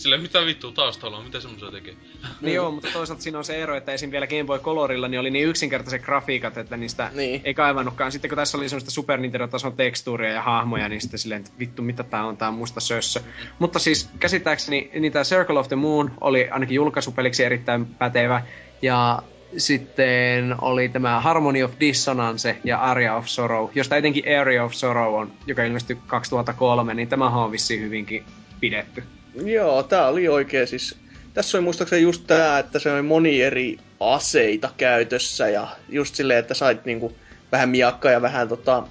sille 0.00 0.18
mitä 0.18 0.46
vittua 0.46 0.72
taustalla 0.72 1.16
on, 1.16 1.24
mitä 1.24 1.40
semmosia 1.40 1.70
tekee? 1.70 1.94
Niin 2.40 2.54
joo, 2.54 2.70
mutta 2.70 2.88
toisaalta 2.92 3.22
siinä 3.22 3.38
on 3.38 3.44
se 3.44 3.62
ero, 3.62 3.76
että 3.76 3.92
esim. 3.92 4.10
vielä 4.10 4.26
Game 4.26 4.44
Boy 4.44 4.58
Colorilla 4.58 5.08
niin 5.08 5.20
oli 5.20 5.30
niin 5.30 5.48
yksinkertaiset 5.48 6.02
grafiikat, 6.02 6.56
että 6.56 6.76
niistä 6.76 7.10
Niin. 7.14 7.40
ei 7.44 7.54
kaivannutkaan. 7.54 8.12
Sitten 8.12 8.28
kun 8.28 8.36
tässä 8.36 8.58
oli 8.58 8.68
semmoista 8.68 8.90
Super 8.90 9.20
Nintendo-tason 9.20 9.76
tekstuuria 9.76 10.32
ja 10.32 10.42
hahmoja, 10.42 10.88
niin 10.88 11.00
sitten 11.00 11.18
silleen, 11.18 11.40
että 11.40 11.52
vittu, 11.58 11.82
mitä 11.82 12.02
tää 12.02 12.24
on, 12.24 12.36
tää 12.36 12.48
on 12.48 12.54
musta 12.54 12.80
sössö. 12.80 13.20
Mutta 13.58 13.78
siis 13.78 14.10
käsittääkseni 14.20 14.90
niin 15.00 15.12
tää 15.12 15.24
Circle 15.24 15.58
of 15.58 15.68
the 15.68 15.76
Moon 15.76 16.10
oli 16.20 16.48
ainakin 16.50 16.74
julkaisupeliksi 16.74 17.44
erittäin 17.44 17.86
pätevä. 17.86 18.42
Ja 18.82 19.22
sitten 19.56 20.54
oli 20.60 20.88
tämä 20.88 21.20
Harmony 21.20 21.62
of 21.62 21.72
Dissonance 21.80 22.56
ja 22.64 22.78
Area 22.78 23.16
of 23.16 23.26
Sorrow, 23.26 23.68
josta 23.74 23.96
etenkin 23.96 24.24
Area 24.40 24.64
of 24.64 24.72
Sorrow 24.72 25.14
on, 25.14 25.32
joka 25.46 25.64
ilmestyi 25.64 25.98
2003, 26.06 26.94
niin 26.94 27.08
tämä 27.08 27.28
on 27.44 27.52
vissiin 27.52 27.80
hyvinkin 27.80 28.24
pidetty. 28.60 29.02
Joo, 29.34 29.82
tää 29.82 30.08
oli 30.08 30.28
oikein 30.28 30.66
siis... 30.66 30.96
Tässä 31.34 31.58
oli 31.58 31.64
muistaakseni 31.64 32.02
just 32.02 32.26
tää, 32.26 32.58
että 32.58 32.78
se 32.78 32.92
oli 32.92 33.02
moni 33.02 33.42
eri 33.42 33.78
aseita 34.00 34.70
käytössä 34.76 35.48
ja 35.48 35.68
just 35.88 36.14
silleen, 36.14 36.38
että 36.38 36.54
sait 36.54 36.84
niinku 36.84 37.16
vähän 37.52 37.68
miakkaa 37.68 38.12
ja 38.12 38.22
vähän 38.22 38.48
tota... 38.48 38.86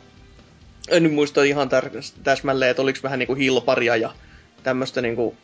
En 0.90 1.04
nyt 1.04 1.14
muista 1.14 1.44
ihan 1.44 1.68
tar- 1.68 2.22
täsmälleen, 2.24 2.72
että 2.72 2.82
oliko 2.82 3.00
vähän 3.04 3.20
niinku 3.20 3.36
hilparia 3.36 3.96
ja 3.96 4.14
tämmöstä 4.64 5.02
niinku 5.02 5.36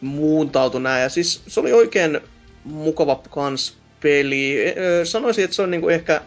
muuntautu 0.00 0.78
nää. 0.78 1.00
Ja 1.00 1.08
siis 1.08 1.42
se 1.46 1.60
oli 1.60 1.72
oikein 1.72 2.20
mukava 2.64 3.22
kans 3.30 3.78
peli. 4.00 4.56
Sanoisin, 5.04 5.44
että 5.44 5.56
se 5.56 5.62
on 5.62 5.70
niinku 5.70 5.88
ehkä 5.88 6.20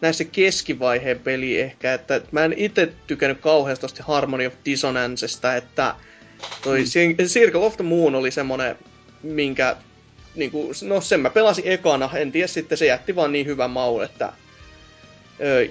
näissä 0.00 0.24
keskivaiheen 0.24 1.18
peli 1.18 1.60
ehkä, 1.60 1.94
että 1.94 2.20
mä 2.32 2.44
en 2.44 2.54
itse 2.56 2.92
tykännyt 3.06 3.40
kauheasti 3.40 4.02
Harmony 4.02 4.46
of 4.46 4.54
Dissonancesta, 4.64 5.56
että 5.56 5.94
toi 6.62 6.80
mm. 6.80 7.24
Circle 7.26 7.60
of 7.60 7.76
the 7.76 7.84
Moon 7.84 8.14
oli 8.14 8.30
semmonen, 8.30 8.78
minkä 9.22 9.76
niinku, 10.34 10.72
no 10.82 11.00
sen 11.00 11.20
mä 11.20 11.30
pelasin 11.30 11.64
ekana, 11.66 12.10
en 12.14 12.32
tiedä 12.32 12.46
sitten 12.46 12.78
se 12.78 12.86
jätti 12.86 13.16
vaan 13.16 13.32
niin 13.32 13.46
hyvän 13.46 13.70
maun, 13.70 14.04
että 14.04 14.32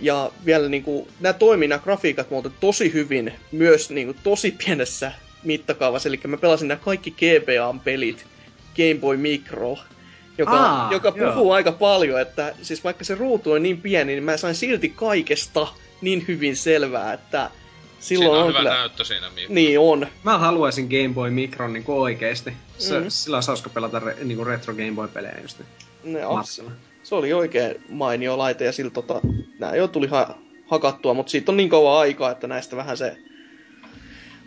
ja 0.02 0.32
vielä 0.46 0.70
niinku, 0.70 1.08
nämä 1.20 1.34
toimii 1.34 1.68
nämä 1.68 1.80
grafiikat 1.84 2.30
muuten 2.30 2.52
tosi 2.60 2.94
hyvin 2.94 3.34
myös 3.52 3.90
niinku, 3.90 4.16
tosi 4.24 4.52
pienessä 4.66 5.12
mittakaavassa, 5.44 6.10
eli 6.10 6.20
mä 6.28 6.38
pelasin 6.38 6.68
nämä 6.68 6.80
kaikki 6.86 7.12
GBA-pelit 7.12 8.26
Game 8.76 9.00
Boy 9.02 9.18
Micro, 9.18 9.78
joka, 10.38 10.52
Aa, 10.52 10.92
joka 10.92 11.14
joo. 11.16 11.34
puhuu 11.34 11.52
aika 11.52 11.72
paljon, 11.72 12.22
että 12.22 12.56
siis 12.62 12.84
vaikka 12.84 13.04
se 13.04 13.16
ruutu 13.16 13.52
on 13.52 13.64
niin 13.64 13.82
pieni, 13.82 14.12
niin 14.12 14.24
mä 14.24 14.38
sain 14.38 14.56
silti 14.56 14.90
kaikesta 14.90 15.68
niin 16.02 16.26
hyvin 16.28 16.56
selvää, 16.56 17.14
että 17.14 17.50
silloin 18.04 18.30
Siinä 18.30 18.40
on, 18.40 18.44
on 18.44 18.48
hyvä 18.48 18.60
kyllä... 18.60 18.74
näyttö 18.74 19.04
siinä 19.06 19.30
Mikko. 19.30 19.54
Niin 19.54 19.80
on. 19.80 20.08
Mä 20.24 20.38
haluaisin 20.38 20.88
Game 20.88 21.14
Boy 21.14 21.30
Micron 21.30 21.74
niinku 21.74 22.02
oikeesti. 22.02 22.54
Se, 22.78 23.00
mm. 23.00 23.06
Sillä 23.08 23.38
olisi 23.38 23.48
hauska 23.48 23.70
pelata 23.70 24.00
re, 24.00 24.18
niinku 24.24 24.44
retro 24.44 24.74
Game 24.74 24.92
Boy 24.92 25.08
pelejä 25.08 25.40
just. 25.42 25.62
Ne 26.04 26.26
on. 26.26 26.44
Se 27.04 27.16
oli 27.16 27.34
oikein 27.34 27.76
mainio 27.90 28.38
laite 28.38 28.66
ja 28.66 28.72
sillä 28.72 28.92
tota, 28.92 29.22
nää 29.60 29.76
jo 29.76 29.88
tuli 29.88 30.08
ha- 30.08 30.38
hakattua, 30.66 31.14
mutta 31.14 31.30
siitä 31.30 31.52
on 31.52 31.58
niin 31.58 31.70
kauan 31.70 32.00
aikaa, 32.00 32.32
että 32.32 32.48
näistä 32.48 32.76
vähän 32.76 32.98
se 32.98 33.18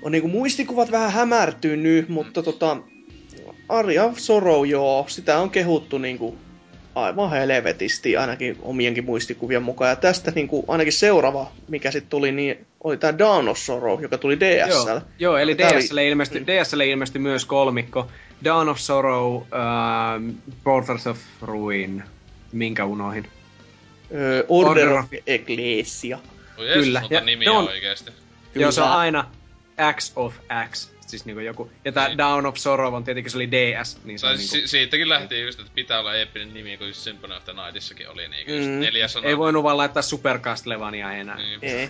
on 0.03 0.13
niinku 0.13 0.29
muistikuvat 0.29 0.91
vähän 0.91 1.13
hämärtyy 1.13 1.77
nyt, 1.77 2.09
mutta 2.09 2.43
tota, 2.43 2.77
Aria 3.69 4.05
of 4.05 4.19
Sorrow, 4.19 4.67
joo, 4.67 5.05
sitä 5.09 5.39
on 5.39 5.51
kehuttu 5.51 5.99
niinku 5.99 6.39
aivan 6.97 7.31
helvetisti, 7.31 8.17
ainakin 8.17 8.59
omienkin 8.63 9.05
muistikuvien 9.05 9.63
mukaan. 9.63 9.89
Ja 9.91 9.97
tästä 9.97 10.31
niinku, 10.35 10.65
ainakin 10.69 10.93
seuraava, 10.93 11.51
mikä 11.69 11.91
sitten 11.91 12.11
tuli, 12.11 12.33
niin 12.33 12.67
oli 12.85 12.97
tämä 12.97 13.19
Dawn 13.19 13.49
of 13.49 13.59
Sorrow, 13.59 14.03
joka 14.03 14.19
tuli 14.19 14.41
DSL. 14.41 14.89
Joo, 14.89 15.01
joo, 15.19 15.37
eli 15.37 15.55
Tää 15.55 15.69
oli- 15.69 15.77
DSL 15.79 15.99
ilmestyi, 15.99 16.41
Mm. 16.41 16.47
DSL 16.47 16.81
ilmestyi 16.81 17.21
myös 17.21 17.45
kolmikko. 17.45 18.09
Dawn 18.45 18.69
of 18.69 18.79
Sorrow, 18.79 19.35
uh, 19.35 19.45
Portals 20.65 21.07
of 21.07 21.19
Ruin, 21.43 22.03
minkä 22.53 22.85
unohin. 22.85 23.27
Ö, 24.15 24.45
Order, 24.49 24.71
Order 24.89 24.99
of 24.99 25.07
Ecclesia. 25.27 26.19
Oi 26.59 26.67
Jeesus, 26.67 26.85
Kyllä. 26.85 27.03
Ja 27.11 27.21
nimiä 27.21 27.51
ne 27.51 27.57
on- 27.57 27.69
oikeesti. 27.69 28.11
Kyllä. 28.53 28.65
Joo, 28.65 28.73
se 28.73 28.83
on 28.83 28.89
aina 28.89 29.25
X 29.97 30.13
of 30.17 30.35
X, 30.73 30.91
siis 31.07 31.25
niinku 31.25 31.41
joku. 31.41 31.71
Ja 31.85 31.93
tää 31.93 32.09
Niin. 32.09 32.19
Dawn 32.19 32.47
of 32.47 32.57
Sorrow 32.57 32.95
on 32.95 33.05
tietenkin, 33.05 33.31
se 33.31 33.39
oli 33.39 33.51
DS, 33.51 33.99
niin 34.05 34.19
se 34.19 34.27
on 34.27 34.37
niinku... 34.37 34.53
si- 34.53 34.69
siitäkin 34.69 35.09
lähti 35.09 35.41
just, 35.43 35.61
että 35.61 35.73
pitää 35.75 36.01
olla 36.01 36.15
eeppinen 36.15 36.55
nimi, 36.55 36.77
kun 36.77 36.87
just 36.87 37.01
Symphony 37.01 37.35
of 37.37 37.45
the 37.45 37.53
Nightissakin 37.53 38.09
oli 38.11 38.29
niinku 38.29 38.53
just 38.53 38.69
Mm. 38.69 38.81
neljä 38.81 39.09
sanaa. 39.09 39.29
Ei 39.31 39.39
voinut 39.39 39.63
vaan 39.63 39.77
laittaa 39.77 40.03
Super 40.03 40.39
Castlevania 40.39 41.13
enää. 41.13 41.37
Niin. 41.37 41.59
Ei. 41.63 41.89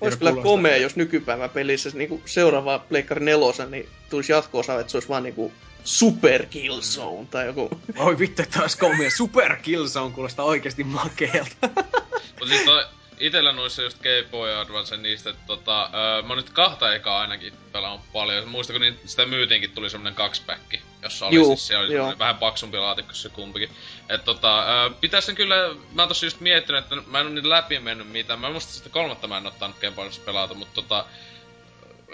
Olisi 0.00 0.18
kyllä 0.18 0.32
komea, 0.42 0.76
jos 0.76 0.96
nykypäivän 0.96 1.50
pelissä 1.50 1.90
niin 1.94 2.22
seuraava 2.24 2.78
Pleikkari 2.78 3.24
nelosen, 3.24 3.70
niin 3.70 3.88
tulisi 4.10 4.32
jatko-osa, 4.32 4.80
että 4.80 4.90
se 4.90 4.96
olisi 4.96 5.08
vaan 5.08 5.22
niinku 5.22 5.52
Super 5.84 6.46
Killzone 6.46 7.26
tai 7.30 7.46
joku. 7.46 7.80
Oi 7.96 8.18
vittu, 8.18 8.42
että 8.42 8.60
olisi 8.60 8.78
komea. 8.78 9.10
Super 9.10 9.56
Killzone 9.56 10.14
kuulostaa 10.14 10.44
oikeesti 10.44 10.84
makeelta. 10.84 11.56
Mutta 11.62 12.46
siis 12.48 12.62
toi, 12.64 12.84
itellä 13.18 13.52
noissa 13.52 13.82
just 13.82 13.98
Game 14.02 14.26
Boy 14.30 14.54
Advance 14.54 14.96
niistä, 14.96 15.30
että 15.30 15.42
tota, 15.46 15.90
öö, 15.94 16.22
mä 16.22 16.28
oon 16.28 16.36
nyt 16.36 16.50
kahta 16.50 16.94
ekaa 16.94 17.20
ainakin 17.20 17.52
pelannut 17.72 18.12
paljon. 18.12 18.48
Muista 18.48 18.72
kun 18.72 18.82
niin, 18.82 19.00
sitä 19.04 19.26
myytiinkin, 19.26 19.70
tuli 19.70 19.90
semmonen 19.90 20.14
kaksipäkki, 20.14 20.82
jossa 21.02 21.26
oli 21.26 21.34
Juu, 21.34 21.46
siis, 21.46 21.66
siellä 21.66 22.06
oli 22.06 22.18
vähän 22.18 22.36
paksumpi 22.36 22.78
laatikko 22.78 23.14
se 23.14 23.28
kumpikin. 23.28 23.70
Et 24.08 24.24
tota, 24.24 24.82
öö, 24.82 24.90
pitäis 25.00 25.30
kyllä, 25.34 25.74
mä 25.92 26.02
oon 26.02 26.08
tossa 26.08 26.26
just 26.26 26.40
miettinyt, 26.40 26.84
että 26.84 26.96
mä 27.06 27.20
en 27.20 27.26
oo 27.26 27.32
niitä 27.32 27.48
läpi 27.48 27.78
mennyt 27.78 28.08
mitään. 28.08 28.40
Mä 28.40 28.50
muista 28.50 28.72
sitä 28.72 28.88
kolmatta 28.88 29.28
mä 29.28 29.38
en 29.38 29.46
ottanut 29.46 29.80
Game 29.80 29.96
Boy 29.96 30.10
pelata, 30.24 30.54
mutta 30.54 30.74
tota, 30.74 31.04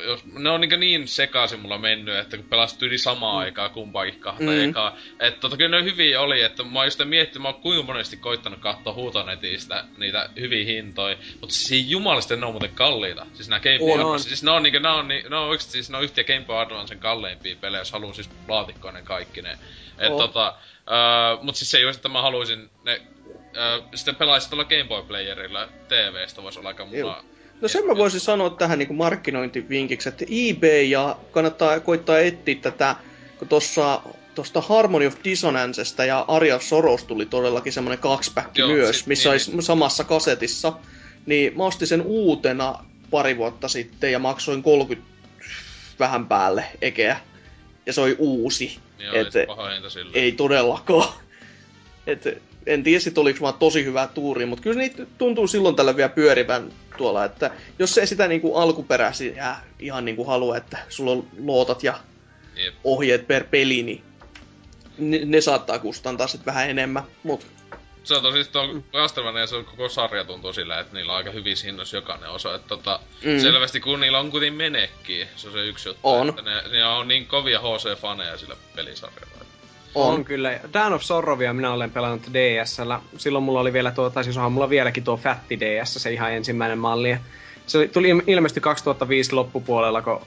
jos, 0.05 0.25
ne 0.25 0.51
on 0.51 0.61
niin, 0.61 0.81
niin 0.81 1.09
sekaisin 1.09 1.61
mulla 1.61 1.79
mennyt, 1.79 2.17
että 2.17 2.37
kun 2.37 2.47
pelasit 2.47 2.83
yli 2.83 2.99
samaa 2.99 3.39
aikaa 3.39 3.69
kumpaakin 3.69 4.21
kahta 4.21 4.43
Mm. 4.45 4.51
mm. 4.51 4.69
ekaa. 4.71 4.97
Että 5.21 5.41
tota, 5.41 5.57
kyllä 5.57 5.77
ne 5.79 5.85
hyviä 5.85 6.21
oli, 6.21 6.43
että 6.43 6.63
mä 6.63 6.79
oon 6.79 6.87
just 6.87 7.01
miettinyt, 7.05 7.43
mä 7.43 7.49
oon 7.49 7.61
kuinka 7.61 7.83
monesti 7.87 8.17
koittanut 8.17 8.61
katsoa 8.61 8.93
huutonetistä 8.93 9.85
niitä 9.99 10.29
hyviä 10.41 10.65
hintoja, 10.65 11.17
mutta 11.41 11.55
siis 11.55 11.91
jumalista 11.91 12.37
ne 12.37 12.47
on 12.47 12.53
muuten 12.53 12.75
kalliita. 12.75 13.27
Siis 13.35 13.49
nää 13.49 13.61
Game 13.61 13.79
Boy. 13.79 13.93
Advance, 14.01 14.29
siis 14.29 14.43
ne 14.43 14.51
on 14.51 14.63
niinku, 14.63 14.79
ne 14.79 14.89
on, 14.89 15.09
ni- 15.09 15.25
ne 15.31 15.37
on 15.37 15.49
oikeesti 15.49 15.73
siis 15.73 15.91
ne 15.91 15.97
on 15.97 16.05
yhtiä 16.05 16.25
Game 16.25 16.45
Boy 16.47 16.59
Advancen 16.59 16.99
kalleimpia 16.99 17.57
pelejä, 17.61 17.81
jos 17.81 17.93
haluu 17.93 18.15
siis 18.15 18.31
laatikkoinen 18.49 19.05
kaikki 19.05 19.43
ne. 19.43 19.59
Et 19.99 20.11
On. 20.13 20.19
tota, 20.19 20.55
öö, 20.91 21.43
mut 21.43 21.57
siis 21.57 21.71
se 21.71 21.79
ei 21.79 21.85
oo, 21.85 21.91
että 21.91 22.09
mä 22.09 22.23
haluaisin 22.23 22.71
ne 22.85 23.01
öö, 23.57 23.81
sitten 23.95 24.17
pelaisin 24.17 24.51
tuolla 24.51 24.65
Game 24.65 24.85
Boy 24.85 25.03
Playerilla 25.03 25.69
TVstä 25.89 26.43
voisi 26.43 26.59
olla 26.59 26.69
aika 26.69 26.85
mulla 26.85 27.25
No 27.63 27.69
sen 27.69 27.87
mä 27.87 27.97
voisin 27.97 28.21
sanoa 28.21 28.51
tähän 28.51 28.79
niin 28.79 28.95
markkinointivinkiksi, 28.95 30.09
että 30.09 30.25
eBay 30.25 30.83
ja 30.83 31.17
kannattaa 31.31 31.81
koittaa 31.81 32.19
etsiä 32.19 32.55
tätä, 32.63 32.97
kun 33.39 33.49
tuossa 33.49 34.03
tuosta 34.35 34.61
Harmony 34.61 35.07
of 35.07 35.17
Dissonancesta 35.25 36.05
ja 36.05 36.25
Aria 36.29 36.61
Soros 36.61 37.05
tuli 37.05 37.27
todellakin 37.27 37.73
semmoinen 37.73 37.99
kaksipäkki 37.99 38.61
Joo, 38.61 38.69
myös, 38.69 38.99
sit- 38.99 39.07
missä 39.07 39.29
niin, 39.29 39.33
olisi 39.33 39.67
samassa 39.67 40.05
kasetissa. 40.05 40.73
Niin 41.27 41.57
mä 41.57 41.65
ostin 41.65 41.89
sen 41.89 42.03
uutena 42.03 42.85
pari 43.11 43.37
vuotta 43.37 43.69
sitten 43.69 44.13
ja 44.13 44.19
maksoin 44.19 44.63
30 44.63 45.11
vähän 45.99 46.27
päälle 46.29 46.65
ekeä. 46.81 47.17
Ja 47.87 47.93
se 47.93 48.01
oli 48.01 48.17
uusi. 48.19 48.79
Joo, 48.99 49.15
Et- 49.15 49.37
ei. 49.37 49.47
Ei 50.15 50.33
todellakaan. 50.33 51.09
Et 52.07 52.43
en 52.67 52.83
tiedä 52.83 53.01
sit 53.01 53.19
oliko 53.19 53.39
vaan 53.41 53.55
tosi 53.55 53.85
hyvää 53.85 54.07
tuuri, 54.07 54.47
mutta 54.47 54.63
kyllä 54.63 54.79
niitä 54.79 55.07
tuntuu 55.19 55.47
silloin 55.47 55.77
tällä 55.77 55.97
vielä 55.97 56.09
pyörivän 56.09 56.73
tuolla, 56.97 57.25
että 57.25 57.51
jos 57.79 57.95
se 57.95 58.07
sitä 58.07 58.29
niinku 58.29 58.57
alkuperäisiä 58.57 59.57
ihan 59.79 60.05
niinku 60.05 60.25
halua, 60.25 60.57
että 60.57 60.79
sulla 60.89 61.11
on 61.11 61.27
lootat 61.45 61.83
ja 61.83 61.99
Jep. 62.57 62.75
ohjeet 62.85 63.27
per 63.27 63.45
peli, 63.45 63.83
niin 63.83 64.03
ne, 64.99 65.21
ne 65.25 65.41
saattaa 65.41 65.79
kustantaa 65.79 66.27
sit 66.27 66.47
vähän 66.47 66.71
enemmän, 66.71 67.03
mut 67.23 67.47
Se 68.05 68.15
on 68.15 68.23
tosi 68.23 68.51
tuo 68.51 68.83
Castlevania 68.93 69.41
ja 69.41 69.47
se 69.47 69.57
on 69.57 69.65
koko 69.65 69.89
sarja 69.89 70.25
tuntuu 70.25 70.53
sillä, 70.53 70.81
että 70.81 70.95
niillä 70.95 71.13
on 71.13 71.19
aika 71.19 71.31
hyvissä 71.31 71.67
hinnoissa 71.67 71.97
jokainen 71.97 72.31
osa. 72.31 72.55
Että 72.55 72.69
tota, 72.69 73.01
mm. 73.25 73.41
selvästi 73.41 73.81
kun 73.81 74.01
niillä 74.01 74.19
on 74.19 74.31
kuitenkin 74.31 74.59
menekkiä, 74.59 75.27
se 75.37 75.47
on 75.47 75.53
se 75.53 75.67
yksi 75.67 75.89
juttu. 75.89 76.01
On. 76.03 76.29
Että 76.29 76.43
ne, 76.43 76.63
ne 76.73 76.85
on 76.85 77.09
niin 77.09 77.27
kovia 77.27 77.59
HC-faneja 77.59 78.39
sillä 78.39 78.57
pelisarjalla. 78.77 79.52
On. 79.95 80.15
on. 80.15 80.25
kyllä. 80.25 80.61
Dawn 80.75 80.93
of 80.93 81.03
Sorrowia 81.03 81.53
minä 81.53 81.73
olen 81.73 81.91
pelannut 81.91 82.23
DSllä. 82.33 83.01
Silloin 83.17 83.45
mulla 83.45 83.61
oli 83.61 83.73
vielä 83.73 83.91
tuo, 83.91 84.11
tai 84.11 84.25
siis 84.25 84.37
onhan 84.37 84.53
mulla 84.53 84.69
vieläkin 84.71 85.05
tuo 85.05 85.17
Fatti 85.17 85.61
DS, 85.61 85.95
se 86.03 86.13
ihan 86.13 86.33
ensimmäinen 86.33 86.79
malli. 86.79 87.17
Se 87.67 87.89
tuli 87.89 88.09
ilme- 88.15 88.25
ilmestyi 88.27 88.61
2005 88.61 89.33
loppupuolella, 89.33 90.03
kun 90.03 90.21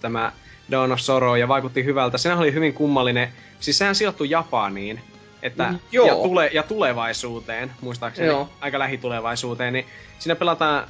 tämä 0.00 0.32
Dawn 0.70 0.92
of 0.92 0.98
Sorrow, 1.00 1.38
ja 1.38 1.48
vaikutti 1.48 1.84
hyvältä. 1.84 2.18
Sehän 2.18 2.38
oli 2.38 2.52
hyvin 2.52 2.74
kummallinen. 2.74 3.28
Siis 3.60 3.78
sehän 3.78 3.94
sijoittui 3.94 4.30
Japaniin. 4.30 5.00
Että, 5.42 5.68
Mm, 5.70 5.78
joo. 5.92 6.06
ja, 6.06 6.14
tule, 6.14 6.50
ja 6.52 6.62
tulevaisuuteen, 6.62 7.70
muistaakseni, 7.80 8.28
Joo. 8.28 8.48
aika 8.60 8.78
lähitulevaisuuteen, 8.78 9.72
niin 9.72 9.86
siinä 10.18 10.36
pelataan 10.36 10.84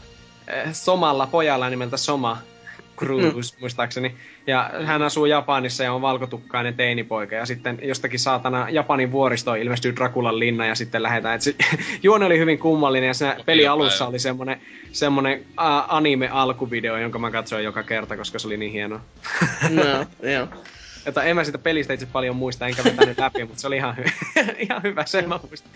eh, 0.46 0.72
Somalla 0.74 1.26
pojalla 1.26 1.70
nimeltä 1.70 1.96
Soma 1.96 2.38
Cruz, 2.98 3.54
mm. 3.54 3.60
muistaakseni. 3.60 4.14
Ja 4.46 4.70
hän 4.84 5.02
asuu 5.02 5.26
Japanissa 5.26 5.84
ja 5.84 5.92
on 5.92 6.02
valkotukkainen 6.02 6.74
teinipoika. 6.74 7.34
Ja 7.34 7.46
sitten 7.46 7.78
jostakin 7.82 8.20
saatana 8.20 8.70
Japanin 8.70 9.12
vuoristoon 9.12 9.58
ilmestyy 9.58 9.96
Drakulan 9.96 10.38
linna 10.38 10.66
ja 10.66 10.74
sitten 10.74 11.02
lähdetään. 11.02 11.34
Et 11.34 11.42
se, 11.42 11.54
juone 12.02 12.26
oli 12.26 12.38
hyvin 12.38 12.58
kummallinen 12.58 13.06
ja 13.06 13.14
siinä 13.14 13.32
Okei, 13.32 13.44
peli 13.44 13.66
alussa 13.66 14.06
oli 14.06 14.18
semmonen, 14.18 14.60
semmonen 14.92 15.44
anime-alkuvideo, 15.88 16.96
jonka 16.96 17.18
mä 17.18 17.30
katsoin 17.30 17.64
joka 17.64 17.82
kerta, 17.82 18.16
koska 18.16 18.38
se 18.38 18.46
oli 18.48 18.56
niin 18.56 18.72
hieno. 18.72 19.00
No, 19.70 20.06
joo. 20.30 20.48
Että 21.08 21.22
en 21.22 21.36
mä 21.36 21.44
sitä 21.44 21.58
pelistä 21.58 21.92
itse 21.94 22.06
paljon 22.06 22.36
muista, 22.36 22.66
enkä 22.66 22.84
vetänyt 22.84 23.18
läpi, 23.18 23.44
mutta 23.44 23.60
se 23.60 23.66
oli 23.66 23.76
ihan, 23.76 23.96
hy- 23.98 24.12
ihan 24.64 24.82
hyvä, 24.82 25.06
sen 25.06 25.28
mä 25.28 25.40
muistan. 25.48 25.70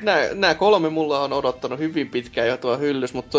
Nää, 0.00 0.34
nää 0.34 0.54
kolme 0.54 0.88
mulla 0.90 1.20
on 1.20 1.32
odottanut 1.32 1.78
hyvin 1.78 2.08
pitkään 2.08 2.48
jo 2.48 2.56
tuo 2.56 2.78
hyllys, 2.78 3.14
mutta 3.14 3.38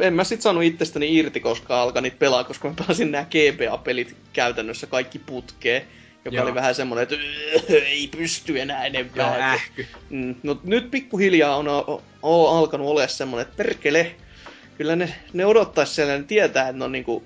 en 0.00 0.14
mä 0.14 0.24
sit 0.24 0.42
saanut 0.42 0.62
itsestäni 0.64 1.16
irti, 1.16 1.40
koska 1.40 1.82
alkaa 1.82 2.02
niitä 2.02 2.16
pelaa, 2.18 2.44
koska 2.44 2.68
mä 2.68 2.74
pelasin 2.78 3.10
nämä 3.10 3.24
GBA-pelit 3.24 4.16
käytännössä 4.32 4.86
kaikki 4.86 5.18
putkeen. 5.18 5.82
Joka 6.24 6.36
Joo. 6.36 6.44
oli 6.44 6.54
vähän 6.54 6.74
semmonen, 6.74 7.02
että 7.02 7.14
"Öö, 7.70 7.78
ei 7.84 8.08
pysty 8.08 8.60
enää 8.60 8.78
Joo, 8.78 8.86
enempää. 8.86 9.32
että- 9.32 9.52
ähky. 9.52 9.86
Mm, 10.10 10.34
no 10.42 10.60
nyt 10.64 10.90
pikkuhiljaa 10.90 11.56
on, 11.56 11.68
on, 11.68 12.02
on 12.22 12.58
alkanut 12.58 12.88
olemaan 12.88 13.08
semmonen, 13.08 13.42
että 13.46 13.56
perkele, 13.56 14.14
kyllä 14.78 14.96
ne, 14.96 15.12
ne 15.32 15.46
odottais 15.46 15.94
siellä 15.94 16.18
ne 16.18 16.22
tietää, 16.22 16.68
että 16.68 16.78
ne 16.78 16.84
on 16.84 16.92
niinku 16.92 17.22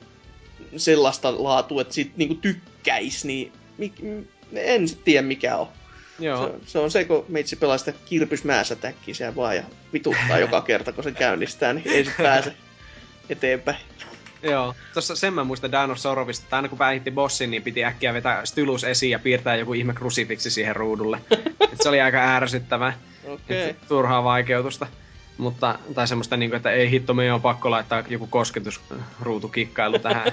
sellaista 0.77 1.45
laatua, 1.45 1.81
että 1.83 1.95
siitä 1.95 2.11
niinku 2.17 2.35
tykkäis, 2.81 3.25
niin 3.25 3.53
en 4.55 4.87
tiedä 5.05 5.27
mikä 5.27 5.57
on. 5.57 5.69
Joo. 6.19 6.47
Se, 6.47 6.71
se, 6.71 6.79
on 6.79 6.91
se, 6.91 7.05
kun 7.05 7.25
meitsi 7.29 7.57
pelaa 7.57 7.79
sitä 7.79 7.93
kirpysmääsätäkkiä 8.05 9.15
siellä 9.15 9.37
vaan 9.37 9.57
ja 9.57 9.63
vituttaa 9.93 10.39
joka 10.47 10.61
kerta, 10.61 10.93
kun 10.93 11.05
se 11.05 11.13
käynnistää, 11.13 11.73
niin 11.73 11.89
ei 11.89 12.05
se 12.05 12.11
pääse 12.23 12.55
eteenpäin. 13.29 13.77
Joo, 14.43 14.75
tossa 14.95 15.17
sen 15.17 15.35
mä 15.35 15.45
muistan 15.45 15.71
Sorrowista, 15.97 16.45
että 16.45 16.57
aina 16.57 16.69
kun 16.69 16.79
päihitti 16.79 17.11
bossin, 17.11 17.51
niin 17.51 17.63
piti 17.63 17.85
äkkiä 17.85 18.15
vetää 18.15 18.47
stylus 18.47 18.85
esiin 18.85 19.11
ja 19.11 19.19
piirtää 19.19 19.57
joku 19.57 19.73
ihme 19.73 19.95
krusifiksi 19.95 20.51
siihen 20.51 20.77
ruudulle. 20.77 21.21
Et 21.73 21.81
se 21.81 21.89
oli 21.89 22.01
aika 22.01 22.37
ärsyttävää. 22.37 22.99
Et 23.49 23.89
Turhaa 23.89 24.25
vaikeutusta. 24.25 24.87
Mutta, 25.41 25.79
tai 25.95 26.09
semmoista 26.09 26.37
niinku, 26.37 26.57
että 26.57 26.71
ei 26.71 26.91
hitto, 26.91 27.15
meidän 27.15 27.35
on 27.35 27.43
pakko 27.43 27.71
laittaa 27.71 28.05
joku 28.09 28.27
kosketusruutukikkailu 28.27 29.99
tähän. 29.99 30.33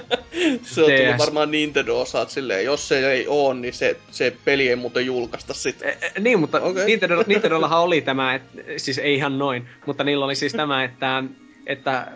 Se 0.62 0.82
on 0.82 0.90
tullut 0.96 1.18
varmaan 1.18 1.50
Nintendo-osaat 1.50 2.30
silleen, 2.30 2.64
jos 2.64 2.88
se 2.88 3.12
ei 3.12 3.26
oo, 3.28 3.54
niin 3.54 3.74
se, 3.74 3.96
se 4.10 4.36
peli 4.44 4.68
ei 4.68 4.76
muuten 4.76 5.06
julkaista 5.06 5.54
sit. 5.54 5.82
E, 5.82 5.88
e, 5.88 6.20
niin, 6.20 6.40
mutta 6.40 6.60
okay. 6.60 6.84
Nintendo, 6.84 7.24
Nintendollahan 7.26 7.80
oli 7.80 8.00
tämä, 8.00 8.34
et, 8.34 8.42
siis 8.76 8.98
ei 8.98 9.14
ihan 9.14 9.38
noin, 9.38 9.68
mutta 9.86 10.04
niillä 10.04 10.24
oli 10.24 10.34
siis 10.34 10.52
tämä, 10.52 10.84
että, 10.84 11.24
että 11.66 12.06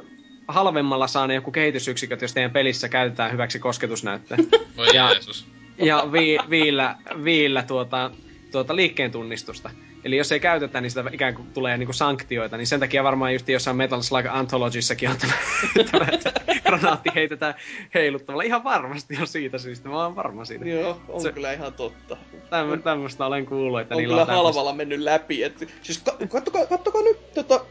halvemmalla 0.48 1.06
saa 1.06 1.26
ne 1.26 1.34
joku 1.34 1.50
kehitysyksiköt, 1.50 2.22
jos 2.22 2.34
teidän 2.34 2.50
pelissä 2.50 2.88
käytetään 2.88 3.32
hyväksi 3.32 3.58
kosketusnäyttöä. 3.58 4.38
Voi 4.76 4.86
Ja- 4.94 5.10
Jeesus. 5.12 5.46
ja 5.78 6.08
vi, 6.12 6.38
viillä, 6.50 6.96
viillä 7.24 7.62
tuota, 7.62 8.10
tuota 8.52 8.76
liikkeen 8.76 9.10
tunnistusta. 9.10 9.70
Eli 10.04 10.16
jos 10.16 10.32
ei 10.32 10.40
käytetä, 10.40 10.80
niin 10.80 10.90
sitä 10.90 11.04
ikään 11.12 11.34
kuin 11.34 11.48
tulee 11.54 11.78
niinku 11.78 11.92
sanktioita, 11.92 12.56
niin 12.56 12.66
sen 12.66 12.80
takia 12.80 13.04
varmaan 13.04 13.32
just 13.32 13.48
jossain 13.48 13.76
Metal 13.76 14.02
Slug 14.02 14.26
Anthologissakin 14.30 15.10
on 15.10 15.16
tämä, 15.16 15.32
tämä 15.90 16.06
että 16.12 16.32
granaatti 16.64 17.10
heitetään 17.14 17.54
heiluttavalla. 17.94 18.42
Ihan 18.42 18.64
varmasti 18.64 19.18
on 19.20 19.26
siitä 19.26 19.58
syystä, 19.58 19.88
mä 19.88 20.02
oon 20.04 20.16
varma 20.16 20.44
siitä. 20.44 20.68
Joo, 20.68 21.02
on 21.08 21.20
Se- 21.20 21.32
kyllä 21.32 21.52
ihan 21.52 21.72
totta. 21.72 22.16
Tämmö, 22.50 22.76
tämmöstä 22.76 23.26
olen 23.26 23.46
kuullut, 23.46 23.80
että 23.80 23.94
on 23.94 23.98
niillä 23.98 24.12
kyllä 24.12 24.22
on 24.22 24.26
tämmöstä. 24.26 24.44
halvalla 24.44 24.72
mennyt 24.72 25.00
läpi. 25.00 25.42
Et, 25.42 25.68
siis 25.82 25.98
ka- 25.98 26.26
kattokaa, 26.28 26.66
kattokaa 26.66 27.02
nyt, 27.02 27.34
tota, 27.34 27.64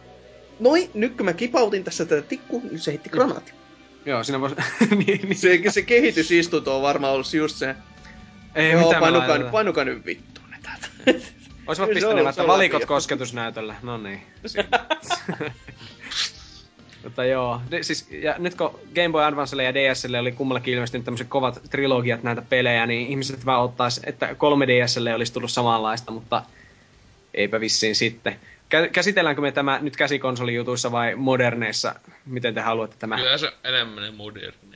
Noin, 0.59 0.89
nyt 0.93 1.17
kun 1.17 1.25
mä 1.25 1.33
kipautin 1.33 1.83
tässä 1.83 2.05
tätä 2.05 2.21
tikku, 2.21 2.61
niin 2.69 2.79
se 2.79 2.91
heitti 2.91 3.09
granaatti. 3.09 3.53
Joo, 4.05 4.23
siinä 4.23 4.41
voisi... 4.41 4.55
niin, 5.05 5.21
niin. 5.23 5.35
Se, 5.35 5.61
se 5.69 5.81
kehitysistunto 5.81 6.75
on 6.75 6.81
varmaan 6.81 7.13
ollut 7.13 7.33
just 7.33 7.55
se, 7.55 7.75
Ei 8.55 8.71
joo, 8.71 8.81
mitään 8.83 9.03
me 9.03 9.19
painukaa, 9.19 9.51
painukaa 9.51 9.83
nyt 9.83 10.05
vittuun 10.05 10.49
ne 10.49 10.57
täältä. 10.63 10.87
Olisivat 11.67 11.89
se 11.99 12.29
että 12.29 12.47
valikot 12.47 12.85
kosketusnäytöllä. 12.85 13.75
No 13.81 13.97
niin. 13.97 14.21
Mutta 17.03 17.25
joo, 17.35 17.61
de, 17.71 17.83
siis, 17.83 18.07
ja 18.11 18.35
nyt 18.37 18.55
kun 18.55 18.79
Game 18.95 19.09
Boy 19.09 19.23
Advancelle 19.23 19.63
ja 19.63 19.73
DSlle 19.73 20.19
oli 20.19 20.31
kummallakin 20.31 20.73
ilmestynyt 20.73 21.05
tämmöiset 21.05 21.27
kovat 21.27 21.61
trilogiat 21.69 22.23
näitä 22.23 22.41
pelejä, 22.41 22.85
niin 22.85 23.07
ihmiset 23.07 23.45
vaan 23.45 23.63
ottais, 23.63 24.01
että 24.05 24.29
3DSlle 24.31 25.15
olisi 25.15 25.33
tullut 25.33 25.51
samanlaista, 25.51 26.11
mutta 26.11 26.43
eipä 27.33 27.59
vissiin 27.59 27.95
sitten. 27.95 28.35
Kä- 28.75 28.89
Käsitelläänkö 28.91 29.41
me 29.41 29.51
tämä 29.51 29.79
nyt 29.81 29.97
käsikonsolijutuissa 29.97 30.91
vai 30.91 31.15
moderneissa? 31.15 31.95
Miten 32.25 32.53
te 32.53 32.61
haluatte 32.61 32.95
tämä? 32.99 33.15
Kyllä 33.15 33.37
se 33.37 33.51
enemmän 33.63 34.13
moderni. 34.13 34.70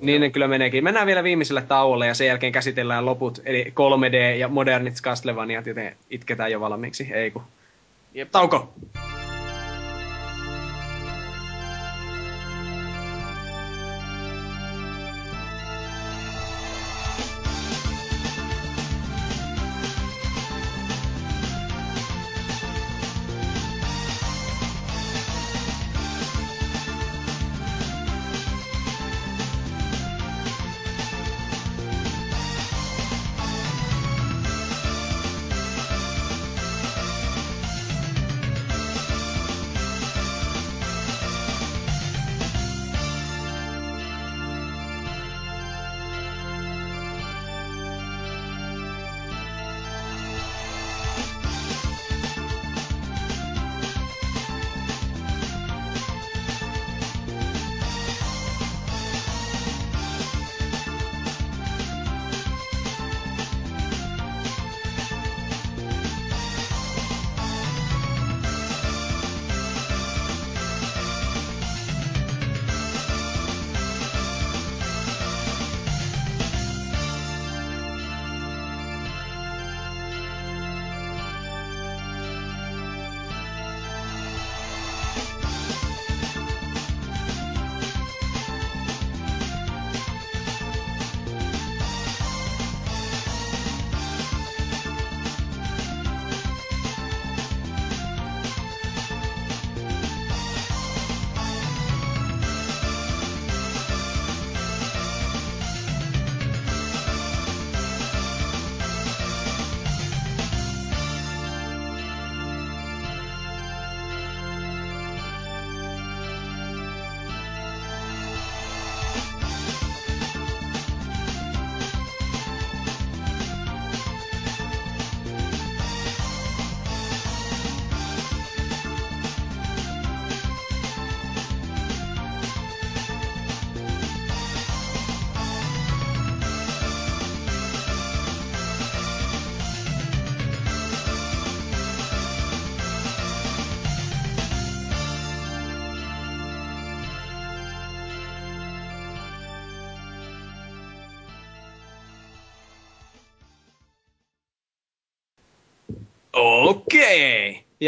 Niin 0.00 0.20
ne 0.20 0.30
kyllä 0.30 0.48
meneekin. 0.48 0.84
Mennään 0.84 1.06
vielä 1.06 1.22
viimeiselle 1.22 1.62
tauolle 1.62 2.06
ja 2.06 2.14
sen 2.14 2.26
jälkeen 2.26 2.52
käsitellään 2.52 3.06
loput, 3.06 3.40
eli 3.44 3.64
3D 3.64 4.36
ja 4.38 4.48
modernit 4.48 4.94
Castlevaniat, 5.02 5.66
joten 5.66 5.96
itketään 6.10 6.52
jo 6.52 6.60
valmiiksi. 6.60 7.08
Ei 7.12 7.30
kun. 7.30 7.42
Jep. 8.14 8.30
Tauko! 8.30 8.72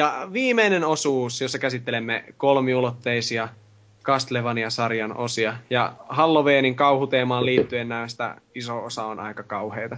Ja 0.03 0.29
viimeinen 0.33 0.85
osuus, 0.85 1.41
jossa 1.41 1.59
käsittelemme 1.59 2.25
kolmiulotteisia 2.37 3.49
Castlevania-sarjan 4.05 5.17
osia. 5.17 5.57
Ja 5.71 5.93
Halloweenin 6.09 6.75
kauhuteemaan 6.75 7.47
liittyen 7.47 7.89
näistä 7.89 8.37
iso 8.55 8.85
osa 8.85 9.05
on 9.05 9.21
aika 9.21 9.43
kauheita. 9.43 9.97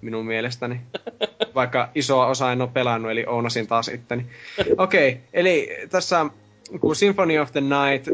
Minun 0.00 0.26
mielestäni. 0.26 0.80
Vaikka 1.54 1.88
isoa 1.94 2.26
osa 2.26 2.52
en 2.52 2.62
ole 2.62 2.70
pelannut, 2.72 3.10
eli 3.10 3.24
ounasin 3.26 3.66
taas 3.66 3.88
itteni. 3.88 4.26
Okei, 4.78 5.08
okay, 5.08 5.20
eli 5.32 5.68
tässä 5.90 6.26
kun 6.80 6.96
Symphony 6.96 7.38
of 7.38 7.52
the 7.52 7.60
Night 7.60 8.08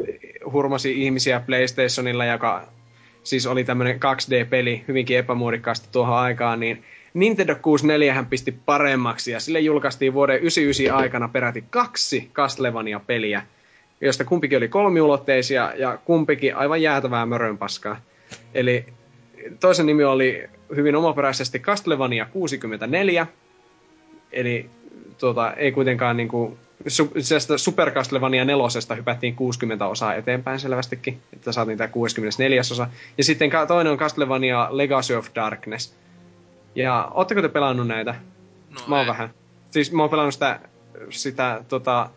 hurmasi 0.52 1.02
ihmisiä 1.02 1.40
PlayStationilla, 1.40 2.24
joka 2.24 2.68
siis 3.22 3.46
oli 3.46 3.64
tämmöinen 3.64 3.96
2D-peli 3.96 4.84
hyvinkin 4.88 5.18
epämuodikkaasti 5.18 5.88
tuohon 5.92 6.16
aikaan, 6.16 6.60
niin 6.60 6.84
Nintendo 7.16 7.54
64 7.62 8.14
hän 8.14 8.26
pisti 8.26 8.52
paremmaksi 8.52 9.30
ja 9.32 9.40
sille 9.40 9.60
julkaistiin 9.60 10.14
vuoden 10.14 10.36
99 10.36 10.96
aikana 10.96 11.28
peräti 11.28 11.64
kaksi 11.70 12.30
Castlevania-peliä, 12.32 13.42
joista 14.00 14.24
kumpikin 14.24 14.58
oli 14.58 14.68
kolmiulotteisia 14.68 15.72
ja 15.76 15.98
kumpikin 16.04 16.56
aivan 16.56 16.82
jäätävää 16.82 17.26
mörönpaskaa. 17.26 18.00
Eli 18.54 18.86
toisen 19.60 19.86
nimi 19.86 20.04
oli 20.04 20.48
hyvin 20.76 20.96
omaperäisesti 20.96 21.58
Castlevania 21.58 22.26
64, 22.32 23.26
eli 24.32 24.70
tuota, 25.18 25.52
ei 25.52 25.72
kuitenkaan 25.72 26.16
niinku, 26.16 26.58
su, 26.86 27.12
Super 27.56 27.90
Castlevania 27.90 28.44
nelosesta 28.44 28.94
hypättiin 28.94 29.34
60 29.34 29.86
osaa 29.86 30.14
eteenpäin 30.14 30.60
selvästikin, 30.60 31.18
että 31.32 31.52
saatiin 31.52 31.78
tämä 31.78 31.88
64 31.88 32.60
osa. 32.60 32.88
Ja 33.18 33.24
sitten 33.24 33.50
toinen 33.68 33.92
on 33.92 33.98
Castlevania 33.98 34.68
Legacy 34.70 35.14
of 35.14 35.26
Darkness. 35.34 35.96
Ja 36.76 37.10
ootteko 37.14 37.42
te 37.42 37.48
pelannut 37.48 37.86
näitä? 37.86 38.14
No 38.70 38.80
mä 38.86 38.96
oon 38.96 39.04
ei. 39.04 39.08
vähän. 39.08 39.30
Siis 39.70 39.92
mä 39.92 40.02
oon 40.02 40.10
pelannut 40.10 40.34
sitä, 40.34 40.60
sitä 41.10 41.64
tota, 41.68 42.10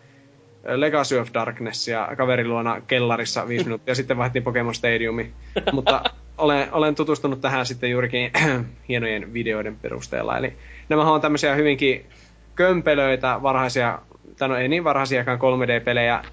Legacy 0.63 1.17
of 1.17 1.29
Darknessia 1.33 2.09
kaverin 2.17 2.49
luona 2.49 2.81
kellarissa 2.81 3.47
viisi 3.47 3.65
minuuttia, 3.69 3.95
sitten 3.95 4.17
vaihdettiin 4.17 4.43
Pokemon 4.43 4.75
Stadiumi. 4.75 5.33
Mutta 5.71 6.03
olen, 6.37 6.67
olen 6.73 6.95
tutustunut 6.95 7.41
tähän 7.41 7.65
sitten 7.65 7.91
juurikin 7.91 8.31
hienojen 8.89 9.33
videoiden 9.33 9.75
perusteella. 9.75 10.37
Eli 10.37 10.53
nämä 10.89 11.11
on 11.11 11.21
tämmöisiä 11.21 11.55
hyvinkin 11.55 12.05
kömpelöitä, 12.55 13.39
varhaisia, 13.41 13.99
tai 14.37 14.47
no 14.47 14.55
ei 14.55 14.67
niin 14.67 14.83
varhaisiakaan 14.83 15.39
3D-pelejä, 15.39 16.23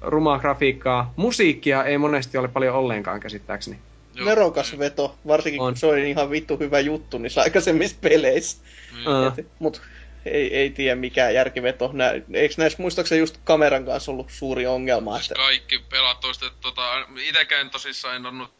rumaa 0.00 0.38
grafiikkaa. 0.38 1.12
Musiikkia 1.16 1.84
ei 1.84 1.98
monesti 1.98 2.38
ole 2.38 2.48
paljon 2.48 2.74
ollenkaan 2.74 3.20
käsittääkseni. 3.20 3.78
Joo, 4.16 4.28
Nerokas 4.28 4.78
veto, 4.78 5.18
varsinkin 5.26 5.60
On. 5.60 5.72
kun 5.72 5.76
se 5.76 5.86
oli 5.86 6.10
ihan 6.10 6.30
vittu 6.30 6.56
hyvä 6.56 6.80
juttu 6.80 7.18
niissä 7.18 7.40
aikaisemmissa 7.40 7.96
peleissä. 8.00 8.58
Aa. 9.06 9.34
Et, 9.38 9.46
mut 9.58 9.82
ei, 10.24 10.56
ei 10.56 10.70
tiedä 10.70 10.96
mikä 10.96 11.30
järkiveto. 11.30 11.90
Nä, 11.92 12.10
eikö 12.32 12.54
näissä 12.58 12.82
muistaakseni 12.82 13.18
just 13.18 13.36
kameran 13.44 13.84
kanssa 13.84 14.12
ollut 14.12 14.30
suuri 14.30 14.66
ongelma? 14.66 15.18
Siis 15.18 15.30
Että, 15.30 15.42
kaikki 15.42 15.78
pelat 15.78 16.20
toista, 16.20 16.50
tota, 16.60 17.06
itekään 17.28 17.70
tosissaan 17.70 18.16
en 18.16 18.26
ollut 18.26 18.50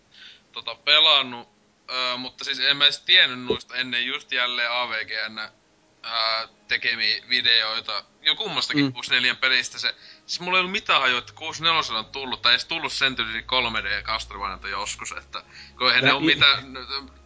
tota, 0.52 0.75
pelannut, 0.75 1.49
öö, 1.91 2.17
mutta 2.17 2.44
siis 2.44 2.60
en 2.60 2.76
mä 2.76 2.85
edes 2.85 3.01
tiennyt 3.01 3.44
noista 3.44 3.76
ennen 3.76 4.07
just 4.07 4.33
jälleen 4.33 4.70
AVGN 4.70 5.39
ää, 6.02 6.49
tekemiä 6.68 7.23
videoita. 7.28 8.05
Jo 8.23 8.36
kummastakin 8.36 8.83
Mm. 8.85 8.89
mm. 8.89 8.93
64 8.93 9.35
pelistä 9.35 9.78
se, 9.78 9.94
siis 10.26 10.40
mulla 10.40 10.58
ei 10.58 10.60
ollut 10.60 10.72
mitään 10.72 11.00
hajua, 11.00 11.18
että 11.18 11.32
64 11.32 11.98
on 11.98 12.05
tullut, 12.05 12.42
tai 12.42 12.52
edes 12.52 12.64
tullut 12.64 12.92
sen 12.92 13.16
tyyli 13.16 13.40
3D 13.42 14.02
Castlevanialta 14.02 14.68
joskus, 14.68 15.12
että 15.12 15.42
kun 15.78 15.88
eihän 15.88 16.05
ne 16.05 16.10
i- 16.10 16.20
mitään 16.20 16.64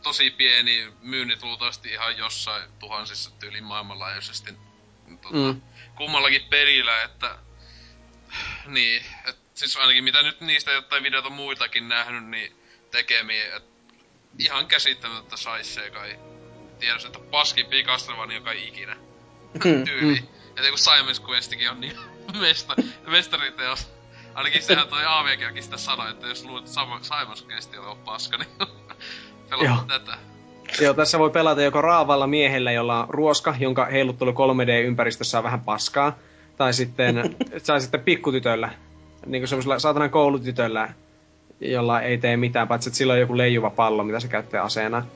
tosi 0.03 0.31
pieni 0.31 0.93
myynnit 1.03 1.43
luultavasti 1.43 1.89
ihan 1.93 2.19
jossain 2.19 2.71
tuhansissa 2.79 3.31
tyyliin 3.31 3.65
maailmanlaajuisesti 3.65 4.53
tota, 5.23 5.37
Mm. 5.37 5.41
mm. 5.45 5.61
kummallakin 5.97 6.45
pelillä, 6.51 7.03
että 7.03 7.39
niin, 8.67 9.05
et 9.25 9.37
siis 9.55 9.77
ainakin 9.77 10.05
mitä 10.05 10.23
nyt 10.23 10.41
niistä 10.41 10.71
jotain 10.73 11.03
videota 11.03 11.31
muitakin 11.31 11.89
nähnyt, 11.89 12.25
niin 12.25 12.57
tekemiä, 12.91 13.57
et 13.57 13.65
ihan 14.39 14.67
käsittämättä 14.67 15.37
saissee 15.37 15.91
kai. 15.91 16.19
Tiedäs, 16.81 17.05
että 17.05 17.19
paskimpia 17.31 17.87
Castlevania 17.87 18.41
kai 18.41 18.69
ikinä 18.69 18.97
Hmm, 19.65 19.85
tyyli. 19.85 20.21
Mm. 20.21 20.27
Et 20.57 20.69
kun 20.71 20.79
Simon's 20.79 21.31
Questikin 21.31 21.71
on 21.71 21.81
niin 21.81 21.97
mesta, 22.41 22.75
mestariteos. 23.07 23.89
Ainakin 24.35 24.63
sehän 24.63 24.89
toi 24.89 25.03
AVGkin 25.07 25.63
sitä 25.63 25.77
sanoi, 25.77 26.11
että 26.11 26.27
jos 26.27 26.45
luulet, 26.45 26.65
Simon's 26.65 27.53
Quest 27.53 27.75
on 27.87 27.97
paska, 28.05 28.37
niin 28.37 28.49
Joo. 29.51 29.59
pelaa 29.61 29.85
tätä. 29.89 30.19
Joo, 30.81 30.95
tässä 30.95 31.19
voi 31.19 31.31
pelata 31.31 31.63
joko 31.63 31.81
raavalla 31.81 32.27
miehellä, 32.27 32.73
jolla 32.73 33.03
on 33.03 33.09
ruoska, 33.09 33.55
jonka 33.59 33.85
heiluttelu 33.85 34.31
3D-ympäristössä 34.31 35.39
on 35.39 35.45
vähän 35.45 35.61
paskaa, 35.61 36.19
tai 36.57 36.75
sitten, 36.75 37.37
tai 37.67 37.81
sitten 37.81 38.01
pikkutytöllä, 38.01 38.71
niin 39.27 39.41
kuin 39.43 39.49
semmoisella 39.49 39.79
saatanan 39.79 40.11
koulutytöllä, 40.11 40.89
jolla 41.61 42.01
ei 42.01 42.19
tee 42.19 42.37
mitään, 42.37 42.69
paitsi 42.69 42.89
että 42.89 42.99
sillä 42.99 43.13
on 43.13 43.21
joku 43.21 43.37
leijuva 43.37 43.71
pallo, 43.71 44.05
mitä 44.05 44.21
se 44.21 44.29
käyttää 44.29 44.63
aseena. 44.63 45.07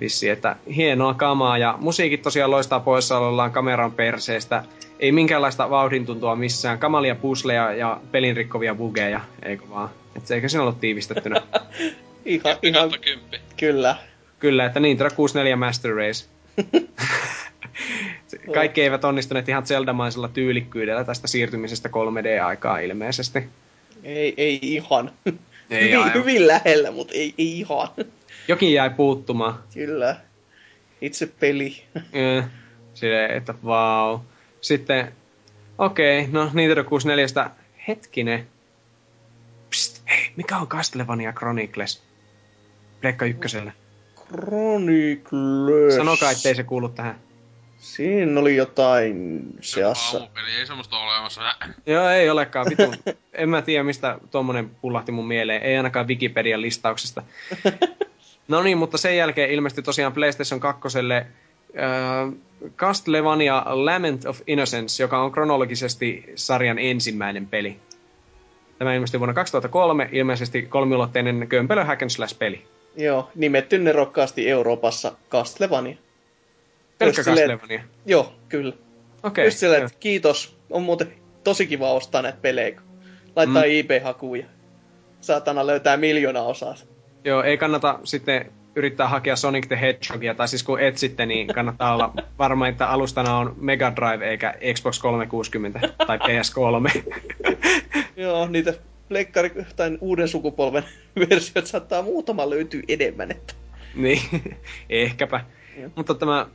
Vissi, 0.00 0.28
että 0.28 0.56
hienoa 0.74 1.14
kamaa, 1.14 1.58
ja 1.58 1.74
musiikit 1.80 2.22
tosiaan 2.22 2.50
loistaa 2.50 2.80
poissaolollaan 2.80 3.52
kameran 3.52 3.92
perseestä. 3.92 4.64
Ei 4.98 5.12
minkäänlaista 5.12 5.70
vauhdintuntua 5.70 6.36
missään, 6.36 6.78
kamalia 6.78 7.14
pusleja 7.14 7.74
ja 7.74 8.00
pelin 8.10 8.36
rikkovia 8.36 8.74
bugeja, 8.74 9.20
eikö 9.42 9.64
vaan? 9.70 9.90
Et 10.16 10.30
eikö 10.30 10.48
siinä 10.48 10.62
ollut 10.62 10.80
tiivistettynä? 10.80 11.42
ihan, 12.24 12.56
ihan, 12.62 12.90
kymppi. 13.00 13.40
kyllä. 13.56 13.96
Kyllä, 14.38 14.64
että 14.64 14.80
Nintendo 14.80 15.14
64 15.16 15.56
Master 15.56 15.94
Race. 15.94 16.26
Kaikki 18.54 18.82
eivät 18.82 19.04
onnistuneet 19.04 19.48
ihan 19.48 19.66
Zelda-maisella 19.66 20.28
tyylikkyydellä 20.28 21.04
tästä 21.04 21.26
siirtymisestä 21.26 21.88
3D-aikaa 21.88 22.78
ilmeisesti. 22.78 23.44
Ei, 24.04 24.34
ei 24.36 24.58
ihan. 24.62 25.10
Ei 25.70 25.84
hyvin, 25.84 25.98
aivan. 25.98 26.14
hyvin 26.14 26.46
lähellä, 26.46 26.90
mutta 26.90 27.14
ei, 27.14 27.34
ei 27.38 27.58
ihan. 27.58 27.88
Jokin 28.48 28.72
jäi 28.72 28.90
puuttumaan. 28.90 29.54
Kyllä. 29.74 30.16
Itse 31.00 31.26
peli. 31.40 31.82
Eh, 32.12 32.44
Silleen, 32.94 33.30
että 33.30 33.54
vau. 33.64 34.18
Sitten, 34.60 35.12
okei, 35.78 36.20
okay, 36.20 36.32
no 36.32 36.50
Nintendo 36.54 36.84
64 36.84 37.50
hetkinen. 37.88 38.46
Psst, 39.70 40.02
hei, 40.10 40.32
mikä 40.36 40.58
on 40.58 40.66
Castlevania 40.66 41.32
Chronicles? 41.32 42.02
Pleikka 43.00 43.24
ykkösellä. 43.24 43.72
Chronicles. 44.28 45.96
Sanokaa, 45.96 46.30
ettei 46.30 46.54
se 46.54 46.62
kuulu 46.62 46.88
tähän. 46.88 47.20
Siinä 47.78 48.40
oli 48.40 48.56
jotain 48.56 49.40
seassa. 49.60 50.28
Ei 50.58 50.66
semmoista 50.66 50.96
ole 50.96 51.12
olemassa. 51.12 51.42
Joo, 51.86 52.08
ei 52.08 52.30
olekaan 52.30 52.66
vitun. 52.70 52.96
en 53.32 53.48
mä 53.48 53.62
tiedä, 53.62 53.84
mistä 53.84 54.18
tuommoinen 54.30 54.70
pullahti 54.70 55.12
mun 55.12 55.28
mieleen. 55.28 55.62
Ei 55.62 55.76
ainakaan 55.76 56.08
Wikipedian 56.08 56.62
listauksesta. 56.62 57.22
no 58.48 58.62
niin, 58.62 58.78
mutta 58.78 58.98
sen 58.98 59.16
jälkeen 59.16 59.50
ilmestyi 59.50 59.82
tosiaan 59.82 60.12
PlayStation 60.12 60.60
2. 60.60 60.98
Äh, 61.76 62.32
Castlevania 62.76 63.62
Lament 63.66 64.26
of 64.26 64.40
Innocence, 64.46 65.02
joka 65.02 65.22
on 65.22 65.32
kronologisesti 65.32 66.24
sarjan 66.34 66.78
ensimmäinen 66.78 67.46
peli. 67.46 67.76
Tämä 68.78 68.94
ilmestyi 68.94 69.20
vuonna 69.20 69.34
2003, 69.34 70.08
ilmeisesti 70.12 70.62
kolmiulotteinen 70.62 71.48
kömpelö 71.48 71.84
hack 71.84 72.02
and 72.02 72.10
slash 72.10 72.38
peli. 72.38 72.64
Joo, 72.96 73.30
nimetty 73.34 73.78
nerokkaasti 73.78 74.48
Euroopassa 74.50 75.12
Castlevania. 75.30 75.96
Pelkkä 76.98 77.22
silleen- 77.22 77.50
Castlevania. 77.50 77.84
Joo, 78.06 78.32
kyllä. 78.48 78.72
Okei. 79.22 79.44
Just 79.44 79.58
silleen, 79.58 79.84
että 79.86 79.98
kiitos. 80.00 80.58
On 80.70 80.82
muuten 80.82 81.12
tosi 81.44 81.66
kiva 81.66 81.92
ostaa 81.92 82.22
näitä 82.22 82.38
pelejä. 82.42 82.80
Laittaa 83.36 83.62
Mm. 83.62 83.68
mm. 83.68 83.72
IP-hakuun 83.72 84.38
ja 84.38 84.46
saatana 85.20 85.66
löytää 85.66 85.96
miljoona 85.96 86.42
osaa. 86.42 86.74
Joo, 87.24 87.42
ei 87.42 87.58
kannata 87.58 87.98
sitten 88.04 88.52
yrittää 88.76 89.08
hakea 89.08 89.36
Sonic 89.36 89.68
the 89.68 89.80
Hedgehogia, 89.80 90.34
tai 90.34 90.48
siis 90.48 90.62
kun 90.62 90.80
etsitte, 90.80 91.26
niin 91.26 91.46
kannattaa 91.46 91.94
olla 91.94 92.12
varma, 92.38 92.68
että 92.68 92.88
alustana 92.88 93.36
on 93.36 93.54
Mega 93.60 93.92
Drive 93.96 94.30
eikä 94.30 94.54
Xbox 94.74 95.00
360 95.00 95.80
tai 96.06 96.18
PS3. 96.18 97.02
Joo, 98.16 98.48
niitä 98.48 98.74
pleikkari 99.08 99.50
tai 99.76 99.98
uuden 100.00 100.28
sukupolven 100.28 100.84
versiot 101.30 101.66
saattaa 101.66 102.02
muutama 102.02 102.50
löytyy 102.50 102.82
enemmän. 102.88 103.30
Että. 103.30 103.54
niin, 103.94 104.20
ehkäpä. 104.90 105.44
Joo. 105.80 105.90
Mutta 105.94 106.14
tämä, 106.14 106.46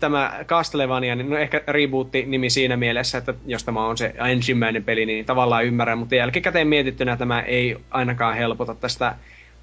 tämä 0.00 0.44
Castlevania, 0.44 1.14
niin 1.14 1.30
no 1.30 1.36
ehkä 1.36 1.62
rebootti 1.66 2.24
nimi 2.26 2.50
siinä 2.50 2.76
mielessä, 2.76 3.18
että 3.18 3.34
jos 3.46 3.64
tämä 3.64 3.86
on 3.86 3.98
se 3.98 4.14
ensimmäinen 4.30 4.84
peli, 4.84 5.06
niin 5.06 5.24
tavallaan 5.24 5.64
ymmärrän, 5.64 5.98
mutta 5.98 6.14
jälkikäteen 6.14 6.68
mietittynä 6.68 7.16
tämä 7.16 7.40
ei 7.40 7.76
ainakaan 7.90 8.36
helpota 8.36 8.74
tästä 8.74 9.14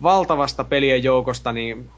valtavasta 0.03 0.63
pelien 0.63 1.03
joukosta 1.03 1.51
niin 1.51 1.89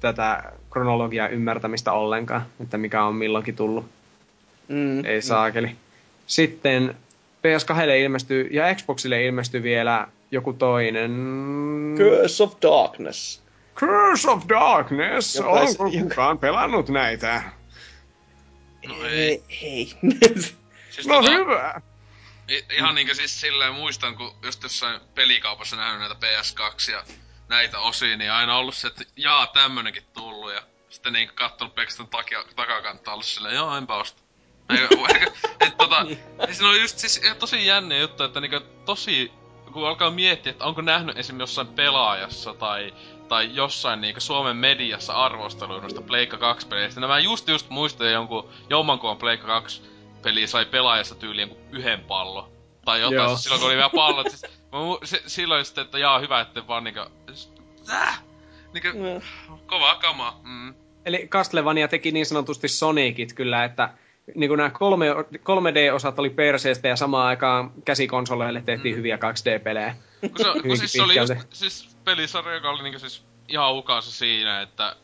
tätä 0.00 0.52
kronologiaa 0.70 1.28
ymmärtämistä 1.28 1.92
ollenkaan, 1.92 2.46
että 2.60 2.78
mikä 2.78 3.04
on 3.04 3.14
milloinkin 3.14 3.56
tullut. 3.56 3.86
Mm, 4.68 5.04
Ei 5.04 5.22
saakeli. 5.22 5.76
Sitten 6.26 6.96
PS2 7.38 7.80
ilmestyy 8.02 8.48
ja 8.50 8.74
Xboxille 8.74 9.24
ilmestyy 9.24 9.62
vielä 9.62 10.08
joku 10.30 10.52
toinen... 10.52 11.12
Curse 11.98 12.42
of 12.42 12.52
Darkness. 12.62 13.42
Curse 13.76 14.30
of 14.30 14.42
Darkness! 14.48 15.36
Onko 15.40 15.60
joka- 15.64 16.02
kukaan 16.02 16.38
pelannut 16.38 16.88
näitä? 16.88 17.42
No 18.88 18.94
ei. 19.04 19.42
Hei. 19.62 19.92
Siis 20.90 21.06
No 21.06 21.14
tota, 21.14 21.30
hyvä! 21.30 21.80
I- 22.50 22.64
ihan 22.76 22.94
niinkö 22.94 23.14
siis 23.14 23.40
silleen 23.40 23.74
muistan, 23.74 24.16
kun 24.16 24.34
just 24.42 24.62
jossain 24.62 25.00
pelikaupassa 25.14 25.76
nähnyt 25.76 26.00
näitä 26.00 26.14
PS2 26.26 26.92
ja 26.92 27.02
näitä 27.48 27.78
osia, 27.78 28.16
niin 28.16 28.32
aina 28.32 28.56
ollut 28.56 28.74
se, 28.74 28.88
että 28.88 29.04
jaa, 29.16 29.46
tämmönenkin 29.46 30.02
tullut 30.14 30.52
ja 30.52 30.62
sitten 30.88 31.12
niinku 31.12 31.34
kattonut 31.34 31.74
pelkästään 31.74 32.08
takia, 32.08 32.44
takakantaa 32.56 33.14
ollut 33.14 33.26
silleen, 33.26 33.54
joo, 33.54 33.76
enpä 33.76 33.94
osta. 33.94 34.22
Et 35.60 35.76
tota, 35.76 36.06
siis 36.46 36.60
ne 36.60 36.66
on 36.66 36.80
just 36.80 36.98
siis 36.98 37.20
tosi 37.38 37.66
jänniä 37.66 37.98
juttu, 37.98 38.22
että 38.22 38.40
niinku 38.40 38.60
tosi, 38.84 39.32
kun 39.72 39.88
alkaa 39.88 40.10
miettiä, 40.10 40.50
että 40.50 40.64
onko 40.64 40.82
nähnyt 40.82 41.18
esim. 41.18 41.40
jossain 41.40 41.66
pelaajassa 41.66 42.54
tai, 42.54 42.94
tai 43.28 43.54
jossain 43.54 44.00
niinku 44.00 44.20
Suomen 44.20 44.56
mediassa 44.56 45.12
arvosteluja 45.12 45.80
noista 45.80 46.02
Pleikka 46.02 46.36
2 46.36 46.66
peleistä. 46.66 47.00
Nämä 47.00 47.18
just 47.18 47.48
just 47.48 47.70
muistan 47.70 48.12
jonkun 48.12 48.50
Jommankoon 48.70 49.18
Pleikka 49.18 49.46
2 49.46 49.82
peli 50.22 50.46
sai 50.46 50.66
pelaajassa 50.66 51.14
tyyliin 51.14 51.48
jonkun 51.48 51.66
yhden 51.70 52.00
pallo. 52.00 52.57
Tai 52.88 53.00
jotain, 53.00 53.14
Joo. 53.16 53.28
siis 53.28 53.42
silloin 53.42 53.60
kun 53.60 53.68
oli 53.68 53.76
vielä 53.76 53.90
pallot. 53.94 54.30
Siis, 54.30 54.42
mä 54.42 54.78
mu- 54.78 55.06
se, 55.06 55.22
silloin 55.26 55.64
sitten, 55.64 55.84
että 55.84 55.98
jaa 55.98 56.18
hyvä, 56.18 56.40
että 56.40 56.66
vaan 56.66 56.84
niinku... 56.84 57.00
Äh! 57.90 58.22
Niinku, 58.72 58.88
No. 59.48 59.58
kovaa 59.66 59.94
kamaa. 59.96 60.40
Mm. 60.42 60.74
Eli 61.04 61.28
Castlevania 61.30 61.88
teki 61.88 62.12
niin 62.12 62.26
sanotusti 62.26 62.68
Sonicit 62.68 63.32
kyllä, 63.32 63.64
että 63.64 63.90
niin 64.34 64.48
kuin 64.50 64.58
nämä 64.58 64.70
3, 64.70 65.06
3D-osat 65.36 66.18
oli 66.18 66.30
perseestä 66.30 66.88
ja 66.88 66.96
samaan 66.96 67.26
aikaan 67.26 67.70
käsikonsoleille 67.84 68.62
tehtiin 68.66 68.96
hyviä 68.96 69.16
2D-pelejä. 69.16 69.94
Kun 70.20 70.30
se, 70.36 70.62
kun 70.68 70.76
siis 70.76 70.92
se 70.92 71.02
oli 71.02 71.16
just, 71.18 71.32
siis 71.52 71.96
pelisarja, 72.04 72.54
joka 72.54 72.70
oli 72.70 72.82
niinku 72.82 72.98
siis 72.98 73.24
ihan 73.48 73.74
ukassa 73.74 74.12
siinä, 74.12 74.60
että 74.62 74.96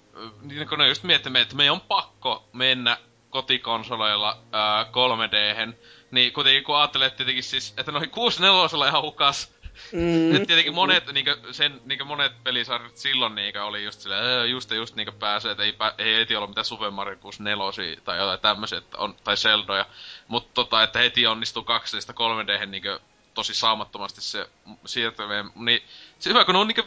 niin 0.43 0.69
kun 0.69 0.79
ne 0.79 0.89
just 0.89 1.03
miettii, 1.03 1.33
että 1.41 1.57
meidän 1.57 1.75
on 1.75 1.81
pakko 1.81 2.49
mennä 2.53 2.97
kotikonsoleilla 3.35 4.39
ää, 4.53 4.83
3D-hen, 4.85 5.79
niin 6.11 6.33
kuitenkin 6.33 6.65
kun 6.65 6.77
ajattelee, 6.77 7.07
että 7.07 7.17
tietenkin 7.17 7.43
siis, 7.45 7.75
että 7.77 7.93
noin 7.93 8.11
64 8.11 8.89
ihan 8.89 9.03
hukas, 9.03 9.55
Mm. 9.93 10.37
Et 10.37 10.47
tietenkin 10.47 10.75
monet, 10.75 11.13
niinkö, 11.13 11.39
sen, 11.51 11.81
niinkö 11.85 12.05
monet 12.05 12.33
pelisarjat 12.45 12.97
silloin 12.97 13.35
niinkö 13.35 13.65
oli 13.65 13.85
just 13.85 14.01
silleen, 14.01 14.25
"Ää, 14.25 14.45
just 14.45 14.71
ja 14.71 14.77
just 14.77 14.95
niinkö 14.95 15.13
pääsee, 15.13 15.51
että 15.51 15.63
ei, 15.65 15.77
ei 15.99 16.17
heti 16.17 16.37
ollut 16.37 16.51
mitään 16.51 16.65
Super 16.65 16.91
Mario 16.91 17.17
64 17.17 17.97
tai 18.05 18.19
jotain 18.19 18.41
tämmöisiä, 18.41 18.79
että 18.79 18.99
on, 18.99 19.15
tai 19.25 19.37
Zeldoja. 19.37 19.87
Mutta 20.29 20.51
tota, 20.55 20.83
että 20.83 20.99
heti 20.99 21.27
onnistuu 21.27 21.63
2 21.63 21.97
3D 21.97 22.67
niinkö 22.67 23.01
tosi 23.35 23.55
saamattomasti 23.55 24.21
se 24.21 24.49
siirtyminen. 24.87 25.51
Niin 25.55 25.83
se 26.19 26.31
hyvä, 26.31 26.45
kun 26.45 26.57
on 26.57 26.69
niinkö 26.69 26.85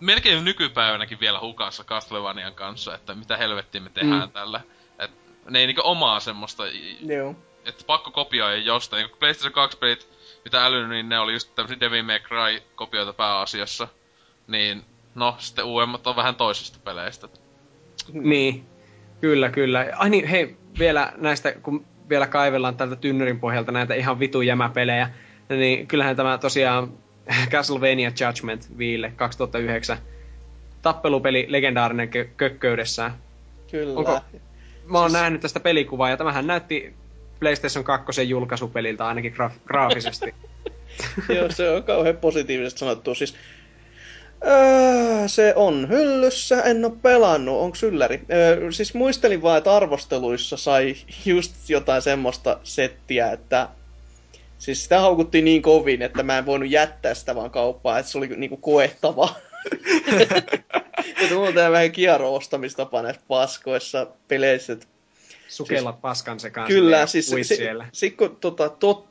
melkein 0.00 0.44
nykypäivänäkin 0.44 1.20
vielä 1.20 1.40
hukassa 1.40 1.84
Castlevanian 1.84 2.54
kanssa, 2.54 2.94
että 2.94 3.14
mitä 3.14 3.36
helvettiä 3.36 3.80
me 3.80 3.90
tehdään 3.90 4.28
mm. 4.28 4.32
tällä. 4.32 4.60
Ne 5.50 5.58
ei 5.58 5.66
niinkö 5.66 5.82
omaa 5.82 6.20
semmoista 6.20 6.62
Joo. 7.00 7.34
että 7.66 7.84
pakko 7.86 8.10
kopioida 8.10 8.56
jostain. 8.56 9.00
Niin 9.00 9.10
kun 9.10 9.18
PlayStation 9.18 9.52
2 9.52 9.78
pelit, 9.78 10.08
mitä 10.44 10.64
älynyt, 10.64 10.88
niin 10.88 11.08
ne 11.08 11.18
oli 11.18 11.32
just 11.32 11.54
tämmösiä 11.54 11.80
Devil 11.80 12.02
May 12.02 12.18
Cry 12.18 12.62
kopioita 12.74 13.12
pääasiassa. 13.12 13.88
Niin, 14.48 14.84
no, 15.14 15.36
sitten 15.38 15.64
uudemmat 15.64 16.06
on 16.06 16.16
vähän 16.16 16.34
toisista 16.34 16.78
peleistä. 16.84 17.28
Niin, 18.12 18.66
kyllä, 19.20 19.50
kyllä. 19.50 19.86
Ai 19.96 20.10
niin, 20.10 20.26
hei, 20.26 20.56
vielä 20.78 21.12
näistä, 21.16 21.52
kun 21.52 21.86
vielä 22.08 22.26
kaivellaan 22.26 22.76
tältä 22.76 22.96
tynnyrin 22.96 23.40
pohjalta 23.40 23.72
näitä 23.72 23.94
ihan 23.94 24.18
vitu 24.20 24.42
jämäpelejä, 24.42 25.10
niin 25.48 25.86
kyllähän 25.86 26.16
tämä 26.16 26.38
tosiaan 26.38 26.92
Castlevania 27.50 28.12
Judgment 28.20 28.78
Viille 28.78 29.12
2009 29.16 29.98
tappelupeli 30.82 31.46
legendaarinen 31.48 32.08
kö- 32.08 32.28
kökköydessään. 32.36 33.14
Kyllä. 33.70 33.98
Onko- 33.98 34.20
Mä 34.86 35.00
oon 35.00 35.10
siis... 35.10 35.20
nähnyt 35.20 35.40
tästä 35.40 35.60
pelikuvaa 35.60 36.10
ja 36.10 36.16
tämähän 36.16 36.46
näytti 36.46 36.94
PlayStation 37.40 37.84
2 37.84 38.28
julkaisupeliltä 38.28 39.06
ainakin 39.06 39.34
graaf- 39.34 39.66
graafisesti. 39.66 40.34
Joo, 41.36 41.50
se 41.50 41.70
on 41.70 41.82
kauhean 41.82 42.16
positiivisesti 42.16 42.78
sanottu. 42.78 43.14
Siis, 43.14 43.34
öö, 44.46 45.28
se 45.28 45.52
on 45.56 45.88
hyllyssä, 45.88 46.62
en 46.62 46.84
oo 46.84 46.90
pelannut, 46.90 47.60
onko 47.60 47.76
ylläri? 47.82 48.20
Öö, 48.32 48.72
siis 48.72 48.94
muistelin 48.94 49.42
vaan, 49.42 49.58
että 49.58 49.76
arvosteluissa 49.76 50.56
sai 50.56 50.96
just 51.24 51.70
jotain 51.70 52.02
semmoista 52.02 52.58
settiä, 52.62 53.32
että 53.32 53.68
Siis 54.58 54.82
sitä 54.82 55.00
haukuttiin 55.00 55.44
niin 55.44 55.62
kovin, 55.62 56.02
että 56.02 56.22
mä 56.22 56.38
en 56.38 56.46
voinut 56.46 56.70
jättää 56.70 57.14
sitä 57.14 57.34
vaan 57.34 57.50
kauppaa, 57.50 57.98
että 57.98 58.12
se 58.12 58.18
oli 58.18 58.28
niinku 58.36 58.56
koettava. 58.56 59.28
Mulla 61.30 61.48
on 61.48 61.54
tää 61.54 61.70
vähän 61.70 61.92
kierro-ostamistapa 61.92 63.02
näissä 63.02 63.22
paskoissa 63.28 64.06
peleissä, 64.28 64.72
että 64.72 64.86
Sukellat 65.48 66.00
paskan 66.00 66.40
sekaan 66.40 66.68
Kyllä, 66.68 67.06
siis 67.06 67.30
se, 67.30 67.42
siellä. 67.42 67.88
se, 67.92 68.10
kun, 68.10 68.36
tota, 68.40 68.68
tot, 68.68 69.06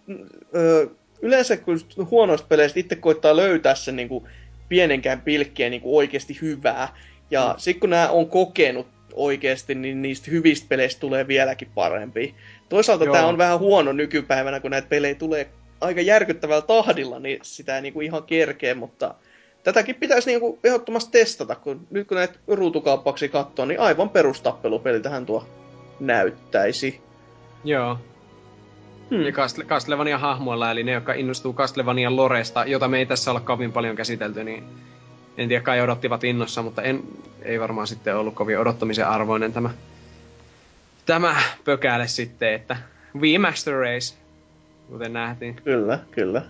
ö, 0.55 0.87
yleensä 1.21 1.57
kun 1.57 1.79
huonoista 2.11 2.47
peleistä 2.47 2.79
itse 2.79 2.95
koittaa 2.95 3.35
löytää 3.35 3.75
sen 3.75 3.95
niin 3.95 4.09
kuin, 4.09 4.25
pienenkään 4.69 5.21
pilkkiä 5.21 5.69
niin 5.69 5.81
kuin 5.81 5.97
oikeasti 5.97 6.37
hyvää, 6.41 6.95
ja 7.31 7.53
mm. 7.53 7.59
sitten 7.59 7.79
kun 7.79 7.89
nämä 7.89 8.09
on 8.09 8.29
kokenut 8.29 8.87
oikeasti, 9.13 9.75
niin 9.75 10.01
niistä 10.01 10.31
hyvistä 10.31 10.65
peleistä 10.69 10.99
tulee 10.99 11.27
vieläkin 11.27 11.67
parempi. 11.75 12.35
Toisaalta 12.69 13.05
tämä 13.05 13.27
on 13.27 13.37
vähän 13.37 13.59
huono 13.59 13.91
nykypäivänä, 13.91 14.59
kun 14.59 14.71
näitä 14.71 14.87
pelejä 14.87 15.15
tulee 15.15 15.49
aika 15.81 16.01
järkyttävällä 16.01 16.61
tahdilla, 16.61 17.19
niin 17.19 17.39
sitä 17.41 17.75
ei 17.75 17.81
niin 17.81 17.93
kuin 17.93 18.05
ihan 18.05 18.23
kerkeä, 18.23 18.75
mutta 18.75 19.15
tätäkin 19.65 19.95
pitäisi 19.95 20.29
niin 20.29 20.39
kuin 20.39 20.59
ehdottomasti 20.63 21.11
testata, 21.11 21.55
kun 21.55 21.87
nyt 21.89 22.07
kun 22.07 22.17
näitä 22.17 22.33
ruutukauppauksia 22.47 23.29
katsoo, 23.29 23.65
niin 23.65 23.79
aivan 23.79 24.09
perustappelupeliltähän 24.09 25.25
tuo 25.25 25.45
näyttäisi. 25.99 27.01
Joo. 27.63 27.97
Hmm. 29.11 29.21
Ja 29.21 29.31
Castle- 29.31 29.65
Castlevanian 29.65 30.19
hahmoilla, 30.19 30.71
eli 30.71 30.83
ne, 30.83 30.91
jotka 30.91 31.13
innostuu 31.13 31.53
Castlevanian 31.53 32.15
loresta, 32.15 32.65
jota 32.65 32.87
me 32.87 32.97
ei 32.97 33.05
tässä 33.05 33.31
olla 33.31 33.39
kovin 33.39 33.71
paljon 33.71 33.95
käsitelty, 33.95 34.43
niin 34.43 34.63
en 35.37 35.47
tiedä, 35.47 35.63
kai 35.63 35.81
odottivat 35.81 36.23
innossa, 36.23 36.61
mutta 36.61 36.81
en, 36.81 37.03
ei 37.41 37.59
varmaan 37.59 37.87
sitten 37.87 38.17
ollut 38.17 38.35
kovin 38.35 38.59
odottamisen 38.59 39.07
arvoinen 39.07 39.53
tämä, 39.53 39.69
tämä 41.05 41.35
pökäle 41.65 42.07
sitten, 42.07 42.53
että 42.53 42.77
Wii 43.19 43.37
Master 43.37 43.73
Race, 43.73 44.15
kuten 44.89 45.13
nähtiin. 45.13 45.55
Kyllä, 45.63 45.99
kyllä. 46.11 46.41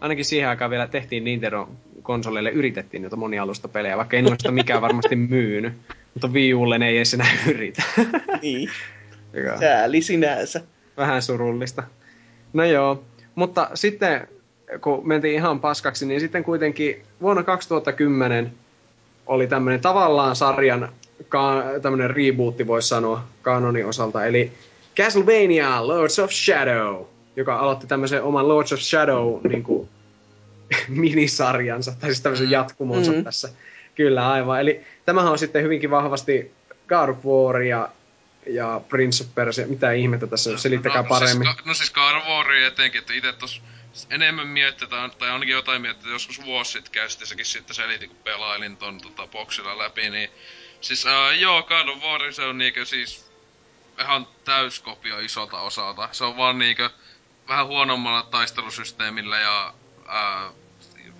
Ainakin 0.00 0.24
siihen 0.24 0.48
aikaan 0.48 0.70
vielä 0.70 0.86
tehtiin 0.86 1.24
Nintendo 1.24 1.68
konsoleille, 2.02 2.50
yritettiin 2.50 3.02
niitä 3.02 3.16
monialustapelejä, 3.16 3.96
vaikka 3.96 4.16
ei 4.16 4.22
noista 4.22 4.50
mikään 4.50 4.82
varmasti 4.82 5.16
myynyt. 5.16 5.72
Mutta 6.14 6.28
Wii 6.28 6.54
Ulle 6.54 6.78
ne 6.78 6.88
ei 6.88 6.96
edes 6.96 7.14
enää 7.14 7.30
yritä. 7.50 7.82
Niin, 8.42 8.70
sääli 9.60 10.02
sinänsä. 10.02 10.60
vähän 10.96 11.22
surullista. 11.22 11.82
No 12.52 12.64
joo, 12.64 13.04
mutta 13.34 13.70
sitten 13.74 14.28
kun 14.80 15.08
mentiin 15.08 15.34
ihan 15.34 15.60
paskaksi, 15.60 16.06
niin 16.06 16.20
sitten 16.20 16.44
kuitenkin 16.44 17.02
vuonna 17.20 17.42
2010 17.42 18.52
oli 19.26 19.46
tämmöinen 19.46 19.80
tavallaan 19.80 20.36
sarjan 20.36 20.88
ka- 21.28 21.64
tämmöinen 21.82 22.10
rebootti, 22.10 22.66
voisi 22.66 22.88
sanoa, 22.88 23.24
kanonin 23.42 23.86
osalta, 23.86 24.26
eli 24.26 24.52
Castlevania 24.96 25.86
Lords 25.86 26.18
of 26.18 26.30
Shadow, 26.30 27.04
joka 27.36 27.58
aloitti 27.58 27.86
tämmöisen 27.86 28.22
oman 28.22 28.48
Lords 28.48 28.72
of 28.72 28.80
Shadow 28.80 29.40
niin 29.48 29.62
kuin, 29.62 29.88
minisarjansa, 30.88 31.92
tai 32.00 32.10
siis 32.10 32.20
tämmöisen 32.20 32.50
jatkumonsa 32.50 33.12
Mhm. 33.12 33.24
tässä. 33.24 33.48
Kyllä, 33.94 34.30
aivan. 34.30 34.60
Eli 34.60 34.80
tämähän 35.04 35.32
on 35.32 35.38
sitten 35.38 35.62
hyvinkin 35.62 35.90
vahvasti 35.90 36.52
God 36.88 37.08
of 37.08 37.24
War 37.24 37.62
ja, 37.62 37.88
ja 38.46 38.80
Prince 38.88 39.24
of 39.24 39.34
Persia. 39.34 39.66
Mitä 39.66 39.92
ihmettä 39.92 40.26
tässä 40.26 40.50
on? 40.50 40.58
Selittäkää 40.58 41.02
no, 41.02 41.08
paremmin. 41.08 41.46
Siis, 41.46 41.56
ka- 41.56 41.62
no 41.68 41.74
siis 41.74 41.90
God 41.92 42.14
of 42.16 42.26
War 42.28 42.52
etenkin, 42.52 42.98
että 42.98 43.12
itse 43.12 43.32
tos 43.32 43.62
enemmän 44.10 44.46
mietitään, 44.46 45.10
tai 45.10 45.30
ainakin 45.30 45.52
jotain 45.52 45.82
mietitään, 45.82 46.12
joskus 46.12 46.44
vuosi 46.44 46.72
sitten 46.72 46.92
käsitessäkin 46.92 47.46
sitten 47.46 47.76
selitin, 47.76 48.08
kun 48.08 48.18
pelailin 48.24 48.76
ton 48.76 49.00
tota, 49.00 49.26
boksilla 49.26 49.78
läpi, 49.78 50.10
niin 50.10 50.30
siis 50.80 51.04
uh, 51.04 51.40
joo, 51.40 51.62
God 51.62 51.88
of 51.88 52.02
War 52.02 52.32
se 52.32 52.42
on 52.42 52.58
niinkö 52.58 52.84
siis 52.84 53.30
ihan 54.00 54.26
täyskopio 54.44 55.18
isolta 55.18 55.60
osalta. 55.60 56.08
Se 56.12 56.24
on 56.24 56.36
vaan 56.36 56.58
niinkö 56.58 56.90
vähän 57.48 57.66
huonommalla 57.66 58.22
taistelusysteemillä 58.22 59.38
ja 59.38 59.74
uh, 59.98 60.54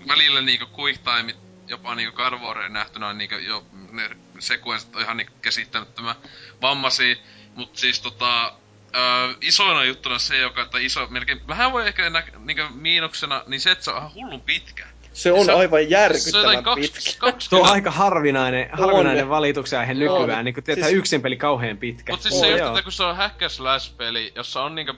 välillä 0.08 0.40
niinkö 0.40 0.66
quick 0.78 1.00
timeit 1.04 1.36
jopa 1.68 1.94
niinku 1.94 2.16
God 2.16 2.32
nähtynä 2.68 3.08
on 3.08 3.18
niinku 3.18 3.34
jo 3.34 3.64
ne 3.92 4.10
sekuenssit 4.38 4.96
on 4.96 5.02
ihan 5.02 5.16
niinku 5.16 5.32
käsittämättömän 5.42 6.14
vammaisia. 6.62 7.16
Mut 7.54 7.76
siis 7.76 8.00
tota, 8.00 8.46
ö, 8.46 9.34
isoina 9.40 9.84
juttuna 9.84 10.18
se, 10.18 10.38
joka, 10.38 10.62
että 10.62 10.78
iso, 10.78 11.06
melkein, 11.10 11.40
vähän 11.48 11.72
voi 11.72 11.86
ehkä 11.88 12.10
nä, 12.10 12.22
niinku 12.38 12.62
miinuksena, 12.74 13.42
niin 13.46 13.60
se, 13.60 13.70
että 13.70 13.84
se 13.84 13.90
on 13.90 13.96
ihan 13.98 14.14
hullun 14.14 14.40
pitkä. 14.40 14.86
Se 15.12 15.32
on 15.32 15.44
Se 15.44 15.52
on- 15.52 15.58
aivan 15.60 15.80
Se 15.80 15.84
on 15.84 15.90
järkyttävän 15.90 16.56
pitkä. 16.56 16.62
kaks, 16.62 17.16
20, 17.16 17.50
Tuo 17.50 17.60
on 17.60 17.72
aika 17.72 17.90
harvinainen, 17.90 18.68
harvinainen 18.72 19.24
On. 19.24 19.30
valituksen 19.30 19.78
aihe 19.78 19.94
nykyään. 19.94 20.44
Niin 20.44 20.54
kuin 20.54 20.64
tietää 20.64 20.84
Siis- 20.88 20.98
yksin 20.98 21.22
peli 21.22 21.36
kauhean 21.36 21.76
pitkä. 21.78 22.12
Mut 22.12 22.22
siis 22.22 22.34
Oo, 22.34 22.40
se 22.40 22.50
just, 22.50 22.64
että 22.64 22.82
kun 22.82 22.92
se 22.92 23.02
on 23.04 23.16
hack 23.16 23.42
and 23.42 23.50
slash 23.50 23.96
peli, 23.96 24.32
jossa 24.34 24.62
on 24.62 24.74
niinku 24.74 24.92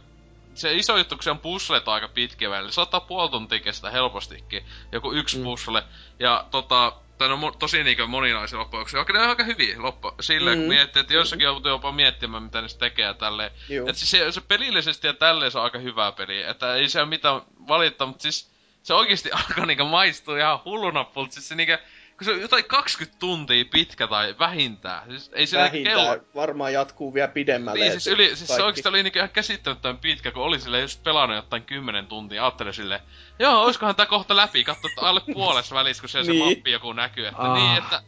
se 0.58 0.74
iso 0.74 0.96
juttu, 0.96 1.14
kun 1.16 1.22
se 1.22 1.30
on 1.30 1.38
puzzlet 1.38 1.88
aika 1.88 2.08
pitkä 2.08 2.50
välillä. 2.50 2.72
Se 2.72 2.80
ottaa 2.80 3.00
puoli 3.00 3.30
tuntia 3.30 3.60
kestää 3.60 3.90
helpostikin. 3.90 4.64
Joku 4.92 5.12
yksi 5.12 5.36
Mm. 5.36 5.40
mm. 5.40 5.44
puzzle. 5.44 5.84
Ja 6.18 6.44
tota, 6.50 6.92
tai 7.18 7.28
no 7.28 7.52
tosi 7.58 7.84
niinkö 7.84 8.06
moninaisia 8.06 8.58
loppuja, 8.58 8.84
vaikka 8.92 9.12
ne 9.12 9.18
on 9.18 9.28
aika 9.28 9.44
hyviä 9.44 9.82
loppu. 9.82 10.12
Sille, 10.20 10.54
mm. 10.54 10.60
miettii, 10.60 11.00
että 11.00 11.14
jossakin 11.14 11.44
joutuu 11.44 11.70
jopa 11.70 11.92
miettimään, 11.92 12.42
mitä 12.42 12.60
ne 12.60 12.68
tekee 12.78 13.04
ja 13.04 13.14
tälleen. 13.14 13.50
Juu. 13.68 13.88
Että 13.88 13.98
siis 13.98 14.10
se, 14.10 14.32
se 14.32 14.40
pelillisesti 14.40 15.06
ja 15.06 15.14
tälleen 15.14 15.50
se 15.50 15.58
on 15.58 15.64
aika 15.64 15.78
hyvä 15.78 16.12
peli. 16.12 16.42
Että 16.42 16.74
ei 16.74 16.88
se 16.88 17.00
ole 17.00 17.08
mitään 17.08 17.42
valittaa, 17.68 18.06
mutta 18.06 18.22
siis 18.22 18.50
se 18.82 18.94
oikeesti 18.94 19.32
alkaa 19.48 19.66
niinkö 19.66 19.84
maistua 19.84 20.38
ihan 20.38 20.60
hullunapulta. 20.64 21.32
Siis 21.32 21.48
se 21.48 21.54
niinkö, 21.54 21.78
kun 22.18 22.24
se 22.24 22.30
on 22.30 22.40
jotain 22.40 22.64
20 22.64 23.18
tuntia 23.18 23.64
pitkä 23.72 24.06
tai 24.06 24.34
vähintään. 24.38 25.10
Siis 25.10 25.30
ei 25.34 25.46
se 25.46 25.58
Vähintään 25.58 25.96
kello... 25.96 26.24
varmaan 26.34 26.72
jatkuu 26.72 27.14
vielä 27.14 27.28
pidemmälle. 27.28 27.80
Niin, 27.80 27.92
siis, 27.92 28.06
yli, 28.06 28.36
siis 28.36 28.48
se 28.56 28.62
oikeesti 28.62 28.88
oli 28.88 29.02
niinku 29.02 29.18
ihan 29.18 29.30
käsittämättömän 29.30 29.98
pitkä, 29.98 30.30
kun 30.32 30.42
oli 30.42 30.60
sille 30.60 30.80
just 30.80 31.02
pelannut 31.02 31.36
jotain 31.36 31.62
10 31.62 32.06
tuntia. 32.06 32.44
Ajattelin 32.44 32.74
sille, 32.74 33.02
joo, 33.38 33.62
oiskohan 33.62 33.96
tää 33.96 34.06
kohta 34.06 34.36
läpi, 34.36 34.64
katso 34.64 34.88
että 34.88 35.00
alle 35.06 35.20
puolessa 35.34 35.74
välissä, 35.74 36.00
kun 36.00 36.08
siellä 36.08 36.32
Niin. 36.32 36.44
se 36.48 36.54
mappi 36.54 36.70
joku 36.72 36.92
näkyy. 36.92 37.26
Että 37.26 37.42
Ah. 37.42 37.54
niin, 37.58 37.78
että 37.78 38.02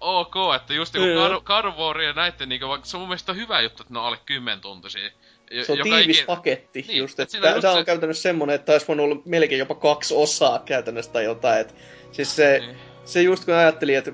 ok, 0.00 0.34
että 0.56 0.74
just 0.74 0.94
God 1.44 1.64
of 1.64 1.76
War 1.76 2.00
ja 2.00 2.12
näitten 2.12 2.48
niinku, 2.48 2.68
vaikka 2.68 2.86
se 2.86 2.96
on 2.96 3.00
mun 3.00 3.08
mielestä 3.08 3.32
hyvä 3.32 3.60
juttu, 3.60 3.82
että 3.82 3.92
ne 3.94 3.98
on 4.00 4.04
alle 4.06 4.18
10 4.26 4.60
tuntisia. 4.60 5.10
Jo- 5.50 5.64
Se 5.64 5.72
on 5.72 5.78
joka 5.78 5.90
tiivis 5.96 6.16
ikin- 6.20 6.26
paketti 6.26 6.84
Niin, 6.88 6.98
just, 6.98 7.20
et 7.20 7.34
että 7.34 7.54
on 7.54 7.60
tää 7.60 7.72
se- 7.72 7.78
on 7.78 7.84
käytännössä 7.84 8.22
semmonen, 8.22 8.54
että 8.54 8.72
olisi 8.72 8.88
voinut 8.88 9.04
olla 9.04 9.22
melkein 9.24 9.58
jopa 9.58 9.74
kaksi 9.74 10.14
osaa 10.16 10.58
käytännössä 10.58 11.12
tai 11.12 11.24
jotain. 11.24 11.60
Et, 11.60 11.74
siis 12.12 12.36
se, 12.36 12.58
Niin. 12.60 12.76
Se 13.04 13.22
just 13.22 13.44
kun 13.44 13.54
ajattelin, 13.54 13.98
että 13.98 14.12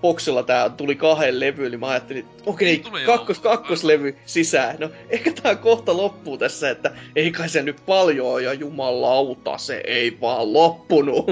boksilla 0.00 0.42
tää 0.42 0.68
tuli 0.68 0.96
kahden 0.96 1.40
levy, 1.40 1.70
niin 1.70 1.80
mä 1.80 1.88
ajattelin, 1.88 2.26
että 2.26 2.42
okei, 2.46 2.78
tuli 2.78 3.04
kakkos, 3.04 3.38
kakkoslevy 3.38 4.16
sisään. 4.26 4.76
No 4.78 4.90
ehkä 5.08 5.32
tää 5.32 5.56
kohta 5.56 5.96
loppuu 5.96 6.38
tässä, 6.38 6.70
että 6.70 6.96
ei 7.16 7.32
kai 7.32 7.48
se 7.48 7.62
nyt 7.62 7.86
paljon 7.86 8.44
ja 8.44 8.52
jumalauta, 8.52 9.58
se 9.58 9.82
ei 9.86 10.20
vaan 10.20 10.52
loppunut. 10.52 11.26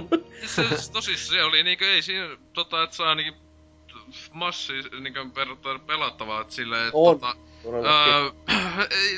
se, 0.46 0.62
tosissaan 0.92 1.36
se 1.36 1.44
oli 1.44 1.62
niinku, 1.62 1.84
ei 1.84 2.02
siinä, 2.02 2.28
tota, 2.52 2.82
että 2.82 2.96
saa 2.96 3.08
ainakin 3.08 3.34
massi 4.32 4.72
niinku 5.00 5.34
verrattuna 5.36 5.78
pelattavaa, 5.78 6.40
että 6.40 6.54
silleen, 6.54 6.82
että 6.82 6.92
tota. 6.92 7.36
Öö, 7.64 8.30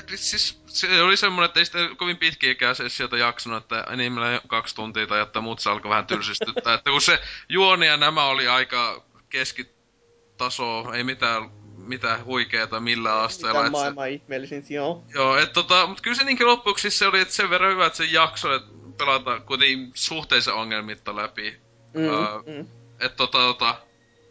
siis 0.17 0.63
se 0.67 1.03
oli 1.03 1.17
semmonen, 1.17 1.49
että 1.49 1.61
ei 1.61 1.67
sitä 1.67 1.79
kovin 1.97 2.17
pitkiäkään 2.17 2.77
se 2.77 2.89
sieltä 2.89 3.17
jaksanut, 3.17 3.63
että 3.63 3.85
enimmillään 3.93 4.41
kaksi 4.47 4.75
tuntia 4.75 5.07
tai 5.07 5.21
että 5.21 5.41
muut 5.41 5.61
se 5.61 5.71
alkoi 5.71 5.89
vähän 5.89 6.07
tylsistyttää. 6.07 6.75
että 6.75 6.91
kun 6.91 7.01
se 7.01 7.21
juoni 7.49 7.87
ja 7.87 7.97
nämä 7.97 8.25
oli 8.25 8.49
aika 8.49 9.05
keskitaso, 9.29 10.93
ei 10.93 11.05
mitään, 11.05 11.51
mitään 11.77 12.25
huikeeta 12.25 12.81
millään 12.81 13.19
asteella. 13.19 13.63
Mitä 13.63 13.67
et 13.67 13.71
se- 13.71 13.79
maailman 13.79 14.11
ihmeellisin, 14.11 14.65
joo. 14.71 15.05
Joo, 15.15 15.37
et 15.37 15.53
tota, 15.53 15.87
mut 15.87 16.01
kyllä 16.01 16.17
se 16.17 16.25
niinkin 16.25 16.47
loppuksi 16.47 16.91
se 16.91 17.07
oli, 17.07 17.21
että 17.21 17.35
sen 17.35 17.51
verran 17.51 17.73
hyvä, 17.73 17.87
että 17.87 17.97
se 17.97 18.05
jakso, 18.05 18.55
että 18.55 18.69
pelata 18.99 19.41
kuitenkin 19.41 19.91
suhteellisen 19.95 20.55
ongelmitta 20.55 21.17
läpi. 21.17 21.57
Mm, 21.95 22.05
Öö, 22.05 22.43
mm. 22.47 22.67
Et 23.01 23.17
tota, 23.17 23.39
tota, 23.39 23.77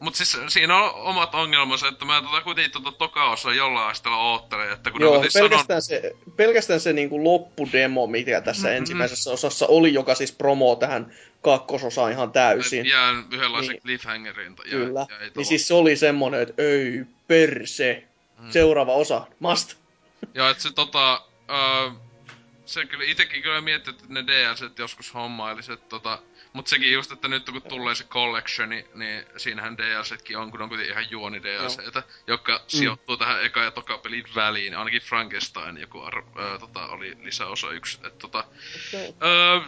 mut 0.01 0.15
siis 0.15 0.37
siinä 0.47 0.77
on 0.77 0.93
omat 0.93 1.35
ongelmansa, 1.35 1.87
että 1.87 2.05
mä 2.05 2.21
tota 2.21 2.41
kuitenkin 2.41 2.71
tota 2.71 2.91
toka 2.91 3.29
osa 3.31 3.53
jollain 3.53 3.89
asteella 3.89 4.17
oottelen, 4.17 4.71
että 4.71 4.91
kun 4.91 5.01
Joo, 5.01 5.23
pelkästään 5.33 5.81
se, 5.81 6.15
pelkästään 6.35 6.79
se 6.79 6.93
niinku 6.93 7.23
loppudemo, 7.23 8.07
mikä 8.07 8.41
tässä 8.41 8.67
Mhm. 8.67 8.77
ensimmäisessä 8.77 9.31
osassa 9.31 9.67
oli, 9.67 9.93
joka 9.93 10.15
siis 10.15 10.31
promoo 10.31 10.75
tähän 10.75 11.13
kakkososaan 11.41 12.11
ihan 12.11 12.31
täysin. 12.31 12.85
Jään 12.85 13.25
yhdenlaisen 13.31 13.71
Niin. 13.73 13.81
cliffhangerin. 13.81 14.55
Ja, 14.65 14.71
Kyllä. 14.71 15.07
Ei 15.21 15.31
Niin 15.35 15.45
siis 15.45 15.67
se 15.67 15.73
oli 15.73 15.95
semmonen, 15.95 16.41
että 16.41 16.53
ei 16.63 17.03
perse. 17.27 18.03
Mm. 18.39 18.51
Seuraava 18.51 18.93
osa, 18.93 19.27
must. 19.39 19.75
Ja 20.33 20.49
et 20.49 20.59
se 20.59 20.73
tota... 20.73 21.21
Öö, 21.49 21.91
se 22.65 22.85
kyllä 22.85 23.03
itekin 23.07 23.41
kyllä 23.43 23.61
miettii, 23.61 23.91
että 23.93 24.03
ne 24.07 24.23
DLCt 24.27 24.79
joskus 24.79 25.13
hommailisi, 25.13 25.71
että 25.71 25.85
tota... 25.89 26.19
Mut 26.53 26.67
sekin 26.67 26.93
just, 26.93 27.11
että 27.11 27.27
nyt 27.27 27.49
kun 27.49 27.61
tulee 27.61 27.95
se 27.95 28.03
collectioni, 28.03 28.85
niin 28.93 29.25
siinähän 29.37 29.77
DLCtkin 29.77 30.37
on, 30.37 30.51
kun 30.51 30.61
on 30.61 30.69
kuitenkin 30.69 30.93
ihan 30.93 31.11
juoni 31.11 31.43
DLCtä, 31.43 32.03
jotka 32.27 32.63
sijoittuu 32.67 33.17
tähän 33.17 33.45
eka 33.45 33.63
ja 33.63 33.71
toka 33.71 33.97
pelin 33.97 34.23
väliin. 34.35 34.75
Ainakin 34.75 35.01
Frankenstein 35.01 35.77
joku 35.77 35.99
ar- 35.99 36.23
öö, 36.39 36.57
tota, 36.57 36.87
oli 36.87 37.17
lisäosa 37.23 37.71
yksi. 37.71 37.99
Et 38.03 38.17
tota... 38.17 38.43
Öö, 39.23 39.59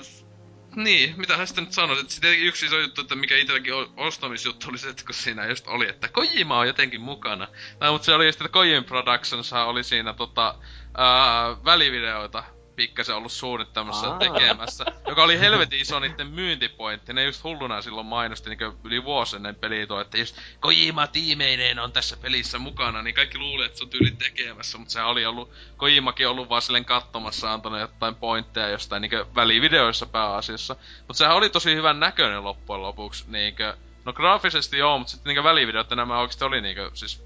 niin, 0.76 1.14
mitä 1.18 1.38
hän 1.38 1.48
sitten 1.48 1.64
nyt 1.64 1.74
sanoi, 1.74 2.00
että 2.00 2.14
sitten 2.14 2.40
yksi 2.40 2.66
iso 2.66 2.80
juttu, 2.80 3.02
että 3.02 3.16
mikä 3.16 3.38
itselläkin 3.38 3.74
ostamisjuttu 3.98 4.70
oli 4.70 4.78
se, 4.78 4.90
että 4.90 5.06
kun 5.06 5.16
siinä 5.16 5.46
just 5.46 5.68
oli, 5.68 5.90
että 5.90 6.08
Kojima 6.08 6.60
on 6.60 6.68
jotenkin 6.68 7.02
mukana. 7.02 7.48
Tai 7.80 7.92
mutta 7.92 8.06
se 8.06 8.14
oli 8.14 8.26
just, 8.26 8.42
että 8.42 8.54
Kojima 8.54 8.88
Productions 8.88 9.54
oli 9.54 9.84
siinä 9.84 10.14
tota, 10.14 10.56
ää, 10.98 11.66
välivideoita 11.66 12.44
pikkasen 12.76 13.16
ollut 13.16 13.32
suunnittamassa 13.32 14.08
Aa. 14.08 14.20
tekemässä, 14.20 14.86
joka 15.08 15.24
oli 15.24 15.40
helvetin 15.40 15.80
iso 15.80 16.00
niiden 16.00 16.28
myyntipointti. 16.28 17.14
Ne 17.14 17.24
just 17.24 17.44
hulluna 17.44 17.82
silloin 17.82 18.08
mainosti 18.08 18.50
niin 18.50 18.74
yli 18.84 19.04
vuosi 19.04 19.36
ennen 19.36 19.56
peliä 19.56 19.88
tuo, 19.88 20.02
että 20.02 20.18
just 20.18 20.38
Kojima 20.60 21.08
tiimeineen 21.08 21.80
on 21.80 21.92
tässä 21.92 22.18
pelissä 22.18 22.60
mukana, 22.60 23.02
niin 23.02 23.16
kaikki 23.16 23.38
luuli, 23.38 23.66
että 23.66 23.78
se 23.78 23.84
on 23.84 23.90
tyyli 23.90 24.12
tekemässä, 24.12 24.78
mutta 24.78 24.92
sehän 24.92 25.10
oli 25.10 25.26
ollut, 25.26 25.52
Kojimakin 25.78 26.28
ollut 26.28 26.50
vaan 26.50 26.62
silleen 26.62 26.86
katsomassa, 26.86 27.54
antanut 27.54 27.80
jotain 27.80 28.16
pointteja 28.16 28.70
jostain 28.70 29.02
niin 29.02 29.36
välivideoissa 29.36 30.06
pääasiassa. 30.06 30.76
Mutta 30.98 31.14
sehän 31.14 31.36
oli 31.36 31.50
tosi 31.50 31.76
hyvän 31.76 32.00
näköinen 32.00 32.44
loppujen 32.44 32.82
lopuksi, 32.82 33.26
niinkö, 33.28 33.78
no 34.06 34.14
graafisesti 34.14 34.78
joo, 34.78 34.98
mutta 34.98 35.12
sitten 35.12 35.30
niinkö 35.30 35.44
välivideot 35.44 35.90
nämä 35.90 36.20
oikeesti 36.20 36.44
oli 36.44 36.62
niinkö, 36.62 36.92
siis, 36.94 37.24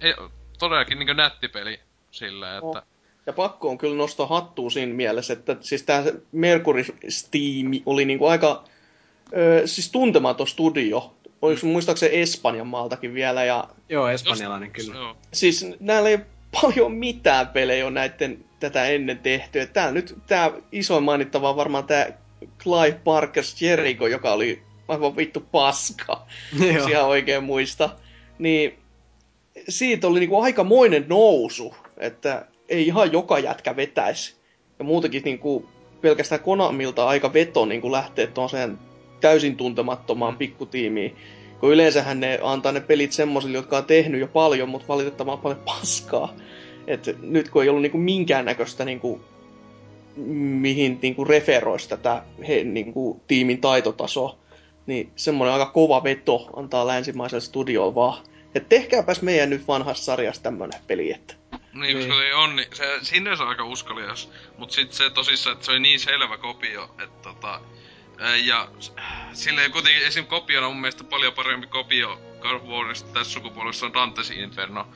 ei, 0.00 0.14
todellakin 0.58 0.98
niinkö 0.98 1.14
nätti 1.14 1.48
peli 1.48 1.80
silleen, 2.10 2.54
että... 2.54 2.78
Oh. 2.78 2.93
Ja 3.26 3.32
pakko 3.32 3.70
on 3.70 3.78
kyllä 3.78 3.96
nostaa 3.96 4.26
hattua 4.26 4.70
siinä 4.70 4.94
mielessä, 4.94 5.32
että 5.32 5.56
siis 5.60 5.82
tämä 5.82 6.04
Mercury 6.32 6.84
Steam 7.08 7.82
oli 7.86 8.04
niinku 8.04 8.26
aika 8.26 8.64
ö, 9.36 9.62
siis 9.66 9.90
tuntematon 9.90 10.46
studio. 10.46 11.14
Oliko 11.42 11.60
mm. 11.66 11.68
muistaakseni 11.72 12.20
Espanjan 12.20 12.66
maaltakin 12.66 13.14
vielä 13.14 13.44
ja 13.44 13.68
Joo, 13.88 14.08
espanjalainen 14.08 14.70
Jos- 14.76 14.86
kyllä. 14.86 14.98
Joo. 14.98 15.16
siis 15.32 15.66
näillä 15.80 16.08
ei 16.08 16.18
paljon 16.62 16.92
mitään 16.92 17.48
pelejä 17.48 17.86
on 17.86 17.94
näiden 17.94 18.44
tätä 18.60 18.84
ennen 18.86 19.18
tehty. 19.18 19.66
Tää 19.66 19.92
nyt 19.92 20.14
tää 20.26 20.52
isoin 20.72 21.04
mainittava 21.04 21.50
on 21.50 21.56
varmaan 21.56 21.84
tää 21.84 22.18
Clive 22.58 23.00
Parker's 23.04 23.64
Jericho, 23.64 24.06
joka 24.06 24.32
oli 24.32 24.62
aivan 24.88 25.16
vittu 25.16 25.40
paska, 25.40 26.26
jos 26.74 26.88
ihan 26.88 27.04
oikein 27.04 27.44
muista. 27.44 27.90
Niin 28.38 28.78
siitä 29.68 30.06
oli 30.06 30.20
niinku 30.20 30.40
aikamoinen 30.40 31.06
nousu, 31.08 31.74
että 31.96 32.46
ei 32.68 32.86
ihan 32.86 33.12
joka 33.12 33.38
jätkä 33.38 33.76
vetäisi. 33.76 34.34
Ja 34.78 34.84
muutenkin 34.84 35.22
niinku 35.24 35.68
pelkästään 36.00 36.40
Konamilta 36.40 37.06
aika 37.06 37.32
veto 37.32 37.64
niinku 37.66 37.92
lähteä 37.92 38.26
tuollaiseen 38.26 38.78
täysin 39.20 39.56
tuntemattomaan 39.56 40.36
pikkutiimiin. 40.36 41.16
Kun 41.60 41.72
yleensähän 41.72 42.20
ne 42.20 42.38
antaa 42.42 42.72
ne 42.72 42.80
pelit 42.80 43.12
semmosille, 43.12 43.58
jotka 43.58 43.76
on 43.76 43.84
tehnyt 43.84 44.20
jo 44.20 44.28
paljon, 44.28 44.68
mutta 44.68 44.88
valitettavan 44.88 45.38
paljon 45.38 45.62
paskaa. 45.64 46.34
Et 46.86 47.16
nyt 47.22 47.48
kun 47.48 47.62
ei 47.62 47.68
ollut 47.68 47.82
niinku 47.82 47.98
minkäännäköistä 47.98 48.84
niinku, 48.84 49.20
mihin 50.16 50.98
niinku 51.02 51.24
referoisi 51.24 51.88
tätä 51.88 52.22
he, 52.48 52.64
niinku, 52.64 53.20
tiimin 53.26 53.60
taitotasoa, 53.60 54.38
niin 54.86 55.10
semmoinen 55.16 55.52
aika 55.54 55.66
kova 55.66 56.04
veto 56.04 56.50
antaa 56.56 56.86
länsimaiselle 56.86 57.40
studiolle 57.40 57.94
vaan. 57.94 58.24
Et 58.54 58.68
tehkääpäs 58.68 59.22
meidän 59.22 59.50
nyt 59.50 59.68
vanhassa 59.68 60.04
sarjassa 60.04 60.42
tämmönen 60.42 60.80
peli, 60.86 61.12
että 61.12 61.34
Niin, 61.74 61.96
koska 61.96 62.12
Niin. 62.14 62.22
se 62.28 62.34
on, 62.34 62.56
niin 62.56 62.68
se, 62.72 62.98
sinne 63.02 63.36
se 63.36 63.42
on 63.42 63.48
aika 63.48 63.64
uskalias. 63.64 64.30
Mut 64.58 64.70
sit 64.70 64.92
se 64.92 65.10
tosissaan, 65.10 65.54
että 65.54 65.66
se 65.66 65.72
oli 65.72 65.80
niin 65.80 66.00
selvä 66.00 66.36
kopio, 66.36 66.94
että 66.98 67.22
tota... 67.22 67.60
Ja 68.44 68.68
silleen 69.32 69.72
kuitenkin 69.72 70.06
esim. 70.06 70.26
kopiona 70.26 70.68
mun 70.68 70.80
mielestä 70.80 71.04
paljon 71.04 71.32
parempi 71.32 71.66
kopio 71.66 72.20
God 72.40 72.94
tässä 73.12 73.32
sukupolvessa 73.32 73.86
on 73.86 73.92
Dante's 73.94 74.32
Inferno 74.38 74.88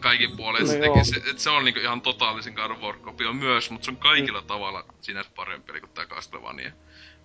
kaikin 0.00 0.36
puolin. 0.36 0.66
No 0.66 0.72
joo. 0.84 1.04
se, 1.04 1.22
et 1.30 1.38
se 1.38 1.50
on 1.50 1.64
niinku 1.64 1.80
ihan 1.80 2.00
totaalisin 2.00 2.54
God 2.54 2.70
of 2.70 2.80
War 2.80 2.96
kopio 2.98 3.32
myös, 3.32 3.70
mutta 3.70 3.84
se 3.84 3.90
on 3.90 3.96
kaikilla 3.96 4.40
Mm. 4.40 4.46
tavalla 4.46 4.84
sinänsä 5.00 5.30
parempi 5.36 5.66
peli 5.66 5.80
kuin 5.80 5.90
tää 5.90 6.06
Castlevania. 6.06 6.72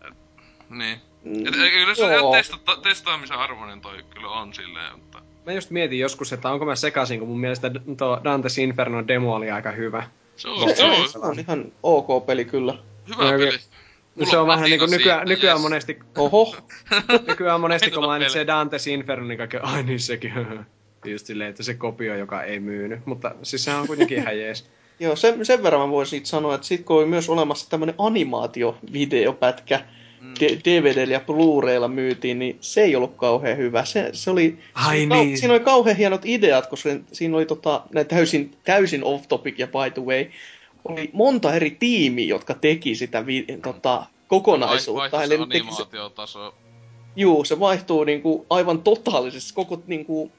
Et, 0.08 0.14
niin. 0.70 1.02
Mm, 1.24 1.48
Et, 1.48 1.56
kyllä 1.72 1.96
se 1.96 2.02
joo. 2.02 2.12
ihan 2.20 2.32
testata, 2.32 2.78
testaamisen 2.78 3.38
arvoinen 3.38 3.82
toi 3.82 4.04
kyllä 4.14 4.30
on 4.30 4.54
silleen, 4.54 5.00
mutta... 5.00 5.22
Mä 5.46 5.54
just 5.54 5.70
mietin 5.70 6.00
joskus, 6.00 6.34
että 6.34 6.50
onko 6.50 6.66
mä 6.66 6.76
sekaisin, 6.76 7.20
kun 7.20 7.28
mun 7.28 7.40
mielestä 7.40 7.72
tuo 7.98 8.16
Dante's 8.18 8.62
Inferno 8.62 9.08
demo 9.08 9.36
oli 9.36 9.52
aika 9.52 9.72
hyvä. 9.72 10.04
Se 10.36 10.48
on, 10.48 10.70
se, 10.70 10.76
se 10.76 10.84
on 10.84 11.10
se 11.10 11.20
on 11.20 11.40
ihan 11.40 11.72
ok 11.84 12.26
peli 12.26 12.46
kyllä. 12.46 12.78
hyvä 13.10 13.32
No, 13.32 13.38
peli. 13.38 13.58
No 14.16 14.16
Mulla 14.16 14.32
se 14.32 14.38
on 14.38 14.42
on 14.42 14.48
vähän 14.48 14.70
niinku 14.70 14.86
nykyään, 14.86 15.20
siitä, 15.20 15.30
nykyään 15.30 15.56
yes. 15.56 15.62
monesti, 15.62 16.00
Oho, 16.18 16.56
nykyään 17.28 17.62
monesti 17.62 17.92
kun 17.92 18.04
mainitsee 18.04 18.44
Dante's 18.44 18.90
Inferno, 18.90 19.28
niin 19.28 19.38
kaikki, 19.38 19.58
ai 19.58 19.84
niin 19.84 20.00
sekin, 20.00 20.34
just 21.06 21.26
silleen, 21.26 21.50
että 21.50 21.64
se 21.64 21.74
kopio, 21.74 22.16
joka 22.16 22.44
ei 22.44 22.60
myynyt. 22.60 23.06
Mutta 23.06 23.36
siis 23.44 23.64
sehän 23.64 23.82
on 23.82 23.88
kuitenkin 23.88 24.18
ihan 24.18 24.40
jees. 24.40 24.70
Joo, 25.00 25.16
sen, 25.16 25.46
sen 25.46 25.64
verran 25.64 25.82
mä 25.82 25.90
voin 25.90 26.08
siitä 26.08 26.28
sanoa, 26.28 26.56
että 26.56 26.68
sit 26.68 26.86
kun 26.86 26.98
oli 26.98 27.06
myös 27.06 27.30
olemassa 27.30 27.70
tämmönen 27.70 27.96
animaatiovideopätkä, 27.98 29.80
Mm. 30.22 30.34
D- 30.40 30.60
DVDllä 30.66 31.14
ja 31.14 31.20
Blu-raylla 31.20 31.88
myytiin, 31.88 32.40
niin 32.40 32.58
se 32.62 32.82
ei 32.82 32.96
ollut 32.96 33.16
kauhean 33.16 33.58
hyvä. 33.58 33.86
Se, 33.86 34.10
se 34.14 34.32
oli, 34.32 34.58
Ai 34.74 34.98
siinä, 34.98 35.16
oli 35.16 35.26
niin. 35.26 35.36
kau- 35.36 35.40
siinä 35.40 35.54
oli 35.54 35.64
kauhean 35.64 35.98
hienot 35.98 36.22
ideat, 36.26 36.68
koska 36.68 36.90
siinä 37.12 37.38
oli 37.38 37.46
tota, 37.46 37.84
näin 37.94 38.08
täysin, 38.08 38.52
täysin 38.64 39.04
off 39.04 39.28
topic 39.28 39.60
ja 39.60 39.68
by 39.68 39.92
the 39.94 40.02
way, 40.02 40.26
oli 40.86 41.10
monta 41.14 41.54
eri 41.54 41.72
tiimiä, 41.72 42.28
jotka 42.28 42.54
teki 42.54 42.96
sitä 42.96 43.26
vi, 43.26 43.46
tota, 43.64 44.06
kokonaisuutta. 44.28 45.18
Vai, 45.18 45.26
Eli 45.26 45.38
teki 45.38 45.50
se, 45.52 45.60
animaatiotaso. 45.60 46.54
Juu, 47.16 47.44
se 47.46 47.60
vaihtuu 47.60 48.04
niinku 48.04 48.46
aivan 48.50 48.82
totaalisesti. 48.82 49.54
Koko 49.54 49.82
niinku, 49.88 50.32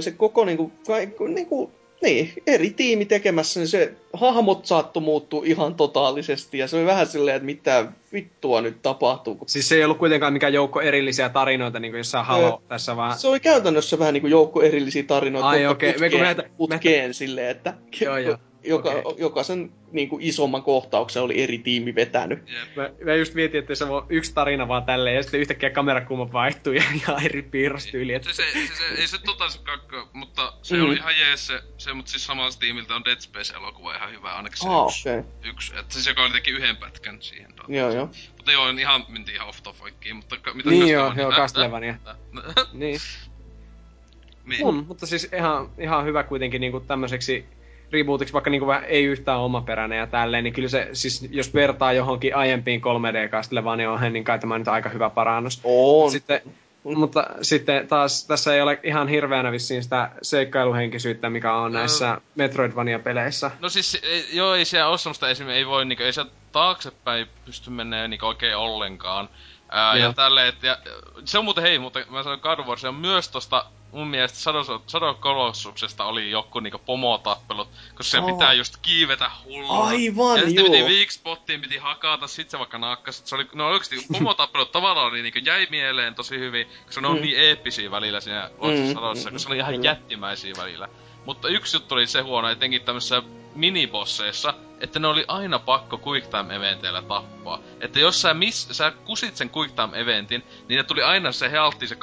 se 0.00 0.10
koko 0.10 0.44
niinku, 0.44 0.72
kai, 0.86 1.08
niinku, 1.28 1.70
niin, 2.04 2.32
eri 2.46 2.70
tiimi 2.70 3.04
tekemässä, 3.04 3.60
niin 3.60 3.68
se 3.68 3.92
hahmot 4.12 4.66
saattu 4.66 5.00
muuttua 5.00 5.42
ihan 5.44 5.74
totaalisesti. 5.74 6.58
Ja 6.58 6.68
se 6.68 6.76
oli 6.76 6.86
vähän 6.86 7.06
silleen, 7.06 7.36
että 7.36 7.46
mitä 7.46 7.86
vittua 8.12 8.60
nyt 8.60 8.82
tapahtuu. 8.82 9.34
Kun... 9.34 9.48
Siis 9.48 9.68
se 9.68 9.76
ei 9.76 9.84
ollut 9.84 9.98
kuitenkaan 9.98 10.32
mikään 10.32 10.52
joukko 10.52 10.80
erillisiä 10.80 11.28
tarinoita, 11.28 11.80
niin 11.80 11.92
kuin 11.92 11.98
jossain 11.98 12.26
Halo 12.26 12.62
tässä 12.68 12.96
vaan... 12.96 13.18
Se 13.18 13.28
oli 13.28 13.40
käytännössä 13.40 13.98
vähän 13.98 14.14
niin 14.14 14.20
kuin 14.20 14.30
joukko 14.30 14.62
erillisiä 14.62 15.02
tarinoita. 15.02 15.48
Ai 15.48 15.66
okei, 15.66 15.88
me 15.88 15.92
kun 15.92 16.00
putkeen, 16.00 16.22
näitä- 16.22 16.44
putkeen 16.56 17.14
silleen, 17.14 17.50
että 17.50 17.74
Joo, 18.00 18.16
joo. 18.16 18.36
Joka, 18.66 18.90
Okei. 18.90 19.14
jokaisen 19.18 19.72
niin 19.92 20.08
kuin 20.08 20.22
isomman 20.22 20.62
kohtauksen 20.62 21.22
oli 21.22 21.42
eri 21.42 21.58
tiimi 21.58 21.94
vetänyt. 21.94 22.38
Jep. 22.48 22.76
Mä, 22.76 22.90
mä 23.04 23.14
just 23.14 23.34
mietin, 23.34 23.58
että 23.60 23.74
se 23.74 23.84
on 23.84 24.06
yksi 24.08 24.34
tarina 24.34 24.68
vaan 24.68 24.84
tälleen, 24.84 25.16
ja 25.16 25.22
sitten 25.22 25.40
yhtäkkiä 25.40 25.70
kamerakulma 25.70 26.32
vaihtuu 26.32 26.72
ja, 26.78 26.82
ja 27.08 27.18
eri 27.24 27.42
piirrostyyli. 27.42 28.14
Että... 28.14 28.32
Se, 28.32 28.42
se, 28.52 28.66
se, 28.66 28.74
se, 28.74 29.00
ei 29.00 29.06
se 29.06 29.18
tota 29.18 29.48
se 29.48 29.58
kakko, 29.62 30.08
mutta 30.12 30.52
se 30.62 30.76
Mm. 30.76 30.84
oli 30.84 30.94
ihan 30.94 31.18
jees 31.18 31.46
se, 31.46 31.60
se 31.78 31.92
mutta 31.92 32.10
siis 32.10 32.24
samalta 32.26 32.58
tiimiltä 32.58 32.94
on 32.94 33.04
Dead 33.04 33.20
Space-elokuva 33.20 33.94
ihan 33.96 34.10
hyvä, 34.12 34.34
ainakin 34.34 34.58
se 34.58 34.68
Ah, 34.68 34.86
yksi. 34.86 35.08
Okay. 35.10 35.24
yksi. 35.44 35.72
Että 35.78 35.94
siis 35.94 36.06
joka 36.06 36.22
oli 36.22 36.32
teki 36.32 36.50
yhden 36.50 36.76
pätkän 36.76 37.22
siihen. 37.22 37.50
dataan. 37.50 37.74
Joo, 37.74 37.90
joo. 37.94 38.08
Mutta 38.36 38.52
joo, 38.52 38.68
ihan 38.70 39.04
mentiin 39.08 39.34
ihan 39.34 39.48
off 39.48 39.62
topickiin, 39.62 40.16
mutta 40.16 40.36
ka, 40.36 40.54
mitä 40.54 40.70
Niin 40.70 40.88
joo, 40.88 41.12
joo, 41.16 41.32
Castlevania. 41.32 41.94
Niin. 42.72 43.00
niin. 44.44 44.64
On, 44.66 44.84
mutta 44.88 45.06
siis 45.06 45.28
ihan, 45.36 45.70
ihan 45.78 46.04
hyvä 46.04 46.22
kuitenkin 46.22 46.60
niinku 46.60 46.80
tämmöiseksi 46.80 47.44
rebootiksi, 47.92 48.32
vaikka 48.32 48.50
niinku 48.50 48.66
vähän 48.66 48.84
ei 48.84 49.04
yhtään 49.04 49.40
omaperäinen 49.40 49.98
ja 49.98 50.06
tälleen, 50.06 50.44
niin 50.44 50.54
kyllä 50.54 50.68
se, 50.68 50.88
siis 50.92 51.28
jos 51.30 51.54
vertaa 51.54 51.92
johonkin 51.92 52.36
aiempiin 52.36 52.80
3D 52.80 53.28
Castlevania, 53.28 54.10
niin 54.10 54.24
kai 54.24 54.38
tämä 54.38 54.58
nyt 54.58 54.68
aika 54.68 54.88
hyvä 54.88 55.10
parannus. 55.10 55.60
On. 55.64 56.10
Sitten, 56.10 56.40
mutta 56.84 57.26
sitten 57.42 57.88
taas 57.88 58.26
tässä 58.26 58.54
ei 58.54 58.60
ole 58.60 58.80
ihan 58.82 59.08
hirveänä 59.08 59.52
vissiin 59.52 59.82
sitä 59.82 60.10
seikkailuhenkisyyttä, 60.22 61.30
mikä 61.30 61.54
on 61.54 61.72
näissä 61.72 62.20
Metroidvania-peleissä. 62.34 63.50
No 63.60 63.68
siis, 63.68 64.00
ei, 64.02 64.24
joo, 64.32 64.54
ei 64.54 64.64
siellä 64.64 64.88
ole 64.88 64.98
semmoista 64.98 65.28
esimerkiksi, 65.28 65.58
ei 65.58 65.66
voi 65.66 65.84
niinku, 65.84 66.02
ei 66.02 66.12
siellä 66.12 66.30
taaksepäin 66.52 67.26
pysty 67.44 67.70
mennä 67.70 68.08
niinku 68.08 68.26
oikein 68.26 68.56
ollenkaan. 68.56 69.28
Ää, 69.68 69.96
ja 69.96 70.12
tälleen, 70.12 70.48
et, 70.48 70.62
ja, 70.62 70.78
se 71.24 71.38
on 71.38 71.44
muuten, 71.44 71.62
hei, 71.62 71.78
mutta 71.78 72.00
mä 72.10 72.22
sanoin 72.22 72.40
God 72.42 72.58
of 72.58 72.66
War, 72.66 72.78
se 72.78 72.88
on 72.88 72.94
myös 72.94 73.28
tosta, 73.28 73.64
mun 73.94 74.08
mielestä 74.08 74.38
Colossuksesta 75.20 76.04
oli 76.04 76.30
joku 76.30 76.60
niinku 76.60 76.78
pomotappelut, 76.86 77.68
koska 77.94 78.02
se 78.10 78.18
Oo. 78.18 78.32
pitää 78.32 78.52
just 78.52 78.76
kiivetä 78.82 79.30
hulluna. 79.44 79.82
Aivan, 79.84 80.38
ja 80.40 80.46
sitten 80.46 80.64
piti 80.64 80.82
weak 80.82 81.10
spottiin, 81.10 81.60
piti 81.60 81.76
hakata, 81.76 82.26
sit 82.26 82.50
se 82.50 82.58
vaikka 82.58 82.78
nakkas. 82.78 83.22
Se 83.24 83.34
oli, 83.34 83.46
no 83.54 83.66
oikeesti 83.68 84.06
pomotappelut 84.12 84.72
tavallaan 84.72 85.06
oli 85.06 85.22
niinku 85.22 85.38
jäi 85.38 85.66
mieleen 85.70 86.14
tosi 86.14 86.38
hyvin, 86.38 86.66
koska 86.86 87.00
ne 87.00 87.08
on 87.08 87.16
Mm. 87.16 87.22
niin 87.22 87.38
eeppisiä 87.38 87.90
välillä 87.90 88.20
siinä 88.20 88.50
Mm, 88.62 88.92
Shadowssa, 88.92 89.30
mm, 89.30 89.34
koska 89.34 89.48
ne 89.48 89.52
oli 89.52 89.60
ihan 89.60 89.74
kyllä. 89.74 89.84
jättimäisiä 89.90 90.52
välillä. 90.58 90.88
Mutta 91.24 91.48
yksi 91.48 91.76
juttu 91.76 91.94
oli 91.94 92.06
se 92.06 92.20
huono, 92.20 92.48
etenkin 92.48 92.82
tämmöisissä 92.82 93.22
minibosseissa, 93.54 94.54
että 94.80 94.98
ne 94.98 95.08
oli 95.08 95.24
aina 95.28 95.58
pakko 95.58 96.00
quick 96.06 96.26
time 96.26 96.56
eventeillä 96.56 97.02
tappaa. 97.02 97.58
Että 97.80 98.00
jos 98.00 98.22
sä, 98.22 98.34
miss, 98.34 98.68
sä 98.70 98.92
kusit 99.04 99.36
sen 99.36 99.50
quick 99.56 99.74
time 99.74 100.00
eventin, 100.00 100.44
niin 100.68 100.76
ne 100.76 100.82
tuli 100.82 101.02
aina 101.02 101.32
se 101.32 101.50
healtti 101.50 101.86
se 101.86 101.94
20-30 101.94 101.98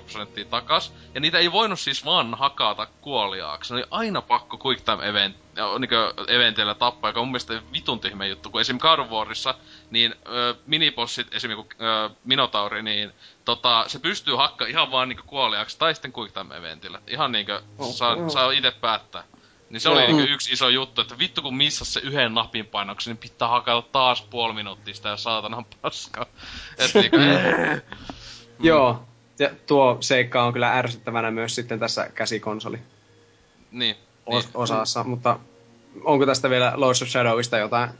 prosenttia 0.00 0.44
takas. 0.44 0.92
Ja 1.14 1.20
niitä 1.20 1.38
ei 1.38 1.52
voinut 1.52 1.80
siis 1.80 2.04
vaan 2.04 2.34
hakata 2.34 2.86
kuoliaaksi. 3.00 3.74
Ne 3.74 3.76
oli 3.76 3.86
aina 3.90 4.22
pakko 4.22 4.58
quick 4.64 4.84
time 4.84 5.08
event, 5.08 5.36
niin 5.78 5.90
eventeillä 6.28 6.74
tappaa, 6.74 7.10
joka 7.10 7.20
on 7.20 7.26
mun 7.26 7.32
mielestä 7.32 7.62
vitun 7.72 8.00
tyhmä 8.00 8.26
juttu. 8.26 8.50
Kun 8.50 8.60
esim. 8.60 8.78
Warissa, 9.10 9.54
niin 9.90 10.14
ö, 10.28 10.54
minibossit, 10.66 11.34
esim. 11.34 11.50
joku 11.50 11.68
ö, 11.80 12.10
Minotauri, 12.24 12.82
niin 12.82 13.12
tota, 13.44 13.84
se 13.86 13.98
pystyy 13.98 14.36
hakka 14.36 14.66
ihan 14.66 14.90
vaan 14.90 15.08
niinku 15.08 15.22
kuoliaaksi 15.26 15.78
tai 15.78 15.94
sitten 15.94 16.12
quick 16.18 16.34
time 16.34 16.56
eventillä. 16.56 17.00
Ihan 17.06 17.32
niinku 17.32 17.52
Oh, 17.78 17.94
saa, 17.94 18.16
joo. 18.16 18.30
saa 18.30 18.50
itse 18.50 18.70
päättää. 18.70 19.24
Niin 19.70 19.80
se 19.80 19.88
Joo. 19.88 19.98
oli 19.98 20.06
niinku 20.06 20.32
yksi 20.32 20.52
iso 20.52 20.68
juttu, 20.68 21.00
että 21.00 21.18
vittu 21.18 21.42
kun 21.42 21.56
missas 21.56 21.92
se 21.94 22.00
yhden 22.00 22.34
napin 22.34 22.66
painoksen, 22.66 23.10
niin 23.10 23.18
pitää 23.18 23.48
hakata 23.48 23.82
taas 23.92 24.22
puoli 24.22 24.54
minuuttia 24.54 24.94
sitä 24.94 25.08
ja 25.08 25.16
saatanan 25.16 25.64
paskaa. 25.82 26.26
Et 26.78 26.94
niinku, 26.94 27.16
eh. 27.16 27.82
Joo, 28.60 29.04
ja 29.38 29.50
tuo 29.66 29.96
seikka 30.00 30.42
on 30.44 30.52
kyllä 30.52 30.72
ärsyttävänä 30.78 31.30
myös 31.30 31.54
sitten 31.54 31.78
tässä 31.78 32.10
käsikonsoli 32.14 32.78
niin. 33.70 33.96
os- 34.30 34.44
niin. 34.44 34.50
osassa, 34.54 35.04
mutta 35.04 35.38
onko 36.04 36.26
tästä 36.26 36.50
vielä 36.50 36.72
Lords 36.76 37.02
of 37.02 37.08
Shadowista 37.08 37.58
jotain, 37.58 37.90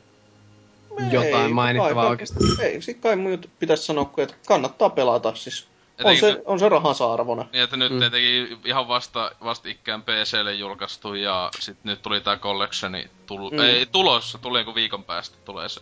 jotain 1.11 1.47
Ei, 1.47 1.53
mainittavaa 1.53 2.03
kai- 2.05 2.11
oikeasti? 2.11 2.35
Ei, 2.63 2.83
sit 2.83 3.01
kai 3.01 3.17
mun 3.17 3.31
juttu 3.33 3.49
pitäisi 3.59 3.83
sanoa, 3.85 4.05
kun, 4.05 4.25
että 4.25 4.35
kannattaa 4.47 4.91
pelata 4.91 5.35
siis. 5.35 5.67
On 6.05 6.11
Etenkin 6.13 6.21
se, 6.35 6.43
on 6.47 6.59
se 6.59 6.69
rahansa 6.69 7.13
arvona. 7.13 7.47
Niin, 7.53 7.63
että 7.65 7.77
nyt 7.77 7.93
Mm. 7.93 7.99
tietenkin 7.99 8.59
ihan 8.65 8.89
vasta, 8.89 9.31
vasta 9.45 9.69
ikään 9.69 10.03
PClle 10.03 10.53
julkaistu 10.55 11.15
ja 11.15 11.51
sit 11.61 11.77
nyt 11.85 12.03
tuli 12.03 12.21
tää 12.21 12.37
collectioni 12.37 13.11
tulo, 13.27 13.51
Mm. 13.51 13.59
ei 13.61 13.87
tulossa, 13.87 14.39
tulee 14.39 14.61
joku 14.63 14.75
viikon 14.75 15.05
päästä 15.05 15.37
tulee 15.45 15.69
se. 15.69 15.81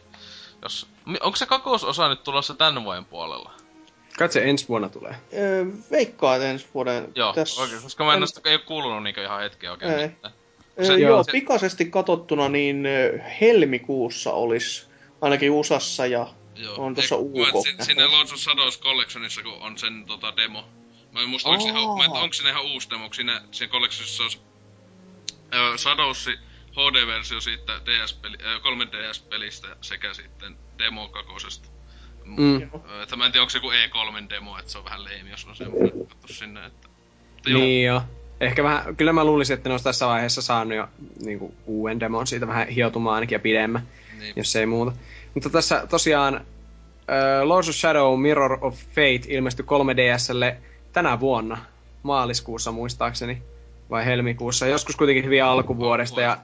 Jos, 0.63 0.87
onko 1.21 1.37
se 1.37 1.47
kakososa 1.47 2.09
nyt 2.09 2.25
tulossa 2.25 2.55
tän 2.55 2.85
vuoden 2.85 3.05
puolella? 3.05 3.51
Kai 4.19 4.33
se 4.33 4.43
ensi 4.45 4.69
vuonna 4.69 4.89
tulee. 4.89 5.15
Öö, 5.39 5.65
veikkaa, 5.91 6.37
että 6.37 6.51
ensi 6.51 6.67
vuoden... 6.75 7.09
Joo, 7.15 7.33
tässä- 7.33 7.63
oikein, 7.63 7.83
koska 7.83 8.05
mä 8.05 8.13
en, 8.15 8.17
en- 8.23 8.23
en... 8.23 8.51
ei 8.51 8.55
oo 8.57 8.63
kuulunut 8.67 9.03
niinkö 9.03 9.23
ihan 9.23 9.41
hetkeä 9.43 9.71
oikein 9.73 9.93
Ei. 9.93 10.09
mitään. 10.09 10.35
Öö, 10.81 10.85
se- 10.85 10.95
joo, 10.95 11.23
se- 11.23 11.33
pikaisesti 11.33 11.85
katsottuna 11.85 12.49
niin 12.49 12.85
helmikuussa 13.41 14.33
olisi 14.33 14.87
ainakin 15.23 15.51
USAssa 15.51 16.07
ja 16.07 16.27
Joo. 16.57 16.75
On 16.79 16.95
tossa 16.95 17.15
Ei, 17.15 17.21
UK. 17.21 17.67
Sinne 17.81 18.07
Lords 18.07 18.33
of 18.33 18.39
Shadows 18.39 18.81
Collectionissa, 18.81 19.43
kun 19.43 19.53
on 19.61 19.79
sen 19.79 20.05
tota, 20.07 20.37
demo. 20.37 20.69
Mä 21.13 21.21
en 21.21 21.29
muista, 21.29 21.49
onko, 21.49 21.65
ihan, 21.65 22.13
mä 22.13 22.21
onko 22.21 22.33
siinä 22.33 22.51
ihan 22.51 22.65
uusi 22.65 22.91
demo, 22.91 23.13
siinä, 23.13 23.43
siinä 23.51 23.73
Collectionissa 23.73 24.23
on 24.23 24.31
äh, 25.55 25.77
Shadows 25.77 26.27
HD-versio 26.73 27.41
siitä 27.41 27.81
DS-peli, 27.87 28.37
äh, 28.45 28.61
3DS-pelistä 28.61 29.77
sekä 29.81 30.15
sitten 30.15 30.57
demo 30.79 31.09
kakosesta. 31.09 31.69
Mm. 32.25 32.63
Ö, 32.63 33.03
Että 33.03 33.17
mä 33.17 33.27
en 33.27 33.33
tiedä, 33.33 33.43
onko 33.43 33.51
se 33.51 33.59
joku 33.59 33.71
E3-demo, 33.71 34.59
että 34.59 34.73
se 34.73 34.79
on 34.79 34.85
vähän 34.85 35.05
leimi, 35.05 35.31
jos 35.31 35.45
on 35.45 35.57
semmoinen, 35.57 36.07
katso 36.07 36.35
sinne, 36.35 36.67
että... 36.67 36.89
Mutta 37.33 37.51
joo, 37.51 37.61
Niin 37.61 37.85
joo. 37.85 38.03
Ehkä 38.43 38.63
vähän, 38.65 38.97
kyllä 38.97 39.13
mä 39.13 39.25
luulisin, 39.25 39.55
että 39.55 39.69
ne 39.69 39.73
olisi 39.73 39.85
tässä 39.85 40.07
vaiheessa 40.07 40.43
saanut 40.43 40.75
jo 40.75 40.89
niin 41.25 41.39
kuin, 41.39 41.55
uuden 41.67 42.01
demon 42.01 42.27
siitä 42.27 42.47
vähän 42.47 42.69
hiotumaan 42.69 43.15
ainakin 43.15 43.37
ja 43.37 43.41
pidemmän, 43.41 43.83
niin. 44.19 44.33
jos 44.37 44.57
ei 44.57 44.67
muuta. 44.67 44.93
Mutta 45.35 45.51
tässä 45.51 45.87
tosiaan 45.91 46.35
uh, 46.35 47.49
Lords 47.49 47.69
of 47.69 47.75
Shadow 47.75 48.21
Mirror 48.21 48.59
of 48.61 48.75
Fate 48.75 49.21
ilmestyi 49.29 49.65
3DSlle 49.65 50.55
tänä 50.93 51.21
vuonna, 51.21 51.59
maaliskuussa 52.03 52.73
muistaakseni, 52.73 53.43
vai 53.91 54.05
helmikuussa, 54.05 54.67
joskus 54.67 54.97
kuitenkin 54.97 55.25
hyvin 55.25 55.45
alkuvuodesta. 55.45 56.21
Ja, 56.21 56.39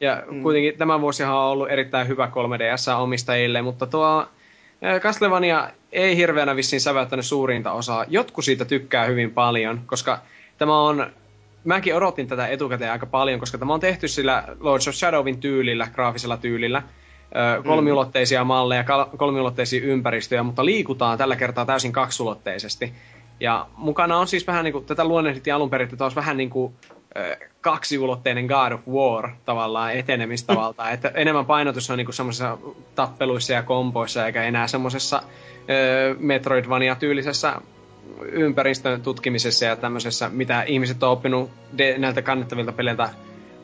ja 0.00 0.22
Mm. 0.30 0.42
kuitenkin 0.42 0.78
tämä 0.78 1.00
vuosihan 1.00 1.34
on 1.36 1.44
ollut 1.44 1.70
erittäin 1.70 2.08
hyvä 2.08 2.26
3DS-omistajille, 2.26 3.62
mutta 3.62 3.86
tuo 3.86 4.26
Castlevania 5.00 5.70
ei 5.92 6.16
hirveänä 6.16 6.56
vissiin 6.56 6.80
säväyttänyt 6.80 7.26
suurinta 7.26 7.72
osaa. 7.72 8.04
Jotkut 8.08 8.44
siitä 8.44 8.64
tykkää 8.64 9.04
hyvin 9.04 9.30
paljon, 9.30 9.80
koska 9.86 10.18
tämä 10.58 10.80
on... 10.80 11.12
Mäkin 11.64 11.96
odotin 11.96 12.26
tätä 12.26 12.46
etukäteen 12.46 12.92
aika 12.92 13.06
paljon, 13.06 13.40
koska 13.40 13.58
tämä 13.58 13.74
on 13.74 13.80
tehty 13.80 14.08
sillä 14.08 14.44
Lords 14.60 14.88
of 14.88 14.94
Shadowin 14.94 15.40
tyylillä, 15.40 15.88
graafisella 15.94 16.36
tyylillä. 16.36 16.82
Ö, 17.58 17.62
kolmiulotteisia 17.62 18.44
malleja, 18.44 18.84
kolmiulotteisia 19.16 19.82
ympäristöjä, 19.82 20.42
mutta 20.42 20.64
liikutaan 20.64 21.18
tällä 21.18 21.36
kertaa 21.36 21.66
täysin 21.66 21.92
kaksulotteisesti. 21.92 22.92
Ja 23.40 23.66
mukana 23.76 24.18
on 24.18 24.26
siis 24.26 24.46
vähän 24.46 24.64
niin 24.64 24.72
kuin, 24.72 24.84
tätä 24.84 25.04
luonnehdittiin 25.04 25.54
alun 25.54 25.70
perin, 25.70 25.88
että 25.92 26.04
olisi 26.04 26.16
vähän 26.16 26.36
niin 26.36 26.50
kuin 26.50 26.74
kaksiulotteinen 27.60 28.46
God 28.46 28.72
of 28.72 28.80
War 28.88 29.30
tavallaan 29.44 29.92
etenemistavalta. 29.92 30.90
että 30.94 31.08
enemmän 31.14 31.46
painotus 31.46 31.90
on 31.90 31.98
niinku 31.98 32.12
semmoisissa 32.12 32.58
tappeluissa 32.94 33.52
ja 33.52 33.62
kompoissa, 33.62 34.26
eikä 34.26 34.42
enää 34.42 34.66
semmoisessa 34.66 35.22
Metroidvania-tyylisessä 36.18 37.60
ympäristön 38.22 39.02
tutkimisessa 39.02 39.64
ja 39.64 39.76
tämmöisessä, 39.76 40.28
mitä 40.28 40.62
ihmiset 40.62 41.02
on 41.02 41.10
oppinut 41.10 41.50
de- 41.78 41.98
näiltä 41.98 42.22
kannettavilta 42.22 42.72
peleiltä 42.72 43.10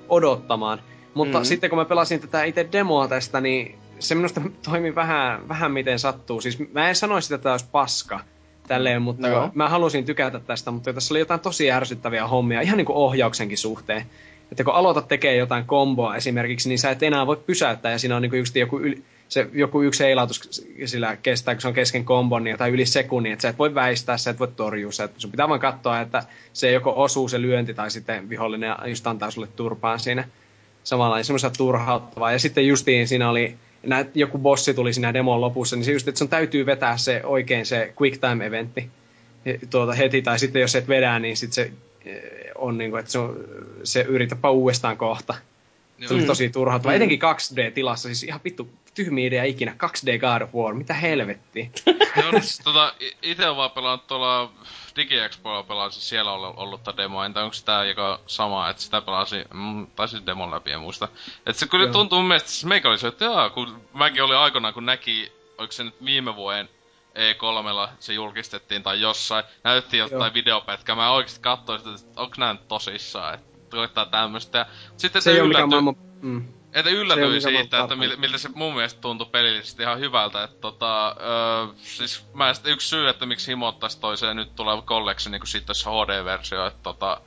odottamaan. 0.08 0.80
Mutta 1.14 1.38
Mhm. 1.38 1.44
mm. 1.44 1.48
sitten 1.48 1.70
kun 1.70 1.78
mä 1.78 1.84
pelasin 1.84 2.20
tätä 2.20 2.44
itse 2.44 2.68
demoa 2.72 3.08
tästä, 3.08 3.40
niin 3.40 3.74
se 3.98 4.14
minusta 4.14 4.40
toimi 4.70 4.94
vähän, 4.94 5.48
vähän 5.48 5.72
miten 5.72 5.98
sattuu. 5.98 6.40
Siis 6.40 6.58
mä 6.72 6.88
en 6.88 6.96
sanoisi, 6.96 7.34
että 7.34 7.42
tämä 7.42 7.52
olisi 7.52 7.66
paska 7.72 8.20
tälleen, 8.68 9.02
mutta 9.02 9.28
no. 9.28 9.50
mä 9.54 9.68
halusin 9.68 10.04
tykätä 10.04 10.40
tästä, 10.40 10.70
mutta 10.70 10.92
tässä 10.92 11.14
oli 11.14 11.18
jotain 11.18 11.40
tosi 11.40 11.70
ärsyttäviä 11.72 12.26
hommia, 12.26 12.60
ihan 12.60 12.76
niin 12.76 12.86
kuin 12.86 12.96
ohjauksenkin 12.96 13.58
suhteen. 13.58 14.06
Että 14.52 14.64
kun 14.64 14.74
aloitat 14.74 15.08
tekemään 15.08 15.38
jotain 15.38 15.64
komboa 15.64 16.16
esimerkiksi, 16.16 16.68
niin 16.68 16.78
sä 16.78 16.90
et 16.90 17.02
enää 17.02 17.26
voi 17.26 17.36
pysäyttää, 17.36 17.92
ja 17.92 17.98
siinä 17.98 18.16
on 18.16 18.22
niin 18.22 18.30
kuin 18.30 18.40
yksi, 18.40 18.60
joku, 18.60 18.78
yli, 18.78 19.02
se, 19.28 19.48
joku 19.52 19.82
yksi 19.82 20.04
heilautus 20.04 20.64
sillä 20.84 21.16
kestää, 21.16 21.54
kun 21.54 21.62
se 21.62 21.68
on 21.68 21.74
kesken 21.74 22.04
kombon, 22.04 22.44
niin 22.44 22.52
jotain 22.52 22.74
yli 22.74 22.86
sekunnin, 22.86 23.32
että 23.32 23.42
sä 23.42 23.48
et 23.48 23.58
voi 23.58 23.74
väistää, 23.74 24.16
sä 24.16 24.30
et 24.30 24.38
voi 24.38 24.48
torjua, 24.56 24.92
sä 24.92 25.04
et, 25.04 25.10
sun 25.18 25.30
pitää 25.30 25.48
vaan 25.48 25.60
katsoa, 25.60 26.00
että 26.00 26.22
se 26.52 26.70
joko 26.70 26.92
osuu 26.96 27.28
se 27.28 27.42
lyönti, 27.42 27.74
tai 27.74 27.90
sitten 27.90 28.28
vihollinen 28.28 28.74
just 28.86 29.06
antaa 29.06 29.30
sulle 29.30 29.48
turpaan 29.56 30.00
siinä 30.00 30.28
samalla, 30.84 31.16
niin 31.16 31.24
semmoista 31.24 31.50
turhauttavaa. 31.50 32.32
Ja 32.32 32.38
sitten 32.38 32.66
justiin 32.66 33.08
siinä 33.08 33.30
oli 33.30 33.54
nää, 33.86 34.04
joku 34.14 34.38
bossi 34.38 34.74
tuli 34.74 34.92
siinä 34.92 35.14
demon 35.14 35.40
lopussa, 35.40 35.76
niin 35.76 35.84
se 35.84 35.92
just, 35.92 36.08
että 36.08 36.18
sun 36.18 36.28
täytyy 36.28 36.66
vetää 36.66 36.96
se 36.96 37.20
oikein 37.24 37.66
se 37.66 37.94
quick 38.00 38.20
time 38.20 38.46
eventti 38.46 38.90
tuota, 39.70 39.92
heti, 39.92 40.22
tai 40.22 40.38
sitten 40.38 40.62
jos 40.62 40.74
et 40.74 40.88
vedä, 40.88 41.18
niin 41.18 41.36
sitten 41.36 41.54
se 41.54 41.72
eh, 42.04 42.20
on 42.54 42.78
niin 42.78 42.90
kuin, 42.90 43.00
että 43.00 43.12
se, 43.12 43.18
se 43.84 44.00
yritäpä 44.00 44.50
uudestaan 44.50 44.96
kohta. 44.96 45.34
Se 46.06 46.14
oli 46.14 46.20
Mm. 46.22 46.26
tosi 46.26 46.50
turhauttava. 46.50 46.92
Mm. 46.92 46.96
Etenkin 46.96 47.18
2D-tilassa, 47.20 48.02
siis 48.08 48.22
ihan 48.22 48.40
vittu 48.44 48.68
tyhmiä 48.94 49.26
idea 49.26 49.44
ikinä. 49.44 49.72
2D 49.72 50.18
God 50.18 50.42
of 50.42 50.54
War, 50.54 50.74
mitä 50.74 50.94
helvettiä. 50.94 51.70
Joo, 52.22 52.30
niin 52.30 52.42
siis 52.42 52.60
tota, 52.64 52.94
ite 53.22 53.48
on 53.48 53.56
vaan 53.56 53.70
pelannut 53.70 54.06
tuolla 54.06 54.52
DigiExpoilla 54.96 55.62
pelasin 55.62 56.02
siellä 56.02 56.32
ollut, 56.32 56.54
ollutta 56.56 56.96
demoa, 56.96 57.26
entä 57.26 57.42
onko 57.42 57.52
sitä 57.54 57.84
joka 57.84 58.20
sama, 58.26 58.70
että 58.70 58.82
sitä 58.82 59.00
pelasi, 59.00 59.44
mm, 59.54 59.86
tai 59.86 60.08
siis 60.08 60.26
demon 60.26 60.50
läpi, 60.50 60.70
en 60.70 60.80
muista. 60.80 61.08
Et 61.46 61.56
se 61.56 61.66
kyllä 61.66 61.84
Joo. 61.84 61.92
tuntuu 61.92 62.18
mun 62.18 62.28
mielestä, 62.28 62.50
siis 62.50 62.64
meikä 62.64 62.88
oli 62.88 62.98
se, 62.98 63.08
että 63.08 63.24
jaa, 63.24 63.50
kun 63.50 63.82
mäkin 63.94 64.22
olin 64.22 64.36
aikoinaan, 64.36 64.74
kun 64.74 64.86
näki, 64.86 65.32
oliko 65.58 65.72
se 65.72 65.84
nyt 65.84 66.04
viime 66.04 66.36
vuoden 66.36 66.68
E3 67.14 67.88
se 67.98 68.12
julkistettiin 68.12 68.82
tai 68.82 69.00
jossain, 69.00 69.44
näytettiin 69.64 69.98
jotain 70.00 70.34
videopätkää, 70.34 70.94
mä 70.96 71.10
oikeesti 71.12 71.40
katsoin 71.40 71.78
sitä, 71.78 71.90
että 71.94 72.20
onko 72.20 72.34
nää 72.38 72.52
nyt 72.52 72.68
tosissaan, 72.68 73.34
että 73.34 73.57
koittaa 73.70 74.06
tämmöstä. 74.06 74.66
Sitten 74.96 75.22
Se 75.22 75.30
ei 75.30 75.38
yllätty, 75.38 75.66
maailman... 75.66 75.96
Mm. 76.20 76.48
että 76.72 76.90
Se 76.90 76.96
yllätyin 76.96 77.28
mikä 77.28 77.40
siitä, 77.40 77.60
että 77.62 77.82
oon 77.82 77.98
miltä, 77.98 78.16
miltä 78.16 78.38
se 78.38 78.48
mun 78.54 78.74
mielestä 78.74 79.00
tuntui 79.00 79.26
pelillisesti 79.32 79.82
ihan 79.82 79.98
hyvältä. 80.00 80.44
Että 80.44 80.60
tota, 80.60 81.08
öö, 81.08 81.66
siis 81.76 82.26
mä 82.34 82.54
sitten 82.54 82.72
yksi 82.72 82.88
syy, 82.88 83.08
että 83.08 83.26
miksi 83.26 83.50
himottais 83.50 83.96
toiseen 83.96 84.36
nyt 84.36 84.54
tulee 84.56 84.82
collection 84.82 85.32
niin 85.32 85.46
sitten 85.46 85.74
se 85.74 85.90
HD-versio, 85.90 86.66
että 86.66 86.80
tota, 86.82 87.20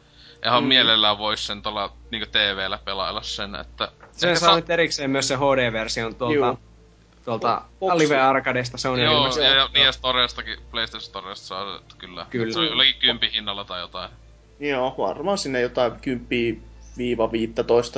ihan 0.46 0.64
Mm. 0.64 0.68
mielellään 0.68 1.18
vois 1.18 1.48
sen 1.48 1.62
tuolla 1.62 1.94
niin 2.12 2.26
TVllä 2.32 2.80
pelailla 2.86 3.22
sen, 3.22 3.56
että... 3.56 3.92
Se 4.12 4.36
saa 4.36 4.56
nyt 4.56 4.70
erikseen 4.70 5.10
myös 5.10 5.28
se 5.28 5.36
HD-version 5.36 6.16
tuolta, 6.16 6.36
Juu. 6.36 6.60
tuolta 7.26 7.62
Boxi. 7.80 7.98
Live 7.98 8.22
Arcadesta. 8.22 8.78
Se 8.78 8.90
on 8.90 9.00
Joo, 9.00 9.18
ilmeisesti- 9.18 9.44
ja, 9.46 9.54
ja 9.56 9.70
niin 9.74 9.86
ja 9.86 9.92
Storestakin, 9.92 10.60
PlayStation 10.72 11.02
Storesta 11.02 11.46
saa, 11.48 11.80
kyllä. 11.98 12.26
Kyllä. 12.30 12.54
Se 12.54 12.60
on 12.60 12.66
jollakin 12.66 12.96
kympin 13.00 13.32
hinnalla 13.32 13.66
tai 13.66 13.80
jotain. 13.80 14.10
Joo, 14.62 14.96
varmaan 14.98 15.38
sinne 15.38 15.62
jotain 15.62 15.92
10-15 15.92 15.96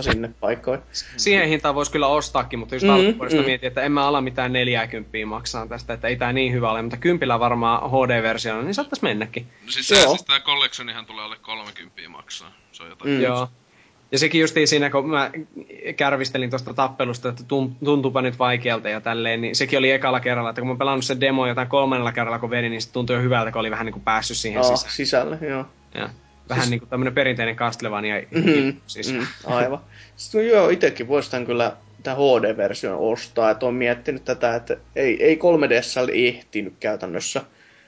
sinne 0.01 0.29
paikkoihin. 0.39 0.83
Siihen 1.17 1.47
hintaan 1.47 1.75
voisi 1.75 1.91
kyllä 1.91 2.07
ostaakin, 2.07 2.59
mutta 2.59 2.75
just 2.75 2.85
Mm, 2.85 2.91
mm, 2.91 2.95
alkupuolesta 2.95 3.39
mm. 3.39 3.45
mietin, 3.45 3.67
että 3.67 3.81
en 3.81 3.91
mä 3.91 4.07
ala 4.07 4.21
mitään 4.21 4.53
40 4.53 5.17
maksaa 5.25 5.67
tästä, 5.67 5.93
että 5.93 6.07
ei 6.07 6.15
tää 6.15 6.33
niin 6.33 6.53
hyvä 6.53 6.71
ole, 6.71 6.81
mutta 6.81 6.97
kympillä 6.97 7.39
varmaan 7.39 7.81
HD-versiona, 7.89 8.61
niin 8.61 8.73
saattais 8.73 9.01
mennäkin. 9.01 9.47
No 9.65 9.71
siis, 9.71 9.91
Joo. 9.91 10.01
se, 10.01 10.07
siis 10.07 10.23
tää 10.23 10.39
collectionihan 10.39 11.05
tulee 11.05 11.23
alle 11.25 11.37
30 11.41 12.01
maksaa. 12.09 12.51
Se 12.71 12.83
on 12.83 12.89
jotain. 12.89 13.11
Mm. 13.11 13.21
Joo. 13.21 13.47
Ja 14.11 14.19
sekin 14.19 14.41
justiin 14.41 14.67
siinä, 14.67 14.89
kun 14.89 15.09
mä 15.09 15.31
kärvistelin 15.95 16.49
tuosta 16.49 16.73
tappelusta, 16.73 17.29
että 17.29 17.43
tun- 17.43 17.85
tuntuupa 17.85 18.21
nyt 18.21 18.39
vaikealta 18.39 18.89
ja 18.89 19.01
tälleen, 19.01 19.41
niin 19.41 19.55
sekin 19.55 19.79
oli 19.79 19.91
ekalla 19.91 20.19
kerralla, 20.19 20.49
että 20.49 20.61
kun 20.61 20.67
mä 20.69 20.75
pelannut 20.75 21.05
sen 21.05 21.21
demo 21.21 21.47
jotain 21.47 21.67
kolmannella 21.67 22.11
kerralla, 22.11 22.39
kun 22.39 22.49
vedin, 22.49 22.71
niin 22.71 22.81
se 22.81 22.91
tuntui 22.91 23.15
jo 23.15 23.21
hyvältä, 23.21 23.51
kun 23.51 23.59
oli 23.59 23.71
vähän 23.71 23.85
niin 23.85 23.93
kuin 23.93 24.03
päässyt 24.03 24.37
siihen 24.37 24.61
Aa, 24.61 24.75
sisään. 24.75 24.93
sisälle, 24.93 25.37
joo. 25.49 25.65
Ja 25.95 26.09
vähän 26.49 26.63
Siis- 26.63 26.69
niin 26.69 26.79
kuin 26.79 26.89
tämmönen 26.89 27.13
perinteinen 27.13 27.55
Castlevania. 27.55 28.15
Mm, 28.31 28.73
Siis. 28.87 29.13
mm, 29.13 29.27
aivan. 29.45 29.79
Sitten 30.15 30.47
joo, 30.47 30.69
itekin 30.69 31.07
voisi 31.07 31.31
tämän 31.31 31.45
kyllä 31.45 31.75
tämän 32.03 32.17
HD-version 32.19 32.97
ostaa, 32.99 33.51
että 33.51 33.65
on 33.65 33.73
miettinyt 33.73 34.25
tätä, 34.25 34.55
että 34.55 34.77
ei, 34.95 35.23
ei 35.23 35.35
3DS 35.35 36.09
ehtinyt 36.13 36.73
käytännössä. 36.79 37.41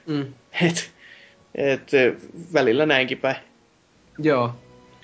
Mm. 0.06 0.26
Et, 0.62 0.90
et, 1.54 1.90
välillä 2.52 2.86
näinkin 2.86 3.18
päin. 3.18 3.36
Joo. 4.18 4.54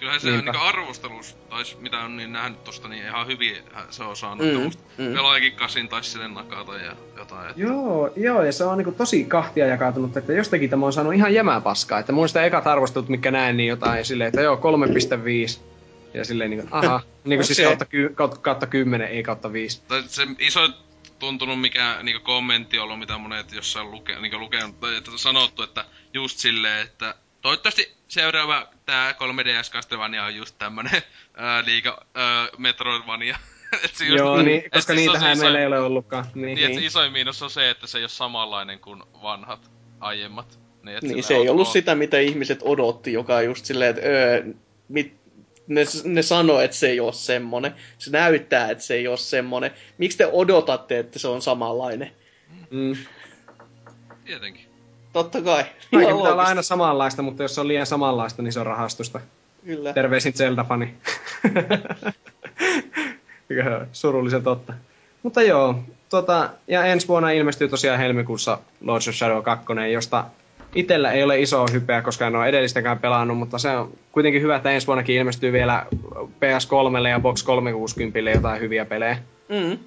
Kyllähän 0.02 0.20
se 0.20 0.31
Niinpä. 0.31 0.52
niinku 0.52 0.66
arvostelus, 0.66 1.36
tai 1.50 1.62
mitä 1.81 1.98
on 1.98 2.16
niin 2.16 2.32
nähnyt 2.32 2.64
tosta, 2.64 2.89
niin 2.89 3.05
ihan 3.05 3.26
hyvin 3.26 3.56
se 3.90 4.02
on 4.05 4.16
saanut. 4.16 4.47
Mm, 4.47 4.70
Mm. 4.98 5.14
Pelaajakin 5.14 5.52
kasin 5.52 5.89
taisi 5.89 6.10
sille 6.10 6.28
nakata 6.28 6.76
ja 6.78 6.97
jotain. 7.16 7.50
Et... 7.50 7.56
Joo, 7.56 8.12
joo, 8.16 8.42
ja 8.42 8.52
se 8.52 8.64
on 8.64 8.78
niinku 8.78 8.92
tosi 8.92 9.24
kahtia 9.24 9.66
jakautunut, 9.66 10.16
että 10.16 10.32
jostakin 10.32 10.70
tämä 10.70 10.86
on 10.86 10.92
saanut 10.92 11.14
ihan 11.14 11.34
jämää 11.34 11.60
paskaa. 11.60 11.98
Että 11.98 12.12
mun 12.12 12.28
sitä 12.28 12.44
ekat 12.44 12.66
arvostelut, 12.66 13.08
mitkä 13.08 13.31
näen, 13.31 13.56
niin 13.56 13.68
jotain 13.68 14.05
silleen, 14.05 14.28
että 14.28 14.40
joo, 14.40 14.56
3.5. 14.56 15.60
Ja 16.14 16.24
silleen 16.24 16.50
niinku, 16.50 16.68
aha, 16.70 17.00
niinku 17.24 17.44
siis 17.44 17.58
Okei. 17.58 17.66
kautta, 17.66 17.84
ky, 17.84 18.12
kautta, 18.14 18.36
kautta 18.36 18.66
10, 18.66 19.08
ei 19.08 19.22
kautta 19.22 19.52
5. 19.52 19.82
Tai 19.89 20.02
se 20.06 20.26
iso 20.39 20.68
tuntunut 21.18 21.60
mikä 21.60 21.98
niinku 22.02 22.24
kommentti 22.24 22.78
ollut, 22.78 22.98
mitä 22.98 23.18
monet 23.18 23.52
jossain 23.52 23.90
luke, 23.90 24.20
niinku 24.20 24.39
lukenut, 24.39 24.81
tai 24.81 24.97
että 24.97 25.10
sanottu, 25.16 25.62
että 25.62 25.84
just 26.14 26.39
silleen, 26.39 26.86
että 26.86 27.14
toivottavasti 27.42 27.92
seuraava 28.08 28.66
tää 28.86 29.12
3DS 29.12 29.72
Castlevania 29.72 30.24
on 30.24 30.34
just 30.36 30.58
tämmönen 30.58 31.02
ää, 31.34 31.64
liiga 31.64 32.06
ää, 32.14 32.48
Metroidvania. 32.58 33.36
et 33.84 33.94
se 33.94 34.04
just- 34.04 34.18
Joo, 34.18 34.42
niin, 34.42 34.62
et 34.66 34.72
koska 34.72 34.94
siis 34.94 35.06
niitähän 35.06 35.38
meillä 35.38 35.60
ei 35.60 35.66
ole 35.66 35.78
ollutkaan. 35.80 36.24
Niin. 36.34 36.56
Niin, 36.56 36.74
se 36.74 36.86
isoin 36.86 37.12
miinus 37.12 37.42
on 37.42 37.50
se, 37.50 37.70
että 37.70 37.86
se 37.86 37.98
ei 37.98 38.04
ole 38.04 38.08
samanlainen 38.08 38.78
kuin 38.78 39.02
vanhat 39.22 39.70
aiemmat. 40.00 40.58
Niin, 40.82 40.96
et 40.96 41.02
Niin, 41.02 41.24
se 41.24 41.34
ei 41.34 41.48
ollut 41.48 41.66
ok. 41.66 41.72
sitä, 41.72 41.94
mitä 41.94 42.18
ihmiset 42.18 42.58
odotti, 42.62 43.12
joka 43.12 43.36
on 43.36 43.44
just 43.44 43.64
silleen, 43.64 43.90
että 43.90 44.08
öö, 44.08 44.44
mit, 44.88 45.14
ne, 45.66 45.84
ne 46.04 46.22
sanoo, 46.22 46.60
että 46.60 46.76
se 46.76 46.88
ei 46.90 47.00
ole 47.00 47.12
semmonen. 47.12 47.74
Se 47.98 48.10
näyttää, 48.10 48.70
että 48.70 48.84
se 48.84 48.94
ei 48.94 49.08
ole 49.08 49.16
semmonen. 49.16 49.70
Miksi 49.98 50.18
te 50.18 50.26
odotatte, 50.32 50.98
että 50.98 51.18
se 51.18 51.28
on 51.28 51.42
samanlainen? 51.42 52.12
Mm. 52.70 52.96
Tietenkin. 54.24 54.72
Totta 55.12 55.42
kai. 55.42 55.65
Kaiken 55.65 56.08
Ihan 56.08 56.16
pitää 56.16 56.32
olla 56.32 56.42
aina 56.42 56.62
samanlaista, 56.62 57.23
mutta 57.23 57.42
jos 57.42 57.55
se 57.55 57.60
on 57.60 57.68
liian 57.68 57.86
samanlaista, 57.86 58.42
niin 58.42 58.52
se 58.52 58.60
on 58.60 58.66
rahastusta. 58.66 59.20
Kyllä. 59.65 59.92
Terveisin 59.92 60.32
Zelda-fani. 60.32 60.94
Surullisen 63.92 64.42
totta. 64.42 64.73
Mutta 65.23 65.42
joo, 65.42 65.84
tota, 66.08 66.50
ja 66.68 66.84
ensi 66.84 67.08
vuonna 67.08 67.31
ilmestyy 67.31 67.68
tosiaan 67.68 67.99
helmikuussa 67.99 68.58
Lords 68.81 69.08
of 69.08 69.15
Shadow 69.15 69.42
2, 69.42 69.66
josta 69.92 70.24
itellä 70.74 71.12
ei 71.12 71.23
ole 71.23 71.41
isoa 71.41 71.66
hypeä, 71.73 72.02
koska 72.02 72.26
en 72.26 72.36
ole 72.36 72.47
edellistäkään 72.47 72.99
pelannut, 72.99 73.39
mutta 73.39 73.58
se 73.58 73.68
on 73.68 73.92
kuitenkin 74.12 74.42
hyvä, 74.42 74.57
että 74.57 74.70
ensi 74.70 74.86
vuonnakin 74.86 75.16
ilmestyy 75.16 75.52
vielä 75.52 75.86
PS3 76.24 77.08
ja 77.08 77.20
Box 77.20 77.42
360 77.42 78.31
jotain 78.31 78.60
hyviä 78.60 78.84
pelejä. 78.84 79.18
Mm. 79.49 79.78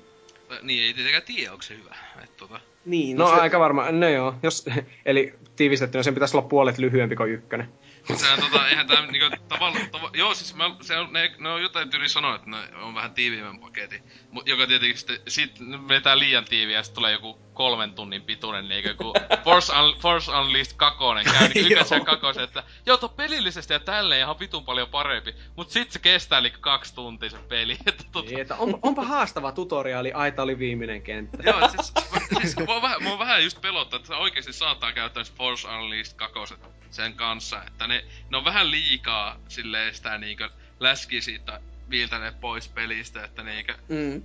Niin, 0.62 0.84
ei 0.84 0.94
tietenkään 0.94 1.24
tiedä, 1.24 1.52
onko 1.52 1.62
se 1.62 1.78
hyvä. 1.78 1.96
Et, 2.24 2.38
tota, 2.38 2.60
Niin, 2.86 3.18
No 3.18 3.28
se, 3.28 3.34
aika 3.34 3.60
varma, 3.60 3.92
no 3.92 4.10
joo, 4.10 4.36
jos, 4.44 4.66
eli 5.06 5.34
tiivistettynä 5.56 6.04
sen 6.04 6.14
pitäisi 6.14 6.38
olla 6.38 6.48
puolet 6.48 6.78
lyhyempi 6.78 7.16
kuin 7.16 7.32
ykkönen. 7.32 7.70
Mut 8.10 8.20
sehän 8.20 8.40
tota, 8.40 8.68
eihän 8.68 8.88
tää 8.88 9.06
niinku 9.06 9.38
tavalla, 9.50 9.80
tava, 9.92 10.10
joo 10.14 10.34
siis 10.34 10.56
mä, 10.56 10.76
se 10.82 10.98
on, 10.98 11.14
ne, 11.14 11.32
ne 11.40 11.50
on 11.50 11.62
jotain 11.62 11.90
tyyli 11.90 12.10
sanoa, 12.10 12.36
että 12.36 12.50
ne 12.50 12.58
on 12.82 12.96
vähän 12.96 13.14
tiiviimmän 13.14 13.60
paketin. 13.60 14.04
Mut 14.32 14.48
joka 14.48 14.68
tietenkin 14.68 14.98
sitten, 14.98 15.18
sit 15.28 15.60
vetää 15.88 16.20
liian 16.20 16.46
tiiviä 16.46 16.78
ja 16.78 16.84
sit 16.84 16.94
tulee 16.94 17.12
joku 17.12 17.40
kolmen 17.56 17.94
tunnin 17.94 18.22
pituinen 18.22 18.68
niinku 18.68 18.90
joku 18.90 19.14
Force, 19.44 19.74
Un, 19.74 19.96
Force 20.02 20.32
Unleashed 20.32 20.74
kakonen 20.78 21.26
käy 21.26 21.48
niinku 21.48 21.70
ykösen 21.74 21.98
Joo. 21.98 22.06
kakosen, 22.06 22.44
että 22.44 22.64
joo 22.86 22.98
tuo 22.98 23.10
pelillisesti 23.10 23.74
ja 23.74 23.80
tälleen 23.80 24.22
ihan 24.22 24.40
vitun 24.40 24.66
paljon 24.66 24.88
parempi. 24.88 25.36
Mut 25.56 25.70
sit 25.70 25.92
se 25.92 26.00
kestää 26.00 26.42
niinku 26.42 26.60
kaksi 26.62 26.96
tuntia 26.96 27.30
se 27.30 27.38
peli, 27.38 27.78
että 27.86 28.04
tota, 28.12 28.30
Niin, 28.30 28.42
että 28.42 28.56
on, 28.56 28.80
onpa 28.82 29.04
haastava 29.04 29.52
tutoriaali, 29.52 30.12
aita 30.12 30.44
oli 30.44 30.60
viimeinen 30.60 31.02
kenttä. 31.02 31.44
Joo, 31.44 31.70
siis, 31.70 31.94
siis 32.42 32.58
mua, 32.68 32.82
vähän, 32.82 33.04
mua 33.04 33.20
vähän 33.20 33.44
just 33.44 33.62
pelottaa, 33.62 33.98
että 33.98 34.08
se 34.08 34.16
oikeesti 34.16 34.54
saattaa 34.54 34.94
käyttää 34.94 35.24
se 35.24 35.34
Force 35.34 35.68
Unleashed 35.68 36.16
kakoset 36.16 36.60
sen 36.92 37.14
kanssa, 37.14 37.64
että 37.64 37.88
ne, 37.88 38.06
ne 38.30 38.38
on 38.38 38.46
vähän 38.46 38.72
liikaa 38.72 39.40
silleen 39.48 39.96
sitä 39.96 40.18
niinkö 40.18 40.50
läski 40.80 41.22
siitä 41.22 41.60
viiltäneet 41.90 42.40
pois 42.40 42.68
pelistä, 42.68 43.24
että 43.24 43.44
niinkö 43.44 43.78
mm. 43.90 44.24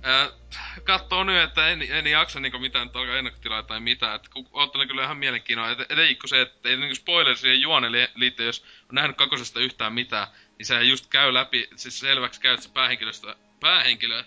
Kattoo 0.83 1.23
nyt, 1.23 1.43
että 1.43 1.67
en, 1.67 1.81
en 1.81 2.07
jaksa 2.07 2.39
niinku 2.39 2.59
mitään 2.59 2.89
alkaa 2.93 3.17
ennakkotilaa 3.17 3.63
tai 3.63 3.79
mitään, 3.79 4.15
että 4.15 4.29
kun 4.33 4.47
oottelen 4.51 4.87
kyllä 4.87 5.03
ihan 5.03 5.17
mielenkiinnolla, 5.17 5.71
et, 5.71 5.91
etenkin 5.91 6.29
se, 6.29 6.41
että 6.41 6.69
ei 6.69 6.77
niinku 6.77 6.95
spoiler 6.95 7.37
siihen 7.37 7.61
juoneen 7.61 7.91
li- 7.91 8.11
liittyen, 8.15 8.47
jos 8.47 8.65
on 8.89 8.95
nähnyt 8.95 9.17
kakosesta 9.17 9.59
yhtään 9.59 9.93
mitään, 9.93 10.27
niin 10.57 10.65
sehän 10.65 10.89
just 10.89 11.07
käy 11.07 11.33
läpi, 11.33 11.69
siis 11.75 11.99
selväksi 11.99 12.41
käy, 12.41 12.53
että 12.53 12.65
se 12.65 12.73
päähenkilöstä, 12.73 13.35
päähenkilö 13.59 14.23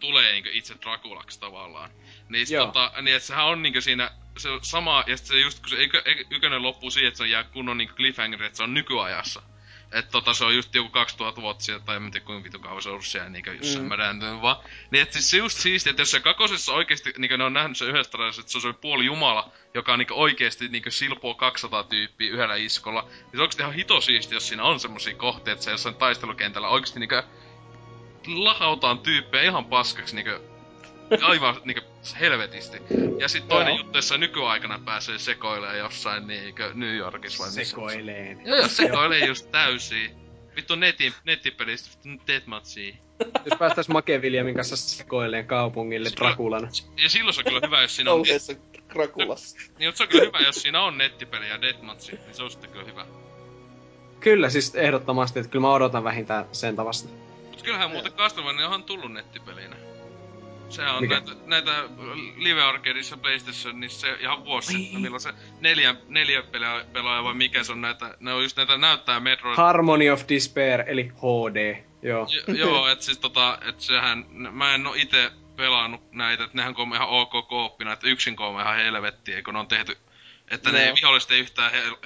tulee 0.00 0.32
niinku 0.32 0.48
itse 0.52 0.74
Drakulaksi 0.82 1.40
tavallaan. 1.40 1.90
Niin, 2.28 2.46
sit 2.46 2.58
tota, 2.58 2.92
niin 3.02 3.16
että 3.16 3.26
sehän 3.26 3.46
on 3.46 3.62
niinku 3.62 3.80
siinä 3.80 4.10
se 4.38 4.48
on 4.48 4.64
sama, 4.64 5.04
ja 5.06 5.16
sit 5.16 5.26
se 5.26 5.40
just 5.40 5.60
kun 5.60 5.68
se 5.68 5.76
ykö, 5.76 6.02
ykö- 6.06 6.24
ykönen 6.30 6.62
loppuu 6.62 6.90
siihen, 6.90 7.08
että 7.08 7.18
se 7.18 7.26
jää 7.26 7.44
kunnon 7.44 7.78
niinku 7.78 7.94
cliffhanger, 7.94 8.42
että 8.42 8.56
se 8.56 8.62
on 8.62 8.74
nykyajassa. 8.74 9.42
Että 9.92 10.10
tota, 10.10 10.34
se 10.34 10.44
on 10.44 10.54
just 10.56 10.74
joku 10.74 10.88
2000 10.88 11.42
vuotta 11.42 11.64
sieltä, 11.64 11.84
tai 11.84 11.96
en 11.96 12.10
tiedä 12.10 12.26
kuinka 12.26 12.44
vitu 12.44 12.58
kauan 12.58 12.82
se 12.82 12.88
on 12.88 12.92
ollut 12.92 13.06
siellä, 13.06 13.28
niinku 13.28 13.50
jossain 13.50 13.84
Mm. 13.84 13.88
mädäntynyt 13.88 14.42
vaan. 14.42 14.56
Niin 14.90 15.02
et 15.02 15.12
siis 15.12 15.30
se 15.30 15.36
just 15.36 15.58
siistiä, 15.58 15.90
että 15.90 16.02
jos 16.02 16.10
se 16.10 16.20
kakosessa 16.20 16.72
oikeesti, 16.72 17.12
niinku 17.18 17.36
ne 17.36 17.44
on 17.44 17.52
nähnyt 17.52 17.76
se 17.76 17.84
yhdessä 17.84 18.10
trailerissa, 18.10 18.40
että 18.40 18.52
se 18.52 18.58
on 18.58 18.62
se 18.62 18.72
puoli 18.72 19.04
jumala, 19.04 19.52
joka 19.74 19.92
on 19.92 19.98
niinku 19.98 20.14
oikeesti 20.22 20.68
niinku 20.68 20.90
silpoo 20.90 21.34
200 21.34 21.84
tyyppiä 21.84 22.32
yhdellä 22.32 22.54
iskolla. 22.56 23.02
Niin 23.02 23.30
se 23.32 23.40
oikeesti 23.40 23.62
ihan 23.62 23.74
hito 23.74 24.00
siistiä, 24.00 24.36
jos 24.36 24.48
siinä 24.48 24.64
on 24.64 24.80
semmosia 24.80 25.14
kohteita, 25.14 25.52
että 25.52 25.64
se 25.64 25.70
jossain 25.70 25.94
taistelukentällä 25.94 26.68
oikeesti 26.68 27.00
niinku 27.00 27.22
lahautaan 28.26 28.98
tyyppejä 28.98 29.42
ihan 29.42 29.64
paskaksi 29.64 30.16
niinku 30.16 30.55
aivan 31.22 31.60
niinku 31.64 31.82
helvetisti. 32.20 32.78
Ja 33.18 33.28
sit 33.28 33.48
toinen 33.48 33.72
Joo. 33.72 33.78
juttu, 33.78 33.98
jossa 33.98 34.18
nykyaikana 34.18 34.80
pääsee 34.84 35.18
sekoilemaan 35.18 35.78
jossain 35.78 36.26
niinkö 36.26 36.70
New 36.74 36.96
Yorkissa 36.96 37.38
vai 37.38 37.48
missä. 37.48 37.64
Sekoileen. 37.64 38.40
Joo, 38.46 38.56
joo, 38.56 38.68
sekoilee 38.68 39.26
just 39.26 39.50
täysin. 39.50 40.10
Vittu 40.56 40.74
netin, 40.74 41.12
nettipelistä, 41.24 41.90
vittu 41.90 42.26
Deathmatchia. 42.26 42.94
Jos 43.44 43.58
päästäis 43.58 43.88
Make 43.88 44.18
Williamin 44.18 44.54
kanssa 44.54 44.76
sekoilleen 44.76 45.46
kaupungille 45.46 46.08
Drakulana. 46.16 46.68
Ja 47.02 47.08
silloin 47.08 47.34
se 47.34 47.40
on 47.40 47.44
kyllä 47.44 47.60
hyvä, 47.66 47.82
jos 47.82 47.96
siinä 47.96 48.12
on... 48.12 48.22
Kauheessa 48.22 48.52
Krakulassa. 48.88 49.58
Niin, 49.78 49.88
mutta 49.88 49.96
se 49.98 50.02
on 50.02 50.08
kyllä 50.08 50.24
hyvä, 50.24 50.38
jos 50.38 50.62
siinä 50.62 50.82
on 50.82 50.98
nettipeli 50.98 51.48
ja 51.48 51.62
Deathmatch, 51.62 52.12
niin 52.12 52.34
se 52.34 52.42
on 52.42 52.50
sitten 52.50 52.70
kyllä 52.70 52.84
hyvä. 52.84 53.06
Kyllä, 54.20 54.50
siis 54.50 54.74
ehdottomasti, 54.74 55.38
että 55.38 55.50
kyllä 55.50 55.62
mä 55.62 55.72
odotan 55.72 56.04
vähintään 56.04 56.46
sen 56.52 56.76
tavasta. 56.76 57.08
Mut 57.50 57.62
kyllähän 57.62 57.90
muuten 57.90 58.12
Castlevania 58.12 58.68
on 58.68 58.84
tullut 58.84 59.12
nettipelinä. 59.12 59.76
Sehän 60.68 60.94
on 60.94 61.02
Mikä? 61.02 61.14
näitä, 61.14 61.32
näitä 61.46 61.84
Live 62.36 62.62
Arcadeissa 62.62 63.16
PlayStationissa 63.16 64.00
se 64.00 64.16
ihan 64.20 64.44
vuosi 64.44 64.72
sitten, 64.72 65.00
milloin 65.00 65.20
se 65.20 65.32
neljä, 65.60 65.94
neljä 66.08 66.42
pelaaja, 66.42 66.84
pelaaja 66.92 67.24
vai 67.24 67.34
mikä 67.34 67.64
se 67.64 67.72
on 67.72 67.80
näitä, 67.80 68.16
ne 68.20 68.32
on 68.32 68.42
just 68.42 68.56
näitä 68.56 68.78
näyttää 68.78 69.20
Metroid 69.20 69.56
Harmony 69.56 70.10
of 70.10 70.22
Despair, 70.28 70.84
eli 70.86 71.04
HD. 71.04 71.76
Joo. 72.02 72.28
Jo, 72.46 72.54
joo, 72.54 72.88
et 72.88 73.02
siis 73.02 73.18
tota, 73.18 73.58
et 73.68 73.80
sehän, 73.80 74.26
mä 74.30 74.74
en 74.74 74.86
oo 74.86 74.94
ite 74.94 75.32
pelannut 75.56 76.12
näitä, 76.12 76.44
et 76.44 76.54
nehän 76.54 76.74
on 76.76 76.94
ihan 76.94 77.08
ok 77.08 77.48
kooppina, 77.48 77.92
että 77.92 78.08
yksin 78.08 78.36
on 78.38 78.60
ihan 78.60 78.76
helvettiä, 78.76 79.42
kun 79.42 79.54
ne 79.54 79.60
on 79.60 79.68
tehty, 79.68 79.96
että 80.50 80.72
ne 80.72 80.86
Joo. 80.86 80.94
viholliset 80.96 81.30
ei 81.30 81.40
yhtään 81.40 81.72
hel, 81.72 81.96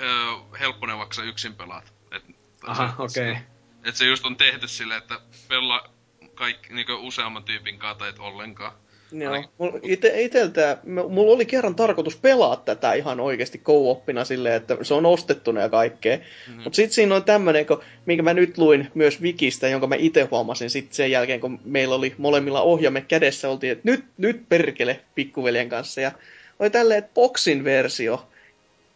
sä 1.12 1.22
yksin 1.22 1.54
pelaat. 1.54 1.92
Et, 2.12 2.24
Aha, 2.66 2.88
se- 2.88 3.02
okei. 3.02 3.32
Okay. 3.32 3.42
Et 3.84 3.96
se 3.96 4.04
just 4.04 4.26
on 4.26 4.36
tehty 4.36 4.68
silleen, 4.68 4.98
että 4.98 5.20
pelaa 5.48 5.99
kaikki 6.40 6.74
niinku 6.74 6.92
useamman 6.92 7.44
tyypin 7.44 7.78
kanssa 7.78 7.98
tai 7.98 8.08
et 8.08 8.18
ollenkaan. 8.18 8.72
Joo. 9.12 9.32
Ainakin- 9.32 9.50
Mulla 9.58 9.78
ite, 9.82 10.22
iteltä, 10.22 10.78
mulla 11.08 11.32
oli 11.34 11.46
kerran 11.46 11.74
tarkoitus 11.74 12.16
pelaa 12.16 12.56
tätä 12.56 12.92
ihan 12.92 13.20
oikeasti 13.20 13.58
co-oppina 13.58 14.24
silleen, 14.24 14.54
että 14.54 14.76
se 14.82 14.94
on 14.94 15.06
ostettuna 15.06 15.60
ja 15.60 15.68
kaikkea. 15.68 16.16
Mhm. 16.16 16.56
Mm. 16.56 16.62
Mutta 16.62 16.76
sitten 16.76 16.92
siinä 16.94 17.14
on 17.14 17.24
tämmönen, 17.24 17.66
kun, 17.66 17.80
minkä 18.06 18.22
mä 18.22 18.34
nyt 18.34 18.58
luin 18.58 18.90
myös 18.94 19.20
Wikistä, 19.22 19.68
jonka 19.68 19.86
mä 19.86 19.94
itse 19.94 20.28
huomasin 20.30 20.70
sitten 20.70 20.94
sen 20.94 21.10
jälkeen, 21.10 21.40
kun 21.40 21.60
meillä 21.64 21.94
oli 21.94 22.14
molemmilla 22.18 22.60
ohjaamme 22.62 23.00
kädessä, 23.00 23.48
oltiin, 23.48 23.72
että 23.72 23.90
nyt, 23.90 24.04
nyt 24.18 24.48
perkele 24.48 25.00
pikkuveljen 25.14 25.68
kanssa. 25.68 26.00
Ja 26.00 26.12
oli 26.58 26.70
tälleen, 26.70 26.98
että 26.98 27.14
Boxin 27.14 27.64
versio 27.64 28.28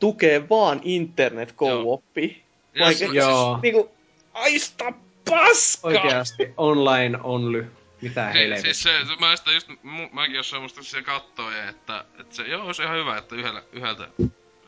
tukee 0.01 0.49
vaan 0.49 0.81
internet 0.85 1.55
co-oppi. 1.57 2.43
Ja 2.75 2.85
Vaikka, 2.85 3.07
se- 3.07 3.13
Joo. 3.13 3.59
Niinku, 3.63 3.91
aista 4.33 4.93
paska! 5.31 5.89
Oikeasti, 5.89 6.53
online 6.57 7.19
only. 7.23 7.67
Mitä 8.03 8.27
helvettiä. 8.27 8.63
siis 8.63 8.83
se, 8.83 8.91
se, 9.09 9.21
mä 9.21 9.37
sitä 9.37 9.53
just, 9.53 9.69
mu, 9.83 10.09
mäkin 10.13 10.35
jossain 10.35 10.63
muista 10.63 10.83
se 10.83 11.03
kattoin, 11.03 11.57
että, 11.69 12.05
että 12.21 12.37
se, 12.37 12.43
joo, 12.43 12.73
se 12.73 12.83
ihan 12.83 12.97
hyvä, 12.97 13.19
että 13.19 13.35
yhdellä, 13.35 13.63
yhdeltä 13.73 14.09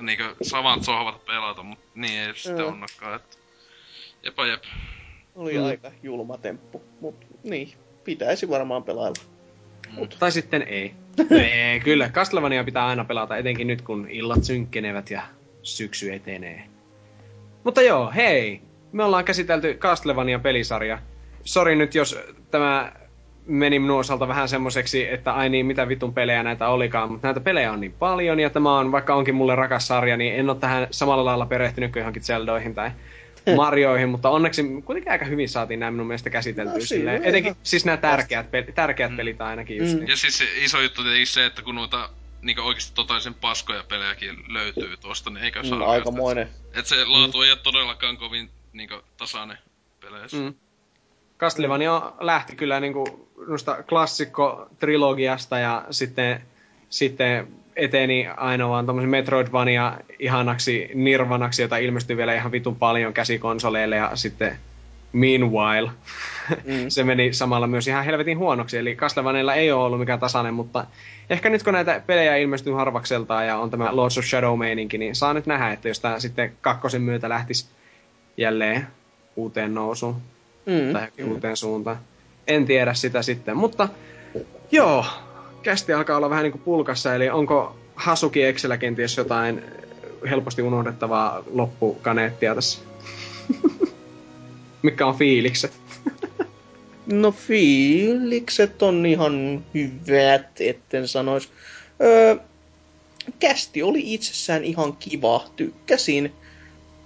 niinkö 0.01 0.35
samat 0.43 0.85
sohvat 0.85 1.27
pelata, 1.27 1.63
mut 1.63 1.79
niin 1.95 2.21
ei 2.21 2.35
sitten 2.35 2.59
Joo. 2.59 2.69
onnakaan, 2.69 3.17
että 3.17 3.37
jepa 4.23 4.47
jep. 4.47 4.63
Oli 5.35 5.53
Mm. 5.53 5.59
mm. 5.61 5.67
aika 5.67 5.91
julma 6.03 6.39
temppu, 6.39 6.83
mutta 7.01 7.27
niin, 7.43 7.73
pitäisi 8.05 8.49
varmaan 8.49 8.83
pelailla. 8.83 9.23
Tai 10.19 10.33
sitten 10.33 10.63
ei. 10.69 10.95
ei, 11.31 11.81
kyllä. 11.81 12.09
Castlevania 12.09 12.65
pitää 12.65 12.87
aina 12.87 13.05
pelata, 13.05 13.37
etenkin 13.37 13.67
nyt 13.67 13.83
kun 13.83 14.11
illat 14.11 14.45
synkkenevät 14.45 15.11
ja 15.11 15.23
syksy 15.63 16.13
etenee. 16.13 16.69
Mutta 17.65 17.83
joo, 17.83 18.13
hei. 18.15 18.63
Me 18.97 19.05
ollaan 19.05 19.25
käsitelty 19.25 19.75
Castlevania 19.75 20.39
pelisarja. 20.39 20.99
Sori 21.45 21.77
nyt, 21.77 21.95
jos 21.95 22.19
tämä 22.51 22.93
meni 23.47 23.79
minun 23.79 23.99
osalta 24.01 24.29
vähän 24.29 24.49
semmoiseksi, 24.49 25.09
että 25.09 25.33
ai 25.33 25.49
niin, 25.49 25.67
mitä 25.67 25.89
vitun 25.89 26.15
pelejä 26.15 26.43
näitä 26.43 26.69
olikaan, 26.69 27.11
mutta 27.13 27.27
näitä 27.29 27.41
pelejä 27.41 27.73
on 27.73 27.81
niin 27.81 27.93
paljon, 27.93 28.41
ja 28.41 28.51
tämä 28.51 28.79
on, 28.79 28.93
vaikka 28.93 29.15
onkin 29.15 29.35
mulle 29.35 29.55
rakas 29.55 29.87
sarja, 29.89 30.17
niin 30.17 30.35
en 30.35 30.51
ole 30.51 30.59
tähän 30.59 30.87
samalla 30.91 31.25
lailla 31.25 31.47
perehtynyt 31.47 31.93
kuin 31.93 32.01
johonkin 32.01 32.23
Zeldoihin 32.23 32.75
tai 32.75 32.91
Marioihin, 33.57 34.09
mutta 34.09 34.31
onneksi 34.31 34.63
kuitenkin 34.85 35.13
aika 35.13 35.25
hyvin 35.25 35.49
saatiin 35.49 35.81
nämä 35.81 35.91
minun 35.91 36.07
mielestä 36.07 36.31
käsiteltyä 36.31 36.73
No, 36.73 36.79
no, 36.79 36.85
siinä 36.85 36.99
silleen. 37.01 37.21
on 37.21 37.27
Etenkin 37.27 37.51
ihan- 37.53 37.61
siis 37.63 37.85
nämä 37.85 37.97
tärkeät, 37.97 38.51
pe- 38.51 38.67
tärkeät 38.75 39.11
Mm. 39.11 39.17
pelit 39.17 39.41
ainakin 39.41 39.77
just 39.77 39.93
Mm. 39.93 39.99
niin. 39.99 40.09
Ja 40.09 40.17
siis 40.17 40.39
se 40.39 40.45
iso 40.57 40.81
juttu 40.81 41.03
tietenkin 41.03 41.27
se, 41.27 41.47
että 41.47 41.63
kun 41.63 41.75
noita 41.75 42.09
niinku 42.43 42.63
oikeesti 42.63 42.95
totaalisen 42.95 43.35
paskoja 43.35 43.85
pelejäkin 43.89 44.37
löytyy 44.49 44.97
tuosta, 44.97 45.31
niin 45.31 45.45
eikä 45.45 45.63
saa 45.63 45.79
Mm, 45.79 45.89
aikamoinen. 45.89 46.49
Et 46.75 46.87
se 46.87 47.05
laatu 47.05 47.43
ei 47.43 47.51
ole 47.51 47.59
todellakaan 47.63 48.17
kovin 48.17 48.51
niinku 48.77 48.95
tasainen 49.17 49.59
peleissä. 50.01 50.37
Mm. 50.37 50.55
Castlevania 51.39 52.13
lähti 52.21 52.57
kyllä 52.57 52.81
niinku 52.81 53.29
noista 53.47 53.83
klassikko-trilogiasta 53.83 55.59
ja 55.59 55.85
sitten, 55.91 56.43
sitten 56.91 57.49
eteni 57.77 58.29
aina 58.37 58.69
vaan 58.69 58.87
tommosen 58.87 59.11
Metroidvania 59.11 59.99
ihanaksi 60.19 60.91
Nirvanaksi, 60.95 61.63
jota 61.63 61.77
ilmestyi 61.77 62.17
vielä 62.17 62.35
ihan 62.35 62.53
vitun 62.53 62.77
paljon 62.77 63.13
käsikonsoleille 63.13 63.97
ja 63.97 64.11
sitten 64.15 64.59
Meanwhile 65.13 65.91
Mm. 66.65 66.89
se 66.89 67.05
meni 67.05 67.33
samalla 67.33 67.67
myös 67.67 67.89
ihan 67.89 68.05
helvetin 68.05 68.39
huonoksi. 68.39 68.79
Eli 68.79 68.97
Castlevanialla 68.97 69.55
ei 69.55 69.73
ole 69.73 69.85
ollut 69.85 69.99
mikään 70.01 70.21
tasainen, 70.21 70.55
mutta 70.55 70.87
ehkä 71.31 71.51
nyt 71.51 71.63
kun 71.63 71.73
näitä 71.73 72.03
pelejä 72.07 72.37
ilmestyy 72.37 72.73
harvakseltaan 72.73 73.47
ja 73.47 73.57
on 73.57 73.71
tämä 73.71 73.97
Lords 73.97 74.19
of 74.19 74.25
Shadow-meininki, 74.25 74.99
niin 74.99 75.15
saa 75.15 75.35
nyt 75.35 75.47
nähdä, 75.47 75.73
että 75.73 75.89
jos 75.89 76.01
tämä 76.01 76.21
sitten 76.21 76.57
kakkosen 76.61 77.03
myötä 77.03 77.29
lähtisi 77.29 77.67
jälleen 78.37 78.87
uuteen 79.37 79.75
nousuun 79.75 80.17
Mm. 80.67 80.93
tai 80.93 81.03
johonkin 81.03 81.25
uuteen 81.33 81.57
suuntaan. 81.57 81.99
En 82.47 82.67
tiedä 82.67 82.95
sitä 82.95 83.23
sitten, 83.23 83.57
mutta 83.57 83.89
joo, 84.73 85.05
kästi 85.63 85.93
alkaa 85.93 86.17
olla 86.17 86.31
vähän 86.31 86.43
niin 86.43 86.53
kuin 86.53 86.63
pulkassa, 86.63 87.15
eli 87.15 87.29
onko 87.31 87.77
Hasuki 87.95 88.43
Excelä 88.45 88.77
kenties 88.77 89.17
jotain 89.17 89.63
helposti 90.31 90.63
unohdettavaa 90.63 91.43
loppukaneettia 91.53 92.55
tässä? 92.55 92.79
Mikä 94.83 95.07
on 95.07 95.15
fiilikset? 95.19 95.73
No 97.13 97.33
fiilikset 97.33 98.83
on 98.83 99.07
ihan 99.07 99.65
hyvät, 99.75 100.61
etten 100.61 101.09
sanois. 101.09 101.49
Öö, 102.03 102.37
kästi 103.39 103.83
oli 103.83 104.15
itsessään 104.15 104.65
ihan 104.65 104.97
kiva, 104.97 105.45
tykkäsin. 105.57 106.33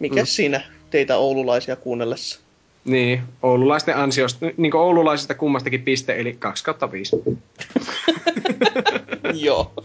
Mikä 0.00 0.14
Mm. 0.14 0.20
mm. 0.20 0.26
siinä 0.26 0.60
teitä 0.90 1.16
oululaisia 1.16 1.76
kuunnellessa? 1.76 2.40
Niin, 2.84 3.22
oululaisten 3.42 3.96
ansiosta, 3.96 4.46
niin 4.56 4.70
kuin 4.70 4.80
oululaisista 4.80 5.34
kummastakin 5.34 5.82
piste, 5.82 6.20
eli 6.20 6.36
2 6.38 6.64
kautta 6.64 6.92
5. 6.92 7.16
Joo. 9.44 9.72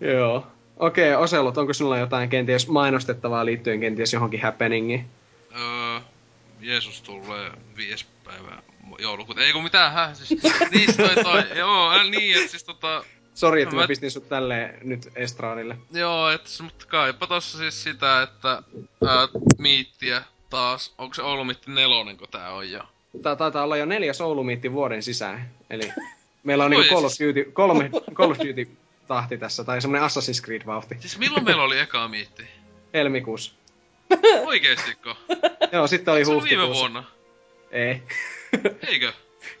Joo. 0.00 0.46
Okei, 0.76 1.12
okay, 1.12 1.24
Oselot, 1.24 1.58
onko 1.58 1.72
sinulla 1.72 1.98
jotain 1.98 2.28
kenties 2.28 2.68
mainostettavaa 2.68 3.46
liittyen 3.46 3.80
kenties 3.80 4.12
johonkin 4.12 4.42
happeningiin? 4.42 5.06
Öö, 5.56 6.00
Jeesus 6.60 7.02
tulee 7.02 7.50
viides 7.76 8.06
päivä 8.24 8.62
joulukuuta. 8.98 9.40
Ei 9.40 9.52
kun 9.52 9.62
mitään, 9.62 9.92
häh? 9.92 10.14
Siis, 10.14 10.42
niin 10.72 10.96
toi 10.96 11.24
toi. 11.24 11.44
Joo, 11.58 12.02
niin, 12.02 12.42
et 12.44 12.50
siis 12.50 12.64
tota... 12.64 13.04
Sori, 13.34 13.62
että 13.62 13.74
mä 13.74 13.80
Mä- 13.80 13.86
pistin 13.88 14.10
sut 14.10 14.28
tälleen 14.28 14.78
nyt 14.82 15.08
estraadille. 15.16 15.76
Joo, 15.92 16.30
et, 16.30 16.42
mutta 16.62 16.86
kaipa 16.88 17.26
tossa 17.26 17.58
siis 17.58 17.82
sitä, 17.82 18.22
että 18.22 18.62
ää, 19.06 19.28
miittiä 19.58 20.22
taas. 20.50 20.94
Onko 20.98 21.14
se 21.14 21.22
Oulu 21.22 21.44
Miitti 21.44 21.70
nelonen, 21.70 22.16
kun 22.16 22.28
tää 22.28 22.50
on 22.52 22.70
jo? 22.70 22.80
Tää 23.22 23.36
taitaa 23.36 23.64
olla 23.64 23.76
jo 23.76 23.84
neljäs 23.84 24.20
Oulumiitti 24.20 24.72
vuoden 24.72 25.02
sisään. 25.02 25.50
Eli 25.70 25.92
meillä 26.42 26.64
on 26.64 26.70
niinku 26.70 26.88
Call 26.94 27.04
of 27.04 27.12
Duty, 27.26 27.50
kolme, 27.52 27.90
Call 28.14 28.30
of 28.30 28.38
Duty 28.38 28.68
tahti 29.08 29.38
tässä, 29.38 29.64
tai 29.64 29.80
semmonen 29.82 30.08
Assassin's 30.08 30.44
Creed 30.44 30.62
vauhti. 30.66 30.96
Siis 31.00 31.18
milloin 31.18 31.44
meillä 31.44 31.62
oli 31.62 31.78
eka 31.78 32.08
miitti? 32.08 32.42
Helmikuussa. 32.94 33.52
Oikeestikko? 34.46 35.16
Joo, 35.72 35.86
sitten 35.86 36.14
oli 36.14 36.24
Se 36.24 36.30
oli 36.30 36.42
viime 36.42 36.56
huhtikuussa. 36.62 36.80
vuonna. 36.80 37.04
Ei. 37.70 38.02
Eikö? 38.86 39.12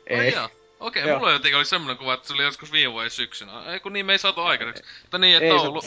Ei. 0.06 0.18
Ai 0.18 0.32
jaa. 0.32 0.48
Okei, 0.82 1.08
Joo. 1.08 1.18
mulla 1.18 1.32
jotenkin 1.32 1.56
oli 1.56 1.64
semmonen 1.64 1.96
kuva, 1.98 2.14
että 2.14 2.28
se 2.28 2.34
oli 2.34 2.42
joskus 2.42 2.72
viime 2.72 2.92
vuoden 2.92 3.10
syksynä. 3.10 3.64
Ei 3.64 3.80
kun 3.80 3.92
niin, 3.92 4.06
me 4.06 4.12
ei 4.12 4.18
saatu 4.18 4.40
aikaiseksi. 4.40 4.82
Mutta 5.02 5.18
niin, 5.18 5.36
että 5.36 5.46
Ei 5.54 5.58
se- 5.60 5.66
Oulu, 5.66 5.82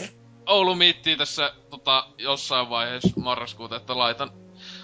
Oulu 0.45 0.75
miittii 0.75 1.17
tässä 1.17 1.53
tota, 1.69 2.07
jossain 2.17 2.69
vaiheessa 2.69 3.09
marraskuuta, 3.19 3.75
että 3.75 3.97
laitan, 3.97 4.31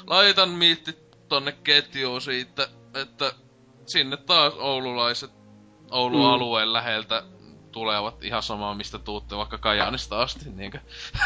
laitan 0.08 0.50
miitti 0.50 0.96
tonne 1.30 1.52
ketjuun 1.52 2.22
siitä, 2.22 2.68
että 3.02 3.34
sinne 3.86 4.18
taas 4.18 4.54
oululaiset 4.58 5.32
Oulun 5.92 6.22
Mm. 6.22 6.32
alueen 6.34 6.74
läheltä 6.74 7.24
tulevat 7.72 8.24
ihan 8.24 8.44
sama 8.44 8.74
mistä 8.74 9.00
tuutte, 9.00 9.38
vaikka 9.38 9.58
Kajaanista 9.58 10.22
asti, 10.22 10.50
niinkö? 10.50 10.80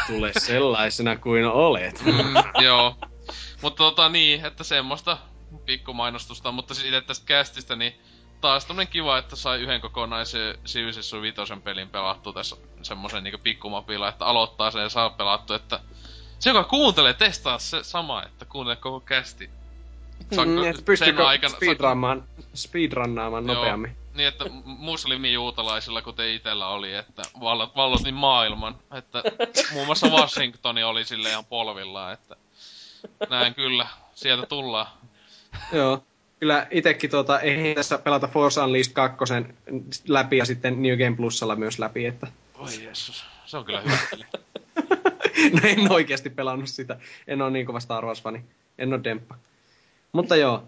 Tule 0.06 0.32
sellaisena 0.38 1.16
kuin 1.16 1.44
olet. 1.44 2.02
Mm, 2.04 2.62
joo. 2.64 2.96
Mutta 3.62 3.76
tota 3.76 4.08
niin, 4.08 4.44
että 4.46 4.64
semmoista 4.64 5.18
pikkumainostusta, 5.66 6.52
mutta 6.52 6.74
siis 6.74 6.86
itse 6.86 7.00
tästä 7.00 7.26
kästistä, 7.26 7.76
niin 7.76 8.00
taas 8.46 8.66
tämmönen 8.66 8.88
kiva, 8.88 9.18
että 9.18 9.36
sai 9.36 9.60
yhden 9.60 9.80
kokonaisen 9.80 10.58
Civilization 10.66 11.22
vitosen 11.22 11.62
pelin 11.62 11.88
pelattua 11.88 12.32
tässä 12.32 12.56
semmoisen 12.82 13.24
niinku 13.24 13.38
pikkumapilla, 13.42 14.08
että 14.08 14.26
aloittaa 14.26 14.70
sen 14.70 14.82
ja 14.82 14.88
saa 14.88 15.10
pelattua, 15.10 15.56
että 15.56 15.80
se 16.38 16.50
joka 16.50 16.64
kuuntelee, 16.64 17.14
testaa 17.14 17.58
se 17.58 17.84
sama, 17.84 18.22
että 18.22 18.44
kuuntele 18.44 18.76
koko 18.76 19.00
kästi. 19.00 19.50
Mm, 20.30 20.64
että 20.64 20.82
pystykö 20.82 21.22
saako- 21.22 21.48
speedrunnaamaan, 21.48 22.24
speedrunnaamaan 22.54 23.46
Joo. 23.46 23.54
nopeammin. 23.54 23.96
Niin, 24.14 24.28
että 24.28 24.44
muslimi-juutalaisilla, 24.64 26.02
kuten 26.02 26.28
itellä 26.28 26.68
oli, 26.68 26.94
että 26.94 27.22
vallot, 27.40 27.76
vallotin 27.76 28.14
maailman. 28.14 28.78
Että 28.94 29.22
muun 29.72 29.86
muassa 29.86 30.06
Washingtoni 30.06 30.82
oli 30.82 31.04
sille 31.04 31.28
ihan 31.28 31.44
polvillaan, 31.44 32.12
että 32.12 32.36
Näin 33.30 33.54
kyllä. 33.54 33.86
Sieltä 34.14 34.46
tullaan. 34.46 34.86
Joo. 35.72 36.02
Kyllä 36.40 36.66
itekin 36.70 37.10
tuota, 37.10 37.40
ei 37.40 37.74
tässä 37.74 37.98
pelata 37.98 38.28
Force 38.28 38.60
Unleashed 38.60 38.92
2 38.92 39.16
läpi 40.08 40.36
ja 40.36 40.44
sitten 40.44 40.82
New 40.82 40.98
Game 40.98 41.16
Plusalla 41.16 41.56
myös 41.56 41.78
läpi, 41.78 42.06
että... 42.06 42.26
Oi 42.58 42.84
Jeesus, 42.84 43.24
se 43.46 43.56
on 43.56 43.64
kyllä 43.64 43.80
hyvä 43.80 43.96
no 45.52 45.60
en 45.64 45.92
oikeasti 45.92 46.30
pelannut 46.30 46.68
sitä. 46.68 46.96
En 47.26 47.42
ole 47.42 47.50
niin 47.50 47.66
kova 47.66 47.80
Star 47.80 48.04
Wars-fani. 48.04 48.40
En 48.78 48.92
ole 48.92 49.04
demppa. 49.04 49.34
Mutta 50.12 50.36
joo. 50.36 50.62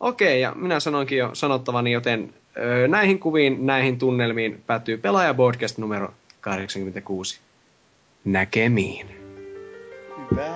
Okei, 0.00 0.40
ja 0.40 0.52
minä 0.54 0.80
sanoinkin 0.80 1.18
jo 1.18 1.30
sanottavani, 1.32 1.92
joten 1.92 2.34
öö, 2.56 2.88
näihin 2.88 3.18
kuviin, 3.18 3.66
näihin 3.66 3.98
tunnelmiin 3.98 4.62
päättyy 4.66 4.96
Pelaaja 4.96 5.34
Podcast 5.34 5.78
numero 5.78 6.14
86. 6.40 7.40
Näkemiin. 8.24 9.06
Hyvää 10.30 10.53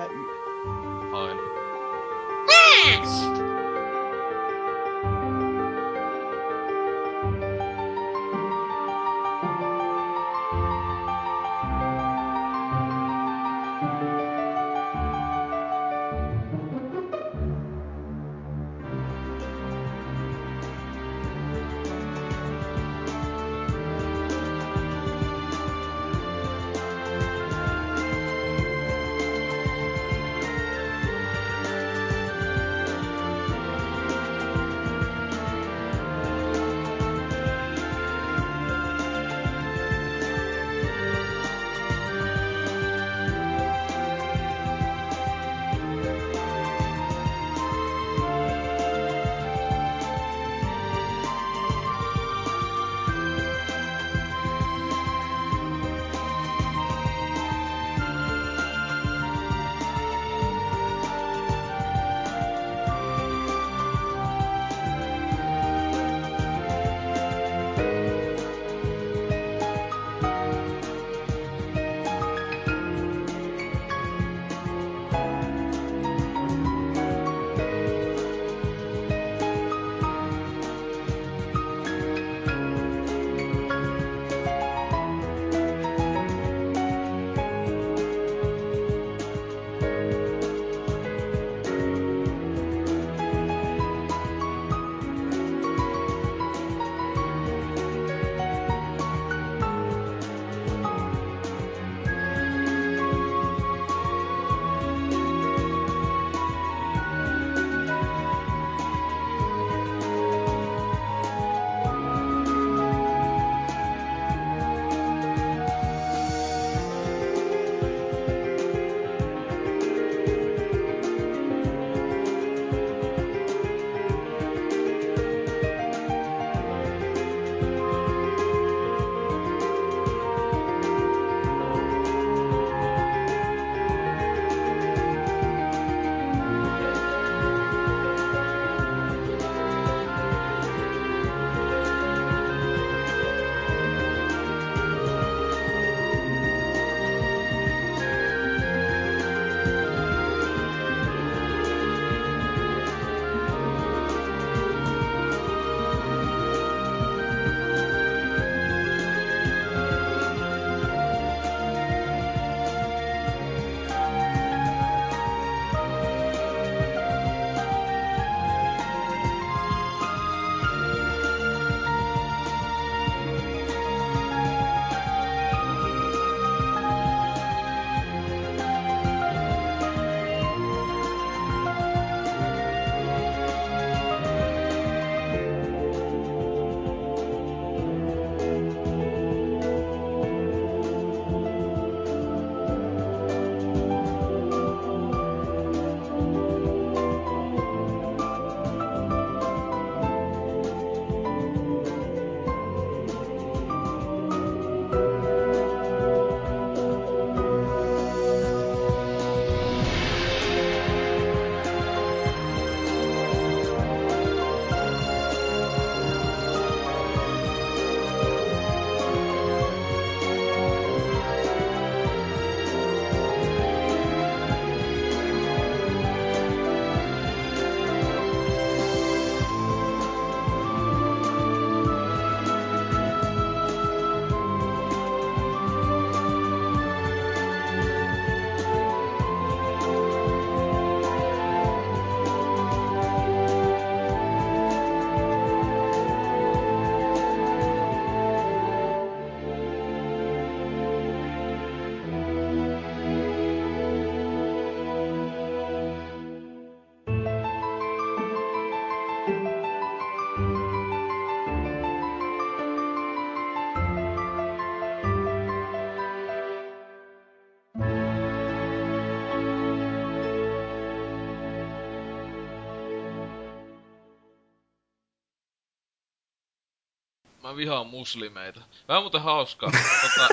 Mä 277.49 277.55
vihaan 277.55 277.87
muslimeita. 277.87 278.61
Vähän 278.87 279.03
muuten 279.03 279.21
hauskaa. 279.21 279.71
tota, 280.01 280.27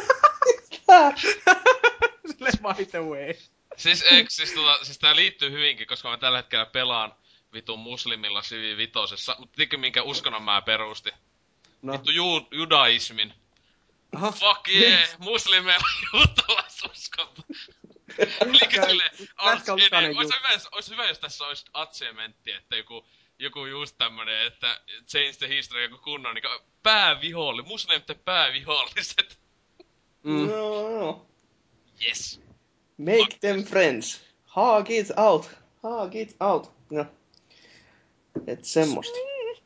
Sille 2.27 2.51
by 2.77 2.85
the 2.85 3.03
way. 3.03 3.35
siis, 3.77 4.03
eikö, 4.03 4.31
siis, 4.31 4.53
tota, 4.53 4.85
siis 4.85 4.99
tää 4.99 5.17
liittyy 5.17 5.51
hyvinkin, 5.51 5.87
koska 5.87 6.11
mä 6.11 6.17
tällä 6.17 6.39
hetkellä 6.39 6.67
pelaan 6.67 7.15
vitun 7.53 7.79
muslimilla 7.79 8.43
sivi 8.43 8.77
vitosessa. 8.77 9.37
Mutta 9.39 9.57
tiedätkö 9.57 9.77
minkä 9.77 10.03
uskonnon 10.03 10.43
mä 10.43 10.63
perustin? 10.63 11.13
No. 11.83 11.93
Vittu 11.93 12.11
ju, 12.11 12.49
judaismin. 12.51 13.35
Aha. 14.15 14.33
Fuck 14.33 14.69
yeah, 14.69 15.09
muslimeilla 15.19 15.87
juutalaisuskonto. 16.13 17.43
Eli 18.19 18.59
silleen, 18.87 19.11
olisi 19.39 19.73
hyvä, 19.73 20.61
olisi 20.73 20.91
hyvä, 20.91 21.09
jos 21.09 21.19
tässä 21.19 21.47
olisi 21.47 21.65
achievementti, 21.73 22.53
että 22.53 22.77
joku, 22.77 23.07
joku 23.39 23.67
just 23.67 23.99
tämmönen, 23.99 24.47
että 24.47 24.81
change 25.07 25.33
the 25.39 25.49
history, 25.49 25.83
joku 25.83 25.99
kunnon 25.99 26.35
niin 26.35 26.45
pääviholli, 26.83 27.63
muslimitten 27.63 28.19
pääviholliset. 28.25 29.39
Mm. 30.23 30.47
No, 30.47 30.99
no. 31.01 31.27
Yes. 32.09 32.41
Make 32.99 33.39
them 33.41 33.65
friends. 33.65 34.21
Hug 34.57 34.91
it 34.91 35.11
out. 35.17 35.51
Hug 35.83 36.15
it 36.15 36.37
out. 36.41 36.73
No. 36.91 37.07
Et 38.47 38.65
semmoista. 38.65 39.19